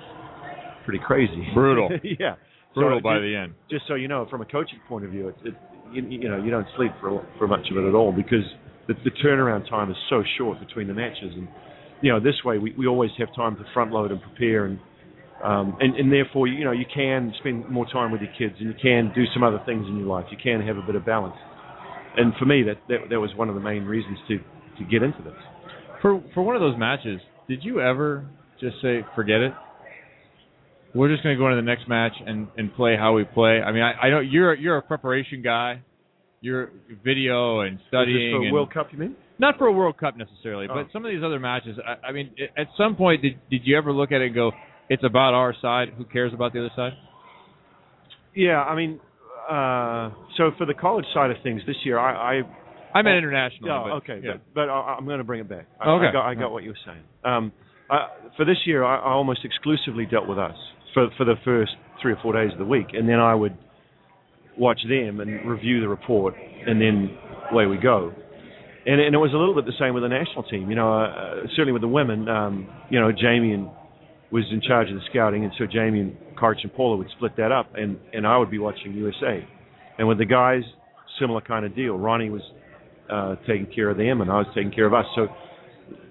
pretty 0.86 1.00
crazy. 1.06 1.48
Brutal. 1.54 1.90
yeah. 2.20 2.36
Brutal 2.74 3.00
So 3.00 3.04
by 3.04 3.16
just- 3.16 3.24
the 3.24 3.36
end. 3.36 3.54
Just 3.70 3.84
so 3.88 3.96
you 3.96 4.08
know, 4.08 4.28
from 4.30 4.42
a 4.42 4.46
coaching 4.46 4.80
point 4.88 5.06
of 5.06 5.12
view, 5.12 5.30
it, 5.30 5.36
it 5.44 5.54
you, 5.92 6.04
you 6.08 6.30
know 6.30 6.42
you 6.42 6.52
don't 6.52 6.68
sleep 6.78 6.92
for 7.02 7.26
for 7.38 7.48
much 7.48 7.68
of 7.72 7.78
it 7.78 7.88
at 7.88 7.94
all 7.96 8.12
because 8.12 8.46
the, 8.88 8.94
the 9.04 9.12
turnaround 9.24 9.70
time 9.70 9.92
is 9.92 9.98
so 10.10 10.24
short 10.38 10.60
between 10.60 10.88
the 10.88 10.94
matches, 10.94 11.32
and 11.36 11.48
you 12.02 12.12
know 12.12 12.20
this 12.20 12.36
way 12.44 12.58
we, 12.58 12.74
we 12.78 12.88
always 12.88 13.12
have 13.18 13.34
time 13.36 13.56
to 13.56 13.64
front 13.74 13.92
load 13.92 14.12
and 14.12 14.22
prepare 14.22 14.66
and 14.66 14.80
um, 15.44 15.76
and, 15.80 15.96
and 15.96 16.12
therefore, 16.12 16.48
you 16.48 16.64
know, 16.64 16.72
you 16.72 16.86
can 16.94 17.34
spend 17.40 17.68
more 17.70 17.86
time 17.92 18.12
with 18.12 18.22
your 18.22 18.32
kids, 18.38 18.56
and 18.60 18.70
you 18.70 18.76
can 18.80 19.12
do 19.16 19.24
some 19.34 19.44
other 19.44 19.62
things 19.66 19.86
in 19.88 19.98
your 19.98 20.08
life. 20.08 20.26
You 20.30 20.38
can 20.42 20.62
have 20.66 20.78
a 20.78 20.82
bit 20.82 20.96
of 20.96 21.06
balance. 21.06 21.36
And 22.16 22.34
for 22.38 22.46
me, 22.46 22.64
that 22.64 22.78
that, 22.90 23.10
that 23.10 23.20
was 23.20 23.32
one 23.36 23.50
of 23.50 23.56
the 23.56 23.62
main 23.62 23.84
reasons 23.86 24.18
to 24.28 24.38
to 24.38 24.90
get 24.90 25.02
into 25.02 25.22
this. 25.24 25.34
For 26.02 26.22
for 26.34 26.44
one 26.44 26.56
of 26.56 26.62
those 26.62 26.78
matches, 26.78 27.22
did 27.48 27.64
you 27.64 27.82
ever 27.82 28.28
just 28.60 28.76
say 28.82 29.00
forget 29.16 29.40
it? 29.40 29.54
We're 30.94 31.10
just 31.10 31.24
going 31.24 31.36
to 31.36 31.40
go 31.40 31.48
into 31.48 31.56
the 31.56 31.66
next 31.66 31.88
match 31.88 32.14
and 32.26 32.48
and 32.58 32.74
play 32.76 32.96
how 32.98 33.14
we 33.14 33.24
play. 33.24 33.62
I 33.62 33.72
mean, 33.72 33.82
I, 33.82 33.94
I 33.94 34.10
know 34.10 34.20
you're 34.20 34.54
you're 34.54 34.78
a 34.78 34.82
preparation 34.82 35.42
guy. 35.42 35.82
You're 36.42 36.72
video 37.06 37.60
and 37.62 37.78
studying. 37.88 38.18
Is 38.18 38.32
this 38.34 38.38
for 38.40 38.44
and, 38.44 38.54
World 38.54 38.74
Cup, 38.74 38.88
you 38.92 38.98
mean? 38.98 39.16
Not 39.38 39.60
for 39.60 39.68
a 39.68 39.72
World 39.72 39.98
Cup 39.98 40.18
necessarily, 40.18 40.68
Oh. 40.70 40.74
but 40.74 40.92
some 40.92 41.06
of 41.06 41.12
these 41.12 41.24
other 41.24 41.40
matches. 41.40 41.78
I, 41.86 42.08
I 42.08 42.12
mean, 42.12 42.32
at 42.58 42.68
some 42.76 42.96
point, 42.96 43.22
did 43.22 43.34
did 43.52 43.62
you 43.64 43.78
ever 43.78 43.94
look 43.94 44.12
at 44.12 44.22
it 44.22 44.28
and 44.28 44.36
go, 44.36 44.52
"It's 44.90 45.04
about 45.04 45.36
our 45.36 45.54
side. 45.62 45.90
Who 45.98 46.04
cares 46.04 46.34
about 46.34 46.54
the 46.54 46.60
other 46.66 46.72
side"? 46.76 46.94
Yeah, 48.34 48.60
I 48.64 48.76
mean, 48.76 49.00
uh, 49.48 50.10
so 50.36 50.52
for 50.58 50.66
the 50.66 50.74
college 50.74 51.06
side 51.14 51.30
of 51.30 51.38
things, 51.44 51.62
this 51.68 51.78
year 51.84 52.00
I. 52.00 52.40
I 52.40 52.42
I 52.94 53.04
meant 53.04 53.18
internationally. 53.20 53.72
Oh, 53.72 53.84
but, 53.86 53.92
okay, 54.04 54.22
yeah. 54.22 54.34
but, 54.34 54.68
but 54.68 54.70
I, 54.70 54.96
I'm 54.98 55.06
going 55.06 55.20
to 55.20 55.24
bring 55.24 55.40
it 55.40 55.48
back. 55.48 55.66
I, 55.80 55.92
Okay. 55.92 56.08
I 56.08 56.12
got, 56.12 56.28
I 56.28 56.36
got 56.36 56.52
what 56.52 56.64
you 56.64 56.72
were 56.72 56.84
saying. 56.86 57.04
Um, 57.24 57.54
I, 57.90 58.08
for 58.36 58.44
this 58.44 58.58
year, 58.66 58.84
I, 58.84 58.98
I 58.98 59.12
almost 59.12 59.46
exclusively 59.46 60.06
dealt 60.06 60.28
with 60.28 60.38
us 60.40 60.58
for 60.94 61.08
for 61.18 61.24
the 61.24 61.36
first 61.46 61.72
three 62.02 62.14
or 62.14 62.18
four 62.22 62.34
days 62.34 62.52
of 62.52 62.58
the 62.58 62.66
week, 62.66 62.88
and 62.94 63.08
then 63.08 63.20
I 63.20 63.36
would 63.36 63.56
watch 64.62 64.80
them 64.88 65.20
and 65.20 65.50
review 65.50 65.82
the 65.82 65.90
report, 65.90 66.36
and 66.68 66.80
then 66.80 67.18
away 67.52 67.66
we 67.66 67.78
go. 67.78 68.14
And, 68.86 69.02
and 69.02 69.14
it 69.14 69.18
was 69.18 69.34
a 69.34 69.38
little 69.38 69.56
bit 69.56 69.66
the 69.66 69.78
same 69.80 69.94
with 69.94 70.04
the 70.04 70.10
national 70.10 70.44
team. 70.44 70.70
You 70.70 70.76
know, 70.76 71.02
uh, 71.02 71.48
certainly 71.56 71.74
with 71.74 71.82
the 71.82 71.88
women. 71.88 72.30
Um, 72.30 72.70
you 72.90 73.00
know, 73.00 73.12
Jamie 73.12 73.54
and 73.54 73.70
was 74.32 74.46
in 74.52 74.62
charge 74.62 74.90
of 74.90 74.96
the 74.96 75.02
scouting, 75.10 75.44
and 75.44 75.52
so 75.58 75.66
Jamie 75.66 76.00
and 76.00 76.18
Karch 76.40 76.62
and 76.64 76.74
Paula 76.74 76.96
would 76.98 77.10
split 77.18 77.36
that 77.38 77.52
up, 77.52 77.74
and 77.76 77.98
and 78.14 78.26
I 78.26 78.38
would 78.38 78.52
be 78.52 78.60
watching 78.60 78.94
USA. 78.94 79.46
And 79.98 80.08
with 80.08 80.20
the 80.20 80.26
guys, 80.26 80.62
similar 81.20 81.42
kind 81.42 81.66
of 81.66 81.76
deal. 81.76 81.98
Ronnie 81.98 82.30
was 82.30 82.42
uh, 83.12 83.36
taking 83.48 83.68
care 83.74 83.90
of 83.90 83.98
them, 83.98 84.22
and 84.22 84.32
I 84.32 84.36
was 84.36 84.48
taking 84.56 84.72
care 84.72 84.86
of 84.86 84.94
us. 84.94 85.06
So 85.16 85.28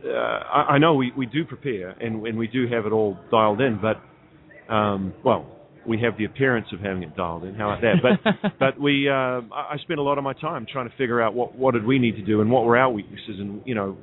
uh, 0.07 0.13
I, 0.13 0.75
I 0.75 0.79
know 0.79 0.95
we, 0.95 1.13
we 1.17 1.27
do 1.27 1.45
prepare, 1.45 1.91
and, 1.91 2.27
and 2.27 2.37
we 2.37 2.47
do 2.47 2.69
have 2.69 2.87
it 2.87 2.93
all 2.93 3.17
dialed 3.31 3.61
in. 3.61 3.81
But 3.81 4.73
um, 4.73 5.15
well, 5.25 5.47
we 5.87 6.01
have 6.01 6.17
the 6.19 6.25
appearance 6.25 6.67
of 6.73 6.81
having 6.81 7.03
it 7.03 7.17
dialed 7.17 7.45
in. 7.45 7.55
How 7.55 7.73
about 7.73 7.83
that? 7.83 7.95
But 8.03 8.53
but 8.59 8.81
we 8.81 9.09
uh, 9.09 9.13
I 9.13 9.41
I 9.73 9.77
spent 9.83 9.99
a 9.99 10.03
lot 10.03 10.19
of 10.19 10.25
my 10.25 10.35
time 10.35 10.67
trying 10.71 10.89
to 10.89 10.97
figure 10.97 11.21
out 11.21 11.35
what 11.35 11.57
what 11.57 11.75
did 11.75 11.85
we 11.85 11.99
need 11.99 12.17
to 12.17 12.25
do 12.25 12.41
and 12.41 12.51
what 12.51 12.65
were 12.65 12.77
our 12.77 12.91
weaknesses, 12.91 13.37
and 13.39 13.63
you 13.65 13.75
know 13.75 13.97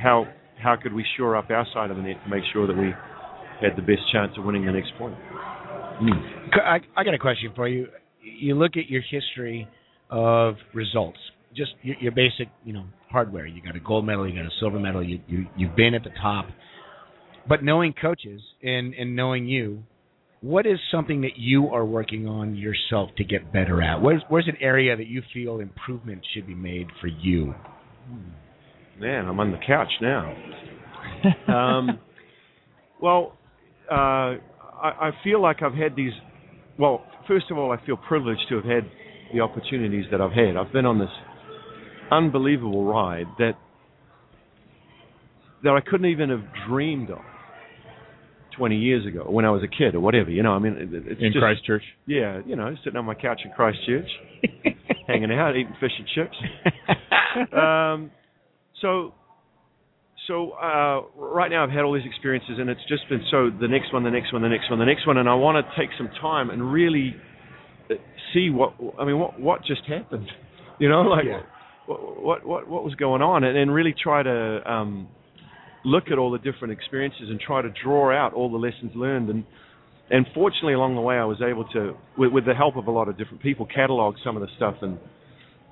how 0.00 0.26
how 0.62 0.76
could 0.76 0.92
we 0.92 1.04
shore 1.16 1.36
up 1.36 1.50
our 1.50 1.66
side 1.72 1.90
of 1.90 1.96
the 1.96 2.02
net 2.02 2.16
to 2.24 2.30
make 2.30 2.44
sure 2.52 2.66
that 2.66 2.76
we 2.76 2.92
had 3.60 3.76
the 3.76 3.82
best 3.82 4.02
chance 4.12 4.32
of 4.38 4.44
winning 4.44 4.66
the 4.66 4.72
next 4.72 4.92
point. 4.98 5.14
I, 6.64 6.78
I 6.96 7.04
got 7.04 7.14
a 7.14 7.18
question 7.18 7.52
for 7.54 7.68
you. 7.68 7.88
You 8.22 8.54
look 8.54 8.72
at 8.76 8.88
your 8.88 9.02
history 9.02 9.68
of 10.10 10.54
results, 10.74 11.18
just 11.56 11.72
your, 11.82 11.96
your 12.00 12.12
basic, 12.12 12.48
you 12.64 12.72
know, 12.72 12.84
hardware. 13.10 13.46
You 13.46 13.62
got 13.62 13.76
a 13.76 13.80
gold 13.80 14.06
medal, 14.06 14.28
you 14.28 14.36
got 14.36 14.46
a 14.46 14.54
silver 14.60 14.78
medal. 14.78 15.02
You 15.02 15.20
you 15.26 15.46
you've 15.56 15.74
been 15.76 15.94
at 15.94 16.04
the 16.04 16.10
top. 16.20 16.46
But 17.48 17.64
knowing 17.64 17.94
coaches 18.00 18.40
and 18.62 18.94
and 18.94 19.16
knowing 19.16 19.46
you, 19.46 19.82
what 20.40 20.66
is 20.66 20.78
something 20.92 21.22
that 21.22 21.36
you 21.36 21.68
are 21.68 21.84
working 21.84 22.28
on 22.28 22.56
yourself 22.56 23.10
to 23.16 23.24
get 23.24 23.52
better 23.52 23.82
at? 23.82 24.00
Where's 24.00 24.22
where's 24.28 24.46
an 24.46 24.56
area 24.60 24.96
that 24.96 25.06
you 25.06 25.22
feel 25.34 25.60
improvement 25.60 26.24
should 26.34 26.46
be 26.46 26.54
made 26.54 26.86
for 27.00 27.08
you? 27.08 27.54
Man, 29.00 29.26
I'm 29.26 29.38
on 29.40 29.50
the 29.50 29.58
couch 29.66 29.90
now. 30.00 30.34
um, 31.48 31.98
well, 33.00 33.36
uh, 33.90 33.94
I, 33.94 34.38
I 34.82 35.10
feel 35.24 35.42
like 35.42 35.62
I've 35.62 35.74
had 35.74 35.96
these. 35.96 36.12
Well, 36.78 37.04
first 37.26 37.46
of 37.50 37.58
all, 37.58 37.72
I 37.72 37.84
feel 37.84 37.96
privileged 37.96 38.42
to 38.48 38.56
have 38.56 38.64
had 38.64 38.84
the 39.32 39.40
opportunities 39.40 40.04
that 40.10 40.20
I've 40.20 40.32
had. 40.32 40.56
I've 40.56 40.72
been 40.72 40.86
on 40.86 40.98
this 40.98 41.08
unbelievable 42.10 42.84
ride 42.84 43.26
that 43.38 43.52
that 45.64 45.70
I 45.70 45.80
couldn't 45.80 46.06
even 46.06 46.30
have 46.30 46.44
dreamed 46.68 47.10
of 47.10 47.18
20 48.58 48.76
years 48.76 49.06
ago 49.06 49.24
when 49.30 49.44
I 49.44 49.50
was 49.50 49.62
a 49.62 49.68
kid 49.68 49.94
or 49.94 50.00
whatever. 50.00 50.30
You 50.30 50.42
know, 50.42 50.52
I 50.52 50.58
mean, 50.58 50.76
it's 51.06 51.20
In 51.20 51.32
just, 51.32 51.38
Christchurch. 51.42 51.82
Yeah, 52.06 52.40
you 52.44 52.56
know, 52.56 52.74
sitting 52.84 52.98
on 52.98 53.04
my 53.06 53.14
couch 53.14 53.40
in 53.44 53.50
Christchurch, 53.52 54.08
hanging 55.06 55.32
out, 55.32 55.56
eating 55.56 55.74
fish 55.80 55.92
and 55.98 56.06
chips. 56.14 56.36
um, 57.52 58.10
so, 58.82 59.14
so 60.26 60.50
uh, 60.52 61.02
right 61.16 61.50
now 61.50 61.64
I've 61.64 61.70
had 61.70 61.82
all 61.84 61.94
these 61.94 62.06
experiences, 62.06 62.56
and 62.58 62.68
it's 62.68 62.80
just 62.88 63.08
been 63.08 63.22
so 63.30 63.50
the 63.60 63.68
next 63.68 63.92
one, 63.92 64.02
the 64.04 64.10
next 64.10 64.32
one, 64.32 64.42
the 64.42 64.48
next 64.48 64.68
one, 64.70 64.78
the 64.78 64.84
next 64.84 65.06
one, 65.06 65.16
and 65.18 65.28
I 65.28 65.34
want 65.34 65.64
to 65.64 65.80
take 65.80 65.90
some 65.96 66.08
time 66.20 66.50
and 66.50 66.72
really 66.72 67.14
uh, 67.90 67.94
see 68.34 68.50
what 68.50 68.74
I 68.98 69.04
mean. 69.04 69.18
What 69.18 69.40
what 69.40 69.64
just 69.64 69.84
happened? 69.86 70.28
You 70.78 70.88
know, 70.88 71.02
like 71.02 71.24
Yeah. 71.26 71.40
what, 71.86 72.22
what 72.22 72.46
what 72.46 72.68
what 72.68 72.84
was 72.84 72.94
going 72.96 73.22
on, 73.22 73.44
and, 73.44 73.56
and 73.56 73.72
really 73.72 73.94
try 74.00 74.22
to 74.22 74.70
um, 74.70 75.08
look 75.88 76.04
at 76.12 76.18
all 76.18 76.30
the 76.30 76.38
different 76.38 76.72
experiences 76.72 77.28
and 77.28 77.40
try 77.40 77.62
to 77.62 77.70
draw 77.82 78.14
out 78.14 78.34
all 78.34 78.50
the 78.50 78.58
lessons 78.58 78.92
learned. 78.94 79.30
And 79.30 79.44
and 80.10 80.26
fortunately 80.34 80.72
along 80.72 80.94
the 80.94 81.00
way 81.00 81.16
I 81.16 81.24
was 81.24 81.38
able 81.42 81.64
to 81.72 81.94
with, 82.16 82.32
with 82.32 82.46
the 82.46 82.54
help 82.54 82.76
of 82.76 82.86
a 82.86 82.90
lot 82.90 83.08
of 83.08 83.18
different 83.18 83.42
people 83.42 83.66
catalog 83.66 84.16
some 84.24 84.36
of 84.36 84.42
the 84.42 84.48
stuff. 84.56 84.76
And 84.82 84.98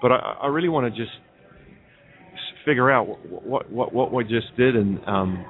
but 0.00 0.12
I, 0.12 0.38
I 0.42 0.46
really 0.48 0.68
want 0.68 0.92
to 0.92 1.00
just 1.00 1.14
figure 2.64 2.90
out 2.90 3.06
what 3.06 3.46
what 3.46 3.72
what, 3.72 3.92
what 3.92 4.12
we 4.12 4.24
just 4.24 4.56
did 4.56 4.76
and 4.76 4.98
um 5.06 5.44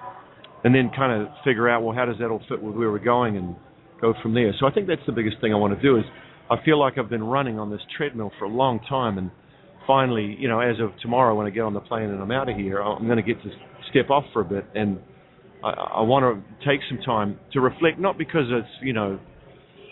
and 0.65 0.75
then 0.75 0.91
kind 0.95 1.23
of 1.23 1.29
figure 1.45 1.69
out 1.69 1.83
well 1.83 1.95
how 1.95 2.05
does 2.05 2.17
that 2.19 2.29
all 2.29 2.43
fit 2.49 2.63
with 2.63 2.75
where 2.75 2.91
we're 2.91 2.99
going 2.99 3.37
and 3.37 3.57
go 4.01 4.13
from 4.23 4.35
there. 4.35 4.53
So 4.61 4.67
I 4.67 4.73
think 4.73 4.89
that's 4.89 5.07
the 5.07 5.13
biggest 5.13 5.41
thing 5.41 5.55
I 5.55 5.57
want 5.57 5.75
to 5.75 5.81
do 5.81 5.97
is 5.97 6.05
I 6.51 6.57
feel 6.65 6.79
like 6.79 6.99
I've 6.99 7.09
been 7.09 7.25
running 7.25 7.59
on 7.59 7.71
this 7.71 7.81
treadmill 7.97 8.31
for 8.39 8.45
a 8.45 8.51
long 8.51 8.81
time. 8.89 9.19
And 9.19 9.31
finally 9.87 10.37
you 10.39 10.49
know 10.49 10.61
as 10.61 10.77
of 10.81 10.91
tomorrow 11.01 11.35
when 11.35 11.47
I 11.47 11.51
get 11.51 11.61
on 11.61 11.75
the 11.75 11.81
plane 11.81 12.11
and 12.11 12.21
I'm 12.21 12.31
out 12.31 12.49
of 12.49 12.57
here 12.57 12.81
I'm 12.81 13.07
going 13.07 13.17
to 13.17 13.23
get 13.23 13.43
to 13.43 13.51
step 13.91 14.11
off 14.11 14.25
for 14.33 14.41
a 14.41 14.45
bit 14.45 14.65
and 14.75 14.99
I, 15.63 15.71
I 15.71 16.01
want 16.03 16.25
to 16.25 16.67
take 16.69 16.81
some 16.89 16.99
time 17.05 17.39
to 17.53 17.61
reflect, 17.61 17.99
not 17.99 18.19
because 18.19 18.45
it's 18.51 18.69
you 18.83 18.93
know 18.93 19.19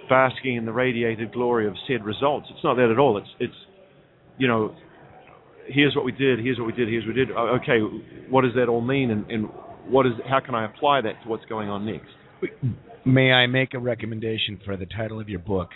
basking 0.08 0.56
in 0.56 0.66
the 0.66 0.72
radiated 0.72 1.32
glory 1.32 1.66
of 1.66 1.74
said 1.88 2.04
results. 2.04 2.46
It's 2.50 2.62
not 2.62 2.74
that 2.74 2.90
at 2.90 2.98
all. 2.98 3.18
It's 3.18 3.28
it's 3.40 3.54
you 4.38 4.48
know 4.48 4.74
here's 5.66 5.94
what 5.96 6.04
we 6.04 6.12
did, 6.12 6.38
here's 6.40 6.58
what 6.58 6.66
we 6.66 6.72
did, 6.72 6.88
here's 6.88 7.04
what 7.06 7.14
we 7.14 7.24
did. 7.24 7.30
Okay, 7.32 7.78
what 8.28 8.42
does 8.42 8.52
that 8.54 8.68
all 8.68 8.82
mean, 8.82 9.10
and, 9.10 9.30
and 9.30 9.48
what 9.88 10.06
is 10.06 10.12
how 10.28 10.40
can 10.40 10.54
I 10.54 10.66
apply 10.66 11.00
that 11.02 11.22
to 11.22 11.28
what's 11.28 11.44
going 11.46 11.68
on 11.68 11.86
next? 11.86 12.08
May 13.06 13.32
I 13.32 13.46
make 13.46 13.74
a 13.74 13.78
recommendation 13.78 14.60
for 14.64 14.76
the 14.76 14.86
title 14.86 15.20
of 15.20 15.28
your 15.28 15.40
book, 15.40 15.70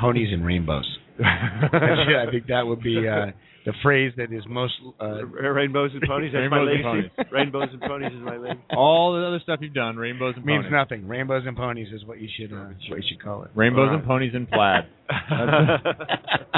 Ponies 0.00 0.32
and 0.32 0.44
Rainbows? 0.44 0.98
I 1.24 2.26
think 2.30 2.46
that 2.48 2.62
would 2.66 2.80
be 2.82 3.06
uh, 3.06 3.26
the 3.66 3.72
phrase 3.82 4.12
that 4.16 4.32
is 4.32 4.42
most. 4.48 4.72
Uh, 5.00 5.24
Rainbows 5.26 5.90
and 5.92 6.02
ponies. 6.06 6.32
That's 6.32 6.50
my 6.50 6.56
Rainbows 6.58 6.74
and 6.84 6.84
legacy. 6.84 7.10
ponies. 7.16 7.30
Rainbows 7.32 7.68
and 7.72 7.80
ponies 7.82 8.12
is 8.12 8.20
my 8.22 8.36
legacy. 8.36 8.60
All 8.76 9.12
the 9.14 9.26
other 9.26 9.38
stuff 9.42 9.60
you've 9.62 9.74
done, 9.74 9.96
rainbows 9.96 10.34
and 10.36 10.44
means 10.44 10.64
ponies. 10.64 10.72
nothing. 10.72 11.06
Rainbows 11.06 11.44
and 11.46 11.56
ponies 11.56 11.88
is 11.92 12.04
what 12.04 12.18
you 12.20 12.28
should 12.36 12.52
uh, 12.52 12.70
what 12.88 12.96
you 12.96 13.02
should 13.08 13.22
call 13.22 13.44
it. 13.44 13.50
Rainbows 13.54 13.88
All 13.90 13.96
and 13.96 14.04
ponies 14.06 14.32
and 14.34 14.48
plaid. 14.50 14.84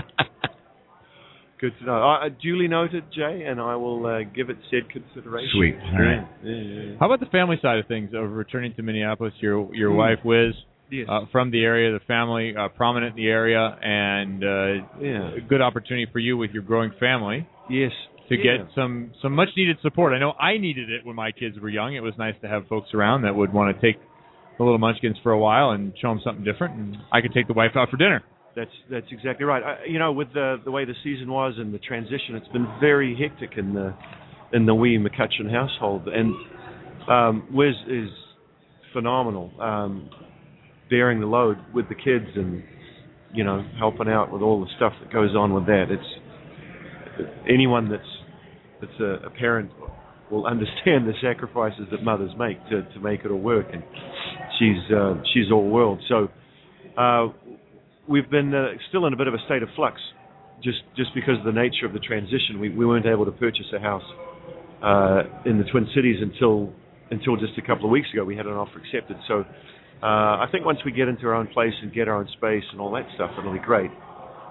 Good 1.60 1.72
to 1.78 1.84
know. 1.86 1.96
Uh, 2.14 2.28
duly 2.42 2.68
noted, 2.68 3.04
Jay, 3.14 3.44
and 3.46 3.60
I 3.60 3.76
will 3.76 4.04
uh, 4.06 4.18
give 4.34 4.50
it 4.50 4.56
said 4.70 4.90
consideration. 4.90 5.50
Sweet. 5.54 5.76
All 5.80 6.02
right. 6.02 6.26
Yeah, 6.42 6.50
yeah, 6.52 6.82
yeah. 6.90 6.96
How 6.98 7.06
about 7.06 7.20
the 7.20 7.26
family 7.26 7.56
side 7.62 7.78
of 7.78 7.86
things? 7.86 8.10
Of 8.14 8.30
returning 8.32 8.74
to 8.74 8.82
Minneapolis, 8.82 9.32
your 9.40 9.72
your 9.74 9.90
Hmm. 9.92 9.96
wife 9.96 10.18
Wiz, 10.24 10.52
Yes. 10.94 11.06
uh, 11.10 11.26
from 11.32 11.50
the 11.50 11.62
area, 11.64 11.92
the 11.92 12.04
family 12.06 12.54
uh, 12.56 12.68
prominent 12.68 13.18
in 13.18 13.24
the 13.24 13.28
area, 13.30 13.76
and 13.82 14.44
uh, 14.44 14.86
Yeah. 15.00 15.34
a 15.36 15.40
good 15.40 15.60
opportunity 15.60 16.06
for 16.12 16.20
you 16.20 16.36
with 16.36 16.52
your 16.52 16.62
growing 16.62 16.92
family 17.00 17.46
Yes. 17.68 17.92
to 18.28 18.36
Yeah. 18.36 18.58
get 18.58 18.72
some 18.74 19.10
some 19.20 19.32
much 19.34 19.50
needed 19.56 19.80
support. 19.80 20.12
I 20.12 20.18
know 20.18 20.34
I 20.38 20.56
needed 20.58 20.90
it 20.90 21.04
when 21.04 21.16
my 21.16 21.32
kids 21.32 21.58
were 21.58 21.68
young. 21.68 21.94
It 21.94 22.02
was 22.02 22.16
nice 22.16 22.36
to 22.42 22.48
have 22.48 22.66
folks 22.68 22.94
around 22.94 23.22
that 23.22 23.34
would 23.34 23.52
want 23.52 23.74
to 23.74 23.80
take 23.86 23.98
the 24.58 24.62
little 24.62 24.78
munchkins 24.78 25.18
for 25.22 25.32
a 25.32 25.38
while 25.38 25.70
and 25.70 25.92
show 25.98 26.08
them 26.10 26.20
something 26.22 26.44
different, 26.44 26.74
and 26.76 26.96
I 27.10 27.20
could 27.20 27.32
take 27.34 27.48
the 27.48 27.54
wife 27.54 27.72
out 27.74 27.90
for 27.90 27.96
dinner. 27.96 28.22
That's 28.54 28.70
that's 28.88 29.10
exactly 29.10 29.44
right. 29.44 29.62
I, 29.64 29.84
you 29.86 29.98
know, 29.98 30.12
with 30.12 30.32
the 30.32 30.60
the 30.64 30.70
way 30.70 30.84
the 30.84 30.94
season 31.02 31.28
was 31.30 31.54
and 31.58 31.74
the 31.74 31.80
transition, 31.80 32.36
it's 32.36 32.48
been 32.48 32.68
very 32.80 33.16
hectic 33.16 33.58
in 33.58 33.74
the 33.74 33.92
in 34.52 34.64
the 34.64 34.74
wee 34.74 34.96
McCutcheon 34.96 35.50
household, 35.50 36.06
and 36.06 36.32
um, 37.08 37.48
Wiz 37.52 37.74
is 37.88 38.08
phenomenal, 38.92 39.50
um, 39.60 40.08
bearing 40.90 41.20
the 41.20 41.26
load 41.26 41.56
with 41.74 41.88
the 41.88 41.94
kids 41.94 42.26
and 42.34 42.62
you 43.32 43.44
know 43.44 43.64
helping 43.78 44.08
out 44.08 44.32
with 44.32 44.42
all 44.42 44.60
the 44.60 44.70
stuff 44.76 44.92
that 45.02 45.12
goes 45.12 45.34
on 45.34 45.52
with 45.52 45.66
that. 45.66 45.86
It's 45.90 47.28
anyone 47.48 47.90
that's 47.90 48.02
that's 48.80 49.00
a, 49.00 49.26
a 49.26 49.30
parent 49.30 49.70
will 50.30 50.46
understand 50.54 51.06
the 51.06 51.14
sacrifices 51.22 51.86
that 51.90 52.02
mothers 52.02 52.30
make 52.38 52.58
to 52.70 52.82
to 52.94 53.00
make 53.00 53.20
it 53.24 53.30
all 53.30 53.40
work, 53.40 53.66
and 53.72 53.82
she's 54.58 54.94
uh, 54.94 55.14
she's 55.32 55.50
all 55.52 55.68
world. 55.68 56.00
So. 56.08 56.28
Uh, 56.96 57.32
we've 58.08 58.30
been 58.30 58.54
uh, 58.54 58.66
still 58.88 59.06
in 59.06 59.12
a 59.12 59.16
bit 59.16 59.26
of 59.26 59.34
a 59.34 59.38
state 59.46 59.62
of 59.62 59.68
flux, 59.76 60.00
just 60.62 60.78
just 60.96 61.10
because 61.14 61.38
of 61.38 61.44
the 61.44 61.52
nature 61.52 61.86
of 61.86 61.92
the 61.92 61.98
transition. 61.98 62.60
We 62.60 62.68
we 62.70 62.86
weren't 62.86 63.06
able 63.06 63.24
to 63.24 63.32
purchase 63.32 63.66
a 63.74 63.80
house 63.80 64.04
uh, 64.82 65.22
in 65.46 65.58
the 65.58 65.64
Twin 65.70 65.86
Cities 65.94 66.16
until 66.20 66.72
until 67.10 67.36
just 67.36 67.56
a 67.58 67.62
couple 67.62 67.84
of 67.84 67.90
weeks 67.90 68.08
ago. 68.12 68.24
We 68.24 68.36
had 68.36 68.46
an 68.46 68.52
offer 68.52 68.78
accepted. 68.78 69.16
So 69.28 69.44
I 70.06 70.46
think 70.50 70.64
once 70.64 70.78
we 70.84 70.92
get 70.92 71.08
into 71.08 71.26
our 71.26 71.34
own 71.34 71.46
place 71.48 71.72
and 71.82 71.92
get 71.92 72.08
our 72.08 72.16
own 72.16 72.28
space 72.36 72.64
and 72.72 72.80
all 72.80 72.92
that 72.92 73.06
stuff, 73.14 73.30
it'll 73.38 73.52
be 73.52 73.58
great. 73.58 73.90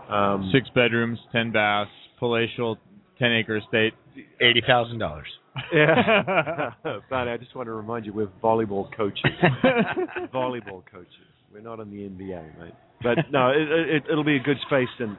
Um, 0.10 0.50
Six 0.54 0.70
bedrooms, 0.76 1.20
ten 1.32 1.52
baths, 1.52 1.92
palatial, 2.20 2.78
ten 3.20 3.32
acre 3.32 3.58
estate. 3.58 3.94
Eighty 4.42 4.62
thousand 4.66 5.00
dollars. 5.00 5.28
Yeah. 5.72 6.72
but 6.84 7.28
I 7.28 7.38
just 7.38 7.56
want 7.56 7.68
to 7.68 7.74
remind 7.74 8.06
you, 8.06 8.14
we're 8.14 8.30
volleyball 8.44 8.96
coaches. 8.96 9.24
volleyball 10.34 10.84
coaches. 10.92 11.28
We're 11.52 11.62
not 11.62 11.80
in 11.80 11.90
the 11.92 11.98
NBA, 11.98 12.60
mate. 12.60 12.74
But 13.02 13.18
no, 13.32 13.50
it, 13.50 13.96
it, 13.96 14.04
it'll 14.12 14.24
be 14.24 14.38
a 14.38 14.40
good 14.40 14.58
space, 14.66 14.88
and 15.00 15.18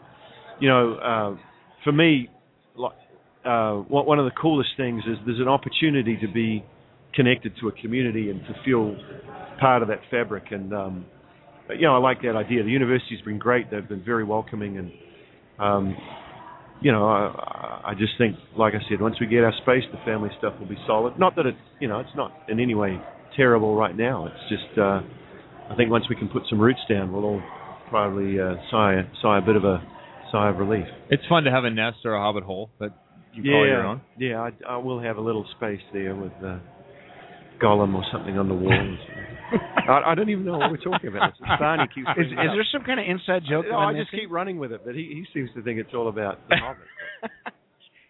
you 0.61 0.69
know, 0.69 0.95
uh, 0.95 1.37
for 1.85 1.93
me, 1.93 2.29
like, 2.77 2.95
uh, 3.45 3.75
one 3.75 4.07
one 4.07 4.19
of 4.19 4.25
the 4.25 4.33
coolest 4.41 4.71
things 4.77 5.03
is 5.07 5.19
there's 5.27 5.41
an 5.41 5.49
opportunity 5.49 6.17
to 6.21 6.29
be 6.29 6.65
connected 7.15 7.53
to 7.61 7.69
a 7.69 7.73
community 7.73 8.31
and 8.31 8.41
to 8.43 8.55
feel 8.65 8.97
part 9.61 9.83
of 9.83 9.89
that 9.89 10.01
fabric. 10.11 10.45
And 10.51 10.73
um, 10.73 11.07
you 11.71 11.83
know, 11.83 11.95
I 11.95 11.99
like 11.99 12.23
that 12.23 12.37
idea. 12.37 12.63
The 12.63 12.71
university's 12.71 13.21
been 13.23 13.39
great; 13.39 13.71
they've 13.71 13.89
been 13.89 14.05
very 14.05 14.25
welcoming, 14.25 14.79
and 14.79 14.93
um, 15.59 15.97
you 16.81 16.93
know, 16.93 17.09
I, 17.09 17.83
I 17.87 17.95
just 17.99 18.13
think, 18.19 18.37
like 18.57 18.75
I 18.75 18.89
said, 18.89 19.01
once 19.01 19.17
we 19.21 19.27
get 19.27 19.45
our 19.45 19.55
space, 19.63 19.85
the 19.91 19.99
family 20.05 20.31
stuff 20.39 20.55
will 20.59 20.69
be 20.69 20.77
solid. 20.87 21.19
Not 21.19 21.37
that 21.37 21.47
it, 21.47 21.55
you 21.81 21.89
know, 21.89 22.01
it's 22.01 22.15
not 22.17 22.33
in 22.49 22.61
any 22.61 22.75
way 22.75 23.01
terrible 23.37 23.75
right 23.75 23.97
now. 23.97 24.27
It's 24.27 24.49
just, 24.51 24.79
uh, 24.79 25.01
I 25.71 25.75
think 25.77 25.91
once 25.91 26.05
we 26.11 26.17
can 26.17 26.29
put 26.29 26.43
some 26.51 26.61
roots 26.61 26.81
down, 26.89 27.13
we'll 27.13 27.25
all 27.25 27.43
probably 27.89 28.39
uh, 28.39 28.55
sigh, 28.71 29.01
sigh 29.23 29.39
a 29.39 29.41
bit 29.41 29.57
of 29.57 29.65
a 29.65 29.83
sigh 30.31 30.51
of 30.51 30.59
relief. 30.59 30.87
It's 31.11 31.23
fun 31.29 31.45
to 31.45 31.51
have 31.51 31.65
a 31.65 31.71
nest 31.71 31.99
or 32.05 32.15
a 32.15 32.21
hobbit 32.21 32.45
hole 32.45 32.71
that 32.81 32.91
you 33.33 33.43
yeah, 33.45 33.53
call 33.53 33.67
your 33.67 33.87
own. 33.87 34.01
yeah, 34.19 34.41
I, 34.41 34.51
I 34.69 34.77
will 34.77 35.01
have 35.01 35.17
a 35.17 35.21
little 35.21 35.47
space 35.57 35.81
there 35.93 36.15
with 36.15 36.33
uh, 36.45 36.59
Gollum 37.63 37.95
or 37.95 38.05
something 38.13 38.39
on 38.39 38.49
the 38.49 38.55
walls. 38.55 38.99
I, 39.89 40.13
I 40.13 40.15
don't 40.15 40.31
even 40.31 40.45
know 40.45 40.59
what 40.59 40.71
we're 40.71 40.77
talking 40.79 41.09
about. 41.09 41.31
It's 41.31 41.39
Barney 41.39 41.85
keeps 41.95 42.09
Is, 42.19 42.27
is 42.27 42.35
there 42.37 42.67
some 42.73 42.83
kind 42.85 42.99
of 42.99 43.07
inside 43.07 43.43
joke? 43.49 43.67
No, 43.71 43.77
I'm 43.77 43.95
just 43.95 44.13
missing? 44.13 44.27
keep 44.27 44.33
running 44.33 44.59
with 44.59 44.73
it, 44.73 44.83
but 44.85 44.95
he, 44.95 45.03
he 45.03 45.25
seems 45.39 45.51
to 45.55 45.63
think 45.63 45.79
it's 45.79 45.95
all 45.95 46.09
about 46.09 46.39
the 46.49 46.57
Hobbit. 46.63 46.83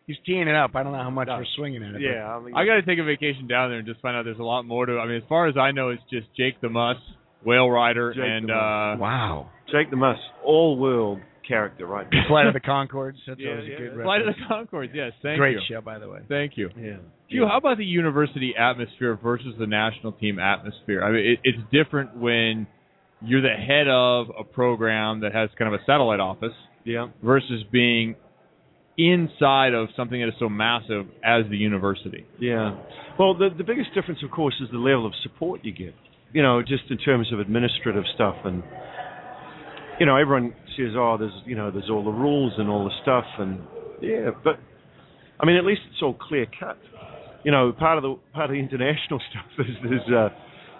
He's 0.06 0.16
teeing 0.26 0.48
it 0.48 0.55
up. 0.55 0.73
I 0.74 0.82
don't 0.82 0.92
know 0.92 1.02
how 1.02 1.10
much 1.10 1.28
we're 1.31 1.47
swinging 1.56 1.82
at 1.82 1.94
it. 1.94 2.02
Yeah, 2.02 2.26
I 2.28 2.40
mean, 2.40 2.55
I 2.55 2.66
got 2.66 2.74
to 2.74 2.82
take 2.82 2.98
a 2.98 3.05
vacation 3.05 3.47
down 3.48 3.70
there 3.70 3.78
and 3.78 3.86
just 3.86 4.00
find 4.00 4.16
out 4.16 4.24
there's 4.24 4.39
a 4.39 4.42
lot 4.42 4.64
more 4.64 4.84
to. 4.84 4.98
I 4.98 5.06
mean, 5.06 5.16
as 5.16 5.23
far 5.28 5.48
as 5.48 5.56
I 5.56 5.70
know, 5.73 5.89
it's 5.90 6.02
just 6.10 6.26
Jake 6.36 6.60
the 6.60 6.68
Muss, 6.68 6.97
Whale 7.44 7.70
Rider, 7.70 8.12
Jake 8.12 8.23
and 8.23 8.50
uh, 8.50 9.00
Wow. 9.00 9.50
Jake 9.73 9.89
the 9.90 9.97
Muss, 9.97 10.18
all 10.44 10.76
world 10.78 11.20
character 11.47 11.86
right 11.86 12.06
now. 12.12 12.24
Flight 12.28 12.47
of 12.47 12.55
the 12.55 12.60
Conchords. 12.60 13.16
That's 13.26 13.40
Yeah, 13.40 13.50
always 13.50 13.64
yeah, 13.68 13.74
a 13.74 13.78
good 13.78 13.92
yeah. 13.98 14.02
Flight 14.05 14.20
of 14.23 14.26
the 14.28 14.42
Conchords. 14.55 14.90
Yes, 14.94 15.12
thank 15.23 15.39
Great 15.39 15.55
you. 15.55 15.60
show, 15.68 15.81
by 15.81 15.98
the 15.98 16.08
way. 16.08 16.20
Thank 16.28 16.52
you. 16.56 16.70
Yeah. 16.78 16.97
Hugh, 17.28 17.47
how 17.48 17.58
about 17.58 17.78
the 17.78 17.84
university 17.84 18.55
atmosphere 18.58 19.18
versus 19.23 19.55
the 19.58 19.66
national 19.66 20.12
team 20.12 20.39
atmosphere? 20.39 21.02
I 21.02 21.10
mean, 21.12 21.26
it, 21.26 21.39
it's 21.44 21.58
different 21.73 22.16
when 22.16 22.66
you're 23.23 23.40
the 23.42 23.48
head 23.48 23.89
of 23.89 24.26
a 24.39 24.44
program 24.44 25.20
that 25.20 25.32
has 25.32 25.48
kind 25.58 25.73
of 25.73 25.81
a 25.81 25.84
satellite 25.84 26.20
office 26.20 26.52
Yeah. 26.84 27.08
versus 27.23 27.64
being 27.73 28.16
inside 28.97 29.74
of 29.74 29.89
something 29.97 30.20
that 30.20 30.28
is 30.28 30.34
so 30.39 30.48
massive 30.48 31.06
as 31.24 31.44
the 31.50 31.56
university. 31.56 32.24
Yeah. 32.39 32.76
Well, 33.18 33.34
the 33.34 33.48
the 33.56 33.64
biggest 33.64 33.92
difference, 33.94 34.20
of 34.23 34.31
course, 34.31 34.55
is 34.60 34.68
the 34.70 34.78
level 34.78 35.06
of 35.06 35.12
support 35.23 35.64
you 35.64 35.73
get. 35.73 35.94
You 36.32 36.42
know, 36.42 36.62
just 36.62 36.84
in 36.90 36.98
terms 36.98 37.32
of 37.32 37.39
administrative 37.40 38.05
stuff, 38.14 38.36
and 38.44 38.62
you 40.00 40.06
know, 40.06 40.16
everyone 40.16 40.55
says, 40.76 40.92
"Oh, 40.97 41.16
there's 41.18 41.32
you 41.44 41.56
know, 41.56 41.70
there's 41.70 41.90
all 41.90 42.05
the 42.05 42.10
rules 42.10 42.52
and 42.58 42.68
all 42.68 42.84
the 42.84 42.94
stuff," 43.02 43.24
and 43.39 43.60
yeah, 44.00 44.31
but 44.42 44.58
I 45.40 45.47
mean, 45.47 45.56
at 45.56 45.64
least 45.64 45.82
it's 45.90 46.02
all 46.02 46.14
clear 46.14 46.47
cut. 46.58 46.78
You 47.44 47.52
know, 47.52 47.73
part 47.73 47.98
of 47.98 48.02
the 48.02 48.16
part 48.32 48.50
of 48.50 48.55
the 48.55 48.60
international 48.60 49.20
stuff 49.31 49.66
is 49.66 49.76
there's 49.82 50.08
uh, 50.08 50.28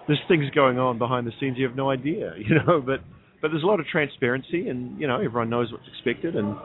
there's 0.07 0.21
things 0.27 0.45
going 0.53 0.79
on 0.79 0.97
behind 0.97 1.27
the 1.27 1.31
scenes 1.39 1.57
you 1.57 1.67
have 1.67 1.75
no 1.75 1.89
idea. 1.89 2.33
You 2.37 2.55
know, 2.55 2.81
but 2.81 3.01
but 3.41 3.51
there's 3.51 3.63
a 3.63 3.67
lot 3.67 3.79
of 3.79 3.85
transparency, 3.87 4.69
and 4.69 4.99
you 4.99 5.07
know, 5.07 5.15
everyone 5.17 5.49
knows 5.49 5.71
what's 5.71 5.87
expected, 5.87 6.35
and 6.35 6.55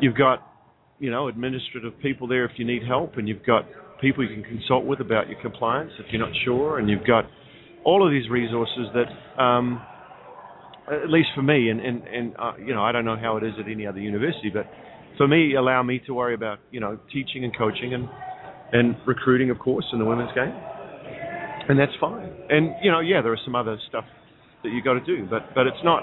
you've 0.00 0.16
got 0.16 0.46
you 0.98 1.10
know 1.10 1.28
administrative 1.28 1.98
people 2.00 2.28
there 2.28 2.44
if 2.44 2.52
you 2.56 2.66
need 2.66 2.82
help, 2.86 3.16
and 3.16 3.28
you've 3.28 3.44
got 3.44 3.64
people 4.00 4.28
you 4.28 4.34
can 4.34 4.44
consult 4.44 4.84
with 4.84 5.00
about 5.00 5.28
your 5.28 5.40
compliance 5.40 5.90
if 5.98 6.06
you're 6.12 6.24
not 6.24 6.34
sure, 6.44 6.78
and 6.78 6.88
you've 6.88 7.06
got 7.06 7.24
all 7.84 8.04
of 8.04 8.12
these 8.12 8.28
resources 8.28 8.86
that, 8.94 9.42
um, 9.42 9.80
at 10.92 11.10
least 11.10 11.28
for 11.34 11.42
me, 11.42 11.70
and 11.70 11.80
and 11.80 12.02
and 12.06 12.34
uh, 12.38 12.52
you 12.58 12.74
know, 12.74 12.82
I 12.82 12.92
don't 12.92 13.04
know 13.04 13.16
how 13.16 13.36
it 13.36 13.44
is 13.44 13.54
at 13.58 13.70
any 13.70 13.86
other 13.86 14.00
university, 14.00 14.50
but 14.52 14.66
for 15.16 15.26
me, 15.28 15.54
allow 15.54 15.82
me 15.82 16.00
to 16.06 16.14
worry 16.14 16.34
about 16.34 16.58
you 16.70 16.80
know 16.80 16.98
teaching 17.12 17.44
and 17.44 17.56
coaching 17.56 17.94
and 17.94 18.08
and 18.72 18.96
recruiting, 19.06 19.50
of 19.50 19.58
course, 19.58 19.84
in 19.92 19.98
the 19.98 20.04
women's 20.04 20.32
game, 20.34 20.52
and 21.68 21.78
that's 21.78 21.92
fine. 22.00 22.30
And 22.48 22.74
you 22.82 22.90
know, 22.90 23.00
yeah, 23.00 23.22
there 23.22 23.32
are 23.32 23.40
some 23.44 23.54
other 23.54 23.78
stuff 23.88 24.04
that 24.62 24.70
you 24.70 24.82
got 24.82 24.94
to 24.94 25.04
do, 25.04 25.26
but 25.28 25.54
but 25.54 25.66
it's 25.66 25.82
not. 25.84 26.02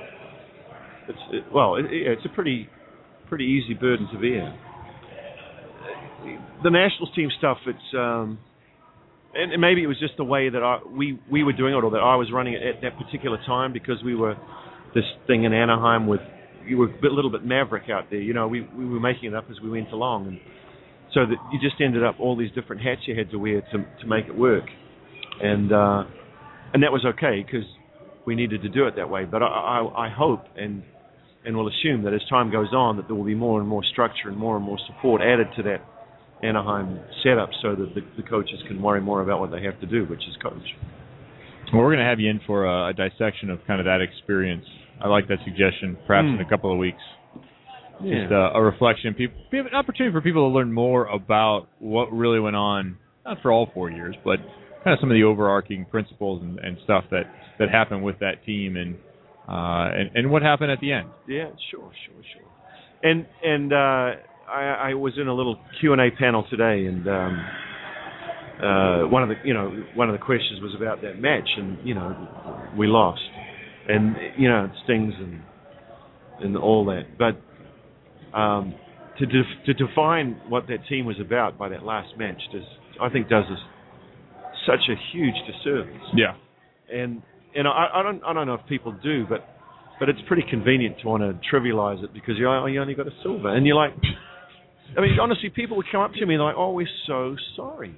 It's 1.08 1.20
it, 1.32 1.44
well, 1.54 1.76
it, 1.76 1.86
it's 1.90 2.26
a 2.26 2.30
pretty 2.30 2.70
pretty 3.28 3.46
easy 3.46 3.74
burden 3.74 4.08
to 4.14 4.20
bear. 4.20 4.60
The 6.64 6.72
national 6.72 7.12
team 7.14 7.30
stuff, 7.38 7.58
it's 7.68 7.94
um, 7.96 8.40
and, 9.36 9.62
maybe 9.62 9.84
it 9.84 9.88
was 9.88 10.00
just 10.00 10.18
the 10.18 10.24
way 10.24 10.50
that 10.50 10.64
I 10.64 10.80
we 10.88 11.20
we 11.32 11.44
were 11.44 11.54
doing 11.54 11.74
it, 11.74 11.84
or 11.84 11.92
that 11.92 11.98
I 11.98 12.16
was 12.16 12.30
running 12.34 12.54
it 12.54 12.64
at 12.64 12.82
that 12.82 12.98
particular 12.98 13.38
time 13.46 13.74
because 13.74 14.02
we 14.04 14.16
were 14.16 14.36
this 14.96 15.04
thing 15.28 15.44
in 15.44 15.54
Anaheim 15.54 16.08
with 16.08 16.22
you 16.66 16.78
were 16.78 16.88
a 16.88 17.14
little 17.14 17.30
bit 17.30 17.46
maverick 17.46 17.90
out 17.92 18.06
there. 18.10 18.20
You 18.20 18.34
know, 18.34 18.48
we 18.48 18.62
we 18.62 18.86
were 18.86 19.00
making 19.00 19.26
it 19.26 19.36
up 19.36 19.46
as 19.52 19.58
we 19.62 19.70
went 19.70 19.92
along, 19.92 20.28
and 20.28 20.40
so 21.14 21.26
that 21.26 21.36
you 21.54 21.60
just 21.62 21.80
ended 21.80 22.04
up 22.04 22.16
all 22.20 22.36
these 22.36 22.52
different 22.56 22.82
hats 22.82 23.02
you 23.06 23.16
had 23.16 23.30
to 23.32 23.38
wear 23.38 23.62
to 23.62 23.78
to 24.02 24.08
make 24.08 24.26
it 24.26 24.36
work, 24.36 24.64
and 25.42 25.72
uh, 25.72 26.04
and 26.74 26.82
that 26.82 26.92
was 26.92 27.06
okay 27.06 27.46
because 27.46 27.68
we 28.26 28.34
needed 28.34 28.64
to 28.64 28.70
do 28.70 28.88
it 28.88 28.96
that 28.96 29.10
way. 29.10 29.26
But 29.26 29.44
I, 29.44 29.46
I 29.46 30.08
I 30.08 30.10
hope 30.10 30.46
and 30.58 30.82
and 31.46 31.56
will 31.56 31.68
assume 31.68 32.04
that 32.04 32.14
as 32.14 32.22
time 32.30 32.52
goes 32.52 32.74
on 32.74 32.98
that 32.98 33.08
there 33.08 33.16
will 33.16 33.26
be 33.26 33.36
more 33.36 33.60
and 33.60 33.70
more 33.70 33.84
structure 33.92 34.30
and 34.30 34.38
more 34.38 34.56
and 34.56 34.66
more 34.66 34.80
support 34.88 35.22
added 35.22 35.48
to 35.58 35.64
that 35.64 35.82
Anaheim 36.44 37.00
setup 37.24 37.50
so 37.62 37.76
that 37.76 37.94
the, 37.94 38.02
the 38.18 38.28
coaches 38.28 38.60
can 38.68 38.82
worry 38.82 39.02
more 39.02 39.22
about 39.22 39.40
what 39.40 39.52
they 39.52 39.62
have 39.64 39.80
to 39.82 39.86
do, 39.86 40.06
which 40.06 40.22
is 40.22 40.36
coach. 40.42 40.74
Well, 41.72 41.82
we're 41.82 41.94
going 41.94 42.04
to 42.04 42.10
have 42.10 42.20
you 42.20 42.30
in 42.30 42.42
for 42.46 42.66
a, 42.66 42.90
a 42.90 42.94
dissection 42.94 43.50
of 43.50 43.60
kind 43.68 43.80
of 43.80 43.86
that 43.86 44.02
experience. 44.02 44.66
I 45.02 45.08
like 45.08 45.28
that 45.28 45.40
suggestion. 45.44 45.98
Perhaps 46.08 46.26
Mm. 46.28 46.36
in 46.36 46.42
a 46.42 46.50
couple 46.50 46.72
of 46.72 46.78
weeks. 46.78 47.02
Yeah. 48.04 48.22
Just 48.22 48.32
uh, 48.34 48.52
a 48.54 48.62
reflection. 48.62 49.14
People, 49.14 49.38
an 49.52 49.74
opportunity 49.74 50.12
for 50.12 50.22
people 50.22 50.50
to 50.50 50.54
learn 50.54 50.74
more 50.74 51.06
about 51.06 51.68
what 51.80 52.12
really 52.12 52.40
went 52.40 52.56
on, 52.58 52.98
not 53.26 53.42
for 53.42 53.52
all 53.52 53.70
four 53.74 53.90
years, 53.90 54.16
but 54.24 54.38
kind 54.84 54.94
of 54.94 55.00
some 55.00 55.10
of 55.10 55.16
the 55.16 55.24
overarching 55.24 55.86
principles 55.86 56.42
and, 56.44 56.60
and 56.60 56.78
stuff 56.84 57.06
that 57.12 57.24
that 57.58 57.70
happened 57.70 58.04
with 58.04 58.20
that 58.20 58.44
team 58.46 58.76
and 58.76 58.96
uh, 59.48 59.96
and 59.98 60.12
and 60.16 60.30
what 60.30 60.42
happened 60.42 60.72
at 60.72 60.80
the 60.82 60.92
end. 60.92 61.08
Yeah, 61.28 61.50
sure, 61.72 61.90
sure, 62.06 62.24
sure. 62.34 63.10
And 63.10 63.26
and 63.44 63.72
uh, 63.72 64.20
I, 64.52 64.90
I 64.90 64.94
was 64.96 65.14
in 65.18 65.28
a 65.28 65.34
little 65.34 65.58
Q 65.80 65.94
and 65.94 66.02
A 66.02 66.12
panel 66.12 66.46
today, 66.50 66.88
and 66.88 67.08
um, 67.08 67.46
uh, 68.62 69.08
one 69.08 69.24
of 69.24 69.30
the 69.30 69.36
you 69.46 69.54
know 69.54 69.72
one 69.96 70.10
of 70.10 70.14
the 70.20 70.24
questions 70.24 70.62
was 70.62 70.74
about 70.76 71.02
that 71.02 71.20
match, 71.20 71.48
and 71.58 71.78
you 71.88 71.94
know 71.94 72.68
we 72.78 72.88
lost, 72.88 73.22
and 73.88 74.16
you 74.38 74.50
know 74.50 74.66
it 74.66 74.72
stings 74.84 75.14
and 75.20 75.42
and 76.42 76.58
all 76.58 76.86
that, 76.86 77.18
but 77.18 78.38
um, 78.38 78.76
to 79.20 79.26
def- 79.26 79.66
to 79.66 79.74
define 79.74 80.40
what 80.50 80.68
that 80.68 80.80
team 80.90 81.06
was 81.06 81.18
about 81.20 81.58
by 81.58 81.70
that 81.70 81.84
last 81.84 82.10
match 82.18 82.42
does 82.52 82.64
I 83.02 83.10
think 83.10 83.30
does 83.30 83.46
us 83.46 83.60
such 84.68 84.90
a 84.90 84.96
huge 85.14 85.36
disservice. 85.48 86.02
Yeah. 86.16 86.36
And 86.92 87.22
and 87.56 87.68
I, 87.68 87.88
I 87.96 88.04
don't 88.04 88.24
I 88.24 88.34
don't 88.34 88.48
know 88.48 88.56
if 88.56 88.68
people 88.68 88.96
do, 89.04 89.26
but 89.28 89.48
but 90.00 90.10
it's 90.10 90.20
pretty 90.28 90.44
convenient 90.50 91.00
to 91.02 91.08
want 91.08 91.24
to 91.24 91.40
trivialize 91.50 92.04
it 92.04 92.14
because 92.14 92.36
you 92.38 92.48
oh, 92.50 92.66
you 92.66 92.82
only 92.82 92.96
got 92.96 93.08
a 93.08 93.16
silver, 93.24 93.56
and 93.56 93.66
you're 93.66 93.76
like, 93.76 93.94
I 94.98 95.02
mean 95.02 95.18
honestly, 95.22 95.50
people 95.50 95.78
would 95.78 95.88
come 95.92 96.02
up 96.02 96.14
to 96.14 96.26
me 96.26 96.34
and 96.36 96.42
they're 96.42 96.48
like, 96.48 96.56
oh 96.58 96.72
we're 96.72 96.88
so 97.08 97.36
sorry, 97.56 97.96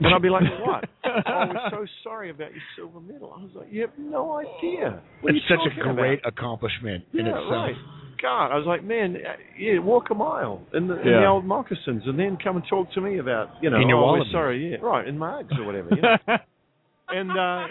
and 0.00 0.14
I'd 0.14 0.22
be 0.22 0.30
like, 0.30 0.42
what? 0.64 0.84
oh 1.04 1.44
we're 1.48 1.70
so 1.70 1.86
sorry 2.02 2.30
about 2.30 2.50
your 2.52 2.62
silver 2.76 3.00
medal. 3.00 3.34
I 3.36 3.42
was 3.42 3.50
like, 3.54 3.68
you 3.70 3.82
have 3.82 3.90
no 3.98 4.38
idea. 4.38 5.02
What 5.20 5.34
It's 5.34 5.44
such 5.48 5.60
a 5.70 5.92
great 5.94 6.20
about? 6.20 6.32
accomplishment 6.32 7.04
in 7.12 7.26
yeah, 7.26 7.32
itself. 7.32 7.50
right. 7.52 7.74
God, 8.22 8.52
I 8.52 8.56
was 8.56 8.66
like, 8.66 8.84
man, 8.84 9.16
uh, 9.16 9.32
yeah, 9.58 9.78
walk 9.78 10.10
a 10.10 10.14
mile 10.14 10.60
in 10.74 10.88
the, 10.88 11.00
in 11.00 11.08
Yeah. 11.08 11.20
the 11.20 11.26
old 11.26 11.44
moccasins, 11.46 12.02
and 12.04 12.18
then 12.18 12.36
come 12.42 12.56
and 12.56 12.64
talk 12.68 12.92
to 12.92 13.00
me 13.00 13.18
about, 13.18 13.48
you 13.62 13.70
know, 13.70 13.80
In 13.80 13.88
your 13.88 13.98
oh, 13.98 14.12
we're 14.12 14.24
sorry, 14.30 14.72
yeah, 14.72 14.76
right, 14.82 15.08
in 15.08 15.16
my 15.18 15.42
Uggs 15.42 15.58
or 15.58 15.64
whatever. 15.64 15.88
You 15.94 16.02
know? 16.02 16.16
and 17.08 17.30
uh, 17.30 17.66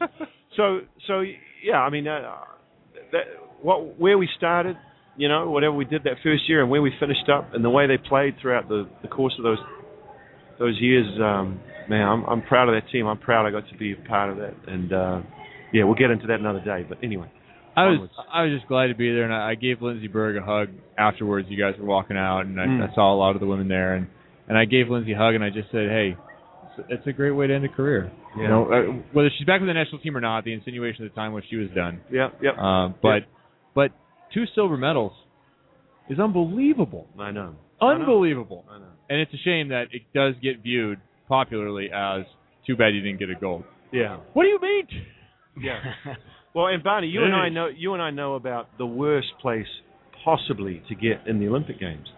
so, 0.56 0.80
so 1.06 1.22
yeah, 1.62 1.78
I 1.78 1.90
mean, 1.90 2.06
uh, 2.08 2.22
that 3.12 3.24
what 3.60 3.98
where 3.98 4.16
we 4.16 4.28
started, 4.36 4.76
you 5.16 5.28
know, 5.28 5.50
whatever 5.50 5.74
we 5.74 5.84
did 5.84 6.04
that 6.04 6.14
first 6.22 6.48
year, 6.48 6.62
and 6.62 6.70
where 6.70 6.80
we 6.80 6.92
finished 6.98 7.28
up, 7.28 7.52
and 7.54 7.62
the 7.64 7.70
way 7.70 7.86
they 7.86 7.98
played 7.98 8.36
throughout 8.40 8.68
the 8.68 8.88
the 9.02 9.08
course 9.08 9.34
of 9.38 9.44
those 9.44 9.58
those 10.60 10.78
years, 10.80 11.06
um, 11.20 11.58
man, 11.88 12.06
I'm 12.06 12.24
I'm 12.26 12.42
proud 12.42 12.68
of 12.68 12.80
that 12.80 12.88
team. 12.92 13.08
I'm 13.08 13.18
proud 13.18 13.46
I 13.46 13.50
got 13.50 13.68
to 13.68 13.76
be 13.76 13.94
a 13.94 14.08
part 14.08 14.30
of 14.30 14.36
that, 14.36 14.54
and 14.68 14.92
uh, 14.92 15.20
yeah, 15.72 15.82
we'll 15.82 15.96
get 15.96 16.10
into 16.12 16.28
that 16.28 16.38
another 16.38 16.60
day. 16.60 16.86
But 16.88 16.98
anyway. 17.02 17.32
I 17.76 17.86
was 17.86 17.94
Onwards. 17.94 18.12
I 18.32 18.42
was 18.42 18.52
just 18.58 18.66
glad 18.68 18.88
to 18.88 18.94
be 18.96 19.12
there, 19.12 19.22
and 19.24 19.32
I, 19.32 19.50
I 19.50 19.54
gave 19.54 19.80
Lindsey 19.80 20.08
Berg 20.08 20.36
a 20.36 20.42
hug 20.44 20.68
afterwards. 20.98 21.46
You 21.48 21.56
guys 21.56 21.78
were 21.80 21.86
walking 21.86 22.16
out, 22.16 22.40
and 22.40 22.60
I, 22.60 22.66
Mm. 22.66 22.90
I 22.90 22.94
saw 22.96 23.14
a 23.14 23.16
lot 23.16 23.36
of 23.36 23.40
the 23.40 23.46
women 23.46 23.68
there, 23.68 23.94
and 23.94 24.08
and 24.48 24.58
I 24.58 24.64
gave 24.64 24.88
Lindsey 24.88 25.12
a 25.12 25.16
hug, 25.16 25.36
and 25.36 25.44
I 25.44 25.50
just 25.50 25.70
said, 25.70 25.88
"Hey, 25.88 26.16
it's, 26.88 27.06
a 27.06 27.12
great 27.12 27.30
way 27.30 27.46
to 27.46 27.54
end 27.54 27.64
a 27.64 27.68
career." 27.68 28.10
You 28.36 28.48
know, 28.48 28.64
uh, 28.64 28.92
whether 29.12 29.30
she's 29.38 29.46
back 29.46 29.60
with 29.60 29.68
the 29.68 29.74
national 29.74 30.00
team 30.00 30.16
or 30.16 30.20
not, 30.20 30.44
the 30.44 30.52
insinuation 30.52 31.04
at 31.04 31.12
the 31.12 31.14
time 31.14 31.32
was 31.32 31.44
she 31.48 31.56
was 31.56 31.68
done. 31.74 32.00
Yep, 32.10 32.40
yep. 32.42 32.54
Uh, 32.58 32.88
but 33.00 33.22
but 33.74 33.92
two 34.34 34.44
silver 34.54 34.76
medals 34.76 35.12
is 36.08 36.18
unbelievable. 36.18 37.06
I 37.18 37.30
know. 37.30 37.54
I 37.80 37.94
know. 37.94 38.00
Unbelievable. 38.00 38.64
I 38.70 38.78
know. 38.78 38.84
And 39.08 39.20
it's 39.20 39.32
a 39.34 39.38
shame 39.44 39.68
that 39.68 39.84
it 39.92 40.02
does 40.14 40.34
get 40.42 40.62
viewed 40.62 40.98
popularly 41.28 41.90
as 41.94 42.24
too 42.66 42.76
bad 42.76 42.94
you 42.94 43.00
didn't 43.00 43.18
get 43.18 43.30
a 43.30 43.34
gold. 43.40 43.64
Yeah. 43.92 44.18
What 44.34 44.44
do 44.44 44.48
you 44.48 44.58
mean? 44.60 44.86
Yeah. 45.60 45.80
Well, 46.52 46.66
and 46.66 46.82
Barney, 46.82 47.06
you 47.06 47.22
and 47.22 47.32
I 47.32 47.48
know 47.48 47.68
you 47.68 47.92
and 47.94 48.02
I 48.02 48.10
know 48.10 48.34
about 48.34 48.76
the 48.76 48.84
worst 48.84 49.28
place 49.40 49.68
possibly 50.24 50.82
to 50.88 50.96
get 50.96 51.24
in 51.28 51.38
the 51.38 51.46
Olympic 51.46 51.78
Games, 51.78 52.08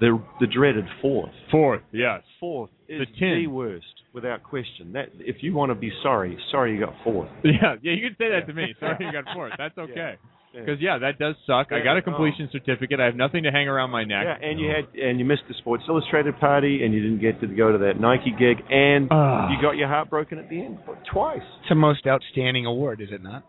the 0.00 0.20
the 0.40 0.48
dreaded 0.48 0.84
fourth. 1.00 1.30
Fourth, 1.48 1.82
yes. 1.92 2.22
Fourth 2.40 2.70
is 2.88 2.98
The 3.00 3.06
tin. 3.20 3.42
the 3.44 3.46
worst, 3.46 3.86
without 4.12 4.42
question. 4.42 4.92
That 4.94 5.10
if 5.20 5.44
you 5.44 5.54
want 5.54 5.70
to 5.70 5.76
be 5.76 5.92
sorry, 6.02 6.36
sorry 6.50 6.74
you 6.74 6.80
got 6.84 6.94
fourth. 7.04 7.28
Yeah, 7.44 7.76
yeah, 7.80 7.92
you 7.92 8.08
can 8.08 8.16
say 8.18 8.30
that 8.30 8.48
to 8.48 8.52
me. 8.52 8.74
Sorry 8.80 8.96
you 8.98 9.12
got 9.12 9.32
fourth. 9.32 9.52
That's 9.58 9.78
okay. 9.78 9.94
Yeah. 10.18 10.37
Because 10.52 10.80
yeah, 10.80 10.98
that 10.98 11.18
does 11.18 11.34
suck. 11.46 11.68
I 11.72 11.84
got 11.84 11.96
a 11.96 12.00
oh. 12.00 12.02
completion 12.02 12.48
certificate. 12.50 13.00
I 13.00 13.04
have 13.04 13.16
nothing 13.16 13.42
to 13.44 13.50
hang 13.50 13.68
around 13.68 13.90
my 13.90 14.04
neck. 14.04 14.24
Yeah, 14.24 14.48
and 14.48 14.58
you 14.58 14.68
had 14.68 14.86
and 14.94 15.18
you 15.18 15.24
missed 15.24 15.42
the 15.48 15.54
Sports 15.58 15.84
Illustrated 15.88 16.38
party, 16.38 16.84
and 16.84 16.94
you 16.94 17.02
didn't 17.02 17.20
get 17.20 17.40
to 17.40 17.46
go 17.46 17.72
to 17.72 17.78
that 17.78 18.00
Nike 18.00 18.30
gig, 18.38 18.58
and 18.70 19.08
Ah. 19.10 19.50
you 19.50 19.60
got 19.60 19.76
your 19.76 19.88
heart 19.88 20.10
broken 20.10 20.38
at 20.38 20.48
the 20.48 20.60
end 20.60 20.78
twice. 21.12 21.42
It's 21.60 21.68
the 21.68 21.74
most 21.74 22.06
outstanding 22.06 22.66
award, 22.66 23.00
is 23.00 23.08
it 23.12 23.22
not? 23.22 23.44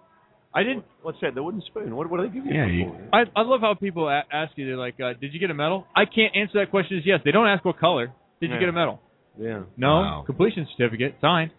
I 0.54 0.64
didn't. 0.64 0.86
What's 1.04 1.20
that? 1.22 1.36
The 1.36 1.44
wooden 1.44 1.62
spoon. 1.68 1.96
What, 1.96 2.10
what 2.10 2.18
do 2.20 2.28
they 2.28 2.34
give 2.34 2.46
you? 2.46 2.54
Yeah, 2.54 2.66
you- 2.66 2.96
I 3.14 3.24
I 3.36 3.44
love 3.44 3.62
how 3.62 3.76
people 3.76 4.10
a- 4.10 4.24
ask 4.32 4.52
you. 4.56 4.66
They're 4.66 4.78
like, 4.78 5.00
uh, 5.00 5.14
"Did 5.14 5.34
you 5.34 5.40
get 5.40 5.52
a 5.52 5.54
medal?" 5.54 5.86
I 5.96 6.06
can't 6.06 6.36
answer 6.36 6.60
that 6.60 6.72
question 6.72 6.98
as 6.98 7.06
yes. 7.06 7.22
They 7.24 7.32
don't 7.32 7.48
ask 7.48 7.64
what 7.64 7.78
color. 7.80 8.12
Did 8.42 8.52
you 8.52 8.60
get 8.60 8.70
a 8.70 8.74
medal? 8.74 9.00
Yeah. 9.38 9.64
No. 9.78 10.02
Wow. 10.02 10.24
Completion 10.26 10.68
certificate 10.76 11.16
signed. 11.22 11.52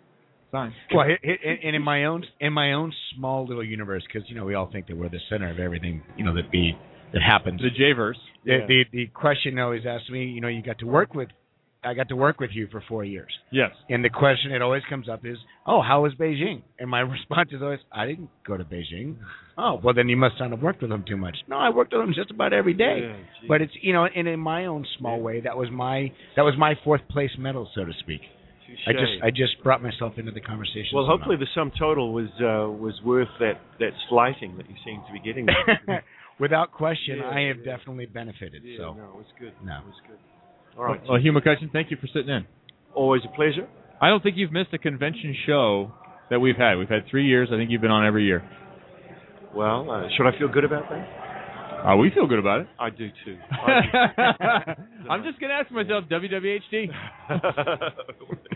Signed. 0.52 0.72
Well, 0.92 1.06
it, 1.08 1.20
it, 1.22 1.60
and 1.64 1.76
in 1.76 1.82
my 1.82 2.04
own 2.06 2.24
in 2.40 2.52
my 2.52 2.72
own 2.72 2.92
small 3.16 3.46
little 3.46 3.64
universe, 3.64 4.02
because 4.12 4.28
you 4.28 4.34
know 4.34 4.44
we 4.44 4.54
all 4.54 4.68
think 4.70 4.86
that 4.88 4.96
we're 4.96 5.08
the 5.08 5.20
center 5.28 5.48
of 5.50 5.58
everything, 5.60 6.02
you 6.16 6.24
know 6.24 6.34
that 6.34 6.50
be 6.50 6.76
that 7.12 7.22
happens. 7.22 7.60
The 7.60 7.70
J-verse. 7.70 8.18
The, 8.44 8.52
Yeah. 8.52 8.66
the 8.66 8.84
the 8.92 9.06
question 9.08 9.58
always 9.58 9.82
asked 9.86 10.10
me, 10.10 10.24
you 10.24 10.40
know, 10.40 10.48
you 10.48 10.62
got 10.62 10.78
to 10.80 10.86
work 10.86 11.14
with, 11.14 11.28
I 11.84 11.94
got 11.94 12.08
to 12.08 12.16
work 12.16 12.40
with 12.40 12.50
you 12.52 12.66
for 12.72 12.82
four 12.88 13.04
years, 13.04 13.30
Yes. 13.52 13.70
and 13.88 14.04
the 14.04 14.10
question 14.10 14.50
that 14.52 14.60
always 14.62 14.82
comes 14.88 15.08
up 15.08 15.24
is, 15.24 15.36
oh, 15.66 15.82
how 15.82 16.02
was 16.02 16.14
Beijing? 16.14 16.62
And 16.78 16.90
my 16.90 17.00
response 17.16 17.50
is 17.52 17.62
always, 17.62 17.80
I 17.92 18.06
didn't 18.06 18.30
go 18.46 18.56
to 18.56 18.64
Beijing. 18.64 19.16
Oh, 19.58 19.78
well 19.84 19.94
then 19.94 20.08
you 20.08 20.16
must 20.16 20.34
not 20.40 20.50
have 20.50 20.62
worked 20.62 20.80
with 20.82 20.90
them 20.90 21.04
too 21.06 21.16
much. 21.16 21.36
No, 21.48 21.56
I 21.58 21.70
worked 21.70 21.92
with 21.92 22.00
them 22.02 22.12
just 22.14 22.30
about 22.30 22.52
every 22.52 22.74
day. 22.74 23.00
Yeah. 23.02 23.16
But 23.46 23.60
it's 23.62 23.72
you 23.82 23.92
know, 23.92 24.04
and 24.06 24.26
in 24.26 24.40
my 24.40 24.66
own 24.66 24.84
small 24.98 25.20
way, 25.20 25.40
that 25.42 25.56
was 25.56 25.68
my 25.70 26.10
that 26.36 26.42
was 26.42 26.54
my 26.58 26.74
fourth 26.82 27.02
place 27.08 27.30
medal, 27.38 27.68
so 27.74 27.84
to 27.84 27.92
speak. 28.00 28.22
I 28.86 28.92
just 28.92 29.12
I 29.24 29.30
just 29.30 29.62
brought 29.62 29.82
myself 29.82 30.14
into 30.16 30.32
the 30.32 30.40
conversation. 30.40 30.90
Well, 30.94 31.04
somehow. 31.04 31.16
hopefully 31.18 31.36
the 31.36 31.48
sum 31.54 31.72
total 31.78 32.12
was 32.12 32.28
uh, 32.40 32.70
was 32.70 32.94
worth 33.04 33.28
that 33.40 33.60
that 33.78 33.90
slighting 34.08 34.56
that 34.56 34.68
you 34.68 34.76
seem 34.84 35.02
to 35.06 35.12
be 35.12 35.20
getting. 35.20 35.46
without 36.40 36.72
question, 36.72 37.18
Yeah, 37.18 37.28
I 37.28 37.40
have 37.48 37.58
yeah. 37.64 37.76
definitely 37.76 38.06
benefited. 38.06 38.62
Yeah, 38.64 38.78
so 38.78 38.94
no, 38.94 39.04
it 39.04 39.16
was 39.16 39.26
good. 39.38 39.52
No. 39.62 39.78
It 39.78 39.86
was 39.86 40.00
good. 40.08 40.18
All 40.78 40.84
right. 40.84 41.00
Well, 41.08 41.20
Hugh 41.20 41.32
McCutcheon, 41.32 41.72
thank 41.72 41.90
you 41.90 41.96
for 42.00 42.06
sitting 42.06 42.28
in. 42.30 42.46
Always 42.94 43.22
a 43.30 43.34
pleasure. 43.34 43.68
I 44.00 44.08
don't 44.08 44.22
think 44.22 44.36
you've 44.36 44.52
missed 44.52 44.72
a 44.72 44.78
convention 44.78 45.36
show 45.46 45.92
that 46.30 46.40
we've 46.40 46.56
had. 46.56 46.76
We've 46.76 46.88
had 46.88 47.04
three 47.10 47.26
years. 47.26 47.48
I 47.52 47.56
think 47.56 47.70
you've 47.70 47.82
been 47.82 47.90
on 47.90 48.06
every 48.06 48.24
year. 48.24 48.48
Well, 49.54 49.90
uh, 49.90 50.08
should 50.16 50.26
I 50.26 50.38
feel 50.38 50.48
good 50.48 50.64
about 50.64 50.88
that? 50.88 51.86
Uh, 51.86 51.96
we 51.96 52.10
feel 52.10 52.26
good 52.26 52.38
about 52.38 52.60
it. 52.60 52.66
I 52.78 52.90
do 52.90 53.08
too. 53.24 53.36
I'm 55.10 55.22
just 55.24 55.40
gonna 55.40 55.54
ask 55.54 55.70
myself, 55.70 56.04
WWHD. 56.10 56.90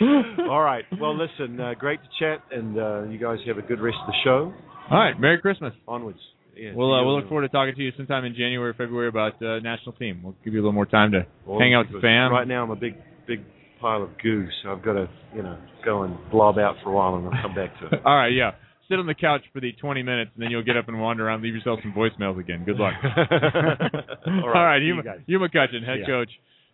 All 0.50 0.62
right. 0.62 0.84
Well, 1.00 1.16
listen, 1.16 1.60
uh, 1.60 1.74
great 1.78 2.00
to 2.02 2.08
chat, 2.18 2.42
and 2.50 2.78
uh, 2.78 3.02
you 3.04 3.18
guys 3.18 3.38
have 3.46 3.58
a 3.58 3.62
good 3.62 3.80
rest 3.80 3.96
of 4.00 4.06
the 4.08 4.14
show. 4.24 4.52
All 4.90 4.98
right, 4.98 5.18
Merry 5.18 5.38
Christmas. 5.40 5.72
Onwards. 5.86 6.18
Yeah, 6.56 6.72
We'll 6.74 6.92
uh, 6.92 7.04
we'll 7.04 7.16
look 7.20 7.28
forward 7.28 7.42
to 7.42 7.48
talking 7.50 7.74
to 7.76 7.80
you 7.82 7.92
sometime 7.96 8.24
in 8.24 8.32
January, 8.34 8.70
or 8.70 8.74
February 8.74 9.08
about 9.08 9.40
uh, 9.42 9.60
national 9.60 9.92
team. 9.92 10.20
We'll 10.24 10.34
give 10.44 10.54
you 10.54 10.60
a 10.60 10.62
little 10.62 10.72
more 10.72 10.86
time 10.86 11.12
to 11.12 11.24
Well, 11.46 11.60
hang 11.60 11.74
out 11.74 11.86
with 11.86 12.00
the 12.02 12.06
fam. 12.06 12.32
Right 12.32 12.48
now, 12.48 12.64
I'm 12.64 12.70
a 12.70 12.76
big, 12.76 12.94
big 13.26 13.40
pile 13.80 14.02
of 14.02 14.10
goo, 14.22 14.48
so 14.62 14.72
I've 14.72 14.82
got 14.82 14.94
to, 14.94 15.08
you 15.36 15.42
know, 15.42 15.56
go 15.84 16.02
and 16.02 16.16
blob 16.32 16.58
out 16.58 16.74
for 16.82 16.90
a 16.90 16.92
while, 16.92 17.14
and 17.14 17.26
I'll 17.26 17.42
come 17.42 17.54
back 17.54 17.78
to 17.80 17.86
it. 17.86 18.02
All 18.04 18.16
right, 18.16 18.32
yeah. 18.32 18.52
Sit 18.88 18.98
on 18.98 19.06
the 19.06 19.14
couch 19.14 19.42
for 19.52 19.60
the 19.60 19.70
20 19.72 20.02
minutes, 20.02 20.30
and 20.34 20.42
then 20.42 20.50
you'll 20.50 20.64
get 20.64 20.76
up 20.76 20.88
and 20.88 20.98
wander 21.00 21.26
around, 21.28 21.42
leave 21.42 21.54
yourself 21.54 21.78
some 21.82 21.92
voicemails 21.92 22.40
again. 22.40 22.64
Good 22.64 22.78
luck. 22.78 22.94
All 23.04 23.12
All 24.26 24.48
right, 24.48 24.78
right, 24.78 24.80
see 24.80 24.86
you. 24.86 25.02
Hugh 25.26 25.38
McCutcheon, 25.38 25.84
head 25.86 25.98
Yeah. 26.00 26.06
coach, 26.06 26.30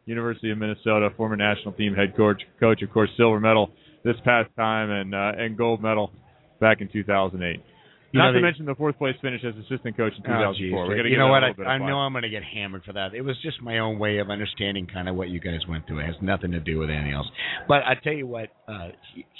University 0.07 0.50
of 0.50 0.58
Minnesota, 0.58 1.08
former 1.16 1.36
national 1.36 1.73
team 1.74 1.94
head 1.94 2.16
coach, 2.16 2.42
coach, 2.60 2.83
of 2.83 2.91
course, 2.91 3.10
silver 3.16 3.41
medal 3.41 3.70
this 4.05 4.16
past 4.24 4.50
time, 4.57 4.91
and 4.91 5.15
uh, 5.15 5.33
and 5.36 5.57
gold 5.57 5.83
medal 5.83 6.10
back 6.60 6.81
in 6.81 6.89
2008. 6.92 7.60
You 8.12 8.20
Not 8.20 8.28
to 8.28 8.33
they- 8.34 8.41
mention 8.42 8.65
the 8.65 8.76
fourth 8.76 8.97
place 8.97 9.16
finish 9.20 9.42
as 9.44 9.55
assistant 9.57 9.97
coach 9.97 10.12
in 10.16 10.23
Oh, 10.31 10.52
2004. 10.55 10.94
geez. 11.02 11.10
You 11.10 11.18
know 11.18 11.26
what? 11.28 11.42
I, 11.42 11.49
little 11.49 11.65
bit 11.65 11.66
of 11.66 11.73
I 11.73 11.78
know 11.78 11.97
I'm 11.99 12.12
going 12.12 12.23
to 12.23 12.28
get 12.28 12.44
hammered 12.44 12.84
for 12.84 12.92
that. 12.92 13.12
It 13.12 13.23
was 13.23 13.36
just 13.42 13.60
my 13.60 13.81
own 13.81 13.99
way 13.99 14.18
of 14.18 14.31
understanding 14.31 14.86
kind 14.86 15.08
of 15.08 15.16
what 15.16 15.31
you 15.31 15.41
guys 15.41 15.60
went 15.68 15.86
through. 15.89 15.99
It 16.00 16.07
has 16.07 16.15
nothing 16.23 16.52
to 16.52 16.60
do 16.60 16.78
with 16.78 16.91
anything 16.91 17.12
else. 17.12 17.26
But 17.66 17.78
I 17.84 17.94
tell 18.05 18.12
you 18.12 18.28
what, 18.28 18.50
uh, 18.68 18.91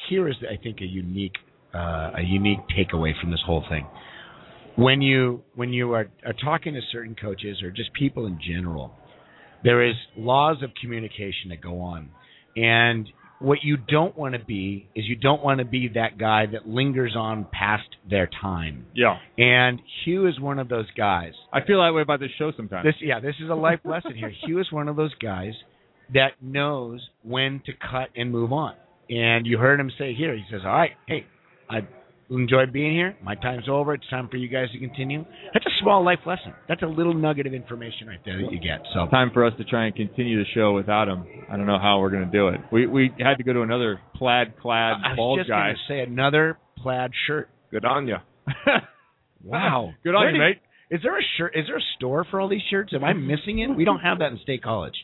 here 0.09 0.29
is, 0.29 0.35
I 0.51 0.57
think, 0.61 0.81
a 0.81 0.87
unique, 0.87 1.35
uh, 1.73 2.13
a 2.19 2.23
unique 2.27 2.59
takeaway 2.77 3.13
from 3.21 3.31
this 3.31 3.41
whole 3.47 3.63
thing. 3.69 3.87
When 4.77 5.01
you 5.03 5.43
when 5.55 5.73
you 5.73 5.93
are, 5.93 6.09
are 6.27 6.33
talking 6.33 6.75
to 6.75 6.81
certain 6.91 7.15
coaches 7.15 7.63
or 7.63 7.71
just 7.71 7.93
people 7.93 8.27
in 8.27 8.41
general, 8.45 8.93
there 9.65 9.89
is 9.89 9.95
laws 10.17 10.63
of 10.63 10.71
communication 10.81 11.49
that 11.49 11.61
go 11.61 11.81
on, 11.81 12.11
and 12.57 13.09
what 13.41 13.59
you 13.63 13.77
don't 13.77 14.17
want 14.17 14.35
to 14.35 14.45
be 14.45 14.89
is 14.95 15.05
you 15.07 15.17
don't 15.17 15.43
want 15.43 15.59
to 15.59 15.65
be 15.65 15.89
that 15.95 16.17
guy 16.19 16.47
that 16.47 16.69
lingers 16.69 17.15
on 17.17 17.47
past 17.53 17.89
their 18.09 18.29
time. 18.41 18.87
Yeah, 18.95 19.19
And 19.37 19.81
Hugh 20.05 20.27
is 20.29 20.39
one 20.41 20.59
of 20.59 20.69
those 20.69 20.91
guys. 20.97 21.33
I 21.53 21.61
feel 21.65 21.83
that 21.83 21.93
way 21.93 22.03
about 22.03 22.21
this 22.21 22.31
show 22.39 22.53
sometimes. 22.57 22.85
This 22.85 22.95
yeah, 23.03 23.21
this 23.21 23.35
is 23.43 23.51
a 23.51 23.55
life 23.55 23.81
lesson 23.85 24.15
here. 24.15 24.33
Hugh 24.47 24.61
is 24.61 24.71
one 24.71 24.89
of 24.89 24.97
those 24.97 25.15
guys 25.21 25.53
that 26.13 26.33
knows 26.41 27.07
when 27.23 27.61
to 27.67 27.73
cut 27.73 28.09
and 28.17 28.31
move 28.31 28.53
on. 28.53 28.75
And 29.11 29.47
you 29.47 29.59
heard 29.59 29.81
him 29.81 29.91
say 29.99 30.15
here, 30.15 30.35
he 30.35 30.45
says, 30.51 30.61
All 30.65 30.73
right, 30.73 30.93
hey, 31.07 31.27
I 31.69 31.81
enjoyed 32.31 32.73
being 32.73 32.93
here. 32.95 33.17
My 33.23 33.35
time's 33.35 33.69
over. 33.69 33.95
It's 33.95 34.09
time 34.09 34.29
for 34.29 34.37
you 34.37 34.49
guys 34.49 34.71
to 34.73 34.79
continue. 34.79 35.25
That's 35.53 35.67
a 35.67 35.71
small 35.83 36.05
life 36.05 36.21
lesson. 36.27 36.53
That's 36.69 36.83
a 36.83 36.87
little 36.87 37.15
nugget 37.15 37.47
of 37.47 37.55
information 37.55 38.07
right 38.09 38.21
there 38.25 38.41
that 38.41 38.53
you 38.53 38.59
get. 38.59 38.81
So 38.95 39.07
time 39.11 39.31
for 39.33 39.45
us 39.45 39.53
to 39.59 39.65
try 39.65 39.87
and 39.87 39.95
continue 39.95 40.39
the 40.39 40.49
show 40.55 40.73
without 40.75 41.09
him. 41.09 41.25
I 41.51 41.57
don't 41.57 41.67
know 41.67 41.79
how 41.79 42.01
we're 42.01 42.11
going 42.11 42.25
to 42.25 42.31
do 42.33 42.49
it. 42.49 42.61
We 42.73 42.87
we 42.87 43.11
had 43.19 43.37
to 43.39 43.45
go 43.45 43.53
to 43.53 43.63
another 43.63 44.01
plaid 44.17 44.55
clad 44.61 44.97
I 45.05 45.11
was 45.11 45.17
bald 45.17 45.39
just 45.41 45.49
guy. 45.51 45.69
gonna 45.73 45.79
say 45.89 46.01
another 46.01 46.59
plaid 46.79 47.11
shirt. 47.27 47.51
Good 47.71 47.85
on 47.85 48.09
you. 48.09 48.17
Wow. 49.43 49.93
Good 50.05 50.15
on 50.15 50.23
Where 50.23 50.31
you, 50.31 50.39
did- 50.41 50.47
mate. 50.57 50.61
Is 50.91 51.01
there 51.03 51.19
a 51.19 51.23
shirt 51.39 51.55
is 51.57 51.67
there 51.67 51.77
a 51.79 51.83
store 51.97 52.25
for 52.31 52.41
all 52.41 52.49
these 52.49 52.63
shirts? 52.71 52.93
Am 52.95 53.03
I 53.05 53.15
missing 53.15 53.59
it? 53.59 53.69
We 53.75 53.85
don't 53.85 54.01
have 54.01 54.19
that 54.21 54.33
in 54.33 54.39
State 54.43 54.63
College. 54.63 54.95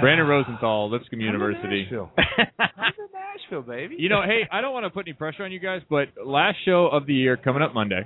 Brandon 0.00 0.26
Rosenthal, 0.26 0.90
Lipscomb 0.90 1.20
University. 1.20 1.86
Nashville, 2.58 3.62
baby. 3.62 3.96
You 3.98 4.08
know, 4.08 4.22
hey, 4.22 4.42
I 4.50 4.60
don't 4.60 4.72
want 4.72 4.84
to 4.84 4.90
put 4.90 5.06
any 5.06 5.14
pressure 5.14 5.44
on 5.44 5.52
you 5.52 5.58
guys, 5.60 5.82
but 5.88 6.08
last 6.24 6.56
show 6.64 6.86
of 6.86 7.06
the 7.06 7.14
year 7.14 7.36
coming 7.36 7.62
up 7.62 7.74
Monday, 7.74 8.02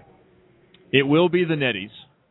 it 0.93 1.03
will 1.03 1.29
be 1.29 1.45
the 1.45 1.55
Netties. 1.55 1.91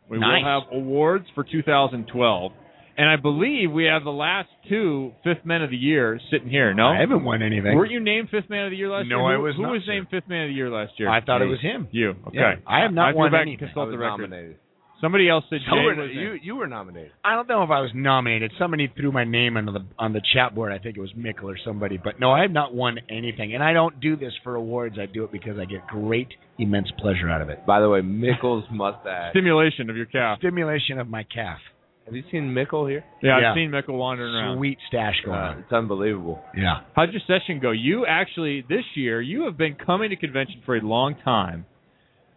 We 0.10 0.20
Nice. 0.20 0.44
will 0.44 0.50
have 0.50 0.64
awards 0.72 1.26
for 1.34 1.44
2012, 1.44 2.52
and 2.98 3.10
I 3.10 3.16
believe 3.16 3.72
we 3.72 3.86
have 3.86 4.04
the 4.04 4.12
last 4.12 4.50
two 4.70 5.14
Fifth 5.24 5.44
Men 5.46 5.62
of 5.64 5.72
the 5.72 5.78
Year 5.78 6.20
sitting 6.32 6.50
here. 6.50 6.74
No, 6.74 6.88
I 6.88 7.00
haven't 7.00 7.24
won 7.24 7.42
anything. 7.42 7.76
Weren't 7.76 7.92
you 7.92 8.00
named 8.00 8.30
Fifth 8.30 8.50
Man 8.50 8.66
of 8.66 8.72
the 8.72 8.78
Year 8.78 8.90
last 8.90 9.08
No, 9.08 9.28
year? 9.28 9.36
I 9.36 9.38
was 9.40 9.56
Who 9.56 9.64
not, 9.64 9.72
was 9.72 9.82
sir. 9.86 9.94
named 9.94 10.08
Fifth 10.12 10.28
Man 10.30 10.44
of 10.44 10.50
the 10.50 10.54
Year 10.54 10.70
last 10.70 10.94
year? 11.00 11.10
I 11.10 11.22
thought 11.22 11.42
it 11.42 11.46
was 11.48 11.60
him. 11.60 11.88
You. 11.92 12.12
Okay. 12.28 12.38
Yeah, 12.38 12.56
I 12.68 12.82
have 12.82 12.94
not 12.94 13.10
I 13.10 13.14
won 13.14 13.32
go 13.32 13.38
back 13.38 13.42
anything. 13.42 13.64
and 13.66 13.74
consult 13.74 13.86
I 13.86 13.88
was 13.88 13.94
the 13.94 13.98
record. 13.98 14.30
nominated. 14.30 14.58
Somebody 15.02 15.30
else 15.30 15.44
said 15.50 15.60
You 15.66 15.72
Jay 15.76 15.84
were, 15.86 15.96
was 15.96 16.12
you, 16.14 16.30
named. 16.30 16.40
you 16.44 16.56
were 16.56 16.68
nominated. 16.68 17.12
I 17.24 17.36
don't 17.36 17.48
know 17.50 17.64
if 17.64 17.70
I 17.70 17.82
was 17.82 17.92
nominated. 17.94 18.52
Somebody 18.58 18.88
threw 18.96 19.12
my 19.12 19.26
name 19.26 19.58
on 19.58 19.66
the 19.66 19.86
on 20.00 20.14
the 20.14 20.22
chat 20.34 20.56
board. 20.56 20.72
I 20.72 20.80
think 20.80 20.98
it 20.98 21.02
was 21.02 21.14
Mickle 21.16 21.50
or 21.50 21.58
somebody. 21.66 21.98
But 22.02 22.20
no, 22.20 22.32
I 22.32 22.42
have 22.44 22.52
not 22.52 22.74
won 22.74 22.98
anything. 23.10 23.54
And 23.54 23.64
I 23.64 23.74
don't 23.74 24.00
do 24.00 24.16
this 24.16 24.32
for 24.44 24.56
awards. 24.56 24.98
I 25.00 25.06
do 25.06 25.24
it 25.26 25.32
because 25.32 25.60
I 25.60 25.66
get 25.66 25.86
great, 25.88 26.30
immense 26.58 26.88
pleasure 26.98 27.30
out 27.30 27.42
of 27.42 27.50
it. 27.50 27.66
By 27.66 27.82
the 27.82 27.90
way, 27.90 28.02
Mickle's 28.02 28.64
mustache. 28.72 29.32
Stimulation 29.32 29.90
of 29.90 29.98
your 29.98 30.06
calf. 30.06 30.40
Stimulation 30.40 30.98
of 31.00 31.08
my 31.10 31.24
calf. 31.24 31.60
Have 32.06 32.16
you 32.16 32.24
seen 32.32 32.54
Mickle 32.54 32.86
here? 32.86 33.04
Yeah, 33.22 33.40
Yeah. 33.42 33.50
I've 33.52 33.56
seen 33.56 33.72
Mickle 33.72 33.98
wandering 33.98 34.34
around. 34.34 34.58
Sweet 34.60 34.78
stash 34.88 35.16
going 35.26 35.38
Uh, 35.38 35.42
on. 35.42 35.60
it's 35.60 35.74
unbelievable. 35.74 36.40
Yeah. 36.56 36.82
How'd 36.96 37.12
your 37.12 37.22
session 37.28 37.60
go? 37.60 37.72
You 37.72 38.06
actually 38.06 38.62
this 38.70 38.86
year 38.96 39.22
you 39.22 39.44
have 39.46 39.58
been 39.58 39.76
coming 39.76 40.12
to 40.12 40.16
convention 40.16 40.62
for 40.66 40.76
a 40.78 40.82
long 40.82 41.16
time, 41.26 41.66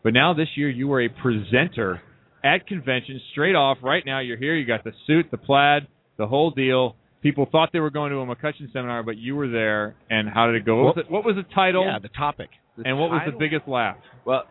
but 0.02 0.12
now 0.14 0.32
this 0.34 0.48
year 0.56 0.70
you 0.70 0.88
were 0.88 1.02
a 1.02 1.08
presenter 1.08 2.00
at 2.54 2.66
convention 2.66 3.20
straight 3.32 3.54
off. 3.54 3.78
Right 3.82 4.04
now 4.06 4.20
you're 4.20 4.36
here. 4.38 4.54
You 4.54 4.66
got 4.66 4.84
the 4.84 4.92
suit, 5.06 5.26
the 5.30 5.36
plaid, 5.38 5.86
the 6.16 6.26
whole 6.26 6.50
deal. 6.50 6.96
People 7.22 7.46
thought 7.50 7.70
they 7.72 7.80
were 7.80 7.90
going 7.90 8.10
to 8.12 8.18
a 8.18 8.26
McCutcheon 8.26 8.72
seminar, 8.72 9.02
but 9.02 9.16
you 9.18 9.34
were 9.34 9.48
there. 9.48 9.96
And 10.08 10.28
how 10.28 10.46
did 10.46 10.54
it 10.54 10.64
go? 10.64 10.84
What 10.84 10.96
was, 10.96 11.04
it, 11.06 11.10
what 11.10 11.24
was 11.24 11.36
the 11.36 11.42
title? 11.54 11.84
Yeah, 11.84 11.98
the 12.00 12.08
topic. 12.08 12.48
The 12.76 12.84
and 12.86 12.98
what 12.98 13.10
was 13.10 13.22
the 13.26 13.36
biggest 13.36 13.66
laugh? 13.66 13.96
Well, 14.24 14.44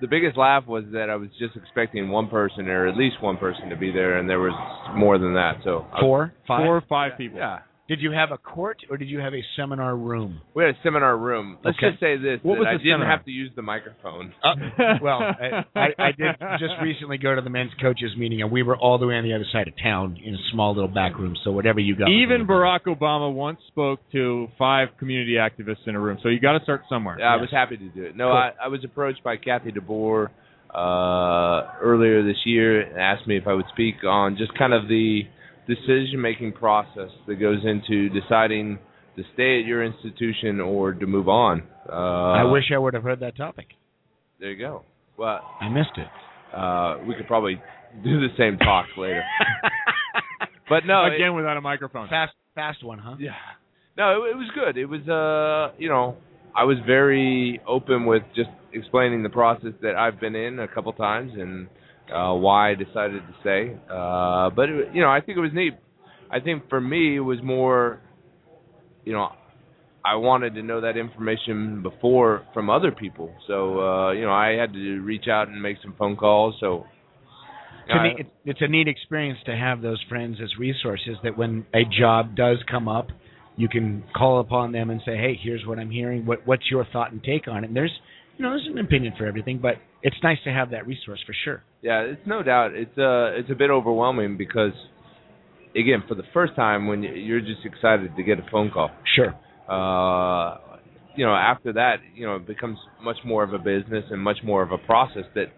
the 0.00 0.06
biggest 0.08 0.36
laugh 0.38 0.66
was 0.66 0.84
that 0.92 1.10
I 1.10 1.16
was 1.16 1.28
just 1.38 1.54
expecting 1.54 2.08
one 2.08 2.28
person 2.28 2.66
or 2.68 2.88
at 2.88 2.96
least 2.96 3.16
one 3.22 3.36
person 3.36 3.68
to 3.68 3.76
be 3.76 3.92
there, 3.92 4.18
and 4.18 4.28
there 4.28 4.40
was 4.40 4.54
more 4.96 5.18
than 5.18 5.34
that. 5.34 5.56
So 5.64 5.86
I 5.92 5.96
was- 5.96 6.00
Four, 6.00 6.32
five. 6.48 6.64
Four 6.64 6.76
or 6.78 6.84
five 6.88 7.12
people. 7.18 7.38
Yeah, 7.38 7.58
Did 7.92 8.00
you 8.00 8.12
have 8.12 8.30
a 8.32 8.38
court 8.38 8.78
or 8.88 8.96
did 8.96 9.08
you 9.10 9.18
have 9.18 9.34
a 9.34 9.42
seminar 9.54 9.94
room? 9.94 10.40
we 10.54 10.64
had 10.64 10.74
a 10.74 10.78
seminar 10.82 11.14
room. 11.18 11.58
Let's 11.62 11.76
Okay. 11.76 11.90
just 11.90 12.00
say 12.00 12.16
this: 12.16 12.38
What 12.42 12.56
was 12.58 12.66
I 12.66 12.72
the 12.72 12.78
didn't 12.78 13.00
seminar? 13.04 13.16
have 13.16 13.24
to 13.26 13.30
use 13.30 13.50
the 13.54 13.60
microphone. 13.60 14.32
Uh, 14.42 14.54
well, 15.02 15.20
I, 15.20 15.48
I, 15.84 15.86
I 16.08 16.12
did 16.12 16.32
just 16.58 16.72
recently 16.82 17.18
go 17.18 17.34
to 17.34 17.42
the 17.42 17.50
men's 17.50 17.72
coaches 17.82 18.12
meeting, 18.16 18.40
and 18.40 18.50
we 18.50 18.62
were 18.62 18.78
all 18.78 18.96
the 18.98 19.06
way 19.06 19.16
on 19.16 19.24
the 19.24 19.34
other 19.34 19.44
side 19.52 19.68
of 19.68 19.74
town 19.82 20.16
in 20.24 20.32
a 20.34 20.42
small 20.52 20.74
little 20.74 20.88
back 21.02 21.18
room. 21.18 21.36
So 21.44 21.52
whatever 21.52 21.80
you 21.80 21.94
got, 21.94 22.08
Even 22.08 22.36
a 22.36 22.44
little 22.44 22.56
Barack 22.56 22.84
Obama 22.86 23.30
once 23.30 23.58
spoke 23.68 24.00
to 24.12 24.48
five 24.58 24.88
community 24.98 25.34
activists 25.34 25.86
in 25.86 25.94
a 25.94 26.00
room. 26.00 26.16
So 26.22 26.30
you 26.30 26.40
got 26.40 26.56
to 26.56 26.62
start 26.64 26.82
somewhere. 26.88 27.16
Yeah, 27.18 27.34
I 27.34 27.36
was 27.36 27.50
happy 27.52 27.76
to 27.76 27.88
do 27.90 28.04
it. 28.04 28.16
No, 28.16 28.28
Cool. 28.28 28.32
I, 28.32 28.52
I 28.64 28.68
was 28.68 28.80
approached 28.84 29.22
by 29.22 29.36
Kathy 29.36 29.70
DeBoer 29.70 30.28
uh, 30.74 31.72
earlier 31.82 32.22
this 32.24 32.38
year 32.46 32.80
and 32.80 32.98
asked 32.98 33.26
me 33.26 33.36
if 33.36 33.46
I 33.46 33.52
would 33.52 33.66
speak 33.72 33.96
on 34.08 34.36
just 34.38 34.56
kind 34.56 34.72
of 34.72 34.88
the 34.88 35.22
decision-making 35.66 36.52
process 36.52 37.10
that 37.26 37.36
goes 37.36 37.58
into 37.64 38.08
deciding 38.08 38.78
to 39.16 39.22
stay 39.34 39.60
at 39.60 39.66
your 39.66 39.84
institution 39.84 40.60
or 40.60 40.92
to 40.94 41.06
move 41.06 41.28
on. 41.28 41.62
Uh, 41.88 41.92
I 41.92 42.44
wish 42.44 42.64
I 42.74 42.78
would 42.78 42.94
have 42.94 43.02
heard 43.02 43.20
that 43.20 43.36
topic. 43.36 43.66
There 44.40 44.50
you 44.50 44.58
go. 44.58 44.84
Well, 45.18 45.40
I 45.60 45.68
missed 45.68 45.96
it. 45.96 46.08
uh, 46.56 46.98
we 47.06 47.14
could 47.14 47.26
probably 47.26 47.54
do 48.04 48.20
the 48.20 48.28
same 48.38 48.58
talk 48.58 48.86
later. 48.96 49.22
But 50.68 50.86
no, 50.86 51.04
it- 51.04 51.14
Again 51.16 51.34
without 51.34 51.56
a 51.56 51.60
microphone. 51.60 52.08
Fast, 52.08 52.32
fast 52.54 52.82
one, 52.82 52.98
huh? 52.98 53.16
Yeah. 53.18 53.32
No, 53.98 54.24
it, 54.24 54.30
it 54.30 54.36
was 54.36 54.48
good. 54.54 54.78
It 54.78 54.86
was 54.86 55.06
uh, 55.06 55.74
you 55.78 55.88
know, 55.90 56.16
I 56.56 56.64
was 56.64 56.78
very 56.86 57.60
open 57.68 58.06
with 58.06 58.22
just 58.34 58.48
explaining 58.72 59.22
the 59.22 59.28
process 59.28 59.72
that 59.82 59.96
I've 59.96 60.18
been 60.18 60.34
in 60.34 60.60
a 60.60 60.68
couple 60.68 60.92
times 60.94 61.32
and 61.36 61.68
uh 62.12 62.34
why 62.34 62.70
I 62.70 62.74
decided 62.74 63.22
to 63.22 63.34
stay. 63.40 63.76
Uh 63.90 64.50
but 64.50 64.68
it, 64.68 64.94
you 64.94 65.00
know, 65.00 65.08
I 65.10 65.20
think 65.20 65.38
it 65.38 65.40
was 65.40 65.52
neat. 65.54 65.74
I 66.30 66.40
think 66.40 66.68
for 66.68 66.80
me 66.80 67.16
it 67.16 67.20
was 67.20 67.38
more 67.42 68.00
you 69.04 69.12
know, 69.12 69.30
I 70.04 70.16
wanted 70.16 70.54
to 70.54 70.62
know 70.62 70.80
that 70.80 70.96
information 70.96 71.82
before 71.82 72.46
from 72.54 72.70
other 72.70 72.90
people. 72.92 73.34
So 73.46 73.80
uh, 73.80 74.12
you 74.12 74.22
know, 74.22 74.32
I 74.32 74.56
had 74.58 74.72
to 74.72 75.00
reach 75.00 75.26
out 75.30 75.48
and 75.48 75.62
make 75.62 75.76
some 75.82 75.94
phone 75.98 76.16
calls. 76.16 76.56
So 76.60 76.84
to 77.88 78.02
me, 78.02 78.14
it's, 78.18 78.30
it's 78.44 78.60
a 78.62 78.68
neat 78.68 78.88
experience 78.88 79.38
to 79.46 79.56
have 79.56 79.82
those 79.82 80.02
friends 80.08 80.38
as 80.42 80.50
resources. 80.58 81.16
That 81.22 81.36
when 81.36 81.66
a 81.74 81.82
job 81.98 82.36
does 82.36 82.58
come 82.70 82.88
up, 82.88 83.08
you 83.56 83.68
can 83.68 84.04
call 84.16 84.40
upon 84.40 84.72
them 84.72 84.90
and 84.90 85.00
say, 85.04 85.16
"Hey, 85.16 85.38
here's 85.40 85.64
what 85.66 85.78
I'm 85.78 85.90
hearing. 85.90 86.26
What 86.26 86.46
what's 86.46 86.70
your 86.70 86.86
thought 86.92 87.12
and 87.12 87.22
take 87.22 87.48
on 87.48 87.64
it?" 87.64 87.68
And 87.68 87.76
there's 87.76 87.92
you 88.36 88.44
know 88.44 88.50
there's 88.50 88.66
an 88.66 88.78
opinion 88.78 89.14
for 89.18 89.26
everything, 89.26 89.58
but 89.60 89.74
it's 90.02 90.16
nice 90.22 90.38
to 90.44 90.50
have 90.50 90.70
that 90.70 90.86
resource 90.86 91.20
for 91.26 91.34
sure. 91.44 91.62
Yeah, 91.82 92.00
it's 92.02 92.22
no 92.26 92.42
doubt. 92.42 92.74
It's 92.74 92.96
uh 92.96 93.38
it's 93.38 93.50
a 93.50 93.54
bit 93.54 93.70
overwhelming 93.70 94.36
because 94.36 94.72
again, 95.76 96.02
for 96.08 96.14
the 96.14 96.22
first 96.32 96.54
time 96.54 96.86
when 96.86 97.02
you- 97.02 97.12
you're 97.14 97.40
just 97.40 97.64
excited 97.64 98.14
to 98.16 98.22
get 98.22 98.38
a 98.38 98.42
phone 98.50 98.70
call. 98.70 98.90
Sure. 99.16 99.34
Uh 99.68 100.58
you 101.14 101.26
know, 101.26 101.34
after 101.34 101.74
that, 101.74 101.96
you 102.14 102.24
know, 102.24 102.36
it 102.36 102.46
becomes 102.46 102.78
much 103.02 103.18
more 103.24 103.42
of 103.42 103.52
a 103.52 103.58
business 103.58 104.04
and 104.10 104.18
much 104.20 104.38
more 104.42 104.62
of 104.62 104.72
a 104.72 104.78
process 104.78 105.24
that 105.34 105.48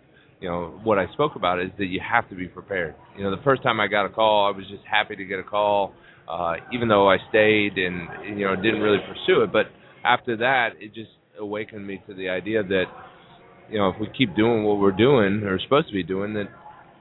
you 0.40 0.48
know 0.48 0.80
what 0.82 0.98
I 0.98 1.06
spoke 1.12 1.36
about 1.36 1.60
is 1.60 1.70
that 1.78 1.86
you 1.86 2.00
have 2.00 2.28
to 2.30 2.34
be 2.34 2.48
prepared. 2.48 2.94
You 3.16 3.24
know, 3.24 3.30
the 3.30 3.42
first 3.44 3.62
time 3.62 3.78
I 3.80 3.86
got 3.86 4.04
a 4.04 4.08
call, 4.08 4.46
I 4.52 4.56
was 4.56 4.66
just 4.68 4.84
happy 4.84 5.14
to 5.16 5.24
get 5.24 5.38
a 5.38 5.44
call, 5.44 5.92
uh, 6.28 6.54
even 6.72 6.88
though 6.88 7.08
I 7.08 7.18
stayed 7.28 7.78
and 7.78 8.08
you 8.38 8.44
know 8.46 8.56
didn't 8.56 8.80
really 8.80 8.98
pursue 9.06 9.42
it. 9.42 9.52
But 9.52 9.66
after 10.04 10.36
that, 10.38 10.70
it 10.80 10.92
just 10.94 11.10
awakened 11.38 11.86
me 11.86 12.02
to 12.08 12.14
the 12.14 12.28
idea 12.28 12.62
that 12.62 12.84
you 13.74 13.80
know 13.80 13.88
if 13.88 13.98
we 14.00 14.06
keep 14.16 14.36
doing 14.36 14.62
what 14.62 14.78
we're 14.78 14.92
doing 14.92 15.42
or 15.42 15.58
supposed 15.58 15.88
to 15.88 15.92
be 15.92 16.04
doing, 16.04 16.32
that 16.34 16.48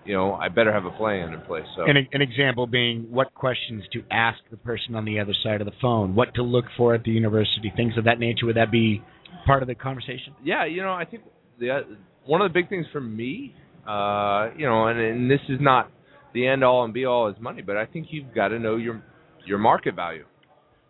you 0.06 0.16
know 0.16 0.34
I 0.34 0.50
better 0.50 0.74
have 0.74 0.86
a 0.86 0.90
plan 0.90 1.32
in 1.32 1.42
place. 1.42 1.66
So 1.76 1.86
An, 1.86 1.98
an 2.12 2.22
example 2.24 2.66
being 2.66 3.06
what 3.12 3.32
questions 3.36 3.84
to 3.94 4.02
ask 4.10 4.40
the 4.50 4.58
person 4.58 4.96
on 4.96 5.06
the 5.06 5.20
other 5.20 5.36
side 5.44 5.62
of 5.62 5.66
the 5.66 5.78
phone, 5.80 6.16
what 6.16 6.34
to 6.34 6.42
look 6.42 6.66
for 6.76 6.96
at 6.96 7.04
the 7.04 7.12
university, 7.12 7.72
things 7.76 7.94
of 7.96 8.06
that 8.06 8.18
nature. 8.18 8.48
Would 8.48 8.56
that 8.56 8.72
be 8.72 9.04
part 9.46 9.62
of 9.62 9.68
the 9.68 9.76
conversation? 9.76 10.34
yeah, 10.44 10.66
you 10.66 10.82
know, 10.82 10.94
I 10.94 11.06
think 11.06 11.24
the 11.60 11.70
uh, 11.70 11.80
one 12.26 12.42
of 12.42 12.52
the 12.52 12.60
big 12.60 12.70
things 12.70 12.88
for 12.92 13.02
me, 13.02 13.54
uh, 13.88 14.50
you 14.58 14.66
know, 14.66 14.88
and, 14.88 15.00
and 15.00 15.30
this 15.30 15.42
is 15.50 15.60
not 15.62 15.92
the 16.34 16.48
end 16.48 16.64
all 16.64 16.84
and 16.86 16.94
be 16.94 17.06
all 17.06 17.28
is 17.30 17.36
money, 17.40 17.62
but 17.62 17.78
I 17.78 17.86
think 17.86 18.08
you've 18.10 18.34
got 18.34 18.48
to 18.48 18.58
know 18.58 18.78
your 18.78 19.04
your 19.46 19.60
market 19.60 19.96
value. 19.96 20.26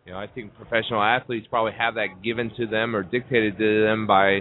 You 0.05 0.13
know, 0.13 0.19
I 0.19 0.27
think 0.27 0.55
professional 0.55 1.01
athletes 1.01 1.47
probably 1.49 1.73
have 1.77 1.95
that 1.95 2.23
given 2.23 2.51
to 2.57 2.67
them 2.67 2.95
or 2.95 3.03
dictated 3.03 3.57
to 3.57 3.83
them 3.83 4.05
by, 4.05 4.39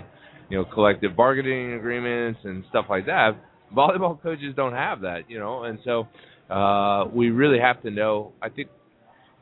you 0.52 0.58
know, 0.58 0.66
collective 0.66 1.16
bargaining 1.16 1.72
agreements 1.72 2.40
and 2.44 2.62
stuff 2.68 2.84
like 2.90 3.06
that. 3.06 3.30
Volleyball 3.74 4.20
coaches 4.22 4.52
don't 4.54 4.74
have 4.74 5.00
that, 5.00 5.20
you 5.26 5.38
know, 5.38 5.64
and 5.64 5.78
so 5.82 6.06
uh, 6.52 7.06
we 7.06 7.30
really 7.30 7.58
have 7.58 7.82
to 7.84 7.90
know. 7.90 8.32
I 8.42 8.50
think, 8.50 8.68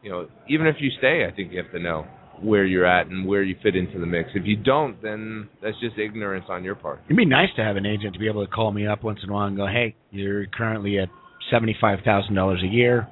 you 0.04 0.10
know, 0.12 0.28
even 0.48 0.68
if 0.68 0.76
you 0.78 0.88
stay, 0.98 1.26
I 1.28 1.34
think 1.34 1.50
you 1.50 1.60
have 1.60 1.72
to 1.72 1.80
know 1.80 2.06
where 2.40 2.64
you're 2.64 2.86
at 2.86 3.08
and 3.08 3.26
where 3.26 3.42
you 3.42 3.56
fit 3.60 3.74
into 3.74 3.98
the 3.98 4.06
mix. 4.06 4.30
If 4.36 4.46
you 4.46 4.54
don't, 4.56 5.02
then 5.02 5.48
that's 5.60 5.74
just 5.80 5.98
ignorance 5.98 6.44
on 6.48 6.62
your 6.62 6.76
part. 6.76 7.00
It'd 7.06 7.16
be 7.16 7.24
nice 7.24 7.48
to 7.56 7.64
have 7.64 7.74
an 7.74 7.86
agent 7.86 8.12
to 8.12 8.20
be 8.20 8.28
able 8.28 8.46
to 8.46 8.50
call 8.50 8.70
me 8.70 8.86
up 8.86 9.02
once 9.02 9.18
in 9.24 9.30
a 9.30 9.32
while 9.32 9.48
and 9.48 9.56
go, 9.56 9.66
"Hey, 9.66 9.96
you're 10.12 10.46
currently 10.46 11.00
at 11.00 11.08
seventy-five 11.50 11.98
thousand 12.04 12.36
dollars 12.36 12.62
a 12.62 12.68
year. 12.68 13.08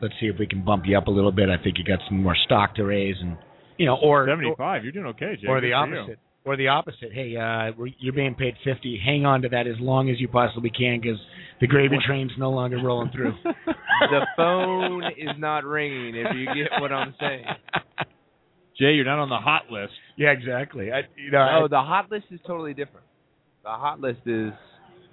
Let's 0.00 0.14
see 0.20 0.26
if 0.26 0.36
we 0.38 0.46
can 0.46 0.64
bump 0.64 0.84
you 0.86 0.96
up 0.96 1.06
a 1.06 1.10
little 1.10 1.30
bit. 1.32 1.50
I 1.50 1.62
think 1.62 1.76
you 1.76 1.84
got 1.84 1.98
some 2.08 2.22
more 2.22 2.34
stock 2.46 2.74
to 2.76 2.84
raise, 2.84 3.16
and 3.20 3.36
you 3.76 3.84
know, 3.84 3.98
or 4.02 4.26
Seventy-five. 4.26 4.84
You're 4.84 4.92
doing 4.92 5.06
okay, 5.08 5.36
Jay. 5.38 5.48
or 5.48 5.60
the 5.60 5.70
for 5.70 5.86
you. 5.86 5.98
opposite, 6.00 6.18
or 6.44 6.56
the 6.56 6.68
opposite. 6.68 7.12
Hey, 7.12 7.36
uh, 7.36 7.72
you're 7.98 8.12
being 8.12 8.34
paid 8.34 8.54
fifty. 8.64 9.00
Hang 9.04 9.24
on 9.24 9.42
to 9.42 9.48
that 9.50 9.66
as 9.66 9.76
long 9.80 10.10
as 10.10 10.20
you 10.20 10.28
possibly 10.28 10.70
can, 10.70 11.00
because 11.00 11.18
the 11.60 11.66
gravy 11.66 11.96
train's 12.06 12.32
no 12.38 12.50
longer 12.50 12.78
rolling 12.82 13.10
through. 13.12 13.34
the 13.44 14.26
phone 14.36 15.04
is 15.16 15.30
not 15.38 15.64
ringing. 15.64 16.14
If 16.16 16.26
you 16.36 16.46
get 16.46 16.80
what 16.80 16.92
I'm 16.92 17.14
saying. 17.20 17.44
Jay, 18.78 18.92
you're 18.94 19.04
not 19.04 19.18
on 19.18 19.28
the 19.28 19.36
hot 19.36 19.70
list. 19.70 19.92
Yeah, 20.16 20.30
exactly. 20.30 20.90
I, 20.90 21.00
you 21.16 21.30
know, 21.30 21.44
No, 21.44 21.64
I- 21.64 21.68
the 21.68 21.80
hot 21.82 22.10
list 22.10 22.26
is 22.30 22.40
totally 22.46 22.72
different. 22.74 23.06
The 23.62 23.68
hot 23.70 24.00
list 24.00 24.20
is 24.26 24.50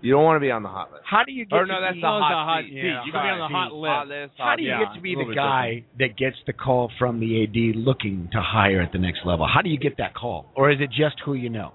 you 0.01 0.13
don't 0.13 0.23
want 0.23 0.37
to 0.37 0.39
be 0.39 0.51
on 0.51 0.63
the 0.63 0.69
hot 0.69 0.91
list. 0.91 1.03
How 1.09 1.23
do 1.25 1.31
you 1.31 1.45
get 1.45 1.55
Or 1.55 1.65
to 1.65 1.71
no, 1.73 1.81
that's 1.81 1.95
be- 1.95 2.01
the 2.01 2.07
hot, 2.07 2.29
the 2.29 2.35
hot 2.35 2.63
seat. 2.63 2.69
seat. 2.69 2.75
Yeah, 2.87 3.05
You 3.05 3.11
can 3.11 3.21
be 3.23 3.29
on 3.29 3.39
the 3.39 3.47
hot 3.55 3.73
list. 3.73 3.89
Hot 3.91 4.07
list. 4.07 4.33
How 4.37 4.55
do 4.55 4.63
you 4.63 4.69
Yeah, 4.69 4.79
get 4.85 4.93
to 4.95 5.01
be 5.01 5.15
the 5.15 5.25
bit 5.25 5.35
guy 5.35 5.83
that 5.99 6.15
gets 6.17 6.37
the 6.47 6.53
call 6.53 6.89
from 6.97 7.19
the 7.19 7.43
AD 7.43 7.75
looking 7.75 8.29
to 8.31 8.41
hire 8.41 8.81
at 8.81 8.91
the 8.91 8.97
next 8.99 9.19
level? 9.25 9.47
How 9.47 9.61
do 9.61 9.69
you 9.69 9.77
get 9.77 9.97
that 9.97 10.13
call, 10.15 10.45
or 10.55 10.69
is 10.71 10.79
it 10.79 10.89
just 10.91 11.19
who 11.25 11.33
you 11.33 11.49
know? 11.49 11.73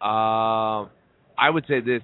Um, 0.00 0.90
I 1.38 1.50
would 1.50 1.64
say 1.68 1.80
this. 1.80 2.02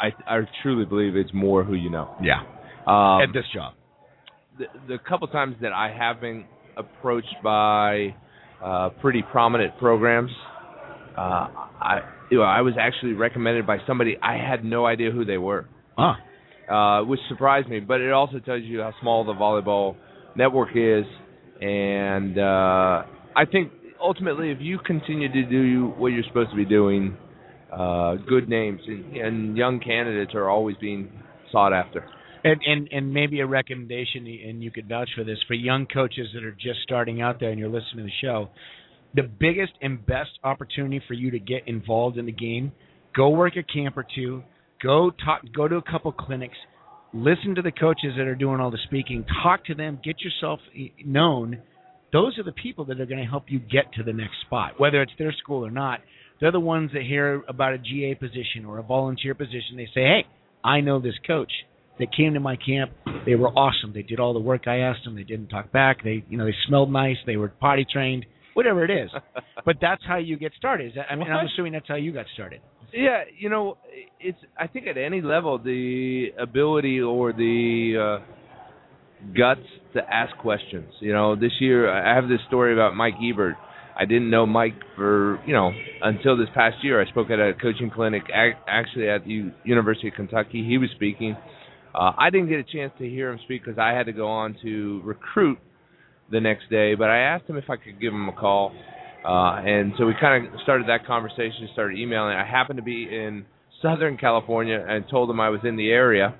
I 0.00 0.12
I 0.26 0.40
truly 0.62 0.84
believe 0.84 1.16
it's 1.16 1.32
more 1.34 1.64
who 1.64 1.74
you 1.74 1.90
know. 1.90 2.14
Yeah, 2.22 2.42
Um, 2.86 3.22
at 3.22 3.32
this 3.32 3.44
job. 3.52 3.74
the, 4.58 4.66
the 4.86 4.98
couple 4.98 5.26
times 5.28 5.56
that 5.62 5.72
I 5.72 5.90
have 5.90 6.20
been 6.20 6.44
approached 6.76 7.34
by 7.42 8.14
uh, 8.62 8.90
pretty 9.00 9.22
prominent 9.22 9.76
programs, 9.78 10.30
uh, 11.16 11.48
I 11.80 12.00
you 12.30 12.38
know, 12.38 12.44
I 12.44 12.60
was 12.60 12.74
actually 12.78 13.12
recommended 13.12 13.66
by 13.66 13.78
somebody 13.86 14.16
I 14.22 14.36
had 14.36 14.64
no 14.64 14.86
idea 14.86 15.10
who 15.10 15.24
they 15.24 15.38
were, 15.38 15.66
Huh. 15.96 16.14
uh, 16.72 17.04
which 17.04 17.20
surprised 17.28 17.68
me. 17.68 17.80
But 17.80 18.00
it 18.00 18.12
also 18.12 18.38
tells 18.38 18.62
you 18.62 18.80
how 18.80 18.92
small 19.00 19.24
the 19.24 19.32
volleyball 19.32 19.96
network 20.36 20.70
is, 20.74 21.04
and 21.60 22.38
uh, 22.38 23.02
I 23.34 23.44
think 23.50 23.72
ultimately, 24.00 24.50
if 24.50 24.58
you 24.60 24.78
continue 24.78 25.32
to 25.32 25.42
do 25.44 25.94
what 25.96 26.08
you're 26.08 26.24
supposed 26.28 26.50
to 26.50 26.56
be 26.56 26.64
doing, 26.64 27.16
uh, 27.72 28.14
good 28.28 28.48
names 28.48 28.80
and, 28.86 29.16
and 29.16 29.56
young 29.56 29.80
candidates 29.80 30.34
are 30.34 30.48
always 30.48 30.76
being 30.80 31.10
sought 31.52 31.72
after. 31.72 32.08
And, 32.44 32.60
and 32.64 32.88
and 32.92 33.12
maybe 33.12 33.40
a 33.40 33.46
recommendation, 33.46 34.26
and 34.26 34.62
you 34.62 34.70
could 34.70 34.88
vouch 34.88 35.10
for 35.16 35.24
this 35.24 35.38
for 35.48 35.54
young 35.54 35.86
coaches 35.86 36.28
that 36.34 36.44
are 36.44 36.52
just 36.52 36.80
starting 36.84 37.20
out 37.20 37.40
there, 37.40 37.50
and 37.50 37.58
you're 37.58 37.68
listening 37.68 37.96
to 37.96 38.02
the 38.04 38.10
show. 38.22 38.48
The 39.14 39.22
biggest 39.22 39.72
and 39.80 40.04
best 40.04 40.30
opportunity 40.44 41.00
for 41.08 41.14
you 41.14 41.30
to 41.30 41.38
get 41.38 41.66
involved 41.66 42.18
in 42.18 42.26
the 42.26 42.32
game, 42.32 42.72
go 43.16 43.30
work 43.30 43.54
a 43.56 43.62
camp 43.62 43.96
or 43.96 44.06
two, 44.14 44.42
go 44.82 45.10
talk, 45.10 45.42
go 45.54 45.66
to 45.66 45.76
a 45.76 45.82
couple 45.82 46.12
clinics, 46.12 46.56
listen 47.12 47.54
to 47.54 47.62
the 47.62 47.72
coaches 47.72 48.12
that 48.16 48.26
are 48.26 48.34
doing 48.34 48.60
all 48.60 48.70
the 48.70 48.78
speaking, 48.84 49.24
talk 49.42 49.64
to 49.64 49.74
them, 49.74 49.98
get 50.04 50.16
yourself 50.20 50.60
known. 51.04 51.60
Those 52.12 52.38
are 52.38 52.44
the 52.44 52.52
people 52.52 52.84
that 52.86 53.00
are 53.00 53.06
going 53.06 53.20
to 53.20 53.28
help 53.28 53.44
you 53.48 53.58
get 53.58 53.92
to 53.94 54.02
the 54.02 54.12
next 54.12 54.40
spot, 54.46 54.78
whether 54.78 55.02
it's 55.02 55.12
their 55.18 55.32
school 55.32 55.64
or 55.66 55.70
not. 55.70 56.00
They're 56.40 56.52
the 56.52 56.60
ones 56.60 56.90
that 56.92 57.02
hear 57.02 57.42
about 57.48 57.72
a 57.72 57.78
GA 57.78 58.14
position 58.14 58.64
or 58.66 58.78
a 58.78 58.82
volunteer 58.82 59.34
position. 59.34 59.76
They 59.76 59.86
say, 59.86 60.02
"Hey, 60.02 60.26
I 60.62 60.80
know 60.80 61.00
this 61.00 61.18
coach." 61.26 61.50
They 61.98 62.06
came 62.06 62.34
to 62.34 62.40
my 62.40 62.56
camp. 62.56 62.92
They 63.26 63.34
were 63.34 63.48
awesome. 63.48 63.92
They 63.92 64.02
did 64.02 64.20
all 64.20 64.32
the 64.32 64.38
work 64.38 64.68
I 64.68 64.78
asked 64.78 65.04
them. 65.04 65.16
They 65.16 65.24
didn't 65.24 65.48
talk 65.48 65.72
back. 65.72 66.04
They, 66.04 66.24
you 66.28 66.38
know, 66.38 66.44
they 66.44 66.54
smelled 66.68 66.92
nice. 66.92 67.16
They 67.26 67.36
were 67.36 67.48
potty 67.48 67.84
trained. 67.92 68.24
Whatever 68.58 68.84
it 68.84 68.90
is, 68.90 69.08
but 69.64 69.76
that's 69.80 70.02
how 70.04 70.16
you 70.16 70.36
get 70.36 70.50
started. 70.58 70.88
Is 70.88 70.94
that, 70.96 71.06
I 71.08 71.14
mean, 71.14 71.30
I'm 71.30 71.46
assuming 71.46 71.74
that's 71.74 71.86
how 71.86 71.94
you 71.94 72.12
got 72.12 72.26
started. 72.34 72.60
Yeah, 72.92 73.22
you 73.38 73.48
know, 73.48 73.78
it's. 74.18 74.38
I 74.58 74.66
think 74.66 74.88
at 74.88 74.98
any 74.98 75.20
level, 75.22 75.60
the 75.60 76.30
ability 76.36 77.00
or 77.00 77.32
the 77.32 78.18
uh, 78.18 78.24
guts 79.36 79.60
to 79.94 80.00
ask 80.12 80.36
questions. 80.38 80.92
You 80.98 81.12
know, 81.12 81.36
this 81.36 81.52
year 81.60 81.88
I 81.88 82.16
have 82.16 82.28
this 82.28 82.40
story 82.48 82.72
about 82.72 82.96
Mike 82.96 83.14
Hebert. 83.20 83.54
I 83.96 84.06
didn't 84.06 84.28
know 84.28 84.44
Mike 84.44 84.74
for 84.96 85.40
you 85.46 85.54
know 85.54 85.70
until 86.02 86.36
this 86.36 86.48
past 86.52 86.78
year. 86.82 87.00
I 87.00 87.08
spoke 87.10 87.30
at 87.30 87.38
a 87.38 87.52
coaching 87.62 87.92
clinic, 87.94 88.24
ac- 88.24 88.58
actually 88.66 89.08
at 89.08 89.24
the 89.24 89.52
University 89.62 90.08
of 90.08 90.14
Kentucky. 90.14 90.66
He 90.66 90.78
was 90.78 90.90
speaking. 90.96 91.36
Uh, 91.94 92.10
I 92.18 92.30
didn't 92.30 92.48
get 92.48 92.58
a 92.58 92.64
chance 92.64 92.92
to 92.98 93.08
hear 93.08 93.30
him 93.30 93.38
speak 93.44 93.64
because 93.64 93.78
I 93.78 93.90
had 93.90 94.06
to 94.06 94.12
go 94.12 94.26
on 94.26 94.56
to 94.62 95.00
recruit 95.04 95.58
the 96.30 96.40
next 96.40 96.70
day. 96.70 96.94
But 96.94 97.10
I 97.10 97.18
asked 97.18 97.48
him 97.48 97.56
if 97.56 97.68
I 97.68 97.76
could 97.76 98.00
give 98.00 98.12
him 98.12 98.28
a 98.28 98.32
call, 98.32 98.72
uh, 99.24 99.60
and 99.64 99.92
so 99.98 100.06
we 100.06 100.14
kind 100.20 100.46
of 100.46 100.60
started 100.62 100.88
that 100.88 101.06
conversation. 101.06 101.68
Started 101.72 101.98
emailing. 101.98 102.34
I 102.36 102.46
happened 102.46 102.78
to 102.78 102.82
be 102.82 103.04
in 103.04 103.44
Southern 103.82 104.16
California 104.16 104.84
and 104.88 105.04
told 105.10 105.30
him 105.30 105.40
I 105.40 105.48
was 105.50 105.60
in 105.64 105.76
the 105.76 105.90
area, 105.90 106.34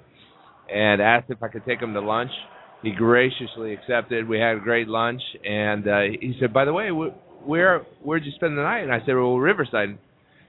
and 0.72 1.00
asked 1.00 1.30
if 1.30 1.42
I 1.42 1.48
could 1.48 1.64
take 1.64 1.80
him 1.80 1.94
to 1.94 2.00
lunch. 2.00 2.30
He 2.82 2.92
graciously 2.92 3.72
accepted. 3.72 4.28
We 4.28 4.38
had 4.38 4.56
a 4.56 4.60
great 4.60 4.86
lunch, 4.86 5.22
and 5.44 5.88
uh, 5.88 6.00
he 6.20 6.34
said, 6.40 6.52
"By 6.52 6.64
the 6.64 6.72
way, 6.72 6.90
wh- 6.90 7.46
where 7.48 7.84
where'd 8.02 8.24
you 8.24 8.32
spend 8.32 8.56
the 8.56 8.62
night?" 8.62 8.82
And 8.82 8.92
I 8.92 9.00
said, 9.00 9.14
"Well, 9.14 9.36
Riverside." 9.38 9.98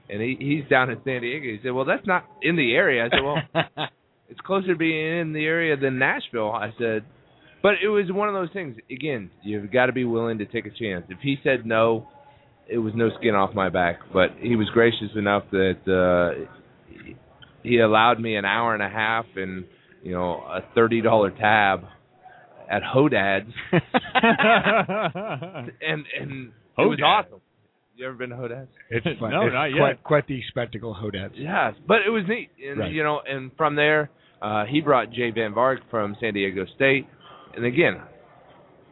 And 0.08 0.20
he 0.20 0.36
he's 0.38 0.68
down 0.68 0.90
in 0.90 0.98
San 1.04 1.22
Diego. 1.22 1.46
He 1.46 1.58
said, 1.62 1.72
"Well, 1.72 1.84
that's 1.84 2.06
not 2.06 2.24
in 2.42 2.56
the 2.56 2.74
area." 2.74 3.04
I 3.04 3.08
said, 3.10 3.24
"Well, 3.24 3.88
it's 4.28 4.40
closer 4.40 4.68
to 4.68 4.76
being 4.76 5.18
in 5.20 5.32
the 5.32 5.44
area 5.44 5.76
than 5.76 5.98
Nashville." 5.98 6.52
I 6.52 6.72
said, 6.78 7.04
but 7.62 7.74
it 7.82 7.88
was 7.88 8.06
one 8.10 8.28
of 8.28 8.34
those 8.34 8.50
things. 8.52 8.76
Again, 8.90 9.30
you've 9.42 9.70
got 9.72 9.86
to 9.86 9.92
be 9.92 10.04
willing 10.04 10.38
to 10.38 10.46
take 10.46 10.66
a 10.66 10.70
chance. 10.70 11.06
If 11.08 11.18
he 11.20 11.36
said 11.42 11.66
no, 11.66 12.08
it 12.68 12.78
was 12.78 12.92
no 12.94 13.10
skin 13.18 13.34
off 13.34 13.54
my 13.54 13.68
back. 13.68 13.96
But 14.12 14.30
he 14.40 14.56
was 14.56 14.68
gracious 14.70 15.10
enough 15.16 15.44
that 15.50 15.78
uh, 15.86 16.46
he 17.62 17.78
allowed 17.78 18.20
me 18.20 18.36
an 18.36 18.44
hour 18.44 18.74
and 18.74 18.82
a 18.82 18.88
half 18.88 19.26
and 19.36 19.64
you 20.02 20.12
know 20.12 20.34
a 20.36 20.60
thirty 20.74 21.00
dollar 21.00 21.30
tab 21.30 21.84
at 22.70 22.82
Hodad's, 22.82 23.52
and 23.74 23.82
and 26.18 26.52
it 26.78 26.86
was 26.86 26.98
awesome. 27.04 27.40
You 27.96 28.06
ever 28.06 28.14
been 28.14 28.30
to 28.30 28.36
Hodad's? 28.36 28.70
It's 28.88 29.04
fun. 29.20 29.30
No, 29.32 29.42
it's 29.42 29.52
not 29.52 29.66
yet. 29.66 29.78
Quite, 29.78 30.02
quite 30.04 30.26
the 30.26 30.40
spectacle, 30.48 30.94
Hodad's. 30.98 31.34
Yes, 31.36 31.74
but 31.86 31.98
it 32.06 32.10
was 32.10 32.24
neat, 32.28 32.48
and 32.66 32.78
Right. 32.80 32.90
you 32.92 33.02
know, 33.02 33.20
and 33.28 33.50
from 33.58 33.74
there, 33.76 34.08
uh, 34.40 34.64
he 34.64 34.80
brought 34.80 35.10
Jay 35.12 35.30
Van 35.30 35.52
Vark 35.52 35.80
from 35.90 36.16
San 36.20 36.32
Diego 36.32 36.64
State, 36.76 37.06
and 37.54 37.64
again, 37.64 38.00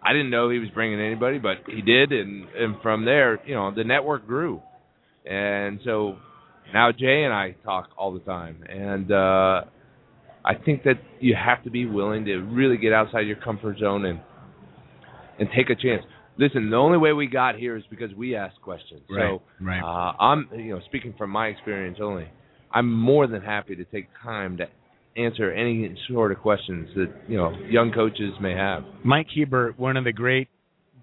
I 0.02 0.12
didn't 0.12 0.30
know 0.30 0.50
he 0.50 0.58
was 0.58 0.68
bringing 0.70 1.00
anybody, 1.00 1.38
but 1.38 1.58
he 1.66 1.82
did, 1.82 2.12
and 2.12 2.48
and 2.50 2.76
from 2.82 3.04
there, 3.04 3.40
you 3.46 3.54
know, 3.54 3.74
the 3.74 3.84
network 3.84 4.26
grew, 4.26 4.62
and 5.24 5.80
so 5.84 6.16
now 6.72 6.92
Jay 6.92 7.24
and 7.24 7.32
I 7.32 7.56
talk 7.64 7.90
all 7.96 8.12
the 8.12 8.20
time, 8.20 8.64
and 8.68 9.10
uh, 9.10 9.62
I 10.44 10.54
think 10.64 10.84
that 10.84 10.96
you 11.20 11.34
have 11.34 11.62
to 11.64 11.70
be 11.70 11.86
willing 11.86 12.24
to 12.26 12.36
really 12.38 12.76
get 12.76 12.92
outside 12.92 13.26
your 13.26 13.36
comfort 13.36 13.78
zone 13.78 14.04
and 14.04 14.20
and 15.38 15.48
take 15.56 15.70
a 15.70 15.74
chance. 15.74 16.04
Listen, 16.38 16.70
the 16.70 16.76
only 16.76 16.98
way 16.98 17.12
we 17.12 17.26
got 17.26 17.56
here 17.56 17.76
is 17.76 17.82
because 17.90 18.14
we 18.14 18.36
asked 18.36 18.60
questions. 18.62 19.02
Right, 19.10 19.40
So 19.40 19.42
right. 19.60 19.82
uh, 19.82 20.16
I'm, 20.22 20.48
you 20.54 20.74
know, 20.74 20.80
speaking 20.86 21.14
from 21.18 21.30
my 21.30 21.48
experience 21.48 21.98
only, 22.00 22.28
I'm 22.72 22.92
more 22.92 23.26
than 23.26 23.42
happy 23.42 23.74
to 23.74 23.84
take 23.84 24.06
time 24.22 24.56
to 24.58 24.68
answer 25.18 25.52
any 25.52 25.96
sort 26.08 26.32
of 26.32 26.38
questions 26.38 26.88
that 26.94 27.12
you 27.28 27.36
know 27.36 27.50
young 27.68 27.92
coaches 27.92 28.32
may 28.40 28.52
have. 28.54 28.84
Mike 29.04 29.28
Hebert, 29.36 29.78
one 29.78 29.96
of 29.96 30.04
the 30.04 30.12
great 30.12 30.48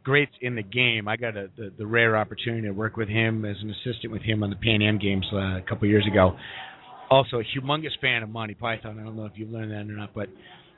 greats 0.03 0.33
in 0.41 0.55
the 0.55 0.63
game. 0.63 1.07
I 1.07 1.17
got 1.17 1.35
a, 1.35 1.49
the, 1.57 1.71
the 1.77 1.85
rare 1.85 2.15
opportunity 2.15 2.67
to 2.67 2.71
work 2.73 2.95
with 2.95 3.09
him 3.09 3.43
as 3.43 3.55
an 3.61 3.71
assistant 3.71 4.13
with 4.13 4.21
him 4.21 4.43
on 4.43 4.51
the 4.51 4.55
Pan 4.55 4.81
Am 4.81 4.99
Games 4.99 5.25
uh, 5.33 5.57
a 5.57 5.63
couple 5.67 5.87
years 5.87 6.05
ago. 6.09 6.37
also 7.09 7.39
a 7.39 7.43
humongous 7.43 7.97
fan 8.01 8.23
of 8.23 8.29
Monty 8.29 8.53
Python. 8.53 8.99
I 8.99 9.03
don't 9.03 9.15
know 9.15 9.25
if 9.25 9.33
you've 9.35 9.49
learned 9.49 9.71
that 9.71 9.91
or 9.91 9.97
not, 9.97 10.13
but 10.13 10.27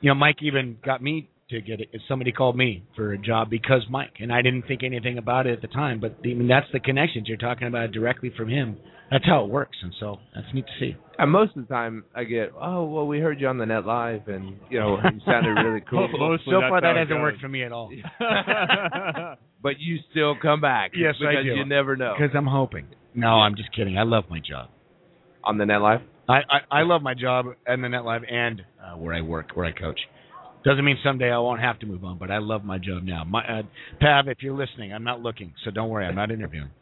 you 0.00 0.08
know, 0.08 0.14
Mike 0.14 0.36
even 0.42 0.76
got 0.84 1.02
me 1.02 1.28
to 1.50 1.60
get 1.60 1.80
it. 1.80 1.88
Somebody 2.08 2.32
called 2.32 2.56
me 2.56 2.84
for 2.94 3.12
a 3.12 3.18
job 3.18 3.50
because 3.50 3.82
Mike, 3.90 4.14
and 4.20 4.32
I 4.32 4.42
didn't 4.42 4.66
think 4.66 4.82
anything 4.82 5.18
about 5.18 5.46
it 5.46 5.52
at 5.52 5.62
the 5.62 5.68
time. 5.68 6.00
But 6.00 6.18
I 6.24 6.28
mean, 6.28 6.48
that's 6.48 6.66
the 6.72 6.80
connections 6.80 7.26
you're 7.28 7.36
talking 7.36 7.66
about 7.66 7.92
directly 7.92 8.32
from 8.36 8.48
him. 8.48 8.76
That's 9.10 9.24
how 9.24 9.44
it 9.44 9.50
works, 9.50 9.76
and 9.82 9.92
so 9.98 10.18
that's 10.34 10.46
neat 10.52 10.66
to 10.66 10.72
see. 10.78 10.96
And 11.18 11.30
most 11.30 11.56
of 11.56 11.66
the 11.66 11.74
time, 11.74 12.04
I 12.14 12.24
get, 12.24 12.52
oh 12.60 12.84
well, 12.84 13.06
we 13.06 13.20
heard 13.20 13.40
you 13.40 13.48
on 13.48 13.56
the 13.56 13.64
net 13.64 13.86
live, 13.86 14.28
and 14.28 14.56
you 14.68 14.78
know, 14.78 14.98
you 15.02 15.20
sounded 15.24 15.52
really 15.52 15.82
cool. 15.88 16.08
so 16.44 16.60
far, 16.68 16.82
that 16.82 16.96
hasn't 16.96 17.18
worked 17.20 17.40
for 17.40 17.48
me 17.48 17.62
at 17.64 17.72
all. 17.72 17.90
but 19.62 19.80
you 19.80 19.96
still 20.10 20.34
come 20.40 20.60
back. 20.60 20.92
Yes, 20.94 21.14
because 21.18 21.36
I 21.38 21.42
do. 21.42 21.54
you 21.54 21.64
never 21.64 21.96
know. 21.96 22.14
Because 22.18 22.36
I'm 22.36 22.46
hoping. 22.46 22.86
No, 23.14 23.40
I'm 23.40 23.56
just 23.56 23.74
kidding. 23.74 23.96
I 23.96 24.02
love 24.02 24.24
my 24.28 24.40
job. 24.46 24.68
On 25.42 25.56
the 25.56 25.64
net 25.64 25.80
live. 25.80 26.00
I, 26.28 26.40
I 26.40 26.80
I 26.80 26.82
love 26.82 27.00
my 27.00 27.14
job 27.14 27.46
and 27.66 27.82
the 27.82 27.88
net 27.88 28.04
live 28.04 28.22
and 28.30 28.60
uh, 28.84 28.98
where 28.98 29.14
I 29.14 29.22
work, 29.22 29.52
where 29.54 29.64
I 29.64 29.72
coach. 29.72 29.98
Doesn't 30.64 30.84
mean 30.84 30.98
someday 31.04 31.30
I 31.30 31.38
won't 31.38 31.60
have 31.60 31.78
to 31.80 31.86
move 31.86 32.04
on, 32.04 32.18
but 32.18 32.30
I 32.30 32.38
love 32.38 32.64
my 32.64 32.78
job 32.78 33.02
now. 33.04 33.24
My 33.24 33.40
uh, 33.44 33.62
Pav, 34.00 34.28
if 34.28 34.38
you're 34.42 34.56
listening, 34.56 34.92
I'm 34.92 35.04
not 35.04 35.20
looking, 35.20 35.54
so 35.64 35.70
don't 35.70 35.88
worry. 35.88 36.04
I'm 36.06 36.14
not 36.16 36.30
interviewing. 36.30 36.70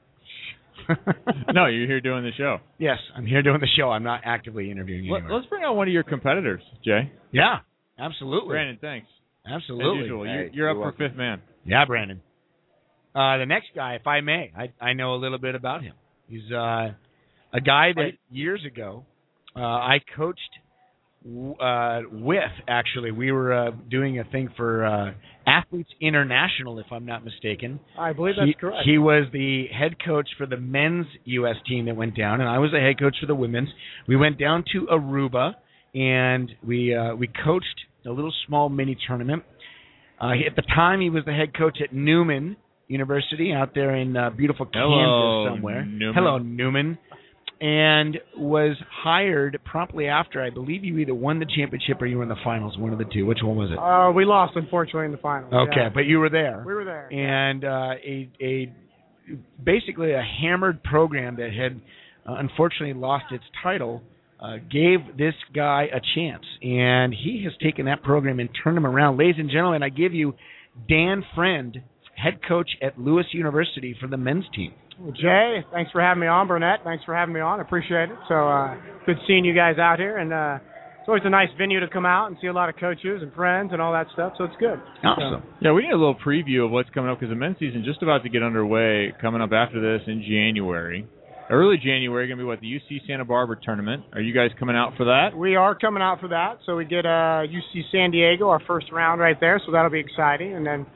no, 1.52 1.66
you're 1.66 1.86
here 1.86 2.00
doing 2.00 2.22
the 2.22 2.30
show. 2.36 2.58
Yes, 2.78 2.98
I'm 3.16 3.26
here 3.26 3.42
doing 3.42 3.60
the 3.60 3.68
show. 3.78 3.90
I'm 3.90 4.02
not 4.02 4.20
actively 4.24 4.70
interviewing 4.70 5.10
Let, 5.10 5.22
anywhere. 5.22 5.40
us 5.40 5.46
bring 5.48 5.64
on 5.64 5.76
one 5.76 5.88
of 5.88 5.92
your 5.94 6.02
competitors, 6.04 6.62
Jay. 6.84 7.10
Yeah, 7.32 7.56
absolutely. 7.98 8.50
Brandon, 8.50 8.78
thanks. 8.80 9.06
Absolutely. 9.48 10.00
As 10.00 10.02
usual, 10.04 10.24
Hey, 10.24 10.30
you're, 10.30 10.42
you're 10.44 10.52
you're 10.54 10.70
up 10.70 10.76
welcome. 10.78 10.98
for 10.98 11.08
fifth 11.08 11.16
man. 11.16 11.40
Yeah, 11.64 11.84
Brandon. 11.86 12.20
Uh, 13.14 13.38
the 13.38 13.46
next 13.46 13.68
guy, 13.74 13.94
if 13.94 14.06
I 14.06 14.20
may, 14.20 14.52
I 14.56 14.72
I 14.84 14.92
know 14.92 15.14
a 15.14 15.16
little 15.16 15.38
bit 15.38 15.54
about 15.54 15.82
him. 15.82 15.94
He's 16.28 16.50
uh, 16.52 16.88
a 17.52 17.60
guy 17.64 17.92
that 17.94 18.10
years 18.30 18.62
ago 18.66 19.04
uh, 19.54 19.60
I 19.60 19.98
coached 20.16 20.40
w- 20.50 20.65
uh, 21.60 22.00
with. 22.10 22.42
Actually, 22.68 23.10
we 23.10 23.32
were 23.32 23.52
uh, 23.52 23.70
doing 23.90 24.18
a 24.18 24.24
thing 24.24 24.48
for 24.56 24.84
uh, 24.84 25.12
Athletes 25.46 25.90
International, 26.00 26.78
if 26.78 26.86
I'm 26.90 27.06
not 27.06 27.24
mistaken. 27.24 27.80
I 27.98 28.12
believe 28.12 28.34
that's 28.36 28.48
he, 28.48 28.54
correct. 28.54 28.82
He 28.84 28.98
was 28.98 29.26
the 29.32 29.66
head 29.68 29.96
coach 30.04 30.28
for 30.38 30.46
the 30.46 30.56
men's 30.56 31.06
U.S. 31.24 31.56
team 31.68 31.86
that 31.86 31.96
went 31.96 32.16
down, 32.16 32.40
and 32.40 32.48
I 32.48 32.58
was 32.58 32.70
the 32.72 32.80
head 32.80 32.98
coach 32.98 33.16
for 33.20 33.26
the 33.26 33.34
women's. 33.34 33.68
We 34.06 34.16
went 34.16 34.38
down 34.38 34.64
to 34.72 34.86
Aruba, 34.86 35.54
and 35.94 36.50
we 36.66 36.94
uh, 36.94 37.14
we 37.14 37.28
coached 37.28 37.80
a 38.06 38.10
little 38.10 38.32
small 38.46 38.68
mini 38.68 38.96
tournament. 39.06 39.42
Uh, 40.20 40.32
at 40.46 40.56
the 40.56 40.62
time, 40.62 41.00
he 41.00 41.10
was 41.10 41.24
the 41.26 41.32
head 41.32 41.56
coach 41.56 41.78
at 41.82 41.94
Newman 41.94 42.56
University 42.88 43.52
out 43.52 43.74
there 43.74 43.94
in 43.94 44.16
uh, 44.16 44.30
beautiful 44.30 44.66
Hello, 44.72 45.44
Kansas 45.44 45.56
somewhere. 45.56 45.84
Newman. 45.84 46.14
Hello, 46.14 46.38
Newman. 46.38 46.98
And 47.58 48.18
was 48.36 48.76
hired 49.02 49.58
promptly 49.64 50.08
after. 50.08 50.42
I 50.42 50.50
believe 50.50 50.84
you 50.84 50.98
either 50.98 51.14
won 51.14 51.38
the 51.38 51.46
championship 51.46 52.02
or 52.02 52.06
you 52.06 52.18
were 52.18 52.22
in 52.22 52.28
the 52.28 52.36
finals. 52.44 52.76
One 52.76 52.92
of 52.92 52.98
the 52.98 53.06
two. 53.10 53.24
Which 53.24 53.38
one 53.42 53.56
was 53.56 53.70
it? 53.70 53.78
Uh, 53.78 54.12
we 54.12 54.26
lost 54.26 54.56
unfortunately 54.56 55.06
in 55.06 55.12
the 55.12 55.18
finals. 55.18 55.54
Okay, 55.54 55.84
yeah. 55.84 55.88
but 55.88 56.00
you 56.00 56.18
were 56.18 56.28
there. 56.28 56.62
we 56.66 56.74
were 56.74 56.84
there. 56.84 57.10
And 57.10 57.64
uh, 57.64 57.94
a 58.04 58.28
a 58.42 58.74
basically 59.64 60.12
a 60.12 60.22
hammered 60.22 60.82
program 60.82 61.36
that 61.36 61.50
had 61.52 61.80
uh, 62.28 62.38
unfortunately 62.38 62.92
lost 62.92 63.24
its 63.30 63.44
title 63.62 64.02
uh, 64.40 64.56
gave 64.70 65.16
this 65.16 65.34
guy 65.54 65.86
a 65.92 66.00
chance, 66.14 66.44
and 66.62 67.14
he 67.14 67.42
has 67.44 67.52
taken 67.62 67.86
that 67.86 68.02
program 68.02 68.38
and 68.38 68.50
turned 68.62 68.76
them 68.76 68.86
around. 68.86 69.18
Ladies 69.18 69.36
and 69.38 69.50
gentlemen, 69.50 69.82
I 69.82 69.88
give 69.88 70.12
you 70.12 70.34
Dan 70.88 71.24
Friend, 71.34 71.76
head 72.14 72.40
coach 72.46 72.68
at 72.82 72.98
Lewis 72.98 73.26
University 73.32 73.96
for 73.98 74.06
the 74.08 74.16
men's 74.16 74.44
team. 74.54 74.74
Well, 74.98 75.12
Jay, 75.12 75.64
thanks 75.72 75.90
for 75.92 76.00
having 76.00 76.20
me 76.20 76.26
on. 76.26 76.48
Barnett, 76.48 76.80
thanks 76.84 77.04
for 77.04 77.14
having 77.14 77.34
me 77.34 77.40
on. 77.40 77.58
I 77.60 77.62
appreciate 77.62 78.10
it. 78.10 78.18
So 78.28 78.48
uh, 78.48 78.76
good 79.04 79.16
seeing 79.26 79.44
you 79.44 79.54
guys 79.54 79.78
out 79.78 79.98
here, 79.98 80.18
and 80.18 80.32
uh, 80.32 80.58
it's 81.06 81.08
always 81.08 81.22
a 81.24 81.30
nice 81.30 81.50
venue 81.58 81.80
to 81.80 81.88
come 81.88 82.06
out 82.06 82.28
and 82.28 82.36
see 82.40 82.48
a 82.48 82.52
lot 82.52 82.68
of 82.68 82.76
coaches 82.76 83.22
and 83.22 83.32
friends 83.34 83.70
and 83.72 83.80
all 83.80 83.92
that 83.92 84.06
stuff. 84.12 84.32
So 84.38 84.44
it's 84.44 84.56
good. 84.58 84.80
Awesome. 85.04 85.42
Yeah, 85.60 85.72
we 85.72 85.82
need 85.82 85.92
a 85.92 85.96
little 85.96 86.16
preview 86.16 86.64
of 86.64 86.70
what's 86.70 86.90
coming 86.90 87.10
up 87.10 87.20
because 87.20 87.30
the 87.30 87.36
men's 87.36 87.58
season 87.58 87.84
just 87.84 88.02
about 88.02 88.22
to 88.24 88.28
get 88.28 88.42
underway. 88.42 89.12
Coming 89.20 89.42
up 89.42 89.52
after 89.52 89.80
this 89.80 90.06
in 90.08 90.22
January, 90.22 91.06
early 91.50 91.76
January, 91.76 92.26
going 92.26 92.38
to 92.38 92.42
be 92.42 92.46
what 92.46 92.60
the 92.60 92.66
UC 92.66 93.06
Santa 93.06 93.24
Barbara 93.24 93.56
tournament. 93.62 94.02
Are 94.14 94.20
you 94.20 94.34
guys 94.34 94.50
coming 94.58 94.74
out 94.74 94.94
for 94.96 95.04
that? 95.04 95.36
We 95.36 95.56
are 95.56 95.74
coming 95.74 96.02
out 96.02 96.20
for 96.20 96.28
that. 96.28 96.58
So 96.66 96.74
we 96.74 96.86
get 96.86 97.04
uh, 97.06 97.44
UC 97.46 97.82
San 97.92 98.10
Diego, 98.10 98.48
our 98.48 98.62
first 98.66 98.90
round 98.90 99.20
right 99.20 99.38
there. 99.38 99.60
So 99.64 99.72
that'll 99.72 99.90
be 99.90 100.00
exciting. 100.00 100.56
And 100.56 100.66
then 100.66 100.86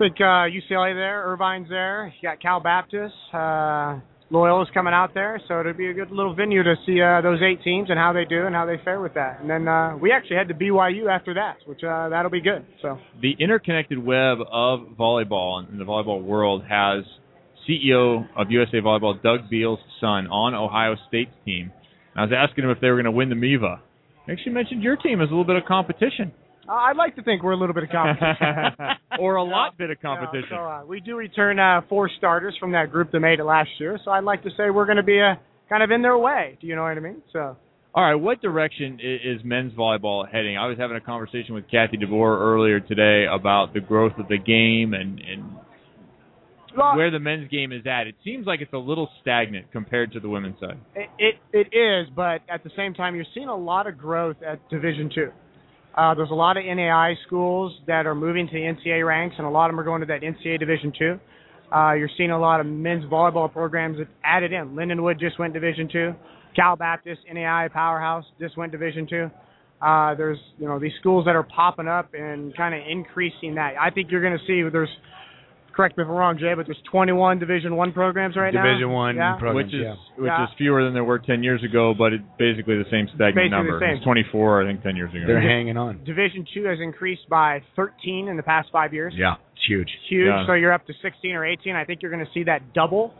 Think 0.00 0.16
uh, 0.18 0.48
UCLA 0.48 0.94
there, 0.94 1.30
Irvine's 1.30 1.68
there. 1.68 2.06
You 2.06 2.30
got 2.30 2.40
Cal 2.40 2.58
Baptist. 2.58 3.12
Uh, 3.34 4.00
Loyola's 4.32 4.70
coming 4.72 4.94
out 4.94 5.12
there. 5.12 5.38
So 5.46 5.60
it'll 5.60 5.74
be 5.74 5.88
a 5.88 5.92
good 5.92 6.10
little 6.10 6.34
venue 6.34 6.62
to 6.62 6.74
see 6.86 7.02
uh, 7.02 7.20
those 7.20 7.40
eight 7.42 7.62
teams 7.62 7.90
and 7.90 7.98
how 7.98 8.14
they 8.14 8.24
do 8.24 8.46
and 8.46 8.54
how 8.54 8.64
they 8.64 8.76
fare 8.82 9.02
with 9.02 9.12
that. 9.12 9.42
And 9.42 9.50
then 9.50 9.68
uh, 9.68 9.98
we 10.00 10.10
actually 10.10 10.36
head 10.36 10.48
to 10.48 10.54
BYU 10.54 11.14
after 11.14 11.34
that, 11.34 11.58
which 11.66 11.84
uh, 11.84 12.08
that'll 12.08 12.30
be 12.30 12.40
good. 12.40 12.64
So 12.80 12.98
The 13.20 13.32
interconnected 13.38 13.98
web 13.98 14.38
of 14.50 14.80
volleyball 14.98 15.68
and 15.68 15.78
the 15.78 15.84
volleyball 15.84 16.24
world 16.24 16.62
has 16.62 17.04
CEO 17.68 18.26
of 18.38 18.50
USA 18.50 18.78
Volleyball 18.78 19.22
Doug 19.22 19.50
Beal's 19.50 19.80
son 20.00 20.28
on 20.28 20.54
Ohio 20.54 20.96
State's 21.08 21.34
team. 21.44 21.72
I 22.16 22.22
was 22.22 22.32
asking 22.34 22.64
him 22.64 22.70
if 22.70 22.80
they 22.80 22.88
were 22.88 22.96
going 22.96 23.04
to 23.04 23.10
win 23.10 23.28
the 23.28 23.34
MIVA. 23.34 23.82
He 24.24 24.32
actually 24.32 24.52
mentioned 24.52 24.82
your 24.82 24.96
team 24.96 25.20
as 25.20 25.28
a 25.28 25.30
little 25.30 25.44
bit 25.44 25.56
of 25.56 25.66
competition. 25.66 26.32
Uh, 26.70 26.74
I'd 26.74 26.96
like 26.96 27.16
to 27.16 27.22
think 27.22 27.42
we're 27.42 27.50
a 27.52 27.56
little 27.56 27.74
bit 27.74 27.82
of 27.82 27.90
competition. 27.90 28.46
or 29.18 29.36
a 29.36 29.42
lot 29.42 29.76
bit 29.76 29.90
of 29.90 30.00
competition. 30.00 30.56
we 30.86 31.00
do 31.00 31.16
return 31.16 31.58
uh, 31.58 31.80
four 31.88 32.08
starters 32.16 32.54
from 32.60 32.70
that 32.72 32.92
group 32.92 33.10
that 33.10 33.18
made 33.18 33.40
it 33.40 33.44
last 33.44 33.70
year. 33.80 33.98
So 34.04 34.12
I'd 34.12 34.22
like 34.22 34.44
to 34.44 34.50
say 34.56 34.70
we're 34.70 34.86
going 34.86 34.96
to 34.98 35.02
be 35.02 35.20
uh, 35.20 35.34
kind 35.68 35.82
of 35.82 35.90
in 35.90 36.00
their 36.00 36.16
way. 36.16 36.56
Do 36.60 36.68
you 36.68 36.76
know 36.76 36.82
what 36.82 36.96
I 36.96 37.00
mean? 37.00 37.22
So. 37.32 37.56
All 37.92 38.04
right, 38.04 38.14
what 38.14 38.40
direction 38.40 39.00
i- 39.02 39.28
is 39.34 39.40
men's 39.42 39.72
volleyball 39.72 40.30
heading? 40.30 40.56
I 40.56 40.68
was 40.68 40.78
having 40.78 40.96
a 40.96 41.00
conversation 41.00 41.56
with 41.56 41.64
Kathy 41.68 41.96
DeBoer 41.96 42.38
earlier 42.38 42.78
today 42.78 43.26
about 43.28 43.74
the 43.74 43.80
growth 43.80 44.12
of 44.16 44.28
the 44.28 44.38
game 44.38 44.94
and, 44.94 45.18
and 45.18 45.42
Well, 46.76 46.94
where 46.96 47.10
the 47.10 47.18
men's 47.18 47.50
game 47.50 47.72
is 47.72 47.82
at. 47.84 48.06
It 48.06 48.14
seems 48.22 48.46
like 48.46 48.60
it's 48.60 48.72
a 48.72 48.78
little 48.78 49.08
stagnant 49.22 49.72
compared 49.72 50.12
to 50.12 50.20
the 50.20 50.28
women's 50.28 50.60
side. 50.60 50.78
It, 50.94 51.08
it 51.18 51.34
it 51.52 51.76
is, 51.76 52.06
but 52.14 52.42
at 52.48 52.62
the 52.62 52.70
same 52.76 52.94
time, 52.94 53.16
you're 53.16 53.24
seeing 53.34 53.48
a 53.48 53.56
lot 53.56 53.88
of 53.88 53.98
growth 53.98 54.36
at 54.46 54.60
Division 54.70 55.10
Two. 55.12 55.32
Uh, 55.94 56.14
there's 56.14 56.30
a 56.30 56.34
lot 56.34 56.56
of 56.56 56.64
NAI 56.64 57.14
schools 57.26 57.72
that 57.86 58.06
are 58.06 58.14
moving 58.14 58.46
to 58.46 58.52
the 58.52 58.60
NCAA 58.60 59.06
ranks, 59.06 59.36
and 59.38 59.46
a 59.46 59.50
lot 59.50 59.66
of 59.66 59.72
them 59.72 59.80
are 59.80 59.84
going 59.84 60.00
to 60.00 60.06
that 60.06 60.22
NCAA 60.22 60.58
Division 60.58 60.92
Two. 60.96 61.20
Uh, 61.74 61.92
you're 61.92 62.10
seeing 62.16 62.30
a 62.30 62.38
lot 62.38 62.60
of 62.60 62.66
men's 62.66 63.04
volleyball 63.04 63.52
programs 63.52 63.98
that 63.98 64.08
added 64.24 64.52
in. 64.52 64.70
Lindenwood 64.70 65.18
just 65.18 65.38
went 65.38 65.52
Division 65.52 65.88
Two. 65.90 66.14
Cal 66.54 66.76
Baptist 66.76 67.20
NAI 67.32 67.68
powerhouse 67.72 68.24
just 68.40 68.56
went 68.56 68.72
Division 68.72 69.06
Two. 69.08 69.30
Uh, 69.82 70.14
there's 70.14 70.38
you 70.58 70.66
know 70.66 70.78
these 70.78 70.92
schools 71.00 71.24
that 71.24 71.34
are 71.34 71.42
popping 71.42 71.88
up 71.88 72.12
and 72.14 72.56
kind 72.56 72.74
of 72.74 72.80
increasing 72.88 73.54
that. 73.56 73.74
I 73.80 73.90
think 73.90 74.10
you're 74.10 74.22
going 74.22 74.38
to 74.38 74.46
see 74.46 74.68
there's. 74.70 74.90
Correct 75.74 75.96
me 75.96 76.02
if 76.04 76.08
I'm 76.10 76.14
wrong, 76.14 76.36
Jay, 76.38 76.52
but 76.54 76.66
there's 76.66 76.80
21 76.90 77.38
Division 77.38 77.76
One 77.76 77.92
programs 77.92 78.36
right 78.36 78.52
now. 78.52 78.62
Division 78.64 78.90
One 78.90 79.16
yeah? 79.16 79.36
programs, 79.38 79.66
which 79.72 79.74
is 79.74 79.82
yeah. 79.84 79.94
which 80.16 80.26
Yeah. 80.28 80.44
is 80.44 80.50
fewer 80.58 80.84
than 80.84 80.94
there 80.94 81.04
were 81.04 81.18
10 81.18 81.42
years 81.42 81.62
ago, 81.64 81.94
but 81.96 82.12
it's 82.12 82.24
basically 82.38 82.76
the 82.76 82.88
same 82.90 83.06
stagnant 83.14 83.34
Basically 83.36 83.48
the 83.50 83.56
number. 83.56 83.80
same. 83.80 83.96
It's 83.96 84.04
24, 84.04 84.62
I 84.62 84.66
think, 84.66 84.82
10 84.82 84.96
years 84.96 85.10
ago. 85.14 85.24
They're 85.26 85.40
hanging 85.40 85.76
on. 85.76 86.02
Division 86.04 86.44
Two 86.52 86.64
has 86.64 86.78
increased 86.80 87.28
by 87.28 87.62
13 87.76 88.28
in 88.28 88.36
the 88.36 88.42
past 88.42 88.68
five 88.72 88.92
years. 88.92 89.14
Yeah, 89.16 89.34
it's 89.54 89.64
huge. 89.68 89.88
It's 89.88 90.08
huge. 90.10 90.26
Yeah. 90.26 90.46
So 90.46 90.54
you're 90.54 90.72
up 90.72 90.86
to 90.86 90.92
16 91.02 91.34
or 91.34 91.46
18. 91.46 91.76
I 91.76 91.84
think 91.84 92.02
you're 92.02 92.10
going 92.12 92.24
to 92.24 92.32
see 92.32 92.44
that 92.44 92.72
double. 92.74 93.14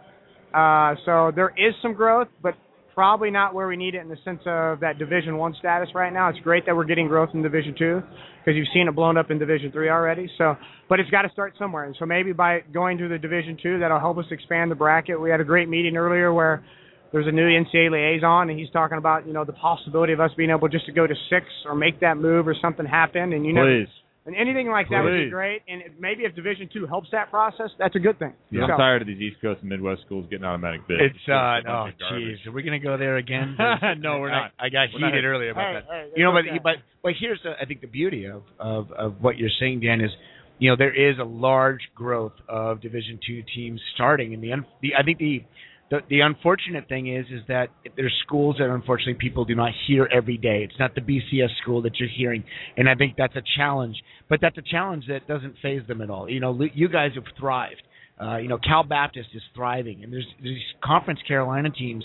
Uh, 0.52 0.96
so 1.04 1.30
there 1.34 1.50
is 1.56 1.74
some 1.82 1.94
growth, 1.94 2.28
but 2.42 2.54
probably 3.00 3.30
not 3.30 3.54
where 3.54 3.66
we 3.66 3.78
need 3.78 3.94
it 3.94 4.02
in 4.02 4.10
the 4.10 4.18
sense 4.26 4.40
of 4.44 4.80
that 4.80 4.98
Division 4.98 5.38
One 5.38 5.54
status 5.58 5.88
right 5.94 6.12
now. 6.12 6.28
It's 6.28 6.38
great 6.40 6.66
that 6.66 6.76
we're 6.76 6.84
getting 6.84 7.08
growth 7.08 7.30
in 7.32 7.40
Division 7.40 7.74
Two 7.78 8.02
because 8.44 8.58
you've 8.58 8.68
seen 8.74 8.88
it 8.88 8.94
blown 8.94 9.16
up 9.16 9.30
in 9.30 9.38
Division 9.38 9.72
Three 9.72 9.88
already. 9.88 10.28
So, 10.36 10.54
but 10.86 11.00
it's 11.00 11.08
got 11.08 11.22
to 11.22 11.30
start 11.30 11.54
somewhere. 11.58 11.84
And 11.84 11.96
so 11.98 12.04
maybe 12.04 12.34
by 12.34 12.60
going 12.74 12.98
to 12.98 13.08
the 13.08 13.16
Division 13.16 13.56
Two, 13.62 13.78
that'll 13.78 14.00
help 14.00 14.18
us 14.18 14.26
expand 14.30 14.70
the 14.70 14.74
bracket. 14.74 15.18
We 15.18 15.30
had 15.30 15.40
a 15.40 15.44
great 15.44 15.70
meeting 15.70 15.96
earlier 15.96 16.30
where 16.30 16.62
there's 17.10 17.26
a 17.26 17.32
new 17.32 17.48
NCAA 17.48 17.90
liaison, 17.90 18.50
and 18.50 18.58
he's 18.58 18.68
talking 18.68 18.98
about 18.98 19.26
you 19.26 19.32
know 19.32 19.46
the 19.46 19.54
possibility 19.54 20.12
of 20.12 20.20
us 20.20 20.32
being 20.36 20.50
able 20.50 20.68
just 20.68 20.84
to 20.84 20.92
go 20.92 21.06
to 21.06 21.14
six 21.30 21.46
or 21.64 21.74
make 21.74 22.00
that 22.00 22.18
move 22.18 22.46
or 22.46 22.54
something 22.60 22.84
happen. 22.84 23.32
And 23.32 23.46
you 23.46 23.54
know, 23.54 23.64
Please. 23.64 23.88
And 24.26 24.36
anything 24.36 24.68
like 24.68 24.89
that 24.90 25.02
would 25.02 25.16
be 25.24 25.31
great. 25.31 25.62
And 25.68 25.81
it- 25.82 25.92
maybe 25.99 26.24
if 26.24 26.34
Division 26.34 26.68
Two 26.73 26.86
helps 26.86 27.08
that 27.12 27.31
process, 27.31 27.70
that's 27.78 27.97
a 27.97 27.99
good 27.99 28.18
thing. 28.18 28.32
I'm 28.52 28.68
tired 28.68 29.02
of 29.02 29.08
these 29.08 29.20
East 29.20 29.40
Coast 29.40 29.60
and 29.60 29.70
Midwest 29.70 30.02
schools 30.07 30.26
getting 30.31 30.44
automatic 30.44 30.86
bids. 30.86 31.02
It's 31.02 31.28
uh 31.28 31.32
oh 31.32 31.58
of 31.89 31.99
garbage. 31.99 31.99
jeez, 32.00 32.47
are 32.47 32.52
we 32.52 32.62
gonna 32.62 32.78
go 32.78 32.97
there 32.97 33.16
again? 33.16 33.57
no, 33.99 34.18
we're 34.20 34.31
not. 34.31 34.52
I, 34.58 34.66
I 34.66 34.68
got 34.68 34.89
We're 34.92 35.00
not. 35.00 35.10
heated 35.15 35.24
earlier 35.24 35.50
about 35.50 35.66
Hey, 35.66 35.73
that. 35.74 35.84
hey, 35.90 36.08
you 36.16 36.24
know, 36.24 36.36
it's 36.36 36.47
but 36.49 36.52
okay. 36.55 36.60
but 36.62 36.76
but 37.02 37.12
here's 37.18 37.40
the, 37.42 37.52
I 37.60 37.65
think 37.66 37.81
the 37.81 37.86
beauty 37.86 38.26
of, 38.26 38.42
of 38.58 38.92
of 38.92 39.23
what 39.23 39.39
you're 39.39 39.50
saying, 39.58 39.81
Dan, 39.81 40.00
is 40.00 40.10
you 40.58 40.70
know 40.70 40.76
there 40.76 40.92
is 40.94 41.18
a 41.18 41.24
large 41.24 41.81
growth 41.94 42.34
of 42.49 42.81
Division 42.82 43.18
two 43.26 43.42
teams 43.55 43.81
starting, 43.94 44.34
and 44.34 44.42
the, 44.42 44.50
the 44.82 44.94
I 44.99 45.02
think 45.02 45.18
the, 45.18 45.42
the 45.90 46.00
the 46.08 46.20
unfortunate 46.20 46.88
thing 46.88 47.14
is 47.14 47.26
is 47.26 47.42
that 47.48 47.68
there's 47.96 48.14
schools 48.26 48.56
that 48.58 48.70
unfortunately 48.70 49.14
people 49.14 49.44
do 49.44 49.54
not 49.54 49.72
hear 49.86 50.08
every 50.12 50.36
day. 50.36 50.66
It's 50.68 50.78
not 50.78 50.94
the 50.94 51.00
BCS 51.00 51.50
school 51.62 51.82
that 51.82 51.98
you're 51.98 52.08
hearing, 52.08 52.44
and 52.76 52.88
I 52.88 52.94
think 52.94 53.14
that's 53.16 53.36
a 53.36 53.42
challenge. 53.56 53.96
But 54.28 54.40
that's 54.40 54.58
a 54.58 54.62
challenge 54.62 55.04
that 55.08 55.26
doesn't 55.26 55.56
phase 55.62 55.82
them 55.88 56.00
at 56.00 56.10
all. 56.10 56.30
You 56.30 56.40
know, 56.40 56.58
you 56.74 56.88
guys 56.88 57.12
have 57.14 57.24
thrived. 57.38 57.82
Uh, 58.20 58.36
you 58.36 58.48
know, 58.48 58.58
Cal 58.58 58.82
Baptist 58.82 59.30
is 59.34 59.42
thriving, 59.54 60.04
and 60.04 60.12
there's 60.12 60.26
these 60.42 60.60
Conference 60.84 61.20
Carolina 61.26 61.70
teams 61.70 62.04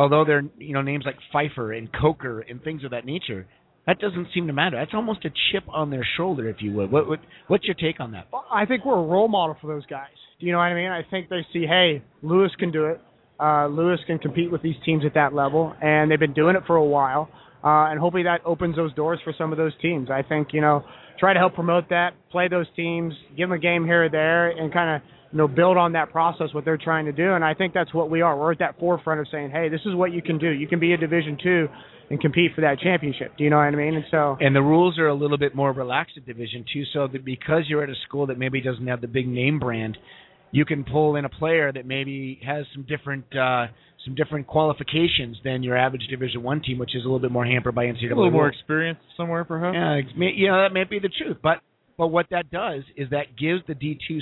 although 0.00 0.24
they're 0.24 0.44
you 0.58 0.72
know 0.72 0.82
names 0.82 1.04
like 1.04 1.16
Pfeiffer 1.32 1.72
and 1.72 1.88
Coker 1.92 2.40
and 2.40 2.62
things 2.62 2.84
of 2.84 2.90
that 2.92 3.04
nature, 3.04 3.46
that 3.86 3.98
doesn't 3.98 4.28
seem 4.34 4.46
to 4.46 4.52
matter. 4.52 4.76
That's 4.76 4.94
almost 4.94 5.24
a 5.24 5.30
chip 5.52 5.64
on 5.68 5.90
their 5.90 6.06
shoulder, 6.16 6.48
if 6.48 6.56
you 6.60 6.72
would. 6.72 6.90
What, 6.90 7.08
what 7.08 7.20
what's 7.48 7.64
your 7.64 7.74
take 7.74 8.00
on 8.00 8.12
that? 8.12 8.28
I 8.50 8.64
think 8.64 8.84
we're 8.84 8.98
a 8.98 9.06
role 9.06 9.28
model 9.28 9.56
for 9.60 9.66
those 9.66 9.86
guys. 9.86 10.08
Do 10.40 10.46
you 10.46 10.52
know 10.52 10.58
what 10.58 10.64
I 10.64 10.74
mean? 10.74 10.90
I 10.90 11.02
think 11.10 11.28
they 11.28 11.46
see, 11.52 11.66
hey, 11.66 12.02
Lewis 12.22 12.50
can 12.58 12.72
do 12.72 12.86
it. 12.86 13.00
Uh, 13.40 13.66
Lewis 13.68 14.00
can 14.06 14.18
compete 14.18 14.50
with 14.50 14.62
these 14.62 14.76
teams 14.84 15.04
at 15.04 15.14
that 15.14 15.32
level, 15.32 15.74
and 15.80 16.10
they've 16.10 16.20
been 16.20 16.34
doing 16.34 16.56
it 16.56 16.62
for 16.66 16.76
a 16.76 16.84
while. 16.84 17.28
Uh, 17.62 17.90
and 17.90 18.00
hopefully 18.00 18.22
that 18.22 18.40
opens 18.44 18.76
those 18.76 18.92
doors 18.94 19.18
for 19.22 19.34
some 19.36 19.52
of 19.52 19.58
those 19.58 19.72
teams. 19.82 20.10
I 20.10 20.22
think 20.22 20.48
you 20.52 20.60
know, 20.60 20.84
try 21.18 21.32
to 21.32 21.38
help 21.38 21.54
promote 21.54 21.88
that, 21.90 22.10
play 22.30 22.48
those 22.48 22.66
teams, 22.74 23.14
give 23.36 23.48
them 23.48 23.52
a 23.52 23.58
game 23.58 23.84
here 23.84 24.04
or 24.04 24.08
there, 24.08 24.48
and 24.50 24.72
kind 24.72 24.96
of 24.96 25.08
you 25.32 25.38
know 25.38 25.48
build 25.48 25.76
on 25.76 25.92
that 25.92 26.10
process 26.10 26.48
what 26.52 26.64
they're 26.64 26.78
trying 26.78 27.04
to 27.04 27.12
do. 27.12 27.34
And 27.34 27.44
I 27.44 27.54
think 27.54 27.74
that's 27.74 27.92
what 27.92 28.10
we 28.10 28.22
are. 28.22 28.36
We're 28.38 28.52
at 28.52 28.58
that 28.60 28.78
forefront 28.78 29.20
of 29.20 29.26
saying, 29.30 29.50
hey, 29.50 29.68
this 29.68 29.82
is 29.84 29.94
what 29.94 30.12
you 30.12 30.22
can 30.22 30.38
do. 30.38 30.50
You 30.50 30.66
can 30.66 30.80
be 30.80 30.92
a 30.92 30.96
Division 30.96 31.36
two 31.42 31.68
and 32.10 32.20
compete 32.20 32.52
for 32.54 32.62
that 32.62 32.80
championship. 32.80 33.36
Do 33.36 33.44
you 33.44 33.50
know 33.50 33.56
what 33.56 33.62
I 33.62 33.70
mean? 33.70 33.94
And 33.94 34.04
so 34.10 34.36
And 34.40 34.54
the 34.54 34.62
rules 34.62 34.98
are 34.98 35.08
a 35.08 35.14
little 35.14 35.38
bit 35.38 35.54
more 35.54 35.72
relaxed 35.72 36.16
at 36.16 36.26
Division 36.26 36.64
Two, 36.72 36.84
so 36.92 37.08
that 37.12 37.24
because 37.24 37.64
you're 37.68 37.82
at 37.84 37.90
a 37.90 37.94
school 38.06 38.26
that 38.26 38.38
maybe 38.38 38.60
doesn't 38.60 38.86
have 38.86 39.00
the 39.00 39.08
big 39.08 39.28
name 39.28 39.58
brand, 39.58 39.96
you 40.52 40.64
can 40.64 40.84
pull 40.84 41.16
in 41.16 41.24
a 41.24 41.28
player 41.28 41.72
that 41.72 41.86
maybe 41.86 42.40
has 42.44 42.66
some 42.74 42.84
different 42.88 43.24
uh, 43.36 43.66
some 44.04 44.14
different 44.14 44.46
qualifications 44.46 45.36
than 45.44 45.62
your 45.62 45.76
average 45.76 46.06
Division 46.08 46.42
One 46.42 46.60
team, 46.62 46.78
which 46.78 46.94
is 46.94 47.02
a 47.04 47.06
little 47.06 47.18
bit 47.20 47.30
more 47.32 47.44
hampered 47.44 47.74
by 47.74 47.84
NCAA. 47.86 48.12
A 48.12 48.14
little 48.14 48.30
more 48.30 48.44
rules. 48.44 48.54
experience 48.58 48.98
somewhere, 49.16 49.44
perhaps. 49.44 49.74
Yeah, 49.74 50.00
may- 50.18 50.32
you 50.34 50.48
know 50.48 50.62
that 50.62 50.72
may 50.72 50.84
be 50.84 50.98
the 50.98 51.10
truth, 51.10 51.36
but 51.42 51.58
but 51.98 52.08
what 52.08 52.26
that 52.30 52.50
does 52.50 52.82
is 52.96 53.10
that 53.10 53.36
gives 53.38 53.60
the 53.66 53.74
D 53.74 53.98
two 54.08 54.20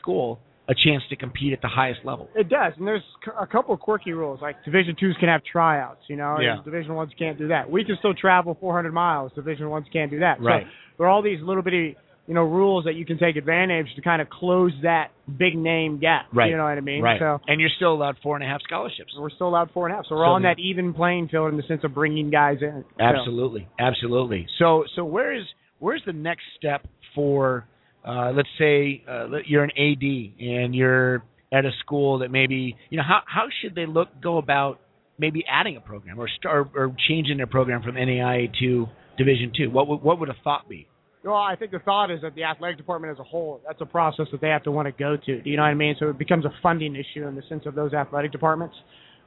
school 0.00 0.40
a 0.68 0.74
chance 0.74 1.02
to 1.10 1.16
compete 1.16 1.52
at 1.52 1.60
the 1.62 1.68
highest 1.68 2.00
level. 2.04 2.28
It 2.36 2.48
does, 2.48 2.72
and 2.76 2.86
there's 2.86 3.02
a 3.40 3.46
couple 3.46 3.74
of 3.74 3.80
quirky 3.80 4.12
rules. 4.12 4.40
Like 4.40 4.64
Division 4.64 4.94
twos 4.98 5.16
can 5.18 5.28
have 5.28 5.42
tryouts, 5.44 6.02
you 6.08 6.16
know. 6.16 6.38
Yeah. 6.40 6.58
Division 6.64 6.94
ones 6.94 7.10
can't 7.18 7.36
do 7.38 7.48
that. 7.48 7.68
We 7.68 7.84
can 7.84 7.96
still 7.98 8.14
travel 8.14 8.56
400 8.60 8.92
miles. 8.92 9.32
Division 9.34 9.68
ones 9.68 9.86
can't 9.92 10.10
do 10.12 10.20
that. 10.20 10.40
Right. 10.40 10.64
So 10.64 10.70
there 10.98 11.06
are 11.08 11.10
all 11.10 11.22
these 11.22 11.40
little 11.42 11.62
bitty, 11.62 11.96
you 12.26 12.34
know, 12.34 12.42
rules 12.42 12.84
that 12.84 12.94
you 12.94 13.04
can 13.04 13.18
take 13.18 13.36
advantage 13.36 13.86
to 13.96 14.02
kind 14.02 14.22
of 14.22 14.30
close 14.30 14.72
that 14.82 15.08
big 15.26 15.56
name 15.56 15.98
gap. 15.98 16.26
Right. 16.32 16.50
You 16.50 16.56
know 16.56 16.62
what 16.64 16.78
I 16.78 16.80
mean? 16.80 17.02
Right. 17.02 17.18
So 17.20 17.40
and 17.48 17.60
you're 17.60 17.70
still 17.76 17.92
allowed 17.92 18.16
four 18.22 18.36
and 18.36 18.44
a 18.44 18.46
half 18.48 18.60
scholarships. 18.62 19.12
we're 19.18 19.30
still 19.30 19.48
allowed 19.48 19.70
four 19.72 19.86
and 19.86 19.94
a 19.94 19.96
half. 19.96 20.06
So 20.06 20.14
we're 20.14 20.26
So 20.26 20.30
on 20.30 20.42
the- 20.42 20.48
that 20.48 20.58
even 20.60 20.94
playing 20.94 21.28
field 21.28 21.50
in 21.50 21.56
the 21.56 21.64
sense 21.64 21.82
of 21.84 21.92
bringing 21.94 22.30
guys 22.30 22.58
in. 22.62 22.84
So- 22.98 23.04
Absolutely, 23.04 23.66
absolutely. 23.78 24.46
So, 24.58 24.84
so 24.94 25.04
where 25.04 25.32
is 25.32 25.44
where's 25.78 26.02
the 26.06 26.12
next 26.12 26.42
step 26.58 26.86
for? 27.14 27.66
Uh, 28.02 28.32
let's 28.34 28.48
say 28.58 29.02
uh, 29.08 29.26
you're 29.46 29.62
an 29.64 29.72
AD 29.76 30.02
and 30.40 30.74
you're 30.74 31.22
at 31.52 31.64
a 31.66 31.70
school 31.80 32.20
that 32.20 32.30
maybe 32.30 32.76
you 32.88 32.96
know 32.96 33.02
how 33.06 33.20
how 33.26 33.46
should 33.60 33.74
they 33.74 33.84
look 33.86 34.08
go 34.22 34.38
about 34.38 34.78
maybe 35.18 35.44
adding 35.50 35.76
a 35.76 35.80
program 35.80 36.18
or 36.18 36.26
start 36.38 36.68
or 36.74 36.94
changing 37.08 37.36
their 37.36 37.46
program 37.46 37.82
from 37.82 37.96
NAIA 37.96 38.48
to 38.60 38.86
Division 39.18 39.52
two? 39.54 39.68
What 39.70 39.86
would 39.88 40.00
what 40.00 40.18
would 40.20 40.30
a 40.30 40.36
thought 40.44 40.66
be? 40.68 40.86
Well, 41.22 41.34
I 41.34 41.54
think 41.54 41.70
the 41.70 41.80
thought 41.80 42.10
is 42.10 42.22
that 42.22 42.34
the 42.34 42.44
athletic 42.44 42.78
department 42.78 43.12
as 43.12 43.18
a 43.18 43.24
whole, 43.24 43.60
that's 43.66 43.80
a 43.82 43.86
process 43.86 44.26
that 44.32 44.40
they 44.40 44.48
have 44.48 44.62
to 44.62 44.70
want 44.70 44.86
to 44.86 44.92
go 44.92 45.16
to. 45.16 45.42
Do 45.42 45.50
you 45.50 45.56
know 45.56 45.62
what 45.62 45.68
I 45.68 45.74
mean? 45.74 45.94
So 45.98 46.08
it 46.08 46.18
becomes 46.18 46.46
a 46.46 46.52
funding 46.62 46.96
issue 46.96 47.26
in 47.26 47.34
the 47.36 47.42
sense 47.48 47.64
of 47.66 47.74
those 47.74 47.92
athletic 47.92 48.32
departments. 48.32 48.74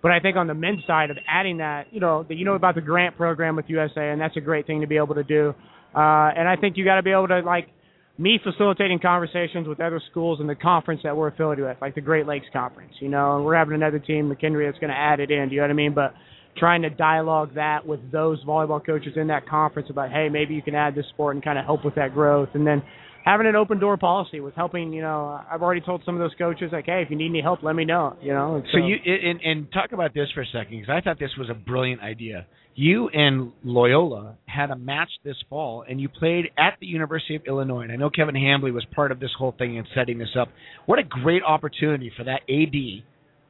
But 0.02 0.12
I 0.12 0.20
think 0.20 0.36
on 0.36 0.48
the 0.48 0.56
men's 0.56 0.84
side 0.88 1.12
of 1.12 1.18
adding 1.30 1.58
that, 1.58 1.86
you 1.92 2.00
know, 2.00 2.26
that 2.28 2.36
you 2.36 2.46
know 2.46 2.56
about 2.56 2.76
the 2.76 2.82
grant 2.82 3.16
program 3.16 3.56
with 3.56 3.66
USA, 3.68 4.10
and 4.10 4.20
that's 4.20 4.36
a 4.36 4.42
great 4.42 4.66
thing 4.66 4.82
to 4.82 4.88
be 4.88 4.98
able 4.98 5.16
to 5.16 5.24
do. 5.24 5.54
Uh, 5.96 6.34
and 6.36 6.48
I 6.50 6.56
think 6.60 6.78
you 6.78 6.84
got 6.84 6.96
to 6.96 7.04
be 7.04 7.12
able 7.12 7.28
to 7.28 7.40
like 7.40 7.68
me 8.18 8.40
facilitating 8.44 9.00
conversations 9.00 9.68
with 9.68 9.80
other 9.80 10.02
schools 10.12 10.40
in 10.42 10.48
the 10.48 10.56
conference 10.56 11.02
that 11.04 11.16
we're 11.16 11.28
affiliated 11.28 11.66
with, 11.66 11.78
like 11.80 11.96
the 11.96 12.02
Great 12.02 12.26
Lakes 12.26 12.48
Conference. 12.52 12.94
You 13.00 13.10
know, 13.10 13.36
and 13.36 13.46
we're 13.46 13.56
having 13.56 13.76
another 13.76 14.00
team, 14.00 14.30
McKendree, 14.30 14.68
that's 14.68 14.80
going 14.80 14.92
to 14.92 14.98
add 14.98 15.20
it 15.20 15.30
in. 15.30 15.50
Do 15.50 15.56
you 15.56 15.62
know 15.62 15.68
what 15.68 15.72
I 15.72 15.76
mean? 15.76 15.94
But 15.94 16.16
trying 16.58 16.84
to 16.84 16.90
dialogue 16.90 17.56
that 17.56 17.86
with 17.86 18.00
those 18.12 18.44
volleyball 18.46 18.86
coaches 18.86 19.14
in 19.16 19.28
that 19.28 19.48
conference 19.48 19.90
about, 19.90 20.12
hey, 20.12 20.30
maybe 20.30 20.54
you 20.54 20.62
can 20.62 20.76
add 20.76 20.96
this 20.96 21.06
sport 21.10 21.36
and 21.36 21.44
kind 21.44 21.58
of 21.58 21.66
help 21.66 21.84
with 21.84 21.96
that 21.96 22.14
growth, 22.14 22.50
and 22.54 22.66
then 22.66 22.84
having 23.26 23.48
an 23.48 23.56
open 23.56 23.80
door 23.80 23.98
policy 23.98 24.40
with 24.40 24.54
helping. 24.56 24.94
You 24.94 25.02
know, 25.02 25.42
I've 25.50 25.62
already 25.62 25.82
told 25.82 26.02
some 26.06 26.16
of 26.16 26.20
those 26.20 26.36
coaches 26.38 26.70
like, 26.72 26.86
hey, 26.86 27.02
if 27.04 27.10
you 27.10 27.18
need 27.18 27.30
any 27.30 27.42
help, 27.42 27.64
let 27.64 27.76
me 27.76 27.86
know. 27.86 28.16
You 28.22 28.34
know. 28.34 28.56
And 28.56 28.66
So 28.72 28.78
you 28.78 28.96
and, 29.06 29.40
and 29.42 29.72
talk 29.72 29.92
about 29.92 30.14
this 30.14 30.28
for 30.34 30.42
a 30.42 30.46
second 30.48 30.82
because 30.82 30.90
I 30.90 31.02
thought 31.02 31.20
this 31.20 31.32
was 31.38 31.50
a 31.50 31.54
brilliant 31.54 32.02
idea. 32.02 32.46
You 32.76 33.08
and 33.10 33.52
Loyola 33.64 34.36
had 34.46 34.72
a 34.72 34.76
match 34.76 35.10
this 35.24 35.36
fall, 35.48 35.84
and 35.88 36.02
you 36.02 36.10
played 36.10 36.46
at 36.58 36.78
the 36.80 36.88
University 36.88 37.36
of 37.36 37.44
Illinois. 37.46 37.84
And 37.84 37.92
I 37.92 37.98
know 37.98 38.10
Kevin 38.10 38.34
Hambly 38.34 38.74
was 38.74 38.84
part 38.96 39.12
of 39.12 39.20
this 39.20 39.30
whole 39.38 39.54
thing 39.56 39.78
and 39.78 39.88
setting 39.94 40.18
this 40.18 40.36
up. 40.40 40.50
What 40.88 40.98
a 40.98 41.04
great 41.04 41.44
opportunity 41.44 42.12
for 42.18 42.24
that 42.24 42.42
AD 42.50 43.04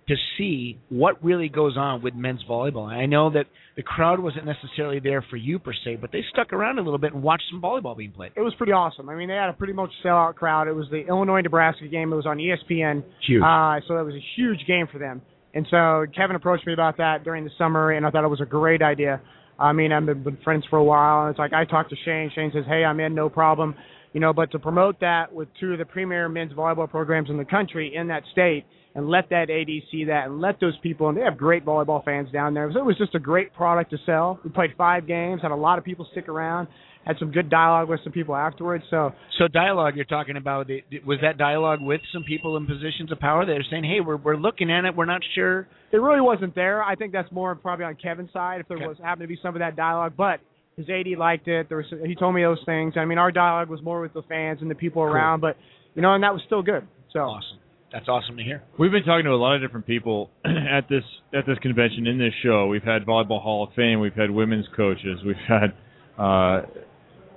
to 0.07 0.15
see 0.38 0.77
what 0.90 1.23
really 1.23 1.48
goes 1.48 1.77
on 1.77 2.01
with 2.01 2.14
men's 2.14 2.43
volleyball. 2.49 2.91
And 2.91 2.99
I 2.99 3.06
know 3.06 3.30
that 3.32 3.45
the 3.75 3.83
crowd 3.83 4.19
wasn't 4.19 4.45
necessarily 4.45 4.99
there 4.99 5.25
for 5.30 5.38
you 5.38 5.59
per 5.59 5.73
se, 5.85 5.98
but 6.01 6.11
they 6.11 6.22
stuck 6.32 6.51
around 6.51 6.77
a 6.77 6.82
little 6.82 6.98
bit 6.98 7.14
and 7.14 7.23
watched 7.23 7.45
some 7.49 7.61
volleyball 7.61 7.98
being 7.98 8.11
played. 8.11 8.32
it 8.35 8.41
was 8.41 8.53
pretty 8.56 8.73
awesome. 8.73 9.09
I 9.09 9.15
mean, 9.15 9.30
they 9.30 9.35
had 9.35 9.49
a 9.49 9.53
pretty 9.53 9.73
much 9.73 9.91
sellout 10.03 10.35
crowd. 10.35 10.67
It 10.67 10.73
was 10.73 10.88
the 10.91 11.06
Illinois 11.07 11.41
Nebraska 11.41 11.88
game. 11.88 12.11
It 12.11 12.15
was 12.15 12.25
on 12.25 12.38
ESPN. 12.38 13.03
Huge. 13.25 13.41
Uh, 13.41 13.80
so 13.88 13.98
it 13.98 14.03
was 14.03 14.15
a 14.15 14.25
huge 14.35 14.59
game 14.67 14.88
for 14.91 14.99
them. 14.99 15.22
And 15.53 15.67
so 15.69 16.06
Kevin 16.15 16.35
approached 16.35 16.65
me 16.65 16.73
about 16.73 16.98
that 16.98 17.23
during 17.23 17.43
the 17.43 17.51
summer, 17.57 17.91
and 17.91 18.06
I 18.06 18.09
thought 18.09 18.23
it 18.23 18.30
was 18.30 18.41
a 18.41 18.45
great 18.45 18.82
idea. 18.82 19.22
I 19.59 19.72
mean, 19.72 19.91
I've 19.91 20.06
been, 20.06 20.23
been 20.23 20.38
friends 20.43 20.65
for 20.69 20.77
a 20.77 20.83
while, 20.83 21.22
and 21.22 21.30
it's 21.30 21.40
like 21.40 21.53
I 21.53 21.64
talked 21.65 21.91
to 21.91 21.95
Shane. 22.03 22.32
Shane 22.33 22.51
says, 22.53 22.65
"Hey, 22.67 22.83
I'm 22.83 22.99
in, 22.99 23.14
no 23.14 23.30
problem." 23.30 23.75
You 24.14 24.19
know, 24.19 24.32
but 24.32 24.51
to 24.51 24.59
promote 24.59 25.00
that 25.00 25.33
with 25.33 25.48
two 25.59 25.74
of 25.74 25.80
the 25.80 25.85
premier 25.85 26.30
men's 26.30 26.53
volleyball 26.53 26.90
programs 26.90 27.30
in 27.30 27.38
the 27.38 27.45
country 27.45 27.93
in 27.95 28.08
that 28.08 28.24
state, 28.32 28.64
and 28.95 29.09
let 29.09 29.30
that 29.32 29.50
AD 29.50 29.67
see 29.92 30.06
that, 30.06 30.27
and 30.27 30.40
let 30.40 30.59
those 30.59 30.77
people, 30.83 31.09
and 31.09 31.17
they 31.17 31.22
have 31.24 31.35
great 31.35 31.66
volleyball 31.66 32.03
fans 32.06 32.30
down 32.32 32.53
there. 32.53 32.69
So 32.72 32.80
it 32.80 32.85
was 32.85 32.98
just 32.98 33.16
a 33.16 33.19
great 33.19 33.51
product 33.53 33.90
to 33.90 33.98
sell. 34.06 34.40
We 34.43 34.51
played 34.51 34.72
five 34.77 35.08
games, 35.08 35.42
had 35.42 35.50
a 35.50 35.56
lot 35.56 35.80
of 35.80 35.83
people 35.83 36.08
stick 36.11 36.30
around, 36.30 36.67
had 37.06 37.16
some 37.17 37.32
good 37.32 37.50
dialogue 37.50 37.90
with 37.90 38.01
some 38.03 38.14
people 38.14 38.35
afterwards. 38.35 38.83
So 38.92 39.11
So 39.40 39.48
dialogue 39.48 39.95
you're 39.95 40.06
talking 40.06 40.38
about 40.38 40.69
was 41.06 41.17
that 41.24 41.40
dialogue 41.40 41.80
with 41.82 42.01
some 42.14 42.24
people 42.24 42.56
in 42.56 42.67
positions 42.67 43.11
of 43.11 43.19
power 43.19 43.45
that 43.48 43.51
are 43.53 43.66
saying, 43.72 43.83
"Hey, 43.83 44.00
we're 44.00 44.17
we're 44.17 44.38
looking 44.38 44.72
at 44.72 44.85
it, 44.85 44.95
we're 44.95 45.06
not 45.06 45.22
sure." 45.33 45.67
it 45.92 45.98
really 45.98 46.22
wasn't 46.22 46.53
there. 46.56 46.83
I 46.83 46.95
think 46.95 47.11
that's 47.14 47.32
more 47.32 47.53
probably 47.56 47.85
on 47.85 47.95
Kevin's 47.95 48.32
side 48.32 48.61
if 48.61 48.67
there 48.67 48.77
Okay. 48.77 48.88
was 48.88 48.98
happened 49.00 49.24
to 49.24 49.27
be 49.27 49.40
some 49.42 49.56
of 49.56 49.59
that 49.59 49.75
dialogue. 49.75 50.14
But 50.17 50.40
his 50.77 50.87
AD 50.89 51.17
liked 51.17 51.47
it. 51.47 51.69
There 51.69 51.77
was 51.77 51.85
he 52.05 52.15
told 52.15 52.35
me 52.35 52.41
those 52.41 52.61
things. 52.65 52.93
I 52.97 53.05
mean, 53.05 53.17
our 53.17 53.31
dialogue 53.31 53.69
was 53.69 53.81
more 53.81 54.01
with 54.01 54.13
the 54.13 54.23
fans 54.23 54.59
and 54.61 54.69
the 54.69 54.75
people 54.75 55.01
around, 55.01 55.41
but 55.41 55.57
you 55.95 56.01
know, 56.01 56.13
and 56.13 56.23
that 56.23 56.33
was 56.33 56.41
still 56.45 56.61
good. 56.61 56.87
So 57.11 57.19
awesome. 57.19 57.59
That's 57.91 58.07
awesome 58.07 58.37
to 58.37 58.43
hear. 58.43 58.63
We've 58.79 58.91
been 58.91 59.03
talking 59.03 59.25
to 59.25 59.31
a 59.31 59.35
lot 59.35 59.55
of 59.55 59.61
different 59.61 59.85
people 59.85 60.31
at 60.45 60.89
this 60.89 61.03
at 61.33 61.45
this 61.45 61.59
convention 61.59 62.07
in 62.07 62.17
this 62.17 62.33
show. 62.41 62.67
We've 62.67 62.83
had 62.83 63.05
volleyball 63.05 63.41
Hall 63.41 63.67
of 63.67 63.73
Fame. 63.75 63.99
We've 63.99 64.15
had 64.15 64.31
women's 64.31 64.65
coaches. 64.75 65.19
We've 65.23 65.35
had 65.47 65.73
uh, 66.17 66.61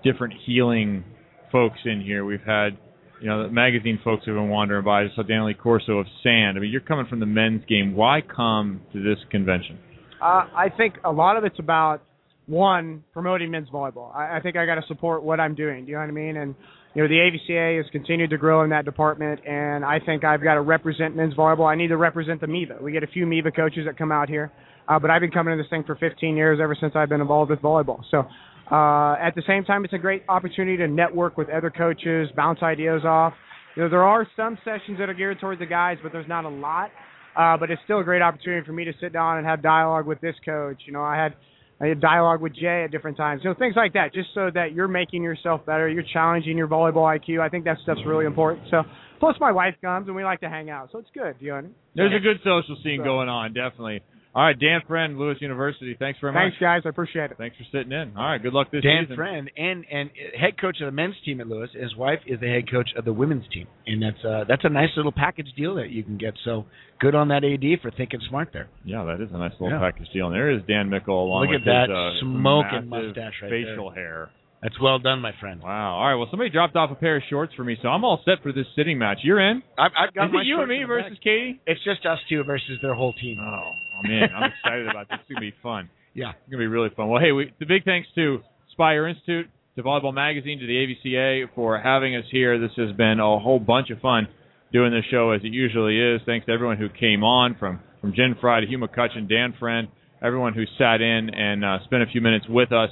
different 0.02 0.32
healing 0.46 1.04
folks 1.52 1.78
in 1.84 2.00
here. 2.00 2.24
We've 2.24 2.40
had 2.40 2.78
you 3.20 3.28
know 3.28 3.42
the 3.42 3.52
magazine 3.52 4.00
folks 4.02 4.24
who've 4.24 4.34
been 4.34 4.48
wandering 4.48 4.84
by. 4.84 5.02
I 5.02 5.06
saw 5.14 5.22
Daniel 5.22 5.52
Corso 5.54 5.98
of 5.98 6.06
Sand. 6.22 6.56
I 6.56 6.60
mean, 6.60 6.70
you're 6.70 6.80
coming 6.80 7.06
from 7.06 7.20
the 7.20 7.26
men's 7.26 7.64
game. 7.66 7.94
Why 7.94 8.20
come 8.22 8.80
to 8.94 9.02
this 9.02 9.18
convention? 9.30 9.78
Uh, 10.22 10.48
I 10.56 10.68
think 10.74 10.94
a 11.04 11.12
lot 11.12 11.36
of 11.36 11.44
it's 11.44 11.58
about 11.58 12.02
one 12.46 13.04
promoting 13.12 13.50
men's 13.50 13.68
volleyball. 13.68 14.14
I, 14.14 14.36
I 14.36 14.40
think 14.40 14.56
I 14.56 14.66
got 14.66 14.76
to 14.76 14.84
support 14.88 15.22
what 15.22 15.40
I'm 15.40 15.54
doing. 15.54 15.84
Do 15.84 15.90
you 15.90 15.96
know 15.96 16.02
what 16.02 16.08
I 16.08 16.12
mean? 16.12 16.36
And 16.36 16.54
you 16.94 17.02
know 17.02 17.08
the 17.08 17.14
AVCA 17.14 17.76
has 17.76 17.90
continued 17.90 18.30
to 18.30 18.38
grow 18.38 18.64
in 18.64 18.70
that 18.70 18.84
department, 18.84 19.40
and 19.46 19.84
I 19.84 20.00
think 20.00 20.24
I've 20.24 20.42
got 20.42 20.54
to 20.54 20.62
represent 20.62 21.14
men's 21.16 21.34
volleyball. 21.34 21.66
I 21.66 21.74
need 21.74 21.88
to 21.88 21.96
represent 21.96 22.40
the 22.40 22.46
MIVA. 22.46 22.78
We 22.80 22.92
get 22.92 23.02
a 23.02 23.08
few 23.08 23.26
MIVA 23.26 23.52
coaches 23.52 23.84
that 23.86 23.98
come 23.98 24.12
out 24.12 24.28
here, 24.28 24.50
uh, 24.88 24.98
but 24.98 25.10
I've 25.10 25.20
been 25.20 25.30
coming 25.30 25.56
to 25.56 25.62
this 25.62 25.68
thing 25.68 25.84
for 25.84 25.96
15 25.96 26.36
years, 26.36 26.58
ever 26.62 26.76
since 26.80 26.94
I've 26.96 27.08
been 27.08 27.20
involved 27.20 27.50
with 27.50 27.60
volleyball. 27.60 28.02
So. 28.10 28.24
Uh, 28.68 29.14
at 29.22 29.36
the 29.36 29.44
same 29.46 29.62
time, 29.62 29.84
it's 29.84 29.94
a 29.94 29.98
great 29.98 30.24
opportunity 30.28 30.76
to 30.76 30.88
network 30.88 31.36
with 31.36 31.48
other 31.50 31.70
coaches, 31.70 32.28
bounce 32.34 32.64
ideas 32.64 33.02
off. 33.04 33.32
You 33.76 33.84
know, 33.84 33.88
there 33.88 34.02
are 34.02 34.26
some 34.34 34.58
sessions 34.64 34.98
that 34.98 35.08
are 35.08 35.14
geared 35.14 35.38
towards 35.38 35.60
the 35.60 35.66
guys, 35.66 35.98
but 36.02 36.10
there's 36.10 36.26
not 36.26 36.44
a 36.44 36.48
lot. 36.48 36.90
Uh, 37.36 37.56
but 37.56 37.70
it's 37.70 37.80
still 37.84 38.00
a 38.00 38.04
great 38.04 38.22
opportunity 38.22 38.66
for 38.66 38.72
me 38.72 38.84
to 38.84 38.92
sit 39.00 39.12
down 39.12 39.36
and 39.36 39.46
have 39.46 39.62
dialogue 39.62 40.06
with 40.06 40.20
this 40.20 40.34
coach. 40.44 40.80
You 40.86 40.94
know, 40.94 41.02
I 41.02 41.16
had 41.16 41.34
I 41.80 41.86
had 41.88 42.00
dialogue 42.00 42.40
with 42.40 42.54
Jay 42.54 42.84
at 42.84 42.90
different 42.90 43.16
times. 43.16 43.42
You 43.44 43.50
know, 43.50 43.56
things 43.58 43.74
like 43.76 43.92
that, 43.92 44.14
just 44.14 44.28
so 44.34 44.50
that 44.54 44.72
you're 44.72 44.88
making 44.88 45.22
yourself 45.22 45.66
better, 45.66 45.88
you're 45.88 46.04
challenging 46.12 46.56
your 46.56 46.68
volleyball 46.68 47.04
IQ. 47.18 47.40
I 47.40 47.48
think 47.50 47.64
that 47.64 47.76
stuff's 47.82 48.00
really 48.06 48.24
important. 48.24 48.66
So, 48.70 48.82
plus 49.20 49.36
my 49.40 49.52
wife 49.52 49.74
comes 49.82 50.06
and 50.06 50.16
we 50.16 50.24
like 50.24 50.40
to 50.40 50.48
hang 50.48 50.70
out, 50.70 50.88
so 50.90 50.98
it's 50.98 51.10
good. 51.12 51.36
You 51.38 51.50
know. 51.52 51.68
There's 51.94 52.14
a 52.14 52.20
good 52.20 52.38
social 52.38 52.76
scene 52.82 53.00
So- 53.00 53.04
going 53.04 53.28
on, 53.28 53.52
definitely. 53.52 54.02
All 54.36 54.42
right, 54.44 54.58
Dan 54.60 54.82
Friend, 54.86 55.16
Lewis 55.18 55.38
University. 55.40 55.96
Thanks 55.98 56.20
very 56.20 56.34
much. 56.34 56.42
Thanks, 56.42 56.56
guys. 56.60 56.82
I 56.84 56.90
appreciate 56.90 57.30
it. 57.30 57.38
Thanks 57.38 57.56
for 57.56 57.64
sitting 57.72 57.90
in. 57.90 58.12
All 58.18 58.22
right, 58.32 58.42
good 58.42 58.52
luck 58.52 58.70
this 58.70 58.82
Dan 58.82 59.04
season. 59.04 59.16
Friend 59.16 59.50
and 59.56 59.84
and 59.90 60.10
head 60.38 60.60
coach 60.60 60.76
of 60.82 60.86
the 60.86 60.92
men's 60.92 61.14
team 61.24 61.40
at 61.40 61.46
Lewis. 61.46 61.70
His 61.72 61.96
wife 61.96 62.18
is 62.26 62.38
the 62.40 62.46
head 62.46 62.70
coach 62.70 62.90
of 62.98 63.06
the 63.06 63.14
women's 63.14 63.48
team, 63.48 63.66
and 63.86 64.02
that's 64.02 64.22
uh 64.22 64.44
that's 64.46 64.64
a 64.64 64.68
nice 64.68 64.90
little 64.94 65.10
package 65.10 65.48
deal 65.56 65.76
that 65.76 65.88
you 65.88 66.04
can 66.04 66.18
get. 66.18 66.34
So 66.44 66.66
good 67.00 67.14
on 67.14 67.28
that 67.28 67.44
AD 67.44 67.80
for 67.80 67.90
thinking 67.90 68.20
smart 68.28 68.50
there. 68.52 68.68
Yeah, 68.84 69.04
that 69.04 69.22
is 69.24 69.30
a 69.32 69.38
nice 69.38 69.52
little 69.58 69.70
Yeah. 69.70 69.90
package 69.90 70.08
deal. 70.12 70.26
And 70.26 70.34
there 70.36 70.50
is 70.50 70.60
Dan 70.68 70.90
Mickle 70.90 71.24
along 71.24 71.44
Look 71.46 71.50
with 71.52 71.66
at 71.66 71.88
that 71.88 71.88
his, 71.88 71.96
uh, 71.96 72.20
smoking 72.20 72.88
mustache 72.90 73.40
right 73.40 73.50
facial 73.50 73.90
there. 73.90 74.04
hair. 74.04 74.30
That's 74.62 74.80
well 74.80 74.98
done, 74.98 75.20
my 75.20 75.32
friend. 75.38 75.60
Wow. 75.62 75.96
All 75.96 76.08
right. 76.08 76.14
Well, 76.14 76.28
somebody 76.30 76.50
dropped 76.50 76.76
off 76.76 76.90
a 76.90 76.94
pair 76.94 77.16
of 77.16 77.22
shorts 77.28 77.52
for 77.54 77.62
me, 77.62 77.76
so 77.82 77.88
I'm 77.88 78.04
all 78.04 78.20
set 78.24 78.42
for 78.42 78.52
this 78.52 78.66
sitting 78.74 78.98
match. 78.98 79.18
You're 79.22 79.40
in? 79.40 79.62
I've, 79.78 79.92
I've 79.96 80.14
got 80.14 80.26
is 80.26 80.32
my 80.32 80.40
it 80.40 80.46
you 80.46 80.60
and 80.60 80.68
me 80.68 80.82
versus 80.84 81.12
back. 81.12 81.22
Katie? 81.22 81.60
It's 81.66 81.82
just 81.84 82.04
us 82.06 82.18
two 82.28 82.42
versus 82.44 82.78
their 82.82 82.94
whole 82.94 83.12
team. 83.14 83.38
Oh, 83.40 83.70
man, 84.02 84.28
I'm 84.34 84.50
excited 84.50 84.88
about 84.88 85.08
this. 85.08 85.18
It's 85.20 85.28
gonna 85.28 85.40
be 85.40 85.54
fun. 85.62 85.90
Yeah. 86.16 86.30
It's 86.30 86.50
gonna 86.50 86.62
be 86.62 86.66
really 86.66 86.88
fun. 86.96 87.08
Well, 87.10 87.20
hey, 87.20 87.32
we, 87.32 87.52
the 87.60 87.66
big 87.66 87.84
thanks 87.84 88.08
to 88.14 88.38
Spire 88.72 89.06
Institute, 89.06 89.48
to 89.76 89.82
Volleyball 89.82 90.14
Magazine, 90.14 90.58
to 90.60 90.66
the 90.66 90.72
AVCA 90.72 91.50
for 91.54 91.78
having 91.78 92.16
us 92.16 92.24
here. 92.32 92.58
This 92.58 92.70
has 92.78 92.96
been 92.96 93.20
a 93.20 93.38
whole 93.38 93.58
bunch 93.58 93.90
of 93.90 94.00
fun 94.00 94.26
doing 94.72 94.92
this 94.92 95.04
show 95.10 95.32
as 95.32 95.42
it 95.44 95.52
usually 95.52 96.00
is. 96.00 96.22
Thanks 96.24 96.46
to 96.46 96.52
everyone 96.52 96.78
who 96.78 96.88
came 96.88 97.22
on 97.22 97.54
from 97.58 97.80
from 98.00 98.14
Jen 98.14 98.34
Fry 98.40 98.60
to 98.60 98.66
Hugh 98.66 98.78
McCutcheon, 98.78 99.28
Dan 99.28 99.52
Friend, 99.60 99.88
everyone 100.22 100.54
who 100.54 100.64
sat 100.78 101.02
in 101.02 101.28
and 101.34 101.62
uh, 101.62 101.78
spent 101.84 102.02
a 102.02 102.06
few 102.06 102.22
minutes 102.22 102.46
with 102.48 102.72
us. 102.72 102.88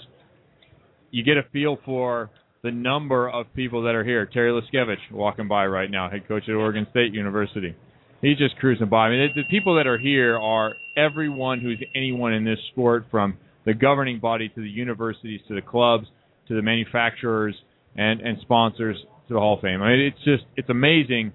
You 1.14 1.22
get 1.22 1.36
a 1.36 1.44
feel 1.52 1.78
for 1.84 2.28
the 2.64 2.72
number 2.72 3.30
of 3.30 3.46
people 3.54 3.84
that 3.84 3.94
are 3.94 4.02
here. 4.02 4.26
Terry 4.26 4.50
Liskevych 4.50 5.12
walking 5.12 5.46
by 5.46 5.64
right 5.64 5.88
now, 5.88 6.10
head 6.10 6.26
coach 6.26 6.42
at 6.48 6.56
Oregon 6.56 6.88
State 6.90 7.14
University. 7.14 7.76
He's 8.20 8.36
just 8.36 8.56
cruising 8.56 8.88
by. 8.88 9.06
I 9.06 9.10
mean, 9.10 9.30
the, 9.32 9.42
the 9.42 9.48
people 9.48 9.76
that 9.76 9.86
are 9.86 9.96
here 9.96 10.36
are 10.36 10.74
everyone 10.96 11.60
who's 11.60 11.80
anyone 11.94 12.32
in 12.32 12.44
this 12.44 12.58
sport, 12.72 13.04
from 13.12 13.36
the 13.64 13.74
governing 13.74 14.18
body 14.18 14.48
to 14.48 14.60
the 14.60 14.68
universities 14.68 15.40
to 15.46 15.54
the 15.54 15.62
clubs 15.62 16.08
to 16.48 16.56
the 16.56 16.62
manufacturers 16.62 17.54
and 17.94 18.20
and 18.20 18.38
sponsors 18.40 18.96
to 19.28 19.34
the 19.34 19.38
Hall 19.38 19.54
of 19.54 19.60
Fame. 19.60 19.82
I 19.82 19.90
mean, 19.90 20.00
it's 20.00 20.24
just 20.24 20.42
it's 20.56 20.68
amazing 20.68 21.32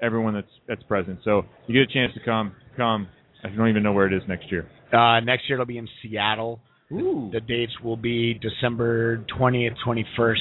everyone 0.00 0.34
that's 0.34 0.52
that's 0.68 0.84
present. 0.84 1.18
So 1.24 1.42
you 1.66 1.74
get 1.74 1.90
a 1.90 1.92
chance 1.92 2.14
to 2.14 2.20
come 2.24 2.52
come. 2.76 3.08
I 3.42 3.48
don't 3.48 3.70
even 3.70 3.82
know 3.82 3.92
where 3.92 4.06
it 4.06 4.12
is 4.12 4.22
next 4.28 4.52
year. 4.52 4.68
Uh, 4.92 5.18
next 5.18 5.48
year 5.48 5.56
it'll 5.56 5.66
be 5.66 5.78
in 5.78 5.88
Seattle. 6.00 6.60
The, 6.90 7.30
the 7.34 7.40
dates 7.40 7.72
will 7.82 7.96
be 7.96 8.34
December 8.34 9.24
20th, 9.38 9.74
21st, 9.86 10.34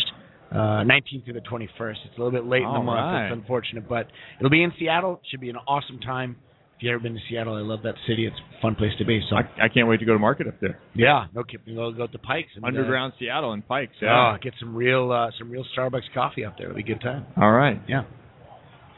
uh, 0.52 0.56
19th 0.86 1.26
through 1.26 1.34
the 1.34 1.40
21st. 1.42 1.96
It's 2.06 2.16
a 2.18 2.22
little 2.22 2.32
bit 2.32 2.46
late 2.46 2.62
in 2.62 2.72
the 2.72 2.80
month. 2.80 2.88
right. 3.00 3.26
It's 3.28 3.34
unfortunate, 3.34 3.90
but 3.90 4.08
it'll 4.40 4.52
be 4.52 4.64
in 4.64 4.72
Seattle. 4.80 5.20
Should 5.32 5.42
be 5.42 5.50
an 5.50 5.58
awesome 5.68 6.00
time. 6.00 6.36
If 6.78 6.84
you've 6.84 6.92
ever 6.94 7.02
been 7.04 7.14
to 7.14 7.20
Seattle, 7.30 7.56
I 7.56 7.62
love 7.62 7.84
that 7.84 7.96
city. 8.08 8.26
It's 8.28 8.36
a 8.36 8.62
fun 8.62 8.76
place 8.76 8.92
to 9.00 9.06
be. 9.06 9.22
So 9.30 9.38
I, 9.38 9.42
I 9.64 9.70
can't 9.74 9.88
wait 9.88 10.02
to 10.02 10.06
go 10.06 10.12
to 10.14 10.20
market 10.20 10.46
up 10.48 10.56
there. 10.60 10.78
yeah, 10.94 11.26
no 11.34 11.44
kidding. 11.44 11.76
We'll 11.76 11.94
go 11.94 12.06
to 12.06 12.20
Pikes. 12.20 12.50
And, 12.56 12.64
uh, 12.66 12.68
Underground 12.68 13.14
Seattle 13.18 13.54
and 13.54 13.66
Pikes. 13.66 13.94
Yeah. 14.02 14.34
Oh, 14.36 14.38
get 14.42 14.54
some 14.60 14.76
real 14.76 15.10
uh, 15.12 15.32
some 15.40 15.50
real 15.50 15.64
Starbucks 15.76 16.14
coffee 16.14 16.44
up 16.46 16.58
there. 16.58 16.68
It'll 16.68 16.76
be 16.76 16.84
a 16.84 16.86
good 16.86 17.02
time. 17.02 17.26
All 17.38 17.52
right. 17.52 17.82
Yeah. 17.88 18.04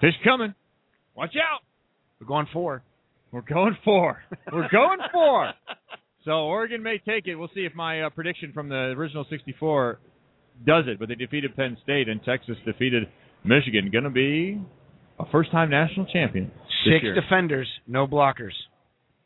Fish 0.01 0.15
coming. 0.23 0.53
Watch 1.15 1.35
out. 1.37 1.61
We're 2.19 2.27
going 2.27 2.47
four. 2.51 2.81
We're 3.31 3.41
going 3.41 3.77
four. 3.85 4.17
We're 4.51 4.69
going 4.69 4.99
four. 5.13 5.51
So 6.27 6.33
Oregon 6.33 6.83
may 6.83 6.97
take 6.97 7.25
it. 7.27 7.35
We'll 7.35 7.49
see 7.55 7.61
if 7.61 7.73
my 7.73 8.01
uh, 8.01 8.09
prediction 8.09 8.51
from 8.51 8.67
the 8.67 8.93
original 8.97 9.25
64 9.29 9.97
does 10.65 10.83
it. 10.85 10.99
But 10.99 11.07
they 11.07 11.15
defeated 11.15 11.55
Penn 11.55 11.77
State 11.83 12.09
and 12.09 12.21
Texas 12.21 12.57
defeated 12.65 13.03
Michigan. 13.45 13.89
Going 13.89 14.03
to 14.03 14.09
be 14.09 14.61
a 15.19 15.23
first-time 15.31 15.69
national 15.69 16.05
champion. 16.07 16.51
Six 16.83 17.01
year. 17.01 17.15
defenders, 17.15 17.69
no 17.87 18.07
blockers. 18.07 18.51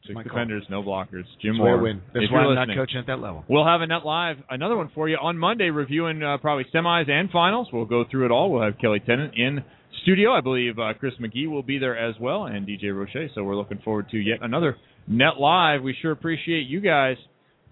Six 0.03 0.13
my 0.13 0.21
call. 0.21 0.31
defenders, 0.31 0.63
no 0.69 0.83
blockers. 0.83 1.23
Jim 1.41 1.53
That's 1.53 1.59
why 1.59 1.69
I 1.69 1.71
Moore. 1.71 1.81
win. 1.81 2.01
That's 2.13 2.25
if 2.25 2.31
why 2.31 2.41
I'm 2.41 2.67
not 2.67 2.77
coaching 2.77 2.99
at 2.99 3.07
that 3.07 3.19
level. 3.19 3.45
We'll 3.49 3.65
have 3.65 3.81
a 3.81 3.87
net 3.87 4.05
live, 4.05 4.35
another 4.51 4.77
one 4.77 4.91
for 4.93 5.09
you 5.09 5.17
on 5.19 5.39
Monday, 5.39 5.71
reviewing 5.71 6.21
uh, 6.21 6.37
probably 6.37 6.65
semis 6.71 7.09
and 7.09 7.31
finals. 7.31 7.67
We'll 7.73 7.85
go 7.85 8.05
through 8.11 8.25
it 8.25 8.31
all. 8.31 8.51
We'll 8.51 8.63
have 8.63 8.77
Kelly 8.79 8.99
Tennant 8.99 9.33
in 9.35 9.63
studio. 10.03 10.33
I 10.33 10.41
believe 10.41 10.77
uh, 10.77 10.93
Chris 10.99 11.13
McGee 11.19 11.49
will 11.49 11.63
be 11.63 11.79
there 11.79 11.97
as 11.97 12.13
well, 12.21 12.45
and 12.45 12.67
DJ 12.67 12.95
Roche. 12.95 13.31
So 13.33 13.43
we're 13.43 13.55
looking 13.55 13.79
forward 13.83 14.07
to 14.11 14.17
yet 14.17 14.37
another 14.43 14.77
net 15.07 15.39
live. 15.39 15.81
We 15.81 15.95
sure 16.01 16.11
appreciate 16.11 16.67
you 16.67 16.81
guys 16.81 17.17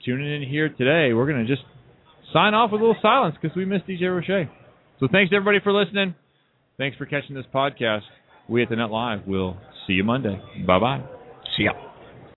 tuning 0.06 0.42
in 0.42 0.48
here 0.48 0.70
today. 0.70 1.14
We're 1.14 1.28
going 1.28 1.46
to 1.46 1.48
just 1.48 1.66
sign 2.34 2.54
off 2.54 2.72
with 2.72 2.82
a 2.82 2.84
little 2.84 3.02
silence 3.02 3.36
because 3.42 3.56
we 3.56 3.66
missed 3.66 3.88
DJ 3.88 4.04
Roche. 4.04 4.48
So 5.00 5.08
thanks 5.12 5.32
everybody 5.34 5.60
for 5.64 5.74
listening. 5.74 6.16
Thanks 6.78 6.98
for 6.98 7.06
catching 7.06 7.36
this 7.36 7.46
podcast. 7.54 8.02
We 8.48 8.64
at 8.64 8.70
the 8.70 8.76
Net 8.76 8.90
Live 8.90 9.28
will 9.28 9.58
see 9.86 9.94
you 9.94 10.04
Monday. 10.04 10.42
Bye 10.66 10.80
bye. 10.80 11.04
See 11.58 11.64
ya. 11.64 11.89